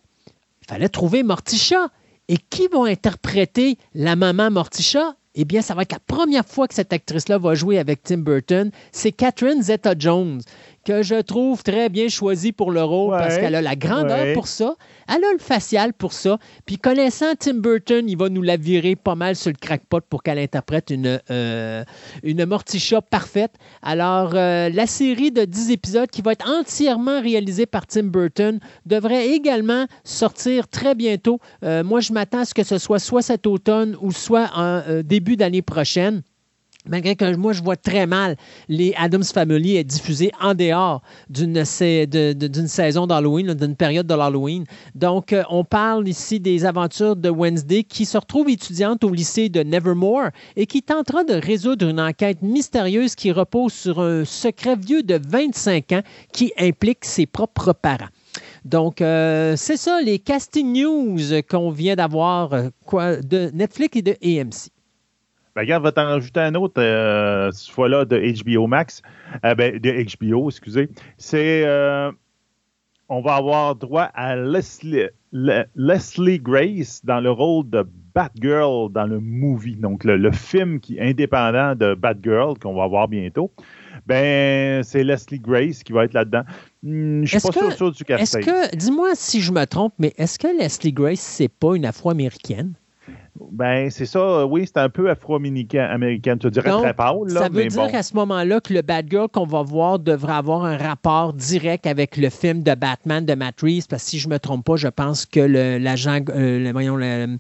il 0.61 0.68
fallait 0.70 0.88
trouver 0.88 1.22
Morticia. 1.22 1.90
Et 2.30 2.38
qui 2.38 2.70
va 2.70 2.86
interpréter 2.86 3.78
la 3.94 4.15
maman 4.15 4.49
Morticia? 4.49 5.18
eh 5.36 5.45
bien, 5.45 5.61
ça 5.61 5.74
va 5.74 5.82
être 5.82 5.91
la 5.91 5.99
première 5.99 6.45
fois 6.45 6.68
que 6.68 6.76
cette 6.76 6.94
actrice-là 6.94 7.38
va 7.38 7.56
jouer 7.56 7.80
avec 7.80 8.03
Tim 8.03 8.20
Burton. 8.20 8.70
C'est 8.91 9.11
Catherine 9.11 9.64
Zeta-Jones 9.64 10.41
que 10.84 11.02
je 11.02 11.16
trouve 11.22 11.64
très 11.64 11.90
bien 11.90 12.08
choisie 12.10 12.52
pour 12.52 12.72
le 12.72 12.84
rôle 12.84 13.12
parce 13.18 13.38
qu'elle 13.38 13.56
a 13.56 13.62
la 13.62 13.76
grandeur 13.76 14.24
Ouais. 14.24 14.34
pour 14.34 14.48
ça, 14.48 14.76
elle 15.08 15.24
a 15.24 15.32
le 15.32 15.40
facial 15.40 15.94
pour 15.94 16.14
ça. 16.14 16.38
Puis 16.66 16.78
connaissant 16.78 17.34
Tim 17.40 17.56
Burton, 17.56 18.06
il 18.08 18.18
va 18.18 18.30
nous 18.30 18.42
la 18.42 18.58
virer 18.58 18.96
pas 18.96 19.16
mal 19.16 19.36
sur 19.36 19.52
le 19.52 19.58
crackpot 19.60 20.02
pour 20.10 20.24
qu'elle 20.24 20.40
interprète 20.40 20.90
une, 20.90 21.20
euh, 21.32 21.84
une 22.24 22.46
Morticia 22.46 23.02
parfaite. 23.02 23.54
Alors, 23.82 24.32
euh, 24.36 24.70
la 24.70 24.86
série 24.88 25.32
de 25.32 25.46
10 25.46 25.72
épisodes 25.72 26.10
qui 26.10 26.22
va 26.22 26.34
être 26.34 26.48
entièrement 26.50 27.22
réalisée 27.22 27.66
par 27.66 27.88
Tim 27.88 28.04
Burton 28.04 28.60
devrait 28.86 29.30
également 29.30 29.86
sortir 30.04 30.68
très 30.68 30.96
bientôt. 30.96 31.40
Euh, 31.64 31.84
moi, 31.84 32.00
je 32.02 32.14
m'attends 32.14 32.40
à 32.40 32.46
ce 32.46 32.54
que 32.54 32.64
ce 32.64 32.78
soit 32.78 33.00
soit 33.00 33.22
cet 33.22 33.48
automne 33.48 33.98
ou 34.02 34.12
soit 34.12 34.50
en 34.56 34.82
euh, 34.88 35.04
début 35.04 35.38
d'année 35.38 35.62
prochaine. 35.62 36.22
Malgré 36.86 37.16
que 37.16 37.36
moi, 37.36 37.54
je 37.54 37.64
vois 37.64 37.78
très 37.78 38.06
mal 38.06 38.36
les 38.68 38.94
Adams 38.98 39.24
Family 39.24 39.78
être 39.78 39.88
diffusés 39.88 40.32
en 40.42 40.54
dehors 40.54 41.02
d'une 41.30 41.64
saison 41.66 43.08
d'Halloween, 43.08 43.54
d'une 43.54 43.76
période 43.76 44.06
de 44.06 44.14
l'Halloween. 44.14 44.66
Donc, 44.94 45.32
euh, 45.32 45.44
on 45.50 45.64
parle 45.64 46.10
ici 46.10 46.42
des 46.42 46.66
aventures 46.66 47.16
de 47.16 47.30
Wednesday 47.30 47.84
qui 47.84 48.06
se 48.06 48.18
retrouve 48.18 48.50
étudiante 48.50 49.04
au 49.06 49.12
lycée 49.12 49.48
de 49.48 49.64
Nevermore 49.64 50.30
et 50.58 50.66
qui 50.66 50.82
tentera 50.82 51.24
de 51.24 51.36
résoudre 51.36 51.88
une 51.88 52.02
enquête 52.02 52.42
mystérieuse 52.42 53.16
qui 53.16 53.32
repose 53.32 53.72
sur 53.72 54.02
un 54.02 54.26
secret 54.26 54.76
vieux 54.76 55.04
de 55.04 55.22
25 55.26 55.92
ans 55.94 56.02
qui 56.34 56.52
implique 56.60 57.06
ses 57.06 57.26
propres 57.26 57.72
parents. 57.72 58.10
Donc, 58.66 59.02
euh, 59.02 59.56
c'est 59.56 59.78
ça, 59.78 60.02
les 60.02 60.20
casting 60.20 60.74
news 60.74 61.42
qu'on 61.50 61.70
vient 61.70 61.96
d'avoir 61.96 62.54
euh, 62.54 63.22
de 63.22 63.52
Netflix 63.54 63.98
et 63.98 64.02
de 64.02 64.18
AMC. 64.24 64.73
Ben, 65.56 65.62
regarde, 65.62 65.84
va 65.84 65.92
t'en 65.92 66.06
rajouter 66.06 66.40
un 66.40 66.56
autre, 66.56 66.82
euh, 66.82 67.52
cette 67.52 67.72
fois-là, 67.74 68.06
de 68.06 68.18
HBO 68.44 68.68
Max. 68.68 69.02
Euh, 69.46 69.54
ben, 69.56 69.78
de 69.80 69.92
HBO, 70.18 70.50
excusez. 70.50 70.90
C'est. 71.18 71.64
euh, 71.66 72.12
on 73.10 73.22
va 73.22 73.36
avoir 73.36 73.76
droit 73.76 74.10
à 74.16 74.36
Leslie, 74.36 75.04
Le- 75.32 75.66
Leslie 75.76 76.40
Grace 76.40 77.02
dans 77.04 77.20
le 77.20 77.30
rôle 77.30 77.70
de 77.70 77.86
Batgirl 78.16 78.92
dans 78.92 79.06
le 79.06 79.20
movie. 79.20 79.76
Donc, 79.76 80.04
le, 80.06 80.18
le 80.18 80.32
film 80.32 80.80
qui 80.80 80.98
est 80.98 81.10
indépendant 81.10 81.76
de 81.76 81.94
Batgirl, 81.94 82.58
qu'on 82.58 82.74
va 82.74 82.88
voir 82.88 83.08
bientôt. 83.08 83.52
Ben, 84.08 84.82
c'est 84.84 85.04
Leslie 85.04 85.40
Grace 85.40 85.84
qui 85.84 85.94
va 85.94 86.06
être 86.06 86.14
là-dedans. 86.14 86.44
Hmm, 86.82 87.24
je 87.24 87.28
suis 87.28 87.38
Est-ce 87.38 87.48
pas 87.48 87.54
que- 87.54 87.60
sûr, 87.60 87.74
sûr 87.74 87.92
du 87.92 88.04
Est-ce 88.14 88.38
casting. 88.38 88.42
que, 88.46 88.76
dis-moi 88.76 89.12
si 89.14 89.42
je 89.42 89.52
me 89.52 89.66
trompe, 89.66 89.94
mais 90.00 90.14
est-ce 90.18 90.40
que 90.40 90.48
Leslie 90.58 90.94
Grace, 90.94 91.20
c'est 91.20 91.50
pas 91.50 91.76
une 91.76 91.86
afro-américaine? 91.86 92.74
Ben, 93.56 93.90
c'est 93.92 94.08
ça. 94.08 94.18
euh, 94.20 94.44
Oui, 94.46 94.66
c'est 94.66 94.80
un 94.82 94.90
peu 94.90 95.10
afro-américaine. 95.12 96.40
Tu 96.40 96.50
dirais 96.50 96.70
Donc, 96.72 96.82
très 96.82 96.94
pâle, 96.96 97.16
là, 97.28 97.42
Ça 97.42 97.50
veut 97.50 97.62
mais 97.64 97.68
dire 97.68 97.84
bon. 97.84 97.90
qu'à 97.92 98.02
ce 98.02 98.16
moment-là 98.16 98.60
que 98.60 98.74
le 98.74 98.82
Batgirl 98.82 99.28
qu'on 99.30 99.46
va 99.46 99.62
voir 99.62 100.00
devrait 100.00 100.34
avoir 100.34 100.66
un 100.66 100.76
rapport 100.76 101.34
direct 101.34 101.86
avec 101.86 102.18
le 102.18 102.30
film 102.32 102.64
de 102.64 102.74
Batman 102.74 103.24
de 103.24 103.36
Matt 103.36 103.62
Reeves, 103.62 103.86
parce 103.88 104.04
que 104.06 104.10
si 104.10 104.20
je 104.20 104.28
me 104.28 104.40
trompe 104.40 104.66
pas, 104.66 104.76
je 104.76 104.88
pense 104.88 105.28
que 105.28 105.40
l'agent, 105.40 106.20
euh, 106.30 106.60
le, 106.64 106.72
voyons, 106.72 106.96
le, 106.96 107.38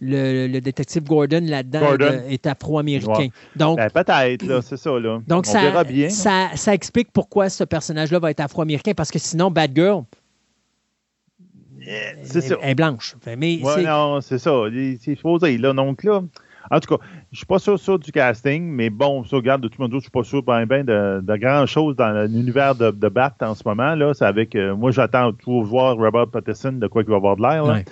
le- 0.00 0.48
le 0.48 0.60
détective 0.60 1.04
Gordon 1.04 1.44
là-dedans 1.46 1.80
est 2.28 2.46
afro-américain. 2.46 3.12
Ouais. 3.14 3.30
Donc, 3.56 3.78
Ben, 3.78 3.90
peut-être, 3.90 4.42
là, 4.46 4.60
c'est 4.60 4.76
ça, 4.76 4.90
là. 4.98 5.20
donc 5.28 5.44
On 5.46 5.52
ça, 5.52 5.60
verra 5.60 5.84
bien. 5.84 6.08
ça, 6.08 6.48
ça 6.56 6.74
explique 6.74 7.08
pourquoi 7.12 7.48
ce 7.48 7.62
personnage-là 7.64 8.18
va 8.18 8.30
être 8.32 8.40
afro-américain, 8.40 8.92
parce 8.96 9.10
que 9.12 9.18
sinon, 9.20 9.50
Batgirl, 9.52 10.02
C'est 12.22 12.40
ça. 12.40 12.56
elle 12.62 12.70
est 12.70 12.74
blanche. 12.74 13.14
Mais 13.38 13.60
Ouais, 13.62 13.82
non, 13.82 14.20
c'est 14.20 14.38
ça. 14.38 14.52
Il- 14.72 14.98
C'est 15.00 15.14
supposé, 15.14 15.58
là. 15.58 15.72
Donc, 15.72 16.02
là, 16.04 16.22
en 16.70 16.80
tout 16.80 16.96
cas, 16.96 17.04
je 17.30 17.36
suis 17.38 17.46
pas 17.46 17.58
sûr, 17.58 17.78
sûr 17.78 17.98
du 17.98 18.10
casting, 18.10 18.62
mais 18.64 18.88
bon, 18.90 19.22
ça, 19.24 19.36
regarde, 19.36 19.62
de 19.62 19.68
tout 19.68 19.76
le 19.80 19.84
monde, 19.84 19.94
je 19.94 20.00
suis 20.00 20.10
pas 20.10 20.24
sûr 20.24 20.42
ben, 20.42 20.64
ben 20.64 20.84
de, 20.84 21.20
de 21.22 21.36
grand-chose 21.36 21.94
dans 21.96 22.26
l'univers 22.26 22.74
de, 22.74 22.90
de 22.90 23.08
Bat 23.08 23.34
en 23.42 23.54
ce 23.54 23.62
moment, 23.66 23.94
là. 23.94 24.14
C'est 24.14 24.24
avec, 24.24 24.54
euh, 24.54 24.74
moi, 24.74 24.90
j'attends 24.90 25.32
toujours 25.32 25.64
voir 25.64 25.96
Robert 25.96 26.28
Pattinson 26.28 26.72
de 26.72 26.86
quoi 26.86 27.02
il 27.02 27.08
va 27.10 27.16
avoir 27.16 27.36
de 27.36 27.42
l'air. 27.42 27.64
Ouais. 27.66 27.84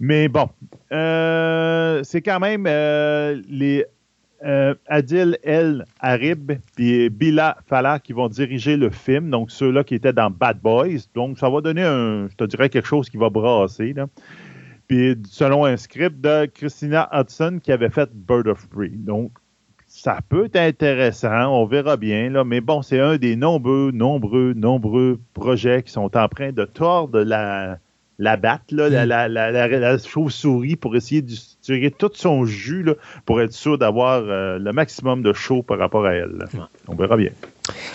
Mais 0.00 0.26
bon, 0.26 0.48
euh, 0.90 2.00
c'est 2.02 2.22
quand 2.22 2.40
même 2.40 2.64
euh, 2.66 3.40
les 3.48 3.84
euh, 4.44 4.74
Adil 4.86 5.38
El 5.42 5.84
Harib 6.00 6.52
et 6.78 7.10
Bila 7.10 7.56
Fallah 7.66 7.98
qui 8.00 8.12
vont 8.12 8.28
diriger 8.28 8.76
le 8.76 8.90
film, 8.90 9.30
donc 9.30 9.50
ceux-là 9.50 9.84
qui 9.84 9.94
étaient 9.94 10.12
dans 10.12 10.30
Bad 10.30 10.60
Boys. 10.60 11.06
Donc, 11.14 11.38
ça 11.38 11.48
va 11.48 11.60
donner 11.60 11.82
un, 11.82 12.28
je 12.28 12.34
te 12.36 12.44
dirais, 12.44 12.68
quelque 12.68 12.88
chose 12.88 13.08
qui 13.08 13.16
va 13.16 13.30
brasser. 13.30 13.92
Là. 13.92 14.06
Puis, 14.88 15.16
selon 15.28 15.64
un 15.64 15.76
script 15.76 16.20
de 16.20 16.46
Christina 16.46 17.08
Hudson 17.12 17.60
qui 17.62 17.72
avait 17.72 17.90
fait 17.90 18.10
Bird 18.12 18.48
of 18.48 18.68
Prey. 18.68 18.90
Donc, 18.92 19.30
ça 19.86 20.18
peut 20.28 20.46
être 20.46 20.56
intéressant, 20.56 21.48
on 21.48 21.66
verra 21.66 21.98
bien, 21.98 22.30
là, 22.30 22.44
mais 22.44 22.62
bon, 22.62 22.80
c'est 22.80 22.98
un 22.98 23.18
des 23.18 23.36
nombreux, 23.36 23.90
nombreux, 23.92 24.54
nombreux 24.54 25.20
projets 25.34 25.82
qui 25.82 25.92
sont 25.92 26.16
en 26.16 26.28
train 26.28 26.50
de 26.50 26.64
tordre 26.64 27.20
la, 27.22 27.78
la 28.18 28.38
batte, 28.38 28.72
là, 28.72 28.88
la, 28.88 29.04
la, 29.04 29.28
la, 29.28 29.50
la- 29.50 29.68
la 29.68 29.98
chauve-souris 29.98 30.76
pour 30.76 30.96
essayer 30.96 31.20
de 31.20 31.32
tirer 31.62 31.90
tout 31.90 32.10
son 32.14 32.44
jus 32.44 32.82
là, 32.82 32.94
pour 33.24 33.40
être 33.40 33.52
sûr 33.52 33.78
d'avoir 33.78 34.22
euh, 34.24 34.58
le 34.58 34.72
maximum 34.72 35.22
de 35.22 35.32
chaud 35.32 35.62
par 35.62 35.78
rapport 35.78 36.04
à 36.04 36.12
elle. 36.12 36.44
Ouais. 36.54 36.60
On 36.88 36.94
verra 36.94 37.16
bien. 37.16 37.30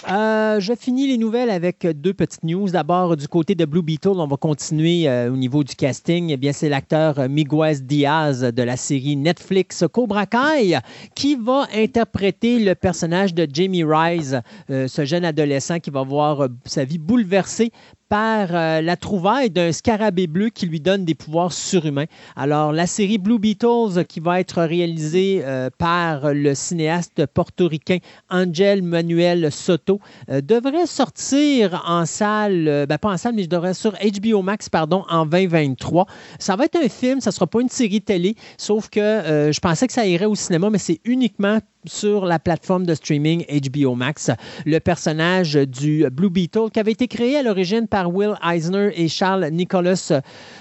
Euh, 0.09 0.59
je 0.59 0.73
finis 0.73 1.07
les 1.07 1.17
nouvelles 1.17 1.49
avec 1.49 1.85
deux 1.85 2.13
petites 2.13 2.43
news. 2.43 2.69
D'abord, 2.69 3.17
du 3.17 3.27
côté 3.27 3.55
de 3.55 3.65
Blue 3.65 3.81
Beetle, 3.81 4.09
on 4.15 4.27
va 4.27 4.37
continuer 4.37 5.07
euh, 5.07 5.31
au 5.31 5.35
niveau 5.35 5.63
du 5.63 5.75
casting. 5.75 6.29
Eh 6.29 6.37
bien, 6.37 6.53
c'est 6.53 6.69
l'acteur 6.69 7.19
euh, 7.19 7.27
Miguel 7.27 7.85
Diaz 7.85 8.41
de 8.41 8.63
la 8.63 8.77
série 8.77 9.15
Netflix 9.15 9.83
Cobra 9.91 10.25
Kai 10.25 10.77
qui 11.15 11.35
va 11.35 11.67
interpréter 11.75 12.59
le 12.59 12.75
personnage 12.75 13.33
de 13.33 13.47
Jamie 13.51 13.83
Rise, 13.83 14.41
ce 14.69 15.05
jeune 15.05 15.25
adolescent 15.25 15.79
qui 15.79 15.89
va 15.89 16.03
voir 16.03 16.47
sa 16.65 16.83
vie 16.83 16.97
bouleversée 16.97 17.71
par 18.09 18.53
la 18.53 18.95
trouvaille 18.95 19.49
d'un 19.49 19.73
scarabée 19.73 20.27
bleu 20.27 20.49
qui 20.49 20.65
lui 20.65 20.79
donne 20.79 21.03
des 21.03 21.15
pouvoirs 21.15 21.51
surhumains. 21.51 22.05
Alors, 22.37 22.71
la 22.71 22.87
série 22.87 23.17
Blue 23.17 23.39
Beetles, 23.39 24.05
qui 24.07 24.21
va 24.21 24.39
être 24.39 24.63
réalisée 24.63 25.43
par 25.77 26.33
le 26.33 26.55
cinéaste 26.55 27.25
portoricain 27.25 27.97
Angel 28.29 28.81
Manuel 28.81 29.51
Euh, 29.69 30.41
devrait 30.41 30.85
sortir 30.85 31.83
en 31.87 32.05
salle, 32.05 32.67
euh, 32.67 32.85
ben, 32.85 32.97
pas 32.97 33.09
en 33.09 33.17
salle, 33.17 33.33
mais 33.35 33.43
je 33.43 33.49
devrais 33.49 33.73
sur 33.73 33.93
HBO 33.93 34.41
Max, 34.41 34.69
pardon, 34.69 35.03
en 35.09 35.25
2023. 35.25 36.05
Ça 36.39 36.55
va 36.55 36.65
être 36.65 36.77
un 36.77 36.89
film, 36.89 37.21
ça 37.21 37.29
ne 37.29 37.33
sera 37.33 37.47
pas 37.47 37.61
une 37.61 37.69
série 37.69 38.01
télé, 38.01 38.35
sauf 38.57 38.89
que 38.89 38.99
euh, 38.99 39.51
je 39.51 39.59
pensais 39.59 39.87
que 39.87 39.93
ça 39.93 40.05
irait 40.05 40.25
au 40.25 40.35
cinéma, 40.35 40.69
mais 40.69 40.77
c'est 40.77 40.99
uniquement 41.05 41.59
sur 41.87 42.25
la 42.25 42.39
plateforme 42.39 42.85
de 42.85 42.93
streaming 42.93 43.45
HBO 43.45 43.95
Max. 43.95 44.31
Le 44.65 44.79
personnage 44.79 45.53
du 45.53 46.05
Blue 46.11 46.29
Beetle, 46.29 46.69
qui 46.73 46.79
avait 46.79 46.91
été 46.91 47.07
créé 47.07 47.37
à 47.37 47.43
l'origine 47.43 47.87
par 47.87 48.13
Will 48.13 48.33
Eisner 48.43 48.91
et 48.95 49.07
Charles 49.07 49.47
Nicholas, 49.51 50.13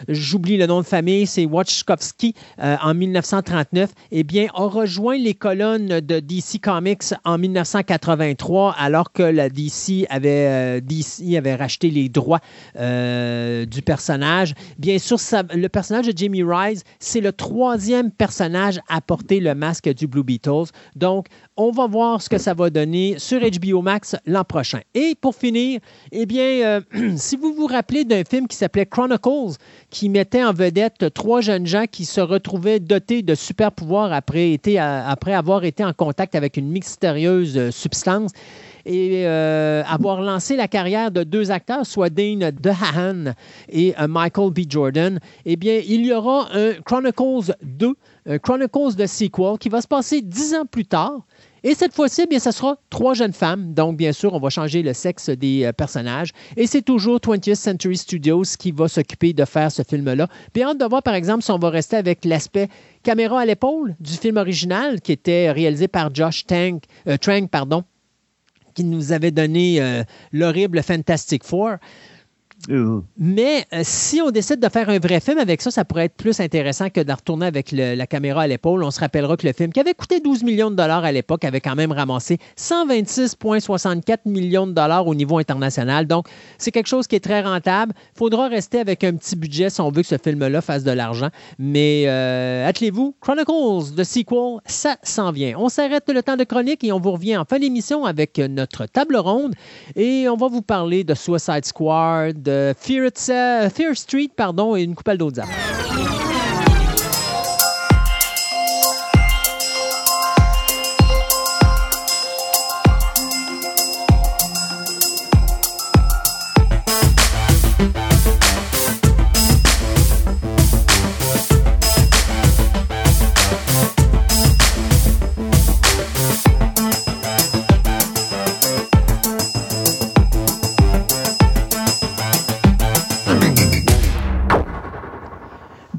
j'oublie 0.09 0.57
le 0.57 0.67
nom 0.67 0.81
de 0.81 0.87
famille, 0.87 1.27
c'est 1.27 1.47
Wachkowski, 1.47 2.35
euh, 2.61 2.77
en 2.83 2.95
1939, 2.95 3.91
eh 4.13 4.25
bien, 4.25 4.47
a 4.55 4.67
rejoint 4.67 5.17
les 5.17 5.35
colonnes 5.35 6.01
de 6.01 6.21
DC 6.21 6.61
Comics 6.63 7.15
en 7.25 7.39
1983, 7.39 8.75
alors 8.79 9.13
que 9.13 9.23
la 9.23 9.49
DC 9.49 10.07
avait, 10.11 10.47
euh, 10.49 10.81
DC 10.81 11.37
avait 11.37 11.55
racheté 11.55 11.91
les 11.91 12.09
droits 12.09 12.41
euh, 12.79 13.65
du 13.67 13.83
personnage. 13.83 14.55
Bien 14.79 14.99
sûr, 14.99 15.19
le 15.55 15.69
personnage 15.69 16.07
de 16.07 16.17
Jamie 16.17 16.43
Rise, 16.43 16.85
c'est 16.99 17.21
le 17.21 17.33
troisième 17.33 18.11
personnage 18.11 18.81
à 18.89 19.01
porter 19.01 19.41
le 19.41 19.55
masque 19.55 19.89
du 19.95 20.07
Blue 20.07 20.23
Beetles. 20.23 20.71
Donc, 20.95 21.16
on 21.57 21.71
va 21.71 21.87
voir 21.87 22.21
ce 22.21 22.29
que 22.29 22.39
ça 22.39 22.55
va 22.55 22.71
donner 22.71 23.19
sur 23.19 23.41
HBO 23.41 23.83
Max 23.83 24.17
l'an 24.27 24.45
prochain. 24.45 24.81
Et 24.95 25.15
pour 25.21 25.35
finir, 25.35 25.81
eh 26.13 26.27
bien, 26.27 26.45
euh, 26.45 26.81
si 27.17 27.37
vous 27.37 27.53
vous 27.55 27.67
rappelez 27.67 28.05
d'un 28.05 28.25
film 28.25 28.47
qui 28.47 28.57
s'appelait 28.57 28.87
Chronicles, 28.87 29.57
qui 29.91 30.09
mettait 30.09 30.45
en 30.45 30.53
vedette 30.53 31.13
trois 31.15 31.41
jeunes 31.41 31.67
gens 31.67 31.87
qui 31.91 32.05
se 32.05 32.21
retrouvaient 32.21 32.81
dotés 32.81 33.23
de 33.23 33.35
super 33.35 33.73
pouvoirs 33.73 34.13
après, 34.13 34.59
avoir 35.35 35.65
été 35.65 35.85
en 35.85 35.93
contact 35.93 36.35
avec 36.35 36.57
une 36.57 36.69
mystérieuse 36.69 37.57
euh, 37.57 37.71
substance, 37.71 38.33
et 38.89 39.27
euh, 39.27 39.83
avoir 39.89 40.21
lancé 40.23 40.55
la 40.55 40.69
carrière 40.69 41.11
de 41.11 41.25
deux 41.25 41.51
acteurs, 41.51 41.85
soit 41.85 42.09
Dane 42.09 42.53
DeHaan 42.53 43.35
et 43.69 43.93
Michael 44.09 44.53
B. 44.53 44.61
Jordan, 44.69 45.19
eh 45.45 45.57
bien, 45.57 45.81
il 45.85 46.07
y 46.07 46.13
aura 46.13 46.47
un 46.55 46.75
Chronicles 46.85 47.53
2, 47.63 47.89
un 47.89 47.95
Chronicles 48.43 48.97
de 48.97 49.07
sequel, 49.07 49.59
qui 49.59 49.69
va 49.69 49.81
se 49.81 49.87
passer 49.87 50.21
dix 50.21 50.55
ans 50.55 50.67
plus 50.67 50.87
tard. 50.87 51.27
Et 51.69 51.75
cette 51.75 51.95
fois-ci, 51.95 52.23
eh 52.23 52.27
bien, 52.27 52.39
ce 52.39 52.53
sera 52.53 52.77
trois 52.91 53.15
jeunes 53.15 53.33
femmes. 53.33 53.75
Donc, 53.75 53.97
bien 53.97 54.13
sûr, 54.13 54.33
on 54.35 54.39
va 54.39 54.51
changer 54.51 54.85
le 54.85 54.93
sexe 54.93 55.31
des 55.31 55.65
euh, 55.65 55.73
personnages. 55.73 56.31
Et 56.57 56.69
c'est 56.69 56.83
toujours 56.83 57.19
20th 57.19 57.57
Century 57.57 57.97
Studios 57.97 58.45
qui 58.57 58.71
va 58.71 58.87
s'occuper 58.87 59.33
de 59.33 59.45
faire 59.45 59.73
ce 59.73 59.83
film-là. 59.83 60.29
Puis, 60.53 60.63
hâte 60.63 60.79
de 60.79 60.85
voir, 60.85 61.03
par 61.03 61.15
exemple, 61.15 61.43
si 61.43 61.51
on 61.51 61.59
va 61.59 61.71
rester 61.71 61.97
avec 61.97 62.25
l'aspect 62.25 62.69
caméra 63.03 63.41
à 63.41 63.45
l'épaule 63.45 63.97
du 63.99 64.13
film 64.13 64.37
original 64.37 65.01
qui 65.01 65.11
était 65.11 65.51
réalisé 65.51 65.89
par 65.89 66.15
Josh 66.15 66.45
euh, 66.53 67.17
Trank, 67.17 67.51
pardon, 67.51 67.83
qui 68.77 68.85
nous 68.85 69.11
avait 69.11 69.33
donné 69.33 69.81
euh, 69.81 70.05
l'horrible 70.33 70.83
Fantastic 70.85 71.43
Four. 71.43 71.79
Euh, 72.71 73.01
Mais 73.19 73.65
euh, 73.73 73.83
si 73.85 74.21
on 74.21 74.31
décide 74.31 74.61
de 74.61 74.69
faire 74.69 74.89
un 74.89 74.99
vrai 74.99 75.21
film 75.21 75.39
avec 75.39 75.63
ça, 75.63 75.71
ça 75.71 75.85
pourrait 75.85 76.07
être 76.07 76.17
plus 76.17 76.41
intéressant 76.41 76.91
que 76.91 77.01
de 77.01 77.13
retourner 77.13 77.47
avec 77.47 77.71
la 77.73 78.07
caméra 78.07 78.43
à 78.43 78.47
l'épaule. 78.47 78.83
On 78.83 78.91
se 78.91 78.99
rappellera 78.99 79.37
que 79.37 79.47
le 79.47 79.53
film, 79.53 79.73
qui 79.73 79.81
avait 79.81 79.95
coûté 79.95 80.21
12 80.21 80.43
millions 80.43 80.71
de 80.71 80.77
dollars 80.77 81.05
à 81.05 81.13
l'époque, 81.13 81.45
avait 81.45 81.61
quand 81.61 81.77
même 81.77 81.93
ramassé 81.93 82.39
126,64 82.59 84.19
millions 84.27 84.67
de 84.67 84.73
dollars 84.73 85.07
au 85.07 85.15
niveau 85.15 85.39
international. 85.39 86.07
Donc, 86.07 86.29
c'est 86.59 86.73
quelque 86.73 86.89
chose 86.89 87.07
qui 87.07 87.17
est 87.17 87.21
très 87.21 87.43
rentable. 87.43 87.93
Il 88.15 88.19
faudra 88.19 88.49
rester 88.49 88.81
avec 88.81 89.05
un 89.05 89.15
petit 89.15 89.37
budget 89.37 89.71
si 89.71 89.81
on 89.81 89.91
veut 89.91 90.03
que 90.03 90.09
ce 90.09 90.19
film-là 90.19 90.61
fasse 90.61 90.83
de 90.83 90.91
l'argent. 90.93 91.29
Mais 91.59 92.05
euh, 92.07 92.67
attelez-vous, 92.67 93.15
Chronicles, 93.21 93.95
de 93.95 94.05
sequel, 94.05 94.61
ça 94.65 94.97
s'en 95.03 95.31
vient. 95.31 95.55
On 95.59 95.69
s'arrête 95.69 96.09
le 96.09 96.23
temps 96.23 96.37
de 96.37 96.45
chronique 96.45 96.83
et 96.83 96.91
on 96.91 96.99
vous 96.99 97.13
revient 97.13 97.37
en 97.37 97.45
fin 97.45 97.59
d'émission 97.59 98.05
avec 98.05 98.39
notre 98.39 98.87
table 98.87 99.17
ronde. 99.17 99.55
Et 99.95 100.29
on 100.29 100.37
va 100.37 100.49
vous 100.49 100.63
parler 100.63 101.05
de 101.05 101.15
Suicide 101.15 101.65
Squad, 101.65 102.46
de 102.47 102.75
Fear, 102.79 103.07
Itse- 103.07 103.71
Fear 103.75 103.97
Street, 103.97 104.31
pardon, 104.35 104.77
et 104.77 104.83
une 104.83 104.95
couple 104.95 105.17
d'autres 105.17 105.43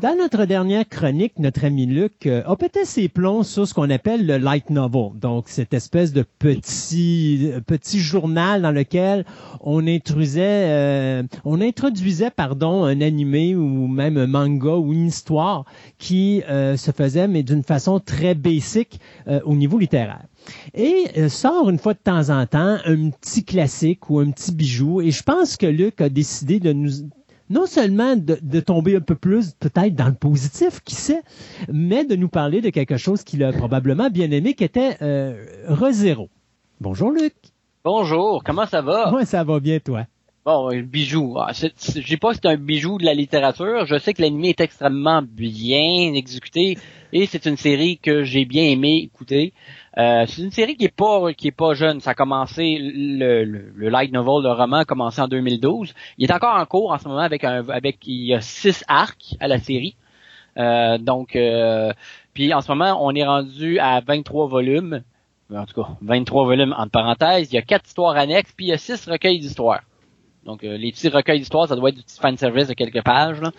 Dans 0.01 0.15
notre 0.15 0.45
dernière 0.45 0.87
chronique, 0.87 1.39
notre 1.39 1.65
ami 1.65 1.87
Luc 1.87 2.27
euh, 2.27 2.43
a 2.45 2.55
pété 2.55 2.85
ses 2.85 3.09
plombs 3.09 3.41
sur 3.41 3.67
ce 3.67 3.73
qu'on 3.73 3.89
appelle 3.89 4.27
le 4.27 4.37
light 4.37 4.69
novel. 4.69 5.17
Donc, 5.19 5.45
cette 5.49 5.73
espèce 5.73 6.13
de 6.13 6.23
petit, 6.37 7.49
euh, 7.51 7.61
petit 7.61 7.99
journal 7.99 8.61
dans 8.61 8.71
lequel 8.71 9.25
on 9.59 9.87
intrusait, 9.87 10.65
euh, 10.67 11.23
on 11.45 11.61
introduisait, 11.61 12.29
pardon, 12.29 12.83
un 12.83 13.01
animé 13.01 13.55
ou 13.55 13.87
même 13.87 14.17
un 14.17 14.27
manga 14.27 14.75
ou 14.75 14.93
une 14.93 15.07
histoire 15.07 15.65
qui 15.97 16.43
se 16.47 16.91
faisait, 16.91 17.27
mais 17.27 17.41
d'une 17.41 17.63
façon 17.63 17.99
très 17.99 18.35
basique 18.35 18.99
au 19.45 19.55
niveau 19.55 19.79
littéraire. 19.79 20.21
Et 20.73 21.27
sort 21.29 21.69
une 21.69 21.79
fois 21.79 21.93
de 21.93 21.99
temps 21.99 22.29
en 22.29 22.45
temps 22.45 22.77
un 22.85 23.09
petit 23.09 23.43
classique 23.43 24.09
ou 24.09 24.19
un 24.19 24.29
petit 24.31 24.51
bijou. 24.51 25.01
Et 25.01 25.11
je 25.11 25.23
pense 25.23 25.57
que 25.57 25.65
Luc 25.65 26.01
a 26.01 26.09
décidé 26.09 26.59
de 26.59 26.71
nous 26.71 26.91
non 27.49 27.65
seulement 27.65 28.15
de, 28.15 28.37
de 28.41 28.59
tomber 28.59 28.95
un 28.95 29.01
peu 29.01 29.15
plus 29.15 29.53
peut-être 29.59 29.95
dans 29.95 30.07
le 30.07 30.13
positif, 30.13 30.81
qui 30.83 30.95
sait, 30.95 31.21
mais 31.71 32.05
de 32.05 32.15
nous 32.15 32.29
parler 32.29 32.61
de 32.61 32.69
quelque 32.69 32.97
chose 32.97 33.23
qu'il 33.23 33.43
a 33.43 33.51
probablement 33.53 34.09
bien 34.09 34.29
aimé, 34.31 34.53
qui 34.53 34.63
était 34.63 34.97
euh, 35.01 35.45
ReZero. 35.67 36.29
Bonjour 36.81 37.11
Luc. 37.11 37.33
Bonjour, 37.83 38.43
comment 38.43 38.65
ça 38.65 38.81
va? 38.81 39.13
Ouais, 39.13 39.25
ça 39.25 39.43
va 39.43 39.59
bien 39.59 39.79
toi? 39.79 40.05
Bon, 40.45 40.69
un 40.71 40.81
bijou. 40.81 41.35
Ah, 41.37 41.51
Je 41.53 41.99
dis 42.05 42.15
pas 42.15 42.29
que 42.33 42.39
c'est 42.41 42.47
un 42.47 42.55
bijou 42.55 42.97
de 42.97 43.03
la 43.05 43.13
littérature. 43.13 43.85
Je 43.85 43.99
sais 43.99 44.13
que 44.13 44.21
l'anime 44.21 44.45
est 44.45 44.61
extrêmement 44.61 45.21
bien 45.21 46.13
exécuté 46.13 46.77
et 47.11 47.25
c'est 47.25 47.45
une 47.45 47.57
série 47.57 47.97
que 47.97 48.23
j'ai 48.23 48.45
bien 48.45 48.63
aimé 48.63 49.01
écouter. 49.03 49.53
Euh, 49.97 50.25
c'est 50.27 50.43
une 50.43 50.51
série 50.51 50.75
qui 50.75 50.85
est 50.85 50.95
pas 50.95 51.33
qui 51.33 51.47
est 51.47 51.51
pas 51.51 51.73
jeune. 51.73 51.99
Ça 52.01 52.11
a 52.11 52.13
commencé 52.13 52.77
le, 52.79 53.43
le, 53.43 53.71
le 53.75 53.89
light 53.89 54.11
novel, 54.11 54.43
le 54.43 54.51
roman 54.51 54.77
a 54.77 54.85
commencé 54.85 55.21
en 55.21 55.27
2012. 55.27 55.93
Il 56.17 56.29
est 56.29 56.33
encore 56.33 56.55
en 56.55 56.65
cours 56.65 56.91
en 56.91 56.99
ce 56.99 57.07
moment 57.07 57.21
avec 57.21 57.43
un 57.43 57.67
avec 57.69 57.97
il 58.05 58.27
y 58.27 58.33
a 58.33 58.41
six 58.41 58.83
arcs 58.87 59.35
à 59.39 59.47
la 59.47 59.57
série. 59.57 59.95
Euh, 60.57 60.97
donc 60.97 61.35
euh, 61.35 61.91
puis 62.33 62.53
en 62.53 62.61
ce 62.61 62.71
moment 62.71 63.03
on 63.03 63.13
est 63.15 63.25
rendu 63.25 63.79
à 63.79 64.01
23 64.01 64.47
volumes. 64.47 65.03
En 65.53 65.65
tout 65.65 65.81
cas, 65.81 65.89
23 66.01 66.45
volumes 66.45 66.75
entre 66.77 66.91
parenthèses. 66.91 67.51
Il 67.51 67.55
y 67.55 67.57
a 67.57 67.61
quatre 67.61 67.87
histoires 67.87 68.17
annexes 68.17 68.53
puis 68.55 68.67
il 68.67 68.69
y 68.69 68.73
a 68.73 68.77
six 68.77 69.07
recueils 69.07 69.39
d'histoires. 69.39 69.81
Donc 70.45 70.63
euh, 70.63 70.77
les 70.77 70.91
petits 70.91 71.09
recueils 71.09 71.39
d'histoires, 71.39 71.67
ça 71.67 71.75
doit 71.75 71.89
être 71.89 71.95
du 71.95 72.03
petit 72.03 72.19
fan 72.19 72.37
service 72.37 72.67
de 72.67 72.73
quelques 72.73 73.03
pages, 73.03 73.41
là. 73.41 73.51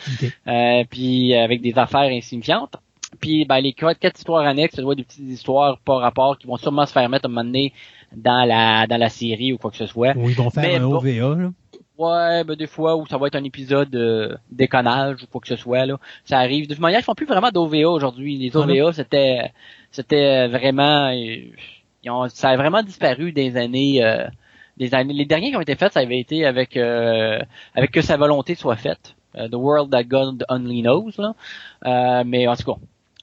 Euh, 0.46 0.84
puis 0.88 1.34
avec 1.34 1.60
des 1.60 1.76
affaires 1.78 2.10
insignifiantes. 2.10 2.76
Puis 3.20 3.44
ben, 3.46 3.60
les 3.60 3.72
quatre, 3.72 3.98
quatre 3.98 4.18
histoires 4.18 4.46
annexes, 4.46 4.76
ça 4.76 4.82
doit 4.82 4.92
être 4.92 4.98
des 4.98 5.04
petites 5.04 5.28
histoires 5.28 5.78
pas 5.78 5.96
rapport 5.96 6.38
qui 6.38 6.46
vont 6.46 6.56
sûrement 6.56 6.86
se 6.86 6.92
faire 6.92 7.08
mettre 7.08 7.24
à 7.24 7.28
un 7.28 7.30
moment 7.30 7.44
donné 7.44 7.72
dans 8.14 8.46
la 8.46 8.86
dans 8.86 8.98
la 8.98 9.08
série 9.08 9.52
ou 9.52 9.58
quoi 9.58 9.70
que 9.70 9.76
ce 9.76 9.86
soit. 9.86 10.14
Ou 10.16 10.28
ils 10.28 10.36
vont 10.36 10.50
faire 10.50 10.62
Mais 10.62 10.76
un. 10.76 10.84
OVA. 10.84 11.42
Là. 11.42 11.50
Ouais, 11.96 12.44
ben 12.44 12.54
des 12.54 12.68
fois 12.68 12.96
où 12.96 13.06
ça 13.06 13.18
va 13.18 13.26
être 13.26 13.34
un 13.34 13.42
épisode 13.44 13.90
de 13.90 14.36
déconnage 14.52 15.24
ou 15.24 15.26
quoi 15.26 15.40
que 15.40 15.48
ce 15.48 15.56
soit 15.56 15.84
là, 15.84 15.98
ça 16.24 16.38
arrive. 16.38 16.68
De 16.68 16.74
toute 16.74 16.82
manière, 16.82 17.00
ils 17.00 17.04
font 17.04 17.14
plus 17.14 17.26
vraiment 17.26 17.50
d'OVA 17.50 17.88
aujourd'hui. 17.88 18.36
Les 18.36 18.50
Ah? 18.54 18.60
OVA, 18.60 18.92
c'était 18.92 19.50
c'était 19.90 20.46
vraiment 20.46 21.08
euh, 21.08 21.36
ils 22.04 22.10
ont, 22.10 22.28
ça 22.28 22.50
a 22.50 22.56
vraiment 22.56 22.82
disparu 22.82 23.32
des 23.32 23.56
années 23.56 24.04
euh, 24.04 24.26
des 24.76 24.94
années 24.94 25.14
les 25.14 25.24
derniers 25.24 25.50
qui 25.50 25.56
ont 25.56 25.60
été 25.60 25.74
faits, 25.74 25.94
ça 25.94 26.00
avait 26.00 26.20
été 26.20 26.44
avec 26.46 26.76
euh, 26.76 27.40
avec 27.74 27.90
que 27.90 28.00
sa 28.00 28.16
volonté 28.16 28.54
soit 28.54 28.76
faite. 28.76 29.16
Euh, 29.36 29.48
The 29.48 29.54
World 29.56 29.90
That 29.90 30.04
God 30.04 30.44
Only 30.48 30.82
Knows 30.82 31.10
là. 31.18 31.34
Euh, 31.86 32.22
mais 32.24 32.46
en 32.46 32.54
tout 32.54 32.74
cas, 32.74 32.80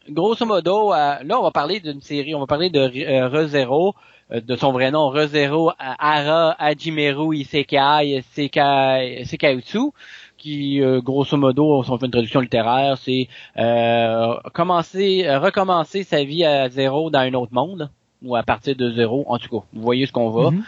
grosso 0.09 0.45
modo, 0.45 0.93
euh, 0.93 1.15
là 1.23 1.39
on 1.39 1.43
va 1.43 1.51
parler 1.51 1.79
d'une 1.79 2.01
série, 2.01 2.35
on 2.35 2.39
va 2.39 2.47
parler 2.47 2.69
de 2.69 2.79
euh, 2.79 3.27
ReZero, 3.27 3.95
euh, 4.31 4.41
de 4.41 4.55
son 4.55 4.71
vrai 4.71 4.91
nom, 4.91 5.09
ReZero 5.09 5.71
Ara 5.79 6.55
Hajimeru 6.59 7.35
Isekai 7.35 8.23
Sekai 8.33 9.23
Sekautsu, 9.25 9.91
qui 10.37 10.81
grosso 11.03 11.37
modo, 11.37 11.83
on 11.87 11.97
fait 11.97 12.05
une 12.05 12.11
traduction 12.11 12.39
littéraire, 12.39 12.97
c'est 12.97 13.27
euh, 13.57 14.35
commencer, 14.53 15.25
recommencer 15.37 16.03
sa 16.03 16.23
vie 16.23 16.45
à 16.45 16.69
zéro 16.69 17.09
dans 17.09 17.19
un 17.19 17.33
autre 17.33 17.53
monde 17.53 17.89
ou 18.23 18.35
à 18.35 18.43
partir 18.43 18.75
de 18.75 18.91
zéro. 18.91 19.25
En 19.27 19.37
tout 19.37 19.49
cas, 19.49 19.65
vous 19.73 19.81
voyez 19.81 20.05
ce 20.05 20.11
qu'on 20.11 20.29
va. 20.29 20.51
Mhm. 20.51 20.63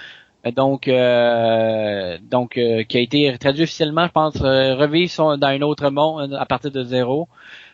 Euh, 0.46 0.52
Donc, 0.52 0.88
euh, 0.88 2.18
donc 2.22 2.58
euh, 2.58 2.84
qui 2.84 2.98
a 2.98 3.02
été 3.02 3.38
traduit 3.40 3.64
officiellement, 3.64 4.06
je 4.08 4.12
pense, 4.12 4.42
euh, 4.42 4.76
revivre 4.76 5.12
son, 5.12 5.38
dans 5.38 5.48
un 5.48 5.62
autre 5.62 5.90
monde 5.90 6.34
à 6.40 6.46
partir 6.46 6.72
de 6.72 6.84
zéro. 6.84 7.28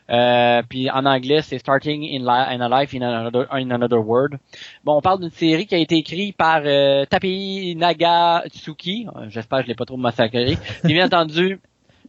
Euh, 0.09 0.61
puis 0.67 0.89
en 0.89 1.05
anglais, 1.05 1.41
c'est 1.41 1.57
Starting 1.57 2.03
in, 2.03 2.27
in 2.27 2.61
a 2.61 2.81
Life 2.81 2.93
in 2.93 3.01
Another, 3.01 3.47
in 3.51 3.71
another 3.71 3.99
World. 3.99 4.38
Bon, 4.84 4.97
on 4.97 5.01
parle 5.01 5.21
d'une 5.21 5.31
série 5.31 5.65
qui 5.65 5.75
a 5.75 5.77
été 5.77 5.95
écrite 5.95 6.35
par 6.35 6.61
euh, 6.65 7.05
Tapi 7.05 7.75
Nagatsuki. 7.75 9.07
Euh, 9.15 9.25
J'espère 9.30 9.59
que 9.59 9.63
je 9.65 9.69
l'ai 9.69 9.75
pas 9.75 9.85
trop 9.85 9.97
massacré. 9.97 10.57
Puis 10.84 10.93
bien 10.93 11.05
entendu, 11.07 11.59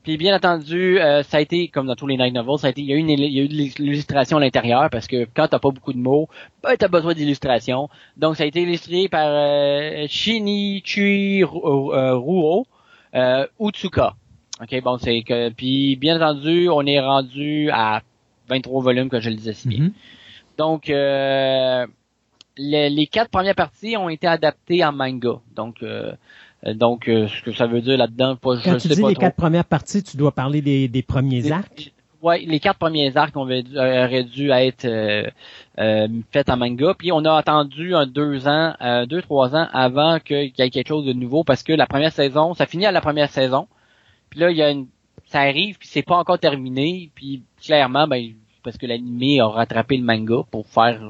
puis 0.04 0.18
bien 0.18 0.36
entendu, 0.36 1.00
euh, 1.00 1.22
ça 1.22 1.38
a 1.38 1.40
été 1.40 1.68
comme 1.68 1.86
dans 1.86 1.94
tous 1.94 2.06
les 2.06 2.18
night 2.18 2.34
novels, 2.34 2.58
ça 2.58 2.66
a 2.66 2.70
été, 2.70 2.82
il 2.82 2.88
y 2.88 2.92
a 2.92 2.96
eu 2.96 2.98
une, 2.98 3.08
il 3.08 3.32
y 3.32 3.40
a 3.40 3.42
eu 3.42 3.48
de 3.48 3.54
l'illustration 3.82 4.36
à 4.36 4.40
l'intérieur 4.40 4.90
parce 4.90 5.06
que 5.06 5.26
quand 5.34 5.48
t'as 5.48 5.58
pas 5.58 5.70
beaucoup 5.70 5.94
de 5.94 5.98
mots, 5.98 6.28
ben 6.62 6.76
t'as 6.76 6.88
besoin 6.88 7.14
d'illustration. 7.14 7.88
Donc 8.18 8.36
ça 8.36 8.42
a 8.42 8.46
été 8.46 8.60
illustré 8.60 9.08
par 9.08 9.26
euh, 9.26 10.04
Shinichi 10.06 11.42
euh, 11.42 12.16
Ruo 12.18 12.66
euh, 13.14 13.46
Utsuka. 13.58 14.14
Ok, 14.64 14.82
bon 14.82 14.98
c'est 14.98 15.22
que 15.22 15.50
puis 15.50 15.96
bien 15.96 16.16
entendu, 16.16 16.68
on 16.68 16.82
est 16.86 17.00
rendu 17.00 17.70
à 17.70 18.02
23 18.48 18.82
volumes 18.82 19.08
que 19.08 19.20
je 19.20 19.30
le 19.30 19.36
disais 19.36 19.52
si 19.52 19.68
bien. 19.68 19.78
Mhm. 19.84 19.92
Donc, 20.58 20.88
euh, 20.90 21.86
les, 22.56 22.88
les 22.90 23.06
quatre 23.06 23.30
premières 23.30 23.54
parties 23.54 23.96
ont 23.96 24.08
été 24.08 24.26
adaptées 24.26 24.84
en 24.84 24.92
manga. 24.92 25.40
Donc, 25.56 25.82
euh, 25.82 26.12
euh, 26.66 26.74
donc 26.74 27.08
euh, 27.08 27.26
ce 27.28 27.42
que 27.42 27.52
ça 27.52 27.66
veut 27.66 27.80
dire 27.80 27.98
là-dedans, 27.98 28.36
pas, 28.36 28.56
je 28.56 28.64
Quand 28.64 28.76
tu 28.76 28.88
sais 28.88 28.94
dis 28.94 29.00
pas 29.02 29.08
les 29.08 29.14
trop. 29.14 29.22
quatre 29.22 29.36
premières 29.36 29.64
parties, 29.64 30.02
tu 30.02 30.16
dois 30.16 30.32
parler 30.32 30.62
des, 30.62 30.88
des 30.88 31.02
premiers 31.02 31.40
Les- 31.42 31.52
arcs? 31.52 31.92
Ouais, 32.22 32.38
les 32.46 32.58
quatre 32.58 32.78
premiers 32.78 33.14
arcs 33.18 33.36
auraient 33.36 33.62
dû, 34.24 34.50
être 34.50 34.86
faits 36.32 36.48
en 36.48 36.56
manga. 36.56 36.94
Puis 36.98 37.12
on 37.12 37.22
a 37.26 37.34
attendu 37.36 37.94
un 37.94 38.06
deux 38.06 38.48
ans, 38.48 38.72
deux 39.06 39.20
trois 39.20 39.54
ans 39.54 39.66
avant 39.74 40.18
qu'il 40.20 40.52
y 40.56 40.62
ait 40.62 40.70
quelque 40.70 40.88
chose 40.88 41.04
de 41.04 41.12
nouveau 41.12 41.44
parce 41.44 41.62
que 41.62 41.74
la 41.74 41.86
première 41.86 42.12
saison, 42.12 42.54
ça 42.54 42.64
finit 42.64 42.86
à 42.86 42.92
la 42.92 43.02
première 43.02 43.28
saison. 43.30 43.66
Puis 44.34 44.40
là, 44.40 44.50
il 44.50 44.56
y 44.56 44.62
a 44.62 44.70
une, 44.72 44.88
ça 45.26 45.42
arrive 45.42 45.78
puis 45.78 45.86
c'est 45.86 46.02
pas 46.02 46.16
encore 46.16 46.40
terminé. 46.40 47.08
Puis 47.14 47.44
clairement, 47.64 48.08
ben 48.08 48.32
parce 48.64 48.76
que 48.76 48.86
l'animé 48.86 49.38
a 49.38 49.46
rattrapé 49.46 49.96
le 49.96 50.02
manga 50.02 50.42
pour 50.50 50.66
faire 50.66 51.00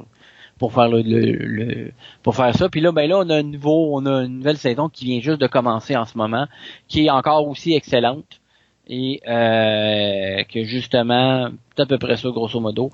pour 0.59 0.71
faire 0.73 0.87
le, 0.89 1.01
le, 1.01 1.31
le- 1.31 1.91
pour 2.21 2.35
faire 2.35 2.55
ça. 2.55 2.69
Puis 2.69 2.81
là, 2.81 2.91
ben 2.91 3.09
là, 3.09 3.17
on 3.17 3.29
a 3.31 3.37
un 3.37 3.43
nouveau, 3.43 3.97
on 3.97 4.05
a 4.05 4.23
une 4.25 4.37
nouvelle 4.37 4.57
saison 4.57 4.89
qui 4.89 5.05
vient 5.05 5.21
juste 5.21 5.41
de 5.41 5.47
commencer 5.47 5.95
en 5.97 6.05
ce 6.05 6.15
moment, 6.17 6.45
qui 6.87 7.07
est 7.07 7.09
encore 7.09 7.47
aussi 7.47 7.73
excellente 7.73 8.39
et 8.87 9.19
euh, 9.27 10.43
que 10.43 10.63
justement, 10.63 11.49
c'est 11.75 11.81
à 11.81 11.85
peu 11.87 11.97
près 11.97 12.17
ça, 12.17 12.29
grosso 12.29 12.59
modo. 12.59 12.91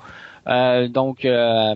Euh, 0.47 0.87
donc, 0.87 1.25
euh, 1.25 1.75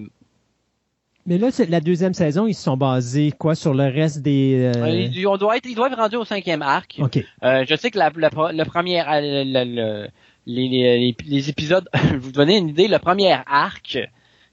Mais 1.28 1.38
là, 1.40 1.50
c'est 1.52 1.68
la 1.70 1.82
deuxième 1.82 2.14
saison, 2.14 2.46
ils 2.46 2.54
se 2.54 2.64
sont 2.64 2.78
basés 2.78 3.32
quoi 3.32 3.56
sur 3.56 3.74
le 3.74 3.86
reste 3.86 4.22
des. 4.22 4.72
euh, 4.76 4.88
ils- 5.12 5.28
on 5.28 5.38
doit 5.38 5.58
être, 5.58 5.66
ils 5.66 5.74
doivent 5.76 5.92
être 5.92 5.98
rendus 6.00 6.18
au 6.18 6.26
cinquième 6.26 6.62
arc. 6.62 6.98
Ok. 7.00 7.24
Euh, 7.44 7.66
je 7.68 7.76
sais 7.76 7.90
que 7.90 7.98
la, 7.98 8.12
la, 8.16 8.30
le 8.52 8.64
premier, 8.66 9.02
euh, 9.02 9.44
le- 9.44 9.64
le- 10.04 10.08
les, 10.46 10.68
les, 10.70 11.16
les 11.26 11.50
épisodes, 11.50 11.90
vous 12.20 12.32
donner 12.32 12.58
une 12.58 12.70
idée, 12.70 12.88
le 12.88 13.00
premier 13.00 13.36
arc 13.48 13.98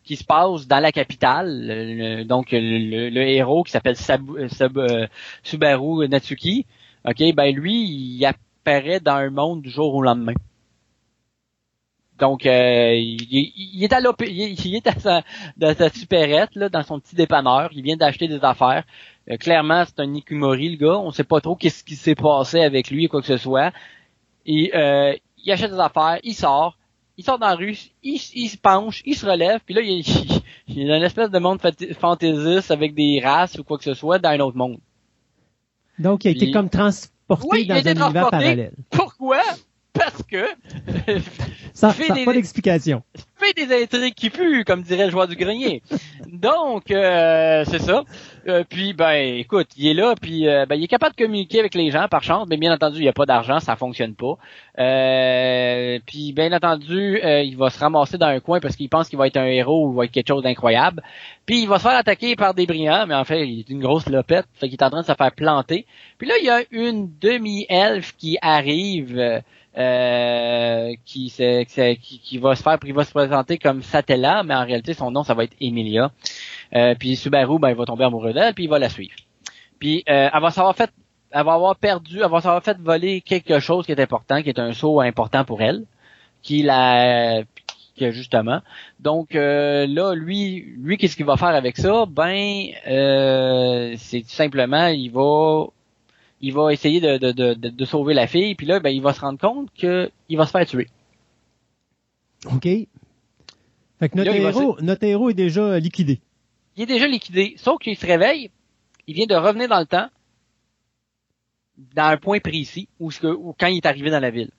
qui 0.05 0.16
se 0.16 0.24
passe 0.24 0.66
dans 0.66 0.81
la 0.81 0.93
capitale, 0.93 1.66
le- 1.66 2.19
le- 2.19 2.24
donc 2.24 2.53
le, 2.53 2.59
le- 2.61 3.11
le 3.11 3.20
héros 3.20 3.62
qui 3.65 3.70
s'appelle 3.73 3.97
Sabu- 3.97 4.39
euh, 4.39 4.49
euh, 4.78 5.07
Subaru 5.43 6.09
Natsuki, 6.09 6.65
ok, 7.07 7.35
ben 7.35 7.55
lui, 7.55 7.82
il, 7.85 8.24
a- 8.24 8.32
disparaît 8.65 9.01
dans 9.01 9.16
un 9.16 9.31
monde 9.31 9.61
du 9.62 9.70
jour 9.70 9.93
au 9.94 10.03
lendemain. 10.03 10.35
Donc, 12.18 12.47
euh, 12.47 12.93
il, 12.94 13.82
est 13.82 13.93
à 13.93 14.01
l'op- 14.01 14.22
il, 14.26 14.40
est- 14.43 14.64
il 14.64 14.76
est 14.76 14.86
à 14.86 14.93
sa, 14.98 15.22
dans 15.56 15.74
sa 15.74 15.89
supérette, 15.90 16.55
là, 16.55 16.68
dans 16.68 16.82
son 16.82 17.01
petit 17.01 17.16
dépanneur. 17.16 17.70
Il 17.72 17.82
vient 17.82 17.97
d'acheter 17.97 18.28
des 18.28 18.39
affaires. 18.44 18.84
Euh, 19.30 19.36
clairement, 19.36 19.84
c'est 19.86 20.01
un 20.01 20.14
Ikumori, 20.14 20.68
le 20.70 20.76
gars. 20.76 20.98
On 20.98 21.10
sait 21.10 21.24
pas 21.24 21.40
trop 21.40 21.56
qu'est-ce 21.56 21.82
qui 21.82 21.97
s'est 21.97 22.14
passé 22.14 22.60
avec 22.60 22.90
lui 22.90 23.06
ou 23.06 23.09
quoi 23.09 23.20
que 23.22 23.26
ce 23.26 23.36
soit. 23.39 23.72
Et 24.47 24.70
euh, 24.74 25.14
il 25.44 25.51
achète 25.52 25.70
des 25.72 25.80
affaires, 25.80 26.18
il 26.22 26.34
sort, 26.34 26.76
il 27.16 27.24
sort 27.24 27.39
dans 27.39 27.47
la 27.48 27.55
rue, 27.55 27.76
il, 28.02 28.20
il 28.34 28.48
se 28.48 28.56
penche, 28.56 29.02
il 29.05 29.16
se 29.16 29.26
relève, 29.26 29.60
puis 29.64 29.74
là, 29.74 29.80
il, 29.80 30.01
est 30.80 30.86
dans 30.86 30.97
une 30.97 31.02
espèce 31.02 31.30
de 31.30 31.39
monde 31.39 31.60
fantaisiste 31.98 32.70
avec 32.70 32.94
des 32.94 33.20
races 33.22 33.59
ou 33.59 33.64
quoi 33.64 33.78
que 33.78 33.84
ce 33.84 33.94
soit 33.94 34.18
dans 34.18 34.30
un 34.30 34.40
autre 34.40 34.56
monde. 34.56 34.78
Donc, 35.98 36.24
il 36.24 36.28
a 36.28 36.30
été 36.32 36.51
comme 36.52 36.68
transporté 36.70 37.47
Oui, 37.51 37.66
dans 37.66 37.74
un 37.76 37.80
univers 38.06 38.30
parallèle. 38.30 38.72
Pourquoi? 38.90 39.40
Parce 39.93 40.23
que 40.23 40.47
Ça 41.74 41.90
Fait 41.93 42.12
des- 42.12 42.24
pas 42.24 42.32
d'explication. 42.35 43.02
fait 43.36 43.52
des 43.55 43.82
intrigues 43.82 44.14
qui 44.14 44.31
puent, 44.31 44.62
comme 44.64 44.82
dirait 44.82 45.06
le 45.06 45.10
joueur 45.10 45.27
du 45.27 45.36
grenier. 45.36 45.82
Donc, 46.28 46.90
euh, 46.90 47.64
c'est 47.66 47.81
ça. 47.81 48.05
Euh, 48.47 48.62
puis, 48.69 48.93
ben, 48.93 49.39
écoute, 49.39 49.69
il 49.77 49.89
est 49.89 49.94
là, 49.94 50.14
puis 50.20 50.47
euh, 50.48 50.64
ben, 50.66 50.77
il 50.77 50.85
est 50.85 50.89
capable 50.89 51.14
de 51.16 51.24
communiquer 51.24 51.60
avec 51.60 51.74
les 51.74 51.90
gens, 51.90 52.06
par 52.09 52.23
chance, 52.23 52.47
mais 52.48 52.56
bien 52.56 52.73
entendu, 52.73 52.98
il 52.98 53.02
n'y 53.02 53.09
a 53.09 53.12
pas 53.12 53.27
d'argent, 53.27 53.59
ça 53.59 53.74
fonctionne 53.77 54.14
pas. 54.14 54.36
Euh, 54.78 55.98
puis, 56.06 56.32
bien 56.32 56.52
entendu, 56.52 57.20
euh, 57.23 57.43
il 57.43 57.56
va 57.56 57.70
se 57.70 57.78
ramasser 57.78 58.19
dans 58.19 58.27
un 58.27 58.40
coin 58.40 58.60
parce 58.60 58.77
qu'il 58.77 58.89
pense 58.89 59.09
qu'il 59.09 59.19
va 59.19 59.27
être 59.27 59.36
un 59.39 59.47
héros 59.47 59.86
ou 59.89 59.93
va 59.94 60.05
être 60.05 60.12
quelque 60.12 60.28
chose 60.28 60.43
d'incroyable. 60.43 61.02
Puis, 61.47 61.62
il 61.62 61.69
va 61.69 61.78
se 61.78 61.82
faire 61.82 61.97
attaquer 61.97 62.36
par 62.36 62.55
des 62.55 62.66
brillants, 62.66 63.06
mais 63.06 63.14
en 63.14 63.24
fait, 63.24 63.47
il 63.48 63.60
est 63.60 63.70
une 63.70 63.81
grosse 63.81 64.09
lopette, 64.09 64.47
fait 64.55 64.69
qu'il 64.69 64.74
est 64.78 64.85
en 64.85 64.90
train 64.90 65.01
de 65.02 65.06
se 65.06 65.14
faire 65.14 65.32
planter. 65.32 65.86
Puis 66.19 66.28
là, 66.28 66.35
il 66.40 66.47
y 66.47 66.51
a 66.51 66.60
une 66.70 67.10
demi-elfe 67.20 68.14
qui 68.19 68.39
arrive... 68.43 69.43
euh, 69.77 70.94
qui, 71.05 71.32
qui, 71.32 72.19
qui, 72.19 72.39
va 72.39 72.55
se 72.55 72.62
faire, 72.62 72.78
qui 72.78 72.93
va 72.93 73.05
se 73.05 73.12
présenter 73.12 73.59
comme 73.59 73.82
Satella, 73.82 74.43
mais 74.43 74.55
en 74.55 74.65
réalité 74.65 74.94
son 74.94 75.11
nom 75.11 75.24
ça 75.24 75.35
va 75.35 75.44
être 75.44 75.57
Emilia. 75.61 76.11
Euh, 76.74 76.94
puis 76.99 77.16
Subaru, 77.16 77.59
ben 77.59 77.70
il 77.70 77.77
va 77.77 77.85
tomber 77.85 78.05
amoureux 78.05 78.32
d'elle, 78.32 78.55
puis 78.55 78.65
il 78.65 78.70
va 78.70 78.78
la 78.78 78.89
suivre. 78.89 79.15
Puis 79.78 80.05
euh, 80.09 80.28
elle 80.32 80.40
va 80.40 80.51
s'avoir 80.51 80.77
fait, 80.77 80.90
elle 81.31 81.44
va 81.44 81.55
avoir 81.55 81.77
perdu, 81.77 82.20
elle 82.23 82.31
va 82.31 82.40
s'avoir 82.40 82.62
fait 82.62 82.78
voler 82.78 83.20
quelque 83.20 83.61
chose 83.61 83.86
qui 83.86 83.93
est 83.93 84.01
important, 84.01 84.43
qui 84.43 84.49
est 84.49 84.59
un 84.59 84.73
saut 84.73 85.01
important 85.01 85.44
pour 85.44 85.62
elle, 85.62 85.85
qui 86.43 86.62
la, 86.62 87.43
justement. 88.11 88.61
Donc 89.01 89.35
euh, 89.35 89.86
là, 89.86 90.15
lui, 90.15 90.65
lui 90.78 90.97
qu'est-ce 90.97 91.16
qu'il 91.16 91.27
va 91.27 91.36
faire 91.36 91.49
avec 91.49 91.77
ça? 91.77 92.07
Ben, 92.09 92.66
euh, 92.89 93.94
c'est 93.99 94.23
tout 94.23 94.28
simplement, 94.28 94.86
il 94.89 95.11
va 95.11 95.66
il 96.43 96.52
va 96.52 96.73
essayer 96.73 97.01
de, 97.01 97.16
de, 97.19 97.32
de, 97.32 97.55
de- 97.55 97.69
de 97.70 97.85
sauver 97.85 98.14
la 98.14 98.27
fille, 98.27 98.55
puis 98.55 98.66
là, 98.66 98.81
ben, 98.81 98.90
il 98.90 99.01
va 99.01 99.12
se 99.14 99.20
rendre 99.20 99.39
compte 99.39 99.73
que 99.74 100.10
il 100.28 100.36
va 100.36 100.44
se 100.47 100.51
faire 100.51 100.66
tuer. 100.66 100.89
OK? 102.47 102.64
Fait 102.64 104.09
que 104.09 104.16
notre, 104.16 104.31
Là, 104.31 104.36
héros, 104.36 104.77
notre 104.81 105.05
héros 105.05 105.31
est 105.31 105.35
déjà 105.35 105.78
liquidé. 105.78 106.20
Il 106.77 106.82
est 106.82 106.86
déjà 106.86 107.06
liquidé, 107.06 107.55
sauf 107.56 107.78
qu'il 107.81 107.97
se 107.97 108.05
réveille, 108.06 108.51
il 109.06 109.14
vient 109.14 109.27
de 109.27 109.35
revenir 109.36 109.69
dans 109.69 109.78
le 109.78 109.86
temps, 109.86 110.09
dans 111.94 112.05
un 112.06 112.16
point 112.16 112.40
précis, 112.40 112.89
où, 112.98 113.10
ce 113.10 113.20
que, 113.20 113.27
où 113.28 113.55
quand 113.59 113.66
il 113.69 113.77
est 113.77 113.86
arrivé 113.86 114.10
dans 114.10 114.20
la 114.20 114.31
ville. 114.31 114.51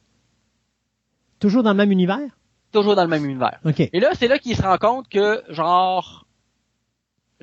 Toujours 1.39 1.64
dans 1.64 1.72
le 1.72 1.77
même 1.77 1.91
univers? 1.91 2.19
Toujours 2.72 2.95
dans 2.95 3.03
le 3.03 3.10
même 3.10 3.26
univers. 3.26 3.60
OK. 3.65 3.81
Et 3.81 3.99
là, 3.99 4.11
c'est 4.15 4.27
là 4.27 4.39
qu'il 4.39 4.55
se 4.55 4.61
rend 4.61 4.77
compte 4.77 5.10
que, 5.10 5.43
genre, 5.49 6.26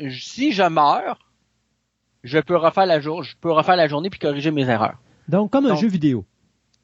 si 0.08 0.52
je 0.52 0.62
meurs, 0.62 1.18
je 2.24 2.38
peux 2.38 2.56
refaire 2.56 2.86
la 2.86 3.00
jour, 3.00 3.22
je 3.22 3.36
peux 3.40 3.50
refaire 3.52 3.76
la 3.76 3.88
journée 3.88 4.10
puis 4.10 4.18
corriger 4.20 4.50
mes 4.50 4.68
erreurs. 4.68 4.96
Donc, 5.28 5.50
comme 5.50 5.66
un 5.66 5.70
Donc- 5.70 5.78
jeu 5.80 5.88
vidéo. 5.88 6.24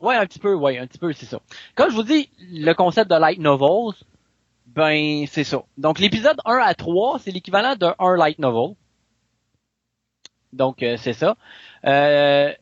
Ouais, 0.01 0.15
un 0.17 0.27
petit 0.27 0.39
peu, 0.39 0.55
ouais, 0.55 0.79
un 0.79 0.87
petit 0.87 0.99
peu, 0.99 1.13
c'est 1.13 1.27
ça. 1.27 1.41
Comme 1.75 1.91
je 1.91 1.97
vous 1.97 2.03
dis, 2.03 2.29
le 2.53 2.73
concept 2.75 3.11
de 3.11 3.17
light 3.17 3.39
novels, 3.39 3.95
ben, 4.67 5.25
c'est 5.27 5.45
ça. 5.45 5.63
Donc, 5.79 5.99
l'épisode 5.99 6.37
1 6.45 6.59
à 6.59 6.75
3, 6.75 7.19
c'est 7.19 7.31
l'équivalent 7.31 7.77
d'un 7.77 7.95
un 7.99 8.15
light 8.17 8.39
novel. 8.39 8.75
Donc, 10.53 10.83
euh, 10.83 10.97
c'est 10.99 11.13
ça. 11.13 11.37
Euh, 11.85 12.53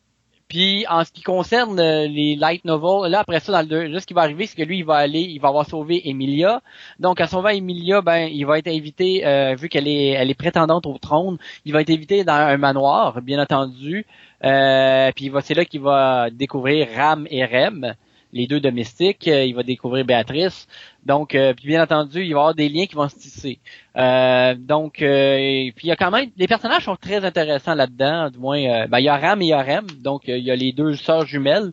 puis, 0.47 0.85
en 0.87 1.03
ce 1.03 1.11
qui 1.11 1.23
concerne 1.23 1.79
euh, 1.79 2.07
les 2.07 2.35
light 2.35 2.65
novels, 2.65 3.09
là, 3.09 3.21
après 3.21 3.39
ça, 3.39 3.51
dans 3.51 3.61
le 3.61 3.65
deux, 3.65 3.87
là, 3.87 3.99
ce 3.99 4.05
qui 4.05 4.13
va 4.13 4.21
arriver, 4.21 4.45
c'est 4.45 4.55
que 4.55 4.63
lui, 4.63 4.79
il 4.79 4.85
va 4.85 4.95
aller, 4.95 5.21
il 5.21 5.39
va 5.39 5.47
avoir 5.47 5.67
sauvé 5.67 6.07
Emilia. 6.07 6.61
Donc, 6.99 7.19
en 7.19 7.25
sauvant 7.25 7.49
Emilia, 7.49 8.01
ben, 8.01 8.29
il 8.31 8.45
va 8.45 8.59
être 8.59 8.67
invité, 8.67 9.25
euh, 9.25 9.55
vu 9.55 9.69
qu'elle 9.69 9.87
est, 9.87 10.09
elle 10.09 10.29
est 10.29 10.35
prétendante 10.35 10.85
au 10.85 10.97
trône, 10.99 11.37
il 11.65 11.73
va 11.73 11.81
être 11.81 11.89
invité 11.89 12.23
dans 12.23 12.33
un 12.33 12.57
manoir, 12.57 13.21
bien 13.21 13.41
entendu. 13.41 14.05
Euh, 14.43 15.11
puis 15.15 15.31
c'est 15.41 15.55
là 15.55 15.65
qu'il 15.65 15.81
va 15.81 16.29
découvrir 16.29 16.89
Ram 16.95 17.25
et 17.31 17.43
Rem, 17.43 17.95
les 18.35 18.45
deux 18.45 18.59
domestiques. 18.59 19.27
Euh, 19.27 19.45
il 19.45 19.55
va 19.55 19.63
découvrir 19.63 20.05
Béatrice. 20.05 20.67
Donc, 21.05 21.33
euh, 21.33 21.53
puis 21.53 21.67
bien 21.67 21.81
entendu, 21.81 22.23
il 22.23 22.33
va 22.33 22.39
y 22.39 22.41
avoir 22.41 22.53
des 22.53 22.69
liens 22.69 22.85
qui 22.85 22.95
vont 22.95 23.09
se 23.09 23.15
tisser. 23.15 23.59
Euh, 23.95 24.53
donc, 24.55 25.01
euh, 25.01 25.39
il 25.39 25.87
y 25.87 25.91
a 25.91 25.95
quand 25.95 26.11
même, 26.11 26.29
les 26.37 26.47
personnages 26.47 26.83
sont 26.85 26.95
très 26.95 27.25
intéressants 27.25 27.73
là-dedans. 27.73 28.29
Du 28.29 28.37
moins, 28.37 28.87
ben, 28.87 28.99
il 28.99 29.05
y 29.05 29.09
a 29.09 29.17
Ram 29.17 29.41
et 29.41 29.47
il. 29.47 29.87
Donc, 30.01 30.23
il 30.27 30.43
y 30.43 30.51
a 30.51 30.55
les 30.55 30.73
deux 30.73 30.95
sœurs 30.95 31.25
jumelles. 31.25 31.71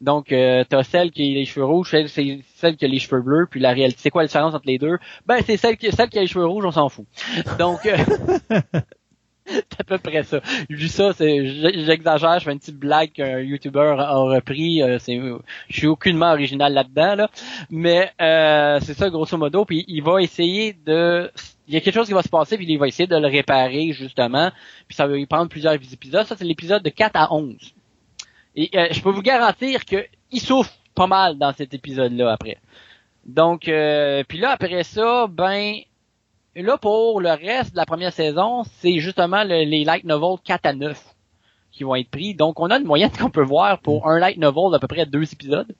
Donc, 0.00 0.32
euh, 0.32 0.64
t'as 0.66 0.82
celle 0.82 1.10
qui 1.10 1.30
a 1.30 1.34
les 1.34 1.44
cheveux 1.44 1.66
rouges, 1.66 1.90
celle, 1.90 2.08
c'est 2.08 2.40
celle 2.56 2.76
qui 2.76 2.86
a 2.86 2.88
les 2.88 2.98
cheveux 2.98 3.20
bleus, 3.20 3.46
puis 3.50 3.60
la 3.60 3.72
réalité, 3.72 3.98
c'est 4.00 4.10
quoi 4.10 4.22
la 4.22 4.28
différence 4.28 4.54
entre 4.54 4.66
les 4.66 4.78
deux? 4.78 4.98
Ben, 5.26 5.40
c'est 5.44 5.58
celle 5.58 5.76
qui, 5.76 5.92
celle 5.92 6.08
qui 6.08 6.18
a 6.18 6.22
les 6.22 6.26
cheveux 6.26 6.46
rouges, 6.46 6.64
on 6.64 6.70
s'en 6.70 6.88
fout. 6.88 7.04
Donc, 7.58 7.80
à 9.78 9.84
peu 9.84 9.98
près 9.98 10.22
ça. 10.22 10.40
Dis 10.68 10.88
ça, 10.88 11.12
c'est, 11.12 11.46
j'exagère, 11.84 12.38
je 12.38 12.44
fais 12.44 12.52
une 12.52 12.58
petite 12.58 12.78
blague 12.78 13.12
qu'un 13.12 13.40
YouTuber 13.40 13.96
a 13.98 14.16
repris, 14.16 14.82
euh, 14.82 14.98
c'est, 14.98 15.18
je 15.68 15.76
suis 15.76 15.86
aucunement 15.86 16.32
original 16.32 16.72
là-dedans, 16.72 17.14
là. 17.14 17.30
Mais, 17.70 18.12
euh, 18.20 18.78
c'est 18.82 18.94
ça, 18.94 19.10
grosso 19.10 19.36
modo, 19.36 19.64
puis 19.64 19.84
il 19.88 20.02
va 20.02 20.22
essayer 20.22 20.72
de, 20.72 21.30
il 21.68 21.74
y 21.74 21.76
a 21.76 21.80
quelque 21.80 21.94
chose 21.94 22.08
qui 22.08 22.14
va 22.14 22.22
se 22.22 22.28
passer, 22.28 22.56
puis 22.56 22.66
il 22.68 22.78
va 22.78 22.88
essayer 22.88 23.06
de 23.06 23.16
le 23.16 23.28
réparer, 23.28 23.92
justement, 23.92 24.50
puis 24.88 24.96
ça 24.96 25.06
va 25.06 25.14
lui 25.14 25.26
prendre 25.26 25.48
plusieurs 25.48 25.74
épisodes. 25.74 26.26
Ça, 26.26 26.36
c'est 26.36 26.44
l'épisode 26.44 26.82
de 26.82 26.90
4 26.90 27.12
à 27.14 27.32
11. 27.32 27.56
Et 28.56 28.70
euh, 28.74 28.88
je 28.90 29.00
peux 29.00 29.10
vous 29.10 29.22
garantir 29.22 29.84
que 29.84 30.04
il 30.32 30.40
souffre 30.40 30.72
pas 30.94 31.06
mal 31.06 31.38
dans 31.38 31.52
cet 31.52 31.72
épisode-là 31.72 32.32
après. 32.32 32.58
Donc, 33.24 33.68
euh, 33.68 34.24
puis 34.26 34.38
là, 34.38 34.50
après 34.50 34.82
ça, 34.82 35.26
ben, 35.28 35.76
là, 36.62 36.78
pour 36.78 37.20
le 37.20 37.30
reste 37.30 37.72
de 37.72 37.76
la 37.76 37.86
première 37.86 38.12
saison, 38.12 38.62
c'est 38.80 38.98
justement 38.98 39.44
le- 39.44 39.64
les 39.64 39.84
light 39.84 40.04
novels 40.04 40.38
4 40.44 40.66
à 40.66 40.72
9 40.72 41.02
qui 41.72 41.84
vont 41.84 41.94
être 41.94 42.10
pris. 42.10 42.34
Donc, 42.34 42.58
on 42.60 42.70
a 42.70 42.78
une 42.78 42.86
moyenne 42.86 43.10
qu'on 43.20 43.30
peut 43.30 43.44
voir 43.44 43.78
pour 43.80 44.08
un 44.08 44.18
light 44.18 44.38
novel 44.38 44.72
d'à 44.72 44.78
peu 44.78 44.86
près 44.88 45.06
deux 45.06 45.22
épisodes. 45.32 45.72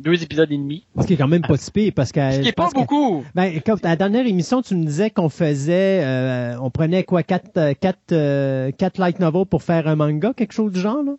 Deux 0.00 0.20
épisodes 0.24 0.50
et 0.50 0.56
demi. 0.56 0.84
Ce 1.00 1.06
qui 1.06 1.12
est 1.12 1.16
quand 1.16 1.28
même 1.28 1.42
pas 1.42 1.56
si 1.56 1.70
pire 1.70 1.92
parce 1.94 2.10
que. 2.10 2.32
Ce 2.32 2.40
qui 2.40 2.48
est 2.48 2.52
pas 2.52 2.68
que- 2.68 2.74
beaucoup. 2.74 3.24
Ben, 3.34 3.52
à 3.66 3.88
la 3.88 3.94
dernière 3.96 4.26
émission, 4.26 4.60
tu 4.60 4.74
me 4.74 4.84
disais 4.84 5.08
qu'on 5.10 5.28
faisait, 5.28 6.02
euh, 6.04 6.56
on 6.60 6.68
prenait 6.70 7.04
quoi, 7.04 7.22
quatre, 7.22 7.56
euh, 7.56 7.74
quatre, 7.80 8.10
euh, 8.10 8.72
quatre 8.72 8.98
light 8.98 9.20
novels 9.20 9.46
pour 9.46 9.62
faire 9.62 9.86
un 9.86 9.94
manga, 9.94 10.32
quelque 10.36 10.52
chose 10.52 10.72
du 10.72 10.80
genre, 10.80 11.02
là? 11.04 11.12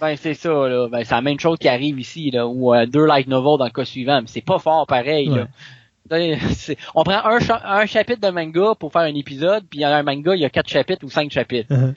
Ben, 0.00 0.16
c'est 0.16 0.34
ça, 0.34 0.48
là. 0.50 0.88
Ben, 0.88 1.04
c'est 1.04 1.14
la 1.14 1.20
même 1.22 1.38
chose 1.38 1.58
qui 1.58 1.68
arrive 1.68 2.00
ici, 2.00 2.32
là. 2.32 2.46
Ou 2.48 2.74
euh, 2.74 2.86
deux 2.86 3.04
light 3.06 3.28
novels 3.28 3.56
dans 3.58 3.64
le 3.66 3.70
cas 3.70 3.84
suivant. 3.84 4.20
Mais 4.20 4.26
c'est 4.28 4.44
pas 4.44 4.58
fort 4.58 4.86
pareil, 4.88 5.26
là. 5.28 5.46
On 6.94 7.02
prend 7.04 7.24
un, 7.24 7.38
cha- 7.40 7.62
un 7.64 7.86
chapitre 7.86 8.20
de 8.20 8.32
manga 8.32 8.74
pour 8.78 8.92
faire 8.92 9.02
un 9.02 9.14
épisode, 9.14 9.64
puis 9.70 9.84
un 9.84 10.02
manga, 10.02 10.34
il 10.34 10.40
y 10.40 10.44
a 10.44 10.50
quatre 10.50 10.68
chapitres 10.68 11.04
ou 11.04 11.10
cinq 11.10 11.30
chapitres. 11.30 11.72
Uh-huh. 11.72 11.94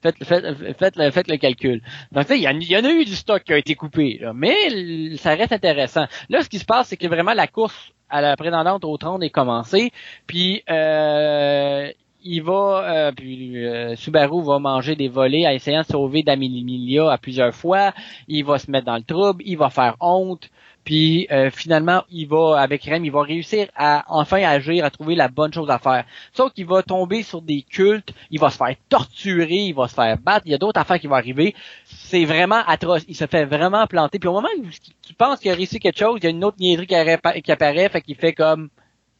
Faites, 0.00 0.22
faites, 0.24 0.76
faites, 0.78 0.96
le, 0.96 1.10
faites 1.10 1.28
le 1.28 1.36
calcul. 1.38 1.82
Donc, 2.12 2.26
tu 2.26 2.32
sais, 2.34 2.38
il 2.38 2.42
y, 2.44 2.48
en- 2.48 2.58
il 2.60 2.70
y 2.70 2.76
en 2.76 2.84
a 2.84 2.90
eu 2.90 3.04
du 3.04 3.16
stock 3.16 3.42
qui 3.42 3.52
a 3.52 3.58
été 3.58 3.74
coupé, 3.74 4.18
là, 4.20 4.32
mais 4.32 5.16
ça 5.16 5.34
reste 5.34 5.52
intéressant. 5.52 6.06
Là, 6.28 6.42
ce 6.42 6.48
qui 6.48 6.58
se 6.58 6.64
passe, 6.64 6.88
c'est 6.88 6.96
que 6.96 7.08
vraiment 7.08 7.34
la 7.34 7.46
course 7.48 7.76
à 8.08 8.20
la 8.20 8.36
prétendante 8.36 8.84
au 8.84 8.96
trône 8.96 9.22
est 9.24 9.30
commencée, 9.30 9.90
puis 10.26 10.62
euh, 10.70 11.90
il 12.24 12.42
va, 12.42 12.84
euh, 12.88 13.12
puis 13.12 13.64
euh, 13.64 13.96
Subaru 13.96 14.42
va 14.44 14.58
manger 14.58 14.94
des 14.96 15.08
volets 15.08 15.46
en 15.46 15.50
essayant 15.50 15.82
de 15.82 15.86
sauver 15.86 16.22
D'Amelia 16.22 17.10
à 17.10 17.18
plusieurs 17.18 17.54
fois. 17.54 17.92
Il 18.28 18.44
va 18.44 18.58
se 18.58 18.70
mettre 18.70 18.86
dans 18.86 18.96
le 18.96 19.02
trouble, 19.02 19.42
il 19.46 19.56
va 19.58 19.68
faire 19.70 19.96
honte. 20.00 20.48
Puis 20.88 21.26
euh, 21.30 21.50
finalement, 21.50 22.04
il 22.10 22.26
va 22.28 22.58
avec 22.58 22.82
Rem, 22.84 23.04
il 23.04 23.12
va 23.12 23.20
réussir 23.20 23.68
à 23.76 24.06
enfin 24.08 24.42
agir, 24.42 24.86
à 24.86 24.90
trouver 24.90 25.16
la 25.16 25.28
bonne 25.28 25.52
chose 25.52 25.68
à 25.68 25.78
faire. 25.78 26.06
Sauf 26.32 26.50
qu'il 26.54 26.64
va 26.64 26.82
tomber 26.82 27.22
sur 27.22 27.42
des 27.42 27.60
cultes, 27.60 28.14
il 28.30 28.40
va 28.40 28.48
se 28.48 28.56
faire 28.56 28.74
torturer, 28.88 29.66
il 29.66 29.74
va 29.74 29.86
se 29.86 29.92
faire 29.92 30.16
battre, 30.16 30.46
il 30.46 30.52
y 30.52 30.54
a 30.54 30.58
d'autres 30.58 30.80
affaires 30.80 30.98
qui 30.98 31.06
vont 31.06 31.16
arriver. 31.16 31.54
C'est 31.84 32.24
vraiment 32.24 32.62
atroce. 32.66 33.02
Il 33.06 33.14
se 33.14 33.26
fait 33.26 33.44
vraiment 33.44 33.86
planter. 33.86 34.18
Puis 34.18 34.30
au 34.30 34.32
moment 34.32 34.48
où 34.58 34.64
tu 35.06 35.12
penses 35.12 35.40
qu'il 35.40 35.50
a 35.50 35.54
réussi 35.54 35.78
quelque 35.78 35.98
chose, 35.98 36.20
il 36.22 36.24
y 36.24 36.26
a 36.28 36.30
une 36.30 36.42
autre 36.42 36.56
niaiserie 36.58 36.86
qui, 36.86 36.94
arrête- 36.94 37.42
qui 37.42 37.52
apparaît, 37.52 37.90
fait 37.90 38.00
qu'il 38.00 38.16
fait 38.16 38.32
comme 38.32 38.70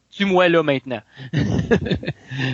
tue-moi 0.09 0.49
là 0.49 0.63
maintenant. 0.63 1.01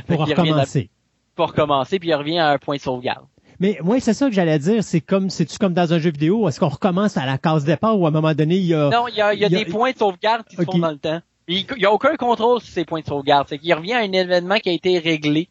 Pour 0.08 0.28
recommencer. 0.42 0.90
à- 0.92 1.36
Pour 1.36 1.48
recommencer, 1.48 2.00
puis 2.00 2.10
il 2.10 2.16
revient 2.16 2.40
à 2.40 2.50
un 2.50 2.58
point 2.58 2.76
de 2.76 2.82
sauvegarde. 2.82 3.26
Mais 3.60 3.78
moi, 3.84 4.00
c'est 4.00 4.14
ça 4.14 4.28
que 4.28 4.34
j'allais 4.34 4.60
dire. 4.60 4.84
C'est 4.84 5.02
comme, 5.02 5.30
c'est-tu 5.30 5.58
comme 5.58 5.74
dans 5.74 5.94
un 5.94 6.00
jeu 6.00 6.12
vidéo? 6.12 6.48
Est-ce 6.50 6.60
qu'on 6.60 6.68
recommence 6.70 7.18
à 7.18 7.26
la 7.26 7.38
case 7.38 7.64
départ 7.66 7.98
ou 8.00 8.06
à 8.06 8.10
un 8.10 8.12
moment 8.12 8.34
donné, 8.34 8.56
il 8.58 8.66
y 8.66 8.74
a. 8.74 8.90
Non, 8.90 9.08
il 9.08 9.16
y 9.16 9.22
a, 9.22 9.34
il 9.34 9.40
y 9.40 9.44
a 9.46 9.48
il 9.48 9.54
y 9.54 9.56
a- 9.56 9.64
des 9.64 9.66
points 9.72 9.92
de 9.92 9.98
sauvegarde 9.98 10.46
qui 10.48 10.56
se 10.56 10.62
font 10.64 10.78
dans 10.78 10.92
le 10.92 10.98
temps. 10.98 11.22
Il 11.48 11.66
n'y 11.78 11.86
a 11.86 11.92
aucun 11.92 12.16
contrôle 12.16 12.60
sur 12.62 12.74
ces 12.74 12.86
points 12.86 13.02
de 13.02 13.06
sauvegarde. 13.06 13.48
C'est 13.50 13.60
qu'il 13.60 13.74
revient 13.74 13.94
à 13.94 14.00
un 14.00 14.12
événement 14.12 14.58
qui 14.58 14.70
a 14.70 14.74
été 14.74 14.98
réglé, 15.00 15.48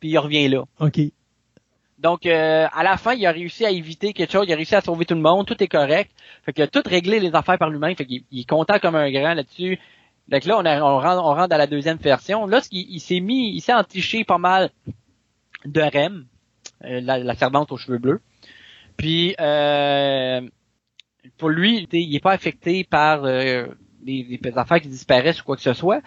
puis 0.00 0.10
il 0.10 0.18
revient 0.18 0.48
là. 0.48 0.64
OK. 0.80 1.00
Donc, 1.98 2.26
euh, 2.26 2.66
à 2.72 2.82
la 2.82 2.96
fin, 2.96 3.14
il 3.14 3.24
a 3.26 3.30
réussi 3.32 3.64
à 3.64 3.70
éviter 3.70 4.12
quelque 4.12 4.32
chose, 4.32 4.44
il 4.48 4.52
a 4.52 4.56
réussi 4.56 4.74
à 4.74 4.80
sauver 4.80 5.04
tout 5.04 5.14
le 5.14 5.20
monde, 5.20 5.46
tout 5.46 5.62
est 5.62 5.68
correct. 5.68 6.10
Fait 6.44 6.52
qu'il 6.52 6.62
a 6.64 6.66
tout 6.66 6.82
réglé 6.84 7.20
les 7.20 7.32
affaires 7.34 7.58
par 7.58 7.70
lui-même, 7.70 7.94
fait 7.94 8.06
qu'il 8.06 8.22
il 8.32 8.40
est 8.40 8.48
content 8.48 8.78
comme 8.80 8.96
un 8.96 9.10
grand 9.12 9.34
là-dessus. 9.34 9.78
Donc 10.28 10.44
là, 10.44 10.58
on, 10.58 10.64
a- 10.64 10.80
on, 10.82 10.98
rentre, 11.00 11.22
on 11.24 11.34
rentre 11.34 11.48
dans 11.48 11.56
la 11.56 11.66
deuxième 11.68 11.98
version. 11.98 12.46
Là, 12.46 12.60
ce 12.60 12.68
qu'il- 12.70 12.86
il, 12.90 12.98
s'est 13.00 13.20
mis, 13.20 13.54
il 13.54 13.60
s'est 13.60 13.74
entiché 13.74 14.24
pas 14.24 14.38
mal 14.38 14.70
de 15.64 15.80
Rem, 15.80 16.24
la, 16.82 17.18
la 17.18 17.34
servante 17.34 17.72
aux 17.72 17.76
cheveux 17.76 17.98
bleus. 17.98 18.20
Puis, 18.96 19.34
euh, 19.40 20.42
pour 21.38 21.48
lui, 21.48 21.86
il 21.92 22.14
est 22.14 22.20
pas 22.20 22.32
affecté 22.32 22.84
par 22.84 23.24
euh, 23.24 23.66
des, 24.02 24.40
affaires 24.56 24.80
qui 24.80 24.88
disparaissent 24.88 25.40
ou 25.40 25.44
quoi 25.44 25.56
que 25.56 25.62
ce 25.62 25.72
soit, 25.72 26.02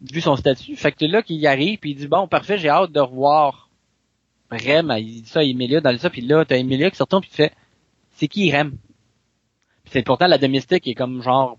vu 0.00 0.20
son 0.20 0.36
statut. 0.36 0.76
Fait 0.76 0.92
que 0.92 1.04
là, 1.04 1.22
qu'il 1.22 1.36
y 1.36 1.46
arrive, 1.46 1.78
puis 1.78 1.90
il 1.90 1.96
dit, 1.96 2.08
bon, 2.08 2.28
parfait, 2.28 2.58
j'ai 2.58 2.68
hâte 2.68 2.92
de 2.92 3.00
revoir 3.00 3.66
Rem, 4.50 4.94
il 4.98 5.22
dit 5.22 5.28
ça 5.28 5.42
Emilia 5.42 5.80
dans 5.80 5.90
le 5.90 5.98
ça, 5.98 6.08
puis 6.08 6.20
là, 6.20 6.44
t'as 6.44 6.56
Emilia 6.56 6.88
qui 6.90 6.96
se 6.96 7.02
retourne 7.02 7.22
puis 7.22 7.30
tu 7.30 7.36
fais 7.36 7.52
C'est 8.12 8.28
qui 8.28 8.54
Rem? 8.54 8.78
Puis 9.82 9.92
c'est 9.92 10.02
pourtant 10.02 10.28
la 10.28 10.38
domestique 10.38 10.86
est 10.86 10.94
comme 10.94 11.20
genre 11.20 11.58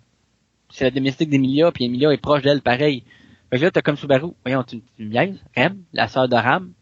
c'est 0.70 0.86
la 0.86 0.92
domestique 0.92 1.30
d'Emilia, 1.30 1.72
puis 1.72 1.86
Emilia 1.86 2.14
est 2.14 2.18
proche 2.18 2.44
d'elle 2.44 2.62
pareil. 2.62 3.04
Fait 3.50 3.58
que 3.58 3.64
là, 3.64 3.72
t'as 3.72 3.82
comme 3.82 3.98
Subaru, 3.98 4.32
voyons, 4.44 4.64
tu, 4.64 4.82
tu 4.98 5.06
me? 5.06 5.38
Rem, 5.56 5.84
la 5.94 6.08
sœur 6.08 6.28
de 6.28 6.36
Ram. 6.36 6.74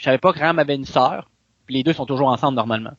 Je 0.00 0.04
savais 0.04 0.16
pas 0.16 0.32
que 0.32 0.38
Ram 0.38 0.58
avait 0.58 0.76
une 0.76 0.86
sœur, 0.86 1.28
puis 1.66 1.74
les 1.74 1.82
deux 1.82 1.92
sont 1.92 2.06
toujours 2.06 2.28
ensemble 2.28 2.56
normalement. 2.56 2.92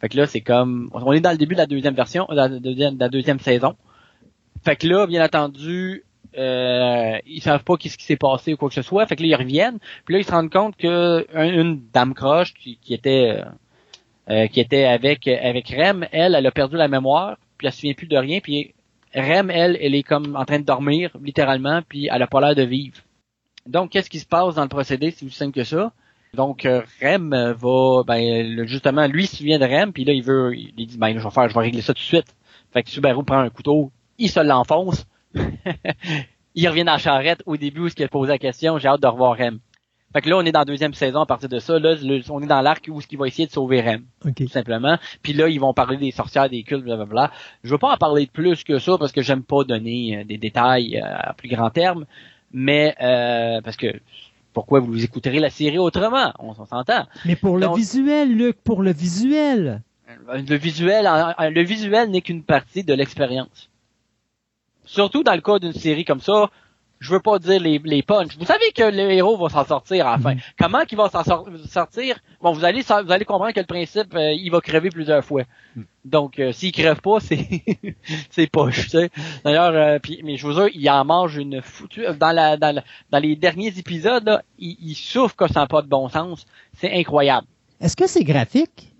Fait 0.00 0.08
que 0.08 0.16
là, 0.16 0.26
c'est 0.26 0.42
comme 0.42 0.88
on 0.92 1.12
est 1.12 1.18
dans 1.18 1.32
le 1.32 1.38
début 1.38 1.56
de 1.56 1.58
la 1.60 1.66
deuxième 1.66 1.94
version, 1.94 2.24
de 2.30 2.36
la 2.36 2.48
deuxième, 2.48 2.94
de 2.94 3.00
la 3.00 3.08
deuxième 3.08 3.40
saison. 3.40 3.74
Fait 4.64 4.76
que 4.76 4.86
là, 4.86 5.08
bien 5.08 5.24
entendu, 5.24 6.04
euh, 6.38 7.18
ils 7.26 7.42
savent 7.42 7.64
pas 7.64 7.76
qu'est-ce 7.76 7.98
qui 7.98 8.04
s'est 8.04 8.16
passé 8.16 8.54
ou 8.54 8.56
quoi 8.56 8.68
que 8.68 8.76
ce 8.76 8.82
soit. 8.82 9.06
Fait 9.06 9.16
que 9.16 9.22
là, 9.22 9.28
ils 9.28 9.34
reviennent. 9.34 9.78
Puis 10.04 10.14
là, 10.14 10.20
ils 10.20 10.24
se 10.24 10.30
rendent 10.30 10.52
compte 10.52 10.76
que 10.76 11.26
un- 11.34 11.52
une 11.52 11.82
dame 11.92 12.14
croche 12.14 12.54
qui, 12.54 12.78
qui 12.80 12.94
était 12.94 13.40
euh, 13.40 13.44
euh, 14.30 14.46
qui 14.46 14.60
était 14.60 14.84
avec 14.84 15.26
avec 15.26 15.68
Rem, 15.76 16.06
elle, 16.12 16.36
elle 16.36 16.46
a 16.46 16.52
perdu 16.52 16.76
la 16.76 16.86
mémoire, 16.86 17.38
puis 17.58 17.66
elle 17.66 17.72
se 17.72 17.80
souvient 17.80 17.94
plus 17.94 18.06
de 18.06 18.16
rien. 18.16 18.38
Puis 18.40 18.72
Rem, 19.16 19.50
elle, 19.50 19.76
elle 19.80 19.96
est 19.96 20.04
comme 20.04 20.36
en 20.36 20.44
train 20.44 20.60
de 20.60 20.64
dormir 20.64 21.10
littéralement, 21.20 21.80
puis 21.88 22.08
elle 22.12 22.22
a 22.22 22.28
pas 22.28 22.40
l'air 22.40 22.54
de 22.54 22.62
vivre. 22.62 22.98
Donc, 23.66 23.90
qu'est-ce 23.90 24.10
qui 24.10 24.20
se 24.20 24.26
passe 24.26 24.54
dans 24.54 24.62
le 24.62 24.68
procédé 24.68 25.10
C'est 25.10 25.26
aussi 25.26 25.34
simple 25.36 25.52
que 25.54 25.64
ça? 25.64 25.92
Donc, 26.34 26.66
euh, 26.66 26.82
Rem 27.02 27.30
va, 27.30 28.02
ben, 28.06 28.66
justement, 28.66 29.06
lui 29.06 29.24
il 29.24 29.26
se 29.26 29.36
souvient 29.36 29.58
de 29.58 29.64
Rem, 29.64 29.92
puis 29.92 30.04
là, 30.04 30.12
il 30.12 30.22
veut, 30.22 30.54
il 30.54 30.86
dit, 30.86 30.98
ben, 30.98 31.18
je 31.18 31.22
vais 31.22 31.30
faire, 31.30 31.48
je 31.48 31.54
vais 31.54 31.60
régler 31.60 31.80
ça 31.82 31.94
tout 31.94 32.00
de 32.00 32.04
suite. 32.04 32.34
Fait 32.72 32.82
que 32.82 32.90
Subaru 32.90 33.24
prend 33.24 33.38
un 33.38 33.50
couteau, 33.50 33.90
il 34.18 34.28
se 34.28 34.40
l'enfonce. 34.40 35.06
il 36.54 36.68
revient 36.68 36.84
dans 36.84 36.92
la 36.92 36.98
charrette 36.98 37.42
au 37.46 37.56
début 37.56 37.80
où 37.82 37.88
il 37.88 38.04
a 38.04 38.08
posé 38.08 38.32
la 38.32 38.38
question, 38.38 38.78
j'ai 38.78 38.88
hâte 38.88 39.02
de 39.02 39.06
revoir 39.06 39.36
Rem. 39.38 39.58
Fait 40.12 40.22
que 40.22 40.30
là, 40.30 40.38
on 40.38 40.44
est 40.46 40.52
dans 40.52 40.60
la 40.60 40.64
deuxième 40.64 40.94
saison 40.94 41.20
à 41.20 41.26
partir 41.26 41.48
de 41.48 41.58
ça. 41.58 41.78
Là, 41.78 41.94
le- 42.00 42.22
on 42.30 42.40
est 42.42 42.46
dans 42.46 42.62
l'arc 42.62 42.86
où 42.88 43.00
il 43.10 43.18
va 43.18 43.26
essayer 43.26 43.46
de 43.46 43.52
sauver 43.52 43.82
Rem, 43.82 44.04
tout 44.34 44.48
simplement. 44.48 44.98
Puis 45.22 45.32
là, 45.34 45.48
ils 45.48 45.60
vont 45.60 45.74
parler 45.74 45.98
des 45.98 46.10
sorcières, 46.10 46.48
des 46.48 46.62
cultes, 46.62 46.84
blablabla. 46.84 47.30
Je 47.64 47.70
veux 47.70 47.78
pas 47.78 47.92
en 47.92 47.96
parler 47.98 48.24
de 48.24 48.30
plus 48.30 48.64
que 48.64 48.78
ça 48.78 48.96
parce 48.98 49.12
que 49.12 49.20
j'aime 49.20 49.42
pas 49.42 49.64
donner 49.64 50.18
euh, 50.18 50.24
des 50.24 50.38
détails 50.38 50.96
euh, 50.96 51.04
à 51.04 51.34
plus 51.34 51.48
grand 51.48 51.68
terme. 51.70 52.06
Mais 52.52 52.94
euh, 53.02 53.60
parce 53.60 53.76
que 53.76 53.88
pourquoi 54.56 54.80
vous 54.80 55.04
écouterez 55.04 55.38
la 55.38 55.50
série 55.50 55.76
autrement? 55.76 56.32
On 56.38 56.54
s'en 56.54 56.64
s'entend. 56.64 57.04
Mais 57.26 57.36
pour 57.36 57.58
le 57.58 57.68
visuel, 57.74 58.34
Luc, 58.34 58.56
pour 58.64 58.82
le 58.82 58.90
visuel. 58.90 59.82
Le 60.32 60.56
visuel, 60.56 61.04
le 61.04 61.62
visuel 61.62 62.10
n'est 62.10 62.22
qu'une 62.22 62.42
partie 62.42 62.82
de 62.82 62.94
l'expérience. 62.94 63.68
Surtout 64.86 65.22
dans 65.22 65.34
le 65.34 65.42
cas 65.42 65.58
d'une 65.58 65.74
série 65.74 66.06
comme 66.06 66.22
ça, 66.22 66.48
je 66.98 67.12
veux 67.12 67.20
pas 67.20 67.38
dire 67.38 67.60
les, 67.60 67.78
les 67.84 68.02
punchs. 68.02 68.36
Vous 68.38 68.46
savez 68.46 68.72
que 68.74 68.82
le 68.84 69.10
héros 69.12 69.36
va 69.36 69.48
s'en 69.50 69.64
sortir 69.66 70.06
à 70.06 70.12
la 70.12 70.18
fin. 70.18 70.34
Mhm. 70.34 70.40
Comment 70.58 70.84
qu'il 70.84 70.96
va 70.96 71.08
s'en 71.10 71.22
sor- 71.24 71.46
sortir? 71.68 72.18
Bon, 72.40 72.52
vous 72.52 72.64
allez 72.64 72.82
vous 72.82 73.12
allez 73.12 73.24
comprendre 73.24 73.52
que 73.52 73.60
le 73.60 73.66
principe, 73.66 74.14
euh, 74.14 74.32
il 74.32 74.50
va 74.50 74.60
crever 74.60 74.88
plusieurs 74.90 75.24
fois. 75.24 75.42
Donc, 76.04 76.38
euh, 76.38 76.52
s'il 76.52 76.72
crève 76.72 77.00
pas, 77.00 77.20
c'est 77.20 77.62
c'est 78.30 78.46
poche. 78.50 78.84
Tu 78.84 78.88
sais. 78.90 79.10
D'ailleurs, 79.44 79.72
euh, 79.74 79.98
puis 79.98 80.20
mais 80.24 80.36
je 80.36 80.46
vous 80.46 80.52
jure, 80.54 80.68
il 80.74 80.88
en 80.90 81.04
mange 81.04 81.36
une 81.36 81.60
foutue. 81.62 82.04
Dans 82.18 82.32
la 82.32 82.56
dans, 82.56 82.74
la- 82.74 82.84
dans 83.10 83.18
les 83.18 83.36
derniers 83.36 83.76
épisodes, 83.78 84.24
là, 84.24 84.42
il, 84.58 84.76
il 84.80 84.94
souffre 84.94 85.36
que 85.36 85.48
ça 85.52 85.60
n'a 85.60 85.66
pas 85.66 85.82
de 85.82 85.88
bon 85.88 86.08
sens. 86.08 86.46
C'est 86.78 86.92
incroyable. 86.92 87.46
Est-ce 87.80 87.96
que 87.96 88.06
c'est 88.06 88.24
graphique? 88.24 88.92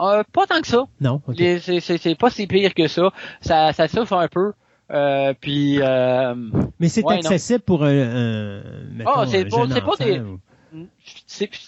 Euh, 0.00 0.22
pas 0.32 0.46
tant 0.46 0.60
que 0.60 0.66
ça. 0.66 0.86
Non. 1.00 1.20
C'est 1.36 2.18
pas 2.18 2.30
si 2.30 2.46
pire 2.46 2.74
que 2.74 2.88
ça. 2.88 3.12
Ça, 3.40 3.72
ça 3.72 3.86
souffre 3.88 4.14
un 4.14 4.26
peu. 4.28 4.52
Euh, 4.90 5.32
puis 5.40 5.78
euh, 5.80 6.34
Mais 6.78 6.88
c'est 6.88 7.02
Ouais, 7.04 7.14
non. 7.14 7.20
accessible 7.20 7.60
pour 7.60 7.84
un, 7.84 8.60
Ah, 9.06 9.24
c'est 9.26 9.44
pas- 9.46 9.66
pas 9.80 10.04
des- 10.04 10.20
ou- 10.20 10.40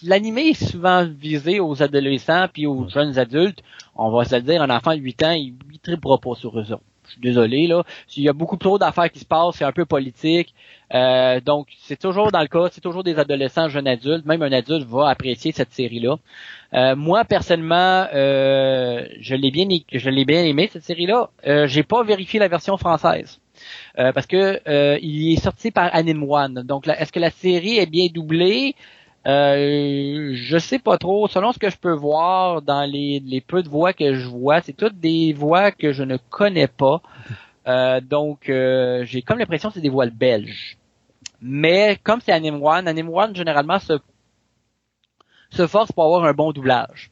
l'animé 0.03 0.49
est 0.49 0.65
souvent 0.71 1.07
visé 1.07 1.61
aux 1.61 1.83
adolescents 1.83 2.47
puis 2.53 2.67
aux 2.67 2.89
jeunes 2.89 3.19
adultes. 3.19 3.63
On 3.95 4.11
va 4.11 4.25
se 4.25 4.35
le 4.35 4.43
dire, 4.43 4.61
un 4.63 4.71
enfant 4.71 4.95
de 4.95 5.01
8 5.01 5.23
ans, 5.23 5.31
il, 5.33 5.55
il 5.73 5.79
trippera 5.79 6.19
pas 6.19 6.35
sur 6.35 6.59
eux 6.59 6.73
autres. 6.73 6.83
Je 7.07 7.13
suis 7.13 7.21
désolé 7.21 7.67
là. 7.67 7.83
Il 8.17 8.23
y 8.23 8.29
a 8.29 8.33
beaucoup 8.33 8.57
trop 8.57 8.79
d'affaires 8.79 9.11
qui 9.11 9.19
se 9.19 9.25
passent, 9.25 9.57
c'est 9.57 9.65
un 9.65 9.73
peu 9.73 9.85
politique. 9.85 10.55
Euh, 10.95 11.41
donc 11.41 11.69
c'est 11.83 11.99
toujours 11.99 12.31
dans 12.31 12.41
le 12.41 12.47
cas, 12.47 12.69
c'est 12.71 12.81
toujours 12.81 13.03
des 13.03 13.19
adolescents, 13.19 13.69
jeunes 13.69 13.89
adultes. 13.89 14.25
Même 14.27 14.43
un 14.43 14.53
adulte 14.53 14.87
va 14.87 15.09
apprécier 15.09 15.53
cette 15.53 15.73
série-là. 15.73 16.17
Euh, 16.75 16.97
moi 16.97 17.25
personnellement, 17.25 18.07
euh, 18.15 19.07
je 19.21 19.35
l'ai 19.35 19.51
bien, 19.51 19.67
je 19.93 20.11
l'ai 20.11 20.25
bien 20.25 20.45
aimé 20.45 20.69
cette 20.73 20.85
série-là. 20.85 21.31
Euh, 21.47 21.67
J'ai 21.67 21.83
pas 21.83 22.03
vérifié 22.03 22.39
la 22.41 22.49
version 22.49 22.77
française. 22.77 23.41
Euh, 23.99 24.13
parce 24.13 24.27
que 24.27 24.61
euh, 24.69 24.99
il 25.01 25.33
est 25.33 25.41
sorti 25.41 25.71
par 25.71 25.89
Anime 25.95 26.25
One. 26.25 26.63
Donc, 26.63 26.87
là, 26.87 27.01
est-ce 27.01 27.13
que 27.13 27.21
la 27.21 27.31
série 27.31 27.79
est 27.79 27.87
bien 27.87 28.09
doublée? 28.13 28.75
Euh, 29.27 30.31
Je 30.35 30.59
sais 30.59 30.79
pas 30.79 30.99
trop. 30.99 31.29
Selon 31.29 31.53
ce 31.53 31.59
que 31.59 31.71
je 31.71 31.77
peux 31.77 31.93
voir 31.93 32.63
dans 32.63 32.91
les, 32.91 33.21
les 33.21 33.41
peu 33.41 33.63
de 33.63 33.69
voix 33.69 33.93
que 33.93 34.15
je 34.15 34.27
vois, 34.27 34.61
c'est 34.63 34.73
toutes 34.73 34.99
des 34.99 35.33
voix 35.33 35.73
que 35.73 35.93
je 35.93 36.03
ne 36.03 36.17
connais 36.17 36.69
pas. 36.69 37.03
Euh, 37.69 38.01
donc, 38.01 38.49
euh, 38.49 39.05
j'ai 39.07 39.23
comme 39.23 39.41
l'impression 39.41 39.71
que 39.71 39.75
c'est 39.75 39.81
des 39.81 39.89
voix 39.89 40.07
belges. 40.07 40.79
Mais 41.41 41.99
comme 42.05 42.21
c'est 42.21 42.31
Anime 42.31 42.63
One, 42.63 42.87
Anime 42.87 43.09
One 43.09 43.35
généralement 43.35 43.81
se 43.81 43.95
se 45.51 45.67
force 45.67 45.93
pour 45.93 46.05
avoir 46.05 46.25
un 46.25 46.33
bon 46.33 46.53
doublage. 46.53 47.11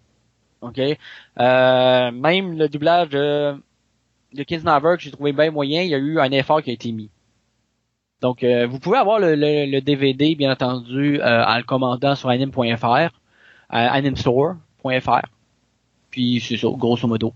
Ok? 0.61 0.79
Euh, 0.79 2.11
même 2.13 2.57
le 2.57 2.69
doublage 2.69 3.09
de 3.09 3.57
de 4.33 4.43
Kinsnaver 4.43 4.95
que 4.97 5.03
j'ai 5.03 5.11
trouvé 5.11 5.33
bien 5.33 5.51
moyen, 5.51 5.83
il 5.83 5.91
y 5.91 5.95
a 5.95 5.99
eu 5.99 6.19
un 6.19 6.31
effort 6.33 6.63
qui 6.63 6.71
a 6.71 6.73
été 6.73 6.91
mis. 6.93 7.11
Donc, 8.25 8.43
euh, 8.43 8.67
vous 8.67 8.79
pouvez 8.79 8.97
avoir 8.97 9.19
le, 9.19 9.35
le- 9.35 9.67
le 9.71 9.81
DVD, 9.83 10.35
bien 10.35 10.51
entendu, 10.51 11.21
euh, 11.21 11.45
en 11.45 11.59
le 11.59 11.63
commandant 11.63 12.15
sur 12.15 12.31
anime.fr, 12.31 12.87
euh, 12.87 13.09
animestore.fr. 13.71 15.21
Puis 16.11 16.41
c'est 16.41 16.57
ça, 16.57 16.69
grosso 16.73 17.07
modo. 17.07 17.35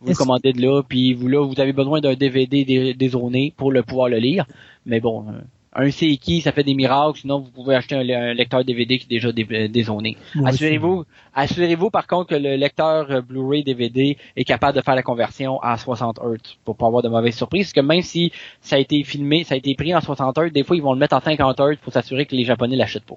Vous 0.00 0.06
le 0.10 0.14
commandez 0.14 0.52
de 0.52 0.62
là, 0.62 0.82
puis 0.88 1.12
vous 1.12 1.26
là, 1.26 1.44
vous 1.44 1.58
avez 1.60 1.72
besoin 1.72 2.00
d'un 2.00 2.14
DVD 2.14 2.64
dé- 2.64 2.94
dézoné 2.94 3.52
pour 3.56 3.72
le 3.72 3.82
pouvoir 3.82 4.08
le 4.08 4.18
lire. 4.18 4.46
Mais 4.86 5.00
bon, 5.00 5.24
euh, 5.28 5.32
un 5.80 5.90
qui, 5.90 6.40
ça 6.40 6.52
fait 6.52 6.64
des 6.64 6.74
miracles, 6.74 7.20
sinon 7.20 7.38
vous 7.40 7.50
pouvez 7.50 7.74
acheter 7.76 7.94
un, 7.94 8.02
le- 8.02 8.14
un 8.14 8.34
lecteur 8.34 8.64
DVD 8.64 8.98
qui 8.98 9.04
est 9.04 9.08
déjà 9.16 9.30
dé- 9.32 9.46
euh, 9.50 9.68
dézoné. 9.68 10.16
Assurez-vous, 10.44 11.04
assurez-vous 11.34 11.90
par 11.90 12.06
contre 12.06 12.30
que 12.30 12.34
le 12.34 12.56
lecteur 12.56 13.10
euh, 13.10 13.20
Blu-ray 13.22 13.62
DVD 13.64 14.18
est 14.36 14.44
capable 14.44 14.76
de 14.76 14.82
faire 14.82 14.96
la 14.96 15.02
conversion 15.04 15.60
à 15.60 15.76
60 15.78 16.18
Hz 16.18 16.56
pour 16.64 16.76
pas 16.76 16.86
avoir 16.86 17.02
de 17.02 17.08
mauvaises 17.08 17.36
surprises. 17.36 17.66
Parce 17.66 17.72
que 17.74 17.80
même 17.80 18.02
si 18.02 18.32
ça 18.60 18.76
a 18.76 18.78
été 18.80 19.02
filmé, 19.04 19.44
ça 19.44 19.54
a 19.54 19.56
été 19.58 19.74
pris 19.74 19.94
en 19.94 20.00
60 20.00 20.36
Hz, 20.36 20.52
des 20.52 20.64
fois 20.64 20.76
ils 20.76 20.82
vont 20.82 20.92
le 20.94 20.98
mettre 20.98 21.16
en 21.16 21.20
50 21.20 21.56
Hz 21.58 21.76
pour 21.82 21.92
s'assurer 21.92 22.26
que 22.26 22.34
les 22.34 22.44
Japonais 22.44 22.76
l'achètent 22.76 23.04
pas. 23.06 23.16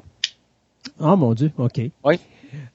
Oh 1.00 1.16
mon 1.18 1.34
Dieu, 1.34 1.52
OK. 1.58 1.82
Oui. 2.04 2.16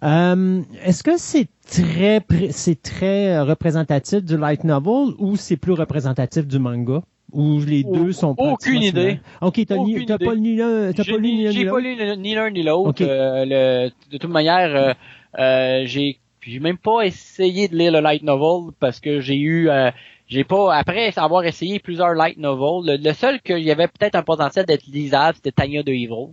Euh, 0.02 0.62
Est-ce 0.84 1.02
que 1.04 1.16
c'est 1.18 1.48
très 1.70 2.20
pré- 2.20 2.50
c'est 2.50 2.80
très 2.80 3.40
représentatif 3.40 4.24
du 4.24 4.36
light 4.36 4.64
novel 4.64 5.14
ou 5.18 5.36
c'est 5.36 5.56
plus 5.56 5.72
représentatif 5.74 6.46
du 6.46 6.58
manga? 6.58 7.02
Ou 7.32 7.60
les 7.60 7.82
deux 7.82 8.12
sont 8.12 8.34
aucune 8.38 8.80
pratiquement 8.80 8.80
idée. 9.02 9.18
OK, 9.42 9.60
t'as 9.66 9.76
ni- 9.76 9.94
Aucune 9.94 10.06
pas 10.18 10.34
lu 10.34 10.56
l'un, 10.56 10.92
t'as 10.92 11.02
J'ai 11.02 11.12
pas 11.12 11.18
lu 11.18 11.32
ni 11.32 11.44
l'un 11.44 11.50
j'ai 11.50 11.58
ni 11.60 11.64
pas 11.64 11.80
l'autre? 11.80 11.82
lu 11.82 12.16
ni 12.22 12.34
l'un 12.34 12.50
ni 12.50 12.62
l'autre. 12.62 13.02
Euh, 13.02 13.90
de 14.10 14.16
toute 14.18 14.30
manière, 14.30 14.74
euh, 14.76 14.94
euh, 15.38 15.82
j'ai 15.86 16.18
j'ai 16.40 16.60
même 16.60 16.78
pas 16.78 17.02
essayé 17.02 17.66
de 17.68 17.76
lire 17.76 17.90
le 17.92 18.00
light 18.00 18.22
novel 18.22 18.72
parce 18.78 19.00
que 19.00 19.20
j'ai 19.20 19.36
eu 19.36 19.68
euh, 19.68 19.90
j'ai 20.28 20.44
pas 20.44 20.74
après 20.76 21.12
avoir 21.18 21.44
essayé 21.44 21.80
plusieurs 21.80 22.14
light 22.14 22.38
novels, 22.38 22.96
le, 22.98 23.02
le 23.02 23.12
seul 23.12 23.40
qu'il 23.42 23.58
y 23.58 23.70
avait 23.72 23.88
peut-être 23.88 24.14
un 24.14 24.22
potentiel 24.22 24.64
d'être 24.64 24.86
lisable, 24.86 25.36
c'était 25.36 25.50
Tanya 25.52 25.82
de 25.82 25.90
Evil. 25.92 26.30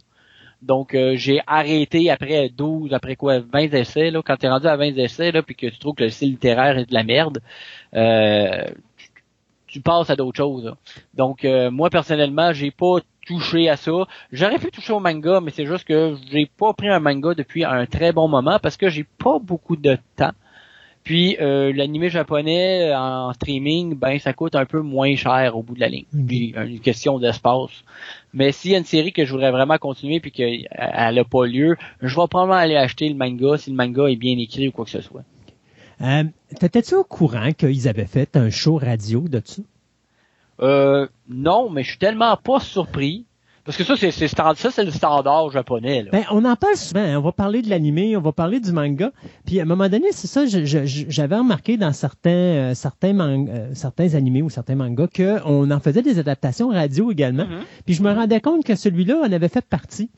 Donc 0.62 0.94
euh, 0.96 1.16
j'ai 1.18 1.42
arrêté 1.46 2.10
après 2.10 2.50
12, 2.50 2.94
après 2.94 3.16
quoi 3.18 3.40
20 3.40 3.74
essais 3.74 4.12
là, 4.12 4.22
quand 4.24 4.38
tu 4.38 4.46
es 4.46 4.50
rendu 4.50 4.68
à 4.68 4.78
20 4.78 4.96
essais 4.98 5.32
là 5.32 5.42
puis 5.44 5.56
que 5.56 5.68
tu 5.68 5.78
trouves 5.80 5.96
que 5.96 6.04
le 6.06 6.10
style 6.10 6.32
littéraire 6.32 6.78
est 6.78 6.86
de 6.86 6.94
la 6.94 7.04
merde, 7.04 7.40
euh, 7.96 8.66
tu, 9.74 9.82
passes 9.82 10.10
à 10.10 10.16
d'autres 10.16 10.38
choses. 10.38 10.66
là. 10.66 10.76
Donc 11.14 11.44
euh, 11.44 11.72
moi 11.72 11.90
personnellement, 11.90 12.54
j'ai 12.54 12.72
pas 12.72 12.98
touché 13.26 13.70
à 13.70 13.78
ça. 13.78 13.92
J'aurais 14.32 14.60
pu 14.60 14.72
toucher 14.72 14.94
au 14.94 15.00
manga, 15.00 15.40
mais 15.42 15.52
c'est 15.52 15.66
juste 15.66 15.86
que 15.86 16.16
j'ai 16.32 16.50
pas 16.58 16.74
pris 16.74 16.90
un 16.90 17.00
manga 17.00 17.34
depuis 17.34 17.64
un 17.64 17.86
très 17.86 18.12
bon 18.12 18.28
moment 18.28 18.60
parce 18.62 18.78
que 18.78 18.90
j'ai 18.90 19.06
pas 19.18 19.40
beaucoup 19.40 19.76
de 19.76 19.98
temps. 20.16 20.34
Puis 21.04 21.36
euh, 21.42 21.74
l'animé 21.74 22.10
japonais 22.10 22.94
en 22.96 23.34
streaming, 23.34 23.96
ben 23.96 24.20
ça 24.20 24.32
coûte 24.32 24.56
un 24.56 24.66
peu 24.66 24.80
moins 24.80 25.16
cher 25.16 25.58
au 25.58 25.62
bout 25.62 25.76
de 25.76 25.82
la 25.82 25.90
ligne. 25.90 26.06
Puis 26.28 26.54
une 26.56 26.80
question 26.80 27.20
d'espace. 27.20 27.84
Mais 28.34 28.52
s'il 28.52 28.72
y 28.72 28.76
a 28.76 28.78
une 28.78 28.86
série 28.86 29.12
que 29.12 29.26
je 29.26 29.32
voudrais 29.34 29.52
vraiment 29.52 29.78
continuer 29.78 30.22
puis 30.22 30.32
qu'elle 30.32 30.66
n'a 30.78 31.24
pas 31.26 31.46
lieu, 31.46 31.76
je 32.02 32.08
vais 32.08 32.28
probablement 32.28 32.58
aller 32.58 32.78
acheter 32.78 33.10
le 33.10 33.16
manga 33.16 33.58
si 33.58 33.70
le 33.70 33.76
manga 33.76 34.08
est 34.08 34.16
bien 34.16 34.38
écrit 34.38 34.70
ou 34.70 34.72
quoi 34.72 34.86
que 34.86 34.92
ce 34.92 35.02
soit. 35.02 35.24
Euh, 36.04 36.24
T'étais-tu 36.60 36.96
au 36.96 37.04
courant 37.04 37.52
qu'ils 37.54 37.88
avaient 37.88 38.06
fait 38.06 38.36
un 38.36 38.50
show 38.50 38.78
radio 38.78 39.22
de 39.28 39.42
ça? 39.44 39.62
Euh, 40.62 41.08
non, 41.30 41.70
mais 41.70 41.84
je 41.84 41.90
suis 41.90 41.98
tellement 42.00 42.38
pas 42.38 42.60
surpris. 42.60 43.26
Parce 43.66 43.78
que 43.78 43.86
ça, 43.86 43.96
c'est 43.96 44.12
c'est 44.12 44.28
stand- 44.28 44.58
ça, 44.58 44.72
c'est 44.72 44.84
le 44.84 44.92
standard 44.92 45.50
japonais. 45.50 46.04
Là. 46.04 46.10
Ben, 46.12 46.26
on 46.32 46.44
en 46.44 46.58
parle 46.58 46.76
souvent. 46.76 47.00
hein. 47.00 47.18
On 47.18 47.22
va 47.22 47.32
parler 47.32 47.62
de 47.62 47.70
l'animé, 47.70 48.18
on 48.18 48.20
va 48.22 48.34
parler 48.34 48.60
du 48.60 48.74
manga. 48.74 49.12
Puis 49.46 49.58
à 49.58 49.64
un 49.64 49.66
moment 49.66 49.88
donné, 49.88 50.08
c'est 50.12 50.28
ça, 50.28 50.46
je- 50.46 50.66
je- 50.66 50.86
je- 50.86 51.06
j'avais 51.08 51.38
remarqué 51.38 51.78
dans 51.78 51.94
certains 51.94 52.30
euh, 52.30 52.74
certains 52.74 53.14
man- 53.14 53.48
euh, 53.50 53.70
certains 53.74 54.16
animés 54.16 54.42
ou 54.42 54.50
certains 54.50 54.76
mangas 54.76 55.08
qu'on 55.16 55.72
en 55.72 55.80
faisait 55.80 56.02
des 56.02 56.20
adaptations 56.20 56.70
radio 56.72 57.10
également. 57.10 57.46
Mhm. 57.46 57.62
Puis 57.86 57.96
je 57.96 58.04
me 58.04 58.12
rendais 58.12 58.42
compte 58.42 58.66
que 58.66 58.76
celui-là 58.76 59.22
en 59.26 59.32
avait 59.32 59.48
fait 59.48 59.64
partie. 59.66 60.10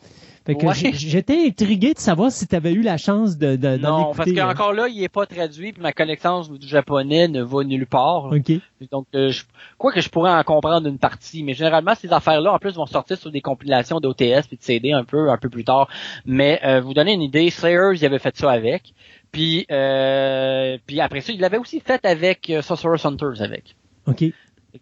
Fait 0.46 0.56
que 0.56 0.66
Ouais. 0.66 0.74
j'étais 0.94 1.48
intrigué 1.48 1.94
de 1.96 2.00
savoir 2.00 2.32
si 2.32 2.46
tu 2.46 2.56
avais 2.56 2.72
eu 2.74 2.82
la 2.82 2.98
chance 2.98 3.38
de, 3.38 3.56
de 3.56 3.78
d'en 3.78 3.98
non, 4.00 4.14
parce 4.14 4.28
écouter, 4.28 4.42
euh. 4.42 4.48
qu'encore 4.48 4.74
là, 4.74 4.88
il 4.88 5.02
est 5.02 5.10
pas 5.10 5.26
traduit, 5.26 5.74
puis 5.74 5.82
ma 5.82 5.92
connaissance 5.92 6.52
du 6.52 6.68
japonais 6.68 7.28
ne 7.28 7.42
va 7.42 7.64
nulle 7.64 7.88
part. 7.88 8.26
OK. 8.26 8.52
Donc, 8.92 9.08
euh, 9.16 9.32
je, 9.32 9.44
quoi 9.80 9.92
que 9.92 10.02
je 10.02 10.10
pourrais 10.10 10.32
en 10.32 10.44
comprendre 10.44 10.88
une 10.88 11.00
partie, 11.00 11.44
mais 11.44 11.56
généralement 11.56 11.96
ces 11.96 12.14
affaires-là, 12.14 12.54
en 12.54 12.60
plus, 12.60 12.76
vont 12.76 12.86
sortir 12.86 13.18
sur 13.18 13.32
des 13.32 13.42
compilations 13.42 14.00
d'OTS 14.00 14.48
puis 14.48 14.58
de 14.58 14.62
CD 14.62 14.92
un 14.92 15.04
peu, 15.04 15.32
un 15.32 15.38
peu 15.38 15.50
plus 15.50 15.64
tard. 15.64 15.88
Mais 16.26 16.60
euh, 16.64 16.80
vous 16.80 16.94
donner 16.94 17.14
une 17.14 17.24
idée, 17.24 17.50
Slayers, 17.50 17.96
il 17.96 18.06
avait 18.06 18.20
fait 18.20 18.38
ça 18.38 18.52
avec. 18.52 18.94
Puis, 19.32 19.66
euh, 19.72 20.78
puis 20.86 21.02
après 21.02 21.22
ça, 21.22 21.34
il 21.34 21.40
l'avait 21.40 21.58
aussi 21.58 21.80
fait 21.80 22.06
avec 22.06 22.50
euh, 22.52 22.62
Sorcerer's 22.62 23.04
Hunters 23.06 23.42
avec. 23.42 23.76
OK. 24.08 24.24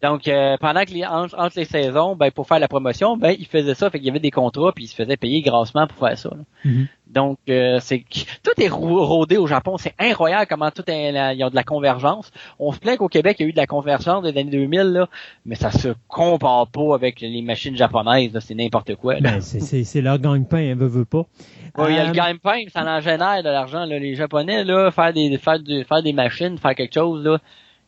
Donc, 0.02 0.28
euh, 0.28 0.58
pendant 0.60 0.84
que 0.86 0.92
les, 0.92 1.06
entre, 1.06 1.38
entre 1.38 1.58
les 1.58 1.66
saisons, 1.66 2.16
ben, 2.16 2.32
pour 2.32 2.48
faire 2.48 2.60
la 2.60 2.68
promotion, 2.68 3.16
ben, 3.18 3.36
il 3.38 3.46
faisait 3.46 3.76
ça, 3.76 3.90
fait 3.90 4.00
qu'il 4.00 4.08
y 4.08 4.10
avait 4.10 4.20
des 4.20 4.32
contrats, 4.32 4.72
puis 4.74 4.86
il 4.86 4.88
se 4.88 4.96
faisait 4.96 5.18
payer 5.18 5.42
grassement 5.42 5.86
pour 5.88 5.98
faire 6.08 6.18
ça. 6.18 6.30
là. 6.30 6.44
Mhm. 6.66 6.88
Donc, 7.08 7.38
euh, 7.48 7.78
c'est 7.80 8.04
tout 8.44 8.60
est 8.60 8.70
rodé 8.70 9.38
au 9.38 9.46
Japon. 9.46 9.78
C'est 9.78 9.94
incroyable 10.00 10.48
comment 10.50 10.72
tout 10.72 10.82
est, 10.88 11.12
là, 11.12 11.34
ils 11.34 11.44
ont 11.44 11.50
de 11.52 11.56
la 11.56 11.64
convergence. 11.64 12.32
On 12.58 12.72
se 12.72 12.80
plaint 12.80 12.98
qu'au 12.98 13.08
Québec, 13.08 13.38
il 13.40 13.44
y 13.44 13.46
a 13.46 13.50
eu 13.50 13.52
de 13.52 13.58
la 13.58 13.68
convergence 13.68 14.24
des 14.24 14.30
années 14.30 14.50
2000, 14.50 14.80
là, 14.82 15.08
mais 15.46 15.54
ça 15.54 15.70
se 15.70 15.90
compare 16.08 16.68
pas 16.68 16.96
avec 16.96 17.22
les 17.22 17.42
machines 17.44 17.78
japonaises. 17.78 18.32
C'est 18.40 18.56
n'importe 18.56 18.96
quoi. 18.96 19.16
Ben, 19.22 19.42
c'est- 19.42 20.02
leur 20.02 20.18
gagne-pain, 20.18 20.72
hein, 20.72 20.76
veut, 20.76 20.88
veut 20.88 21.06
pas. 21.06 21.26
Ouais, 21.78 21.90
il 21.92 21.96
y 21.96 22.00
a 22.00 22.04
Euh, 22.04 22.08
le 22.08 22.14
game 22.14 22.40
pain, 22.40 22.62
ça 22.74 22.84
en 22.84 23.00
génère 23.00 23.44
de 23.44 23.50
l'argent. 23.50 23.84
Les 23.86 24.16
Japonais, 24.16 24.64
là, 24.64 24.90
faire 24.90 25.14
des 25.14 25.38
faire, 25.38 25.60
du- 25.60 25.84
faire 25.84 26.02
des 26.02 26.14
machines, 26.14 26.58
faire 26.58 26.74
quelque 26.74 26.94
chose, 26.96 27.24
là, 27.24 27.38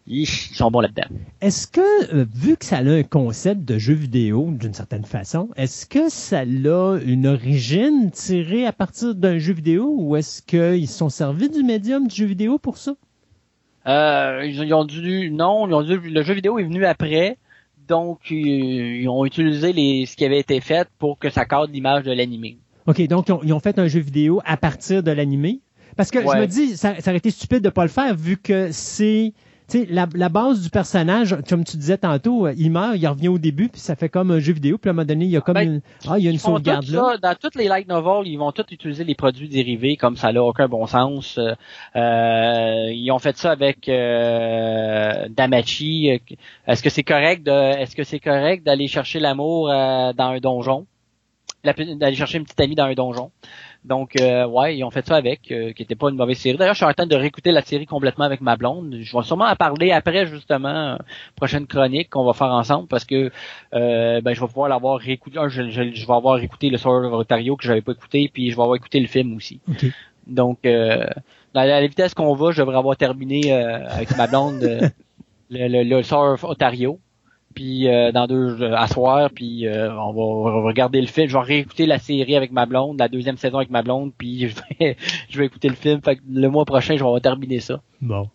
ils 0.07 0.27
sont 0.27 0.69
bons 0.69 0.81
là-dedans. 0.81 1.07
Est-ce 1.41 1.67
que, 1.67 2.13
euh, 2.13 2.25
vu 2.33 2.57
que 2.57 2.65
ça 2.65 2.77
a 2.77 2.83
un 2.83 3.03
concept 3.03 3.65
de 3.65 3.77
jeu 3.79 3.93
vidéo 3.93 4.51
d'une 4.51 4.73
certaine 4.73 5.03
façon, 5.05 5.49
est-ce 5.55 5.85
que 5.85 6.09
ça 6.09 6.41
a 6.41 6.43
une 6.43 7.25
origine 7.25 8.11
tirée 8.11 8.67
à 8.67 8.71
partir 8.71 9.15
d'un 9.15 9.39
jeu 9.39 9.53
vidéo 9.53 9.95
ou 9.97 10.15
est-ce 10.15 10.41
qu'ils 10.41 10.87
se 10.87 10.97
sont 10.97 11.09
servis 11.09 11.49
du 11.49 11.63
médium 11.63 12.07
du 12.07 12.15
jeu 12.15 12.25
vidéo 12.25 12.59
pour 12.59 12.77
ça? 12.77 12.93
Euh, 13.87 14.41
ils, 14.45 14.63
ils 14.63 14.73
ont 14.73 14.85
dû, 14.85 15.31
non, 15.31 15.67
ils 15.67 15.73
ont 15.73 15.83
dû, 15.83 15.97
le 15.97 16.23
jeu 16.23 16.33
vidéo 16.33 16.59
est 16.59 16.63
venu 16.63 16.85
après, 16.85 17.37
donc 17.87 18.19
euh, 18.31 18.35
ils 18.35 19.09
ont 19.09 19.25
utilisé 19.25 19.73
les, 19.73 20.05
ce 20.05 20.15
qui 20.15 20.25
avait 20.25 20.39
été 20.39 20.59
fait 20.61 20.87
pour 20.99 21.17
que 21.17 21.29
ça 21.29 21.45
cadre 21.45 21.71
l'image 21.71 22.03
de 22.03 22.11
l'animé. 22.11 22.57
OK, 22.87 23.01
donc 23.07 23.27
ils 23.29 23.31
ont, 23.31 23.41
ils 23.43 23.53
ont 23.53 23.59
fait 23.59 23.79
un 23.79 23.87
jeu 23.87 23.99
vidéo 23.99 24.39
à 24.45 24.57
partir 24.57 25.01
de 25.01 25.11
l'animé? 25.11 25.61
Parce 25.95 26.11
que 26.11 26.19
je 26.19 26.25
me 26.25 26.45
dis, 26.45 26.77
ça, 26.77 26.99
ça 26.99 27.11
aurait 27.11 27.17
été 27.17 27.31
stupide 27.31 27.63
de 27.63 27.69
pas 27.69 27.83
le 27.83 27.89
faire 27.89 28.15
vu 28.15 28.37
que 28.37 28.69
c'est... 28.71 29.33
Tu 29.67 29.79
sais, 29.79 29.87
la, 29.89 30.07
la 30.13 30.29
base 30.29 30.61
du 30.61 30.69
personnage, 30.69 31.35
comme 31.49 31.63
tu 31.63 31.75
disais 31.77 31.97
tantôt, 31.97 32.45
euh, 32.45 32.53
il 32.55 32.71
meurt, 32.71 32.95
il 32.97 33.07
revient 33.07 33.29
au 33.29 33.39
début, 33.39 33.67
puis 33.67 33.81
ça 33.81 33.95
fait 33.95 34.09
comme 34.09 34.29
un 34.29 34.39
jeu 34.39 34.53
vidéo, 34.53 34.77
puis 34.77 34.89
à 34.89 34.91
un 34.91 34.93
moment 34.93 35.05
donné, 35.05 35.25
il 35.25 35.31
y 35.31 35.37
a 35.37 35.41
comme 35.41 35.55
Ben, 35.55 35.75
une... 35.75 35.81
Ah, 36.07 36.19
il 36.19 36.25
y 36.25 36.27
a 36.27 36.31
une 36.31 36.37
sauvegarde 36.37 36.85
tout 36.85 36.93
là. 36.93 37.13
ça, 37.13 37.17
dans 37.17 37.35
toutes 37.35 37.55
les 37.55 37.67
light 37.67 37.87
novels, 37.87 38.27
ils 38.27 38.37
vont 38.37 38.51
tous 38.51 38.65
utiliser 38.71 39.03
les 39.03 39.15
produits 39.15 39.49
dérivés 39.49 39.97
comme 39.97 40.17
ça 40.17 40.31
n'a 40.31 40.43
aucun 40.43 40.67
bon 40.67 40.85
sens. 40.85 41.39
Euh, 41.39 41.55
euh, 41.95 42.91
ils 42.91 43.09
ont 43.11 43.19
fait 43.19 43.37
ça 43.37 43.51
avec 43.51 43.89
euh, 43.89 45.27
Damachi. 45.29 46.09
Est-ce 46.67 46.83
que 46.83 46.89
c'est 46.89 47.03
correct 47.03 47.43
de, 47.43 47.51
est-ce 47.79 47.95
que 47.95 48.03
c'est 48.03 48.19
correct 48.19 48.63
d'aller 48.63 48.87
chercher 48.87 49.19
l'amour 49.19 49.69
euh, 49.71 50.13
dans 50.13 50.29
un 50.29 50.39
donjon, 50.39 50.85
d'aller 51.63 52.15
chercher 52.15 52.37
une 52.37 52.43
petite 52.43 52.59
amie 52.61 52.75
dans 52.75 52.85
un 52.85 52.93
donjon? 52.93 53.31
Donc 53.85 54.19
euh, 54.19 54.47
ouais, 54.47 54.75
ils 54.75 54.83
ont 54.83 54.89
fait 54.89 55.05
ça 55.05 55.15
avec, 55.15 55.51
euh, 55.51 55.71
qui 55.71 55.83
était 55.83 55.95
pas 55.95 56.09
une 56.09 56.15
mauvaise 56.15 56.37
série. 56.37 56.57
D'ailleurs, 56.57 56.73
je 56.73 56.79
suis 56.79 56.85
en 56.85 56.93
train 56.93 57.05
de 57.05 57.15
réécouter 57.15 57.51
la 57.51 57.61
série 57.61 57.85
complètement 57.85 58.25
avec 58.25 58.41
ma 58.41 58.55
blonde. 58.55 58.97
Je 58.99 59.15
vais 59.15 59.23
sûrement 59.23 59.45
en 59.45 59.55
parler 59.55 59.91
après 59.91 60.25
justement, 60.25 60.69
euh, 60.69 60.97
prochaine 61.35 61.67
chronique 61.67 62.09
qu'on 62.09 62.25
va 62.25 62.33
faire 62.33 62.47
ensemble 62.47 62.87
parce 62.87 63.05
que 63.05 63.31
euh, 63.73 64.21
ben 64.21 64.33
je 64.33 64.41
vais 64.41 64.47
pouvoir 64.47 64.69
l'avoir 64.69 64.97
réécouté. 64.97 65.37
Un, 65.37 65.49
je, 65.49 65.69
je, 65.69 65.93
je 65.93 66.07
vais 66.07 66.13
avoir 66.13 66.39
écouté 66.39 66.69
le 66.71 66.77
Sword 66.77 67.05
of 67.05 67.13
Ontario 67.13 67.55
que 67.55 67.63
j'avais 67.63 67.81
pas 67.81 67.91
écouté, 67.91 68.29
puis 68.33 68.49
je 68.49 68.55
vais 68.55 68.61
avoir 68.61 68.75
écouté 68.75 68.99
le 68.99 69.07
film 69.07 69.35
aussi. 69.35 69.59
Donc 70.25 70.59
euh, 70.65 71.05
dans 71.53 71.63
la, 71.63 71.85
vitesse 71.85 72.13
qu'on 72.13 72.33
va, 72.33 72.51
je 72.51 72.61
devrais 72.61 72.77
avoir 72.77 72.97
terminé 72.97 73.53
euh, 73.53 73.87
avec 73.87 74.15
ma 74.17 74.27
blonde 74.27 74.63
euh, 74.63 74.89
le, 75.49 75.67
le, 75.67 75.83
le 75.83 76.03
Sword 76.03 76.33
of 76.33 76.43
Ontario. 76.43 76.99
Puis 77.55 77.87
euh, 77.87 78.11
dans 78.11 78.27
deux 78.27 78.61
à 78.73 78.87
soir, 78.87 79.29
puis 79.33 79.65
euh, 79.65 79.89
on 79.93 80.11
va 80.11 80.51
regarder 80.61 80.99
le 80.99 81.07
film. 81.07 81.29
Je 81.29 81.37
vais 81.37 81.43
réécouter 81.43 81.85
la 81.85 81.99
série 81.99 82.35
avec 82.35 82.51
ma 82.51 82.65
blonde, 82.65 82.99
la 82.99 83.07
deuxième 83.07 83.37
saison 83.37 83.57
avec 83.57 83.69
ma 83.69 83.81
blonde, 83.81 84.11
puis 84.17 84.49
je 85.29 85.37
vais, 85.37 85.45
écouter 85.45 85.69
le 85.69 85.75
film. 85.75 86.01
Fait 86.03 86.17
que 86.17 86.21
le 86.29 86.49
mois 86.49 86.65
prochain, 86.65 86.97
je 86.97 87.03
vais 87.03 87.19
terminé 87.21 87.61
ça. 87.61 87.81
Bon. 88.01 88.29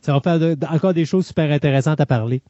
Ça 0.00 0.14
va 0.14 0.20
faire 0.20 0.56
encore 0.72 0.94
des 0.94 1.04
choses 1.04 1.26
super 1.26 1.52
intéressantes 1.52 2.00
à 2.00 2.06
parler. 2.06 2.42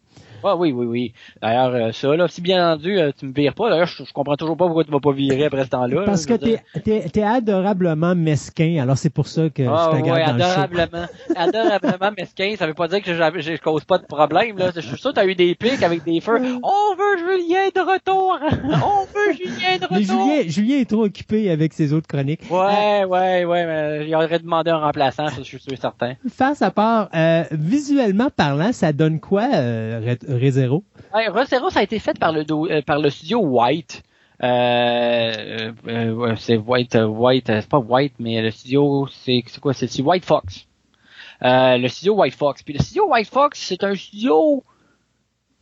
Ah 0.44 0.56
oui, 0.56 0.72
oui, 0.72 0.86
oui. 0.86 1.12
D'ailleurs, 1.40 1.74
euh, 1.74 1.92
ça, 1.92 2.14
là, 2.16 2.26
si 2.28 2.40
bien 2.40 2.72
entendu, 2.72 2.98
euh, 2.98 3.10
tu 3.18 3.26
me 3.26 3.32
vires 3.32 3.54
pas, 3.54 3.70
d'ailleurs, 3.70 3.86
je, 3.86 4.04
je 4.04 4.12
comprends 4.12 4.36
toujours 4.36 4.56
pas 4.56 4.66
pourquoi 4.66 4.84
tu 4.84 4.90
vas 4.90 5.00
pas 5.00 5.12
virer 5.12 5.44
après 5.46 5.64
ce 5.64 5.68
temps-là. 5.70 6.02
Parce 6.04 6.28
là, 6.28 6.36
que 6.38 6.44
t'es, 6.44 6.50
dire. 6.50 6.60
t'es, 6.84 7.08
t'es 7.10 7.22
adorablement 7.22 8.14
mesquin, 8.14 8.78
alors 8.82 8.98
c'est 8.98 9.10
pour 9.10 9.26
ça 9.28 9.48
que 9.50 9.62
Ah 9.68 9.90
je 9.94 9.98
te 10.00 10.02
ouais, 10.04 10.24
dans 10.26 10.32
le 10.34 10.38
show. 10.40 10.44
adorablement, 10.48 11.06
adorablement 11.36 12.10
mesquin, 12.18 12.54
ça 12.58 12.66
veut 12.66 12.74
pas 12.74 12.88
dire 12.88 13.02
que 13.02 13.14
je, 13.14 13.22
je, 13.40 13.52
je 13.52 13.56
cause 13.60 13.84
pas 13.84 13.98
de 13.98 14.06
problème, 14.06 14.58
là. 14.58 14.70
Je 14.74 14.80
suis 14.80 14.96
sûr 14.98 15.10
que 15.10 15.16
t'as 15.16 15.26
eu 15.26 15.34
des 15.34 15.54
pics 15.54 15.82
avec 15.82 16.04
des 16.04 16.20
feux. 16.20 16.38
On 16.62 16.94
veut 16.96 17.18
Julien 17.18 17.68
de 17.74 17.80
retour! 17.80 18.38
On 18.64 19.04
veut 19.04 19.32
Julien 19.36 19.76
de 19.78 19.82
retour! 19.84 19.96
Mais 19.96 20.02
Julien, 20.02 20.48
Julien 20.50 20.76
est 20.78 20.88
trop 20.90 21.04
occupé 21.04 21.50
avec 21.50 21.72
ses 21.72 21.92
autres 21.92 22.06
chroniques. 22.08 22.42
Ouais, 22.50 23.04
ouais, 23.04 23.44
ouais, 23.44 23.66
mais 23.66 24.08
il 24.08 24.14
aurait 24.14 24.38
demandé 24.38 24.70
un 24.70 24.78
remplaçant, 24.78 25.28
ça, 25.28 25.36
je 25.38 25.42
suis 25.42 25.60
sûr 25.60 25.72
et 25.72 25.76
certain. 25.76 26.14
Face 26.28 26.62
à 26.62 26.70
part, 26.70 27.08
euh, 27.14 27.44
visuellement 27.52 28.28
parlant, 28.34 28.72
ça 28.72 28.92
donne 28.92 29.20
quoi, 29.20 29.48
euh, 29.54 30.14
ReZero? 30.38 30.84
Ouais, 31.14 31.28
Rosero, 31.28 31.70
ça 31.70 31.80
a 31.80 31.82
été 31.82 31.98
fait 31.98 32.18
par 32.18 32.32
le 32.32 32.44
euh, 32.50 33.10
studio 33.10 33.40
White. 33.40 34.02
Euh, 34.42 35.72
euh, 35.86 36.12
ouais, 36.12 36.34
c'est 36.36 36.56
White, 36.56 36.96
euh, 36.96 37.06
White, 37.06 37.50
euh, 37.50 37.60
c'est 37.60 37.68
pas 37.68 37.78
White, 37.78 38.14
mais 38.18 38.42
le 38.42 38.50
studio, 38.50 39.06
c'est 39.24 39.44
quoi, 39.60 39.72
c'est 39.72 40.00
White 40.00 40.24
Fox. 40.24 40.66
Euh, 41.44 41.76
le 41.78 41.88
studio 41.88 42.14
White 42.14 42.34
Fox. 42.34 42.62
Puis 42.62 42.74
le 42.74 42.80
studio 42.80 43.08
White 43.08 43.28
Fox, 43.28 43.60
c'est 43.60 43.84
un 43.84 43.94
studio 43.94 44.64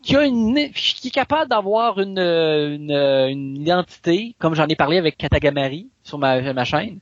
qui 0.03 0.17
a 0.17 0.25
une, 0.25 0.71
qui 0.73 1.09
est 1.09 1.11
capable 1.11 1.51
d'avoir 1.51 2.01
une, 2.01 2.19
une, 2.19 2.91
une 2.91 3.57
identité, 3.57 4.35
comme 4.39 4.55
j'en 4.55 4.67
ai 4.67 4.77
parlé 4.77 4.97
avec 4.97 5.19
Katagamari 5.19 5.89
sur 6.03 6.17
ma, 6.17 6.55
ma 6.55 6.65
chaîne, 6.65 7.01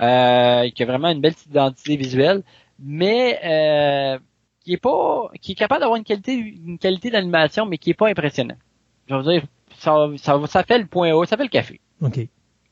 euh, 0.00 0.68
qui 0.70 0.82
a 0.82 0.86
vraiment 0.86 1.10
une 1.10 1.20
belle 1.20 1.34
identité 1.48 1.96
visuelle, 1.96 2.42
mais 2.80 3.38
euh, 3.44 4.18
qui 4.64 4.74
est 4.74 4.78
pas, 4.78 5.30
qui 5.40 5.52
est 5.52 5.54
capable 5.54 5.80
d'avoir 5.80 5.96
une 5.96 6.04
qualité, 6.04 6.34
une 6.34 6.78
qualité 6.78 7.10
d'animation, 7.10 7.66
mais 7.66 7.78
qui 7.78 7.90
est 7.90 7.94
pas 7.94 8.08
impressionnant. 8.08 8.56
Je 9.08 9.14
veux 9.14 9.22
dire, 9.22 9.42
ça, 9.78 10.08
ça, 10.16 10.40
ça 10.46 10.62
fait 10.62 10.78
le 10.78 10.86
point 10.86 11.12
haut, 11.12 11.24
ça 11.24 11.36
fait 11.36 11.44
le 11.44 11.48
café. 11.48 11.80
OK. 12.02 12.18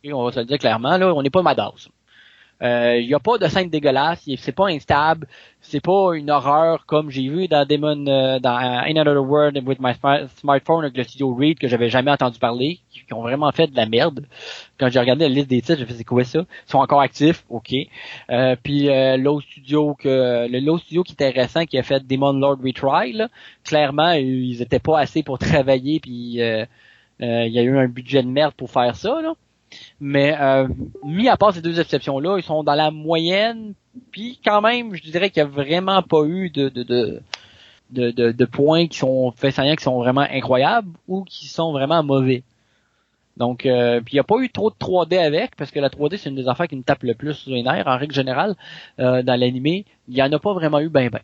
Et 0.05 0.13
on 0.13 0.25
va 0.25 0.33
se 0.33 0.41
le 0.41 0.47
dire 0.47 0.59
clairement, 0.59 0.97
là, 0.97 1.15
on 1.15 1.23
n'est 1.23 1.31
pas 1.31 1.43
Madhouse. 1.43 1.91
Il 2.61 3.07
n'y 3.07 3.15
a 3.15 3.21
pas 3.21 3.39
de 3.39 3.47
scène 3.47 3.69
dégueulasse, 3.69 4.29
c'est 4.39 4.53
pas 4.53 4.67
instable, 4.67 5.27
c'est 5.61 5.81
pas 5.81 6.15
une 6.15 6.31
horreur 6.31 6.87
comme 6.87 7.11
j'ai 7.11 7.29
vu 7.29 7.49
dans 7.49 7.67
Demon, 7.67 8.07
euh, 8.07 8.39
dans 8.39 8.57
Another 8.57 9.23
World 9.23 9.61
with 9.67 9.79
my 9.81 9.93
Sma- 9.93 10.29
smartphone 10.41 10.85
avec 10.85 10.97
le 10.97 11.05
studio 11.05 11.35
Read 11.35 11.59
que 11.59 11.69
j'avais 11.69 11.91
jamais 11.91 12.11
entendu 12.11 12.39
parler, 12.39 12.81
qui, 12.91 13.03
ont 13.13 13.23
vraiment 13.23 13.51
fait 13.53 13.67
de 13.67 13.77
la 13.77 13.87
merde. 13.87 14.25
Quand 14.79 14.89
j'ai 14.89 14.99
regardé 15.01 15.29
la 15.29 15.35
liste 15.35 15.49
des 15.49 15.61
titres, 15.61 15.79
j'ai 15.79 15.87
fait 15.87 15.95
c'est 15.95 16.05
quoi 16.05 16.25
ça? 16.25 16.41
Ils 16.41 16.71
sont 16.71 16.79
encore 16.79 17.01
actifs, 17.01 17.45
ok. 17.49 17.75
Euh, 18.31 18.57
puis 18.63 18.89
euh, 18.89 19.17
l'autre 19.17 19.47
studio 19.47 19.95
que 19.95 20.47
le 20.49 20.61
l'autre 20.61 20.85
studio 20.85 21.03
qui 21.03 21.13
était 21.13 21.31
récent 21.31 21.65
qui 21.67 21.79
a 21.79 21.83
fait 21.83 22.07
Demon 22.07 22.33
Lord 22.33 22.59
Retry, 22.65 23.13
là, 23.13 23.29
clairement 23.65 24.13
ils 24.13 24.63
étaient 24.63 24.79
pas 24.79 24.99
assez 24.99 25.23
pour 25.23 25.39
travailler, 25.39 26.01
puis 26.01 26.41
euh, 26.41 26.65
euh, 27.23 27.45
il 27.47 27.53
y 27.53 27.59
a 27.59 27.63
eu 27.63 27.77
un 27.79 27.89
budget 27.89 28.23
de 28.23 28.29
merde 28.29 28.55
pour 28.55 28.71
faire 28.71 28.95
ça 28.97 29.21
là. 29.21 29.35
Mais 30.01 30.37
euh, 30.41 30.69
mis 31.05 31.29
à 31.29 31.37
part 31.37 31.53
ces 31.55 31.63
deux 31.63 31.79
exceptions-là, 31.81 32.37
ils 32.39 32.43
sont 32.43 32.63
dans 32.65 32.75
la 32.75 32.91
moyenne. 32.91 33.75
Puis 34.13 34.39
quand 34.45 34.61
même, 34.61 34.95
je 34.95 35.03
dirais 35.03 35.31
qu'il 35.31 35.43
n'y 35.43 35.49
a 35.49 35.53
vraiment 35.53 36.03
pas 36.03 36.25
eu 36.25 36.51
de, 36.51 36.69
de, 36.69 36.83
de, 36.83 37.21
de, 37.91 38.11
de- 38.11 38.33
de 38.33 38.45
points 38.45 38.87
qui 38.87 38.99
sont 38.99 39.33
faits 39.33 39.55
saillants, 39.55 39.77
qui 39.77 39.85
sont 39.85 39.99
vraiment 39.99 40.27
incroyables 40.31 40.91
ou 41.09 41.25
qui 41.25 41.49
sont 41.49 41.73
vraiment 41.73 42.03
mauvais. 42.03 42.43
Donc, 43.37 43.67
euh, 43.67 44.01
puis 44.01 44.15
il 44.15 44.17
n'y 44.17 44.21
a 44.21 44.25
pas 44.25 44.39
eu 44.41 44.51
trop 44.51 44.69
de 44.71 44.75
3D 44.77 45.17
avec, 45.17 45.55
parce 45.55 45.71
que 45.71 45.79
la 45.79 45.89
3D, 45.91 46.17
c'est 46.17 46.29
une 46.29 46.35
des 46.35 46.49
affaires 46.49 46.67
qui 46.67 46.75
me 46.75 46.83
tape 46.83 47.05
le 47.05 47.15
plus 47.15 47.35
sur 47.35 47.53
les 47.53 47.63
nerfs. 47.63 47.87
En 47.87 47.97
règle 47.97 48.13
générale, 48.15 48.57
euh, 48.99 49.23
dans 49.23 49.39
l'animé, 49.39 49.85
il 50.09 50.15
n'y 50.15 50.23
en 50.23 50.33
a 50.33 50.39
pas 50.41 50.53
vraiment 50.55 50.81
eu 50.81 50.89
ben 50.89 51.09
ben. 51.09 51.21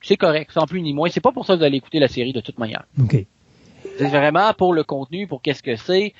C'est 0.00 0.16
correct, 0.16 0.50
sans 0.50 0.66
plus 0.66 0.82
ni 0.82 0.92
moins. 0.92 1.08
C'est 1.08 1.20
pas 1.20 1.30
pour 1.30 1.46
ça 1.46 1.52
que 1.54 1.58
vous 1.60 1.64
allez 1.64 1.76
écouter 1.76 2.00
la 2.00 2.08
série 2.08 2.32
de 2.32 2.40
toute 2.40 2.58
manière. 2.58 2.82
OK. 3.00 3.16
C'est 3.98 4.08
vraiment 4.08 4.52
pour 4.54 4.72
le 4.74 4.82
contenu, 4.82 5.28
pour 5.28 5.40
qu'est-ce 5.40 5.62
que 5.62 5.76
c'est, 5.76 6.14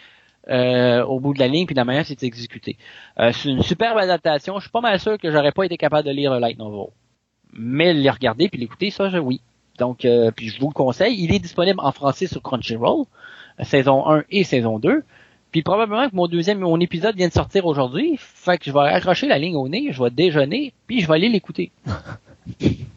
euh, 0.49 1.05
au 1.05 1.21
bout 1.21 1.35
de 1.35 1.39
la 1.39 1.49
ligne, 1.49 1.67
puis 1.67 1.75
la 1.75 1.85
manière 1.85 2.07
c'est 2.07 2.23
exécuté. 2.23 2.77
Euh, 3.19 3.33
c'est 3.33 3.49
une 3.49 3.63
superbe 3.63 3.99
adaptation. 3.99 4.57
Je 4.57 4.63
suis 4.63 4.71
pas 4.71 4.81
mal 4.81 4.99
sûr 4.99 5.19
que 5.19 5.31
j'aurais 5.31 5.53
pas 5.53 5.65
été 5.65 5.77
capable 5.77 6.07
de 6.07 6.13
lire 6.13 6.39
light 6.39 6.59
novel. 6.59 6.93
Mais 7.53 7.93
les 7.93 8.11
regarder 8.11 8.49
puis 8.49 8.59
l'écouter, 8.59 8.91
ça, 8.91 9.09
je, 9.09 9.19
oui. 9.19 9.41
Donc, 9.79 10.05
euh, 10.05 10.31
puis 10.31 10.49
je 10.49 10.61
vous 10.61 10.69
le 10.69 10.75
conseille. 10.75 11.17
Il 11.19 11.35
est 11.35 11.39
disponible 11.39 11.81
en 11.81 11.93
français 11.93 12.27
sur 12.27 12.43
Crunchyroll, 12.43 13.05
euh, 13.61 13.65
saison 13.65 14.09
1 14.09 14.25
et 14.31 14.45
saison 14.45 14.79
2. 14.79 15.03
Puis 15.51 15.63
probablement 15.63 16.09
que 16.09 16.17
mon 16.17 16.29
deuxième, 16.29 16.61
mon 16.61 16.81
épisode 16.81 17.15
vient 17.17 17.29
de 17.29 17.33
sortir 17.33 17.67
aujourd'hui. 17.67 18.17
Fait 18.19 18.59
que 18.59 18.65
je 18.65 18.73
vais 18.73 18.81
accrocher 18.81 19.29
la 19.29 19.39
ligne 19.39 19.57
au 19.57 19.69
nez, 19.69 19.89
je 19.91 20.03
vais 20.03 20.11
déjeuner, 20.11 20.73
puis 20.87 21.01
je 21.01 21.09
vais 21.09 21.15
aller 21.15 21.29
l'écouter. 21.29 21.73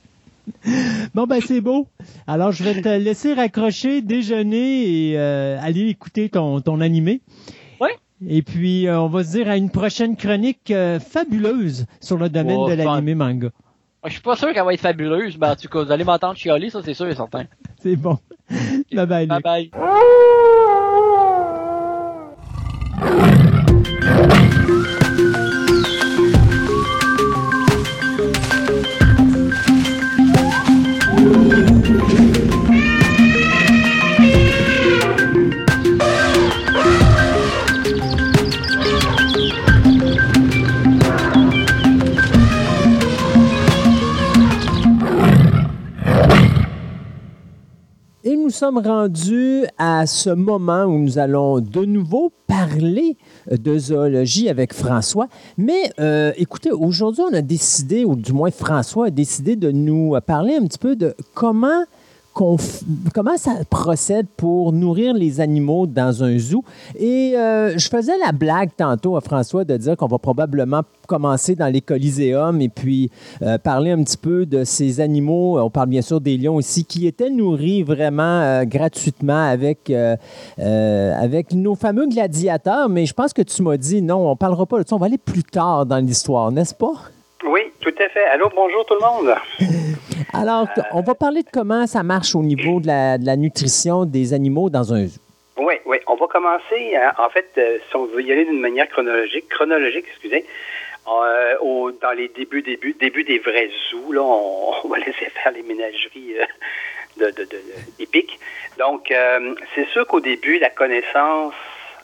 Bon, 1.13 1.25
ben 1.25 1.39
c'est 1.45 1.61
beau. 1.61 1.87
Alors, 2.27 2.51
je 2.51 2.63
vais 2.63 2.81
te 2.81 2.89
laisser 2.89 3.33
raccrocher, 3.33 4.01
déjeuner 4.01 5.11
et 5.11 5.17
euh, 5.17 5.57
aller 5.61 5.87
écouter 5.87 6.29
ton, 6.29 6.61
ton 6.61 6.81
animé. 6.81 7.21
Oui. 7.81 7.89
Et 8.27 8.41
puis, 8.41 8.87
euh, 8.87 8.99
on 8.99 9.07
va 9.07 9.23
se 9.23 9.31
dire 9.31 9.49
à 9.49 9.57
une 9.57 9.69
prochaine 9.69 10.15
chronique 10.15 10.71
euh, 10.71 10.99
fabuleuse 10.99 11.85
sur 12.01 12.17
le 12.17 12.29
domaine 12.29 12.57
Oh, 12.59 12.69
de 12.69 12.73
l'animé 12.75 13.15
manga. 13.15 13.49
Je 14.05 14.11
suis 14.11 14.21
pas 14.21 14.35
sûr 14.35 14.53
qu'elle 14.53 14.63
va 14.63 14.73
être 14.73 14.81
fabuleuse, 14.81 15.37
mais 15.39 15.47
en 15.47 15.55
tout 15.55 15.67
cas, 15.67 15.83
vous 15.83 15.91
allez 15.91 16.03
m'entendre 16.03 16.35
chialer, 16.35 16.69
ça 16.69 16.81
c'est 16.85 16.93
sûr 16.93 17.07
et 17.07 17.15
certain. 17.15 17.45
C'est 17.81 17.95
bon. 17.95 18.17
bye 18.93 19.05
bye, 19.07 19.25
Bye 19.27 19.37
Luc. 19.37 19.71
bye. 19.71 19.71
Et 48.27 48.35
nous 48.35 48.49
sommes 48.49 48.79
rendus 48.79 49.65
à 49.77 50.07
ce 50.07 50.31
moment 50.31 50.85
où 50.85 50.97
nous 50.97 51.19
allons 51.19 51.59
de 51.59 51.85
nouveau 51.85 52.33
parler 52.47 53.17
de 53.51 53.77
zoologie 53.77 54.49
avec 54.49 54.73
François. 54.73 55.27
Mais 55.59 55.91
euh, 55.99 56.31
écoutez, 56.35 56.71
aujourd'hui, 56.71 57.21
on 57.29 57.33
a 57.35 57.43
décidé, 57.43 58.03
ou 58.03 58.15
du 58.15 58.33
moins 58.33 58.49
François 58.49 59.05
a 59.05 59.09
décidé 59.11 59.55
de 59.55 59.69
nous 59.69 60.17
parler 60.25 60.55
un 60.55 60.65
petit 60.65 60.79
peu 60.79 60.95
de 60.95 61.13
comment 61.35 61.83
comment 62.35 63.37
ça 63.37 63.53
procède 63.69 64.27
pour 64.35 64.73
nourrir 64.73 65.13
les 65.13 65.39
animaux 65.39 65.87
dans 65.87 66.23
un 66.23 66.37
zoo? 66.37 66.63
Et 66.99 67.33
euh, 67.35 67.77
je 67.77 67.87
faisais 67.87 68.17
la 68.23 68.33
blague 68.33 68.71
tantôt 68.75 69.15
à 69.15 69.21
François 69.21 69.63
de 69.63 69.77
dire 69.77 69.95
qu'on 69.95 70.07
va 70.07 70.17
probablement 70.17 70.81
commencer 71.07 71.55
dans 71.55 71.67
les 71.67 71.81
coliséums 71.81 72.61
et 72.61 72.69
puis 72.69 73.09
euh, 73.41 73.57
parler 73.57 73.91
un 73.91 74.03
petit 74.03 74.17
peu 74.17 74.45
de 74.45 74.63
ces 74.65 74.99
animaux. 74.99 75.59
On 75.59 75.69
parle 75.69 75.89
bien 75.89 76.01
sûr 76.01 76.19
des 76.19 76.37
lions 76.37 76.55
aussi, 76.55 76.83
qui 76.83 77.07
étaient 77.07 77.29
nourris 77.29 77.83
vraiment 77.83 78.41
euh, 78.41 78.65
gratuitement 78.65 79.47
avec, 79.47 79.91
avec 80.59 81.53
nos 81.53 81.75
fameux 81.75 82.07
gladiateurs. 82.07 82.89
Mais 82.89 83.05
je 83.05 83.13
pense 83.13 83.31
que 83.31 83.41
tu 83.41 83.61
m'as 83.63 83.77
dit 83.77 84.01
non, 84.01 84.29
on 84.29 84.35
parlera 84.35 84.65
pas 84.65 84.83
de 84.83 84.87
ça. 84.87 84.95
On 84.95 84.99
va 84.99 85.05
aller 85.05 85.17
plus 85.17 85.43
tard 85.43 85.85
dans 85.85 85.99
l'histoire, 85.99 86.51
n'est-ce 86.51 86.75
pas? 86.75 87.14
Oui, 87.45 87.61
tout 87.79 87.93
à 87.99 88.09
fait. 88.09 88.25
Allô, 88.25 88.49
bonjour 88.55 88.85
tout 88.85 88.95
le 88.95 89.01
monde. 89.01 89.35
Alors, 90.33 90.67
on 90.91 91.01
va 91.01 91.15
parler 91.15 91.43
de 91.43 91.49
comment 91.51 91.85
ça 91.87 92.03
marche 92.03 92.35
au 92.35 92.41
niveau 92.41 92.79
de 92.79 92.87
la, 92.87 93.17
de 93.17 93.25
la 93.25 93.35
nutrition 93.35 94.05
des 94.05 94.33
animaux 94.33 94.69
dans 94.69 94.93
un 94.93 95.05
zoo. 95.05 95.19
Oui, 95.57 95.75
oui, 95.85 95.97
on 96.07 96.15
va 96.15 96.27
commencer. 96.27 96.95
hein, 96.95 97.11
en 97.17 97.29
fait, 97.29 97.49
euh, 97.57 97.77
si 97.87 97.95
on 97.95 98.05
veut 98.05 98.21
y 98.21 98.31
aller 98.31 98.45
d'une 98.45 98.59
manière 98.59 98.89
chronologique, 98.89 99.47
chronologique, 99.49 100.05
excusez, 100.09 100.45
euh, 101.07 101.55
au, 101.61 101.91
dans 101.91 102.11
les 102.11 102.27
débuts, 102.29 102.63
débuts, 102.63 102.95
début 102.99 103.23
des 103.23 103.39
vrais 103.39 103.69
zoos, 103.89 104.11
là, 104.11 104.21
on, 104.23 104.73
on 104.83 104.87
va 104.87 104.97
laisser 104.97 105.29
faire 105.43 105.51
les 105.53 105.61
ménageries 105.61 106.35
euh, 106.39 107.31
de, 107.31 107.43
de, 107.43 107.47
épiques. 107.99 108.39
Donc, 108.77 109.13
c'est 109.73 109.87
sûr 109.89 110.05
qu'au 110.05 110.19
début, 110.19 110.59
la 110.59 110.69
connaissance 110.69 111.53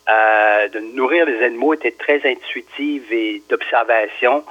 de 0.07 0.79
nourrir 0.95 1.25
les 1.25 1.43
animaux 1.43 1.73
était 1.73 1.91
très 1.91 2.21
intuitive 2.25 3.11
et 3.11 3.43
d'observation. 3.49 4.45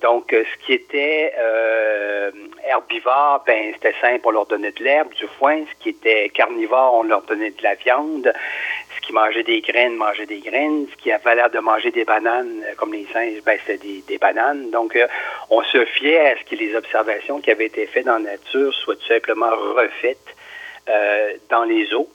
Donc, 0.00 0.32
euh, 0.32 0.44
ce 0.44 0.66
qui 0.66 0.72
était 0.72 1.32
euh, 1.38 2.30
herbivore, 2.66 3.42
ben 3.46 3.72
c'était 3.74 3.94
simple, 4.00 4.20
on 4.24 4.30
leur 4.30 4.46
donnait 4.46 4.72
de 4.72 4.82
l'herbe, 4.82 5.12
du 5.12 5.26
foin. 5.38 5.62
Ce 5.70 5.82
qui 5.82 5.90
était 5.90 6.30
carnivore, 6.30 6.94
on 6.94 7.02
leur 7.02 7.22
donnait 7.22 7.50
de 7.50 7.62
la 7.62 7.74
viande. 7.74 8.32
Ce 8.94 9.00
qui 9.06 9.12
mangeait 9.12 9.42
des 9.42 9.60
graines, 9.60 9.96
mangeait 9.96 10.26
des 10.26 10.40
graines. 10.40 10.86
Ce 10.90 10.96
qui 10.96 11.12
avait 11.12 11.34
l'air 11.34 11.50
de 11.50 11.58
manger 11.58 11.90
des 11.90 12.04
bananes, 12.04 12.62
euh, 12.66 12.74
comme 12.76 12.94
les 12.94 13.06
singes, 13.12 13.42
ben 13.44 13.58
c'était 13.66 14.00
des, 14.06 14.18
bananes. 14.18 14.70
Donc, 14.70 14.98
on 15.50 15.62
se 15.62 15.84
fiait 15.84 16.30
à 16.30 16.36
ce 16.38 16.44
que 16.44 16.56
les 16.56 16.74
observations 16.74 17.40
qui 17.40 17.50
avaient 17.50 17.66
été 17.66 17.86
faites 17.86 18.06
dans 18.06 18.14
la 18.14 18.32
nature 18.32 18.72
soient 18.72 18.96
tout 18.96 19.06
simplement 19.06 19.50
refaites 19.50 20.36
dans 21.48 21.64
les 21.64 21.94
eaux 21.94 22.08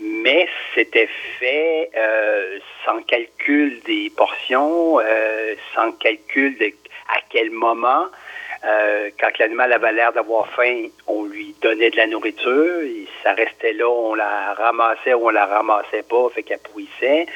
mais 0.00 0.46
c'était 0.74 1.08
fait 1.40 1.90
sans 2.84 3.02
calcul 3.02 3.80
des 3.84 4.12
portions, 4.16 4.98
sans 5.74 5.90
calcul 5.92 6.56
de 6.56 6.70
à 7.08 7.18
quel 7.30 7.50
moment. 7.50 8.04
Euh, 8.66 9.10
quand 9.20 9.28
l'animal 9.38 9.72
avait 9.72 9.92
l'air 9.92 10.12
d'avoir 10.12 10.48
faim, 10.48 10.88
on 11.06 11.24
lui 11.24 11.54
donnait 11.62 11.90
de 11.90 11.96
la 11.96 12.08
nourriture, 12.08 12.80
et 12.82 13.06
ça 13.22 13.32
restait 13.32 13.72
là, 13.72 13.88
on 13.88 14.14
la 14.14 14.54
ramassait 14.54 15.14
ou 15.14 15.26
on 15.26 15.30
la 15.30 15.46
ramassait 15.46 16.02
pas, 16.02 16.28
fait 16.34 16.42
qu'elle 16.42 16.58
pourrissait. 16.58 17.26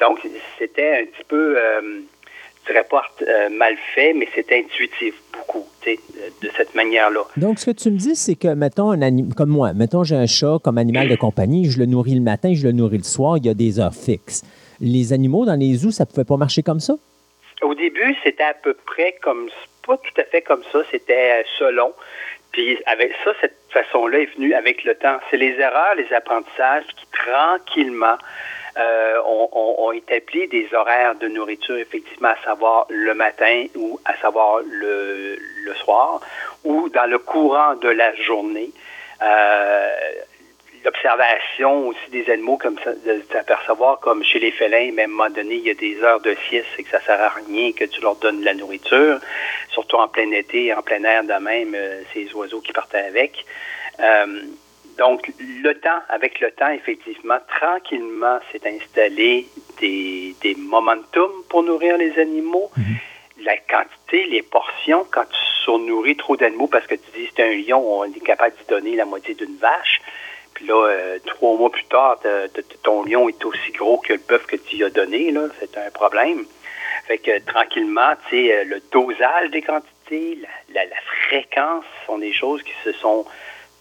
Donc 0.00 0.20
c'était 0.58 1.02
un 1.02 1.04
petit 1.04 1.24
peu, 1.28 1.56
euh, 1.58 2.00
je 2.62 2.72
dirais 2.72 2.86
pas 2.90 3.04
euh, 3.28 3.50
mal 3.50 3.76
fait, 3.94 4.14
mais 4.14 4.26
c'était 4.34 4.60
intuitif 4.60 5.14
beaucoup, 5.34 5.66
de 5.84 6.48
cette 6.56 6.74
manière-là. 6.74 7.22
Donc, 7.36 7.58
ce 7.58 7.66
que 7.66 7.70
tu 7.72 7.90
me 7.90 7.98
dis, 7.98 8.14
c'est 8.14 8.36
que, 8.36 8.54
mettons, 8.54 8.92
un 8.92 9.02
anim- 9.02 9.34
comme 9.34 9.50
moi, 9.50 9.72
mettons, 9.72 10.04
j'ai 10.04 10.14
un 10.14 10.26
chat 10.26 10.58
comme 10.62 10.78
animal 10.78 11.08
de 11.08 11.16
compagnie, 11.16 11.68
je 11.68 11.78
le 11.80 11.86
nourris 11.86 12.14
le 12.14 12.20
matin, 12.20 12.54
je 12.54 12.62
le 12.62 12.72
nourris 12.72 12.98
le 12.98 13.04
soir, 13.04 13.36
il 13.36 13.46
y 13.46 13.48
a 13.48 13.54
des 13.54 13.80
heures 13.80 13.94
fixes. 13.94 14.42
Les 14.80 15.12
animaux 15.12 15.44
dans 15.44 15.58
les 15.58 15.74
zoos, 15.74 15.90
ça 15.90 16.06
pouvait 16.06 16.24
pas 16.24 16.36
marcher 16.36 16.62
comme 16.62 16.80
ça? 16.80 16.94
Au 17.62 17.74
début, 17.74 18.16
c'était 18.22 18.44
à 18.44 18.54
peu 18.54 18.74
près 18.74 19.16
comme, 19.22 19.48
pas 19.86 19.96
tout 19.96 20.20
à 20.20 20.24
fait 20.24 20.42
comme 20.42 20.62
ça, 20.72 20.80
c'était 20.90 21.40
euh, 21.40 21.42
selon. 21.58 21.92
Puis 22.52 22.78
avec 22.86 23.12
ça, 23.24 23.32
cette 23.40 23.56
façon-là 23.70 24.20
est 24.20 24.34
venue 24.34 24.54
avec 24.54 24.84
le 24.84 24.94
temps. 24.94 25.18
C'est 25.30 25.38
les 25.38 25.58
erreurs, 25.58 25.94
les 25.96 26.12
apprentissages 26.12 26.84
qui 26.96 27.06
tranquillement 27.12 28.18
euh, 28.78 29.92
établi 29.94 30.48
des 30.48 30.68
horaires 30.74 31.14
de 31.14 31.28
nourriture, 31.28 31.76
effectivement, 31.76 32.28
à 32.28 32.44
savoir 32.44 32.86
le 32.90 33.14
matin 33.14 33.66
ou 33.74 33.98
à 34.04 34.16
savoir 34.16 34.60
le, 34.70 35.36
le 35.64 35.74
soir 35.74 36.20
ou 36.64 36.88
dans 36.88 37.08
le 37.08 37.18
courant 37.18 37.74
de 37.76 37.88
la 37.88 38.14
journée. 38.16 38.70
Euh, 39.22 39.90
l'observation 40.84 41.88
aussi 41.88 42.10
des 42.10 42.28
animaux, 42.30 42.56
comme 42.56 42.78
ça, 42.82 42.92
de 42.92 43.22
s'apercevoir 43.30 44.00
comme 44.00 44.24
chez 44.24 44.38
les 44.38 44.50
félins, 44.50 44.92
même 44.92 44.98
à 44.98 45.24
un 45.24 45.28
moment 45.28 45.30
donné, 45.30 45.54
il 45.56 45.62
y 45.66 45.70
a 45.70 45.74
des 45.74 46.02
heures 46.02 46.20
de 46.20 46.34
sieste 46.48 46.68
et 46.78 46.84
que 46.84 46.90
ça 46.90 47.00
sert 47.00 47.20
à 47.20 47.30
rien 47.30 47.72
que 47.72 47.84
tu 47.84 48.00
leur 48.00 48.16
donnes 48.16 48.40
de 48.40 48.44
la 48.44 48.54
nourriture, 48.54 49.18
surtout 49.70 49.96
en 49.96 50.08
plein 50.08 50.30
été, 50.32 50.74
en 50.74 50.82
plein 50.82 51.02
air 51.04 51.24
de 51.24 51.34
même, 51.34 51.74
euh, 51.74 52.02
ces 52.12 52.32
oiseaux 52.34 52.60
qui 52.60 52.72
partaient 52.72 52.98
avec. 52.98 53.44
Euh, 54.00 54.42
donc, 54.98 55.32
le 55.40 55.72
temps, 55.74 56.00
avec 56.08 56.40
le 56.40 56.50
temps, 56.50 56.68
effectivement, 56.68 57.38
tranquillement, 57.60 58.38
s'est 58.50 58.66
installé 58.66 59.46
des, 59.80 60.34
des 60.42 60.54
momentum 60.54 61.30
pour 61.48 61.62
nourrir 61.62 61.96
les 61.96 62.18
animaux. 62.18 62.70
La 63.42 63.56
quantité, 63.56 64.24
les 64.26 64.42
portions, 64.42 65.06
quand 65.10 65.24
tu 65.24 65.64
surnourris 65.64 66.16
trop 66.16 66.36
d'animaux, 66.36 66.66
parce 66.66 66.86
que 66.86 66.94
tu 66.94 67.10
dis 67.14 67.28
c'est 67.34 67.42
un 67.42 67.54
lion, 67.54 68.00
on 68.00 68.04
est 68.04 68.24
capable 68.24 68.54
d'y 68.56 68.66
donner 68.68 68.96
la 68.96 69.04
moitié 69.04 69.34
d'une 69.34 69.56
vache. 69.56 70.00
Puis 70.62 70.68
là, 70.68 70.86
euh, 70.86 71.18
trois 71.26 71.56
mois 71.56 71.70
plus 71.70 71.84
tard, 71.86 72.20
ton 72.84 73.04
lion 73.04 73.28
est 73.28 73.44
aussi 73.44 73.72
gros 73.72 73.98
que 73.98 74.12
le 74.12 74.20
bœuf 74.28 74.46
que 74.46 74.54
tu 74.54 74.76
y 74.76 74.84
as 74.84 74.90
donné. 74.90 75.32
Là, 75.32 75.48
c'est 75.58 75.76
un 75.76 75.90
problème. 75.90 76.44
Fait 77.08 77.18
que 77.18 77.40
tranquillement, 77.40 78.12
tu 78.28 78.36
sais, 78.46 78.56
euh, 78.56 78.64
le 78.64 78.80
dosage 78.92 79.50
des 79.50 79.62
quantités, 79.62 80.38
la 80.72 80.82
fréquence 81.26 81.84
sont 82.06 82.18
des 82.18 82.32
choses 82.32 82.62
qui 82.62 82.74
se 82.84 82.92
sont 82.92 83.26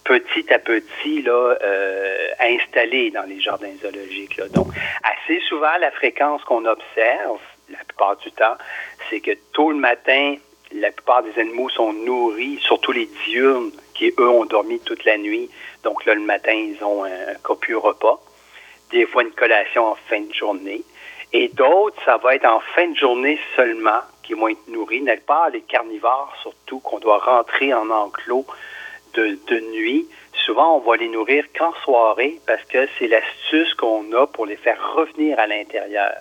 petit 0.05 0.51
à 0.51 0.57
petit 0.57 1.21
là, 1.21 1.55
euh, 1.61 2.27
installées 2.39 3.11
dans 3.11 3.29
les 3.29 3.39
jardins 3.39 3.73
zoologiques. 3.79 4.37
Là. 4.37 4.47
Donc, 4.47 4.69
assez 5.03 5.39
souvent, 5.41 5.77
la 5.79 5.91
fréquence 5.91 6.43
qu'on 6.45 6.65
observe, 6.65 7.41
la 7.69 7.77
plupart 7.87 8.17
du 8.17 8.31
temps, 8.31 8.57
c'est 9.11 9.19
que 9.19 9.31
tôt 9.53 9.69
le 9.69 9.77
matin, 9.77 10.35
la 10.73 10.91
plupart 10.91 11.21
des 11.21 11.39
animaux 11.39 11.69
sont 11.69 11.93
nourris, 11.93 12.57
surtout 12.63 12.91
les 12.91 13.07
diurnes, 13.27 13.71
qui, 13.93 14.11
eux, 14.17 14.29
ont 14.29 14.45
dormi 14.45 14.79
toute 14.79 15.05
la 15.05 15.17
nuit. 15.17 15.47
Donc 15.83 16.05
là, 16.05 16.13
le 16.13 16.21
matin, 16.21 16.53
ils 16.53 16.83
ont 16.83 17.03
un, 17.03 17.33
copieux 17.43 17.77
repas. 17.77 18.19
Des 18.91 19.05
fois, 19.05 19.23
une 19.23 19.31
collation 19.31 19.87
en 19.87 19.95
fin 19.95 20.21
de 20.21 20.33
journée. 20.33 20.83
Et 21.33 21.47
d'autres, 21.47 21.97
ça 22.03 22.17
va 22.17 22.35
être 22.35 22.45
en 22.45 22.59
fin 22.75 22.87
de 22.87 22.95
journée 22.95 23.39
seulement 23.55 24.01
qui 24.23 24.33
vont 24.33 24.49
être 24.49 24.67
nourris. 24.67 25.01
N'est 25.01 25.17
pas? 25.17 25.49
Les 25.49 25.61
carnivores, 25.61 26.33
surtout, 26.41 26.79
qu'on 26.79 26.99
doit 26.99 27.19
rentrer 27.19 27.73
en 27.73 27.89
enclos 27.89 28.45
de, 29.13 29.37
de 29.47 29.59
nuit. 29.71 30.07
Souvent, 30.45 30.77
on 30.77 30.79
va 30.79 30.97
les 30.97 31.07
nourrir 31.07 31.45
qu'en 31.57 31.73
soirée 31.83 32.39
parce 32.47 32.63
que 32.63 32.87
c'est 32.97 33.07
l'astuce 33.07 33.73
qu'on 33.75 34.11
a 34.13 34.27
pour 34.27 34.45
les 34.45 34.55
faire 34.55 34.77
revenir 34.95 35.39
à 35.39 35.47
l'intérieur. 35.47 36.13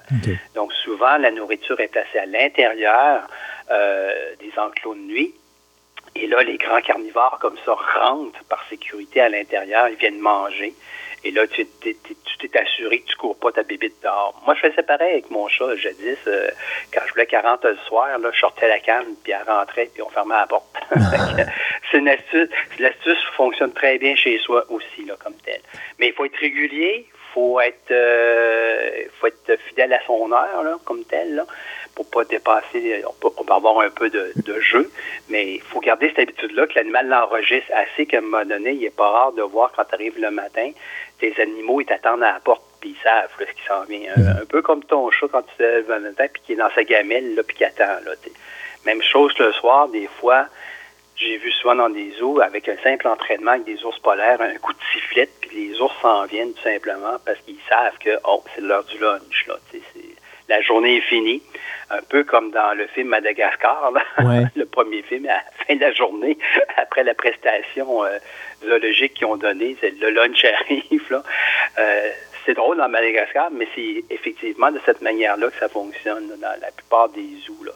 Donc, 0.55 0.73
souvent, 0.73 1.17
la 1.17 1.31
nourriture 1.31 1.81
est 1.81 1.89
placée 1.89 2.19
à 2.19 2.27
l'intérieur 2.27 3.23
euh, 3.71 4.35
des 4.41 4.53
enclos 4.59 4.95
de 4.95 5.01
nuit. 5.01 5.35
Et 6.17 6.27
là, 6.27 6.43
les 6.43 6.59
grands 6.59 6.81
carnivores, 6.81 7.39
comme 7.41 7.57
ça, 7.65 7.75
rentrent 8.01 8.43
par 8.49 8.65
sécurité 8.69 9.21
à 9.21 9.29
l'intérieur, 9.29 9.89
ils 9.89 9.97
viennent 9.97 10.19
manger. 10.19 10.75
Et 11.23 11.31
là, 11.31 11.47
tu 11.47 11.67
t'es, 11.67 11.95
t'es- 12.03 12.17
tu 12.25 12.49
t'es 12.49 12.59
assuré 12.59 13.01
que 13.01 13.09
tu 13.11 13.17
cours 13.17 13.39
pas 13.39 13.53
ta 13.53 13.63
bébite 13.63 14.03
dehors. 14.03 14.41
Moi, 14.47 14.55
je 14.55 14.69
faisais 14.71 14.83
pareil 14.83 15.13
avec 15.13 15.31
mon 15.31 15.49
chat 15.49 15.77
jadis. 15.77 16.17
euh, 16.27 16.51
quand 16.93 17.03
je 17.07 17.13
voulais 17.13 17.27
qu'elle 17.27 17.45
rentre 17.45 17.69
le 17.69 17.77
soir, 17.87 18.19
là, 18.19 18.31
je 18.33 18.39
sortais 18.41 18.69
la 18.69 18.79
canne, 18.81 19.15
puis 19.23 19.33
elle 19.33 19.47
rentrait, 19.47 19.91
puis 19.93 20.03
on 20.03 20.09
fermait 20.09 20.35
la 20.35 20.47
porte. 20.47 20.65
c'est 21.91 21.99
une 21.99 22.09
astuce. 22.09 22.49
L'astuce 22.79 23.23
fonctionne 23.37 23.73
très 23.73 23.99
bien 23.99 24.17
chez 24.17 24.39
soi 24.39 24.65
aussi, 24.71 25.05
là, 25.07 25.15
comme 25.23 25.35
tel. 25.45 25.61
Mais 25.99 26.09
il 26.09 26.15
faut 26.15 26.25
être 26.25 26.37
régulier, 26.39 27.07
il 27.07 27.33
faut 27.35 27.61
être, 27.61 27.91
euh, 27.91 29.05
faut 29.21 29.27
être 29.27 29.59
fidèle 29.69 29.93
à 29.93 30.01
son 30.07 30.33
heure, 30.33 30.63
là, 30.65 30.79
comme 30.87 31.05
tel, 31.05 31.35
là, 31.35 31.45
pas 32.05 32.25
dépasser. 32.25 33.03
On 33.07 33.13
peut, 33.13 33.35
on 33.37 33.45
peut 33.45 33.53
avoir 33.53 33.81
un 33.81 33.91
peu 33.91 34.11
de, 34.11 34.33
de 34.37 34.61
jeu, 34.61 34.91
mais 35.29 35.55
il 35.55 35.61
faut 35.61 35.81
garder 35.81 36.09
cette 36.09 36.29
habitude-là, 36.29 36.67
que 36.67 36.75
l'animal 36.75 37.09
l'enregistre 37.09 37.71
assez 37.75 38.07
qu'à 38.07 38.19
un 38.19 38.23
moment 38.23 38.45
donné, 38.45 38.73
il 38.73 38.81
n'est 38.81 38.91
pas 38.91 39.09
rare 39.09 39.33
de 39.33 39.43
voir 39.43 39.73
quand 39.75 39.85
tu 39.85 39.95
arrives 39.95 40.19
le 40.21 40.31
matin, 40.31 40.71
tes 41.19 41.35
animaux, 41.41 41.81
ils 41.81 41.87
t'attendent 41.87 42.23
à 42.23 42.33
la 42.33 42.41
porte, 42.41 42.63
puis 42.81 42.91
ils 42.91 43.03
savent 43.03 43.31
là, 43.39 43.47
ce 43.47 43.53
qui 43.53 43.67
s'en 43.67 43.85
vient. 43.85 44.13
Un, 44.17 44.43
un 44.43 44.47
peu 44.47 44.63
comme 44.63 44.83
ton 44.85 45.11
chat 45.11 45.29
quand 45.31 45.43
tu 45.43 45.57
te 45.57 45.63
lèves 45.63 45.91
le 45.91 46.01
matin, 46.01 46.27
puis 46.33 46.43
qui 46.45 46.53
est 46.55 46.57
dans 46.57 46.71
sa 46.71 46.85
gamelle, 46.85 47.35
là, 47.35 47.43
puis 47.43 47.57
qui 47.57 47.65
attend. 47.65 48.01
Là, 48.05 48.17
t'sais. 48.23 48.33
Même 48.87 49.03
chose 49.03 49.37
le 49.39 49.53
soir, 49.53 49.89
des 49.89 50.09
fois, 50.21 50.47
j'ai 51.17 51.37
vu 51.37 51.53
souvent 51.53 51.75
dans 51.75 51.91
des 51.91 52.13
zoos, 52.13 52.41
avec 52.41 52.69
un 52.69 52.77
simple 52.83 53.07
entraînement 53.07 53.53
avec 53.53 53.65
des 53.65 53.85
ours 53.85 53.99
polaires, 53.99 54.41
un 54.41 54.55
coup 54.55 54.73
de 54.73 54.79
sifflet, 54.93 55.29
puis 55.43 55.69
les 55.69 55.81
ours 55.81 55.95
s'en 56.01 56.25
viennent 56.25 56.55
tout 56.55 56.63
simplement 56.63 57.19
parce 57.25 57.39
qu'ils 57.41 57.59
savent 57.69 57.99
que, 57.99 58.19
oh, 58.25 58.43
c'est 58.55 58.63
l'heure 58.63 58.85
du 58.85 58.99
lunch. 58.99 59.47
Là, 59.47 59.57
t'sais, 59.69 59.83
la 60.51 60.61
journée 60.61 60.97
est 60.97 61.03
finie. 61.03 61.43
Un 61.91 62.03
peu 62.09 62.23
comme 62.23 62.51
dans 62.51 62.77
le 62.77 62.87
film 62.89 63.09
Madagascar. 63.09 63.93
Ouais. 64.19 64.45
le 64.57 64.67
premier 64.67 65.03
film, 65.03 65.27
à 65.27 65.35
la 65.35 65.43
fin 65.67 65.75
de 65.75 65.81
la 65.81 65.93
journée, 65.93 66.37
après 66.77 67.03
la 67.03 67.15
prestation 67.15 68.05
euh, 68.05 68.19
zoologique 68.63 69.15
qu'ils 69.15 69.27
ont 69.27 69.37
donnée, 69.37 69.77
c'est 69.81 69.99
le 69.99 70.11
lunch 70.11 70.45
arrive. 70.61 71.07
Là. 71.11 71.23
Euh, 71.79 72.11
c'est 72.45 72.55
drôle 72.55 72.79
dans 72.79 72.89
Madagascar, 72.89 73.51
mais 73.51 73.67
c'est 73.75 74.05
effectivement 74.11 74.71
de 74.71 74.81
cette 74.85 75.03
manière-là 75.03 75.51
que 75.51 75.59
ça 75.59 75.69
fonctionne 75.69 76.29
là, 76.29 76.37
dans 76.37 76.61
la 76.61 76.71
plupart 76.71 77.09
des 77.11 77.27
zoos. 77.45 77.65
Là. 77.65 77.73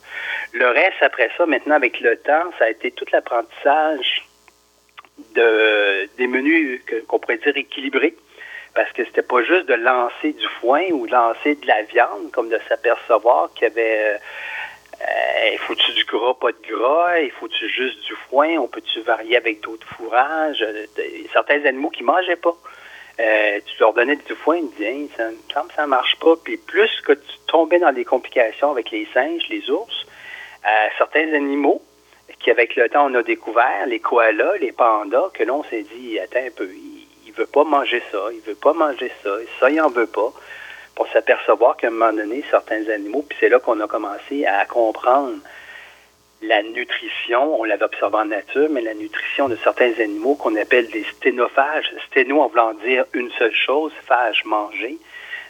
Le 0.53 0.69
reste, 0.69 1.03
après 1.03 1.31
ça, 1.37 1.47
maintenant, 1.47 1.75
avec 1.75 2.01
le 2.01 2.17
temps, 2.17 2.51
ça 2.59 2.67
a 2.67 2.71
été 2.71 2.91
tout 2.93 3.07
l'apprentissage 3.13 4.27
de, 5.35 6.09
des 6.17 6.27
menus 6.27 6.81
qu'on 7.09 7.19
pourrait 7.19 7.39
dire 7.39 7.57
équilibrés. 7.57 8.15
Parce 8.75 8.91
que 8.93 9.05
c'était 9.05 9.23
pas 9.23 9.43
juste 9.43 9.67
de 9.67 9.75
lancer 9.75 10.33
du 10.33 10.49
foin 10.61 10.85
ou 10.91 11.07
lancer 11.07 11.55
de 11.55 11.67
la 11.67 11.83
viande, 11.83 12.31
comme 12.33 12.49
de 12.49 12.59
s'apercevoir 12.69 13.51
qu'il 13.55 13.69
y 13.69 13.71
avait 13.71 14.19
euh, 15.01 15.49
il 15.53 15.59
faut-tu 15.59 15.93
du 15.93 16.05
gras, 16.05 16.35
pas 16.35 16.53
de 16.53 16.69
gras? 16.69 17.19
Il 17.21 17.31
faut-tu 17.33 17.69
juste 17.69 18.05
du 18.05 18.15
foin? 18.29 18.57
On 18.59 18.69
peut-tu 18.69 19.01
varier 19.01 19.37
avec 19.37 19.61
d'autres 19.61 19.87
fourrages? 19.87 20.63
Euh, 20.63 20.87
certains 21.33 21.65
animaux 21.65 21.91
qui 21.91 22.03
mangeaient 22.03 22.37
pas. 22.37 22.57
Euh, 23.21 23.61
tu 23.65 23.79
leur 23.79 23.93
donnais 23.93 24.17
du 24.17 24.35
foin, 24.35 24.57
ils 24.57 24.71
disaient, 24.71 25.09
Hein, 25.19 25.33
ça 25.77 25.87
marche 25.87 26.17
pas. 26.17 26.35
Puis 26.43 26.57
plus 26.57 27.01
que 27.03 27.13
tu 27.13 27.39
tombais 27.47 27.79
dans 27.79 27.93
des 27.93 28.05
complications 28.05 28.71
avec 28.71 28.91
les 28.91 29.07
singes, 29.13 29.47
les 29.51 29.71
ours, 29.71 30.07
euh, 30.65 30.89
certains 30.99 31.33
animaux 31.35 31.83
qui, 32.41 32.51
avec 32.51 32.75
le 32.77 32.89
temps, 32.89 33.07
on 33.11 33.15
a 33.15 33.23
découvert, 33.23 33.87
les 33.87 34.01
koalas, 34.01 34.57
les 34.59 34.73
pandas, 34.73 35.31
que 35.33 35.45
l'on 35.45 35.63
s'est 35.65 35.85
dit, 35.95 36.19
attends 36.19 36.45
un 36.45 36.51
peu, 36.51 36.69
il, 36.73 36.94
il 36.94 36.94
veut 37.37 37.47
pas 37.47 37.65
manger 37.65 38.03
ça, 38.11 38.19
il 38.33 38.41
veut 38.41 38.55
pas 38.55 38.73
manger 38.73 39.11
ça, 39.23 39.31
ça, 39.61 39.71
il 39.71 39.81
en 39.81 39.89
veut 39.89 40.07
pas 40.07 40.33
pour 40.95 41.09
s'apercevoir 41.09 41.77
qu'à 41.77 41.89
un 41.89 41.91
moment 41.91 42.13
donné, 42.13 42.45
certains 42.51 42.89
animaux, 42.89 43.25
puis 43.29 43.37
c'est 43.41 43.49
là 43.49 43.59
qu'on 43.59 43.81
a 43.81 43.89
commencé 43.89 44.47
à 44.47 44.65
comprendre 44.65 45.39
la 46.43 46.63
nutrition, 46.63 47.61
on 47.61 47.65
l'avait 47.65 47.85
observé 47.85 48.17
en 48.17 48.27
nature, 48.27 48.69
mais 48.71 48.83
la 48.83 48.95
nutrition 48.95 49.49
de 49.49 49.57
certains 49.57 49.93
animaux 49.99 50.35
qu'on 50.35 50.55
appelle 50.57 50.89
des 50.91 51.05
sténophages, 51.17 51.91
sténo 52.07 52.41
en 52.41 52.49
voulant 52.49 52.75
dire 52.75 53.05
une 53.15 53.31
seule 53.33 53.55
chose, 53.55 53.93
phage, 54.07 54.45
manger, 54.45 54.99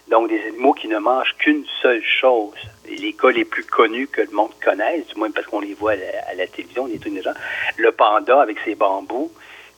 donc 0.08 0.28
des 0.28 0.40
animaux 0.46 0.74
qui 0.74 0.88
ne 0.88 0.98
mangent 0.98 1.34
qu'une 1.38 1.64
seule 1.82 2.02
chose. 2.02 2.54
Et 2.88 2.96
les 2.96 3.12
cas 3.14 3.30
les 3.30 3.44
plus 3.44 3.64
connus 3.64 4.06
que 4.06 4.20
le 4.20 4.30
monde 4.30 4.52
connaisse, 4.62 5.06
du 5.08 5.18
moins 5.18 5.30
parce 5.30 5.46
qu'on 5.46 5.60
les 5.60 5.74
voit 5.74 5.92
à 5.92 5.96
la, 5.96 6.28
à 6.30 6.34
la 6.34 6.46
télévision, 6.46 6.86
trucs 6.86 7.14
des 7.14 7.22
gens, 7.22 7.34
le 7.76 7.90
panda 7.90 8.40
avec 8.40 8.58
ses 8.64 8.74
bambous, 8.74 9.32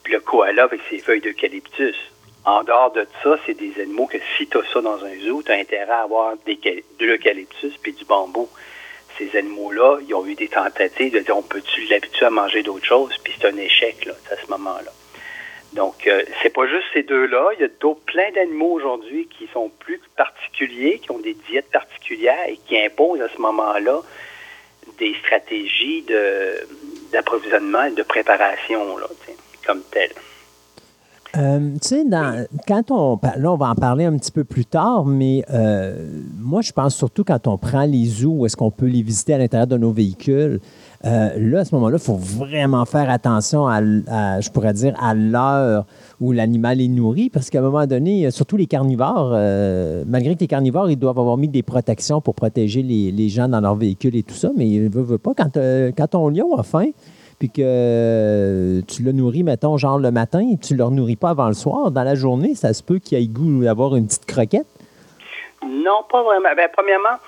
le 0.09 0.21
koala 0.21 0.65
avec 0.65 0.81
ses 0.91 0.99
feuilles 0.99 1.21
d'eucalyptus. 1.21 1.97
En 2.45 2.63
dehors 2.63 2.93
de 2.93 3.07
ça, 3.23 3.39
c'est 3.45 3.55
des 3.55 3.81
animaux 3.81 4.07
que 4.07 4.19
si 4.37 4.47
tu 4.47 4.59
ça 4.73 4.81
dans 4.81 5.05
un 5.05 5.19
zoo, 5.19 5.43
tu 5.43 5.51
as 5.51 5.57
intérêt 5.57 5.91
à 5.91 6.03
avoir 6.03 6.35
de 6.37 7.05
l'eucalyptus 7.05 7.77
puis 7.79 7.93
du 7.93 8.05
bambou. 8.05 8.49
Ces 9.19 9.37
animaux-là, 9.37 9.99
ils 10.07 10.15
ont 10.15 10.25
eu 10.27 10.35
des 10.35 10.49
tentatives 10.49 11.13
de 11.13 11.21
dire 11.21 11.37
on 11.37 11.43
peut-tu 11.43 11.83
l'habituer 11.87 12.27
à 12.27 12.31
manger 12.31 12.63
d'autres 12.63 12.85
choses, 12.85 13.17
puis 13.25 13.35
c'est 13.37 13.49
un 13.49 13.57
échec 13.57 14.05
là, 14.05 14.13
à 14.31 14.37
ce 14.37 14.49
moment-là. 14.51 14.93
Donc, 15.73 16.07
euh, 16.07 16.23
c'est 16.43 16.51
pas 16.51 16.67
juste 16.67 16.87
ces 16.93 17.03
deux-là. 17.03 17.51
Il 17.55 17.61
y 17.61 17.65
a 17.65 17.69
d'autres 17.81 18.01
plein 18.07 18.31
d'animaux 18.31 18.73
aujourd'hui 18.73 19.29
qui 19.29 19.49
sont 19.53 19.69
plus 19.81 20.01
particuliers, 20.17 21.01
qui 21.01 21.11
ont 21.11 21.19
des 21.19 21.35
diètes 21.51 21.71
particulières 21.71 22.49
et 22.49 22.59
qui 22.67 22.79
imposent 22.79 23.21
à 23.21 23.29
ce 23.29 23.41
moment-là 23.41 24.03
des 24.99 25.15
stratégies 25.25 26.03
de 26.03 26.67
d'approvisionnement 27.13 27.85
et 27.85 27.93
de 27.93 28.03
préparation, 28.03 28.97
là, 28.99 29.07
comme 29.67 29.81
telles. 29.91 30.11
Euh, 31.37 31.73
tu 31.83 31.89
sais, 31.89 32.05
quand 32.67 32.91
on. 32.91 33.19
Là, 33.37 33.53
on 33.53 33.57
va 33.57 33.69
en 33.69 33.75
parler 33.75 34.07
un 34.07 34.17
petit 34.17 34.31
peu 34.31 34.45
plus 34.45 34.65
tard, 34.65 35.05
mais 35.05 35.45
euh, 35.53 36.09
moi, 36.39 36.63
je 36.63 36.73
pense 36.73 36.95
surtout 36.95 37.25
quand 37.25 37.47
on 37.47 37.59
prend 37.59 37.85
les 37.85 38.07
zoos, 38.07 38.37
où 38.39 38.47
est-ce 38.47 38.57
qu'on 38.57 38.71
peut 38.71 38.87
les 38.87 39.03
visiter 39.03 39.35
à 39.35 39.39
l'intérieur 39.39 39.67
de 39.67 39.77
nos 39.77 39.91
véhicules. 39.91 40.61
euh, 41.05 41.29
là, 41.37 41.61
à 41.61 41.65
ce 41.67 41.75
moment-là, 41.75 41.99
il 42.01 42.05
faut 42.05 42.17
vraiment 42.17 42.87
faire 42.87 43.11
attention 43.11 43.69
à, 43.69 43.83
je 44.41 44.49
pourrais 44.51 44.73
dire, 44.73 44.95
à 44.99 45.15
l'heure 45.15 45.85
où 46.21 46.33
l'animal 46.33 46.81
est 46.81 46.89
nourri, 46.89 47.29
parce 47.29 47.51
qu'à 47.51 47.59
un 47.59 47.63
moment 47.63 47.87
donné, 47.87 48.31
surtout 48.31 48.57
les 48.57 48.67
carnivores, 48.67 49.33
euh, 49.35 50.05
malgré 50.07 50.37
que 50.37 50.41
les 50.41 50.47
carnivores, 50.47 50.91
ils 50.91 50.97
doivent 50.97 51.19
avoir 51.19 51.37
mis 51.37 51.49
des 51.49 51.63
protections 51.63 52.23
pour 52.23 52.35
protéger 52.35 52.83
les, 52.83 53.13
les 53.13 53.29
gens 53.29 53.49
dans 53.49 53.61
leur 53.61 53.75
véhicule 53.75 54.17
et 54.17 54.23
tout 54.23 54.35
ça, 54.35 54.51
mais 54.57 54.67
ils 54.67 54.85
ne 54.85 54.89
veulent 54.89 55.19
pas. 55.19 55.35
Quand, 55.37 55.55
euh, 55.59 55.93
quand 55.95 56.07
ton 56.07 56.31
lion 56.31 56.57
a 56.57 56.63
faim, 56.63 56.89
puis 57.39 57.51
que 57.51 57.63
euh, 57.63 58.81
tu 58.89 59.03
le 59.03 59.13
nourris, 59.13 59.43
mettons, 59.43 59.77
genre 59.77 59.99
le 59.99 60.11
matin, 60.11 60.41
et 60.41 60.57
tu 60.59 60.75
ne 60.75 60.79
le 60.79 60.91
nourris 60.91 61.17
pas 61.17 61.31
avant 61.31 61.49
le 61.49 61.55
soir, 61.55 61.91
dans 61.91 62.03
la 62.03 62.15
journée, 62.15 62.55
ça 62.55 62.73
se 62.73 62.83
peut 62.83 62.99
qu'il 62.99 63.19
ait 63.19 63.27
goût 63.27 63.65
d'avoir 63.65 63.97
une 63.97 64.07
petite 64.07 64.27
croquette? 64.27 64.67
Non, 65.63 66.05
pas 66.11 66.23
vraiment. 66.23 66.49
Ben, 66.57 66.69
premièrement, 66.73 67.19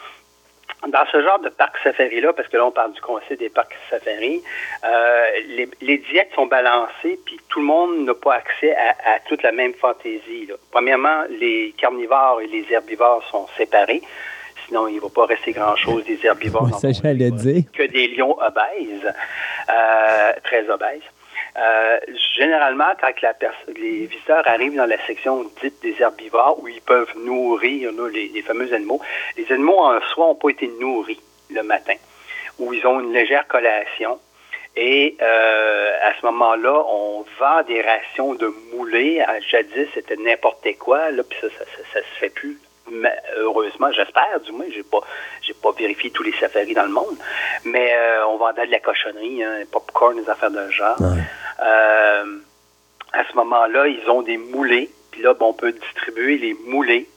dans 0.86 1.04
ce 1.10 1.20
genre 1.22 1.40
de 1.40 1.48
parc 1.48 1.76
safari-là, 1.82 2.32
parce 2.32 2.48
que 2.48 2.56
là, 2.56 2.66
on 2.66 2.70
parle 2.70 2.92
du 2.92 3.00
conseil 3.00 3.36
des 3.36 3.48
parcs 3.48 3.74
safari, 3.90 4.42
euh, 4.84 5.26
les, 5.80 5.98
diètes 5.98 6.30
sont 6.34 6.46
balancées, 6.46 7.18
puis 7.24 7.38
tout 7.48 7.60
le 7.60 7.66
monde 7.66 8.04
n'a 8.04 8.14
pas 8.14 8.34
accès 8.34 8.74
à, 8.76 9.18
toute 9.28 9.42
la 9.42 9.52
même 9.52 9.74
fantaisie. 9.74 10.48
Premièrement, 10.70 11.24
les 11.40 11.74
carnivores 11.76 12.40
et 12.40 12.46
les 12.46 12.64
herbivores 12.70 13.24
sont 13.24 13.46
séparés. 13.56 14.02
Sinon, 14.68 14.86
il 14.86 14.96
ne 14.96 15.00
va 15.00 15.08
pas 15.08 15.24
rester 15.24 15.52
grand-chose 15.52 16.04
des 16.04 16.18
herbivores. 16.24 16.78
Ça, 16.78 16.92
j'allais 16.92 17.30
dire. 17.30 17.64
Que 17.72 17.84
des 17.84 18.08
lions 18.08 18.36
obèses, 18.38 19.12
euh, 19.70 20.32
très 20.44 20.68
obèses. 20.68 21.00
Euh, 21.58 21.98
généralement, 22.36 22.92
quand 23.00 23.10
la 23.22 23.34
les 23.74 24.06
visiteurs 24.06 24.46
arrivent 24.46 24.76
dans 24.76 24.86
la 24.86 25.04
section 25.06 25.44
dite 25.62 25.80
des 25.82 25.96
herbivores, 26.00 26.62
où 26.62 26.68
ils 26.68 26.82
peuvent 26.82 27.12
nourrir 27.24 27.90
là, 27.92 28.08
les, 28.08 28.28
les 28.28 28.42
fameux 28.42 28.72
animaux, 28.72 29.00
les 29.36 29.50
animaux 29.50 29.78
en 29.78 30.00
soi 30.12 30.26
n'ont 30.26 30.34
pas 30.34 30.50
été 30.50 30.70
nourris 30.78 31.20
le 31.50 31.62
matin, 31.62 31.94
où 32.58 32.72
ils 32.72 32.86
ont 32.86 33.00
une 33.00 33.12
légère 33.12 33.48
collation. 33.48 34.20
Et 34.76 35.16
euh, 35.20 35.92
à 36.02 36.12
ce 36.20 36.26
moment-là, 36.26 36.84
on 36.88 37.24
vend 37.40 37.62
des 37.66 37.82
rations 37.82 38.34
de 38.34 38.52
moulées. 38.72 39.20
À 39.20 39.40
jadis, 39.40 39.88
c'était 39.94 40.16
n'importe 40.16 40.68
quoi. 40.78 41.10
Là, 41.10 41.22
puis 41.28 41.38
ça, 41.40 41.48
ça, 41.58 41.64
ça, 41.64 41.82
ça 41.94 42.00
se 42.00 42.18
fait 42.20 42.30
plus. 42.30 42.58
Mais, 42.90 43.14
heureusement, 43.36 43.90
j'espère, 43.92 44.40
du 44.44 44.52
moins, 44.52 44.66
j'ai 44.72 44.82
pas, 44.82 45.00
j'ai 45.42 45.54
pas 45.54 45.72
vérifié 45.72 46.10
tous 46.10 46.22
les 46.22 46.32
safaris 46.32 46.74
dans 46.74 46.84
le 46.84 46.92
monde, 46.92 47.16
mais 47.64 47.92
euh, 47.94 48.26
on 48.26 48.36
vendait 48.36 48.66
de 48.66 48.72
la 48.72 48.80
cochonnerie, 48.80 49.42
hein, 49.42 49.62
popcorn, 49.70 50.16
des 50.20 50.28
affaires 50.28 50.50
de 50.50 50.70
genre. 50.70 50.96
Euh, 51.00 52.24
à 53.12 53.24
ce 53.30 53.36
moment-là, 53.36 53.88
ils 53.88 54.08
ont 54.10 54.22
des 54.22 54.36
moulées, 54.36 54.90
puis 55.10 55.22
là, 55.22 55.34
on 55.40 55.52
peut 55.52 55.72
distribuer 55.72 56.38
les 56.38 56.54
moulées 56.66 57.08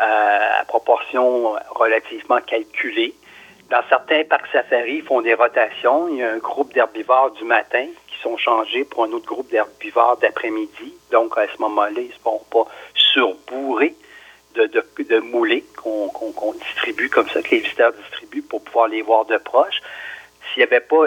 euh, 0.00 0.60
à 0.60 0.64
proportion 0.64 1.54
relativement 1.70 2.40
calculée. 2.40 3.14
Dans 3.70 3.82
certains 3.88 4.24
parcs 4.24 4.48
safari, 4.52 4.96
ils 4.96 5.02
font 5.02 5.20
des 5.20 5.34
rotations. 5.34 6.08
Il 6.08 6.16
y 6.16 6.22
a 6.22 6.32
un 6.32 6.38
groupe 6.38 6.72
d'herbivores 6.72 7.32
du 7.32 7.44
matin 7.44 7.86
qui 8.06 8.18
sont 8.22 8.36
changés 8.38 8.84
pour 8.84 9.04
un 9.04 9.12
autre 9.12 9.26
groupe 9.26 9.50
d'herbivores 9.50 10.16
d'après-midi. 10.18 10.94
Donc, 11.10 11.36
à 11.36 11.46
ce 11.54 11.60
moment-là, 11.60 12.00
ils 12.00 12.08
ne 12.08 12.12
se 12.12 12.18
font 12.20 12.40
pas 12.50 12.66
surbourrer 12.94 13.94
de, 14.58 14.66
de, 14.98 15.02
de 15.04 15.18
moulées 15.20 15.64
qu'on 15.76 16.52
distribue 16.52 17.08
comme 17.08 17.28
ça, 17.28 17.40
que 17.42 17.50
les 17.50 17.60
visiteurs 17.60 17.92
distribuent 17.92 18.42
pour 18.42 18.62
pouvoir 18.62 18.88
les 18.88 19.02
voir 19.02 19.24
de 19.26 19.36
proche. 19.38 19.80
S'il 20.52 20.62
n'y 20.62 20.66
avait 20.66 20.80
pas, 20.80 21.04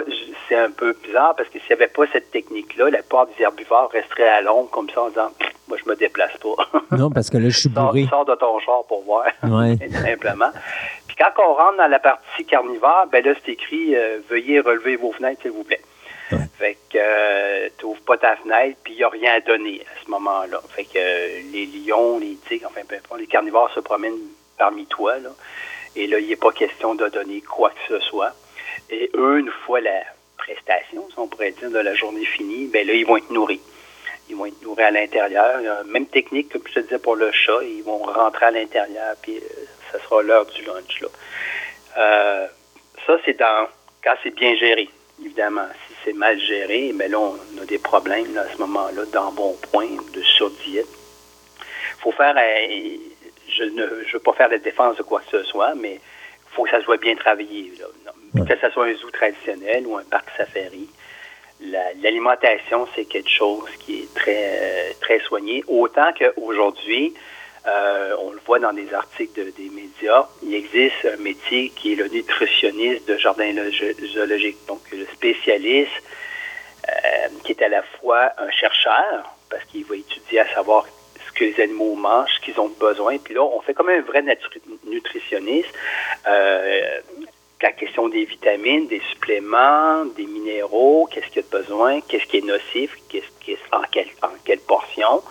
c'est 0.48 0.56
un 0.56 0.70
peu 0.70 0.96
bizarre 1.02 1.34
parce 1.36 1.48
que 1.48 1.58
s'il 1.58 1.68
n'y 1.68 1.82
avait 1.82 1.88
pas 1.92 2.04
cette 2.12 2.30
technique-là, 2.30 2.90
la 2.90 2.98
plupart 2.98 3.26
des 3.26 3.42
herbivores 3.42 3.90
resteraient 3.90 4.28
à 4.28 4.40
l'ombre 4.40 4.70
comme 4.70 4.88
ça 4.90 5.02
en 5.02 5.08
disant 5.08 5.30
Moi, 5.68 5.78
je 5.84 5.90
me 5.90 5.96
déplace 5.96 6.36
pas. 6.38 6.80
Non, 6.96 7.10
parce 7.10 7.28
que 7.30 7.38
là, 7.38 7.48
je 7.48 7.58
suis 7.58 7.70
sors, 7.70 7.86
bourré. 7.86 8.06
sors 8.08 8.24
de 8.24 8.34
ton 8.34 8.58
char 8.60 8.84
pour 8.86 9.02
voir. 9.02 9.24
Ouais. 9.42 9.76
Simplement. 9.90 10.50
Puis 11.08 11.16
quand 11.16 11.42
on 11.42 11.54
rentre 11.54 11.78
dans 11.78 11.88
la 11.88 11.98
partie 11.98 12.44
carnivore, 12.44 13.06
ben 13.10 13.24
là, 13.24 13.32
c'est 13.44 13.52
écrit 13.52 13.96
euh, 13.96 14.18
Veuillez 14.30 14.60
relever 14.60 14.96
vos 14.96 15.10
fenêtres, 15.12 15.42
s'il 15.42 15.50
vous 15.50 15.64
plaît. 15.64 15.80
Fait 16.58 16.76
que 16.90 16.98
euh, 16.98 17.68
tu 17.78 17.84
n'ouvres 17.84 18.00
pas 18.02 18.16
ta 18.16 18.36
fenêtre, 18.36 18.78
puis 18.82 18.94
il 18.94 18.96
n'y 18.96 19.04
a 19.04 19.08
rien 19.08 19.34
à 19.34 19.40
donner 19.40 19.82
à 19.82 20.04
ce 20.04 20.10
moment-là. 20.10 20.60
Fait 20.70 20.84
que 20.84 20.96
euh, 20.96 21.40
les 21.52 21.66
lions, 21.66 22.18
les 22.18 22.36
tigres, 22.48 22.68
enfin 22.70 22.82
peu 22.88 22.96
importe, 22.96 23.20
les 23.20 23.26
carnivores 23.26 23.70
se 23.74 23.80
promènent 23.80 24.18
parmi 24.56 24.86
toi, 24.86 25.18
là. 25.18 25.30
Et 25.94 26.06
là, 26.06 26.18
il 26.18 26.28
n'est 26.28 26.36
pas 26.36 26.52
question 26.52 26.94
de 26.94 27.08
donner 27.08 27.42
quoi 27.42 27.70
que 27.70 27.98
ce 27.98 28.00
soit. 28.00 28.32
Et 28.88 29.10
eux, 29.14 29.40
une 29.40 29.50
fois 29.50 29.80
la 29.80 30.02
prestation, 30.38 31.06
si 31.10 31.18
on 31.18 31.26
pourrait 31.28 31.52
dire, 31.52 31.70
de 31.70 31.78
la 31.78 31.94
journée 31.94 32.24
finie, 32.24 32.66
ben 32.66 32.86
là, 32.86 32.94
ils 32.94 33.06
vont 33.06 33.16
être 33.16 33.30
nourris. 33.30 33.60
Ils 34.28 34.36
vont 34.36 34.46
être 34.46 34.62
nourris 34.62 34.84
à 34.84 34.90
l'intérieur. 34.90 35.84
Même 35.84 36.06
technique, 36.06 36.50
comme 36.50 36.62
je 36.66 36.74
te 36.74 36.80
disais 36.80 36.98
pour 36.98 37.16
le 37.16 37.30
chat, 37.32 37.62
ils 37.62 37.82
vont 37.82 37.98
rentrer 37.98 38.46
à 38.46 38.50
l'intérieur, 38.50 39.16
puis 39.20 39.36
euh, 39.36 39.40
ça 39.90 40.00
sera 40.00 40.22
l'heure 40.22 40.46
du 40.46 40.62
lunch. 40.62 41.00
Là. 41.00 41.08
Euh, 41.98 42.46
ça, 43.06 43.18
c'est 43.24 43.38
dans 43.38 43.68
quand 44.02 44.14
c'est 44.22 44.34
bien 44.34 44.56
géré, 44.56 44.88
évidemment. 45.20 45.68
C'est 46.04 46.12
mal 46.14 46.38
géré, 46.40 46.92
ben 46.94 47.10
là, 47.10 47.18
on 47.20 47.62
a 47.62 47.64
des 47.64 47.78
problèmes 47.78 48.34
là, 48.34 48.42
à 48.42 48.52
ce 48.52 48.58
moment-là 48.58 49.04
d'embonpoint, 49.12 49.88
de 50.12 50.22
surdiète. 50.22 50.86
faut 52.00 52.10
faire, 52.12 52.34
euh, 52.36 52.96
je 53.48 53.62
ne 53.64 53.86
je 54.06 54.12
veux 54.14 54.18
pas 54.18 54.32
faire 54.32 54.48
la 54.48 54.58
défense 54.58 54.96
de 54.96 55.02
quoi 55.02 55.20
que 55.20 55.30
ce 55.38 55.44
soit, 55.44 55.74
mais 55.76 55.94
il 55.94 56.54
faut 56.54 56.64
que 56.64 56.70
ça 56.70 56.82
soit 56.82 56.96
bien 56.96 57.14
travaillé. 57.14 57.72
Là. 57.78 57.86
Non, 58.34 58.44
Que 58.44 58.56
ce 58.60 58.70
soit 58.70 58.86
un 58.86 58.94
zoo 58.94 59.10
traditionnel 59.10 59.86
ou 59.86 59.96
un 59.96 60.02
parc 60.04 60.28
safari, 60.36 60.88
la- 61.60 61.92
l'alimentation, 62.02 62.88
c'est 62.96 63.04
quelque 63.04 63.30
chose 63.30 63.68
qui 63.78 64.00
est 64.00 64.14
très, 64.14 64.48
euh, 64.60 64.92
très 65.00 65.20
soigné. 65.20 65.62
Autant 65.68 66.12
qu'aujourd'hui, 66.18 67.14
euh, 67.66 68.16
on 68.20 68.30
le 68.32 68.40
voit 68.46 68.58
dans 68.58 68.72
des 68.72 68.92
articles 68.92 69.34
de- 69.44 69.50
des 69.50 69.70
médias, 69.70 70.26
il 70.42 70.54
existe 70.54 71.04
un 71.04 71.16
métier 71.22 71.70
qui 71.70 71.92
est 71.92 71.96
le 71.96 72.08
nutritionniste 72.08 73.06
de 73.08 73.16
jardin 73.16 73.52
zoologique. 74.14 74.56
Donc, 74.66 74.80
le 74.92 75.06
spécialiste 75.06 75.90
euh, 76.88 77.28
qui 77.44 77.52
est 77.52 77.62
à 77.62 77.68
la 77.68 77.82
fois 77.82 78.30
un 78.38 78.50
chercheur, 78.50 79.34
parce 79.48 79.64
qu'il 79.66 79.84
va 79.84 79.96
étudier 79.96 80.40
à 80.40 80.54
savoir 80.54 80.84
ce 81.26 81.32
que 81.38 81.44
les 81.44 81.60
animaux 81.60 81.94
mangent, 81.94 82.30
ce 82.36 82.40
qu'ils 82.44 82.58
ont 82.60 82.68
besoin. 82.80 83.18
Puis 83.18 83.34
là, 83.34 83.42
on 83.42 83.60
fait 83.60 83.74
comme 83.74 83.88
un 83.90 84.00
vrai 84.00 84.22
nutritionniste. 84.86 85.72
Euh, 86.26 87.00
la 87.62 87.70
question 87.70 88.08
des 88.08 88.24
vitamines, 88.24 88.88
des 88.88 89.00
suppléments, 89.12 90.04
des 90.16 90.26
minéraux, 90.26 91.08
qu'est-ce 91.12 91.26
qu'il 91.28 91.36
y 91.36 91.38
a 91.38 91.42
de 91.42 91.62
besoin, 91.62 92.00
qu'est-ce 92.00 92.26
qui 92.26 92.38
est 92.38 92.44
nocif, 92.44 92.90
qu'est-ce 93.08 93.28
en 93.70 93.82
quelle 94.44 94.58
portion. 94.60 95.22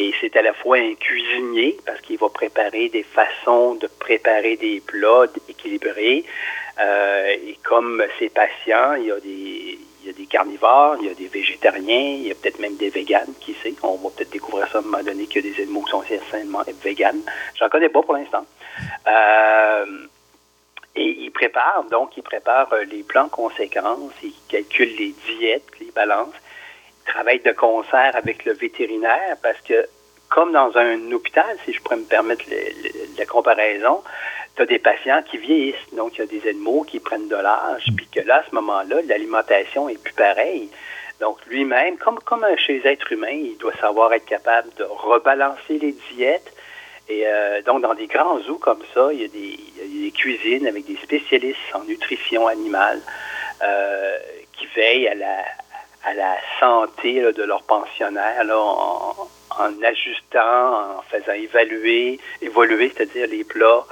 Et 0.00 0.14
c'est 0.20 0.36
à 0.36 0.42
la 0.42 0.54
fois 0.54 0.76
un 0.76 0.94
cuisinier, 0.94 1.76
parce 1.84 2.00
qu'il 2.00 2.18
va 2.18 2.28
préparer 2.28 2.88
des 2.88 3.02
façons 3.02 3.74
de 3.74 3.88
préparer 3.98 4.56
des 4.56 4.80
plats 4.80 5.26
équilibrés. 5.48 6.24
Euh, 6.78 7.26
et 7.48 7.58
comme 7.64 8.04
ses 8.20 8.28
patients, 8.28 8.94
il 8.94 9.06
y 9.06 9.10
a 9.10 9.18
des, 9.18 9.78
il 10.00 10.06
y 10.06 10.10
a 10.10 10.12
des 10.12 10.26
carnivores, 10.26 10.98
il 11.00 11.08
y 11.08 11.10
a 11.10 11.14
des 11.14 11.26
végétariens, 11.26 12.14
il 12.20 12.28
y 12.28 12.30
a 12.30 12.36
peut-être 12.36 12.60
même 12.60 12.76
des 12.76 12.90
véganes, 12.90 13.34
qui 13.40 13.54
sait? 13.54 13.74
On 13.82 13.96
va 13.96 14.10
peut-être 14.10 14.30
découvrir 14.30 14.68
ça 14.68 14.78
à 14.78 14.80
un 14.82 14.84
moment 14.84 15.02
donné 15.02 15.26
qu'il 15.26 15.44
y 15.44 15.48
a 15.48 15.52
des 15.52 15.62
animaux 15.62 15.82
qui 15.82 15.90
sont 15.90 16.04
essentiellement 16.04 16.62
véganes. 16.80 17.22
J'en 17.58 17.68
connais 17.68 17.88
pas 17.88 18.02
pour 18.02 18.14
l'instant. 18.14 18.46
Euh, 19.08 20.06
et 20.94 21.16
il 21.24 21.30
prépare, 21.32 21.84
donc 21.90 22.16
il 22.16 22.22
prépare 22.22 22.72
euh, 22.72 22.84
les 22.84 23.02
plans 23.02 23.28
conséquences, 23.28 24.12
il 24.22 24.32
calcule 24.48 24.94
les 24.96 25.14
diètes, 25.26 25.66
les 25.80 25.90
balances, 25.90 26.34
travaille 27.08 27.40
de 27.40 27.52
concert 27.52 28.12
avec 28.14 28.44
le 28.44 28.52
vétérinaire 28.52 29.36
parce 29.42 29.60
que, 29.62 29.86
comme 30.28 30.52
dans 30.52 30.76
un 30.76 31.10
hôpital, 31.12 31.56
si 31.64 31.72
je 31.72 31.80
pourrais 31.80 31.96
me 31.96 32.04
permettre 32.04 32.44
la 33.18 33.26
comparaison, 33.26 34.02
tu 34.56 34.62
as 34.62 34.66
des 34.66 34.78
patients 34.78 35.22
qui 35.22 35.38
vieillissent, 35.38 35.94
donc 35.94 36.16
il 36.16 36.20
y 36.20 36.24
a 36.24 36.26
des 36.26 36.48
animaux 36.48 36.82
qui 36.82 37.00
prennent 37.00 37.28
de 37.28 37.36
l'âge, 37.36 37.86
puis 37.96 38.06
que 38.06 38.20
là, 38.20 38.36
à 38.36 38.44
ce 38.48 38.54
moment-là, 38.54 38.96
l'alimentation 39.06 39.88
est 39.88 40.02
plus 40.02 40.14
pareille. 40.14 40.68
Donc 41.20 41.38
lui-même, 41.46 41.96
comme, 41.96 42.18
comme 42.20 42.46
chez 42.56 42.78
les 42.78 42.90
êtres 42.90 43.10
humains, 43.12 43.28
il 43.30 43.56
doit 43.58 43.76
savoir 43.80 44.12
être 44.12 44.26
capable 44.26 44.68
de 44.76 44.84
rebalancer 44.84 45.78
les 45.78 45.94
diètes, 46.12 46.52
et 47.08 47.26
euh, 47.26 47.62
donc, 47.62 47.80
dans 47.82 47.94
des 47.94 48.06
grands 48.06 48.38
zoos 48.40 48.58
comme 48.58 48.82
ça, 48.92 49.08
il 49.12 49.22
y, 49.22 49.24
a 49.24 49.28
des, 49.28 49.58
il 49.82 49.96
y 49.96 50.00
a 50.00 50.04
des 50.04 50.10
cuisines 50.10 50.66
avec 50.66 50.84
des 50.84 50.96
spécialistes 50.96 51.58
en 51.72 51.82
nutrition 51.84 52.46
animale 52.46 53.00
euh, 53.62 54.18
qui 54.52 54.66
veillent 54.76 55.08
à 55.08 55.14
la, 55.14 55.42
à 56.08 56.14
la 56.14 56.36
santé 56.58 57.20
là, 57.20 57.32
de 57.32 57.42
leurs 57.42 57.62
pensionnaires 57.64 58.44
là, 58.44 58.58
en, 58.58 59.28
en 59.58 59.82
ajustant, 59.82 60.98
en 60.98 61.02
faisant 61.02 61.32
évaluer, 61.32 62.18
évoluer, 62.40 62.92
c'est-à-dire 62.94 63.26
les 63.28 63.44
plats, 63.44 63.84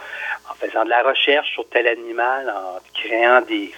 en 0.50 0.54
faisant 0.54 0.84
de 0.84 0.90
la 0.90 1.02
recherche 1.02 1.52
sur 1.52 1.68
tel 1.68 1.86
animal, 1.86 2.50
en 2.50 2.78
créant 2.94 3.42
des, 3.42 3.72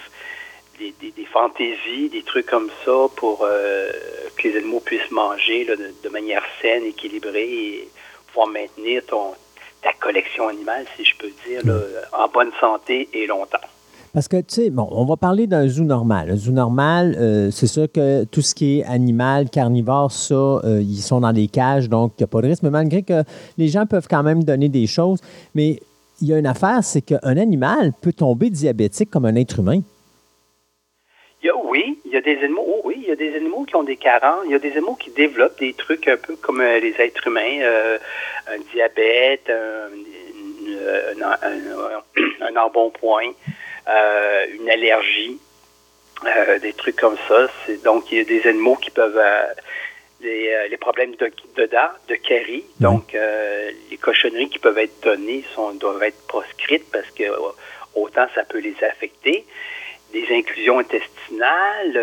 des, 0.77 0.93
des, 1.01 1.11
des 1.11 1.25
fantaisies, 1.25 2.09
des 2.09 2.23
trucs 2.23 2.45
comme 2.45 2.69
ça 2.85 3.07
pour 3.17 3.43
euh, 3.43 3.91
que 4.37 4.47
les 4.47 4.57
animaux 4.57 4.79
puissent 4.79 5.11
manger 5.11 5.65
là, 5.65 5.75
de, 5.75 5.93
de 6.01 6.09
manière 6.09 6.43
saine, 6.61 6.85
équilibrée 6.85 7.51
et 7.51 7.89
pouvoir 8.27 8.47
maintenir 8.47 9.05
ton, 9.05 9.33
ta 9.81 9.91
collection 9.93 10.47
animale, 10.47 10.85
si 10.95 11.03
je 11.03 11.15
peux 11.17 11.31
dire, 11.45 11.61
là, 11.65 11.79
en 12.13 12.27
bonne 12.27 12.51
santé 12.59 13.09
et 13.13 13.27
longtemps. 13.27 13.57
Parce 14.13 14.27
que, 14.27 14.37
tu 14.37 14.43
sais, 14.55 14.69
bon, 14.71 14.87
on 14.91 15.05
va 15.05 15.17
parler 15.17 15.45
d'un 15.45 15.67
zoo 15.67 15.83
normal. 15.83 16.31
Un 16.31 16.35
zoo 16.35 16.51
normal, 16.51 17.15
euh, 17.19 17.51
c'est 17.51 17.67
sûr 17.67 17.87
que 17.91 18.23
tout 18.25 18.41
ce 18.41 18.55
qui 18.55 18.79
est 18.79 18.83
animal, 18.85 19.49
carnivore, 19.51 20.11
ça, 20.11 20.33
euh, 20.33 20.81
ils 20.81 21.01
sont 21.01 21.19
dans 21.21 21.31
des 21.33 21.47
cages, 21.47 21.89
donc 21.89 22.13
il 22.17 22.21
n'y 22.21 22.23
a 22.23 22.27
pas 22.27 22.41
de 22.41 22.47
risque. 22.47 22.63
Mais 22.63 22.71
malgré 22.71 23.03
que 23.03 23.23
les 23.57 23.67
gens 23.67 23.85
peuvent 23.85 24.07
quand 24.09 24.23
même 24.23 24.43
donner 24.43 24.67
des 24.69 24.87
choses, 24.87 25.19
mais 25.53 25.79
il 26.21 26.27
y 26.27 26.33
a 26.33 26.39
une 26.39 26.47
affaire, 26.47 26.79
c'est 26.83 27.01
qu'un 27.01 27.37
animal 27.37 27.93
peut 28.01 28.11
tomber 28.11 28.49
diabétique 28.49 29.11
comme 29.11 29.25
un 29.25 29.35
être 29.35 29.59
humain. 29.59 29.81
Y 31.43 31.49
a, 31.49 31.53
oui, 31.69 31.99
il 32.03 32.11
y 32.11 32.17
a 32.17 32.21
des 32.21 32.37
animaux, 32.43 32.65
oh 32.67 32.81
oui, 32.85 32.95
il 32.97 33.07
y 33.07 33.11
a 33.11 33.15
des 33.15 33.33
animaux 33.35 33.63
qui 33.63 33.75
ont 33.75 33.83
des 33.83 33.95
carences, 33.95 34.41
il 34.45 34.51
y 34.51 34.55
a 34.55 34.59
des 34.59 34.71
animaux 34.71 34.95
qui 34.99 35.11
développent 35.11 35.57
des 35.59 35.73
trucs 35.73 36.07
un 36.07 36.17
peu 36.17 36.35
comme 36.35 36.59
euh, 36.61 36.79
les 36.79 36.93
êtres 36.99 37.27
humains, 37.27 37.61
euh, 37.61 37.97
un 38.47 38.59
diabète, 38.73 39.49
un, 39.49 39.87
un, 41.21 41.31
un- 41.31 42.53
un 42.53 42.55
euh, 43.89 44.45
une 44.57 44.69
allergie, 44.69 45.39
euh, 46.25 46.59
des 46.59 46.73
trucs 46.73 46.95
comme 46.95 47.17
ça. 47.27 47.47
C'est, 47.65 47.83
donc, 47.83 48.11
il 48.11 48.19
y 48.19 48.21
a 48.21 48.23
des 48.23 48.47
animaux 48.47 48.75
qui 48.75 48.91
peuvent... 48.91 49.17
euh, 49.17 49.53
les, 50.21 50.67
les 50.67 50.75
problèmes 50.75 51.15
de, 51.15 51.31
de 51.55 51.65
dents, 51.67 51.93
de 52.09 52.15
caries, 52.15 52.65
donc 52.81 53.13
les 53.13 53.97
cochonneries 53.97 54.49
qui 54.49 54.59
peuvent 54.59 54.77
être 54.77 54.99
données 55.01 55.45
sont, 55.55 55.71
doivent 55.71 56.03
être 56.03 56.27
proscrites 56.27 56.91
parce 56.91 57.09
que 57.11 57.23
autant 57.95 58.27
ça 58.35 58.43
peut 58.43 58.59
les 58.59 58.75
affecter 58.83 59.45
des 60.11 60.27
inclusions 60.31 60.79
intestinales, 60.79 61.95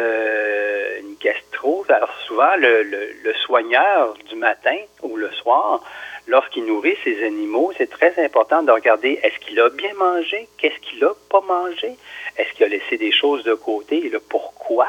une 1.03 1.17
gastrose. 1.21 1.91
Alors 1.91 2.15
souvent, 2.27 2.57
le, 2.57 2.85
le, 2.85 3.01
le 3.23 3.35
soigneur 3.35 4.15
du 4.31 4.37
matin 4.37 4.79
ou 5.03 5.19
le 5.19 5.31
soir, 5.33 5.85
lorsqu'il 6.27 6.65
nourrit 6.65 6.97
ses 7.05 7.25
animaux, 7.25 7.73
c'est 7.77 7.91
très 7.91 8.13
important 8.25 8.63
de 8.63 8.73
regarder 8.73 9.19
est-ce 9.23 9.39
qu'il 9.39 9.59
a 9.61 9.71
bien 9.71 9.95
mangé, 9.95 10.49
qu'est-ce 10.59 10.79
qu'il 10.81 11.03
a 11.05 11.15
pas 11.31 11.41
mangé, 11.43 11.97
est-ce 12.37 12.53
qu'il 12.55 12.65
a 12.65 12.69
laissé 12.69 12.97
des 12.97 13.13
choses 13.13 13.45
de 13.45 13.55
côté? 13.55 14.07
Et 14.07 14.09
le 14.09 14.21
pourquoi? 14.21 14.89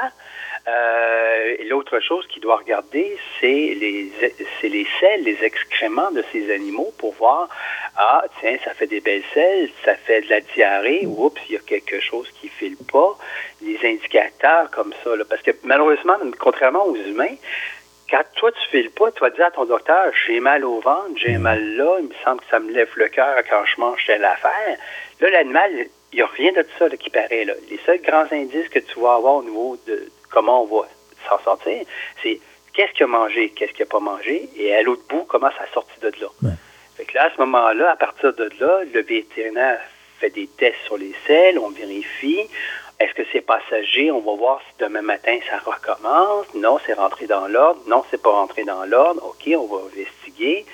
Euh, 0.67 1.55
l'autre 1.69 2.01
chose 2.01 2.27
qu'il 2.27 2.41
doit 2.41 2.57
regarder, 2.57 3.17
c'est 3.39 3.47
les, 3.47 4.11
les 4.63 4.87
selles, 4.99 5.23
les 5.23 5.41
excréments 5.41 6.11
de 6.11 6.21
ces 6.33 6.51
animaux 6.51 6.91
pour 6.97 7.13
voir, 7.13 7.47
ah, 7.95 8.25
tiens, 8.41 8.57
ça 8.65 8.73
fait 8.73 8.87
des 8.87 8.99
belles 8.99 9.23
selles, 9.33 9.69
ça 9.85 9.95
fait 9.95 10.21
de 10.21 10.29
la 10.29 10.41
diarrhée, 10.41 11.05
oups, 11.05 11.39
il 11.47 11.53
y 11.53 11.57
a 11.57 11.61
quelque 11.61 12.01
chose 12.01 12.29
qui 12.41 12.49
file 12.49 12.75
pas. 12.91 13.17
Les 13.61 13.79
indicateurs 13.81 14.69
comme 14.71 14.93
ça, 15.05 15.15
là, 15.15 15.23
parce 15.29 15.41
que 15.41 15.51
malheureusement, 15.63 16.17
contrairement 16.37 16.85
aux 16.85 16.97
humains, 16.97 17.35
quand 18.09 18.23
toi 18.35 18.51
tu 18.51 18.69
files 18.69 18.91
pas, 18.91 19.11
tu 19.11 19.19
vas 19.19 19.29
dire 19.29 19.45
à 19.45 19.51
ton 19.51 19.65
docteur, 19.65 20.11
j'ai 20.25 20.39
mal 20.39 20.63
au 20.63 20.79
ventre, 20.79 21.11
j'ai 21.17 21.37
mal 21.37 21.75
là, 21.75 21.97
il 21.99 22.07
me 22.07 22.13
semble 22.23 22.39
que 22.41 22.49
ça 22.49 22.59
me 22.59 22.71
lève 22.71 22.89
le 22.95 23.07
cœur 23.09 23.35
quand 23.49 23.63
je 23.65 23.79
mange 23.81 24.05
telle 24.05 24.23
affaire. 24.23 24.77
Là, 25.19 25.29
l'animal, 25.29 25.71
il 26.13 26.15
n'y 26.15 26.21
a 26.21 26.27
rien 26.27 26.51
de 26.53 26.65
ça 26.77 26.87
là, 26.87 26.95
qui 26.95 27.09
paraît. 27.09 27.45
Là. 27.45 27.53
Les 27.69 27.79
seuls 27.85 28.01
grands 28.01 28.27
indices 28.31 28.69
que 28.69 28.79
tu 28.79 28.99
vas 28.99 29.15
avoir 29.15 29.35
au 29.35 29.43
niveau 29.43 29.77
de 29.87 30.09
comment 30.29 30.63
on 30.63 30.65
va 30.65 30.87
s'en 31.27 31.39
sortir, 31.43 31.85
c'est 32.23 32.39
qu'est-ce 32.73 32.93
qu'il 32.93 33.03
a 33.03 33.07
mangé, 33.07 33.49
qu'est-ce 33.49 33.73
qu'il 33.73 33.85
n'a 33.85 33.89
pas 33.89 33.99
mangé, 33.99 34.49
et 34.55 34.73
à 34.75 34.81
l'autre 34.83 35.03
bout, 35.09 35.25
comment 35.27 35.49
ça 35.51 35.63
a 35.69 35.73
sorti 35.73 35.99
de 36.01 36.11
là. 36.21 36.27
Ouais. 36.43 36.51
Fait 36.95 37.05
que 37.05 37.13
là, 37.15 37.25
à 37.25 37.31
ce 37.31 37.37
moment-là, 37.41 37.91
à 37.91 37.95
partir 37.95 38.33
de 38.33 38.49
là, 38.59 38.83
le 38.91 39.01
vétérinaire 39.01 39.81
fait 40.19 40.29
des 40.29 40.47
tests 40.47 40.79
sur 40.85 40.97
les 40.97 41.13
selles, 41.25 41.59
on 41.59 41.69
vérifie. 41.69 42.47
Est-ce 42.99 43.13
que 43.13 43.23
c'est 43.31 43.41
passager? 43.41 44.11
On 44.11 44.21
va 44.21 44.35
voir 44.35 44.59
si 44.61 44.83
demain 44.83 45.03
matin 45.03 45.37
ça 45.49 45.59
recommence. 45.59 46.47
Non, 46.55 46.79
c'est 46.85 46.93
rentré 46.93 47.27
dans 47.27 47.47
l'ordre. 47.47 47.81
Non, 47.87 48.03
c'est 48.09 48.21
pas 48.21 48.31
rentré 48.31 48.63
dans 48.63 48.85
l'ordre. 48.85 49.23
OK, 49.23 49.53
on 49.55 49.67
va 49.67 49.83
investiguer. 49.85 50.65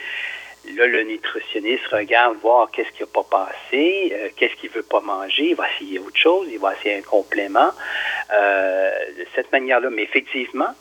Là, 0.76 0.88
le 0.88 1.04
nutritionniste 1.04 1.86
regarde 1.88 2.38
voir 2.38 2.72
qu'est-ce 2.72 2.92
qui 2.92 3.04
n'a 3.04 3.08
pas 3.08 3.24
passé, 3.24 4.14
euh, 4.14 4.30
qu'est-ce 4.38 4.56
qu'il 4.56 4.70
veut 4.70 4.84
pas 4.84 5.02
manger, 5.02 5.50
il 5.50 5.56
va 5.56 5.66
essayer 5.70 6.00
autre 6.00 6.16
chose, 6.16 6.48
il 6.50 6.58
va 6.58 6.74
essayer 6.74 6.96
un 7.00 7.02
complément. 7.02 7.72
Euh, 8.32 8.92
de 9.18 9.26
cette 9.36 9.52
manière-là, 9.52 9.90
mais 9.90 10.04
effectivement, 10.04 10.74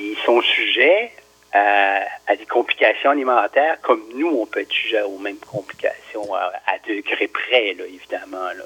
ils 0.00 0.16
sont 0.26 0.42
sujets 0.42 1.12
à, 1.52 2.00
à 2.26 2.36
des 2.36 2.46
complications 2.46 3.10
alimentaires 3.10 3.78
comme 3.82 4.00
nous, 4.16 4.28
on 4.28 4.46
peut 4.46 4.60
être 4.60 4.72
sujet 4.72 5.02
aux 5.02 5.18
mêmes 5.18 5.36
complications 5.50 6.34
à, 6.34 6.52
à 6.66 6.78
degré 6.88 7.28
près, 7.28 7.74
là, 7.74 7.84
évidemment. 7.86 8.48
Là. 8.56 8.64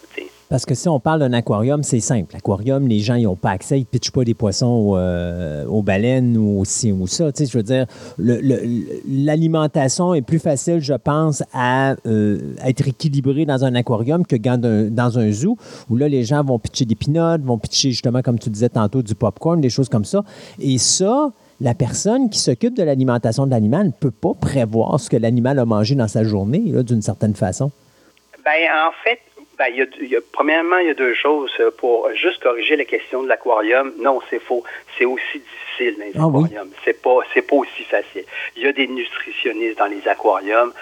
Parce 0.49 0.67
que 0.67 0.75
si 0.75 0.89
on 0.89 1.01
parle 1.01 1.21
d'un 1.21 1.33
aquarium, 1.33 1.83
c'est 1.83 2.01
simple. 2.01 2.35
L'aquarium, 2.35 2.87
les 2.87 3.01
gens, 3.01 3.15
ils 3.15 3.25
n'ont 3.25 3.35
pas 3.35 3.51
accès, 3.51 3.79
ils 3.79 3.83
ne 3.83 3.87
pitchent 3.87 4.13
pas 4.13 4.25
des 4.25 4.35
poissons 4.35 4.93
euh, 4.95 5.65
aux 5.67 5.83
baleines 5.83 6.37
ou 6.37 6.61
aussi 6.61 6.93
ou 6.93 7.07
ça. 7.07 7.31
Je 7.37 7.57
veux 7.57 7.63
dire, 7.63 7.87
l'alimentation 8.19 10.15
est 10.15 10.23
plus 10.23 10.39
facile, 10.39 10.81
je 10.81 10.95
pense, 10.95 11.43
à 11.53 11.97
euh, 12.07 12.55
être 12.65 12.87
équilibrée 12.87 13.47
dans 13.47 13.65
un 13.65 13.75
aquarium 13.75 14.27
que 14.27 14.37
dans 14.37 14.63
un, 14.65 14.91
dans 14.91 15.19
un 15.19 15.33
zoo, 15.33 15.57
où 15.91 15.97
là, 15.97 16.09
les 16.09 16.25
gens 16.25 16.45
vont 16.45 16.59
pitcher 16.59 16.85
des 16.85 16.95
pinottes, 16.95 17.43
vont 17.43 17.59
pitcher, 17.59 17.91
justement, 17.91 18.23
comme 18.23 18.39
tu 18.39 18.51
disais 18.51 18.69
tantôt, 18.69 19.03
du 19.03 19.15
popcorn, 19.15 19.61
des 19.61 19.71
choses 19.71 19.89
comme 19.89 20.05
ça. 20.05 20.23
Et 20.61 20.79
ça, 20.79 21.33
la 21.65 21.75
personne 21.75 22.29
qui 22.31 22.39
s'occupe 22.39 22.75
de 22.75 22.83
l'alimentation 22.85 23.47
de 23.47 23.51
l'animal 23.51 23.87
ne 23.87 23.91
peut 23.93 24.11
pas 24.13 24.35
prévoir 24.41 25.01
ce 25.01 25.09
que 25.11 25.17
l'animal 25.17 25.59
a 25.59 25.65
mangé 25.65 25.95
dans 25.95 26.09
sa 26.09 26.23
journée, 26.23 26.61
d'une 26.85 27.01
certaine 27.03 27.35
façon. 27.35 27.73
Ben, 28.45 28.69
en 28.87 28.93
fait, 29.03 29.21
ben, 29.59 29.67
il 29.71 29.77
y 29.79 29.83
a, 29.83 29.87
il 30.03 30.09
y 30.09 30.17
a- 30.17 30.21
premièrement, 30.33 30.77
il 30.79 30.89
y 30.89 30.91
a 30.91 30.95
deux 30.95 31.15
choses 31.15 31.51
euh, 31.61 31.71
pour 31.79 32.09
juste 32.15 32.43
corriger 32.43 32.77
la 32.77 32.85
question 32.85 33.23
de 33.23 33.29
l'aquarium. 33.29 33.93
Non, 33.99 34.21
c'est 34.29 34.41
faux. 34.41 34.63
C'est 34.99 35.07
aussi 35.07 35.39
difficile 35.39 35.95
dans 35.99 36.05
les 36.05 36.13
Ah 36.19 36.27
oui? 36.29 36.45
aquariums. 36.45 36.71
C'est 36.85 37.01
pas, 37.01 37.19
c'est 37.33 37.43
pas 37.43 37.57
aussi 37.57 37.83
facile. 37.85 38.25
Il 38.57 38.63
y 38.63 38.67
a 38.67 38.73
des 38.73 38.87
nutritionnistes 38.87 39.79
dans 39.79 39.87
les 39.87 40.07
aquariums. 40.07 40.73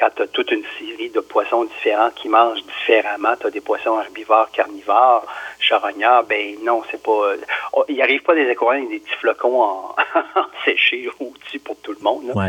Quand 0.00 0.08
tu 0.16 0.22
as 0.22 0.26
toute 0.28 0.50
une 0.50 0.64
série 0.78 1.10
de 1.10 1.20
poissons 1.20 1.64
différents 1.64 2.10
qui 2.10 2.28
mangent 2.30 2.64
différemment, 2.64 3.34
tu 3.38 3.46
as 3.46 3.50
des 3.50 3.60
poissons 3.60 4.00
herbivores, 4.00 4.50
carnivores, 4.50 5.26
charognards, 5.58 6.24
ben 6.24 6.56
non, 6.64 6.82
c'est 6.90 7.02
pas. 7.02 7.12
euh, 7.12 7.36
oh, 7.74 7.84
il 7.88 8.00
arrive 8.00 8.22
pas 8.22 8.34
des 8.34 8.48
aquariums 8.48 8.86
avec 8.86 8.98
des 8.98 9.04
petits 9.04 9.18
flocons 9.18 9.62
en, 9.62 9.94
séchés 10.64 11.08
au-dessus 11.20 11.58
pour 11.58 11.76
tout 11.82 11.92
le 11.92 12.00
monde. 12.02 12.32
Ouais. 12.34 12.48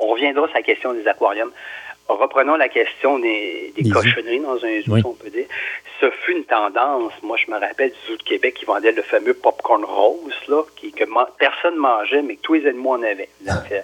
On, 0.00 0.08
reviendra 0.08 0.46
sur 0.48 0.56
la 0.56 0.62
question 0.62 0.92
des 0.92 1.06
aquariums. 1.06 1.52
Reprenons 2.08 2.56
la 2.56 2.68
question 2.68 3.18
des, 3.18 3.72
cochonneries 3.92 4.40
dans 4.40 4.56
un 4.62 4.80
zoo, 4.82 4.92
Oui. 4.92 5.00
si 5.00 5.06
on 5.06 5.14
peut 5.14 5.30
dire. 5.30 5.46
Ce 6.00 6.10
fut 6.10 6.32
une 6.32 6.44
tendance. 6.44 7.12
Moi, 7.22 7.36
je 7.38 7.50
me 7.50 7.58
rappelle 7.58 7.90
du 7.92 7.96
zoo 8.08 8.16
de 8.16 8.22
Québec 8.22 8.54
qui 8.54 8.64
vendait 8.66 8.92
le 8.92 9.00
fameux 9.02 9.32
popcorn 9.32 9.84
rose, 9.84 10.34
là, 10.48 10.62
qui, 10.76 10.92
que 10.92 11.04
man- 11.04 11.26
personne 11.38 11.76
mangeait, 11.76 12.20
mais 12.20 12.36
que 12.36 12.42
tous 12.42 12.54
les 12.54 12.66
animaux 12.66 12.92
en 12.94 13.02
avaient. 13.02 13.30
Donc, 13.40 13.72
euh, 13.72 13.80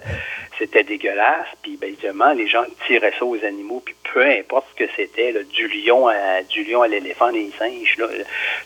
c'était 0.57 0.83
dégueulasse. 0.83 1.47
Puis, 1.61 1.77
ben, 1.77 1.87
évidemment, 1.87 2.33
les 2.33 2.47
gens 2.47 2.63
tiraient 2.85 3.13
ça 3.17 3.25
aux 3.25 3.43
animaux, 3.43 3.81
puis 3.83 3.95
peu 4.13 4.25
importe 4.25 4.65
ce 4.71 4.83
que 4.85 4.91
c'était, 4.95 5.33
du 5.45 5.67
lion 5.67 6.07
à 6.07 6.43
du 6.43 6.63
lion 6.63 6.81
à 6.81 6.87
l'éléphant, 6.87 7.27
les 7.27 7.51
singes, 7.57 7.97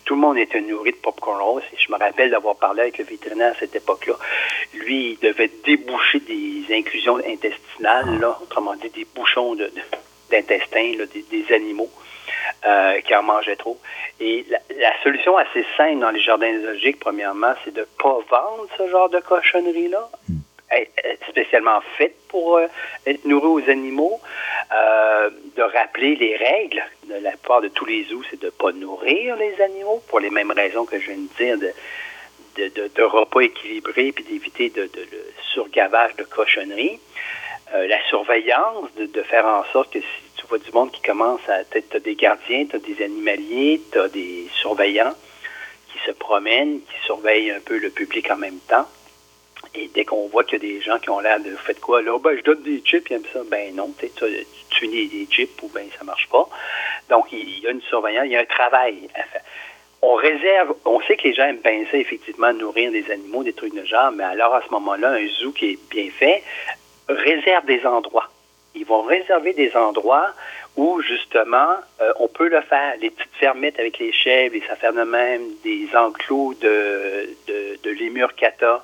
tout 0.05 0.15
le 0.15 0.21
monde 0.21 0.37
était 0.37 0.61
nourri 0.61 0.91
de 0.91 0.97
popcorn 0.97 1.41
rose. 1.41 1.63
Et 1.73 1.77
je 1.77 1.91
me 1.91 1.97
rappelle 1.97 2.31
d'avoir 2.31 2.55
parlé 2.55 2.81
avec 2.81 2.97
le 2.97 3.05
vétérinaire 3.05 3.51
à 3.51 3.59
cette 3.59 3.75
époque-là. 3.75 4.15
Lui, 4.73 5.11
il 5.11 5.19
devait 5.19 5.51
déboucher 5.63 6.19
des 6.19 6.63
inclusions 6.71 7.17
intestinales, 7.17 8.19
là, 8.19 8.37
autrement 8.41 8.75
dit, 8.75 8.89
des 8.89 9.05
bouchons 9.15 9.55
d'intestin, 10.31 10.93
des, 11.31 11.53
animaux 11.53 11.89
euh, 12.65 12.99
qui 13.01 13.15
en 13.15 13.23
mangeaient 13.23 13.55
trop. 13.55 13.79
Et 14.19 14.45
la, 14.49 14.59
la 14.77 15.03
solution 15.03 15.37
assez 15.37 15.65
simple 15.77 15.99
dans 15.99 16.09
les 16.09 16.21
jardins 16.21 16.51
zoologiques, 16.59 16.99
premièrement, 16.99 17.53
c'est 17.63 17.73
de 17.73 17.81
ne 17.81 17.85
pas 18.01 18.17
vendre 18.29 18.67
ce 18.77 18.87
genre 18.89 19.09
de 19.09 19.19
cochonnerie-là, 19.19 20.09
spécialement 21.29 21.81
faite 21.97 22.15
pour 22.27 22.57
euh, 22.57 22.67
être 23.05 23.25
nourri 23.25 23.47
aux 23.47 23.69
animaux, 23.69 24.19
euh, 24.73 25.29
de 25.55 25.61
rappeler 25.61 26.15
les 26.15 26.35
règles 26.35 26.83
de 27.07 27.15
la 27.15 27.31
part 27.37 27.61
de 27.61 27.67
tous 27.67 27.85
les 27.85 28.03
zoos, 28.05 28.23
c'est 28.29 28.39
de 28.39 28.47
ne 28.47 28.51
pas 28.51 28.71
nourrir 28.71 29.35
les 29.37 29.61
animaux 29.61 30.01
pour 30.07 30.19
les 30.19 30.29
mêmes 30.29 30.51
raisons 30.51 30.85
que 30.85 30.99
je 30.99 31.11
viens 31.11 31.17
de 31.17 31.37
dire, 31.37 31.57
de, 31.57 32.67
de, 32.69 32.87
de- 32.87 33.03
repas 33.03 33.41
équilibrés, 33.41 34.11
puis 34.11 34.23
d'éviter 34.23 34.69
de, 34.69 34.83
le 34.83 35.33
surgavage 35.53 36.15
de 36.15 36.23
cochonneries. 36.23 36.99
Euh, 37.73 37.87
la 37.87 38.01
surveillance, 38.07 38.89
de, 38.95 39.21
faire 39.23 39.45
en 39.45 39.63
sorte 39.71 39.91
que 39.91 39.99
si 39.99 40.05
tu 40.37 40.45
vois 40.47 40.59
du 40.59 40.71
monde 40.71 40.91
qui 40.91 41.01
commence 41.01 41.41
à... 41.49 41.63
Tu 41.65 41.81
as 41.93 41.99
des 41.99 42.15
gardiens, 42.15 42.65
tu 42.65 42.75
as 42.75 42.79
des 42.79 43.03
animaliers, 43.03 43.81
tu 43.91 43.99
as 43.99 44.07
des 44.07 44.47
surveillants 44.53 45.13
qui 45.91 45.97
se 46.05 46.11
promènent, 46.11 46.81
qui 46.81 47.05
surveillent 47.05 47.51
un 47.51 47.59
peu 47.59 47.77
le 47.77 47.89
public 47.89 48.29
en 48.29 48.37
même 48.37 48.59
temps. 48.67 48.87
Et 49.77 49.89
dès 49.93 50.05
qu'on 50.05 50.27
voit 50.27 50.43
qu'il 50.43 50.63
y 50.63 50.65
a 50.65 50.73
des 50.73 50.81
gens 50.81 50.99
qui 50.99 51.09
ont 51.09 51.19
l'air 51.19 51.39
de 51.39 51.49
«Faites 51.65 51.79
quoi 51.79 52.01
là? 52.01 52.17
Ben, 52.19 52.37
je 52.37 52.43
donne 52.43 52.61
des 52.63 52.81
chips, 52.83 53.09
ils 53.09 53.13
aiment 53.15 53.23
ça.» 53.33 53.39
Ben 53.49 53.75
non, 53.75 53.93
tu 53.97 54.07
sais, 54.07 54.11
tu 54.15 54.25
tu 54.69 54.79
finis 54.81 55.07
des 55.07 55.25
chips 55.29 55.61
ou 55.63 55.69
ben 55.69 55.87
ça 55.97 56.03
marche 56.03 56.27
pas. 56.29 56.49
Donc, 57.09 57.27
il 57.31 57.59
y 57.59 57.67
a 57.67 57.71
une 57.71 57.81
surveillance, 57.81 58.25
il 58.25 58.31
y 58.31 58.35
a 58.35 58.41
un 58.41 58.45
travail 58.45 59.09
à 59.15 59.23
faire 59.23 59.41
on 60.05 60.13
réserve, 60.13 60.75
on 60.85 61.01
sait 61.01 61.17
que 61.17 61.23
les 61.23 61.33
gens 61.33 61.45
aiment 61.45 61.61
bien 61.63 61.83
ça, 61.89 61.97
effectivement, 61.97 62.53
nourrir 62.53 62.91
des 62.91 63.09
animaux, 63.09 63.43
des 63.43 63.53
trucs 63.53 63.73
de 63.73 63.83
genre, 63.85 64.11
mais 64.11 64.23
alors 64.23 64.53
à 64.53 64.61
ce 64.61 64.69
moment-là, 64.71 65.09
un 65.13 65.27
zoo 65.27 65.51
qui 65.51 65.71
est 65.71 65.89
bien 65.89 66.09
fait 66.11 66.43
réserve 67.07 67.65
des 67.65 67.85
endroits. 67.85 68.29
Ils 68.75 68.85
vont 68.85 69.01
réserver 69.01 69.53
des 69.53 69.75
endroits 69.75 70.27
où, 70.75 71.01
justement, 71.01 71.77
euh, 72.01 72.11
on 72.19 72.27
peut 72.27 72.49
le 72.49 72.61
faire. 72.61 72.95
Les 72.99 73.09
petites 73.09 73.33
fermettes 73.39 73.79
avec 73.79 73.97
les 73.97 74.11
chèvres, 74.11 74.53
les 74.53 74.63
affaires 74.69 74.93
de 74.93 75.03
même, 75.03 75.41
des 75.63 75.87
enclos 75.95 76.53
de, 76.61 77.29
de, 77.47 77.89
lémur 77.91 78.35
cata, 78.35 78.83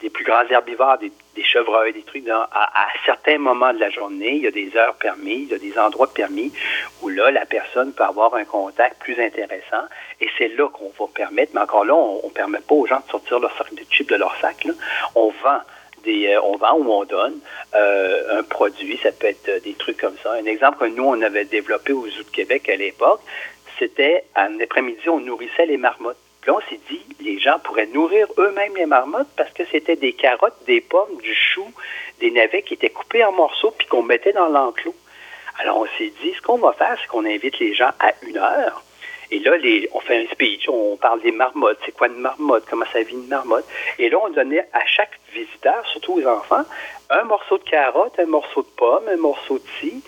des 0.00 0.10
plus 0.10 0.24
grands 0.24 0.46
herbivores, 0.50 0.98
des, 0.98 1.10
chevreuils, 1.42 1.92
des 1.92 2.02
trucs. 2.02 2.28
à, 2.28 2.88
certains 3.06 3.38
moments 3.38 3.72
de 3.72 3.80
la 3.80 3.90
journée, 3.90 4.32
il 4.36 4.42
y 4.42 4.46
a 4.46 4.50
des 4.50 4.76
heures 4.76 4.94
permises, 4.94 5.48
il 5.48 5.52
y 5.52 5.54
a 5.54 5.58
des 5.58 5.78
endroits 5.78 6.12
permis 6.12 6.52
où 7.02 7.08
là, 7.08 7.30
la 7.30 7.46
personne 7.46 7.92
peut 7.92 8.04
avoir 8.04 8.34
un 8.34 8.44
contact 8.44 9.00
plus 9.00 9.18
intéressant. 9.20 9.84
Et 10.20 10.28
c'est 10.38 10.48
là 10.48 10.68
qu'on 10.68 10.92
va 10.98 11.10
permettre, 11.12 11.52
mais 11.54 11.60
encore 11.60 11.84
là, 11.84 11.94
on 11.94 12.26
ne 12.26 12.32
permet 12.32 12.60
pas 12.60 12.74
aux 12.74 12.86
gens 12.86 13.00
de 13.04 13.10
sortir 13.10 13.40
leur 13.40 13.52
de 13.72 13.82
chips 13.90 14.08
de 14.08 14.16
leur 14.16 14.34
sac. 14.40 14.66
On 15.14 15.30
vend. 15.42 15.60
Des, 16.04 16.28
euh, 16.28 16.40
on 16.42 16.56
vend 16.56 16.78
ou 16.78 16.90
on 16.90 17.04
donne 17.04 17.38
euh, 17.74 18.38
un 18.38 18.42
produit, 18.42 18.98
ça 19.02 19.12
peut 19.12 19.26
être 19.26 19.50
euh, 19.50 19.60
des 19.60 19.74
trucs 19.74 19.98
comme 19.98 20.16
ça. 20.22 20.32
Un 20.32 20.46
exemple 20.46 20.78
que 20.78 20.86
nous, 20.86 21.04
on 21.04 21.20
avait 21.20 21.44
développé 21.44 21.92
au 21.92 22.08
Zoo 22.08 22.22
de 22.22 22.30
Québec 22.30 22.70
à 22.70 22.76
l'époque, 22.76 23.20
c'était 23.78 24.24
un 24.34 24.58
après-midi, 24.60 25.10
on 25.10 25.20
nourrissait 25.20 25.66
les 25.66 25.76
marmottes. 25.76 26.16
Puis 26.40 26.50
on 26.50 26.60
s'est 26.68 26.80
dit, 26.88 27.02
les 27.20 27.38
gens 27.38 27.58
pourraient 27.58 27.86
nourrir 27.86 28.26
eux-mêmes 28.38 28.76
les 28.76 28.86
marmottes 28.86 29.28
parce 29.36 29.52
que 29.52 29.64
c'était 29.70 29.96
des 29.96 30.12
carottes, 30.12 30.56
des 30.66 30.80
pommes, 30.80 31.20
du 31.22 31.34
chou, 31.34 31.66
des 32.20 32.30
navets 32.30 32.62
qui 32.62 32.74
étaient 32.74 32.90
coupés 32.90 33.24
en 33.24 33.32
morceaux 33.32 33.72
puis 33.76 33.86
qu'on 33.86 34.02
mettait 34.02 34.32
dans 34.32 34.48
l'enclos. 34.48 34.94
Alors, 35.58 35.78
on 35.78 35.86
s'est 35.98 36.12
dit, 36.22 36.32
ce 36.34 36.40
qu'on 36.40 36.56
va 36.56 36.72
faire, 36.72 36.96
c'est 37.00 37.08
qu'on 37.08 37.26
invite 37.26 37.58
les 37.58 37.74
gens 37.74 37.90
à 37.98 38.12
une 38.22 38.38
heure. 38.38 38.82
Et 39.32 39.38
là, 39.38 39.56
les, 39.56 39.88
on 39.92 40.00
fait 40.00 40.16
un 40.16 40.26
speech, 40.32 40.68
on 40.68 40.96
parle 40.96 41.20
des 41.22 41.32
marmottes, 41.32 41.78
c'est 41.84 41.92
quoi 41.92 42.08
une 42.08 42.18
marmotte, 42.18 42.64
comment 42.68 42.84
ça 42.92 43.02
vit 43.02 43.14
une 43.14 43.28
marmotte? 43.28 43.64
Et 43.98 44.08
là, 44.08 44.18
on 44.22 44.30
donnait 44.30 44.66
à 44.72 44.84
chaque 44.86 45.20
visiteur, 45.32 45.86
surtout 45.86 46.14
aux 46.14 46.26
enfants, 46.26 46.64
un 47.10 47.24
morceau 47.24 47.58
de 47.58 47.62
carotte, 47.64 48.18
un 48.18 48.26
morceau 48.26 48.62
de 48.62 48.68
pomme, 48.76 49.08
un 49.08 49.16
morceau 49.16 49.58
de 49.58 49.64
ci. 49.80 50.02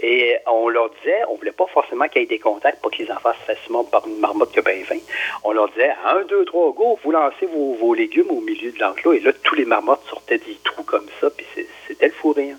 Et 0.00 0.36
on 0.46 0.68
leur 0.68 0.90
disait, 0.90 1.22
on 1.28 1.34
voulait 1.34 1.52
pas 1.52 1.66
forcément 1.66 2.06
qu'il 2.08 2.22
y 2.22 2.24
ait 2.24 2.28
des 2.28 2.38
contacts, 2.38 2.80
pas 2.80 2.88
que 2.88 3.02
les 3.02 3.10
enfants 3.10 3.32
se 3.40 3.52
fassent 3.52 3.68
mordre 3.68 3.90
par 3.90 4.06
une 4.06 4.18
marmotte 4.18 4.52
qui 4.52 4.60
a 4.60 4.62
bien 4.62 4.84
faim. 4.84 4.98
On 5.42 5.52
leur 5.52 5.68
disait, 5.70 5.92
un, 6.06 6.22
deux, 6.22 6.44
trois, 6.44 6.72
go, 6.72 6.98
vous 7.02 7.10
lancez 7.10 7.46
vos, 7.46 7.74
vos 7.74 7.94
légumes 7.94 8.30
au 8.30 8.40
milieu 8.40 8.70
de 8.70 8.78
l'enclos. 8.78 9.12
Et 9.12 9.20
là, 9.20 9.32
tous 9.42 9.56
les 9.56 9.64
marmottes 9.64 10.04
sortaient 10.08 10.38
des 10.38 10.56
trous 10.62 10.84
comme 10.84 11.06
ça, 11.20 11.30
puis 11.30 11.46
c'était 11.86 12.06
le 12.06 12.12
fou 12.12 12.32
rire. 12.32 12.56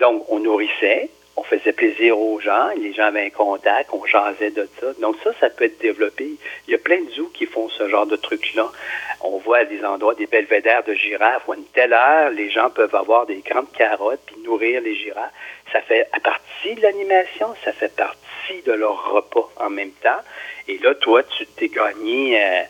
Donc, 0.00 0.24
on 0.28 0.40
nourrissait, 0.40 1.10
on 1.36 1.42
faisait 1.42 1.72
plaisir 1.72 2.18
aux 2.18 2.38
gens, 2.40 2.68
les 2.76 2.92
gens 2.92 3.04
avaient 3.04 3.26
un 3.26 3.30
contact, 3.30 3.90
on 3.92 4.04
jasait 4.06 4.50
de 4.50 4.68
ça. 4.80 4.86
Donc 5.00 5.16
ça, 5.24 5.30
ça 5.40 5.50
peut 5.50 5.64
être 5.64 5.80
développé. 5.80 6.30
Il 6.68 6.70
y 6.70 6.74
a 6.74 6.78
plein 6.78 7.02
de 7.02 7.10
zoos 7.10 7.30
qui 7.34 7.46
font 7.46 7.68
ce 7.68 7.88
genre 7.88 8.06
de 8.06 8.16
trucs-là. 8.16 8.70
On 9.20 9.38
voit 9.38 9.58
à 9.58 9.64
des 9.64 9.84
endroits 9.84 10.14
des 10.14 10.26
belvédères 10.26 10.84
de 10.84 10.94
girafes 10.94 11.42
où 11.48 11.52
à 11.52 11.56
une 11.56 11.64
telle 11.66 11.92
heure, 11.92 12.30
les 12.30 12.50
gens 12.50 12.70
peuvent 12.70 12.94
avoir 12.94 13.26
des 13.26 13.38
grandes 13.38 13.72
carottes 13.72 14.20
puis 14.26 14.36
nourrir 14.44 14.80
les 14.80 14.94
girafes. 14.94 15.32
Ça 15.72 15.80
fait 15.80 16.08
partie 16.22 16.74
de 16.76 16.82
l'animation, 16.82 17.54
ça 17.64 17.72
fait 17.72 17.94
partie 17.96 18.62
de 18.64 18.72
leur 18.72 19.12
repas 19.12 19.50
en 19.56 19.70
même 19.70 19.92
temps. 20.02 20.20
Et 20.68 20.78
là, 20.78 20.94
toi, 20.94 21.22
tu 21.22 21.46
t'es 21.46 21.68
gagné... 21.68 22.40
euh, 22.40 22.62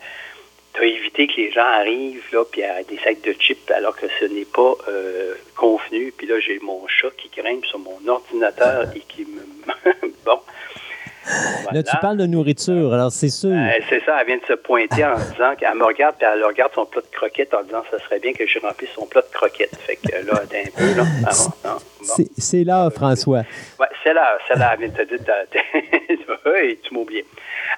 tu 0.75 0.81
as 0.81 0.85
évité 0.85 1.27
que 1.27 1.37
les 1.37 1.51
gens 1.53 1.65
arrivent 1.65 2.25
là 2.33 2.45
puis 2.51 2.63
à 2.63 2.83
des 2.83 2.99
sacs 2.99 3.23
de 3.23 3.33
chips 3.33 3.71
alors 3.71 3.97
que 3.97 4.07
ce 4.21 4.25
n'est 4.27 4.45
pas 4.45 4.75
euh, 4.89 5.35
convenu. 5.57 6.13
Puis 6.17 6.27
là, 6.27 6.41
j'ai 6.41 6.59
mon 6.61 6.87
chat 6.89 7.11
qui 7.17 7.31
grimpe 7.37 7.65
sur 7.65 7.79
mon 7.79 7.99
ordinateur 8.07 8.87
et 8.95 9.01
qui 9.01 9.25
me... 9.25 9.41
bon. 10.25 10.41
Là, 11.73 11.83
tu 11.83 11.97
parles 12.03 12.19
de 12.19 12.27
nourriture, 12.27 12.93
alors 12.93 13.11
c'est 13.11 13.31
sûr. 13.31 13.51
Euh, 13.51 13.79
c'est 13.89 14.05
ça, 14.05 14.19
elle 14.21 14.27
vient 14.27 14.37
de 14.37 14.45
se 14.47 14.53
pointer 14.53 15.05
en 15.05 15.15
disant 15.15 15.55
qu'elle 15.59 15.75
me 15.75 15.85
regarde, 15.85 16.17
puis 16.19 16.27
elle 16.31 16.45
regarde 16.45 16.73
son 16.75 16.85
plat 16.85 17.01
de 17.01 17.17
croquettes 17.17 17.55
en 17.55 17.63
disant 17.63 17.83
ça 17.91 17.99
serait 18.01 18.19
bien 18.19 18.35
que 18.35 18.47
je 18.47 18.59
remplisse 18.59 18.91
son 18.95 19.07
plat 19.07 19.23
de 19.23 19.33
croquettes. 19.33 19.75
Fait 19.87 19.97
que 19.97 20.27
là, 20.27 20.43
t'es 20.51 20.65
un 20.67 20.71
peu, 20.79 20.95
là. 20.95 21.05
Ah 21.27 21.31
bon, 21.65 21.71
bon. 22.01 22.25
C'est- 22.37 22.65
là, 22.65 22.91
François. 22.91 23.43
Ouais, 23.81 23.87
c'est 24.03 24.13
là, 24.13 24.39
c'est 24.47 24.59
là, 24.59 24.73
elle 24.75 24.81
vient 24.81 24.89
de 24.89 25.05
te 25.05 25.15
dire, 25.15 26.79
tu 26.83 26.95
m'as 26.95 27.01
oublié. 27.01 27.25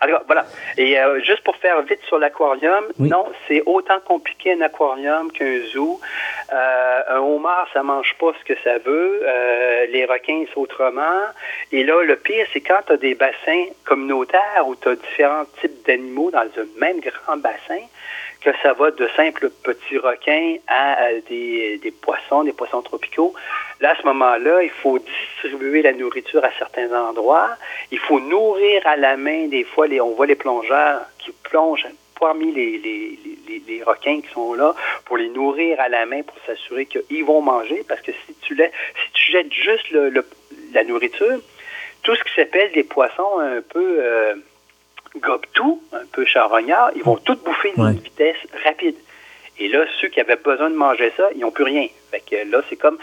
Alors, 0.00 0.22
voilà. 0.26 0.44
Et 0.76 0.98
euh, 0.98 1.20
juste 1.20 1.42
pour 1.42 1.56
faire 1.56 1.80
vite 1.82 2.02
sur 2.06 2.18
l'aquarium, 2.18 2.84
Oui. 2.98 3.08
non, 3.08 3.26
c'est 3.48 3.62
autant 3.66 3.98
compliqué 4.00 4.52
un 4.52 4.60
aquarium 4.60 5.30
qu'un 5.32 5.60
zoo. 5.72 6.00
Euh, 6.52 7.00
un 7.08 7.18
homard, 7.18 7.66
ça 7.72 7.82
mange 7.82 8.14
pas 8.18 8.32
ce 8.38 8.44
que 8.44 8.58
ça 8.62 8.78
veut. 8.78 9.22
Euh, 9.24 9.86
les 9.86 10.04
requins, 10.04 10.44
c'est 10.48 10.58
autrement. 10.60 11.22
Et 11.72 11.82
là, 11.84 12.02
le 12.02 12.16
pire, 12.16 12.46
c'est 12.52 12.60
quand 12.60 12.80
tu 12.86 12.92
as 12.92 12.96
des 12.96 13.14
bassins 13.14 13.64
communautaires 13.84 14.64
où 14.66 14.76
tu 14.76 14.88
as 14.88 14.96
différents 14.96 15.44
types 15.60 15.84
d'animaux 15.86 16.30
dans 16.30 16.40
un 16.40 16.66
même 16.78 17.00
grand 17.00 17.36
bassin, 17.38 17.80
que 18.46 18.52
ça 18.62 18.74
va 18.74 18.92
de 18.92 19.08
simples 19.16 19.50
petits 19.64 19.98
requins 19.98 20.58
à 20.68 21.08
des, 21.28 21.92
poissons, 22.00 22.44
des 22.44 22.52
poissons 22.52 22.80
tropicaux. 22.80 23.34
Là, 23.80 23.90
à 23.90 23.96
ce 24.00 24.06
moment-là, 24.06 24.62
il 24.62 24.70
faut 24.70 25.00
distribuer 25.00 25.82
la 25.82 25.92
nourriture 25.92 26.44
à 26.44 26.52
certains 26.56 26.92
endroits. 26.96 27.50
Il 27.90 27.98
faut 27.98 28.20
nourrir 28.20 28.86
à 28.86 28.96
la 28.96 29.16
main, 29.16 29.48
des 29.48 29.64
fois, 29.64 29.88
on 30.00 30.10
voit 30.14 30.26
les 30.26 30.36
plongeurs 30.36 31.00
qui 31.18 31.32
plongent 31.42 31.88
parmi 32.20 32.52
les, 32.52 33.82
requins 33.84 34.20
qui 34.20 34.28
sont 34.32 34.54
là 34.54 34.74
pour 35.04 35.16
les 35.16 35.28
nourrir 35.28 35.80
à 35.80 35.88
la 35.88 36.06
main 36.06 36.22
pour 36.22 36.36
s'assurer 36.46 36.86
qu'ils 36.86 37.24
vont 37.24 37.40
manger. 37.40 37.84
Parce 37.88 38.00
que 38.00 38.12
si 38.12 38.34
tu, 38.42 38.54
si 38.54 39.12
tu 39.12 39.32
jettes 39.32 39.52
juste 39.52 39.90
la 40.72 40.84
nourriture, 40.84 41.40
tout 42.04 42.14
ce 42.14 42.22
qui 42.22 42.34
s'appelle 42.36 42.70
des 42.70 42.84
poissons 42.84 43.40
un 43.40 43.60
peu 43.60 43.98
euh, 44.00 44.34
gobe-tout, 45.20 45.82
un 45.92 46.06
peu 46.12 46.24
charognards, 46.24 46.90
ils 46.96 47.02
vont 47.02 47.16
tout 47.16 47.36
bouffer 47.44 47.72
d'une 47.74 47.84
Ouais. 47.84 47.92
vitesse 47.92 48.36
rapide. 48.64 48.96
Et 49.58 49.68
là, 49.68 49.86
ceux 50.02 50.08
qui 50.08 50.20
avaient 50.20 50.36
besoin 50.36 50.68
de 50.68 50.74
manger 50.74 51.10
ça, 51.16 51.28
ils 51.34 51.40
n'ont 51.40 51.50
plus 51.50 51.64
rien. 51.64 51.86
Fait 52.10 52.20
que 52.20 52.50
là, 52.50 52.60
c'est 52.68 52.76
comme 52.76 52.98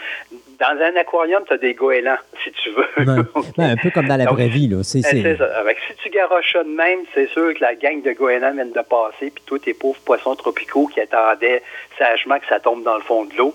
dans 0.60 0.80
un 0.80 0.94
aquarium, 0.94 1.42
tu 1.48 1.52
as 1.52 1.56
des 1.56 1.74
goélands, 1.74 2.16
si 2.44 2.52
tu 2.52 2.70
veux. 2.70 2.86
Ouais. 2.98 3.22
Ben, 3.58 3.70
un 3.72 3.76
peu 3.76 3.90
comme 3.90 4.06
dans 4.06 4.16
la 4.16 4.26
Donc, 4.26 4.34
vraie 4.34 4.46
vie. 4.48 4.68
Là. 4.68 4.84
C'est, 4.84 5.02
C'est 5.02 5.36
ça. 5.36 5.46
Avec, 5.58 5.78
si 5.88 5.94
tu 5.96 6.10
garoches 6.10 6.52
ça 6.52 6.62
de 6.62 6.68
même, 6.68 7.00
c'est 7.12 7.26
sûr 7.30 7.52
que 7.54 7.60
la 7.60 7.74
gang 7.74 8.00
de 8.02 8.12
goélands 8.12 8.52
viennent 8.52 8.70
de 8.72 8.80
passer, 8.82 9.32
puis 9.34 9.42
tous 9.46 9.58
tes 9.58 9.74
pauvres 9.74 9.98
poissons 10.04 10.36
tropicaux 10.36 10.86
qui 10.86 11.00
attendaient 11.00 11.62
sagement 11.98 12.38
que 12.38 12.46
ça 12.46 12.60
tombe 12.60 12.84
dans 12.84 12.96
le 12.96 13.02
fond 13.02 13.24
de 13.24 13.34
l'eau, 13.36 13.52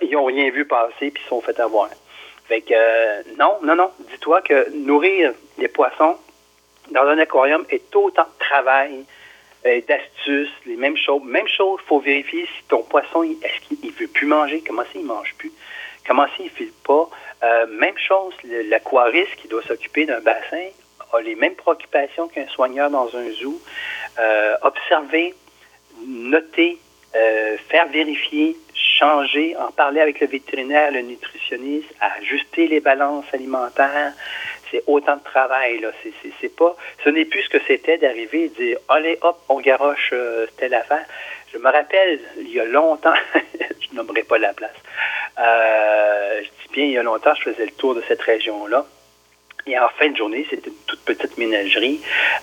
ils 0.00 0.10
n'ont 0.10 0.24
rien 0.24 0.50
vu 0.50 0.64
passer, 0.64 1.10
puis 1.12 1.20
ils 1.20 1.22
se 1.22 1.28
sont 1.28 1.40
fait 1.40 1.58
avoir. 1.60 1.88
Fait 2.48 2.60
que, 2.60 2.74
euh, 2.74 3.22
non, 3.38 3.58
non, 3.62 3.76
non. 3.76 3.90
Dis-toi 4.10 4.40
que 4.42 4.68
nourrir 4.84 5.32
les 5.58 5.68
poissons 5.68 6.16
dans 6.92 7.06
un 7.06 7.18
aquarium 7.18 7.64
est 7.70 7.94
autant 7.94 8.24
de 8.24 8.38
travail, 8.38 9.04
euh, 9.66 9.80
d'astuces, 9.86 10.52
les 10.66 10.76
mêmes 10.76 10.96
choses. 10.96 11.22
Même 11.24 11.46
chose, 11.46 11.78
il 11.84 11.86
faut 11.86 12.00
vérifier 12.00 12.46
si 12.46 12.64
ton 12.68 12.82
poisson, 12.82 13.22
est-ce 13.22 13.68
qu'il 13.68 13.78
ne 13.84 13.92
veut 13.92 14.08
plus 14.08 14.26
manger, 14.26 14.62
comment 14.66 14.82
ça, 14.82 14.88
il 14.96 15.02
ne 15.02 15.06
mange 15.06 15.34
plus, 15.38 15.52
comment 16.06 16.26
ça, 16.26 16.32
il 16.40 16.46
ne 16.46 16.50
file 16.50 16.72
pas? 16.84 17.08
Euh, 17.44 17.66
même 17.68 17.96
chose, 17.96 18.34
l'aquariste 18.44 19.36
qui 19.36 19.48
doit 19.48 19.62
s'occuper 19.62 20.06
d'un 20.06 20.20
bassin 20.20 20.66
a 21.12 21.20
les 21.20 21.34
mêmes 21.34 21.54
préoccupations 21.54 22.26
qu'un 22.28 22.48
soigneur 22.48 22.90
dans 22.90 23.14
un 23.14 23.30
zoo. 23.30 23.60
Euh, 24.18 24.56
observer, 24.62 25.34
noter, 26.06 26.78
faire 27.68 27.86
vérifier, 27.88 28.56
changer, 28.74 29.56
en 29.56 29.70
parler 29.70 30.00
avec 30.00 30.20
le 30.20 30.26
vétérinaire, 30.26 30.90
le 30.90 31.02
nutritionniste, 31.02 31.94
ajuster 32.00 32.66
les 32.66 32.80
balances 32.80 33.26
alimentaires. 33.32 34.12
C'est 34.72 34.82
autant 34.86 35.16
de 35.16 35.22
travail, 35.22 35.80
là. 35.80 35.90
C'est, 36.02 36.12
c'est, 36.22 36.32
c'est 36.40 36.56
pas, 36.56 36.74
ce 37.04 37.10
n'est 37.10 37.26
plus 37.26 37.42
ce 37.42 37.50
que 37.50 37.58
c'était 37.66 37.98
d'arriver 37.98 38.44
et 38.44 38.48
de 38.48 38.54
dire, 38.54 38.78
allez, 38.88 39.18
hop, 39.20 39.38
on 39.48 39.60
garoche 39.60 40.10
euh, 40.12 40.46
telle 40.56 40.74
affaire. 40.74 41.04
Je 41.52 41.58
me 41.58 41.70
rappelle, 41.70 42.18
il 42.38 42.50
y 42.50 42.58
a 42.58 42.64
longtemps, 42.64 43.12
je 43.34 43.94
nommerai 43.94 44.22
pas 44.22 44.38
la 44.38 44.54
place, 44.54 44.70
euh, 45.38 46.40
je 46.42 46.48
dis 46.48 46.72
bien, 46.72 46.84
il 46.84 46.92
y 46.92 46.98
a 46.98 47.02
longtemps, 47.02 47.34
je 47.34 47.42
faisais 47.42 47.66
le 47.66 47.72
tour 47.72 47.94
de 47.94 48.02
cette 48.08 48.22
région-là. 48.22 48.86
Et 49.66 49.78
en 49.78 49.88
fin 49.90 50.08
de 50.08 50.16
journée, 50.16 50.44
c'était 50.50 50.70
une 50.70 50.76
toute 50.86 51.00
petite 51.00 51.38
ménagerie. 51.38 52.00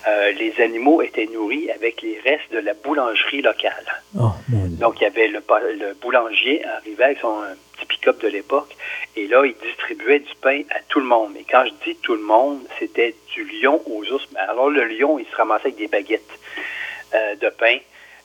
Euh, 0.08 0.30
les 0.32 0.58
animaux 0.60 1.02
étaient 1.02 1.26
nourris 1.26 1.70
avec 1.70 2.00
les 2.00 2.18
restes 2.20 2.50
de 2.50 2.60
la 2.60 2.72
boulangerie 2.72 3.42
locale. 3.42 4.02
Oh, 4.18 4.30
mon 4.48 4.66
Dieu. 4.66 4.76
Donc, 4.78 5.00
il 5.00 5.04
y 5.04 5.06
avait 5.06 5.28
le, 5.28 5.42
le 5.78 5.94
boulanger 6.00 6.64
arrivait 6.64 7.04
avec 7.04 7.18
son 7.18 7.42
pick-up 7.86 8.20
de 8.22 8.28
l'époque. 8.28 8.76
Et 9.16 9.26
là, 9.26 9.44
il 9.44 9.54
distribuait 9.54 10.20
du 10.20 10.34
pain 10.40 10.62
à 10.70 10.80
tout 10.88 11.00
le 11.00 11.06
monde. 11.06 11.32
Mais 11.34 11.44
quand 11.48 11.64
je 11.66 11.72
dis 11.84 11.96
tout 11.96 12.14
le 12.14 12.22
monde, 12.22 12.60
c'était 12.78 13.14
du 13.34 13.44
lion 13.44 13.80
aux 13.86 14.04
ours. 14.12 14.26
Mais 14.32 14.40
Alors, 14.40 14.70
le 14.70 14.84
lion, 14.84 15.18
il 15.18 15.26
se 15.26 15.36
ramassait 15.36 15.66
avec 15.66 15.76
des 15.76 15.88
baguettes 15.88 16.38
euh, 17.14 17.34
de 17.36 17.48
pain. 17.50 17.78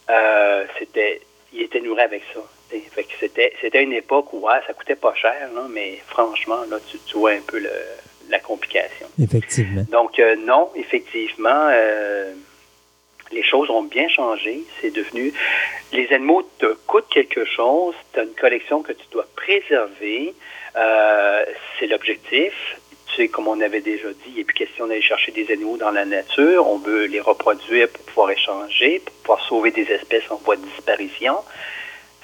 Euh, 0.09 0.65
c'était, 0.79 1.21
il 1.53 1.63
était 1.63 1.81
nourri 1.81 2.01
avec 2.01 2.23
ça. 2.33 2.41
Et 2.71 2.79
Fait 2.79 3.03
que 3.03 3.13
c'était, 3.19 3.53
c'était 3.61 3.83
une 3.83 3.93
époque 3.93 4.33
où 4.33 4.39
ouais, 4.39 4.59
ça 4.67 4.73
coûtait 4.73 4.95
pas 4.95 5.13
cher, 5.15 5.49
là, 5.53 5.65
mais 5.69 6.01
franchement, 6.07 6.63
là, 6.69 6.77
tu, 6.89 6.97
tu 7.05 7.17
vois 7.17 7.31
un 7.31 7.41
peu 7.41 7.59
le, 7.59 7.71
la 8.29 8.39
complication. 8.39 9.07
Effectivement. 9.21 9.83
Donc, 9.91 10.19
euh, 10.19 10.35
non, 10.35 10.71
effectivement, 10.75 11.69
euh, 11.71 12.33
les 13.35 13.43
choses 13.43 13.69
ont 13.69 13.83
bien 13.83 14.07
changé. 14.07 14.63
C'est 14.79 14.91
devenu. 14.91 15.33
Les 15.91 16.07
animaux 16.13 16.43
te 16.57 16.73
coûtent 16.87 17.09
quelque 17.09 17.45
chose. 17.45 17.93
Tu 18.13 18.19
as 18.19 18.23
une 18.23 18.33
collection 18.33 18.81
que 18.81 18.93
tu 18.93 19.05
dois 19.11 19.27
préserver. 19.35 20.33
Euh, 20.75 21.45
c'est 21.77 21.87
l'objectif. 21.87 22.53
Tu 23.07 23.15
sais, 23.15 23.27
comme 23.27 23.47
on 23.47 23.59
avait 23.61 23.81
déjà 23.81 24.07
dit, 24.09 24.29
il 24.29 24.35
n'est 24.37 24.43
plus 24.43 24.55
question 24.55 24.87
d'aller 24.87 25.01
chercher 25.01 25.31
des 25.31 25.51
animaux 25.51 25.77
dans 25.77 25.91
la 25.91 26.05
nature. 26.05 26.67
On 26.67 26.77
veut 26.77 27.05
les 27.05 27.19
reproduire 27.19 27.89
pour 27.89 28.05
pouvoir 28.05 28.31
échanger, 28.31 28.99
pour 28.99 29.13
pouvoir 29.15 29.41
sauver 29.47 29.71
des 29.71 29.87
espèces 29.91 30.29
en 30.31 30.37
voie 30.37 30.55
de 30.55 30.65
disparition. 30.65 31.35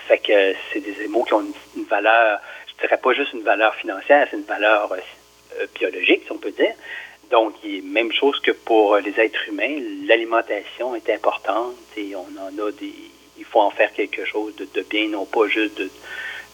Fait 0.08 0.18
que 0.18 0.56
c'est 0.72 0.80
des 0.80 0.98
animaux 1.00 1.24
qui 1.24 1.34
ont 1.34 1.46
une, 1.76 1.84
valeur, 1.86 2.40
je 2.68 2.82
dirais 2.82 2.98
pas 2.98 3.14
juste 3.14 3.34
une 3.34 3.44
valeur 3.44 3.76
financière, 3.76 4.28
c'est 4.30 4.38
une 4.38 4.44
valeur 4.44 4.92
euh, 4.92 5.66
biologique, 5.76 6.24
si 6.26 6.32
on 6.32 6.38
peut 6.38 6.52
dire. 6.52 6.74
Donc, 7.32 7.54
même 7.84 8.12
chose 8.12 8.40
que 8.42 8.52
pour 8.52 8.98
les 8.98 9.18
êtres 9.20 9.48
humains, 9.50 9.80
l'alimentation 10.08 10.96
est 10.96 11.10
importante 11.10 11.76
et 11.98 12.14
on 12.16 12.28
en 12.42 12.68
a 12.68 12.72
des. 12.72 12.94
Il 13.38 13.46
faut 13.46 13.62
en 13.62 13.72
faire 13.72 13.92
quelque 13.94 14.26
chose 14.26 14.54
de, 14.58 14.68
de 14.76 14.86
bien, 14.90 15.08
non 15.10 15.26
pas 15.26 15.48
juste 15.48 15.78
de, 15.78 15.90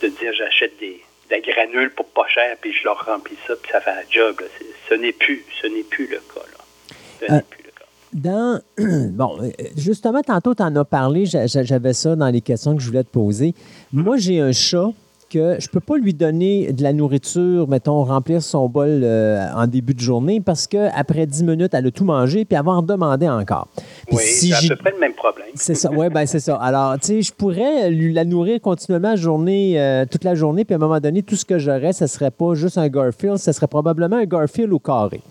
de 0.01 0.07
dire 0.07 0.31
j'achète 0.33 0.77
des, 0.79 1.01
des 1.29 1.41
granules 1.41 1.91
pour 1.91 2.05
pas 2.07 2.27
cher 2.27 2.55
puis 2.61 2.71
je 2.71 2.83
leur 2.85 3.03
remplis 3.05 3.37
ça 3.47 3.55
puis 3.61 3.71
ça 3.71 3.81
fait 3.81 3.89
un 3.91 4.03
job. 4.09 4.39
là. 4.39 4.45
Ce 4.87 4.93
n'est 4.93 5.11
plus, 5.11 5.43
ce 5.61 5.67
n'est 5.67 5.83
plus 5.83 6.07
le 6.07 6.17
cas. 6.17 6.45
Là. 6.51 6.95
Ce 7.19 7.33
Euh, 7.33 7.39
plus 7.49 7.63
le 7.63 7.71
cas. 7.71 7.85
Dans, 8.13 8.61
bon, 9.11 9.37
euh, 9.41 9.49
justement, 9.75 10.21
tantôt, 10.21 10.55
tu 10.55 10.63
en 10.63 10.73
as 10.75 10.85
parlé, 10.85 11.25
j'a- 11.25 11.47
j'a- 11.47 11.63
j'avais 11.63 11.93
ça 11.93 12.15
dans 12.15 12.29
les 12.29 12.41
questions 12.41 12.75
que 12.75 12.81
je 12.81 12.87
voulais 12.87 13.03
te 13.03 13.09
poser. 13.11 13.53
Moi, 13.91 14.15
j'ai 14.17 14.39
un 14.39 14.53
chat 14.53 14.89
que 15.29 15.57
je 15.59 15.67
peux 15.67 15.79
pas 15.79 15.97
lui 15.97 16.13
donner 16.13 16.71
de 16.71 16.83
la 16.83 16.93
nourriture, 16.93 17.67
mettons, 17.67 18.03
remplir 18.03 18.41
son 18.41 18.67
bol 18.69 19.01
euh, 19.03 19.45
en 19.55 19.67
début 19.67 19.93
de 19.93 19.99
journée 19.99 20.41
parce 20.41 20.67
qu'après 20.67 21.25
10 21.25 21.43
minutes, 21.43 21.73
elle 21.73 21.87
a 21.87 21.91
tout 21.91 22.05
mangé 22.05 22.45
puis 22.45 22.57
elle 22.57 22.65
va 22.65 22.73
en 22.73 22.81
demander 22.81 23.27
encore. 23.27 23.67
Puis 24.07 24.17
Oui, 24.17 24.23
si 24.23 24.49
c'est 24.49 24.71
à 24.71 24.75
peu 24.75 24.75
près 24.77 24.91
le 24.91 24.99
même 24.99 25.13
problème. 25.13 25.47
C'est 25.55 25.75
ça, 25.75 25.89
oui, 25.91 26.09
ben 26.09 26.25
c'est 26.25 26.39
ça. 26.39 26.55
Alors, 26.57 26.99
tu 26.99 27.07
sais, 27.07 27.21
je 27.21 27.33
pourrais 27.33 27.89
lui 27.89 28.13
la 28.13 28.25
nourrir 28.25 28.61
continuellement 28.61 29.15
journée, 29.15 29.79
euh, 29.79 30.05
toute 30.09 30.23
la 30.23 30.35
journée, 30.35 30.65
puis 30.65 30.73
à 30.73 30.77
un 30.77 30.79
moment 30.79 30.99
donné, 30.99 31.23
tout 31.23 31.35
ce 31.35 31.45
que 31.45 31.57
j'aurais, 31.57 31.93
ce 31.93 32.07
serait 32.07 32.31
pas 32.31 32.53
juste 32.53 32.77
un 32.77 32.87
Garfield, 32.87 33.37
ce 33.37 33.51
serait 33.51 33.67
probablement 33.67 34.17
un 34.17 34.25
Garfield 34.25 34.71
au 34.71 34.79
carré. 34.79 35.21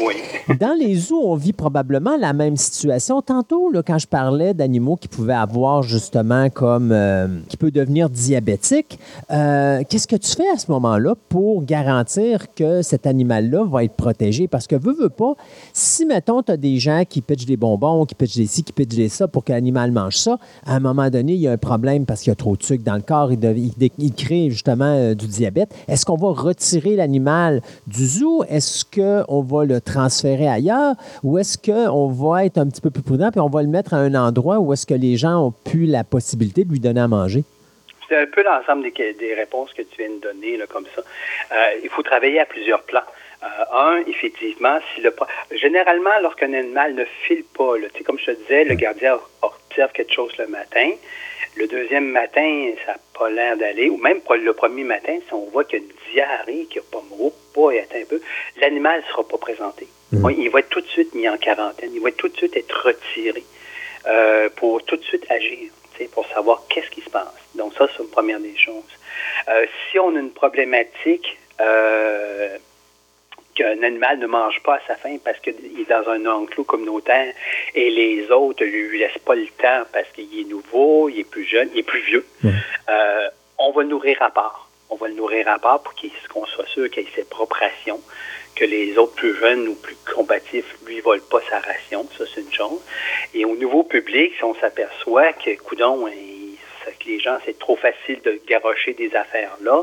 Oui. 0.00 0.14
Dans 0.60 0.76
les 0.78 0.94
zoos, 0.96 1.22
on 1.24 1.36
vit 1.36 1.52
probablement 1.52 2.16
la 2.16 2.32
même 2.32 2.56
situation. 2.56 3.22
Tantôt, 3.22 3.70
là, 3.70 3.82
quand 3.82 3.98
je 3.98 4.06
parlais 4.06 4.54
d'animaux 4.54 4.96
qui 4.96 5.08
pouvaient 5.08 5.32
avoir 5.32 5.82
justement 5.82 6.50
comme 6.50 6.90
euh, 6.92 7.28
qui 7.48 7.56
peut 7.56 7.70
devenir 7.70 8.10
diabétique, 8.10 8.98
euh, 9.30 9.34
qu'est-ce 9.88 10.06
que 10.06 10.16
tu 10.16 10.30
fais 10.30 10.48
à 10.54 10.58
ce 10.58 10.70
moment-là 10.70 11.14
pour 11.28 11.64
garantir 11.64 12.52
que 12.54 12.82
cet 12.82 13.06
animal-là 13.06 13.64
va 13.64 13.84
être 13.84 13.94
protégé? 13.94 14.48
Parce 14.48 14.66
que 14.66 14.76
veux, 14.76 14.94
veux 14.94 15.08
pas, 15.08 15.34
si 15.72 16.06
mettons, 16.06 16.42
tu 16.42 16.52
as 16.52 16.56
des 16.56 16.78
gens 16.78 17.02
qui 17.08 17.20
pitchent 17.20 17.46
des 17.46 17.56
bonbons, 17.56 18.04
qui 18.04 18.14
pitchent 18.14 18.36
des 18.36 18.46
ci, 18.46 18.62
qui 18.62 18.72
pitchent 18.72 18.96
des 18.96 19.08
ça 19.08 19.28
pour 19.28 19.44
que 19.44 19.52
l'animal 19.52 19.92
mange 19.92 20.16
ça, 20.16 20.38
à 20.66 20.76
un 20.76 20.80
moment 20.80 21.08
donné, 21.10 21.34
il 21.34 21.40
y 21.40 21.48
a 21.48 21.52
un 21.52 21.58
problème 21.58 22.06
parce 22.06 22.22
qu'il 22.22 22.30
y 22.30 22.32
a 22.32 22.36
trop 22.36 22.56
de 22.56 22.62
sucre 22.62 22.84
dans 22.84 22.94
le 22.94 23.02
corps, 23.02 23.32
il, 23.32 23.72
il 23.98 24.12
crée 24.14 24.50
justement 24.50 24.84
euh, 24.84 25.14
du 25.14 25.26
diabète. 25.26 25.74
Est-ce 25.88 26.04
qu'on 26.06 26.16
va 26.16 26.30
retirer 26.30 26.96
l'animal 26.96 27.62
du 27.86 28.06
zoo? 28.06 28.44
Est-ce 28.48 28.84
qu'on 28.84 29.42
va 29.42 29.64
le 29.64 29.80
transférer 29.80 30.48
ailleurs? 30.48 30.94
Ou 31.22 31.38
est-ce 31.38 31.58
qu'on 31.58 32.08
va 32.08 32.44
être 32.44 32.58
un 32.58 32.66
petit 32.66 32.80
peu 32.80 32.90
plus 32.90 33.02
prudent 33.02 33.30
et 33.34 33.40
on 33.40 33.48
va 33.48 33.62
le 33.62 33.68
mettre 33.68 33.94
à 33.94 33.98
un 33.98 34.14
endroit 34.14 34.58
où 34.60 34.72
est-ce 34.72 34.86
que 34.86 34.94
les 34.94 35.16
gens 35.16 35.46
ont 35.46 35.52
pu 35.64 35.86
la 35.86 36.04
possibilité 36.04 36.64
de 36.64 36.70
lui 36.70 36.80
donner 36.80 37.00
à 37.00 37.08
manger? 37.08 37.44
C'est 38.12 38.18
un 38.18 38.26
peu 38.26 38.42
l'ensemble 38.42 38.82
des, 38.82 39.14
des 39.14 39.32
réponses 39.32 39.72
que 39.72 39.80
tu 39.80 39.96
viens 39.96 40.10
de 40.10 40.20
donner, 40.20 40.58
là, 40.58 40.66
comme 40.66 40.84
ça. 40.94 41.00
Euh, 41.52 41.80
il 41.82 41.88
faut 41.88 42.02
travailler 42.02 42.40
à 42.40 42.44
plusieurs 42.44 42.82
plans. 42.82 43.00
Euh, 43.42 43.46
un, 43.72 44.04
effectivement, 44.06 44.78
si 44.94 45.00
le 45.00 45.14
généralement, 45.52 46.18
lorsqu'un 46.20 46.52
animal 46.52 46.94
ne 46.94 47.06
file 47.24 47.44
pas, 47.56 47.78
là, 47.78 47.88
tu 47.88 47.98
sais, 47.98 48.04
comme 48.04 48.18
je 48.18 48.26
te 48.26 48.30
disais, 48.32 48.64
le 48.64 48.74
gardien 48.74 49.18
observe 49.40 49.92
quelque 49.92 50.12
chose 50.12 50.36
le 50.36 50.46
matin. 50.46 50.90
Le 51.56 51.66
deuxième 51.66 52.04
matin, 52.04 52.72
ça 52.84 52.92
n'a 52.92 52.98
pas 53.18 53.30
l'air 53.30 53.56
d'aller, 53.56 53.88
ou 53.88 53.96
même 53.96 54.20
le 54.28 54.52
premier 54.52 54.84
matin, 54.84 55.18
si 55.26 55.32
on 55.32 55.46
voit 55.46 55.64
qu'il 55.64 55.78
y 55.78 55.82
a 55.82 55.84
une 55.86 56.12
diarrhée, 56.12 56.66
qu'il 56.66 56.82
n'y 56.82 56.86
a 56.88 56.90
pas 56.92 57.02
mot, 57.16 57.32
pas 57.54 57.70
attend 57.80 57.96
un 57.96 58.04
peu, 58.04 58.20
l'animal 58.60 59.00
ne 59.00 59.06
sera 59.06 59.26
pas 59.26 59.38
présenté. 59.38 59.86
Mhm. 60.12 60.34
Il 60.36 60.50
va 60.50 60.58
être 60.58 60.68
tout 60.68 60.82
de 60.82 60.88
suite 60.88 61.14
mis 61.14 61.30
en 61.30 61.38
quarantaine. 61.38 61.92
Il 61.94 62.02
va 62.02 62.12
tout 62.12 62.28
de 62.28 62.36
suite 62.36 62.54
être 62.58 62.86
retiré 62.86 63.42
euh, 64.06 64.50
pour 64.56 64.84
tout 64.84 64.96
de 64.96 65.04
suite 65.04 65.24
agir, 65.30 65.70
pour 66.12 66.26
savoir 66.28 66.62
qu'est-ce 66.68 66.90
qui 66.90 67.00
se 67.00 67.10
passe. 67.10 67.32
Donc 67.54 67.74
ça, 67.74 67.88
c'est 67.94 68.02
une 68.02 68.10
première 68.10 68.40
des 68.40 68.56
choses. 68.56 68.82
Euh, 69.48 69.66
si 69.90 69.98
on 69.98 70.14
a 70.16 70.20
une 70.20 70.32
problématique 70.32 71.38
euh, 71.60 72.58
qu'un 73.54 73.82
animal 73.82 74.18
ne 74.18 74.26
mange 74.26 74.62
pas 74.62 74.76
à 74.76 74.80
sa 74.86 74.96
faim 74.96 75.16
parce 75.22 75.38
qu'il 75.40 75.54
est 75.54 75.88
dans 75.88 76.08
un 76.08 76.24
enclos 76.26 76.64
communautaire 76.64 77.32
et 77.74 77.90
les 77.90 78.30
autres 78.30 78.64
ne 78.64 78.70
lui 78.70 78.98
laissent 78.98 79.18
pas 79.18 79.34
le 79.34 79.46
temps 79.46 79.84
parce 79.92 80.08
qu'il 80.14 80.40
est 80.40 80.44
nouveau, 80.44 81.08
il 81.08 81.20
est 81.20 81.30
plus 81.30 81.44
jeune, 81.44 81.68
il 81.74 81.80
est 81.80 81.84
plus 81.84 82.00
vieux, 82.00 82.26
euh, 82.44 83.28
on 83.58 83.72
va 83.72 83.82
le 83.82 83.88
nourrir 83.88 84.20
à 84.22 84.30
part. 84.30 84.68
On 84.90 84.96
va 84.96 85.08
le 85.08 85.14
nourrir 85.14 85.48
à 85.48 85.58
part 85.58 85.80
pour 85.82 85.94
qu'on 86.32 86.44
soit 86.46 86.66
sûr 86.66 86.90
qu'il 86.90 87.04
ait 87.04 87.08
ses 87.14 87.24
propres 87.24 87.56
rations, 87.58 88.00
que 88.54 88.64
les 88.64 88.96
autres 88.98 89.14
plus 89.14 89.34
jeunes 89.36 89.68
ou 89.68 89.74
plus 89.74 89.96
combatifs 90.14 90.76
lui 90.86 91.00
volent 91.00 91.22
pas 91.30 91.40
sa 91.48 91.60
ration. 91.60 92.06
Ça, 92.16 92.24
c'est 92.34 92.42
une 92.42 92.52
chose. 92.52 92.80
Et 93.34 93.44
au 93.44 93.56
nouveau 93.56 93.82
public, 93.82 94.32
si 94.36 94.44
on 94.44 94.54
s'aperçoit 94.54 95.32
que, 95.32 95.56
coudon, 95.56 96.08
que 97.02 97.08
les 97.08 97.20
gens, 97.20 97.38
c'est 97.44 97.58
trop 97.58 97.76
facile 97.76 98.20
de 98.24 98.40
garrocher 98.46 98.94
des 98.94 99.14
affaires 99.14 99.56
là, 99.62 99.82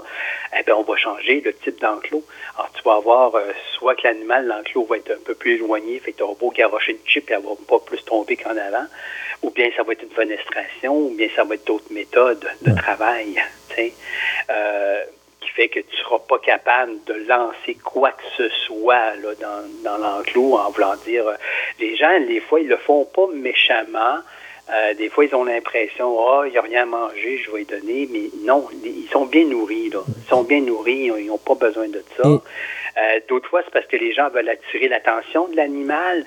eh 0.58 0.64
bien, 0.64 0.76
on 0.76 0.84
va 0.84 0.96
changer 0.96 1.42
le 1.42 1.54
type 1.54 1.80
d'enclos. 1.80 2.24
Alors, 2.56 2.72
tu 2.74 2.82
vas 2.84 2.96
avoir 2.96 3.36
euh, 3.36 3.52
soit 3.78 3.96
que 3.96 4.04
l'animal, 4.04 4.48
l'enclos 4.48 4.86
va 4.86 4.98
être 4.98 5.12
un 5.12 5.24
peu 5.24 5.36
plus 5.36 5.56
éloigné, 5.56 6.00
fait 6.00 6.12
que 6.12 6.18
tu 6.18 6.24
auras 6.24 6.36
beau 6.36 6.52
garrocher 6.52 6.94
une 6.94 7.08
chip 7.10 7.30
et 7.30 7.34
elle 7.34 7.42
va 7.42 7.52
pas 7.68 7.80
plus 7.80 8.04
tomber 8.04 8.38
qu'en 8.38 8.58
avant, 8.58 8.86
ou 9.42 9.52
bien 9.52 9.70
ça 9.76 9.84
va 9.84 9.94
être 9.94 10.04
une 10.04 10.12
fenestration, 10.12 10.96
ou 10.96 11.10
bien 11.16 11.30
ça 11.36 11.44
va 11.44 11.56
être 11.56 11.66
d'autres 11.68 11.92
méthodes 11.92 12.48
de 12.62 12.76
travail, 12.76 13.42
tu 13.70 13.76
sais, 13.76 13.94
euh, 14.50 15.04
fait 15.60 15.68
que 15.68 15.82
tu 15.82 15.98
seras 15.98 16.20
pas 16.20 16.40
capable 16.40 16.94
de 17.06 17.16
lancer 17.28 17.76
quoi 17.84 18.12
que 18.12 18.24
ce 18.38 18.48
soit 18.66 19.16
là, 19.16 19.36
dans, 19.42 19.84
dans 19.84 19.98
l'enclos 19.98 20.56
en 20.56 20.72
voulant 20.72 20.96
dire, 21.06 21.28
euh, 21.28 21.34
les 21.82 21.98
gens, 21.98 22.18
des 22.22 22.40
fois, 22.40 22.62
ils 22.62 22.70
le 22.70 22.78
font 22.78 23.04
pas 23.04 23.28
méchamment, 23.34 24.20
euh, 24.72 24.94
des 24.94 25.10
fois, 25.10 25.26
ils 25.26 25.36
ont 25.36 25.44
l'impression, 25.44 26.16
ah, 26.18 26.40
oh, 26.40 26.44
il 26.46 26.52
n'y 26.52 26.58
a 26.58 26.62
rien 26.62 26.84
à 26.84 26.86
manger, 26.86 27.42
je 27.44 27.52
vais 27.52 27.64
y 27.64 27.66
donner. 27.66 28.08
Mais 28.10 28.30
non, 28.46 28.70
ils 28.86 29.10
sont 29.12 29.26
bien 29.26 29.44
nourris, 29.44 29.90
là. 29.90 30.00
Ils 30.08 30.30
sont 30.30 30.44
bien 30.44 30.62
nourris, 30.62 31.12
ils 31.18 31.26
n'ont 31.26 31.38
pas 31.38 31.56
besoin 31.56 31.90
de 31.90 32.02
ça. 32.16 32.24
Euh, 32.26 33.20
d'autres 33.28 33.50
fois, 33.50 33.62
c'est 33.66 33.74
parce 33.74 33.88
que 33.88 33.98
les 33.98 34.14
gens 34.14 34.30
veulent 34.30 34.48
attirer 34.48 34.88
l'attention 34.88 35.50
de 35.50 35.58
l'animal 35.58 36.24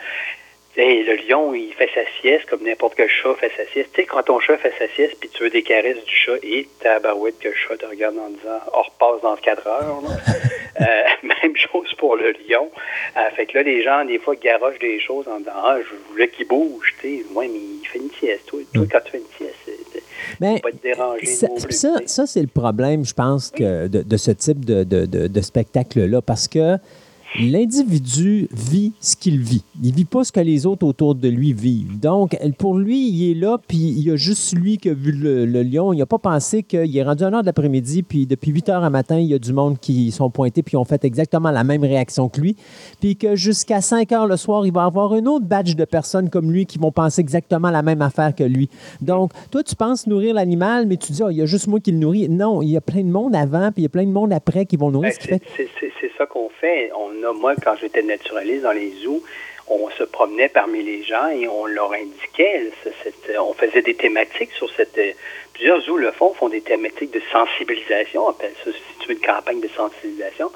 le 0.77 1.29
lion, 1.29 1.55
il 1.55 1.73
fait 1.75 1.91
sa 1.95 2.01
sieste 2.21 2.47
comme 2.47 2.63
n'importe 2.63 2.95
quel 2.97 3.09
chat 3.09 3.35
fait 3.35 3.51
sa 3.57 3.65
sieste. 3.73 3.91
Tu 3.93 4.03
sais, 4.03 4.07
quand 4.07 4.23
ton 4.23 4.41
chat 4.41 4.57
fait 4.57 4.73
sa 4.79 4.89
sieste, 4.95 5.17
puis 5.21 5.29
tu 5.29 5.43
veux 5.43 5.51
des 5.51 5.63
caresses 5.63 6.03
du 6.05 6.15
chat, 6.15 6.37
et 6.43 6.67
tabarouette 6.81 7.39
que 7.39 7.49
le 7.49 7.55
chat 7.55 7.77
te 7.77 7.87
regarde 7.87 8.17
en 8.19 8.31
disant 8.31 8.61
«on 8.75 8.83
repasse 8.83 9.23
dans 9.23 9.37
4 9.37 9.67
heures 9.67 10.03
euh, 10.81 10.85
Même 11.23 11.57
chose 11.57 11.93
pour 11.99 12.17
le 12.17 12.33
lion. 12.49 12.71
Euh, 13.17 13.31
fait 13.37 13.47
que 13.47 13.59
là, 13.59 13.63
les 13.65 13.83
gens, 13.83 14.05
des 14.05 14.19
fois, 14.19 14.35
garochent 14.37 14.79
des 14.79 15.01
choses 15.01 15.29
en 15.29 15.39
disant 15.39 15.53
«Ah, 15.55 15.79
je 15.79 16.11
voulais 16.11 16.29
qu'il 16.29 16.47
bouge.» 16.47 16.95
Tu 17.01 17.19
sais, 17.19 17.25
moi, 17.33 17.45
mais 17.45 17.59
il 17.59 17.87
fait 17.87 17.99
une 17.99 18.11
sieste. 18.19 18.47
Toi, 18.47 18.61
toi 18.73 18.85
quand 18.91 19.01
tu 19.05 19.11
fais 19.13 19.19
une 19.19 19.37
sieste, 19.37 19.59
ben, 20.41 20.59
pas 20.61 20.71
te 20.71 20.83
déranger 20.83 21.27
ça, 21.27 21.47
ça, 21.69 21.97
ça 22.07 22.27
c'est 22.27 22.41
le 22.41 22.47
problème, 22.47 23.05
je 23.05 23.13
pense, 23.13 23.51
que 23.51 23.87
de, 23.87 24.03
de, 24.03 24.17
ce 24.17 24.31
type 24.31 24.65
de, 24.65 24.83
de, 24.83 25.05
de 25.05 25.41
spectacle-là, 25.41 26.23
parce 26.23 26.49
que 26.49 26.79
L'individu 27.41 28.49
vit 28.53 28.93
ce 29.01 29.17
qu'il 29.17 29.39
vit. 29.39 29.65
Il 29.83 29.95
vit 29.95 30.05
pas 30.05 30.23
ce 30.23 30.33
que 30.33 30.41
les 30.41 30.67
autres 30.67 30.87
autour 30.87 31.15
de 31.15 31.29
lui 31.29 31.55
vivent. 31.55 31.99
Donc, 31.99 32.37
pour 32.59 32.77
lui, 32.77 33.09
il 33.09 33.31
est 33.31 33.35
là, 33.35 33.59
puis 33.67 33.79
il 33.79 34.01
y 34.01 34.11
a 34.11 34.17
juste 34.17 34.55
lui 34.55 34.77
qui 34.77 34.91
a 34.91 34.95
vu 34.95 35.13
le, 35.13 35.63
lion. 35.63 35.95
Il 35.95 35.99
n'a 35.99 36.07
pas 36.07 36.19
pensé 36.19 36.63
qu'il 36.63 36.95
est 36.95 37.03
rendu 37.03 37.25
un 37.25 37.33
heure 37.33 37.41
de 37.41 37.47
l'après-midi, 37.47 38.03
puis 38.03 38.27
depuis 38.27 38.51
8 38.51 38.69
heures 38.69 38.85
à 38.85 38.91
matin, 38.91 39.19
il 39.19 39.27
y 39.27 39.35
a 39.35 39.39
du 39.39 39.55
monde 39.55 39.79
qui 39.79 40.11
sont 40.11 40.29
pointés, 40.29 40.63
puis 40.63 40.77
ont 40.77 40.85
fait 40.85 41.05
exactement 41.05 41.51
la 41.51 41.65
même 41.65 41.83
réaction 41.83 42.29
que 42.29 42.39
lui. 42.39 42.57
Puis 43.01 43.17
que 43.17 43.35
jusqu'à 43.35 43.81
5 43.81 44.13
heures 44.13 44.27
le 44.27 44.37
soir, 44.37 44.67
il 44.67 44.73
va 44.73 44.85
avoir 44.85 45.13
un 45.15 45.25
autre 45.25 45.47
badge 45.47 45.75
de 45.75 45.87
personnes 45.87 46.29
comme 46.29 46.53
lui 46.53 46.67
qui 46.67 46.79
vont 46.79 46.93
penser 46.93 47.23
exactement 47.23 47.71
la 47.71 47.83
même 47.83 48.03
affaire 48.03 48.35
que 48.35 48.45
lui. 48.45 48.69
Donc, 49.01 49.33
toi, 49.51 49.63
tu 49.63 49.75
penses 49.75 50.07
nourrir 50.07 50.35
l'animal, 50.35 50.87
mais 50.87 50.99
tu 50.99 51.13
dis, 51.13 51.23
oh, 51.23 51.31
il 51.31 51.39
y 51.39 51.43
a 51.43 51.47
juste 51.47 51.67
moi 51.67 51.81
qui 51.81 51.93
le 51.93 51.99
nourris. 51.99 52.29
Non, 52.29 52.61
il 52.61 52.69
y 52.69 52.77
a 52.77 52.83
plein 52.83 53.03
de 53.03 53.11
monde 53.11 53.35
avant, 53.35 53.73
puis 53.73 53.81
il 53.81 53.83
y 53.85 53.87
a 53.87 53.91
plein 53.91 54.05
de 54.05 54.13
monde 54.13 54.35
après 54.35 54.67
qui 54.67 54.77
vont 54.77 54.91
nourrir. 54.91 55.13
Ben, 55.31 55.39
c'est 55.57 56.11
ça 56.19 56.27
qu'on 56.27 56.49
fait. 56.61 56.91
On 56.93 57.22
moi, 57.35 57.55
quand 57.63 57.77
j'étais 57.81 58.03
naturaliste 58.03 58.63
dans 58.63 58.73
les 58.73 58.93
zoos, 59.03 59.23
on 59.69 59.91
se 59.91 60.05
promenait 60.05 60.49
parmi 60.49 60.83
les 60.83 61.03
gens 61.03 61.29
et 61.29 61.47
on 61.49 61.67
leur 61.67 61.93
indiquait, 61.93 62.71
on 63.39 63.55
faisait 63.55 63.83
des 63.83 63.95
thématiques 63.95 64.53
sur 64.53 64.71
cette... 64.75 64.99
Plusieurs 65.55 65.81
zoos 65.83 65.99
le 65.99 66.11
font, 66.13 66.35
font 66.35 66.49
des 66.49 66.63
thématiques 66.63 67.13
de 67.13 67.23
sensibilisation, 67.31 68.27
on 68.27 68.31
appelle 68.31 68.55
ça, 68.65 68.71
si 68.73 68.99
tu 68.99 69.09
veux, 69.09 69.15
une 69.15 69.21
campagne 69.21 69.61
de 69.61 69.69
sensibilisation, 69.69 70.51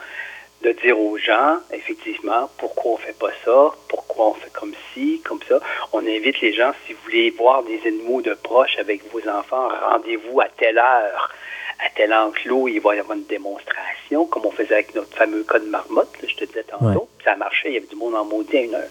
de 0.63 0.73
dire 0.73 0.99
aux 0.99 1.19
gens, 1.19 1.59
effectivement, 1.73 2.51
pourquoi 2.59 2.93
on 2.93 2.97
fait 2.97 3.17
pas 3.19 3.31
ça, 3.45 3.73
pourquoi 3.89 4.29
on 4.29 4.35
fait 4.35 4.53
comme 4.53 4.73
ci, 4.93 5.21
comme 5.25 5.41
ça. 5.49 5.61
On 5.93 6.01
invite 6.01 6.41
les 6.41 6.55
gens, 6.55 6.73
si 6.87 6.95
vous 6.95 6.99
voulez 7.05 7.31
voir 7.31 7.63
des 7.63 7.81
animaux 7.87 8.23
de 8.23 8.35
proche 8.35 8.79
avec 8.79 9.03
vos 9.13 9.21
enfants, 9.29 9.69
rendez-vous 9.91 10.41
à 10.41 10.49
telle 10.49 10.79
heure 10.79 11.31
à 11.79 11.89
tel 11.95 12.13
enclos, 12.13 12.69
il 12.69 12.81
va 12.81 12.97
y 12.97 12.99
avoir 12.99 13.17
une 13.17 13.25
démonstration, 13.25 14.27
comme 14.27 14.47
on 14.47 14.51
faisait 14.51 14.75
avec 14.75 14.95
notre 14.95 15.15
fameux 15.17 15.43
code 15.43 15.67
marmotte, 15.67 16.15
je 16.27 16.35
te 16.35 16.45
disais 16.45 16.65
tantôt. 16.65 17.09
Ça 17.25 17.37
marchait, 17.37 17.69
il 17.69 17.75
y 17.75 17.77
avait 17.77 17.87
du 17.87 17.97
monde 17.97 18.15
en 18.15 18.25
maudit 18.25 18.57
à 18.57 18.61
une 18.63 18.75
heure. 18.75 18.89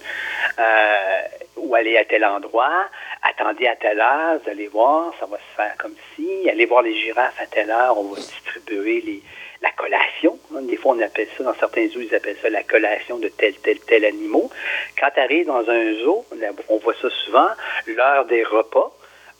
Euh, 0.59 1.21
ou 1.57 1.73
aller 1.73 1.97
à 1.97 2.05
tel 2.05 2.23
endroit, 2.25 2.85
attendez 3.23 3.67
à 3.67 3.75
telle 3.75 3.99
heure, 3.99 4.39
vous 4.43 4.49
allez 4.49 4.67
voir, 4.67 5.13
ça 5.19 5.25
va 5.25 5.37
se 5.37 5.55
faire 5.55 5.75
comme 5.77 5.95
si. 6.15 6.49
Allez 6.49 6.65
voir 6.65 6.81
les 6.83 6.93
girafes 6.93 7.39
à 7.41 7.47
telle 7.47 7.71
heure, 7.71 7.97
on 7.97 8.03
va 8.03 8.17
distribuer 8.17 9.01
les, 9.01 9.21
la 9.61 9.71
collation. 9.71 10.37
Des 10.61 10.77
fois, 10.77 10.95
on 10.95 11.01
appelle 11.01 11.27
ça, 11.37 11.43
dans 11.43 11.55
certains 11.55 11.87
zoos, 11.87 12.01
ils 12.01 12.13
appellent 12.13 12.37
ça 12.41 12.49
la 12.49 12.63
collation 12.63 13.17
de 13.17 13.29
tel, 13.29 13.55
tel, 13.55 13.79
tel 13.79 14.05
animal. 14.05 14.43
Quand 14.99 15.09
tu 15.13 15.19
arrives 15.19 15.47
dans 15.47 15.67
un 15.69 15.93
zoo, 16.03 16.25
on 16.69 16.77
voit 16.77 16.93
ça 17.01 17.09
souvent, 17.25 17.49
l'heure 17.87 18.25
des 18.25 18.43
repas. 18.43 18.91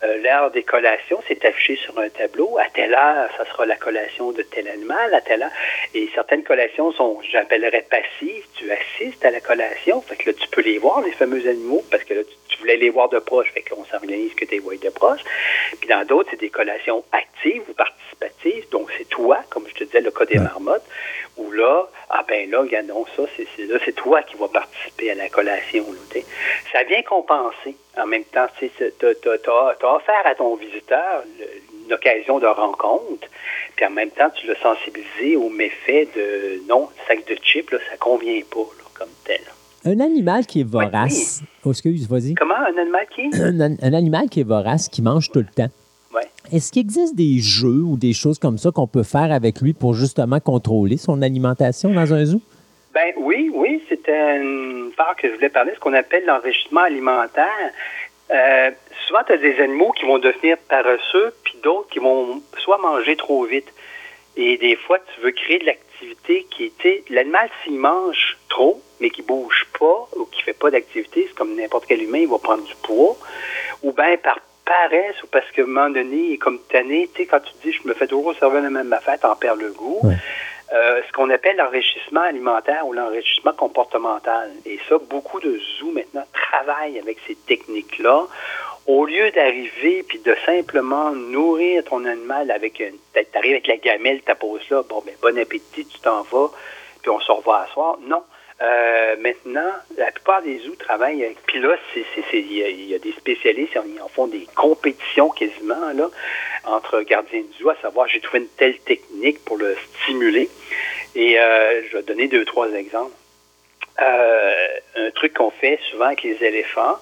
Euh, 0.06 0.18
l'heure 0.18 0.52
des 0.52 0.64
collations, 0.64 1.22
c'est 1.28 1.44
affiché 1.46 1.76
sur 1.78 1.98
un 1.98 2.10
tableau. 2.10 2.58
À 2.58 2.70
telle 2.74 2.94
heure, 2.94 3.30
ça 3.38 3.46
sera 3.46 3.66
la 3.66 3.76
collation 3.76 4.32
de 4.32 4.42
tel 4.44 4.68
animal, 4.68 5.14
à 5.14 5.22
telle 5.22 5.44
heure. 5.44 5.52
Et 5.94 6.10
certaines 6.14 6.44
collations 6.44 6.92
sont, 6.92 7.20
j'appellerais 7.32 7.86
passives. 7.90 8.46
Tu 8.56 8.70
assistes 8.72 9.24
à 9.26 9.32
la 9.32 9.40
collation. 9.40 10.02
Fait 10.02 10.16
que 10.16 10.30
là, 10.30 10.36
tu 10.40 10.48
peux 10.50 10.62
les 10.62 10.78
voir, 10.78 11.02
les 11.02 11.12
fameux 11.12 11.48
animaux, 11.48 11.84
parce 11.90 12.04
que 12.04 12.14
là, 12.14 12.22
tu, 12.24 12.58
voulais 12.60 12.78
les 12.78 12.90
voir 12.90 13.10
de 13.10 13.20
proche. 13.20 13.52
Fait 13.52 13.64
qu'on 13.64 13.84
s'organise 13.86 14.34
que 14.34 14.46
tu 14.46 14.52
les 14.52 14.60
vois 14.60 14.76
de 14.76 14.90
proche. 14.90 15.22
Puis 15.80 15.90
dans 15.90 16.06
d'autres, 16.06 16.30
c'est 16.32 16.40
des 16.40 16.50
collations 16.50 17.04
actives 17.12 17.64
ou 17.70 17.74
participatives. 17.74 18.70
Donc, 18.70 18.92
c'est 18.98 19.10
toi, 19.10 19.40
comme 19.50 19.68
je 19.68 19.74
te 19.74 19.84
disais, 19.84 20.02
le 20.02 20.12
cas 20.12 20.26
des 20.26 20.40
marmottes, 20.40 20.86
où 21.38 21.52
là, 21.52 21.88
ah 22.10 22.24
ben 22.28 22.50
là, 22.50 22.62
regardons 22.62 23.06
ça, 23.16 23.24
c'est, 23.36 23.66
là, 23.66 23.78
c'est 23.84 23.96
toi 23.96 24.22
qui 24.24 24.36
vas 24.38 24.48
participer 24.48 25.12
à 25.12 25.16
la 25.16 25.30
collation. 25.30 25.86
ça 26.72 26.84
vient 26.84 27.02
compenser. 27.04 27.76
En 27.98 28.06
même 28.06 28.24
temps, 28.26 28.48
tu 28.58 28.66
as, 28.66 29.96
offert 29.96 30.22
à 30.26 30.36
ton 30.36 30.56
visiteur 30.56 31.24
une 31.86 31.94
occasion 31.94 32.40
de 32.40 32.48
rencontre, 32.48 33.28
puis 33.76 33.86
en 33.86 33.92
même 33.92 34.12
temps, 34.12 34.30
tu 34.32 34.48
l'as 34.48 34.60
sensibilisé 34.60 35.36
au 35.36 35.50
méfait 35.50 36.08
de 36.16 36.62
non, 36.68 36.90
sac 37.08 37.26
de 37.28 37.36
chips, 37.36 37.72
là, 37.72 37.78
ça 37.90 37.98
convient 37.98 38.42
pas 38.50 38.66
comme 38.98 39.10
tel. 39.24 39.42
Un 39.86 40.00
animal 40.00 40.46
qui 40.48 40.62
est 40.62 40.70
vorace. 40.70 41.42
Oh, 41.64 41.72
excuse, 41.72 42.08
vas-y. 42.08 42.34
Comment 42.34 42.56
un 42.56 42.78
animal 42.78 43.06
qui? 43.14 43.30
Un, 43.40 43.62
un, 43.62 43.94
animal 43.94 44.30
qui 44.30 44.40
est 44.40 44.48
vorace, 44.48 44.90
qui 44.90 45.02
mange 45.02 45.30
tout 45.30 45.40
le 45.40 45.46
temps. 45.46 45.70
Est-ce 46.52 46.72
qu'il 46.72 46.82
existe 46.82 47.16
des 47.16 47.40
jeux 47.40 47.84
ou 47.84 47.98
des 47.98 48.14
choses 48.14 48.40
comme 48.40 48.58
ça 48.58 48.72
qu'on 48.72 48.88
peut 48.88 49.04
faire 49.04 49.32
avec 49.32 49.62
lui 49.62 49.74
pour 49.74 49.94
justement 49.94 50.40
contrôler 50.40 50.98
son 50.98 51.22
alimentation 51.22 51.90
dans 51.90 52.14
un 52.14 52.26
zoo? 52.26 52.42
Ben 52.94 53.14
oui, 53.18 53.52
oui, 53.54 53.84
c'était 53.90 54.38
une 54.38 54.92
part 54.96 55.16
que 55.16 55.28
je 55.28 55.34
voulais 55.34 55.50
parler, 55.50 55.74
ce 55.76 55.80
qu'on 55.80 55.94
appelle 55.94 56.26
l'enrichissement 56.26 56.82
alimentaire. 56.82 57.72
Euh, 58.32 58.72
souvent, 59.06 59.20
tu 59.26 59.34
as 59.34 59.38
des 59.38 59.60
animaux 59.60 59.92
qui 59.92 60.06
vont 60.06 60.18
devenir 60.18 60.58
paresseux, 60.70 61.34
puis 61.44 61.58
d'autres 61.64 61.90
qui 61.90 62.00
vont 62.00 62.42
soit 62.58 62.78
manger 62.78 63.16
trop 63.16 63.44
vite. 63.44 63.68
Et 64.38 64.58
des 64.58 64.76
fois, 64.76 65.00
tu 65.00 65.22
veux 65.22 65.32
créer 65.32 65.60
de 65.60 65.66
l'activité 65.66 66.46
qui 66.52 66.66
était. 66.66 67.04
L'animal, 67.10 67.50
s'il 67.64 67.76
mange 67.76 68.38
trop, 68.50 68.82
mais 69.00 69.10
qui 69.10 69.22
bouge 69.22 69.68
pas 69.80 70.08
ou 70.18 70.26
qui 70.26 70.42
fait 70.44 70.54
pas 70.54 70.72
d'activité, 70.72 71.26
c'est 71.28 71.36
comme 71.36 71.56
n'importe 71.56 71.86
quel 71.88 72.02
humain, 72.02 72.20
il 72.20 72.28
va 72.28 72.38
prendre 72.38 72.64
du 72.64 72.76
poids. 72.84 73.18
Ou 73.84 73.92
bien 73.92 74.18
par 74.18 74.40
paresse 74.66 75.22
ou 75.24 75.28
parce 75.28 75.50
qu'à 75.52 75.62
un 75.62 75.66
moment 75.66 75.90
donné, 75.90 76.16
il 76.16 76.34
est 76.34 76.38
comme 76.38 76.60
tanné. 76.72 77.10
Tu 77.14 77.22
sais, 77.22 77.28
quand 77.28 77.40
tu 77.40 77.54
dis 77.64 77.72
je 77.72 77.88
me 77.88 77.94
fais 77.94 78.08
toujours 78.08 78.36
servir 78.36 78.62
la 78.62 78.70
même 78.70 78.92
affaire, 78.94 79.20
t'en 79.20 79.36
perds 79.36 79.56
le 79.56 79.72
goût. 79.72 80.02
Euh, 80.74 81.02
ce 81.08 81.12
qu'on 81.14 81.30
appelle 81.30 81.58
l'enrichissement 81.58 82.22
alimentaire 82.22 82.88
ou 82.88 82.94
l'enrichissement 82.94 83.54
comportemental. 83.54 84.50
Et 84.66 84.80
ça, 84.90 84.98
beaucoup 84.98 85.40
de 85.40 85.60
zoos 85.78 85.92
maintenant 85.92 86.26
travaillent 86.34 86.98
avec 86.98 87.18
ces 87.28 87.36
techniques-là. 87.36 88.26
Au 88.88 89.06
lieu 89.06 89.30
d'arriver 89.32 90.04
puis 90.08 90.20
de 90.20 90.36
simplement 90.46 91.12
nourrir 91.12 91.84
ton 91.84 92.04
animal 92.06 92.50
avec 92.50 92.80
une. 92.80 92.98
T'arrives 93.32 93.54
avec 93.54 93.68
la 93.68 93.78
gamelle, 93.78 94.22
ta 94.22 94.36
pose 94.36 94.62
là, 94.70 94.84
bon, 94.90 95.04
ben, 95.06 95.14
bon 95.22 95.38
appétit, 95.38 95.86
tu 95.86 96.00
t'en 96.00 96.24
vas, 96.24 96.50
puis 97.02 97.10
on 97.12 97.20
se 97.20 97.32
revoit 97.32 97.62
à 97.62 97.68
soir. 97.68 97.98
Non. 98.02 98.24
Euh, 98.62 99.16
maintenant, 99.20 99.72
la 99.98 100.12
plupart 100.12 100.42
des 100.42 100.60
zoos 100.60 100.76
travaillent 100.76 101.26
avec. 101.26 101.42
Puis 101.46 101.60
là, 101.60 101.76
il 102.34 102.88
y, 102.88 102.96
a 102.96 103.00
des 103.00 103.12
spécialistes, 103.12 103.78
ils 103.86 104.02
en 104.02 104.08
font 104.08 104.28
des 104.28 104.48
compétitions 104.56 105.30
quasiment 105.30 105.92
là 105.94 106.10
entre 106.64 107.02
gardiens 107.02 107.42
de 107.42 107.54
zoo, 107.62 107.70
à 107.70 107.76
savoir 107.82 108.08
j'ai 108.08 108.22
trouvé 108.22 108.40
une 108.40 108.48
telle 108.58 108.78
technique 108.80 109.44
pour 109.44 109.58
le 109.58 109.76
stimuler. 110.04 110.50
Et 111.16 111.40
euh, 111.40 111.82
je 111.90 111.98
vais 111.98 112.04
donner 112.04 112.28
deux 112.28 112.46
trois 112.46 112.72
exemples. 112.72 113.14
Euh, 114.02 114.80
un 114.98 115.12
truc 115.12 115.36
qu'on 115.36 115.52
fait 115.52 115.80
souvent 115.90 116.08
avec 116.08 116.24
les 116.24 116.44
éléphants, 116.44 116.98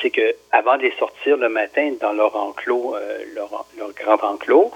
c'est 0.00 0.10
que 0.10 0.34
avant 0.50 0.78
de 0.78 0.82
les 0.82 0.94
sortir 0.98 1.36
le 1.36 1.50
matin 1.50 1.92
dans 2.00 2.12
leur 2.12 2.34
enclos, 2.36 2.96
euh, 2.96 3.24
leur, 3.34 3.66
leur, 3.76 3.92
grand 3.92 4.22
enclos, 4.24 4.70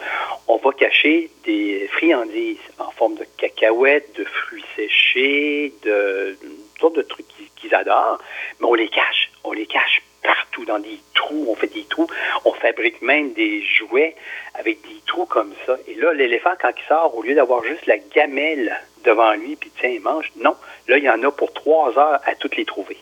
on 0.49 0.57
va 0.57 0.73
cacher 0.73 1.31
des 1.45 1.89
friandises 1.93 2.59
en 2.79 2.91
forme 2.91 3.15
de 3.15 3.25
cacahuètes, 3.39 4.15
de 4.17 4.25
fruits 4.25 4.65
séchés, 4.77 5.73
de, 5.83 6.37
toutes 6.43 6.81
sortes 6.81 6.97
de 6.97 7.03
trucs 7.03 7.27
qu'ils 7.57 7.75
adorent, 7.75 8.19
mais 8.61 8.67
on 8.67 8.75
les 8.75 8.89
cache. 8.89 9.31
On 9.45 9.53
les 9.53 9.67
cache 9.67 10.03
partout, 10.23 10.65
dans 10.65 10.79
des 10.79 11.01
trous. 11.15 11.47
On 11.49 11.55
fait 11.55 11.73
des 11.73 11.85
trous. 11.85 12.07
On 12.45 12.53
fabrique 12.53 13.03
même 13.03 13.33
des 13.33 13.63
jouets 13.63 14.15
avec 14.55 14.83
des 14.83 15.01
trous 15.07 15.27
comme 15.27 15.55
ça. 15.67 15.77
Et 15.89 15.95
là, 15.95 16.13
l'éléphant, 16.13 16.53
quand 16.61 16.73
il 16.77 16.89
sort, 16.89 17.17
au 17.17 17.23
lieu 17.23 17.35
d'avoir 17.35 17.65
juste 17.65 17.87
la 17.87 17.99
gamelle 17.99 18.79
devant 19.05 19.33
lui, 19.33 19.57
puis 19.57 19.71
tiens, 19.79 19.91
il 19.91 20.01
mange, 20.01 20.31
non. 20.37 20.57
Là, 20.89 20.99
il 20.99 21.05
y 21.05 21.11
en 21.11 21.23
a 21.23 21.31
pour 21.31 21.53
trois 21.53 21.99
heures 21.99 22.21
à 22.25 22.35
toutes 22.35 22.57
les 22.57 22.65
trouver. 22.65 22.97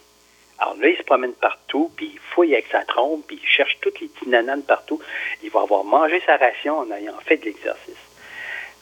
Alors 0.59 0.77
là, 0.77 0.89
il 0.89 0.97
se 0.97 1.03
promène 1.03 1.33
partout, 1.33 1.91
puis 1.97 2.11
il 2.13 2.19
fouille 2.19 2.53
avec 2.53 2.67
sa 2.71 2.85
trompe, 2.85 3.27
puis 3.27 3.41
il 3.43 3.49
cherche 3.49 3.79
toutes 3.81 4.01
les 4.01 4.09
petits 4.09 4.29
nananes 4.29 4.63
partout. 4.63 5.01
Il 5.43 5.51
va 5.51 5.63
avoir 5.63 5.85
mangé 5.85 6.23
sa 6.27 6.37
ration 6.37 6.79
en 6.79 6.91
ayant 6.91 7.17
fait 7.25 7.39
de 7.39 7.47
l'exercice. 7.47 7.97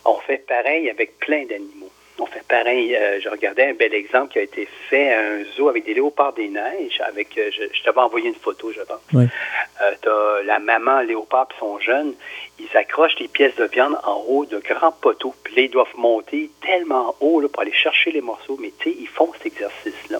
On 0.04 0.16
fait 0.18 0.38
pareil 0.38 0.90
avec 0.90 1.18
plein 1.18 1.44
d'animaux. 1.44 1.90
On 2.20 2.26
fait 2.26 2.44
pareil. 2.48 2.96
euh, 2.96 3.20
je 3.20 3.28
regardais 3.28 3.66
un 3.70 3.74
bel 3.74 3.94
exemple 3.94 4.32
qui 4.32 4.38
a 4.40 4.42
été 4.42 4.68
fait 4.88 5.12
à 5.12 5.20
un 5.20 5.44
zoo 5.56 5.68
avec 5.68 5.84
des 5.84 5.94
léopards 5.94 6.32
des 6.32 6.48
neiges. 6.48 7.00
Avec, 7.06 7.38
euh, 7.38 7.50
je, 7.52 7.62
je 7.72 7.82
t'avais 7.84 8.00
envoyé 8.00 8.28
une 8.28 8.34
photo, 8.34 8.72
je 8.72 8.82
pense. 8.82 9.00
Oui. 9.12 9.24
Euh, 9.80 9.92
t'as 10.02 10.42
la 10.42 10.58
maman 10.58 11.00
léopard 11.02 11.46
et 11.50 11.58
son 11.60 11.78
jeune. 11.78 12.14
Ils 12.58 12.76
accrochent 12.76 13.18
les 13.20 13.28
pièces 13.28 13.54
de 13.54 13.64
viande 13.64 13.96
en 14.04 14.24
haut 14.26 14.44
de 14.46 14.58
grands 14.58 14.92
poteaux. 14.92 15.34
Puis 15.44 15.54
là, 15.54 15.62
ils 15.62 15.70
doivent 15.70 15.96
monter 15.96 16.50
tellement 16.60 17.14
haut 17.20 17.40
là, 17.40 17.48
pour 17.48 17.62
aller 17.62 17.72
chercher 17.72 18.10
les 18.10 18.20
morceaux. 18.20 18.58
Mais 18.60 18.72
tu 18.80 18.90
sais, 18.90 18.96
ils 18.98 19.08
font 19.08 19.32
cet 19.34 19.46
exercice-là. 19.46 20.18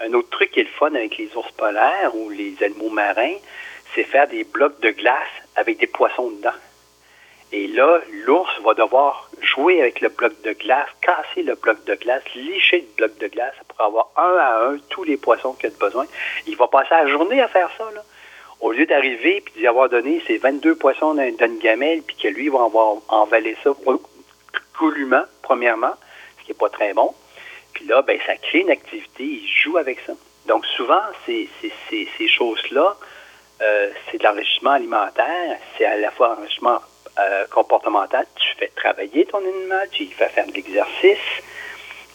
Un 0.00 0.12
autre 0.12 0.30
truc 0.30 0.52
qui 0.52 0.60
est 0.60 0.64
le 0.64 0.68
fun 0.68 0.94
avec 0.94 1.18
les 1.18 1.28
ours 1.34 1.50
polaires 1.52 2.14
ou 2.14 2.30
les 2.30 2.54
animaux 2.62 2.90
marins, 2.90 3.34
c'est 3.94 4.04
faire 4.04 4.28
des 4.28 4.44
blocs 4.44 4.78
de 4.80 4.90
glace 4.90 5.26
avec 5.56 5.78
des 5.78 5.88
poissons 5.88 6.30
dedans. 6.30 6.50
Et 7.52 7.66
là, 7.66 8.00
l'ours 8.26 8.60
va 8.62 8.74
devoir 8.74 9.30
jouer 9.40 9.80
avec 9.80 10.00
le 10.00 10.10
bloc 10.10 10.32
de 10.42 10.52
glace, 10.52 10.88
casser 11.00 11.42
le 11.42 11.54
bloc 11.54 11.82
de 11.84 11.94
glace, 11.94 12.22
licher 12.34 12.86
le 12.86 12.96
bloc 12.96 13.18
de 13.18 13.28
glace 13.28 13.54
pour 13.68 13.80
avoir 13.80 14.10
un 14.16 14.36
à 14.36 14.68
un 14.68 14.78
tous 14.90 15.04
les 15.04 15.16
poissons 15.16 15.54
qu'il 15.54 15.70
a 15.70 15.72
besoin. 15.78 16.06
Il 16.46 16.56
va 16.56 16.68
passer 16.68 16.90
la 16.90 17.06
journée 17.08 17.40
à 17.40 17.48
faire 17.48 17.70
ça, 17.78 17.84
là. 17.94 18.02
Au 18.60 18.72
lieu 18.72 18.86
d'arriver 18.86 19.40
puis 19.40 19.54
d'y 19.56 19.66
avoir 19.68 19.88
donné 19.88 20.20
ses 20.26 20.36
22 20.36 20.74
poissons 20.74 21.14
dans 21.14 21.36
dans 21.36 21.46
une 21.46 21.58
gamelle, 21.58 22.02
puis 22.02 22.16
que 22.16 22.28
lui 22.28 22.48
va 22.48 22.64
avoir 22.64 22.96
envalé 23.08 23.56
ça 23.62 23.70
goulûment, 24.78 25.24
premièrement, 25.42 25.94
ce 26.38 26.44
qui 26.44 26.50
n'est 26.50 26.58
pas 26.58 26.68
très 26.68 26.92
bon. 26.92 27.14
Puis 27.72 27.86
là, 27.86 28.02
ben, 28.02 28.18
ça 28.26 28.36
crée 28.36 28.60
une 28.60 28.70
activité, 28.70 29.24
il 29.24 29.48
joue 29.48 29.78
avec 29.78 30.00
ça. 30.00 30.12
Donc 30.46 30.66
souvent, 30.66 31.02
ces, 31.24 31.48
ces 31.90 32.28
choses-là, 32.28 32.96
euh, 33.60 33.90
c'est 34.10 34.18
de 34.18 34.24
l'enrichissement 34.24 34.72
alimentaire, 34.72 35.58
c'est 35.76 35.84
à 35.84 35.96
la 35.96 36.10
fois 36.10 36.36
enrichissement 36.36 36.80
euh, 37.18 37.46
comportemental. 37.50 38.26
Tu 38.36 38.48
fais 38.58 38.70
travailler 38.76 39.26
ton 39.26 39.38
animal, 39.38 39.88
tu 39.90 40.04
lui 40.04 40.12
fais 40.12 40.28
faire 40.28 40.46
de 40.46 40.52
l'exercice. 40.52 41.18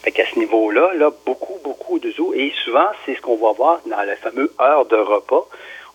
Fait 0.02 0.12
qu'à 0.12 0.26
ce 0.26 0.38
niveau-là, 0.38 0.92
là, 0.94 1.10
beaucoup, 1.24 1.58
beaucoup 1.62 1.98
de 1.98 2.10
zoos. 2.10 2.34
Et 2.34 2.52
souvent, 2.64 2.88
c'est 3.04 3.14
ce 3.14 3.20
qu'on 3.20 3.36
va 3.36 3.52
voir 3.52 3.80
dans 3.86 4.02
la 4.02 4.16
fameuse 4.16 4.50
heure 4.60 4.86
de 4.86 4.96
repas. 4.96 5.46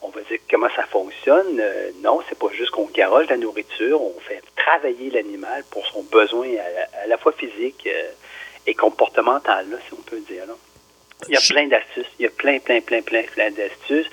On 0.01 0.09
va 0.09 0.21
dire 0.21 0.39
comment 0.49 0.69
ça 0.75 0.83
fonctionne. 0.83 1.59
Euh, 1.59 1.91
non, 2.03 2.21
c'est 2.27 2.37
pas 2.37 2.47
juste 2.53 2.71
qu'on 2.71 2.85
garoche 2.85 3.27
la 3.27 3.37
nourriture, 3.37 4.01
on 4.01 4.19
fait 4.21 4.41
travailler 4.55 5.09
l'animal 5.09 5.63
pour 5.71 5.85
son 5.87 6.03
besoin 6.03 6.47
à, 6.47 7.03
à 7.03 7.07
la 7.07 7.17
fois 7.17 7.33
physique 7.33 7.87
euh, 7.87 8.11
et 8.65 8.73
comportemental, 8.73 9.69
là, 9.69 9.77
si 9.87 9.93
on 9.93 10.01
peut 10.01 10.19
dire. 10.19 10.45
Là. 10.47 10.53
Il 11.27 11.33
y 11.33 11.37
a 11.37 11.41
plein 11.41 11.67
d'astuces. 11.67 12.07
Il 12.17 12.23
y 12.23 12.27
a 12.27 12.31
plein, 12.31 12.59
plein, 12.59 12.81
plein, 12.81 13.01
plein, 13.01 13.23
plein 13.23 13.51
d'astuces. 13.51 14.09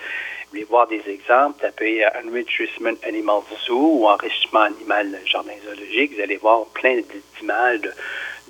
Vous 0.46 0.58
voulez 0.60 0.64
voir 0.64 0.86
des 0.86 1.02
exemples, 1.08 1.60
tapez 1.60 2.06
Enrichment 2.06 2.96
Animal 3.02 3.40
Zoo 3.66 4.00
ou 4.00 4.06
Enrichissement 4.06 4.60
Animal 4.60 5.18
Jardin 5.24 5.52
Zoologique. 5.64 6.14
Vous 6.14 6.22
allez 6.22 6.36
voir 6.36 6.66
plein 6.66 7.00
d'images, 7.38 7.80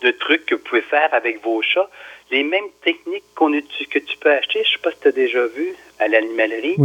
de, 0.03 0.11
trucs 0.11 0.45
que 0.45 0.55
vous 0.57 0.63
pouvez 0.63 0.83
faire 0.83 1.09
avec 1.13 1.43
vos 1.43 1.63
chats. 1.63 1.89
Les 2.31 2.43
mêmes 2.43 2.69
techniques 2.85 3.25
qu'on 3.35 3.51
que 3.51 3.99
tu 3.99 4.17
peux 4.19 4.31
acheter, 4.31 4.63
je 4.63 4.69
ne 4.69 4.73
sais 4.73 4.83
pas 4.83 4.91
si 4.91 5.01
tu 5.01 5.09
as 5.09 5.13
déjà 5.13 5.47
vu 5.47 5.75
à 5.99 6.09
l'animalerie. 6.09 6.77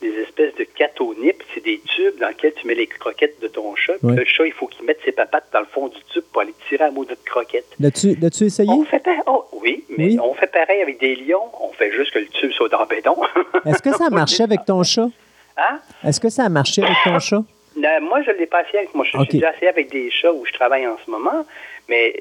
Des 0.00 0.12
espèces 0.20 0.54
de 0.54 0.64
catonips, 0.64 1.42
c'est 1.54 1.62
des 1.62 1.78
tubes 1.80 2.18
dans 2.20 2.28
lesquels 2.28 2.54
tu 2.54 2.66
mets 2.66 2.74
les 2.74 2.86
croquettes 2.86 3.40
de 3.40 3.48
ton 3.48 3.74
chat. 3.76 3.94
Le 4.02 4.24
chat, 4.24 4.46
il 4.46 4.52
faut 4.52 4.66
qu'il 4.66 4.84
mette 4.86 4.98
ses 5.04 5.12
papates 5.12 5.46
dans 5.52 5.60
le 5.60 5.66
fond 5.66 5.88
du 5.88 5.98
tube 6.12 6.22
pour 6.32 6.42
aller 6.42 6.54
tirer 6.68 6.84
à 6.84 6.90
maudite 6.90 7.22
croquette. 7.24 7.66
L'as-tu 7.78 8.14
l'as-tu 8.16 8.44
essayé? 8.44 8.70
On 8.70 8.84
fait 8.84 9.02
oh, 9.26 9.44
oui, 9.62 9.84
mais 9.90 10.06
Oui. 10.12 10.18
on 10.22 10.32
fait 10.34 10.46
pareil 10.50 10.80
avec 10.82 10.98
des 11.00 11.16
lions. 11.16 11.44
On 11.60 11.72
fait 11.72 11.92
juste 11.92 12.12
que 12.12 12.18
le 12.20 12.26
tube 12.28 12.50
soit 12.52 12.68
dans 12.68 12.80
le 12.80 12.86
béton. 12.86 13.16
Est-ce 13.66 13.82
que 13.82 13.92
ça 13.94 14.06
a 14.06 14.10
marché 14.10 14.42
avec 14.42 14.64
ton 14.64 14.82
chat? 14.82 15.08
Hein? 15.58 15.78
Est-ce 16.04 16.20
que 16.20 16.30
ça 16.30 16.44
a 16.44 16.48
marché 16.48 16.82
avec 16.82 16.96
ton 17.04 17.18
chat? 17.18 17.42
Non, 17.76 18.00
moi, 18.02 18.22
je 18.22 18.30
ne 18.30 18.36
l'ai 18.36 18.46
pas 18.46 18.62
essayé 18.62 18.78
avec 18.78 18.94
moi. 18.94 19.04
Je 19.04 19.16
Ok. 19.18 19.28
suis 19.30 19.38
déjà 19.38 19.52
essayé 19.54 19.68
avec 19.68 19.90
des 19.90 20.10
chats 20.10 20.32
où 20.32 20.46
je 20.46 20.52
travaille 20.52 20.86
en 20.86 20.96
ce 21.04 21.10
moment. 21.10 21.44
Mais 21.88 22.14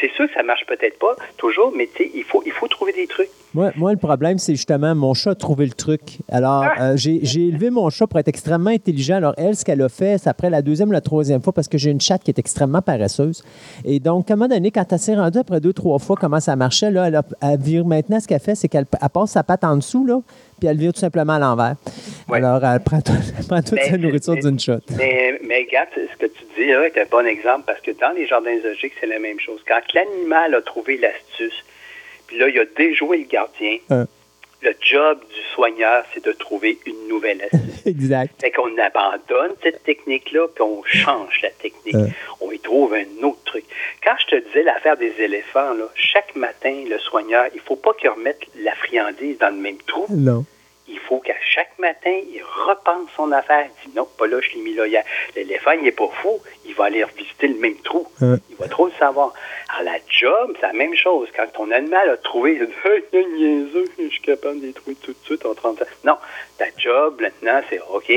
c'est 0.00 0.10
sûr 0.12 0.26
que 0.26 0.32
ça 0.34 0.42
marche 0.42 0.64
peut-être 0.66 0.98
pas 0.98 1.14
toujours, 1.36 1.72
mais 1.76 1.86
tu 1.94 2.04
sais, 2.04 2.10
il 2.14 2.24
faut, 2.24 2.42
il 2.46 2.52
faut 2.52 2.68
trouver 2.68 2.92
des 2.92 3.06
trucs. 3.06 3.28
Moi, 3.52 3.72
moi, 3.74 3.90
le 3.90 3.98
problème, 3.98 4.38
c'est 4.38 4.54
justement 4.54 4.94
mon 4.94 5.12
chat 5.12 5.30
a 5.30 5.34
trouvé 5.34 5.66
le 5.66 5.72
truc. 5.72 6.18
Alors, 6.30 6.62
Ah! 6.64 6.90
euh, 6.92 6.96
j'ai 6.96 7.48
élevé 7.48 7.70
mon 7.70 7.90
chat 7.90 8.06
pour 8.06 8.20
être 8.20 8.28
extrêmement 8.28 8.70
intelligent. 8.70 9.16
Alors, 9.16 9.34
elle, 9.36 9.56
ce 9.56 9.64
qu'elle 9.64 9.82
a 9.82 9.88
fait, 9.88 10.18
c'est 10.18 10.30
après 10.30 10.50
la 10.50 10.62
deuxième 10.62 10.90
ou 10.90 10.92
la 10.92 11.00
troisième 11.00 11.42
fois, 11.42 11.52
parce 11.52 11.66
que 11.66 11.76
j'ai 11.76 11.90
une 11.90 12.00
chatte 12.00 12.22
qui 12.22 12.30
est 12.30 12.38
extrêmement 12.38 12.80
paresseuse. 12.80 13.42
Et 13.84 13.98
donc, 13.98 14.30
à 14.30 14.34
un 14.34 14.36
moment 14.36 14.48
donné, 14.48 14.70
quand 14.70 14.84
elle 14.92 14.98
s'est 15.00 15.16
rendue 15.16 15.38
après 15.38 15.58
deux, 15.60 15.72
trois 15.72 15.98
fois 15.98 16.14
comment 16.14 16.38
ça 16.38 16.54
marchait, 16.54 16.92
là, 16.92 17.08
elle, 17.08 17.16
a- 17.16 17.24
elle 17.42 17.58
vire 17.58 17.84
maintenant, 17.84 18.20
ce 18.20 18.28
qu'elle 18.28 18.38
fait, 18.40 18.54
c'est 18.54 18.68
qu'elle 18.68 18.86
elle 19.02 19.08
passe 19.08 19.30
sa 19.32 19.42
patte 19.42 19.64
en 19.64 19.76
dessous, 19.76 20.06
là, 20.06 20.20
puis 20.60 20.68
elle 20.68 20.76
vire 20.76 20.92
tout 20.92 21.00
simplement 21.00 21.32
à 21.32 21.38
l'envers. 21.40 21.74
Ouais. 22.28 22.38
Alors, 22.38 22.64
elle 22.64 22.80
prend, 22.80 23.00
tout- 23.00 23.12
elle 23.36 23.46
prend 23.46 23.62
toute 23.62 23.72
Mais- 23.72 23.90
sa 23.90 23.98
nourriture 23.98 24.36
d'une 24.36 24.60
shot. 24.60 24.74
Mais, 24.96 25.40
mais 25.44 25.66
regarde, 25.68 25.88
ce 25.96 26.16
que 26.18 26.26
tu 26.30 26.44
dis 26.56 26.68
là 26.70 26.86
est 26.86 26.96
un 27.00 27.06
bon 27.10 27.26
exemple 27.26 27.64
parce 27.66 27.80
que 27.80 27.90
dans 28.00 28.14
les 28.16 28.28
jardins 28.28 28.56
zoologiques, 28.62 28.92
c'est 29.00 29.08
la 29.08 29.18
même 29.18 29.40
chose. 29.40 29.58
Quand 29.66 29.80
l'animal 29.92 30.54
a 30.54 30.62
trouvé 30.62 30.98
l'astuce, 30.98 31.64
puis 32.30 32.38
là, 32.38 32.48
il 32.48 32.56
a 32.60 32.64
déjoué 32.64 33.18
le 33.18 33.24
gardien, 33.24 33.78
Hein. 33.90 34.06
le 34.62 34.72
job 34.80 35.18
du 35.18 35.42
soigneur, 35.52 36.04
c'est 36.14 36.24
de 36.24 36.30
trouver 36.30 36.78
une 36.86 37.08
nouvelle 37.08 37.42
astuce. 37.42 37.82
Exact. 37.86 38.40
Fait 38.40 38.52
qu'on 38.52 38.70
abandonne 38.78 39.56
cette 39.64 39.82
technique-là, 39.82 40.46
puis 40.54 40.62
on 40.62 40.84
change 40.84 41.40
la 41.42 41.50
technique. 41.50 41.96
Euh. 41.96 42.06
On 42.40 42.52
y 42.52 42.58
trouve 42.60 42.94
un 42.94 43.24
autre 43.24 43.42
truc. 43.44 43.64
Quand 44.04 44.14
je 44.20 44.36
te 44.36 44.46
disais 44.46 44.62
l'affaire 44.62 44.96
des 44.96 45.12
éléphants, 45.18 45.74
là, 45.74 45.88
chaque 45.96 46.36
matin, 46.36 46.84
le 46.88 46.98
soigneur, 47.00 47.46
il 47.52 47.60
faut 47.60 47.74
pas 47.76 47.94
qu'il 47.94 48.10
remette 48.10 48.42
la 48.60 48.74
friandise 48.76 49.38
dans 49.38 49.50
le 49.50 49.60
même 49.60 49.78
trou. 49.88 50.06
Non. 50.08 50.44
Il 50.90 50.98
faut 50.98 51.20
qu'à 51.20 51.36
chaque 51.40 51.78
matin, 51.78 52.10
il 52.10 52.42
repense 52.42 53.08
son 53.16 53.30
affaire. 53.32 53.66
Il 53.84 53.90
dit 53.90 53.96
non, 53.96 54.08
pas 54.18 54.26
là, 54.26 54.40
je 54.40 54.50
l'ai 54.54 54.60
mis 54.60 54.74
là 54.74 54.86
hier. 54.86 55.04
L'éléphant, 55.36 55.70
il 55.72 55.82
n'est 55.82 55.92
pas 55.92 56.08
fou. 56.08 56.40
Il 56.66 56.74
va 56.74 56.86
aller 56.86 57.04
revisiter 57.04 57.48
le 57.48 57.58
même 57.58 57.76
trou. 57.76 58.06
Euh. 58.22 58.36
Il 58.50 58.56
va 58.56 58.68
trop 58.68 58.86
le 58.86 58.92
savoir. 58.98 59.32
Alors, 59.68 59.92
la 59.92 59.98
job, 60.08 60.56
c'est 60.60 60.66
la 60.66 60.72
même 60.72 60.94
chose. 60.96 61.28
Quand 61.36 61.46
ton 61.52 61.70
animal 61.70 62.10
a 62.10 62.16
trouvé, 62.16 62.54
il 62.54 62.66
dit 62.66 62.72
Hey, 62.84 63.04
il 63.12 63.18
est 63.18 63.26
niaiseux, 63.26 63.84
je 63.98 64.08
suis 64.08 64.20
capable 64.20 64.60
de 64.60 64.66
les 64.66 64.72
trouver 64.72 64.96
tout 64.96 65.12
de 65.12 65.24
suite 65.24 65.46
en 65.46 65.54
30 65.54 65.82
ans. 65.82 65.86
Non, 66.04 66.16
ta 66.58 66.66
job, 66.76 67.20
maintenant, 67.20 67.60
c'est 67.70 67.80
OK, 67.92 68.12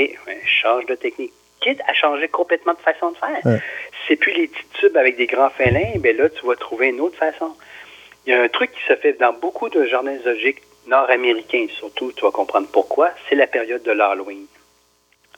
change 0.46 0.86
de 0.88 0.96
technique. 0.96 1.34
Quitte 1.62 1.82
à 1.88 1.94
changer 1.94 2.28
complètement 2.28 2.74
de 2.74 2.80
façon 2.80 3.12
de 3.12 3.18
faire. 3.18 3.62
C'est 4.08 4.18
plus 4.18 4.34
les 4.34 4.48
petits 4.48 4.66
tubes 4.80 4.98
avec 4.98 5.16
des 5.16 5.28
grands 5.28 5.50
félins, 5.50 5.94
ben 5.98 6.18
là, 6.18 6.30
tu 6.30 6.46
vas 6.46 6.56
trouver 6.56 6.88
une 6.88 7.00
autre 7.00 7.18
façon. 7.18 7.56
Il 8.26 8.32
y 8.32 8.34
a 8.34 8.42
un 8.42 8.50
truc 8.50 8.72
qui 8.72 8.84
se 8.88 8.96
fait 8.96 9.14
dans 9.14 9.34
beaucoup 9.34 9.70
de 9.70 9.86
jardins 9.86 10.18
zoologiques 10.24 10.62
nord-américains, 10.88 11.68
surtout, 11.78 12.12
tu 12.12 12.22
vas 12.22 12.32
comprendre 12.32 12.68
pourquoi, 12.72 13.12
c'est 13.30 13.36
la 13.36 13.48
période 13.48 13.84
de 13.84 13.92
l'Halloween. 13.92 14.46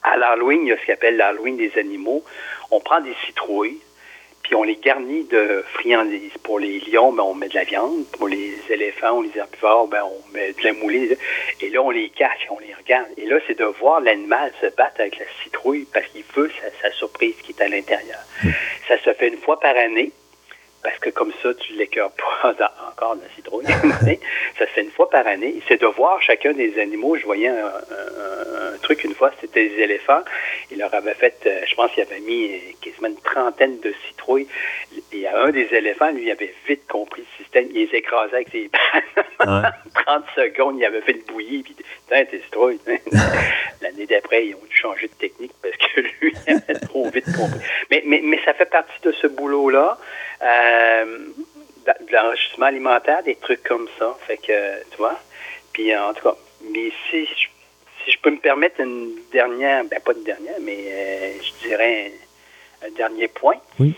À 0.03 0.17
l'Halloween, 0.17 0.61
il 0.63 0.69
y 0.69 0.71
a 0.71 0.77
ce 0.77 0.85
qu'on 0.85 0.93
appelle 0.93 1.17
l'Halloween 1.17 1.57
des 1.57 1.77
animaux. 1.77 2.23
On 2.71 2.79
prend 2.79 3.01
des 3.01 3.15
citrouilles, 3.25 3.79
puis 4.43 4.53
on 4.53 4.63
les 4.63 4.75
garnit 4.75 5.23
de 5.23 5.63
friandises. 5.73 6.37
Pour 6.43 6.59
les 6.59 6.79
lions, 6.81 7.11
ben, 7.11 7.23
on 7.23 7.33
met 7.33 7.47
de 7.47 7.55
la 7.55 7.63
viande. 7.63 8.05
Pour 8.11 8.27
les 8.27 8.53
éléphants 8.69 9.17
ou 9.17 9.23
les 9.23 9.35
herbivores, 9.35 9.87
ben, 9.87 10.03
on 10.03 10.33
met 10.33 10.53
de 10.53 10.63
la 10.63 10.73
moulée. 10.73 11.17
Et 11.61 11.69
là, 11.69 11.81
on 11.81 11.89
les 11.89 12.09
cache, 12.09 12.45
on 12.51 12.59
les 12.59 12.73
regarde. 12.75 13.07
Et 13.17 13.25
là, 13.25 13.39
c'est 13.47 13.57
de 13.57 13.65
voir 13.65 14.01
l'animal 14.01 14.51
se 14.61 14.67
battre 14.75 15.01
avec 15.01 15.17
la 15.17 15.25
citrouille 15.43 15.87
parce 15.91 16.05
qu'il 16.07 16.23
veut 16.35 16.51
sa, 16.61 16.89
sa 16.89 16.95
surprise 16.95 17.35
qui 17.41 17.53
est 17.53 17.61
à 17.61 17.67
l'intérieur. 17.67 18.19
Ça 18.87 18.99
se 18.99 19.11
fait 19.13 19.29
une 19.29 19.37
fois 19.37 19.59
par 19.59 19.75
année 19.75 20.11
parce 20.85 20.99
que 20.99 21.09
comme 21.09 21.33
ça, 21.41 21.51
tu 21.55 21.73
ne 21.73 21.79
l'écœures 21.79 22.11
pas 22.11 22.51
encore 22.89 23.15
dans 23.15 23.21
la 23.23 23.29
citrouille. 23.35 23.65
ça 24.57 24.65
se 24.67 24.71
fait 24.71 24.81
une 24.83 24.91
fois 24.91 25.09
par 25.09 25.25
année. 25.25 25.55
C'est 25.67 25.81
de 25.81 25.87
voir 25.87 26.21
chacun 26.21 26.53
des 26.53 26.79
animaux. 26.79 27.17
Je 27.17 27.25
voyais 27.25 27.47
un, 27.49 27.65
un- 27.65 28.73
un 28.75 28.77
truc 28.81 29.03
une 29.03 29.15
fois, 29.15 29.31
c'était 29.41 29.67
des 29.67 29.81
éléphants. 29.81 30.21
Il 30.71 30.77
leur 30.77 30.93
avait 30.93 31.15
fait, 31.15 31.35
euh, 31.47 31.61
je 31.67 31.73
pense 31.75 31.91
qu'il 31.91 32.03
avait 32.03 32.19
mis 32.19 32.53
euh, 32.53 32.57
quasiment 32.81 33.07
une 33.07 33.21
trentaine 33.21 33.79
de 33.79 33.91
citrouilles. 34.07 34.47
Et 35.11 35.25
à 35.27 35.39
un 35.41 35.49
des 35.49 35.73
éléphants, 35.73 36.11
lui, 36.11 36.25
il 36.25 36.31
avait 36.31 36.53
vite 36.67 36.85
compris 36.87 37.21
le 37.23 37.43
système. 37.43 37.65
Il 37.73 37.87
les 37.89 37.97
écrasait 37.97 38.35
avec 38.35 38.49
ses 38.49 38.69
bandes. 39.39 39.65
30 40.05 40.23
secondes, 40.35 40.77
il 40.77 40.85
avait 40.85 41.01
fait 41.01 41.13
une 41.13 41.23
bouillie. 41.23 41.63
Puis, 41.63 41.75
tiens, 42.07 42.25
tes 42.25 42.39
citrouilles. 42.41 42.79
L'année 43.81 44.05
d'après, 44.05 44.45
ils 44.47 44.55
ont 44.55 44.65
dû 44.69 44.75
changer 44.75 45.07
de 45.07 45.13
technique 45.13 45.51
parce 45.61 45.75
que 45.77 46.01
lui, 46.01 46.33
il 46.47 46.53
avait 46.53 46.79
trop 46.79 47.09
vite 47.09 47.25
compris. 47.35 47.59
Mais, 47.89 48.03
mais, 48.05 48.21
mais 48.23 48.39
ça 48.45 48.53
fait 48.53 48.69
partie 48.69 48.99
de 49.03 49.11
ce 49.13 49.27
boulot-là. 49.27 49.97
Euh, 50.41 51.27
de 51.85 52.11
l'enrichissement 52.11 52.65
alimentaire, 52.65 53.21
des 53.23 53.35
trucs 53.35 53.61
comme 53.63 53.87
ça. 53.99 54.15
Fait 54.25 54.37
que, 54.37 54.83
tu 54.91 54.97
vois. 54.97 55.19
Puis, 55.71 55.95
en 55.95 56.13
tout 56.15 56.23
cas, 56.23 56.35
mais 56.73 56.91
si, 57.09 57.25
je- 57.27 57.47
si 58.03 58.11
je 58.11 58.19
peux 58.21 58.31
me 58.31 58.37
permettre 58.39 58.79
une 58.79 59.15
dernière, 59.31 59.83
ben 59.85 59.99
pas 60.01 60.13
une 60.13 60.23
dernière, 60.23 60.55
mais 60.61 60.77
euh, 60.87 61.33
je 61.43 61.67
dirais 61.67 62.11
un, 62.81 62.87
un 62.87 62.91
dernier 62.91 63.27
point. 63.27 63.57
Oui. 63.79 63.93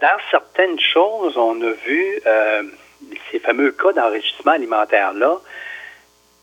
Dans 0.00 0.18
certaines 0.30 0.80
choses, 0.80 1.36
on 1.36 1.60
a 1.60 1.70
vu 1.70 2.20
euh, 2.26 2.62
ces 3.30 3.40
fameux 3.40 3.72
cas 3.72 3.92
d'enrichissement 3.92 4.52
alimentaire-là 4.52 5.38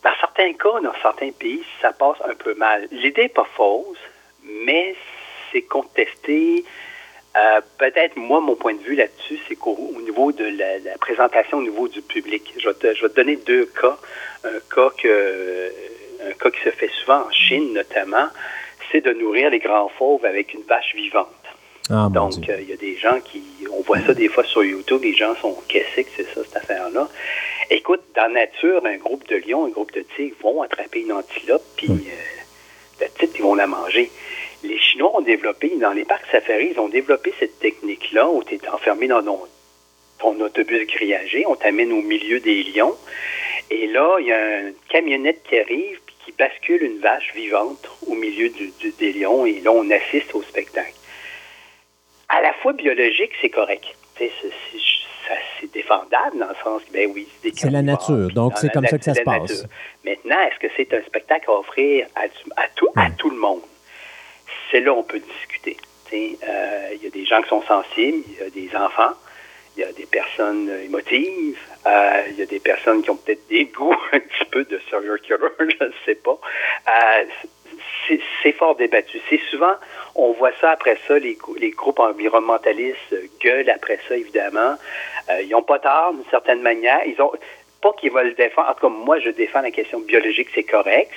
dans 0.04 0.14
certains 0.20 0.52
cas, 0.52 0.80
dans 0.82 0.94
certains 1.00 1.30
pays, 1.32 1.64
ça 1.80 1.92
passe 1.92 2.18
un 2.28 2.34
peu 2.34 2.54
mal. 2.54 2.86
L'idée 2.92 3.22
n'est 3.22 3.28
pas 3.30 3.46
fausse, 3.56 3.98
mais 4.44 4.94
c'est 5.50 5.62
contesté. 5.62 6.62
Euh, 7.36 7.60
peut-être, 7.78 8.16
moi, 8.16 8.40
mon 8.40 8.54
point 8.54 8.74
de 8.74 8.82
vue 8.82 8.94
là-dessus, 8.94 9.38
c'est 9.48 9.56
qu'au 9.56 9.76
niveau 10.04 10.30
de 10.30 10.44
la, 10.44 10.96
présentation 10.98 11.58
au 11.58 11.62
niveau 11.62 11.88
du 11.88 12.00
public, 12.00 12.54
je 12.58 12.68
vais, 12.68 12.74
te, 12.74 12.94
je 12.94 13.02
vais 13.02 13.08
te 13.08 13.16
donner 13.16 13.36
deux 13.36 13.66
cas. 13.66 13.96
Un 14.44 14.60
cas, 14.74 14.90
que, 14.96 15.72
un 16.28 16.32
cas 16.32 16.50
qui 16.50 16.60
se 16.62 16.70
fait 16.70 16.90
souvent 17.00 17.24
en 17.26 17.30
Chine, 17.32 17.72
notamment, 17.72 18.28
c'est 18.92 19.00
de 19.00 19.12
nourrir 19.12 19.50
les 19.50 19.58
grands 19.58 19.88
fauves 19.88 20.24
avec 20.24 20.54
une 20.54 20.62
vache 20.62 20.94
vivante. 20.94 21.26
Ah, 21.90 22.08
Donc, 22.10 22.48
euh, 22.48 22.56
il 22.60 22.70
y 22.70 22.72
a 22.72 22.76
des 22.76 22.96
gens 22.96 23.18
qui. 23.20 23.42
On 23.70 23.82
voit 23.82 24.00
ça 24.00 24.14
des 24.14 24.28
fois 24.28 24.44
sur 24.44 24.62
YouTube, 24.64 25.02
les 25.02 25.14
gens 25.14 25.34
sont 25.36 25.56
qu'est-ce 25.68 26.02
que 26.02 26.08
c'est 26.16 26.34
ça, 26.34 26.42
cette 26.44 26.56
affaire-là? 26.56 27.08
Écoute, 27.70 28.00
dans 28.14 28.22
la 28.32 28.46
nature, 28.46 28.86
un 28.86 28.96
groupe 28.96 29.26
de 29.28 29.36
lions, 29.36 29.66
un 29.66 29.70
groupe 29.70 29.92
de 29.92 30.04
tigres 30.16 30.36
vont 30.40 30.62
attraper 30.62 31.00
une 31.00 31.12
antilope, 31.12 31.64
puis 31.76 31.88
Oui. 31.90 32.06
euh, 32.08 33.00
la 33.00 33.08
petite, 33.08 33.32
ils 33.36 33.42
vont 33.42 33.54
la 33.54 33.66
manger. 33.66 34.10
Les 34.64 34.78
Chinois 34.78 35.16
ont 35.16 35.20
développé, 35.20 35.70
dans 35.76 35.92
les 35.92 36.04
parcs 36.04 36.26
safari, 36.32 36.70
ils 36.72 36.80
ont 36.80 36.88
développé 36.88 37.32
cette 37.38 37.58
technique-là 37.60 38.28
où 38.28 38.42
tu 38.42 38.54
es 38.54 38.68
enfermé 38.68 39.06
dans 39.08 39.22
ton, 39.22 39.38
ton 40.18 40.40
autobus 40.40 40.86
grillagé, 40.86 41.44
on 41.46 41.54
t'amène 41.54 41.92
au 41.92 42.00
milieu 42.02 42.40
des 42.40 42.62
lions, 42.64 42.94
et 43.70 43.86
là, 43.86 44.16
il 44.20 44.26
y 44.26 44.32
a 44.32 44.60
une 44.60 44.74
camionnette 44.88 45.42
qui 45.48 45.58
arrive, 45.58 45.98
puis 46.06 46.14
qui 46.24 46.32
bascule 46.32 46.82
une 46.82 46.98
vache 47.00 47.32
vivante 47.34 47.88
au 48.06 48.14
milieu 48.14 48.48
du- 48.48 48.72
du- 48.80 48.92
des 48.98 49.12
lions, 49.12 49.44
et 49.46 49.60
là, 49.60 49.70
on 49.72 49.88
assiste 49.90 50.34
au 50.34 50.42
spectacle 50.42 50.94
à 52.30 52.40
la 52.40 52.52
fois 52.54 52.72
biologique, 52.72 53.30
c'est 53.40 53.50
correct. 53.50 53.84
C'est- 54.18 54.32
défendable 55.72 56.38
dans 56.38 56.48
le 56.48 56.54
sens 56.62 56.82
que, 56.84 56.92
ben 56.92 57.10
oui, 57.14 57.26
c'est 57.42 57.50
des 57.50 57.56
C'est 57.58 57.70
la 57.70 57.80
nature, 57.82 58.28
donc 58.34 58.52
c'est 58.58 58.70
comme 58.70 58.86
ça 58.86 58.98
que 58.98 59.04
ça 59.04 59.14
se 59.14 59.22
passe. 59.22 59.40
nature. 59.50 59.64
Maintenant, 60.04 60.36
est-ce 60.42 60.58
que 60.60 60.66
c'est 60.76 60.92
un 60.94 61.02
spectacle 61.02 61.46
à 61.48 61.54
offrir 61.54 62.06
à, 62.14 62.28
tout, 62.76 62.88
à 62.96 63.10
tout 63.10 63.30
le 63.30 63.36
monde? 63.36 63.60
C'est 64.70 64.80
là 64.80 64.92
où 64.92 64.98
on 64.98 65.02
peut 65.02 65.20
discuter. 65.20 65.76
Euh, 66.12 66.88
Il 66.94 67.02
y 67.02 67.06
a 67.06 67.10
des 67.10 67.24
gens 67.24 67.42
qui 67.42 67.48
sont 67.48 67.62
sensibles, 67.62 68.22
il 68.28 68.38
y 68.38 68.46
a 68.46 68.50
des 68.50 68.76
enfants, 68.76 69.14
il 69.76 69.80
y 69.80 69.84
a 69.84 69.92
des 69.92 70.06
personnes 70.06 70.70
émotives, 70.84 71.58
euh, 71.86 72.22
il 72.30 72.36
y 72.38 72.42
a 72.42 72.46
des 72.46 72.60
personnes 72.60 73.02
qui 73.02 73.10
ont 73.10 73.16
peut-être 73.16 73.46
des 73.48 73.64
goûts 73.64 73.96
un 74.12 74.20
petit 74.20 74.44
peu 74.50 74.64
de 74.64 74.80
serial 74.90 75.18
killer, 75.22 75.38
je 75.58 75.84
ne 75.84 75.92
sais 76.04 76.14
pas. 76.14 76.38
Euh, 76.88 77.24
c'est- 78.08 78.52
fort 78.52 78.76
débattu. 78.76 79.18
C'est 79.28 79.40
souvent, 79.50 79.74
on 80.14 80.30
voit 80.32 80.52
ça 80.60 80.70
après 80.72 80.96
ça, 81.08 81.18
les, 81.18 81.34
grou- 81.34 81.56
les 81.56 81.70
groupes 81.70 81.98
environnementalistes 81.98 83.14
gueulent 83.42 83.70
après 83.70 83.98
ça, 84.08 84.16
évidemment. 84.16 84.76
Ils 85.42 85.48
n'ont 85.48 85.62
pas 85.62 85.80
tort, 85.80 86.12
d'une 86.12 86.24
certaine 86.30 86.60
manière. 86.62 87.00
Ils 87.06 87.20
ont 87.20 87.32
pas 87.82 87.92
qu'ils 87.94 88.12
veulent 88.12 88.34
défendre. 88.34 88.68
En 88.70 88.74
tout 88.74 88.88
cas, 88.88 88.94
moi, 88.94 89.18
je 89.18 89.30
défends 89.30 89.62
la 89.62 89.70
question 89.72 89.98
biologique, 90.00 90.48
c'est 90.54 90.62
correct, 90.62 91.10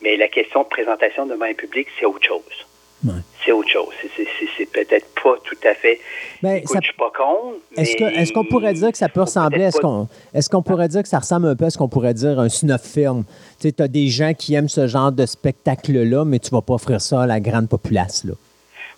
mais 0.00 0.16
la 0.16 0.28
question 0.28 0.62
de 0.62 0.68
présentation 0.68 1.26
devant 1.26 1.44
un 1.44 1.54
public, 1.54 1.88
c'est 1.98 2.06
autre 2.06 2.24
chose. 2.26 2.66
Ouais. 3.06 3.12
C'est 3.44 3.52
autre 3.52 3.68
chose. 3.68 3.88
C'est- 4.02 4.08
c'est- 4.16 4.26
C'est 4.38 4.46
c'est 4.56 4.66
peut-être 4.66 5.06
pas 5.22 5.36
tout 5.44 5.56
à 5.68 5.74
fait. 5.74 6.00
Ben, 6.42 6.56
Écoute, 6.56 6.72
ça- 6.72 6.78
je 6.82 6.86
suis 6.88 6.96
pas 6.96 7.10
contre. 7.16 7.56
Est-ce 7.76 8.32
qu'on 8.32 8.44
pourrait 8.44 8.72
dire 8.74 8.90
que 8.92 8.98
ça 8.98 9.08
peut 9.08 9.20
ressembler 9.22 9.64
à 9.64 9.70
ce 9.70 9.80
qu'on 9.80 10.08
est-ce 10.34 10.48
qu'on 10.50 10.62
pourrait 10.62 10.88
dire 10.88 11.02
que 11.02 11.08
ça 11.08 11.18
ressemble 11.20 11.46
un 11.48 11.54
peu 11.56 11.64
à 11.66 11.70
ce 11.70 11.78
qu'on 11.78 11.88
pourrait 11.88 12.14
dire 12.14 12.38
un 12.40 12.48
snuff 12.48 12.82
film? 12.82 13.24
Tu 13.60 13.68
sais, 13.68 13.80
as 13.82 13.88
des 13.88 14.08
gens 14.08 14.34
qui 14.34 14.54
aiment 14.54 14.68
ce 14.68 14.86
genre 14.88 15.12
de 15.12 15.26
spectacle-là, 15.26 16.24
mais 16.24 16.38
tu 16.40 16.50
vas 16.50 16.60
pas 16.62 16.74
offrir 16.74 17.00
ça 17.00 17.22
à 17.22 17.26
la 17.26 17.38
grande 17.40 17.68
populace. 17.68 18.24
Là. 18.24 18.34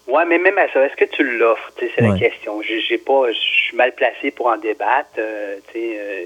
Ouais, 0.09 0.25
mais 0.27 0.39
même 0.39 0.57
à 0.59 0.71
ça, 0.73 0.85
est-ce 0.87 0.97
que 0.97 1.05
tu 1.11 1.23
l'offres? 1.39 1.71
C'est 1.79 2.03
Ouais. 2.03 2.09
la 2.13 2.19
question. 2.19 2.61
J'ai 2.63 2.99
pas, 2.99 3.31
je 3.33 3.39
suis 3.39 3.77
mal 3.77 3.95
placé 3.95 4.31
pour 4.31 4.47
en 4.47 4.57
débattre. 4.57 5.11
euh, 5.19 5.57
euh, 5.77 6.23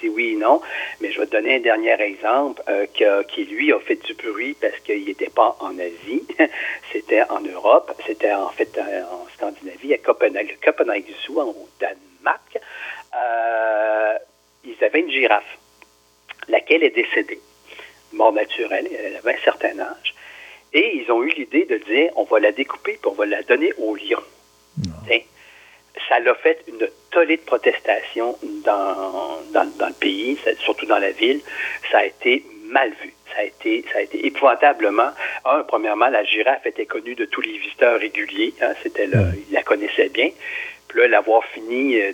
c'est 0.00 0.08
oui 0.08 0.36
non. 0.36 0.60
Mais 1.00 1.10
je 1.10 1.20
vais 1.20 1.26
te 1.26 1.32
donner 1.32 1.56
un 1.56 1.60
dernier 1.60 2.00
exemple 2.00 2.62
euh, 2.68 2.86
qui, 3.24 3.44
lui, 3.44 3.72
a 3.72 3.78
fait 3.80 3.96
du 3.96 4.14
bruit 4.14 4.56
parce 4.60 4.78
qu'il 4.80 5.04
n'était 5.04 5.30
pas 5.30 5.56
en 5.60 5.78
Asie. 5.78 6.26
C'était 6.92 7.22
en 7.22 7.40
Europe. 7.40 7.92
C'était 8.06 8.32
en 8.32 8.50
fait 8.50 8.76
euh, 8.78 9.02
en 9.04 9.26
Scandinavie, 9.34 9.94
à 9.94 9.98
Copenhague, 9.98 10.56
Copenhague 10.62 11.06
Zoo, 11.26 11.40
au 11.40 11.68
Danemark. 11.80 12.58
Euh, 13.14 14.14
ils 14.64 14.84
avaient 14.84 15.00
une 15.00 15.10
girafe, 15.10 15.58
laquelle 16.48 16.82
est 16.82 16.90
décédée. 16.90 17.40
Mort 18.12 18.32
naturelle, 18.32 18.88
elle 18.92 19.16
avait 19.16 19.34
un 19.34 19.44
certain 19.44 19.78
âge. 19.78 20.14
Et 20.72 20.96
ils 20.96 21.10
ont 21.10 21.22
eu 21.22 21.30
l'idée 21.30 21.64
de 21.64 21.78
dire 21.78 22.10
on 22.16 22.24
va 22.24 22.40
la 22.40 22.52
découper 22.52 22.98
puis 23.00 23.10
on 23.10 23.14
va 23.14 23.26
la 23.26 23.42
donner 23.42 23.72
au 23.78 23.94
lion. 23.94 24.20
Ça 26.08 26.18
l'a 26.20 26.34
fait 26.34 26.62
une 26.68 26.88
tollée 27.10 27.36
de 27.38 27.42
protestation 27.42 28.36
dans, 28.64 29.38
dans, 29.52 29.64
dans 29.78 29.86
le 29.88 29.94
pays, 29.94 30.38
surtout 30.60 30.86
dans 30.86 30.98
la 30.98 31.10
ville. 31.10 31.40
Ça 31.90 31.98
a 31.98 32.04
été 32.04 32.44
mal 32.64 32.90
vu. 33.02 33.12
Ça 33.34 33.40
a 33.40 33.44
été, 33.44 33.84
ça 33.92 33.98
a 33.98 34.02
été 34.02 34.26
épouvantablement. 34.26 35.10
Un, 35.44 35.62
premièrement, 35.64 36.08
la 36.08 36.24
girafe 36.24 36.64
était 36.66 36.86
connue 36.86 37.14
de 37.14 37.24
tous 37.24 37.40
les 37.40 37.58
visiteurs 37.58 37.98
réguliers. 38.00 38.54
hein, 38.62 38.72
C'était 38.82 39.06
là, 39.06 39.20
ils 39.48 39.52
la 39.54 39.62
connaissaient 39.62 40.08
bien. 40.08 40.30
Puis 40.88 41.00
là, 41.00 41.08
l'avoir 41.08 41.44
fini 41.46 42.00
euh, 42.00 42.12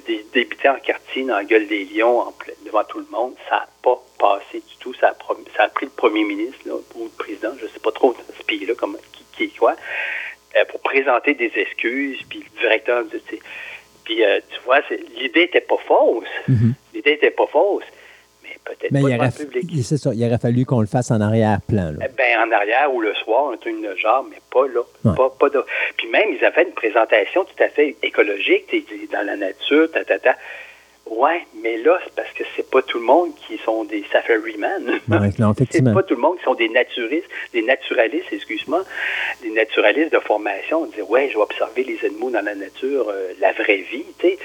en 0.67 0.75
quartier 0.77 1.25
dans 1.25 1.36
la 1.36 1.44
gueule 1.44 1.67
des 1.67 1.85
lions 1.85 2.20
en 2.20 2.33
plein- 2.33 2.55
devant 2.65 2.85
tout 2.85 2.99
le 2.99 3.07
monde, 3.11 3.35
ça 3.49 3.57
n'a 3.57 3.69
pas 3.83 4.01
passé 4.19 4.61
du 4.67 4.77
tout. 4.81 4.94
Ça 4.94 5.09
a, 5.09 5.12
prom- 5.12 5.44
ça 5.57 5.65
a 5.65 5.69
pris 5.69 5.86
le 5.86 5.93
premier 5.93 6.25
ministre 6.25 6.61
là, 6.67 6.75
ou 6.94 7.05
le 7.05 7.11
président, 7.19 7.52
je 7.59 7.65
ne 7.65 7.69
sais 7.70 7.81
pas 7.81 7.93
trop 7.93 8.15
ce 8.39 8.43
pays-là 8.44 8.75
comme, 8.75 8.97
qui, 9.12 9.25
qui 9.36 9.44
est 9.44 9.59
quoi, 9.59 9.77
euh, 10.57 10.65
pour 10.67 10.81
présenter 10.81 11.35
des 11.35 11.52
excuses, 11.57 12.20
puis 12.28 12.41
le 12.55 12.61
directeur 12.61 13.05
tu 13.11 13.19
sais, 13.31 13.39
Puis 14.05 14.25
euh, 14.25 14.41
tu 14.51 14.61
vois, 14.65 14.81
l'idée 15.17 15.41
n'était 15.41 15.61
pas 15.61 15.77
fausse. 15.87 16.27
L'idée 16.95 17.13
n'était 17.13 17.31
pas 17.31 17.47
fausse, 17.47 17.85
mais 18.43 18.51
peut-être 18.65 18.93
pas 18.93 18.99
il 18.99 19.17
aurait, 19.17 19.31
public. 19.31 19.71
c'est 19.83 19.97
ça, 19.97 20.11
il 20.15 20.25
aurait 20.25 20.39
fallu 20.39 20.65
qu'on 20.65 20.81
le 20.81 20.87
fasse 20.87 21.11
en 21.11 21.21
arrière-plan. 21.21 21.95
Eh 21.97 22.09
Ben, 22.17 22.49
en 22.49 22.53
arrière 22.53 22.93
ou 22.93 23.01
le 23.01 23.15
soir, 23.15 23.53
un 23.53 23.57
truc 23.57 23.81
de 23.81 23.95
genre, 23.97 24.27
mais 24.29 24.39
pas 24.53 24.67
là. 24.67 24.81
Ouais. 25.05 25.17
Pas, 25.17 25.31
pas 25.31 25.49
de... 25.49 25.65
Puis 25.97 26.09
même, 26.09 26.29
ils 26.39 26.45
avaient 26.45 26.65
une 26.65 26.75
présentation 26.75 27.45
tout 27.45 27.63
à 27.63 27.69
fait 27.69 27.97
écologique, 28.03 28.75
dans 29.13 29.25
la 29.27 29.37
nature, 29.37 29.91
ta, 29.91 30.05
ta, 30.05 30.19
ta. 30.19 30.37
Ouais, 31.18 31.47
mais 31.62 31.76
là, 31.78 31.99
c'est 32.05 32.15
parce 32.15 32.32
que 32.32 32.42
c'est 32.57 32.68
pas 32.70 32.81
tout 32.82 32.99
le 32.99 33.05
monde 33.05 33.31
qui 33.47 33.58
sont 33.58 33.84
des 33.84 34.05
safari-man. 34.12 34.82
Ouais, 35.08 35.31
c'est 35.70 35.84
pas 35.84 36.02
tout 36.02 36.15
le 36.15 36.20
monde 36.20 36.39
qui 36.39 36.44
sont 36.44 36.55
des 36.55 36.68
naturistes, 36.68 37.28
des 37.52 37.62
naturalistes, 37.62 38.32
excuse-moi, 38.32 38.82
des 39.42 39.50
naturalistes 39.50 40.12
de 40.12 40.18
formation. 40.20 40.82
On 40.82 40.86
dit, 40.86 41.02
ouais, 41.02 41.28
je 41.28 41.36
vais 41.36 41.42
observer 41.42 41.84
les 41.84 41.99
animaux 42.07 42.31
dans 42.31 42.44
la 42.44 42.55
nature, 42.55 43.08
euh, 43.08 43.32
la 43.41 43.52
vraie 43.52 43.84
vie, 43.91 44.05
tu 44.18 44.28
sais. 44.28 44.39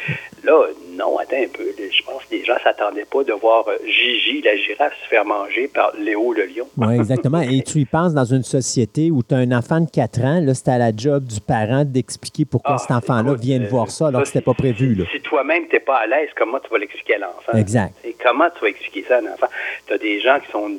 Là, 0.43 0.67
non, 0.97 1.17
attends 1.17 1.37
un 1.37 1.47
peu. 1.47 1.63
Je 1.77 2.03
pense 2.03 2.23
que 2.25 2.35
les 2.35 2.43
gens 2.43 2.55
s'attendaient 2.63 3.05
pas 3.05 3.23
de 3.23 3.33
voir 3.33 3.65
euh, 3.67 3.77
Gigi, 3.85 4.41
la 4.41 4.55
girafe, 4.57 4.93
se 5.03 5.07
faire 5.07 5.25
manger 5.25 5.67
par 5.67 5.93
Léo, 5.97 6.33
le 6.33 6.45
lion. 6.45 6.67
Oui, 6.77 6.95
exactement. 6.99 7.41
Et 7.41 7.61
tu 7.61 7.79
y 7.79 7.85
penses 7.85 8.13
dans 8.13 8.25
une 8.25 8.43
société 8.43 9.09
où 9.09 9.23
tu 9.23 9.33
as 9.35 9.37
un 9.37 9.51
enfant 9.51 9.79
de 9.79 9.89
4 9.89 10.19
ans, 10.21 10.41
là, 10.41 10.53
c'est 10.53 10.69
à 10.69 10.77
la 10.77 10.91
job 10.95 11.23
du 11.25 11.39
parent 11.39 11.85
d'expliquer 11.85 12.45
pourquoi 12.45 12.75
Ah, 12.75 12.77
cet 12.77 12.91
enfant-là 12.91 13.33
vient 13.35 13.59
de 13.59 13.65
euh, 13.65 13.69
voir 13.69 13.89
ça 13.89 14.07
alors 14.07 14.21
que 14.21 14.27
ça, 14.27 14.33
c'était 14.33 14.45
pas 14.45 14.53
prévu. 14.53 14.95
Là. 14.95 15.05
Si 15.11 15.21
toi-même, 15.21 15.67
t'es 15.67 15.79
pas 15.79 15.97
à 15.97 16.07
l'aise, 16.07 16.29
comment 16.35 16.56
tu 16.59 16.69
vas 16.69 16.77
l'expliquer 16.77 17.15
à 17.15 17.19
l'enfant? 17.19 17.53
Exact. 17.57 17.93
Et 18.03 18.13
comment 18.21 18.49
tu 18.49 18.59
vas 18.61 18.69
expliquer 18.69 19.05
ça 19.07 19.17
à 19.17 19.19
un 19.19 19.33
enfant? 19.33 19.47
Tu 19.87 19.93
as 19.93 19.97
des 19.97 20.19
gens 20.19 20.39
qui 20.39 20.51
sont 20.51 20.69
du, 20.69 20.77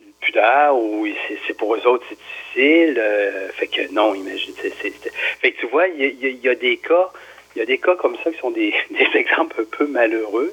du 0.00 0.12
pudeur 0.20 0.76
ou 0.76 1.06
c'est, 1.46 1.54
pour 1.56 1.74
eux 1.74 1.86
autres, 1.86 2.04
c'est 2.08 2.18
difficile. 2.18 2.98
euh, 2.98 3.48
fait 3.52 3.66
que 3.68 3.92
non, 3.92 4.14
imagine. 4.14 4.54
c'est- 4.60 4.70
fait 5.40 5.52
que 5.52 5.60
tu 5.60 5.66
vois, 5.66 5.88
il 5.88 6.00
y 6.00 6.26
a, 6.26 6.28
y 6.30 6.52
y 6.52 6.56
des 6.56 6.76
cas. 6.78 7.10
Il 7.56 7.60
y 7.60 7.62
a 7.62 7.66
des 7.66 7.78
cas 7.78 7.94
comme 7.94 8.16
ça 8.24 8.32
qui 8.32 8.38
sont 8.38 8.50
des, 8.50 8.74
des 8.90 9.08
exemples 9.18 9.60
un 9.60 9.76
peu 9.76 9.86
malheureux. 9.86 10.52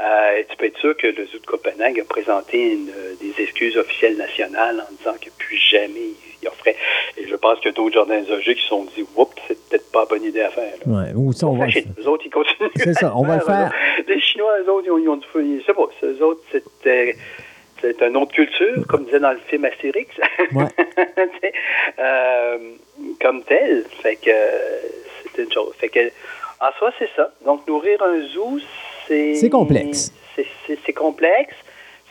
Euh, 0.00 0.42
tu 0.48 0.56
peux 0.56 0.64
être 0.64 0.78
sûr 0.78 0.96
que 0.96 1.06
le 1.08 1.26
Zoo 1.26 1.38
de 1.38 1.44
Copenhague 1.46 2.00
a 2.00 2.04
présenté 2.04 2.72
une, 2.72 2.88
euh, 2.88 3.14
des 3.20 3.42
excuses 3.42 3.76
officielles 3.76 4.16
nationales 4.16 4.80
en 4.88 4.94
disant 4.94 5.14
que 5.20 5.28
plus 5.38 5.58
jamais 5.58 6.08
Et 7.16 7.26
je 7.26 7.34
pense 7.36 7.58
que 7.60 7.68
d'autres 7.70 7.94
jardins 7.94 8.22
zoologiques 8.24 8.58
qui 8.58 8.62
se 8.62 8.68
sont 8.68 8.84
dit, 8.96 9.04
oups, 9.16 9.34
c'est 9.46 9.58
peut-être 9.68 9.90
pas 9.92 10.00
la 10.00 10.06
bonne 10.06 10.24
idée 10.24 10.42
à 10.42 10.50
faire. 10.50 10.74
Ouais. 10.86 11.12
Ou 11.14 11.32
ça, 11.32 11.46
on 11.46 11.52
va 11.56 11.66
le 11.66 11.70
Fâchés. 11.72 11.82
faire. 11.82 12.04
Eux 12.04 12.08
autres, 12.08 12.24
ils 12.26 12.30
continuent. 12.30 12.70
C'est 12.76 12.94
ça, 12.94 13.12
on 13.16 13.24
va 13.24 13.36
le 13.36 13.40
faire. 13.44 13.72
Les 14.06 14.20
Chinois, 14.20 14.58
eux 14.60 14.70
autres, 14.70 14.86
ils 14.86 14.90
ont, 14.90 14.98
ils 14.98 15.08
ont 15.08 15.16
du 15.16 15.26
feu. 15.26 15.44
Je 15.60 15.64
sais 15.64 15.74
pas, 15.74 15.88
eux 16.04 16.22
autres, 16.24 16.42
c'était. 16.52 17.16
C'est 17.80 18.02
une 18.02 18.16
autre 18.16 18.32
culture, 18.32 18.84
comme 18.88 19.04
disait 19.04 19.20
dans 19.20 19.30
le 19.30 19.38
film 19.46 19.64
Astérix. 19.64 20.10
Ouais. 20.52 20.64
Euh, 21.98 22.58
comme 23.20 23.42
tel. 23.42 23.84
Fait 24.02 24.16
que 24.16 24.30
euh, 24.30 24.78
c'est 25.34 25.42
une 25.42 25.52
chose. 25.52 25.72
Fait 25.78 25.88
que, 25.88 26.00
en 26.60 26.70
soi, 26.78 26.92
c'est 26.98 27.08
ça. 27.16 27.32
Donc, 27.44 27.66
nourrir 27.66 28.00
un 28.02 28.20
zoo, 28.28 28.58
c'est. 29.06 29.34
C'est 29.34 29.50
complexe. 29.50 30.12
C'est 30.84 30.92
complexe. 30.92 31.54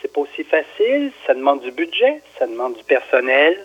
C'est 0.02 0.12
pas 0.12 0.22
aussi 0.22 0.44
facile. 0.44 1.12
Ça 1.26 1.34
demande 1.34 1.62
du 1.62 1.72
budget, 1.72 2.22
ça 2.38 2.46
demande 2.48 2.76
du 2.76 2.84
personnel, 2.84 3.58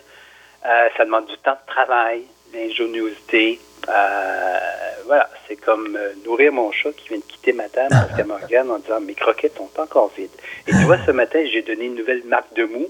euh, 0.65 0.87
ça 0.97 1.05
demande 1.05 1.25
du 1.25 1.37
temps 1.37 1.51
de 1.51 1.71
travail, 1.71 2.23
l'ingéniosité. 2.53 3.59
Euh, 3.89 4.59
voilà, 5.05 5.29
c'est 5.47 5.57
comme 5.57 5.97
euh, 5.97 6.13
nourrir 6.25 6.53
mon 6.53 6.71
chat 6.71 6.91
qui 6.93 7.09
vient 7.09 7.17
de 7.17 7.23
quitter 7.23 7.51
ma 7.53 7.67
table 7.67 7.89
parce 7.89 8.15
qu'elle 8.15 8.25
me 8.27 8.33
regarde 8.35 8.69
en 8.69 8.79
disant 8.79 9.01
Mes 9.01 9.13
croquettes 9.13 9.57
sont 9.57 9.69
encore 9.81 10.11
vides. 10.17 10.29
Et 10.67 10.71
tu 10.71 10.83
vois, 10.85 10.97
ce 11.05 11.11
matin, 11.11 11.39
j'ai 11.51 11.61
donné 11.61 11.85
une 11.85 11.95
nouvelle 11.95 12.23
marque 12.25 12.53
de 12.55 12.63
mou. 12.63 12.87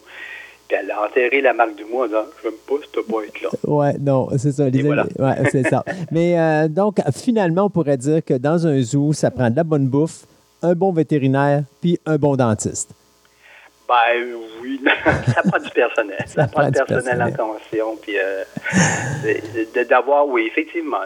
Puis 0.68 0.78
elle 0.80 0.92
a 0.92 1.04
enterré 1.04 1.42
la 1.42 1.54
marque 1.54 1.76
de 1.76 1.84
mou 1.84 2.04
en 2.04 2.06
disant 2.06 2.26
Je 2.44 2.50
n'aime 2.50 2.58
pas 2.68 2.76
cette 2.82 3.08
boîte-là. 3.08 3.50
Ouais, 3.64 3.94
non, 4.00 4.30
c'est 4.38 4.52
ça. 4.52 4.70
les 4.70 4.84
voilà. 4.84 5.06
Ouais, 5.18 5.50
c'est 5.52 5.68
ça. 5.68 5.84
Mais 6.12 6.40
euh, 6.40 6.68
donc, 6.68 6.98
finalement, 7.12 7.66
on 7.66 7.70
pourrait 7.70 7.98
dire 7.98 8.24
que 8.24 8.36
dans 8.36 8.68
un 8.68 8.80
zoo, 8.82 9.14
ça 9.14 9.32
prend 9.32 9.50
de 9.50 9.56
la 9.56 9.64
bonne 9.64 9.88
bouffe, 9.88 10.26
un 10.62 10.74
bon 10.74 10.92
vétérinaire, 10.92 11.64
puis 11.82 12.00
un 12.06 12.18
bon 12.18 12.36
dentiste. 12.36 12.92
Ben 13.94 14.26
oui, 14.62 14.80
ça 15.34 15.44
prend 15.44 15.64
du 15.64 15.70
personnel. 15.70 16.18
Ça, 16.26 16.48
prend, 16.48 16.66
du 16.66 16.72
personnel, 16.72 17.22
en 17.22 17.32
tension. 17.32 17.96
Puis 18.02 18.14
euh, 18.18 18.44
d'avoir, 19.88 20.28
oui, 20.28 20.48
effectivement, 20.48 20.98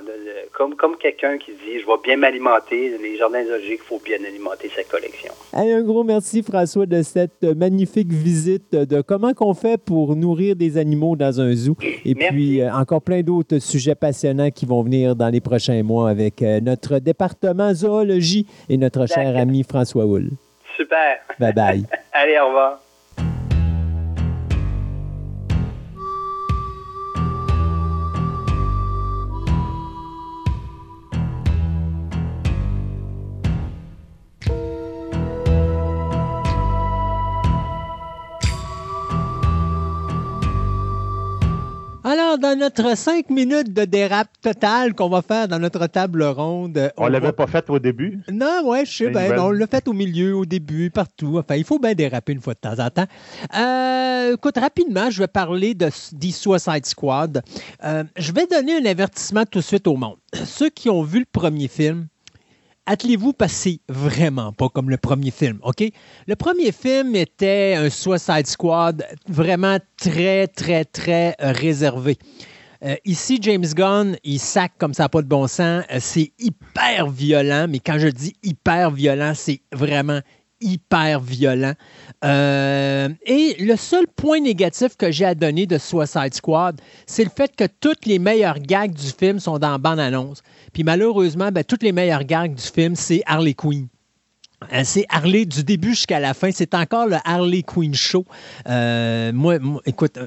comme, 0.53 0.75
comme 0.75 0.95
quelqu'un 0.97 1.37
qui 1.37 1.51
dit 1.51 1.79
je 1.81 1.85
vais 1.85 2.01
bien 2.03 2.15
m'alimenter, 2.15 2.97
les 2.97 3.17
jardins 3.17 3.43
zoologiques, 3.43 3.81
il 3.83 3.87
faut 3.87 4.01
bien 4.03 4.17
alimenter 4.25 4.69
sa 4.73 4.83
collection. 4.83 5.33
un 5.53 5.81
gros 5.81 6.05
merci, 6.05 6.43
François, 6.43 6.85
de 6.85 7.01
cette 7.01 7.43
magnifique 7.43 8.11
visite 8.11 8.71
de 8.71 9.01
comment 9.01 9.33
qu'on 9.33 9.53
fait 9.53 9.77
pour 9.77 10.15
nourrir 10.15 10.55
des 10.55 10.77
animaux 10.77 11.17
dans 11.17 11.41
un 11.41 11.53
zoo. 11.53 11.75
Et 12.05 12.15
puis, 12.15 12.61
euh, 12.61 12.71
encore 12.71 13.01
plein 13.01 13.21
d'autres 13.21 13.59
sujets 13.59 13.95
passionnants 13.95 14.51
qui 14.51 14.65
vont 14.65 14.81
venir 14.81 15.15
dans 15.15 15.29
les 15.29 15.41
prochains 15.41 15.83
mois 15.83 16.09
avec 16.09 16.41
euh, 16.41 16.61
notre 16.61 16.99
département 16.99 17.73
zoologie 17.73 18.47
et 18.69 18.77
notre 18.77 19.07
cher 19.07 19.35
ami 19.35 19.63
François 19.63 20.05
Hull. 20.05 20.29
Super. 20.77 21.17
Bye 21.39 21.51
bye. 21.53 21.83
Allez, 22.13 22.39
au 22.39 22.47
revoir. 22.47 22.79
Alors, 42.09 42.37
dans 42.37 42.57
notre 42.57 42.95
cinq 42.95 43.29
minutes 43.29 43.73
de 43.73 43.83
dérape 43.83 44.29
total 44.41 44.93
qu'on 44.93 45.09
va 45.09 45.21
faire 45.21 45.49
dans 45.49 45.59
notre 45.59 45.87
table 45.87 46.23
ronde. 46.23 46.89
On, 46.95 47.07
ne 47.07 47.09
l'avait 47.09 47.33
pas 47.33 47.47
fait 47.47 47.69
au 47.69 47.79
début? 47.79 48.21
Non, 48.31 48.61
ouais, 48.63 48.85
je 48.85 48.95
sais 48.95 49.09
bien. 49.09 49.37
On 49.39 49.51
l'a 49.51 49.67
fait 49.67 49.85
au 49.89 49.91
milieu, 49.91 50.33
au 50.33 50.45
début, 50.45 50.89
partout. 50.89 51.37
Enfin, 51.37 51.57
il 51.57 51.65
faut 51.65 51.79
bien 51.79 51.95
déraper 51.95 52.31
une 52.31 52.39
fois 52.39 52.53
de 52.53 52.59
temps 52.59 52.79
en 52.79 52.89
temps. 52.89 53.07
Euh, 53.53 54.35
écoute, 54.35 54.57
rapidement, 54.57 55.09
je 55.09 55.19
vais 55.19 55.27
parler 55.27 55.73
de 55.73 55.89
The 55.89 56.31
Suicide 56.31 56.85
Squad. 56.85 57.43
Euh, 57.83 58.05
je 58.15 58.31
vais 58.31 58.47
donner 58.47 58.77
un 58.77 58.85
avertissement 58.85 59.43
tout 59.43 59.59
de 59.59 59.65
suite 59.65 59.85
au 59.85 59.97
monde. 59.97 60.15
Ceux 60.45 60.69
qui 60.69 60.89
ont 60.89 61.03
vu 61.03 61.19
le 61.19 61.27
premier 61.29 61.67
film, 61.67 62.07
attelez-vous 62.87 63.33
parce 63.33 63.67
vraiment 63.87 64.51
pas 64.53 64.69
comme 64.69 64.89
le 64.89 64.97
premier 64.97 65.29
film, 65.29 65.59
OK? 65.61 65.83
Le 66.25 66.35
premier 66.35 66.71
film 66.71 67.15
était 67.15 67.75
un 67.77 67.89
Suicide 67.89 68.47
Squad 68.47 69.05
vraiment 69.27 69.77
très, 69.97 70.47
très, 70.47 70.85
très 70.85 71.35
euh, 71.41 71.51
réservé. 71.51 72.17
Euh, 72.83 72.95
ici, 73.05 73.39
James 73.41 73.65
Gunn, 73.65 74.15
il 74.23 74.39
sac 74.39 74.73
comme 74.77 74.93
ça, 74.93 75.09
pas 75.09 75.21
de 75.21 75.27
bon 75.27 75.47
sens. 75.47 75.83
Euh, 75.91 75.97
c'est 75.99 76.31
hyper 76.39 77.09
violent, 77.09 77.67
mais 77.69 77.79
quand 77.79 77.99
je 77.99 78.07
dis 78.07 78.33
hyper 78.43 78.91
violent, 78.91 79.33
c'est 79.35 79.61
vraiment 79.73 80.21
hyper 80.61 81.19
violent. 81.19 81.73
et 82.23 83.55
le 83.59 83.75
seul 83.75 84.07
point 84.07 84.39
négatif 84.39 84.97
que 84.97 85.11
j'ai 85.11 85.25
à 85.25 85.35
donner 85.35 85.65
de 85.65 85.77
Suicide 85.77 86.33
Squad, 86.33 86.79
c'est 87.05 87.23
le 87.23 87.29
fait 87.29 87.55
que 87.55 87.65
toutes 87.79 88.05
les 88.05 88.19
meilleures 88.19 88.59
gags 88.59 88.93
du 88.93 89.07
film 89.07 89.39
sont 89.39 89.59
dans 89.59 89.77
bande-annonce. 89.79 90.41
Puis 90.73 90.83
malheureusement, 90.83 91.51
ben, 91.51 91.63
toutes 91.63 91.83
les 91.83 91.91
meilleures 91.91 92.23
gags 92.23 92.53
du 92.53 92.63
film, 92.63 92.95
c'est 92.95 93.21
Harley 93.25 93.53
Quinn. 93.53 93.87
Euh, 94.73 94.81
c'est 94.83 95.05
Harley 95.09 95.45
du 95.45 95.63
début 95.63 95.89
jusqu'à 95.89 96.19
la 96.19 96.33
fin. 96.33 96.49
C'est 96.51 96.73
encore 96.73 97.07
le 97.07 97.17
Harley 97.23 97.63
Quinn 97.63 97.93
Show. 97.93 98.25
Euh, 98.67 99.31
moi, 99.31 99.57
écoute, 99.85 100.17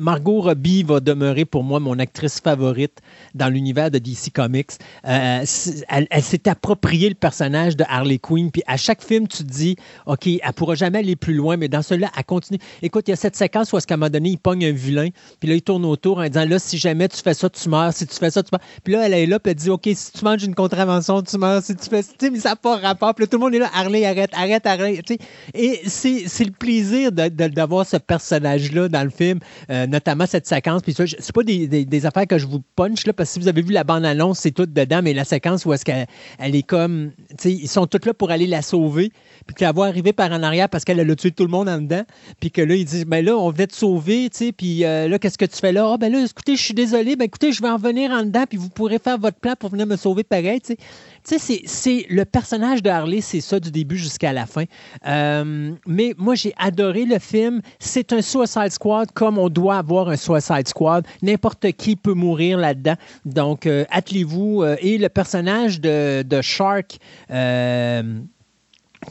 Margot 0.00 0.40
Robbie 0.40 0.82
va 0.82 1.00
demeurer 1.00 1.44
pour 1.44 1.62
moi 1.62 1.78
mon 1.78 1.98
actrice 1.98 2.40
favorite 2.40 3.00
dans 3.34 3.48
l'univers 3.48 3.90
de 3.90 3.98
DC 3.98 4.32
Comics. 4.34 4.70
Euh, 5.06 5.44
elle, 5.88 6.22
s'est 6.22 6.48
appropriée 6.48 7.10
le 7.10 7.14
personnage 7.14 7.76
de 7.76 7.84
Harley 7.86 8.18
Quinn, 8.18 8.50
puis 8.50 8.62
à 8.66 8.78
chaque 8.78 9.02
film, 9.02 9.28
tu 9.28 9.44
te 9.44 9.50
dis, 9.52 9.76
OK, 10.06 10.26
elle 10.26 10.40
pourra 10.56 10.74
jamais 10.74 11.00
aller 11.00 11.16
plus 11.16 11.34
loin, 11.34 11.58
mais 11.58 11.68
dans 11.68 11.82
celui-là, 11.82 12.10
elle 12.16 12.24
continue. 12.24 12.58
Écoute, 12.80 13.08
il 13.08 13.10
y 13.10 13.12
a 13.12 13.16
cette 13.16 13.36
séquence 13.36 13.74
où, 13.74 13.76
à 13.76 13.80
un 13.80 13.96
moment 13.96 14.08
donné, 14.08 14.30
il 14.30 14.38
pogne 14.38 14.64
un 14.64 14.72
vilain, 14.72 15.08
puis 15.38 15.50
là, 15.50 15.54
il 15.54 15.62
tourne 15.62 15.84
autour 15.84 16.18
en 16.18 16.26
disant, 16.26 16.46
là, 16.46 16.58
si 16.58 16.78
jamais 16.78 17.08
tu 17.08 17.18
fais 17.18 17.34
ça, 17.34 17.50
tu 17.50 17.68
meurs. 17.68 17.92
Si 17.92 18.06
tu 18.06 18.16
fais 18.16 18.30
ça, 18.30 18.42
tu 18.42 18.48
meurs. 18.52 18.62
Puis 18.82 18.94
là, 18.94 19.06
elle 19.06 19.12
est 19.12 19.26
là, 19.26 19.38
puis 19.38 19.50
elle 19.50 19.56
dit, 19.56 19.68
OK, 19.68 19.86
si 19.94 20.12
tu 20.12 20.24
manges 20.24 20.44
une 20.44 20.54
contravention, 20.54 21.20
tu 21.22 21.36
meurs. 21.36 21.62
Si 21.62 21.76
tu 21.76 21.90
fais 21.90 22.02
ça, 22.02 22.12
mais 22.32 22.40
ça 22.40 22.50
n'a 22.50 22.56
pas 22.56 22.78
rapport. 22.78 23.14
Puis 23.14 23.24
là, 23.24 23.26
tout 23.26 23.36
le 23.36 23.44
monde 23.44 23.54
est 23.54 23.58
là, 23.58 23.70
Harley, 23.74 24.06
arrête, 24.06 24.30
arrête, 24.32 24.66
arrête. 24.66 25.10
Et 25.52 25.80
c'est 25.86 26.44
le 26.44 26.52
plaisir 26.52 27.12
d'avoir 27.12 27.84
ce 27.86 27.98
personnage-là 27.98 28.88
dans 28.88 29.04
le 29.04 29.10
film. 29.10 29.40
Euh, 29.68 29.86
notamment 29.90 30.26
cette 30.26 30.46
séquence. 30.46 30.82
Puis 30.82 30.94
c'est 30.94 31.34
pas 31.34 31.42
des, 31.42 32.06
affaires 32.06 32.26
que 32.26 32.38
je 32.38 32.46
vous 32.46 32.62
punch, 32.76 33.06
là, 33.06 33.12
parce 33.12 33.28
que 33.30 33.32
si 33.34 33.40
vous 33.40 33.48
avez 33.48 33.62
vu 33.62 33.72
la 33.72 33.84
bande-annonce, 33.84 34.38
c'est 34.38 34.52
tout 34.52 34.66
dedans, 34.66 35.00
mais 35.02 35.12
la 35.12 35.24
séquence 35.24 35.66
où 35.66 35.72
est-ce 35.72 35.84
qu'elle 35.84 36.06
elle 36.38 36.54
est 36.54 36.62
comme. 36.62 37.10
Ils 37.44 37.68
sont 37.68 37.86
tous 37.86 38.06
là 38.06 38.14
pour 38.14 38.30
aller 38.30 38.46
la 38.46 38.62
sauver, 38.62 39.12
puis 39.46 39.54
que 39.54 39.64
la 39.64 39.72
arriver 39.80 40.12
par 40.12 40.30
en 40.32 40.42
arrière 40.42 40.68
parce 40.68 40.84
qu'elle 40.84 41.00
a 41.00 41.16
tué 41.16 41.30
tout 41.30 41.44
le 41.44 41.50
monde 41.50 41.68
en 41.68 41.78
dedans, 41.78 42.04
puis 42.38 42.50
que 42.50 42.62
là, 42.62 42.74
ils 42.74 42.84
disent 42.84 43.06
Ben 43.06 43.24
là, 43.24 43.36
on 43.36 43.50
venait 43.50 43.66
te 43.66 43.74
sauver, 43.74 44.28
puis 44.56 44.84
euh, 44.84 45.08
là, 45.08 45.18
qu'est-ce 45.18 45.38
que 45.38 45.44
tu 45.44 45.56
fais 45.56 45.72
là? 45.72 45.92
Ah, 45.92 45.98
ben 45.98 46.12
là, 46.12 46.24
écoutez, 46.24 46.56
je 46.56 46.62
suis 46.62 46.74
désolé, 46.74 47.16
ben 47.16 47.24
écoutez, 47.24 47.52
je 47.52 47.62
vais 47.62 47.68
en 47.68 47.78
venir 47.78 48.10
en 48.10 48.22
dedans, 48.22 48.44
puis 48.48 48.58
vous 48.58 48.68
pourrez 48.68 48.98
faire 48.98 49.18
votre 49.18 49.38
plan 49.38 49.54
pour 49.58 49.70
venir 49.70 49.86
me 49.86 49.96
sauver 49.96 50.24
pareil, 50.24 50.60
tu. 50.60 50.76
Tu 51.26 51.38
sais, 51.38 51.62
c'est 51.66 52.06
le 52.08 52.24
personnage 52.24 52.82
de 52.82 52.90
Harley, 52.90 53.20
c'est 53.20 53.40
ça 53.40 53.60
du 53.60 53.70
début 53.70 53.96
jusqu'à 53.96 54.32
la 54.32 54.46
fin. 54.46 54.64
Euh, 55.06 55.72
mais 55.86 56.14
moi, 56.16 56.34
j'ai 56.34 56.54
adoré 56.56 57.04
le 57.04 57.18
film. 57.18 57.60
C'est 57.78 58.12
un 58.12 58.22
Suicide 58.22 58.70
Squad 58.70 59.12
comme 59.12 59.38
on 59.38 59.48
doit 59.48 59.76
avoir 59.76 60.08
un 60.08 60.16
Suicide 60.16 60.66
Squad. 60.68 61.06
N'importe 61.22 61.72
qui 61.72 61.96
peut 61.96 62.14
mourir 62.14 62.58
là-dedans. 62.58 62.96
Donc, 63.24 63.66
euh, 63.66 63.84
attelez-vous. 63.90 64.62
Euh, 64.62 64.76
et 64.80 64.98
le 64.98 65.08
personnage 65.08 65.80
de, 65.80 66.24
Shark, 66.40 66.98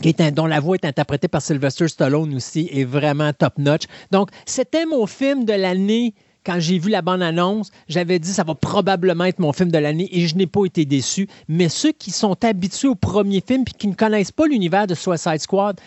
qui 0.02 0.10
est 0.10 0.32
dont 0.32 0.46
la 0.46 0.60
voix 0.60 0.76
est 0.76 0.86
interprétée 0.86 1.28
par 1.28 1.42
Sylvester 1.42 1.88
Stallone 1.88 2.36
aussi, 2.36 2.70
est 2.72 2.86
vraiment 2.86 3.34
top-notch. 3.34 3.84
Donc, 4.12 4.30
c'était 4.46 4.86
mon 4.86 5.06
film 5.06 5.46
de 5.46 5.54
l'année 5.54 6.14
quand 6.46 6.60
j'ai 6.60 6.80
vu 6.80 6.90
la 6.90 7.02
bande-annonce, 7.02 7.72
j'avais 7.88 8.20
dit 8.20 8.32
ça 8.32 8.44
va 8.44 8.56
probablement 8.56 9.26
être 9.26 9.40
mon 9.40 9.54
film 9.54 9.72
de 9.72 9.78
l'année 9.78 10.10
et 10.12 10.28
je 10.28 10.36
n'ai 10.36 10.48
pas 10.48 10.66
été 10.66 10.86
déçu. 10.86 11.28
Mais 11.48 11.70
ceux 11.70 11.92
qui 11.92 12.12
sont 12.12 12.44
habitués 12.44 12.88
au 12.88 12.96
premier 12.96 13.44
film 13.46 13.64
et 13.68 13.78
qui 13.78 13.88
ne 13.88 13.94
connaissent 13.94 14.32
pas 14.32 14.48
l'univers 14.48 14.88
de 14.88 14.96
Suicide 14.96 15.40
Squad, 15.40 15.80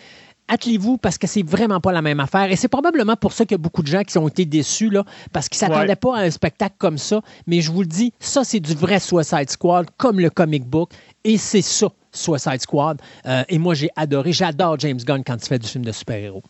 attelez-vous 0.47 0.97
parce 0.97 1.17
que 1.17 1.27
c'est 1.27 1.43
vraiment 1.43 1.79
pas 1.79 1.91
la 1.91 2.01
même 2.01 2.19
affaire. 2.19 2.51
Et 2.51 2.55
c'est 2.55 2.67
probablement 2.67 3.15
pour 3.15 3.33
ça 3.33 3.45
qu'il 3.45 3.53
y 3.53 3.55
a 3.55 3.59
beaucoup 3.59 3.81
de 3.81 3.87
gens 3.87 4.03
qui 4.03 4.17
ont 4.17 4.27
été 4.27 4.45
déçus, 4.45 4.89
là, 4.89 5.03
parce 5.31 5.49
qu'ils 5.49 5.65
ne 5.65 5.71
s'attendaient 5.71 5.95
pas 5.95 6.17
à 6.17 6.21
un 6.21 6.31
spectacle 6.31 6.75
comme 6.77 6.97
ça. 6.97 7.21
Mais 7.47 7.61
je 7.61 7.71
vous 7.71 7.81
le 7.81 7.87
dis, 7.87 8.13
ça, 8.19 8.43
c'est 8.43 8.59
du 8.59 8.73
vrai 8.73 8.99
Suicide 8.99 9.49
Squad, 9.49 9.87
comme 9.97 10.19
le 10.19 10.29
comic 10.29 10.65
book. 10.65 10.91
Et 11.23 11.37
c'est 11.37 11.61
ça, 11.61 11.87
Suicide 12.11 12.61
Squad. 12.61 13.01
Euh, 13.25 13.43
et 13.49 13.57
moi, 13.57 13.73
j'ai 13.73 13.89
adoré. 13.95 14.33
J'adore 14.33 14.79
James 14.79 14.97
Gunn 14.97 15.23
quand 15.25 15.35
il 15.35 15.47
fait 15.47 15.59
du 15.59 15.67
film 15.67 15.85
de 15.85 15.91
super-héros. 15.91 16.43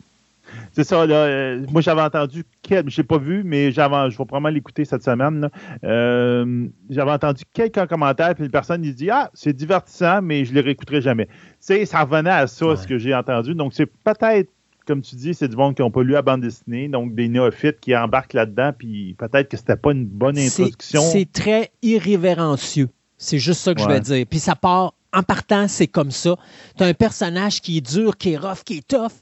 C'est 0.72 0.84
ça, 0.84 1.06
là. 1.06 1.14
Euh, 1.14 1.64
moi, 1.70 1.80
j'avais 1.80 2.02
entendu, 2.02 2.44
je 2.68 2.74
n'ai 2.76 3.04
pas 3.04 3.18
vu, 3.18 3.42
mais 3.44 3.72
je 3.72 3.80
vais 3.80 4.10
probablement 4.10 4.48
l'écouter 4.48 4.84
cette 4.84 5.02
semaine. 5.02 5.48
Euh, 5.84 6.66
j'avais 6.90 7.10
entendu 7.10 7.44
quelques 7.52 7.86
commentaires, 7.86 8.34
puis 8.34 8.44
une 8.44 8.50
personne 8.50 8.84
il 8.84 8.94
dit 8.94 9.10
Ah, 9.10 9.30
c'est 9.34 9.52
divertissant, 9.52 10.22
mais 10.22 10.44
je 10.44 10.50
ne 10.50 10.56
les 10.56 10.60
réécouterai 10.62 11.00
jamais. 11.00 11.28
sais, 11.60 11.86
ça 11.86 12.02
revenait 12.02 12.30
à 12.30 12.46
ça, 12.46 12.76
ce 12.76 12.86
que 12.86 12.98
j'ai 12.98 13.14
entendu. 13.14 13.54
Donc, 13.54 13.74
c'est 13.74 13.86
peut-être, 13.86 14.50
comme 14.86 15.00
tu 15.00 15.16
dis, 15.16 15.34
c'est 15.34 15.48
du 15.48 15.56
monde 15.56 15.74
qui 15.74 15.82
n'ont 15.82 15.90
pas 15.90 16.02
lu 16.02 16.12
la 16.12 16.22
bande 16.22 16.42
dessinée, 16.42 16.88
donc 16.88 17.14
des 17.14 17.28
néophytes 17.28 17.80
qui 17.80 17.96
embarquent 17.96 18.34
là-dedans, 18.34 18.72
puis 18.76 19.14
peut-être 19.18 19.48
que 19.48 19.56
c'était 19.56 19.76
pas 19.76 19.92
une 19.92 20.06
bonne 20.06 20.38
introduction. 20.38 21.02
C'est 21.02 21.30
très 21.30 21.70
irrévérencieux. 21.82 22.88
C'est 23.16 23.38
juste 23.38 23.60
ça 23.60 23.74
que 23.74 23.80
je 23.80 23.88
veux 23.88 24.00
dire. 24.00 24.26
Puis 24.28 24.38
ça 24.38 24.54
part, 24.56 24.94
en 25.14 25.22
partant, 25.22 25.68
c'est 25.68 25.86
comme 25.86 26.10
ça. 26.10 26.36
Tu 26.76 26.82
as 26.82 26.86
un 26.86 26.94
personnage 26.94 27.60
qui 27.60 27.78
est 27.78 27.80
dur, 27.80 28.16
qui 28.16 28.32
est 28.32 28.36
rough, 28.36 28.64
qui 28.64 28.78
est 28.78 28.86
tough 28.86 29.12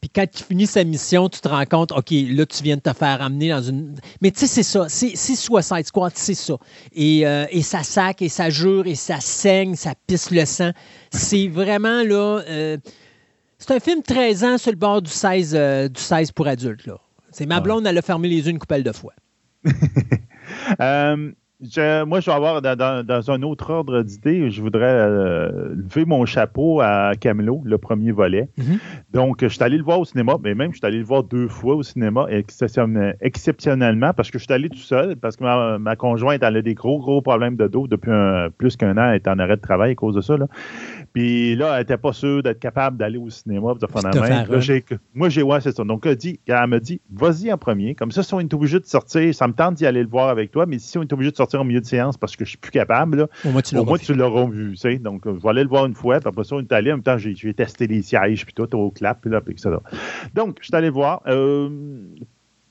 puis 0.00 0.10
quand 0.14 0.26
tu 0.30 0.44
finis 0.44 0.66
sa 0.66 0.84
mission, 0.84 1.28
tu 1.28 1.40
te 1.40 1.48
rends 1.48 1.64
compte, 1.64 1.90
OK, 1.90 2.10
là, 2.10 2.46
tu 2.46 2.62
viens 2.62 2.76
de 2.76 2.80
te 2.80 2.92
faire 2.92 3.20
amener 3.20 3.48
dans 3.50 3.62
une. 3.62 3.96
Mais 4.20 4.30
tu 4.30 4.40
sais, 4.40 4.46
c'est 4.46 4.62
ça. 4.62 4.88
C'est 4.88 5.16
Suicide 5.16 5.86
Squad, 5.86 6.12
c'est 6.14 6.34
ça. 6.34 6.54
Et, 6.92 7.26
euh, 7.26 7.46
et, 7.50 7.62
ça 7.62 7.82
sac, 7.82 8.22
et 8.22 8.28
ça 8.28 8.48
jure, 8.48 8.86
et 8.86 8.94
ça 8.94 9.18
saigne, 9.20 9.74
ça 9.74 9.94
pisse 10.06 10.30
le 10.30 10.44
sang. 10.44 10.70
C'est 11.10 11.48
vraiment, 11.48 12.04
là. 12.04 12.42
Euh, 12.48 12.76
c'est 13.58 13.72
un 13.72 13.80
film 13.80 14.02
13 14.02 14.44
ans 14.44 14.58
sur 14.58 14.70
le 14.70 14.76
bord 14.76 15.02
du 15.02 15.10
16, 15.10 15.54
euh, 15.54 15.88
du 15.88 16.00
16 16.00 16.30
pour 16.30 16.46
adultes, 16.46 16.86
là. 16.86 16.98
C'est 17.32 17.46
ma 17.46 17.60
blonde, 17.60 17.86
elle 17.86 17.98
a 17.98 18.02
fermé 18.02 18.28
les 18.28 18.38
yeux 18.38 18.50
une 18.50 18.58
coupelle 18.58 18.84
de 18.84 18.92
fois. 18.92 19.12
moi, 21.60 22.20
je 22.20 22.26
vais 22.26 22.36
avoir 22.36 22.62
dans, 22.62 23.30
un 23.30 23.42
autre 23.42 23.70
ordre 23.70 24.02
d'idée, 24.02 24.50
je 24.50 24.62
voudrais 24.62 24.84
euh, 24.84 25.74
lever 25.74 26.04
mon 26.04 26.24
chapeau 26.24 26.80
à 26.80 27.12
Camelot, 27.18 27.62
le 27.64 27.78
premier 27.78 28.12
volet. 28.12 28.48
Mm-hmm. 28.58 28.78
Donc, 29.12 29.38
je 29.42 29.48
suis 29.48 29.62
allé 29.62 29.76
le 29.76 29.82
voir 29.82 29.98
au 29.98 30.04
cinéma, 30.04 30.36
mais 30.42 30.54
même 30.54 30.72
je 30.72 30.78
suis 30.78 30.86
allé 30.86 30.98
le 30.98 31.04
voir 31.04 31.24
deux 31.24 31.48
fois 31.48 31.74
au 31.74 31.82
cinéma, 31.82 32.26
exceptionnellement, 32.30 34.12
parce 34.12 34.30
que 34.30 34.38
je 34.38 34.44
suis 34.44 34.52
allé 34.52 34.68
tout 34.68 34.78
seul, 34.78 35.16
parce 35.16 35.36
que 35.36 35.78
ma, 35.78 35.96
conjointe 35.96 36.42
elle 36.42 36.56
a 36.56 36.62
des 36.62 36.74
gros, 36.74 37.00
gros 37.00 37.22
problèmes 37.22 37.56
de 37.56 37.66
dos 37.66 37.88
depuis 37.88 38.12
plus 38.56 38.76
qu'un 38.76 38.96
an, 38.96 39.08
elle 39.08 39.16
est 39.16 39.28
en 39.28 39.38
arrêt 39.38 39.56
de 39.56 39.62
travail 39.62 39.92
à 39.92 39.94
cause 39.96 40.14
de 40.14 40.20
ça. 40.20 40.36
Là. 40.36 40.46
Puis 41.12 41.56
là, 41.56 41.74
elle 41.74 41.80
n'était 41.80 41.96
pas 41.96 42.12
sûre 42.12 42.42
d'être 42.42 42.58
capable 42.58 42.96
d'aller 42.96 43.18
au 43.18 43.30
cinéma, 43.30 43.74
de 43.74 43.86
faire 43.86 44.02
la 44.02 44.20
main. 44.20 44.44
moi, 45.14 45.28
j'ai, 45.28 45.42
ouais, 45.42 45.60
c'est 45.60 45.76
ça. 45.76 45.84
Donc, 45.84 46.06
elle, 46.06 46.16
dit, 46.16 46.40
elle 46.46 46.66
me 46.66 46.78
dit, 46.80 47.00
vas-y 47.12 47.52
en 47.52 47.58
premier. 47.58 47.94
Comme 47.94 48.10
ça, 48.10 48.22
si 48.22 48.34
on 48.34 48.40
est 48.40 48.54
obligé 48.54 48.78
de 48.78 48.86
sortir, 48.86 49.34
ça 49.34 49.48
me 49.48 49.52
tente 49.52 49.74
d'y 49.74 49.86
aller 49.86 50.02
le 50.02 50.08
voir 50.08 50.28
avec 50.28 50.50
toi, 50.50 50.66
mais 50.66 50.78
si 50.78 50.98
on 50.98 51.02
est 51.02 51.12
obligé 51.12 51.30
de 51.30 51.36
sortir, 51.36 51.60
au 51.60 51.64
milieu 51.64 51.80
de 51.80 51.86
séance 51.86 52.16
parce 52.16 52.36
que 52.36 52.44
je 52.44 52.50
suis 52.50 52.58
plus 52.58 52.70
capable. 52.70 53.18
Là. 53.18 53.26
Au 53.44 53.50
moins, 53.50 53.62
tu 53.62 53.76
Au 53.76 53.84
l'auras 53.84 53.96
vu. 53.96 54.04
tu 54.04 54.14
l'auras 54.14 54.46
vu. 54.46 54.70
tu 54.72 54.76
sais. 54.76 54.98
Donc, 54.98 55.26
euh, 55.26 55.34
je 55.36 55.42
vais 55.42 55.48
aller 55.48 55.62
le 55.62 55.68
voir 55.68 55.86
une 55.86 55.94
fois. 55.94 56.20
Puis 56.20 56.28
après 56.28 56.44
ça, 56.44 56.56
on 56.56 56.60
est 56.60 56.72
allé. 56.72 56.92
En 56.92 56.96
même 56.96 57.02
temps, 57.02 57.18
j'ai 57.18 57.34
j'ai 57.34 57.54
testé 57.54 57.86
les 57.86 58.02
sièges, 58.02 58.44
puis 58.44 58.54
tout, 58.54 58.74
au 58.76 58.90
clap, 58.90 59.20
puis 59.20 59.30
là, 59.30 59.40
puis 59.40 59.52
etc. 59.52 59.76
Donc, 60.34 60.58
je 60.60 60.66
suis 60.66 60.74
allé 60.74 60.88
le 60.88 60.92
voir. 60.92 61.22
Euh, 61.26 61.68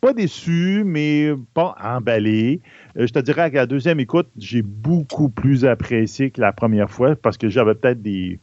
pas 0.01 0.13
déçu, 0.13 0.83
mais 0.85 1.33
pas 1.53 1.75
emballé. 1.81 2.61
Euh, 2.97 3.07
je 3.07 3.13
te 3.13 3.19
dirais 3.19 3.51
qu'à 3.51 3.59
la 3.59 3.65
deuxième 3.65 3.99
écoute, 3.99 4.27
j'ai 4.37 4.61
beaucoup 4.61 5.29
plus 5.29 5.65
apprécié 5.65 6.31
que 6.31 6.41
la 6.41 6.53
première 6.53 6.89
fois 6.89 7.15
parce 7.15 7.37
que 7.37 7.49
j'avais 7.49 7.75
peut-être 7.75 8.01
des. 8.01 8.39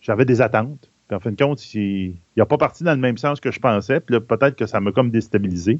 J'avais 0.00 0.24
des 0.24 0.40
attentes. 0.40 0.90
En 1.12 1.20
fin 1.20 1.30
de 1.30 1.36
compte, 1.36 1.74
il 1.74 2.16
n'a 2.36 2.46
pas 2.46 2.56
parti 2.56 2.84
dans 2.84 2.94
le 2.94 3.00
même 3.00 3.18
sens 3.18 3.38
que 3.38 3.50
je 3.50 3.60
pensais. 3.60 4.00
Puis 4.00 4.18
peut-être 4.20 4.56
que 4.56 4.66
ça 4.66 4.80
m'a 4.80 4.92
comme 4.92 5.10
déstabilisé. 5.10 5.78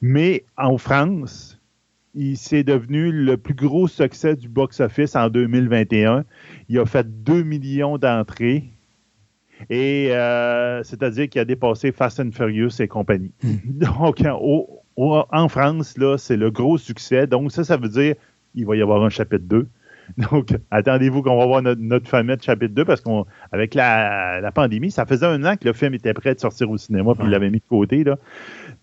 Mais 0.00 0.44
en 0.56 0.78
France, 0.78 1.58
il 2.14 2.36
s'est 2.36 2.64
devenu 2.64 3.12
le 3.12 3.36
plus 3.36 3.54
gros 3.54 3.88
succès 3.88 4.36
du 4.36 4.48
box-office 4.48 5.16
en 5.16 5.28
2021. 5.28 6.24
Il 6.68 6.78
a 6.78 6.86
fait 6.86 7.06
2 7.24 7.42
millions 7.42 7.98
d'entrées. 7.98 8.64
Et 9.70 10.08
euh, 10.12 10.82
c'est-à-dire 10.84 11.28
qu'il 11.28 11.40
a 11.40 11.44
dépassé 11.44 11.92
Fast 11.92 12.20
and 12.20 12.30
Furious 12.32 12.80
et 12.80 12.88
compagnie. 12.88 13.32
Donc, 13.64 14.20
en, 14.24 14.38
au- 14.40 14.80
au- 14.96 15.22
en 15.30 15.48
France, 15.48 15.96
là, 15.98 16.16
c'est 16.18 16.36
le 16.36 16.50
gros 16.50 16.78
succès. 16.78 17.26
Donc, 17.26 17.52
ça, 17.52 17.64
ça 17.64 17.76
veut 17.76 17.88
dire 17.88 18.14
qu'il 18.54 18.66
va 18.66 18.76
y 18.76 18.82
avoir 18.82 19.02
un 19.04 19.10
chapitre 19.10 19.44
2. 19.46 19.66
Donc, 20.30 20.48
attendez-vous 20.70 21.22
qu'on 21.22 21.36
va 21.36 21.44
voir 21.44 21.60
notre, 21.60 21.82
notre 21.82 22.08
fameux 22.08 22.36
chapitre 22.40 22.72
2 22.74 22.84
parce 22.86 23.02
qu'avec 23.02 23.74
la, 23.74 24.40
la 24.40 24.52
pandémie, 24.52 24.90
ça 24.90 25.04
faisait 25.04 25.26
un 25.26 25.44
an 25.44 25.56
que 25.56 25.66
le 25.66 25.74
film 25.74 25.92
était 25.92 26.14
prêt 26.14 26.34
de 26.34 26.40
sortir 26.40 26.70
au 26.70 26.78
cinéma, 26.78 27.12
puis 27.14 27.24
il 27.26 27.30
l'avait 27.30 27.50
mis 27.50 27.58
de 27.58 27.66
côté. 27.68 28.04
Là. 28.04 28.16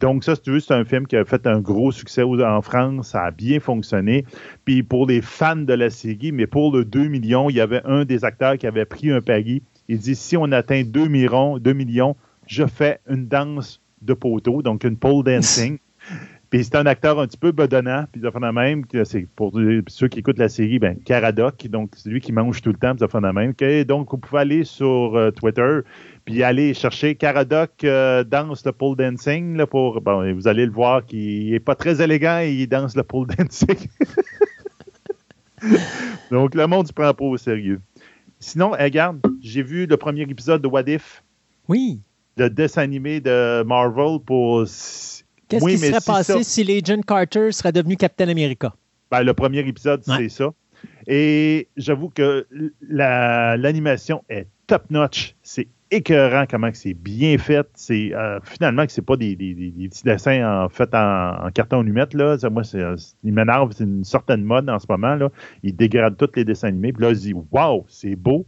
Donc, 0.02 0.24
ça, 0.24 0.36
si 0.36 0.42
tu 0.44 0.52
veux, 0.52 0.60
c'est 0.60 0.74
un 0.76 0.86
film 0.86 1.08
qui 1.08 1.16
a 1.18 1.26
fait 1.26 1.48
un 1.48 1.60
gros 1.62 1.92
succès 1.92 2.22
en 2.22 2.62
France. 2.62 3.08
Ça 3.10 3.24
a 3.24 3.32
bien 3.32 3.60
fonctionné. 3.60 4.26
Puis 4.66 4.84
pour 4.84 5.08
les 5.08 5.22
fans 5.22 5.56
de 5.56 5.74
la 5.74 5.90
série, 5.90 6.32
mais 6.32 6.46
pour 6.48 6.76
le 6.76 6.86
2 6.86 7.08
millions, 7.08 7.50
il 7.50 7.56
y 7.56 7.62
avait 7.62 7.82
un 7.86 8.06
des 8.06 8.24
acteurs 8.24 8.58
qui 8.58 8.68
avait 8.68 8.86
pris 8.86 9.10
un 9.12 9.22
pari. 9.22 9.64
Il 9.88 10.00
dit 10.00 10.16
si 10.16 10.36
on 10.38 10.52
atteint 10.52 10.84
2 10.84 11.08
millions, 11.08 11.58
2 11.58 11.74
millions 11.74 12.16
je 12.48 12.66
fais 12.66 13.00
une 13.10 13.28
danse 13.28 13.82
de 14.02 14.14
poteau, 14.14 14.62
donc 14.62 14.84
une 14.84 14.98
pole 14.98 15.24
dancing. 15.24 15.78
Puis 16.52 16.64
c'est 16.64 16.76
un 16.76 16.86
acteur 16.86 17.20
un 17.20 17.26
petit 17.26 17.38
peu 17.38 17.52
bedonnant, 17.52 18.06
puis 18.12 18.22
ça 18.22 18.32
fait 18.32 18.40
la 18.40 18.54
même, 18.54 18.84
c'est 19.04 19.28
pour 19.36 19.60
ceux 19.88 20.08
qui 20.08 20.20
écoutent 20.20 20.38
la 20.38 20.48
série, 20.48 20.78
ben 20.78 20.96
Caradoc, 21.04 21.68
donc 21.68 21.90
c'est 21.98 22.08
lui 22.08 22.22
qui 22.22 22.32
mange 22.32 22.62
tout 22.62 22.70
le 22.70 22.78
temps, 22.78 22.92
puis 22.92 23.00
ça 23.00 23.08
fait 23.08 23.20
la 23.20 23.34
même. 23.34 23.54
Donc 23.86 24.12
vous 24.12 24.18
pouvez 24.20 24.42
aller 24.42 24.64
sur 24.64 25.16
euh, 25.16 25.32
Twitter, 25.32 25.80
puis 26.24 26.44
aller 26.44 26.76
chercher 26.76 27.16
Caradoc 27.16 27.72
euh, 27.84 28.24
danse 28.24 28.64
le 28.64 28.72
pole 28.72 28.96
dancing, 28.96 29.58
là, 29.58 29.66
pour, 29.66 30.00
bon, 30.02 30.34
vous 30.34 30.48
allez 30.48 30.68
le 30.68 30.72
voir 30.72 31.04
qu'il 31.04 31.54
est 31.54 31.60
pas 31.60 31.76
très 31.76 32.02
élégant 32.02 32.40
et 32.40 32.52
il 32.52 32.68
danse 32.68 32.96
le 32.96 33.04
pole 33.04 33.28
dancing. 33.38 33.90
donc 36.32 36.54
le 36.54 36.68
monde 36.68 36.88
se 36.88 36.94
prend 36.94 37.14
pas 37.14 37.26
au 37.26 37.38
sérieux. 37.38 37.82
Sinon, 38.46 38.72
regarde, 38.80 39.22
j'ai 39.42 39.64
vu 39.64 39.88
le 39.88 39.98
premier 39.98 40.22
épisode 40.22 40.62
de 40.62 40.68
What 40.68 40.84
If, 40.86 41.24
Oui. 41.68 42.00
le 42.38 42.48
dessin 42.48 42.84
animé 42.84 43.20
de 43.20 43.64
Marvel 43.64 44.20
pour 44.24 44.60
Qu'est-ce 44.62 45.24
Oui, 45.64 45.72
qui 45.74 45.78
serait 45.80 46.00
si 46.00 46.06
passé 46.06 46.34
ça- 46.34 46.44
si 46.44 46.64
l'agent 46.64 47.02
Carter 47.02 47.52
serait 47.52 47.72
devenu 47.72 47.98
Captain 47.98 48.30
America? 48.30 48.76
Ben, 49.10 49.24
le 49.24 49.34
premier 49.34 49.68
épisode, 49.68 50.04
Ouais. 50.08 50.16
c'est 50.20 50.30
ça. 50.30 50.54
Et 51.08 51.68
j'avoue 51.78 52.10
que 52.10 52.48
la- 52.82 53.58
l'animation 53.58 54.24
est 54.30 54.48
top-notch. 54.68 55.36
C'est 55.44 55.68
écœurant 55.92 56.46
comment 56.50 56.70
c'est 56.74 56.94
bien 56.94 57.38
fait. 57.38 57.68
Euh, 57.92 58.40
finalement 58.44 58.86
que 58.86 58.92
c'est 58.92 59.02
pas 59.02 59.18
des, 59.18 59.36
petits 59.36 60.04
dessins 60.04 60.44
en 60.44 60.66
en, 60.66 61.52
carton 61.52 61.84
numette 61.84 62.14
là. 62.14 62.38
Moi, 62.50 62.64
il 63.24 63.34
m'énerve. 63.34 63.72
C'est 63.74 63.84
une 63.84 64.04
certaine 64.04 64.44
mode 64.44 64.70
en 64.70 64.80
ce 64.80 64.88
moment 64.90 65.16
là. 65.16 65.30
Ils 65.64 65.76
dégradent 65.76 66.18
tous 66.18 66.36
les 66.36 66.44
dessins 66.44 66.70
animés. 66.70 66.94
Puis 66.94 67.04
là, 67.04 67.14
je 67.14 67.20
dis 67.20 67.34
waouh, 67.52 67.86
c'est 67.88 68.16
beau. 68.16 68.46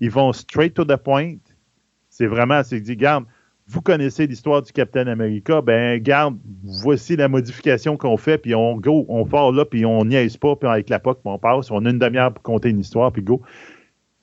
Ils 0.00 0.10
vont 0.10 0.32
straight 0.32 0.74
to 0.74 0.84
the 0.84 0.96
point. 0.96 1.34
C'est 2.08 2.26
vraiment, 2.26 2.62
c'est 2.62 2.80
dit, 2.80 2.96
garde, 2.96 3.24
vous 3.72 3.80
connaissez 3.80 4.26
l'histoire 4.26 4.60
du 4.60 4.70
Captain 4.70 5.06
America, 5.06 5.62
ben 5.62 5.98
garde, 5.98 6.36
voici 6.82 7.16
la 7.16 7.28
modification 7.28 7.96
qu'on 7.96 8.18
fait, 8.18 8.36
puis 8.36 8.54
on 8.54 8.76
go, 8.76 9.06
on 9.08 9.24
part 9.24 9.50
là, 9.50 9.64
puis 9.64 9.86
on 9.86 10.04
niaise 10.04 10.36
pas, 10.36 10.54
puis 10.56 10.68
avec 10.68 10.90
la 10.90 10.98
POC, 10.98 11.20
on 11.24 11.38
passe, 11.38 11.70
on 11.70 11.84
a 11.86 11.90
une 11.90 11.98
demi-heure 11.98 12.34
pour 12.34 12.42
compter 12.42 12.68
une 12.68 12.80
histoire, 12.80 13.10
puis 13.12 13.22
go. 13.22 13.40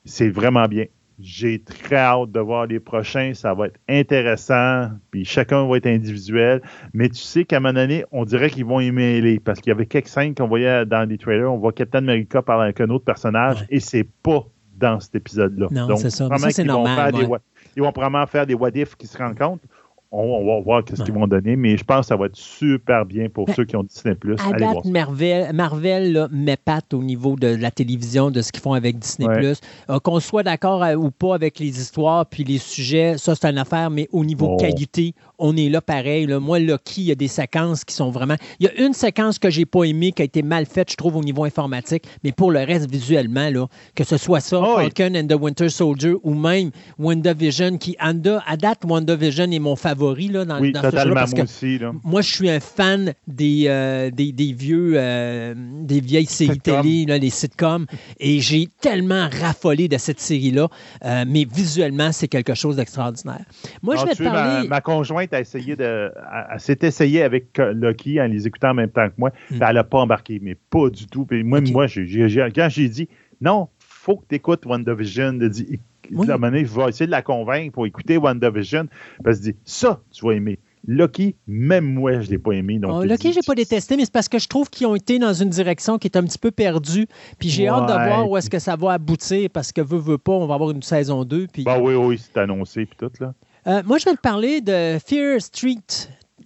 C'est 0.06 0.30
vraiment 0.30 0.66
bien. 0.66 0.86
J'ai 1.20 1.60
très 1.62 1.98
hâte 1.98 2.32
de 2.32 2.40
voir 2.40 2.68
les 2.68 2.80
prochains, 2.80 3.34
ça 3.34 3.54
va 3.56 3.68
être 3.68 3.80
intéressant, 3.90 4.90
puis 5.12 5.26
chacun 5.26 5.68
va 5.68 5.78
être 5.78 5.88
individuel, 5.88 6.62
mais 6.94 7.10
tu 7.10 7.16
sais 7.20 7.44
qu'à 7.44 7.58
un 7.58 7.60
moment 7.60 7.74
donné, 7.74 8.06
on 8.12 8.26
dirait 8.26 8.50
qu'ils 8.52 8.66
vont 8.66 8.80
y 8.80 8.92
mêler, 8.92 9.40
parce 9.40 9.60
qu'il 9.60 9.72
y 9.72 9.74
avait 9.74 9.88
quelques 9.88 10.08
scènes 10.10 10.36
qu'on 10.36 10.48
voyait 10.48 10.86
dans 10.86 11.10
les 11.10 11.18
trailers, 11.18 11.52
on 11.52 11.58
voit 11.58 11.74
Captain 11.74 12.00
America 12.00 12.42
parler 12.44 12.66
avec 12.66 12.80
un 12.82 12.90
autre 12.90 13.04
personnage, 13.04 13.62
Ouais. 13.62 13.68
et 13.72 13.80
c'est 13.80 14.08
pas 14.24 14.46
dans 14.78 15.00
cet 15.00 15.16
épisode-là. 15.16 15.68
Non, 15.72 15.88
Donc, 15.88 16.00
c'est 16.00 16.10
ça. 16.10 16.30
Ça, 16.38 16.50
c'est 16.52 16.64
normal, 16.64 17.14
faire 17.14 17.30
ouais. 17.30 17.40
Ils 17.76 17.84
vont 17.84 17.92
probablement 17.92 18.26
faire 18.28 18.46
des 18.46 18.54
what 18.54 18.72
qui 18.72 19.08
se 19.08 19.18
rencontrent. 19.18 19.64
On, 20.12 20.22
on 20.24 20.56
va 20.56 20.60
voir 20.62 20.82
ce 20.92 21.04
qu'ils 21.04 21.14
vont 21.14 21.28
donner, 21.28 21.56
mais 21.56 21.78
je 21.78 21.84
pense 21.84 22.00
que 22.02 22.06
ça 22.08 22.16
va 22.16 22.26
être 22.26 22.36
super 22.36 23.06
bien 23.06 23.30
pour 23.30 23.46
Ben, 23.46 23.54
ceux 23.54 23.66
qui 23.66 23.76
ont 23.76 23.84
Disney+. 23.84 24.16
À 24.40 24.44
Allez 24.50 24.64
voir 24.64 24.74
date, 24.76 24.84
ça. 24.86 24.90
Marvel, 24.90 25.54
Marvel 25.54 26.14
là, 26.14 26.28
m'épate 26.32 26.96
au 26.96 27.04
niveau 27.04 27.36
de 27.36 27.46
la 27.48 27.70
télévision, 27.70 28.32
de 28.32 28.42
ce 28.42 28.52
qu'ils 28.52 28.64
font 28.64 28.74
avec 28.74 28.98
Disney+. 28.98 29.28
Ouais. 29.28 29.54
Euh, 29.92 30.00
Qu'on 30.00 30.20
soit 30.20 30.42
d'accord 30.42 30.84
euh, 30.84 30.96
ou 30.96 31.12
pas 31.12 31.36
avec 31.36 31.60
les 31.60 31.80
histoires 31.80 32.26
puis 32.26 32.44
les 32.44 32.58
sujets, 32.58 33.20
ça, 33.20 33.36
c'est 33.36 33.46
une 33.52 33.60
affaire, 33.60 33.92
mais 33.92 34.08
au 34.12 34.26
niveau 34.26 34.48
Oh. 34.54 34.58
qualité, 34.58 35.14
on 35.38 35.56
est 35.56 35.70
là 35.70 35.80
pareil. 35.80 36.26
là. 36.26 36.40
Moi, 36.40 36.58
Loki, 36.58 37.02
il 37.02 37.04
y 37.04 37.12
a 37.12 37.16
des 37.16 37.28
séquences 37.28 37.84
qui 37.86 37.94
sont 37.94 38.10
vraiment... 38.10 38.36
Il 38.60 38.66
y 38.66 38.70
a 38.70 38.84
une 38.84 38.94
séquence 38.94 39.38
que 39.38 39.52
j'ai 39.52 39.68
pas 39.68 39.84
aimée, 39.84 40.12
qui 40.12 40.24
a 40.24 40.26
été 40.26 40.42
mal 40.42 40.66
faite, 40.66 40.90
je 40.90 40.96
trouve, 40.98 41.18
au 41.18 41.24
niveau 41.24 41.44
informatique, 41.44 42.06
mais 42.24 42.32
pour 42.32 42.50
le 42.50 42.62
reste, 42.62 42.90
visuellement, 42.90 43.52
là, 43.52 43.68
que 43.94 44.04
ce 44.04 44.18
soit 44.18 44.40
ça, 44.40 44.60
Oh, 44.60 44.76
oui. 44.80 44.90
Falcon 44.96 45.16
and 45.16 45.28
the 45.28 45.40
Winter 45.40 45.70
Soldier, 45.70 46.16
ou 46.24 46.34
même 46.34 46.72
WandaVision, 46.98 47.78
qui, 47.78 47.96
à 48.00 48.12
date, 48.14 48.80
WandaVision 48.86 49.52
est 49.52 49.60
mon 49.60 49.76
favori 49.76 49.99
là, 50.00 50.46
dans, 50.46 50.60
Oui, 50.60 50.72
dans 50.72 50.82
ce 50.82 51.08
moi 51.08 51.26
que 51.26 51.42
aussi. 51.44 51.78
Là. 51.78 51.94
moi, 52.04 52.22
je 52.22 52.34
suis 52.34 52.50
un 52.50 52.60
fan 52.60 53.14
des, 53.28 53.66
euh, 53.68 54.10
des, 54.12 54.32
des 54.32 54.54
vieux, 54.54 54.94
euh, 54.96 55.54
des 55.56 56.00
vieilles 56.02 56.26
séries 56.26 56.54
Sitcoms. 56.54 56.82
télé, 56.82 57.06
là, 57.06 57.18
les 57.18 57.30
sitcoms, 57.30 57.86
et 58.20 58.40
j'ai 58.40 58.68
tellement 58.82 59.30
raffolé 59.42 59.88
de 59.88 59.98
cette 59.98 60.20
série-là, 60.20 60.68
euh, 61.06 61.26
mais 61.28 61.46
visuellement, 61.46 62.12
c'est 62.12 62.28
quelque 62.28 62.54
chose 62.54 62.76
d'extraordinaire. 62.76 63.46
Moi, 63.82 63.96
je 63.96 64.06
vais 64.06 64.16
te 64.16 64.24
ma, 64.24 64.32
parler... 64.32 64.68
ma 64.68 64.82
conjointe 64.82 65.34
a 65.34 65.40
essayé 65.40 65.76
de. 65.76 66.12
S'est 66.58 66.80
essayée 66.82 67.24
avec 67.24 67.58
Lucky 67.58 68.20
en 68.20 68.26
les 68.26 68.48
écoutant 68.48 68.70
en 68.72 68.76
même 68.76 68.90
temps 68.90 69.08
que 69.08 69.16
moi. 69.18 69.32
Hmm. 69.50 69.60
Elle 69.62 69.76
n'a 69.76 69.84
pas 69.84 70.00
embarqué, 70.00 70.40
mais 70.42 70.56
pas 70.56 70.90
du 70.90 71.08
tout. 71.08 71.26
Puis 71.26 71.44
moi, 71.44 71.60
quand 71.62 72.70
j'ai 72.70 72.90
dit 72.90 73.08
non, 73.42 73.70
faut 73.80 74.18
que 74.18 74.26
tu 74.30 74.36
écoutes 74.36 74.66
WandaVision, 74.66 75.34
de 75.34 75.48
dit, 75.48 75.80
Oui. 76.12 76.28
donné, 76.28 76.66
je 76.66 76.74
vais 76.74 76.90
essayer 76.90 77.06
de 77.06 77.12
la 77.12 77.22
convaincre 77.22 77.74
pour 77.74 77.86
écouter 77.86 78.18
WandaVision. 78.18 78.88
Parce 79.24 79.42
dit 79.42 79.56
ça, 79.66 80.02
tu 80.12 80.26
vas 80.26 80.34
aimer. 80.34 80.60
Lucky, 80.88 81.36
même 81.46 81.86
moi, 81.86 82.22
je 82.22 82.28
ne 82.28 82.32
l'ai 82.32 82.38
pas 82.38 82.54
aimé. 82.54 82.80
Donc 82.80 82.92
Oh, 82.96 83.04
Lucky, 83.04 83.28
dit, 83.28 83.34
j'ai 83.34 83.42
pas 83.46 83.56
détesté, 83.56 83.98
mais 83.98 84.06
c'est 84.06 84.14
parce 84.14 84.30
que 84.30 84.40
je 84.40 84.48
trouve 84.48 84.70
qu'ils 84.70 84.88
ont 84.88 84.96
été 84.96 85.20
dans 85.20 85.34
une 85.34 85.50
direction 85.50 85.98
qui 85.98 86.08
est 86.08 86.18
un 86.18 86.24
petit 86.24 86.38
peu 86.38 86.52
perdue. 86.52 87.08
Puis 87.38 87.50
j'ai 87.50 87.68
hâte 87.68 87.88
de 87.88 87.94
voir 87.94 88.30
où 88.30 88.38
est-ce 88.38 88.50
que 88.50 88.60
ça 88.60 88.76
va 88.76 88.94
aboutir, 88.94 89.50
parce 89.52 89.72
que 89.72 89.82
veut, 89.82 90.00
veut 90.00 90.18
pas, 90.18 90.32
on 90.32 90.48
va 90.48 90.56
avoir 90.56 90.72
une 90.72 90.82
saison 90.82 91.26
2. 91.26 91.48
Puis, 91.52 91.64
Bah 91.64 91.78
oui, 91.80 91.96
oui, 91.96 92.18
c'est 92.18 92.40
annoncé, 92.40 92.86
puis 92.86 92.98
tout, 92.98 93.12
là. 93.20 93.34
Euh, 93.68 93.84
moi, 93.86 93.98
je 93.98 94.06
vais 94.06 94.16
te 94.16 94.22
parler 94.22 94.62
de 94.62 94.98
Fear 95.06 95.42
Street, 95.42 95.76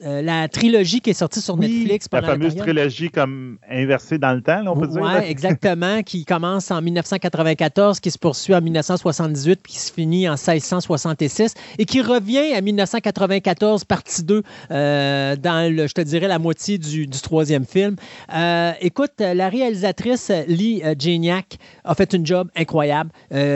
euh, 0.06 0.22
la 0.22 0.50
trilogie 0.50 1.00
qui 1.00 1.12
est 1.12 1.14
sortie 1.14 1.40
sur 1.40 1.56
Netflix 1.56 2.08
la 2.12 2.20
pendant 2.20 2.34
la 2.34 2.34
fameuse 2.34 2.56
trilogie 2.56 3.10
comme 3.10 3.58
inversée 3.70 4.18
dans 4.18 4.34
le 4.34 4.42
temps, 4.42 4.62
là, 4.62 4.72
on 4.72 4.78
peut 4.78 4.88
dire. 4.88 5.02
Oui, 5.02 5.30
exactement, 5.30 6.02
qui 6.06 6.26
commence 6.26 6.72
en 6.72 6.82
1994, 6.82 8.00
qui 8.00 8.12
se 8.12 8.18
poursuit 8.18 8.54
en 8.54 8.62
1978, 8.62 9.60
puis 9.64 9.74
qui 9.74 9.80
se 9.80 9.94
finit 9.94 10.28
en 10.28 10.34
1666, 10.34 11.54
et 11.78 11.86
qui 11.86 12.02
revient 12.02 12.54
à 12.54 12.62
1994, 12.62 13.86
partie 13.86 14.24
2, 14.24 14.44
euh, 14.72 15.36
dans, 15.38 15.74
le, 15.74 15.88
je 15.88 15.94
te 15.94 16.02
dirais, 16.02 16.28
la 16.28 16.40
moitié 16.40 16.78
du, 16.78 17.08
du 17.08 17.22
troisième 17.22 17.66
film. 17.66 17.96
Euh, 18.34 18.72
écoute, 18.82 19.14
la 19.20 19.48
réalisatrice 19.48 20.32
Lee 20.48 20.84
Janiak 21.00 21.58
a 21.86 21.96
fait 21.96 22.14
une 22.14 22.26
job 22.26 22.50
incroyable. 22.56 23.12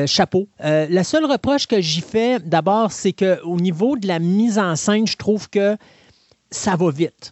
Chapeau. 0.06 0.48
La 0.60 1.04
seule 1.04 1.26
reproche 1.26 1.68
que 1.68 1.82
j'y 1.82 2.02
fais, 2.02 2.40
d'abord, 2.40 2.92
c'est 2.92 3.14
qu'au 3.14 3.58
niveau 3.58 3.98
de 3.98 4.08
la 4.08 4.20
mise 4.20 4.58
en 4.60 4.76
scène, 4.76 5.08
je 5.08 5.18
trouve 5.18 5.50
que 5.50 5.78
ça 6.52 6.76
va 6.76 6.90
vite. 6.92 7.32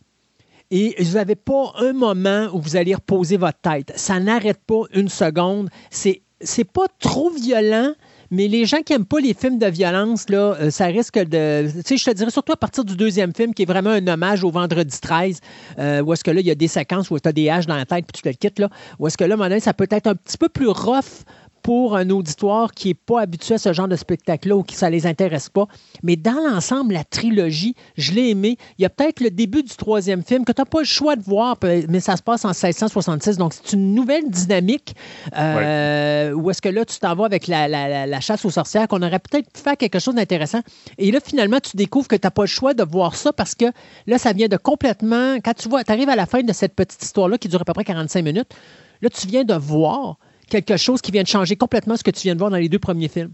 Et 0.72 0.96
vous 1.00 1.14
n'avez 1.14 1.36
pas 1.36 1.74
un 1.78 1.94
moment 1.94 2.48
où 2.54 2.60
vous 2.60 2.76
allez 2.76 2.96
reposer 2.96 3.38
votre 3.38 3.60
tête. 3.60 3.94
Ça 3.96 4.20
n'arrête 4.20 4.60
pas 4.66 4.82
une 4.94 5.10
seconde. 5.10 5.70
C'est, 5.92 6.22
c'est 6.42 6.64
pas 6.64 6.88
trop 7.00 7.30
violent, 7.30 7.94
mais 8.32 8.48
les 8.48 8.66
gens 8.66 8.82
qui 8.82 8.94
n'aiment 8.94 9.06
pas 9.06 9.20
les 9.20 9.34
films 9.34 9.60
de 9.60 9.68
violence, 9.68 10.28
là, 10.30 10.56
euh, 10.60 10.72
ça 10.72 10.88
risque 10.88 11.20
de. 11.20 11.68
Tu 11.68 11.82
sais, 11.84 11.98
je 11.98 12.06
te 12.06 12.12
dirais 12.12 12.32
surtout 12.32 12.54
à 12.54 12.58
partir 12.58 12.84
du 12.84 12.96
deuxième 12.96 13.34
film, 13.34 13.54
qui 13.54 13.62
est 13.62 13.68
vraiment 13.68 13.92
un 13.92 14.08
hommage 14.08 14.44
au 14.44 14.50
vendredi 14.50 15.00
13, 15.00 15.40
euh, 15.78 16.02
où 16.02 16.14
est-ce 16.14 16.24
que 16.24 16.32
là, 16.32 16.40
il 16.40 16.48
y 16.48 16.52
a 16.52 16.56
des 16.56 16.68
séquences 16.68 17.12
où 17.12 17.20
tu 17.20 17.30
as 17.30 17.32
des 17.32 17.50
haches 17.50 17.68
dans 17.68 17.76
la 17.78 17.86
tête 17.86 18.06
puis 18.06 18.14
tu 18.14 18.22
te 18.24 18.30
le 18.30 18.34
quittes, 18.34 18.60
là. 18.60 18.70
Où 18.98 19.08
est-ce 19.08 19.18
que 19.18 19.24
là, 19.24 19.36
à 19.36 19.38
un 19.38 19.48
moment 19.48 19.60
ça 19.60 19.74
peut 19.74 19.88
être 19.92 20.08
un 20.08 20.16
petit 20.16 20.38
peu 20.38 20.50
plus 20.50 20.68
rough 20.68 21.24
pour 21.66 21.96
un 21.96 22.12
auditoire 22.12 22.74
qui 22.74 22.90
n'est 22.90 22.94
pas 22.94 23.22
habitué 23.22 23.56
à 23.56 23.58
ce 23.58 23.74
genre 23.74 23.88
de 23.88 23.96
spectacle-là 23.96 24.56
ou 24.56 24.62
qui 24.62 24.76
ça 24.76 24.92
les 24.92 25.08
intéresse 25.08 25.50
pas. 25.50 25.66
Mais 26.04 26.16
dans 26.16 26.40
l'ensemble, 26.48 26.94
la 26.94 27.04
trilogie, 27.04 27.74
je 27.98 28.12
l'ai 28.12 28.30
aimé. 28.30 28.60
Il 28.78 28.84
y 28.84 28.86
a 28.86 28.92
peut-être 28.92 29.20
le 29.20 29.32
début 29.32 29.64
du 29.64 29.76
troisième 29.76 30.22
film 30.22 30.46
que 30.46 30.52
tu 30.52 30.62
n'as 30.62 30.66
pas 30.66 30.82
le 30.82 30.86
choix 30.86 31.16
de 31.16 31.24
voir, 31.24 31.58
mais 31.90 32.02
ça 32.02 32.18
se 32.18 32.22
passe 32.22 32.46
en 32.46 32.50
1666. 32.50 33.38
Donc, 33.38 33.56
c'est 33.56 33.74
une 33.74 33.96
nouvelle 33.96 34.30
dynamique 34.30 34.96
euh, 35.36 36.34
où 36.34 36.52
est-ce 36.52 36.62
que 36.62 36.70
là, 36.70 36.86
tu 36.86 37.00
t'en 37.00 37.16
vas 37.16 37.26
avec 37.26 37.48
la, 37.48 38.20
chasse 38.20 38.46
aux 38.46 38.52
sorcières, 38.52 38.88
qu'on 38.88 39.02
aurait 39.02 39.18
peut-être 39.18 39.52
pu 39.52 39.60
faire 39.60 39.76
quelque 39.76 39.98
chose 39.98 40.14
d'intéressant. 40.14 40.62
Et 41.00 41.12
là, 41.12 41.18
finalement, 41.20 41.60
tu 41.60 41.76
découvres 41.78 42.08
que 42.08 42.16
tu 42.16 42.28
n'as 42.28 42.32
pas 42.32 42.44
le 42.44 42.48
choix 42.48 42.76
de 42.76 42.84
voir 42.84 43.16
ça 43.16 43.34
parce 43.34 43.56
que 43.56 43.66
là, 44.06 44.20
ça 44.20 44.34
vient 44.34 44.50
de 44.50 44.58
complètement. 44.58 45.38
Quand 45.44 45.56
tu 45.56 45.68
vois, 45.68 45.84
tu 45.84 45.92
arrives 45.92 46.10
à 46.10 46.16
la 46.16 46.28
fin 46.28 46.44
de 46.44 46.54
cette 46.54 46.76
petite 46.76 47.02
histoire-là 47.02 47.40
qui 47.40 47.48
dure 47.48 47.62
à 47.62 47.66
peu 47.66 47.74
près 47.74 47.86
45 47.86 48.24
minutes, 48.24 48.54
là, 49.02 49.10
tu 49.10 49.26
viens 49.26 49.44
de 49.44 49.56
voir 49.56 50.20
quelque 50.50 50.78
chose 50.78 51.02
qui 51.02 51.12
vient 51.12 51.24
de 51.24 51.28
changer 51.28 51.56
complètement 51.56 51.98
ce 51.98 52.04
que 52.04 52.12
tu 52.12 52.22
viens 52.22 52.34
de 52.34 52.40
voir 52.40 52.52
dans 52.52 52.58
les 52.58 52.70
deux 52.70 52.80
premiers 52.80 53.08
films. 53.08 53.32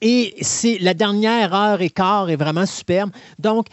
Et 0.00 0.34
c'est 0.40 0.78
la 0.78 0.94
dernière 0.94 1.54
heure 1.54 1.80
et 1.80 1.90
quart 1.90 2.30
est 2.30 2.36
vraiment 2.36 2.66
superbe. 2.66 3.10
Donc, 3.38 3.66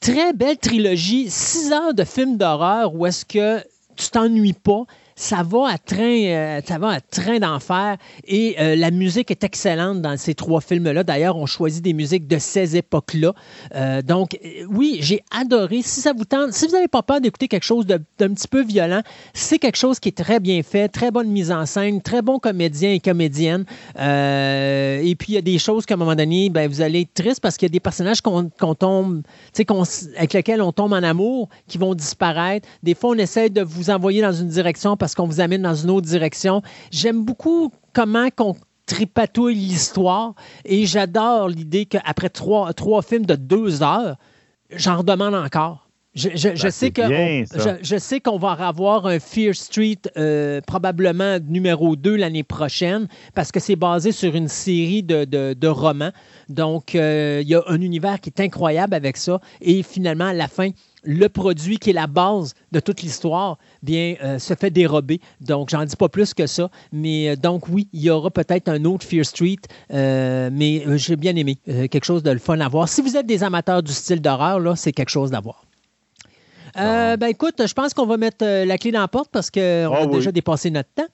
très 0.00 0.32
belle 0.32 0.58
trilogie, 0.58 1.30
six 1.30 1.72
heures 1.72 1.94
de 1.94 2.04
films 2.04 2.36
d'horreur 2.36 2.94
où 2.94 3.06
est-ce 3.06 3.24
que 3.24 3.62
tu 3.96 4.08
t'ennuies 4.10 4.52
pas 4.52 4.84
ça 5.16 5.42
va 5.42 5.68
à 5.68 5.78
train, 5.78 6.24
euh, 6.26 6.60
ça 6.64 6.78
va 6.78 6.90
à 6.90 7.00
train 7.00 7.38
d'enfer. 7.38 7.96
Et 8.26 8.54
euh, 8.60 8.76
la 8.76 8.90
musique 8.90 9.30
est 9.30 9.42
excellente 9.42 10.02
dans 10.02 10.16
ces 10.18 10.34
trois 10.34 10.60
films-là. 10.60 11.02
D'ailleurs, 11.04 11.36
on 11.38 11.46
choisit 11.46 11.82
des 11.82 11.94
musiques 11.94 12.28
de 12.28 12.38
ces 12.38 12.76
époques-là. 12.76 13.32
Euh, 13.74 14.02
donc, 14.02 14.38
oui, 14.68 14.98
j'ai 15.00 15.22
adoré. 15.34 15.80
Si 15.82 16.00
ça 16.00 16.12
vous 16.12 16.26
tente, 16.26 16.52
si 16.52 16.66
vous 16.66 16.72
n'avez 16.72 16.88
pas 16.88 17.02
peur 17.02 17.22
d'écouter 17.22 17.48
quelque 17.48 17.64
chose 17.64 17.86
d'un 17.86 17.98
petit 17.98 18.48
peu 18.48 18.62
violent, 18.62 19.00
c'est 19.32 19.58
quelque 19.58 19.78
chose 19.78 19.98
qui 19.98 20.10
est 20.10 20.16
très 20.16 20.38
bien 20.38 20.62
fait, 20.62 20.88
très 20.88 21.10
bonne 21.10 21.28
mise 21.28 21.50
en 21.50 21.64
scène, 21.64 22.02
très 22.02 22.20
bon 22.20 22.38
comédien 22.38 22.92
et 22.92 23.00
comédienne. 23.00 23.64
et 23.98 25.16
puis, 25.18 25.32
il 25.32 25.34
y 25.34 25.38
a 25.38 25.42
des 25.42 25.58
choses 25.58 25.86
qu'à 25.86 25.94
un 25.94 25.96
moment 25.96 26.14
donné, 26.14 26.50
ben, 26.50 26.68
vous 26.68 26.82
allez 26.82 27.00
être 27.00 27.14
triste 27.14 27.40
parce 27.40 27.56
qu'il 27.56 27.66
y 27.66 27.70
a 27.70 27.72
des 27.72 27.80
personnages 27.80 28.20
qu'on 28.20 28.74
tombe, 28.74 29.22
avec 30.16 30.32
lesquels 30.34 30.60
on 30.60 30.72
tombe 30.72 30.92
en 30.92 31.02
amour, 31.02 31.48
qui 31.66 31.78
vont 31.78 31.94
disparaître. 31.94 32.68
Des 32.82 32.94
fois, 32.94 33.10
on 33.10 33.18
essaie 33.18 33.48
de 33.48 33.62
vous 33.62 33.88
envoyer 33.88 34.20
dans 34.20 34.32
une 34.32 34.48
direction 34.48 34.92
qu'on 35.14 35.26
vous 35.26 35.40
amène 35.40 35.62
dans 35.62 35.74
une 35.74 35.90
autre 35.90 36.06
direction. 36.06 36.62
J'aime 36.90 37.24
beaucoup 37.24 37.72
comment 37.92 38.28
qu'on 38.34 38.56
tripatouille 38.86 39.54
l'histoire 39.54 40.34
et 40.64 40.86
j'adore 40.86 41.48
l'idée 41.48 41.86
qu'après 41.86 42.28
trois, 42.28 42.72
trois 42.72 43.02
films 43.02 43.26
de 43.26 43.34
deux 43.34 43.82
heures, 43.82 44.16
j'en 44.70 44.98
redemande 44.98 45.34
encore. 45.34 45.86
Je, 46.16 46.30
ben, 46.30 46.70
sais 46.70 46.92
que 46.92 47.02
je, 47.82 47.98
sais 47.98 48.20
qu'on 48.20 48.38
va 48.38 48.52
avoir 48.52 49.04
un 49.04 49.18
Fear 49.18 49.54
Street 49.54 49.98
euh, 50.16 50.62
probablement 50.66 51.38
numéro 51.46 51.94
2 51.94 52.16
l'année 52.16 52.42
prochaine 52.42 53.06
parce 53.34 53.52
que 53.52 53.60
c'est 53.60 53.76
basé 53.76 54.12
sur 54.12 54.34
une 54.34 54.48
série 54.48 55.02
de, 55.02 55.66
romans. 55.66 56.12
Donc, 56.48 56.94
euh, 56.94 57.40
il 57.42 57.48
y 57.48 57.54
a 57.54 57.62
un 57.66 57.82
univers 57.82 58.18
qui 58.18 58.30
est 58.30 58.40
incroyable 58.40 58.94
avec 58.94 59.18
ça. 59.18 59.42
Et 59.60 59.82
finalement, 59.82 60.28
à 60.28 60.32
la 60.32 60.48
fin, 60.48 60.70
le 61.04 61.28
produit 61.28 61.78
qui 61.78 61.90
est 61.90 61.94
la 61.94 62.06
base 62.06 62.54
de 62.72 62.80
toute 62.80 63.02
l'histoire, 63.02 63.58
bien, 63.82 64.16
euh, 64.22 64.38
se 64.38 64.54
fait 64.54 64.70
dérober. 64.70 65.20
Donc, 65.40 65.70
j'en 65.70 65.84
dis 65.84 65.96
pas 65.96 66.08
plus 66.08 66.34
que 66.34 66.46
ça. 66.46 66.70
Mais 66.92 67.30
euh, 67.30 67.36
donc, 67.36 67.68
oui, 67.68 67.88
il 67.92 68.02
y 68.02 68.10
aura 68.10 68.30
peut-être 68.30 68.68
un 68.68 68.84
autre 68.84 69.06
Fear 69.06 69.24
Street, 69.24 69.56
euh, 69.92 70.50
mais 70.52 70.84
j'ai 70.98 71.16
bien 71.16 71.36
aimé. 71.36 71.56
quelque 71.66 72.04
chose 72.04 72.22
de 72.22 72.36
fun 72.38 72.60
à 72.60 72.68
voir. 72.68 72.88
Si 72.88 73.02
vous 73.02 73.16
êtes 73.16 73.26
des 73.26 73.42
amateurs 73.42 73.82
du 73.82 73.92
style 73.92 74.20
d'horreur, 74.20 74.60
là, 74.60 74.76
c'est 74.76 74.92
quelque 74.92 75.10
chose 75.10 75.32
à 75.32 75.40
voir. 75.40 75.64
Euh, 76.78 77.16
ben 77.16 77.28
écoute, 77.28 77.66
je 77.66 77.72
pense 77.72 77.94
qu'on 77.94 78.06
va 78.06 78.16
mettre 78.18 78.44
euh, 78.44 78.64
la 78.66 78.76
clé 78.76 78.92
dans 78.92 79.00
la 79.00 79.08
porte 79.08 79.30
parce 79.32 79.50
qu'on 79.50 79.90
ah 79.92 80.02
a 80.02 80.06
déjà 80.06 80.30
dépassé 80.30 80.70
notre 80.70 80.90
temps. 80.94 81.06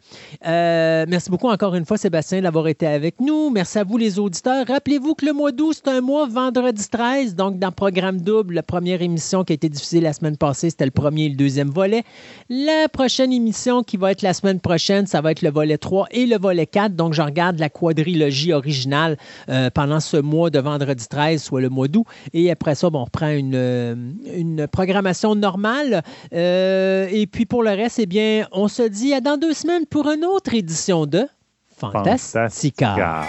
Euh, 0.47 1.05
merci 1.09 1.31
beaucoup 1.31 1.49
encore 1.49 1.75
une 1.77 1.85
fois, 1.85 1.97
Sébastien, 1.97 2.43
d'avoir 2.43 2.67
été 2.67 2.87
avec 2.87 3.21
nous. 3.21 3.51
Merci 3.51 3.79
à 3.79 3.85
vous, 3.85 3.97
les 3.97 4.19
auditeurs. 4.19 4.67
Rappelez-vous 4.67 5.15
que 5.15 5.25
le 5.25 5.33
mois 5.33 5.53
d'août, 5.53 5.77
c'est 5.77 5.91
un 5.91 6.01
mois 6.01 6.27
vendredi 6.27 6.89
13, 6.89 7.37
donc 7.37 7.59
dans 7.59 7.71
Programme 7.71 8.21
Double, 8.21 8.55
la 8.55 8.63
première 8.63 9.03
émission 9.03 9.45
qui 9.45 9.53
a 9.53 9.55
été 9.55 9.69
diffusée 9.69 10.01
la 10.01 10.13
semaine 10.13 10.37
passée, 10.37 10.71
c'était 10.71 10.85
le 10.85 10.91
premier 10.91 11.27
et 11.27 11.29
le 11.29 11.37
deuxième 11.37 11.71
volet. 11.71 12.03
La 12.49 12.89
prochaine 12.89 13.33
émission 13.33 13.85
qui 13.85 13.97
va 13.97 14.11
être 14.11 14.23
la 14.23 14.35
semaine 14.35 14.59
prochaine, 14.59 15.07
ça 15.07 15.21
va 15.21 15.31
être 15.31 15.43
le 15.43 15.51
volet 15.51 15.79
3 15.79 16.09
et 16.11 16.27
le 16.27 16.39
volet 16.39 16.67
4. 16.67 16.97
Donc, 16.97 17.15
je 17.15 17.23
regarde 17.23 17.61
la 17.61 17.69
quadrilogie 17.69 18.53
originale 18.53 19.17
pendant 19.75 20.01
ce 20.01 20.17
mois 20.17 20.51
de 20.51 20.59
vendredi 20.59 21.07
13, 21.09 21.43
soit 21.43 21.61
le 21.61 21.69
mois 21.69 21.89
d'août. 21.89 22.07
Et 22.33 22.51
après 22.51 22.75
ça, 22.75 22.91
bon, 22.91 23.01
on 23.01 23.05
reprend 23.05 23.31
une, 23.31 24.17
une 24.35 24.67
programmation 24.67 25.35
normale 25.35 25.52
normal. 25.53 26.03
Euh, 26.33 27.09
et 27.11 27.27
puis 27.27 27.47
pour 27.47 27.63
le 27.63 27.71
reste, 27.71 27.99
eh 27.99 28.07
bien, 28.07 28.47
on 28.53 28.69
se 28.69 28.83
dit 28.83 29.13
à 29.15 29.21
dans 29.21 29.37
deux 29.37 29.53
semaines 29.53 29.87
pour 29.87 30.11
une 30.11 30.25
autre 30.25 30.55
édition 30.55 31.07
de 31.07 31.27
Fantastica. 31.77 32.49
Fantastica. 32.95 33.23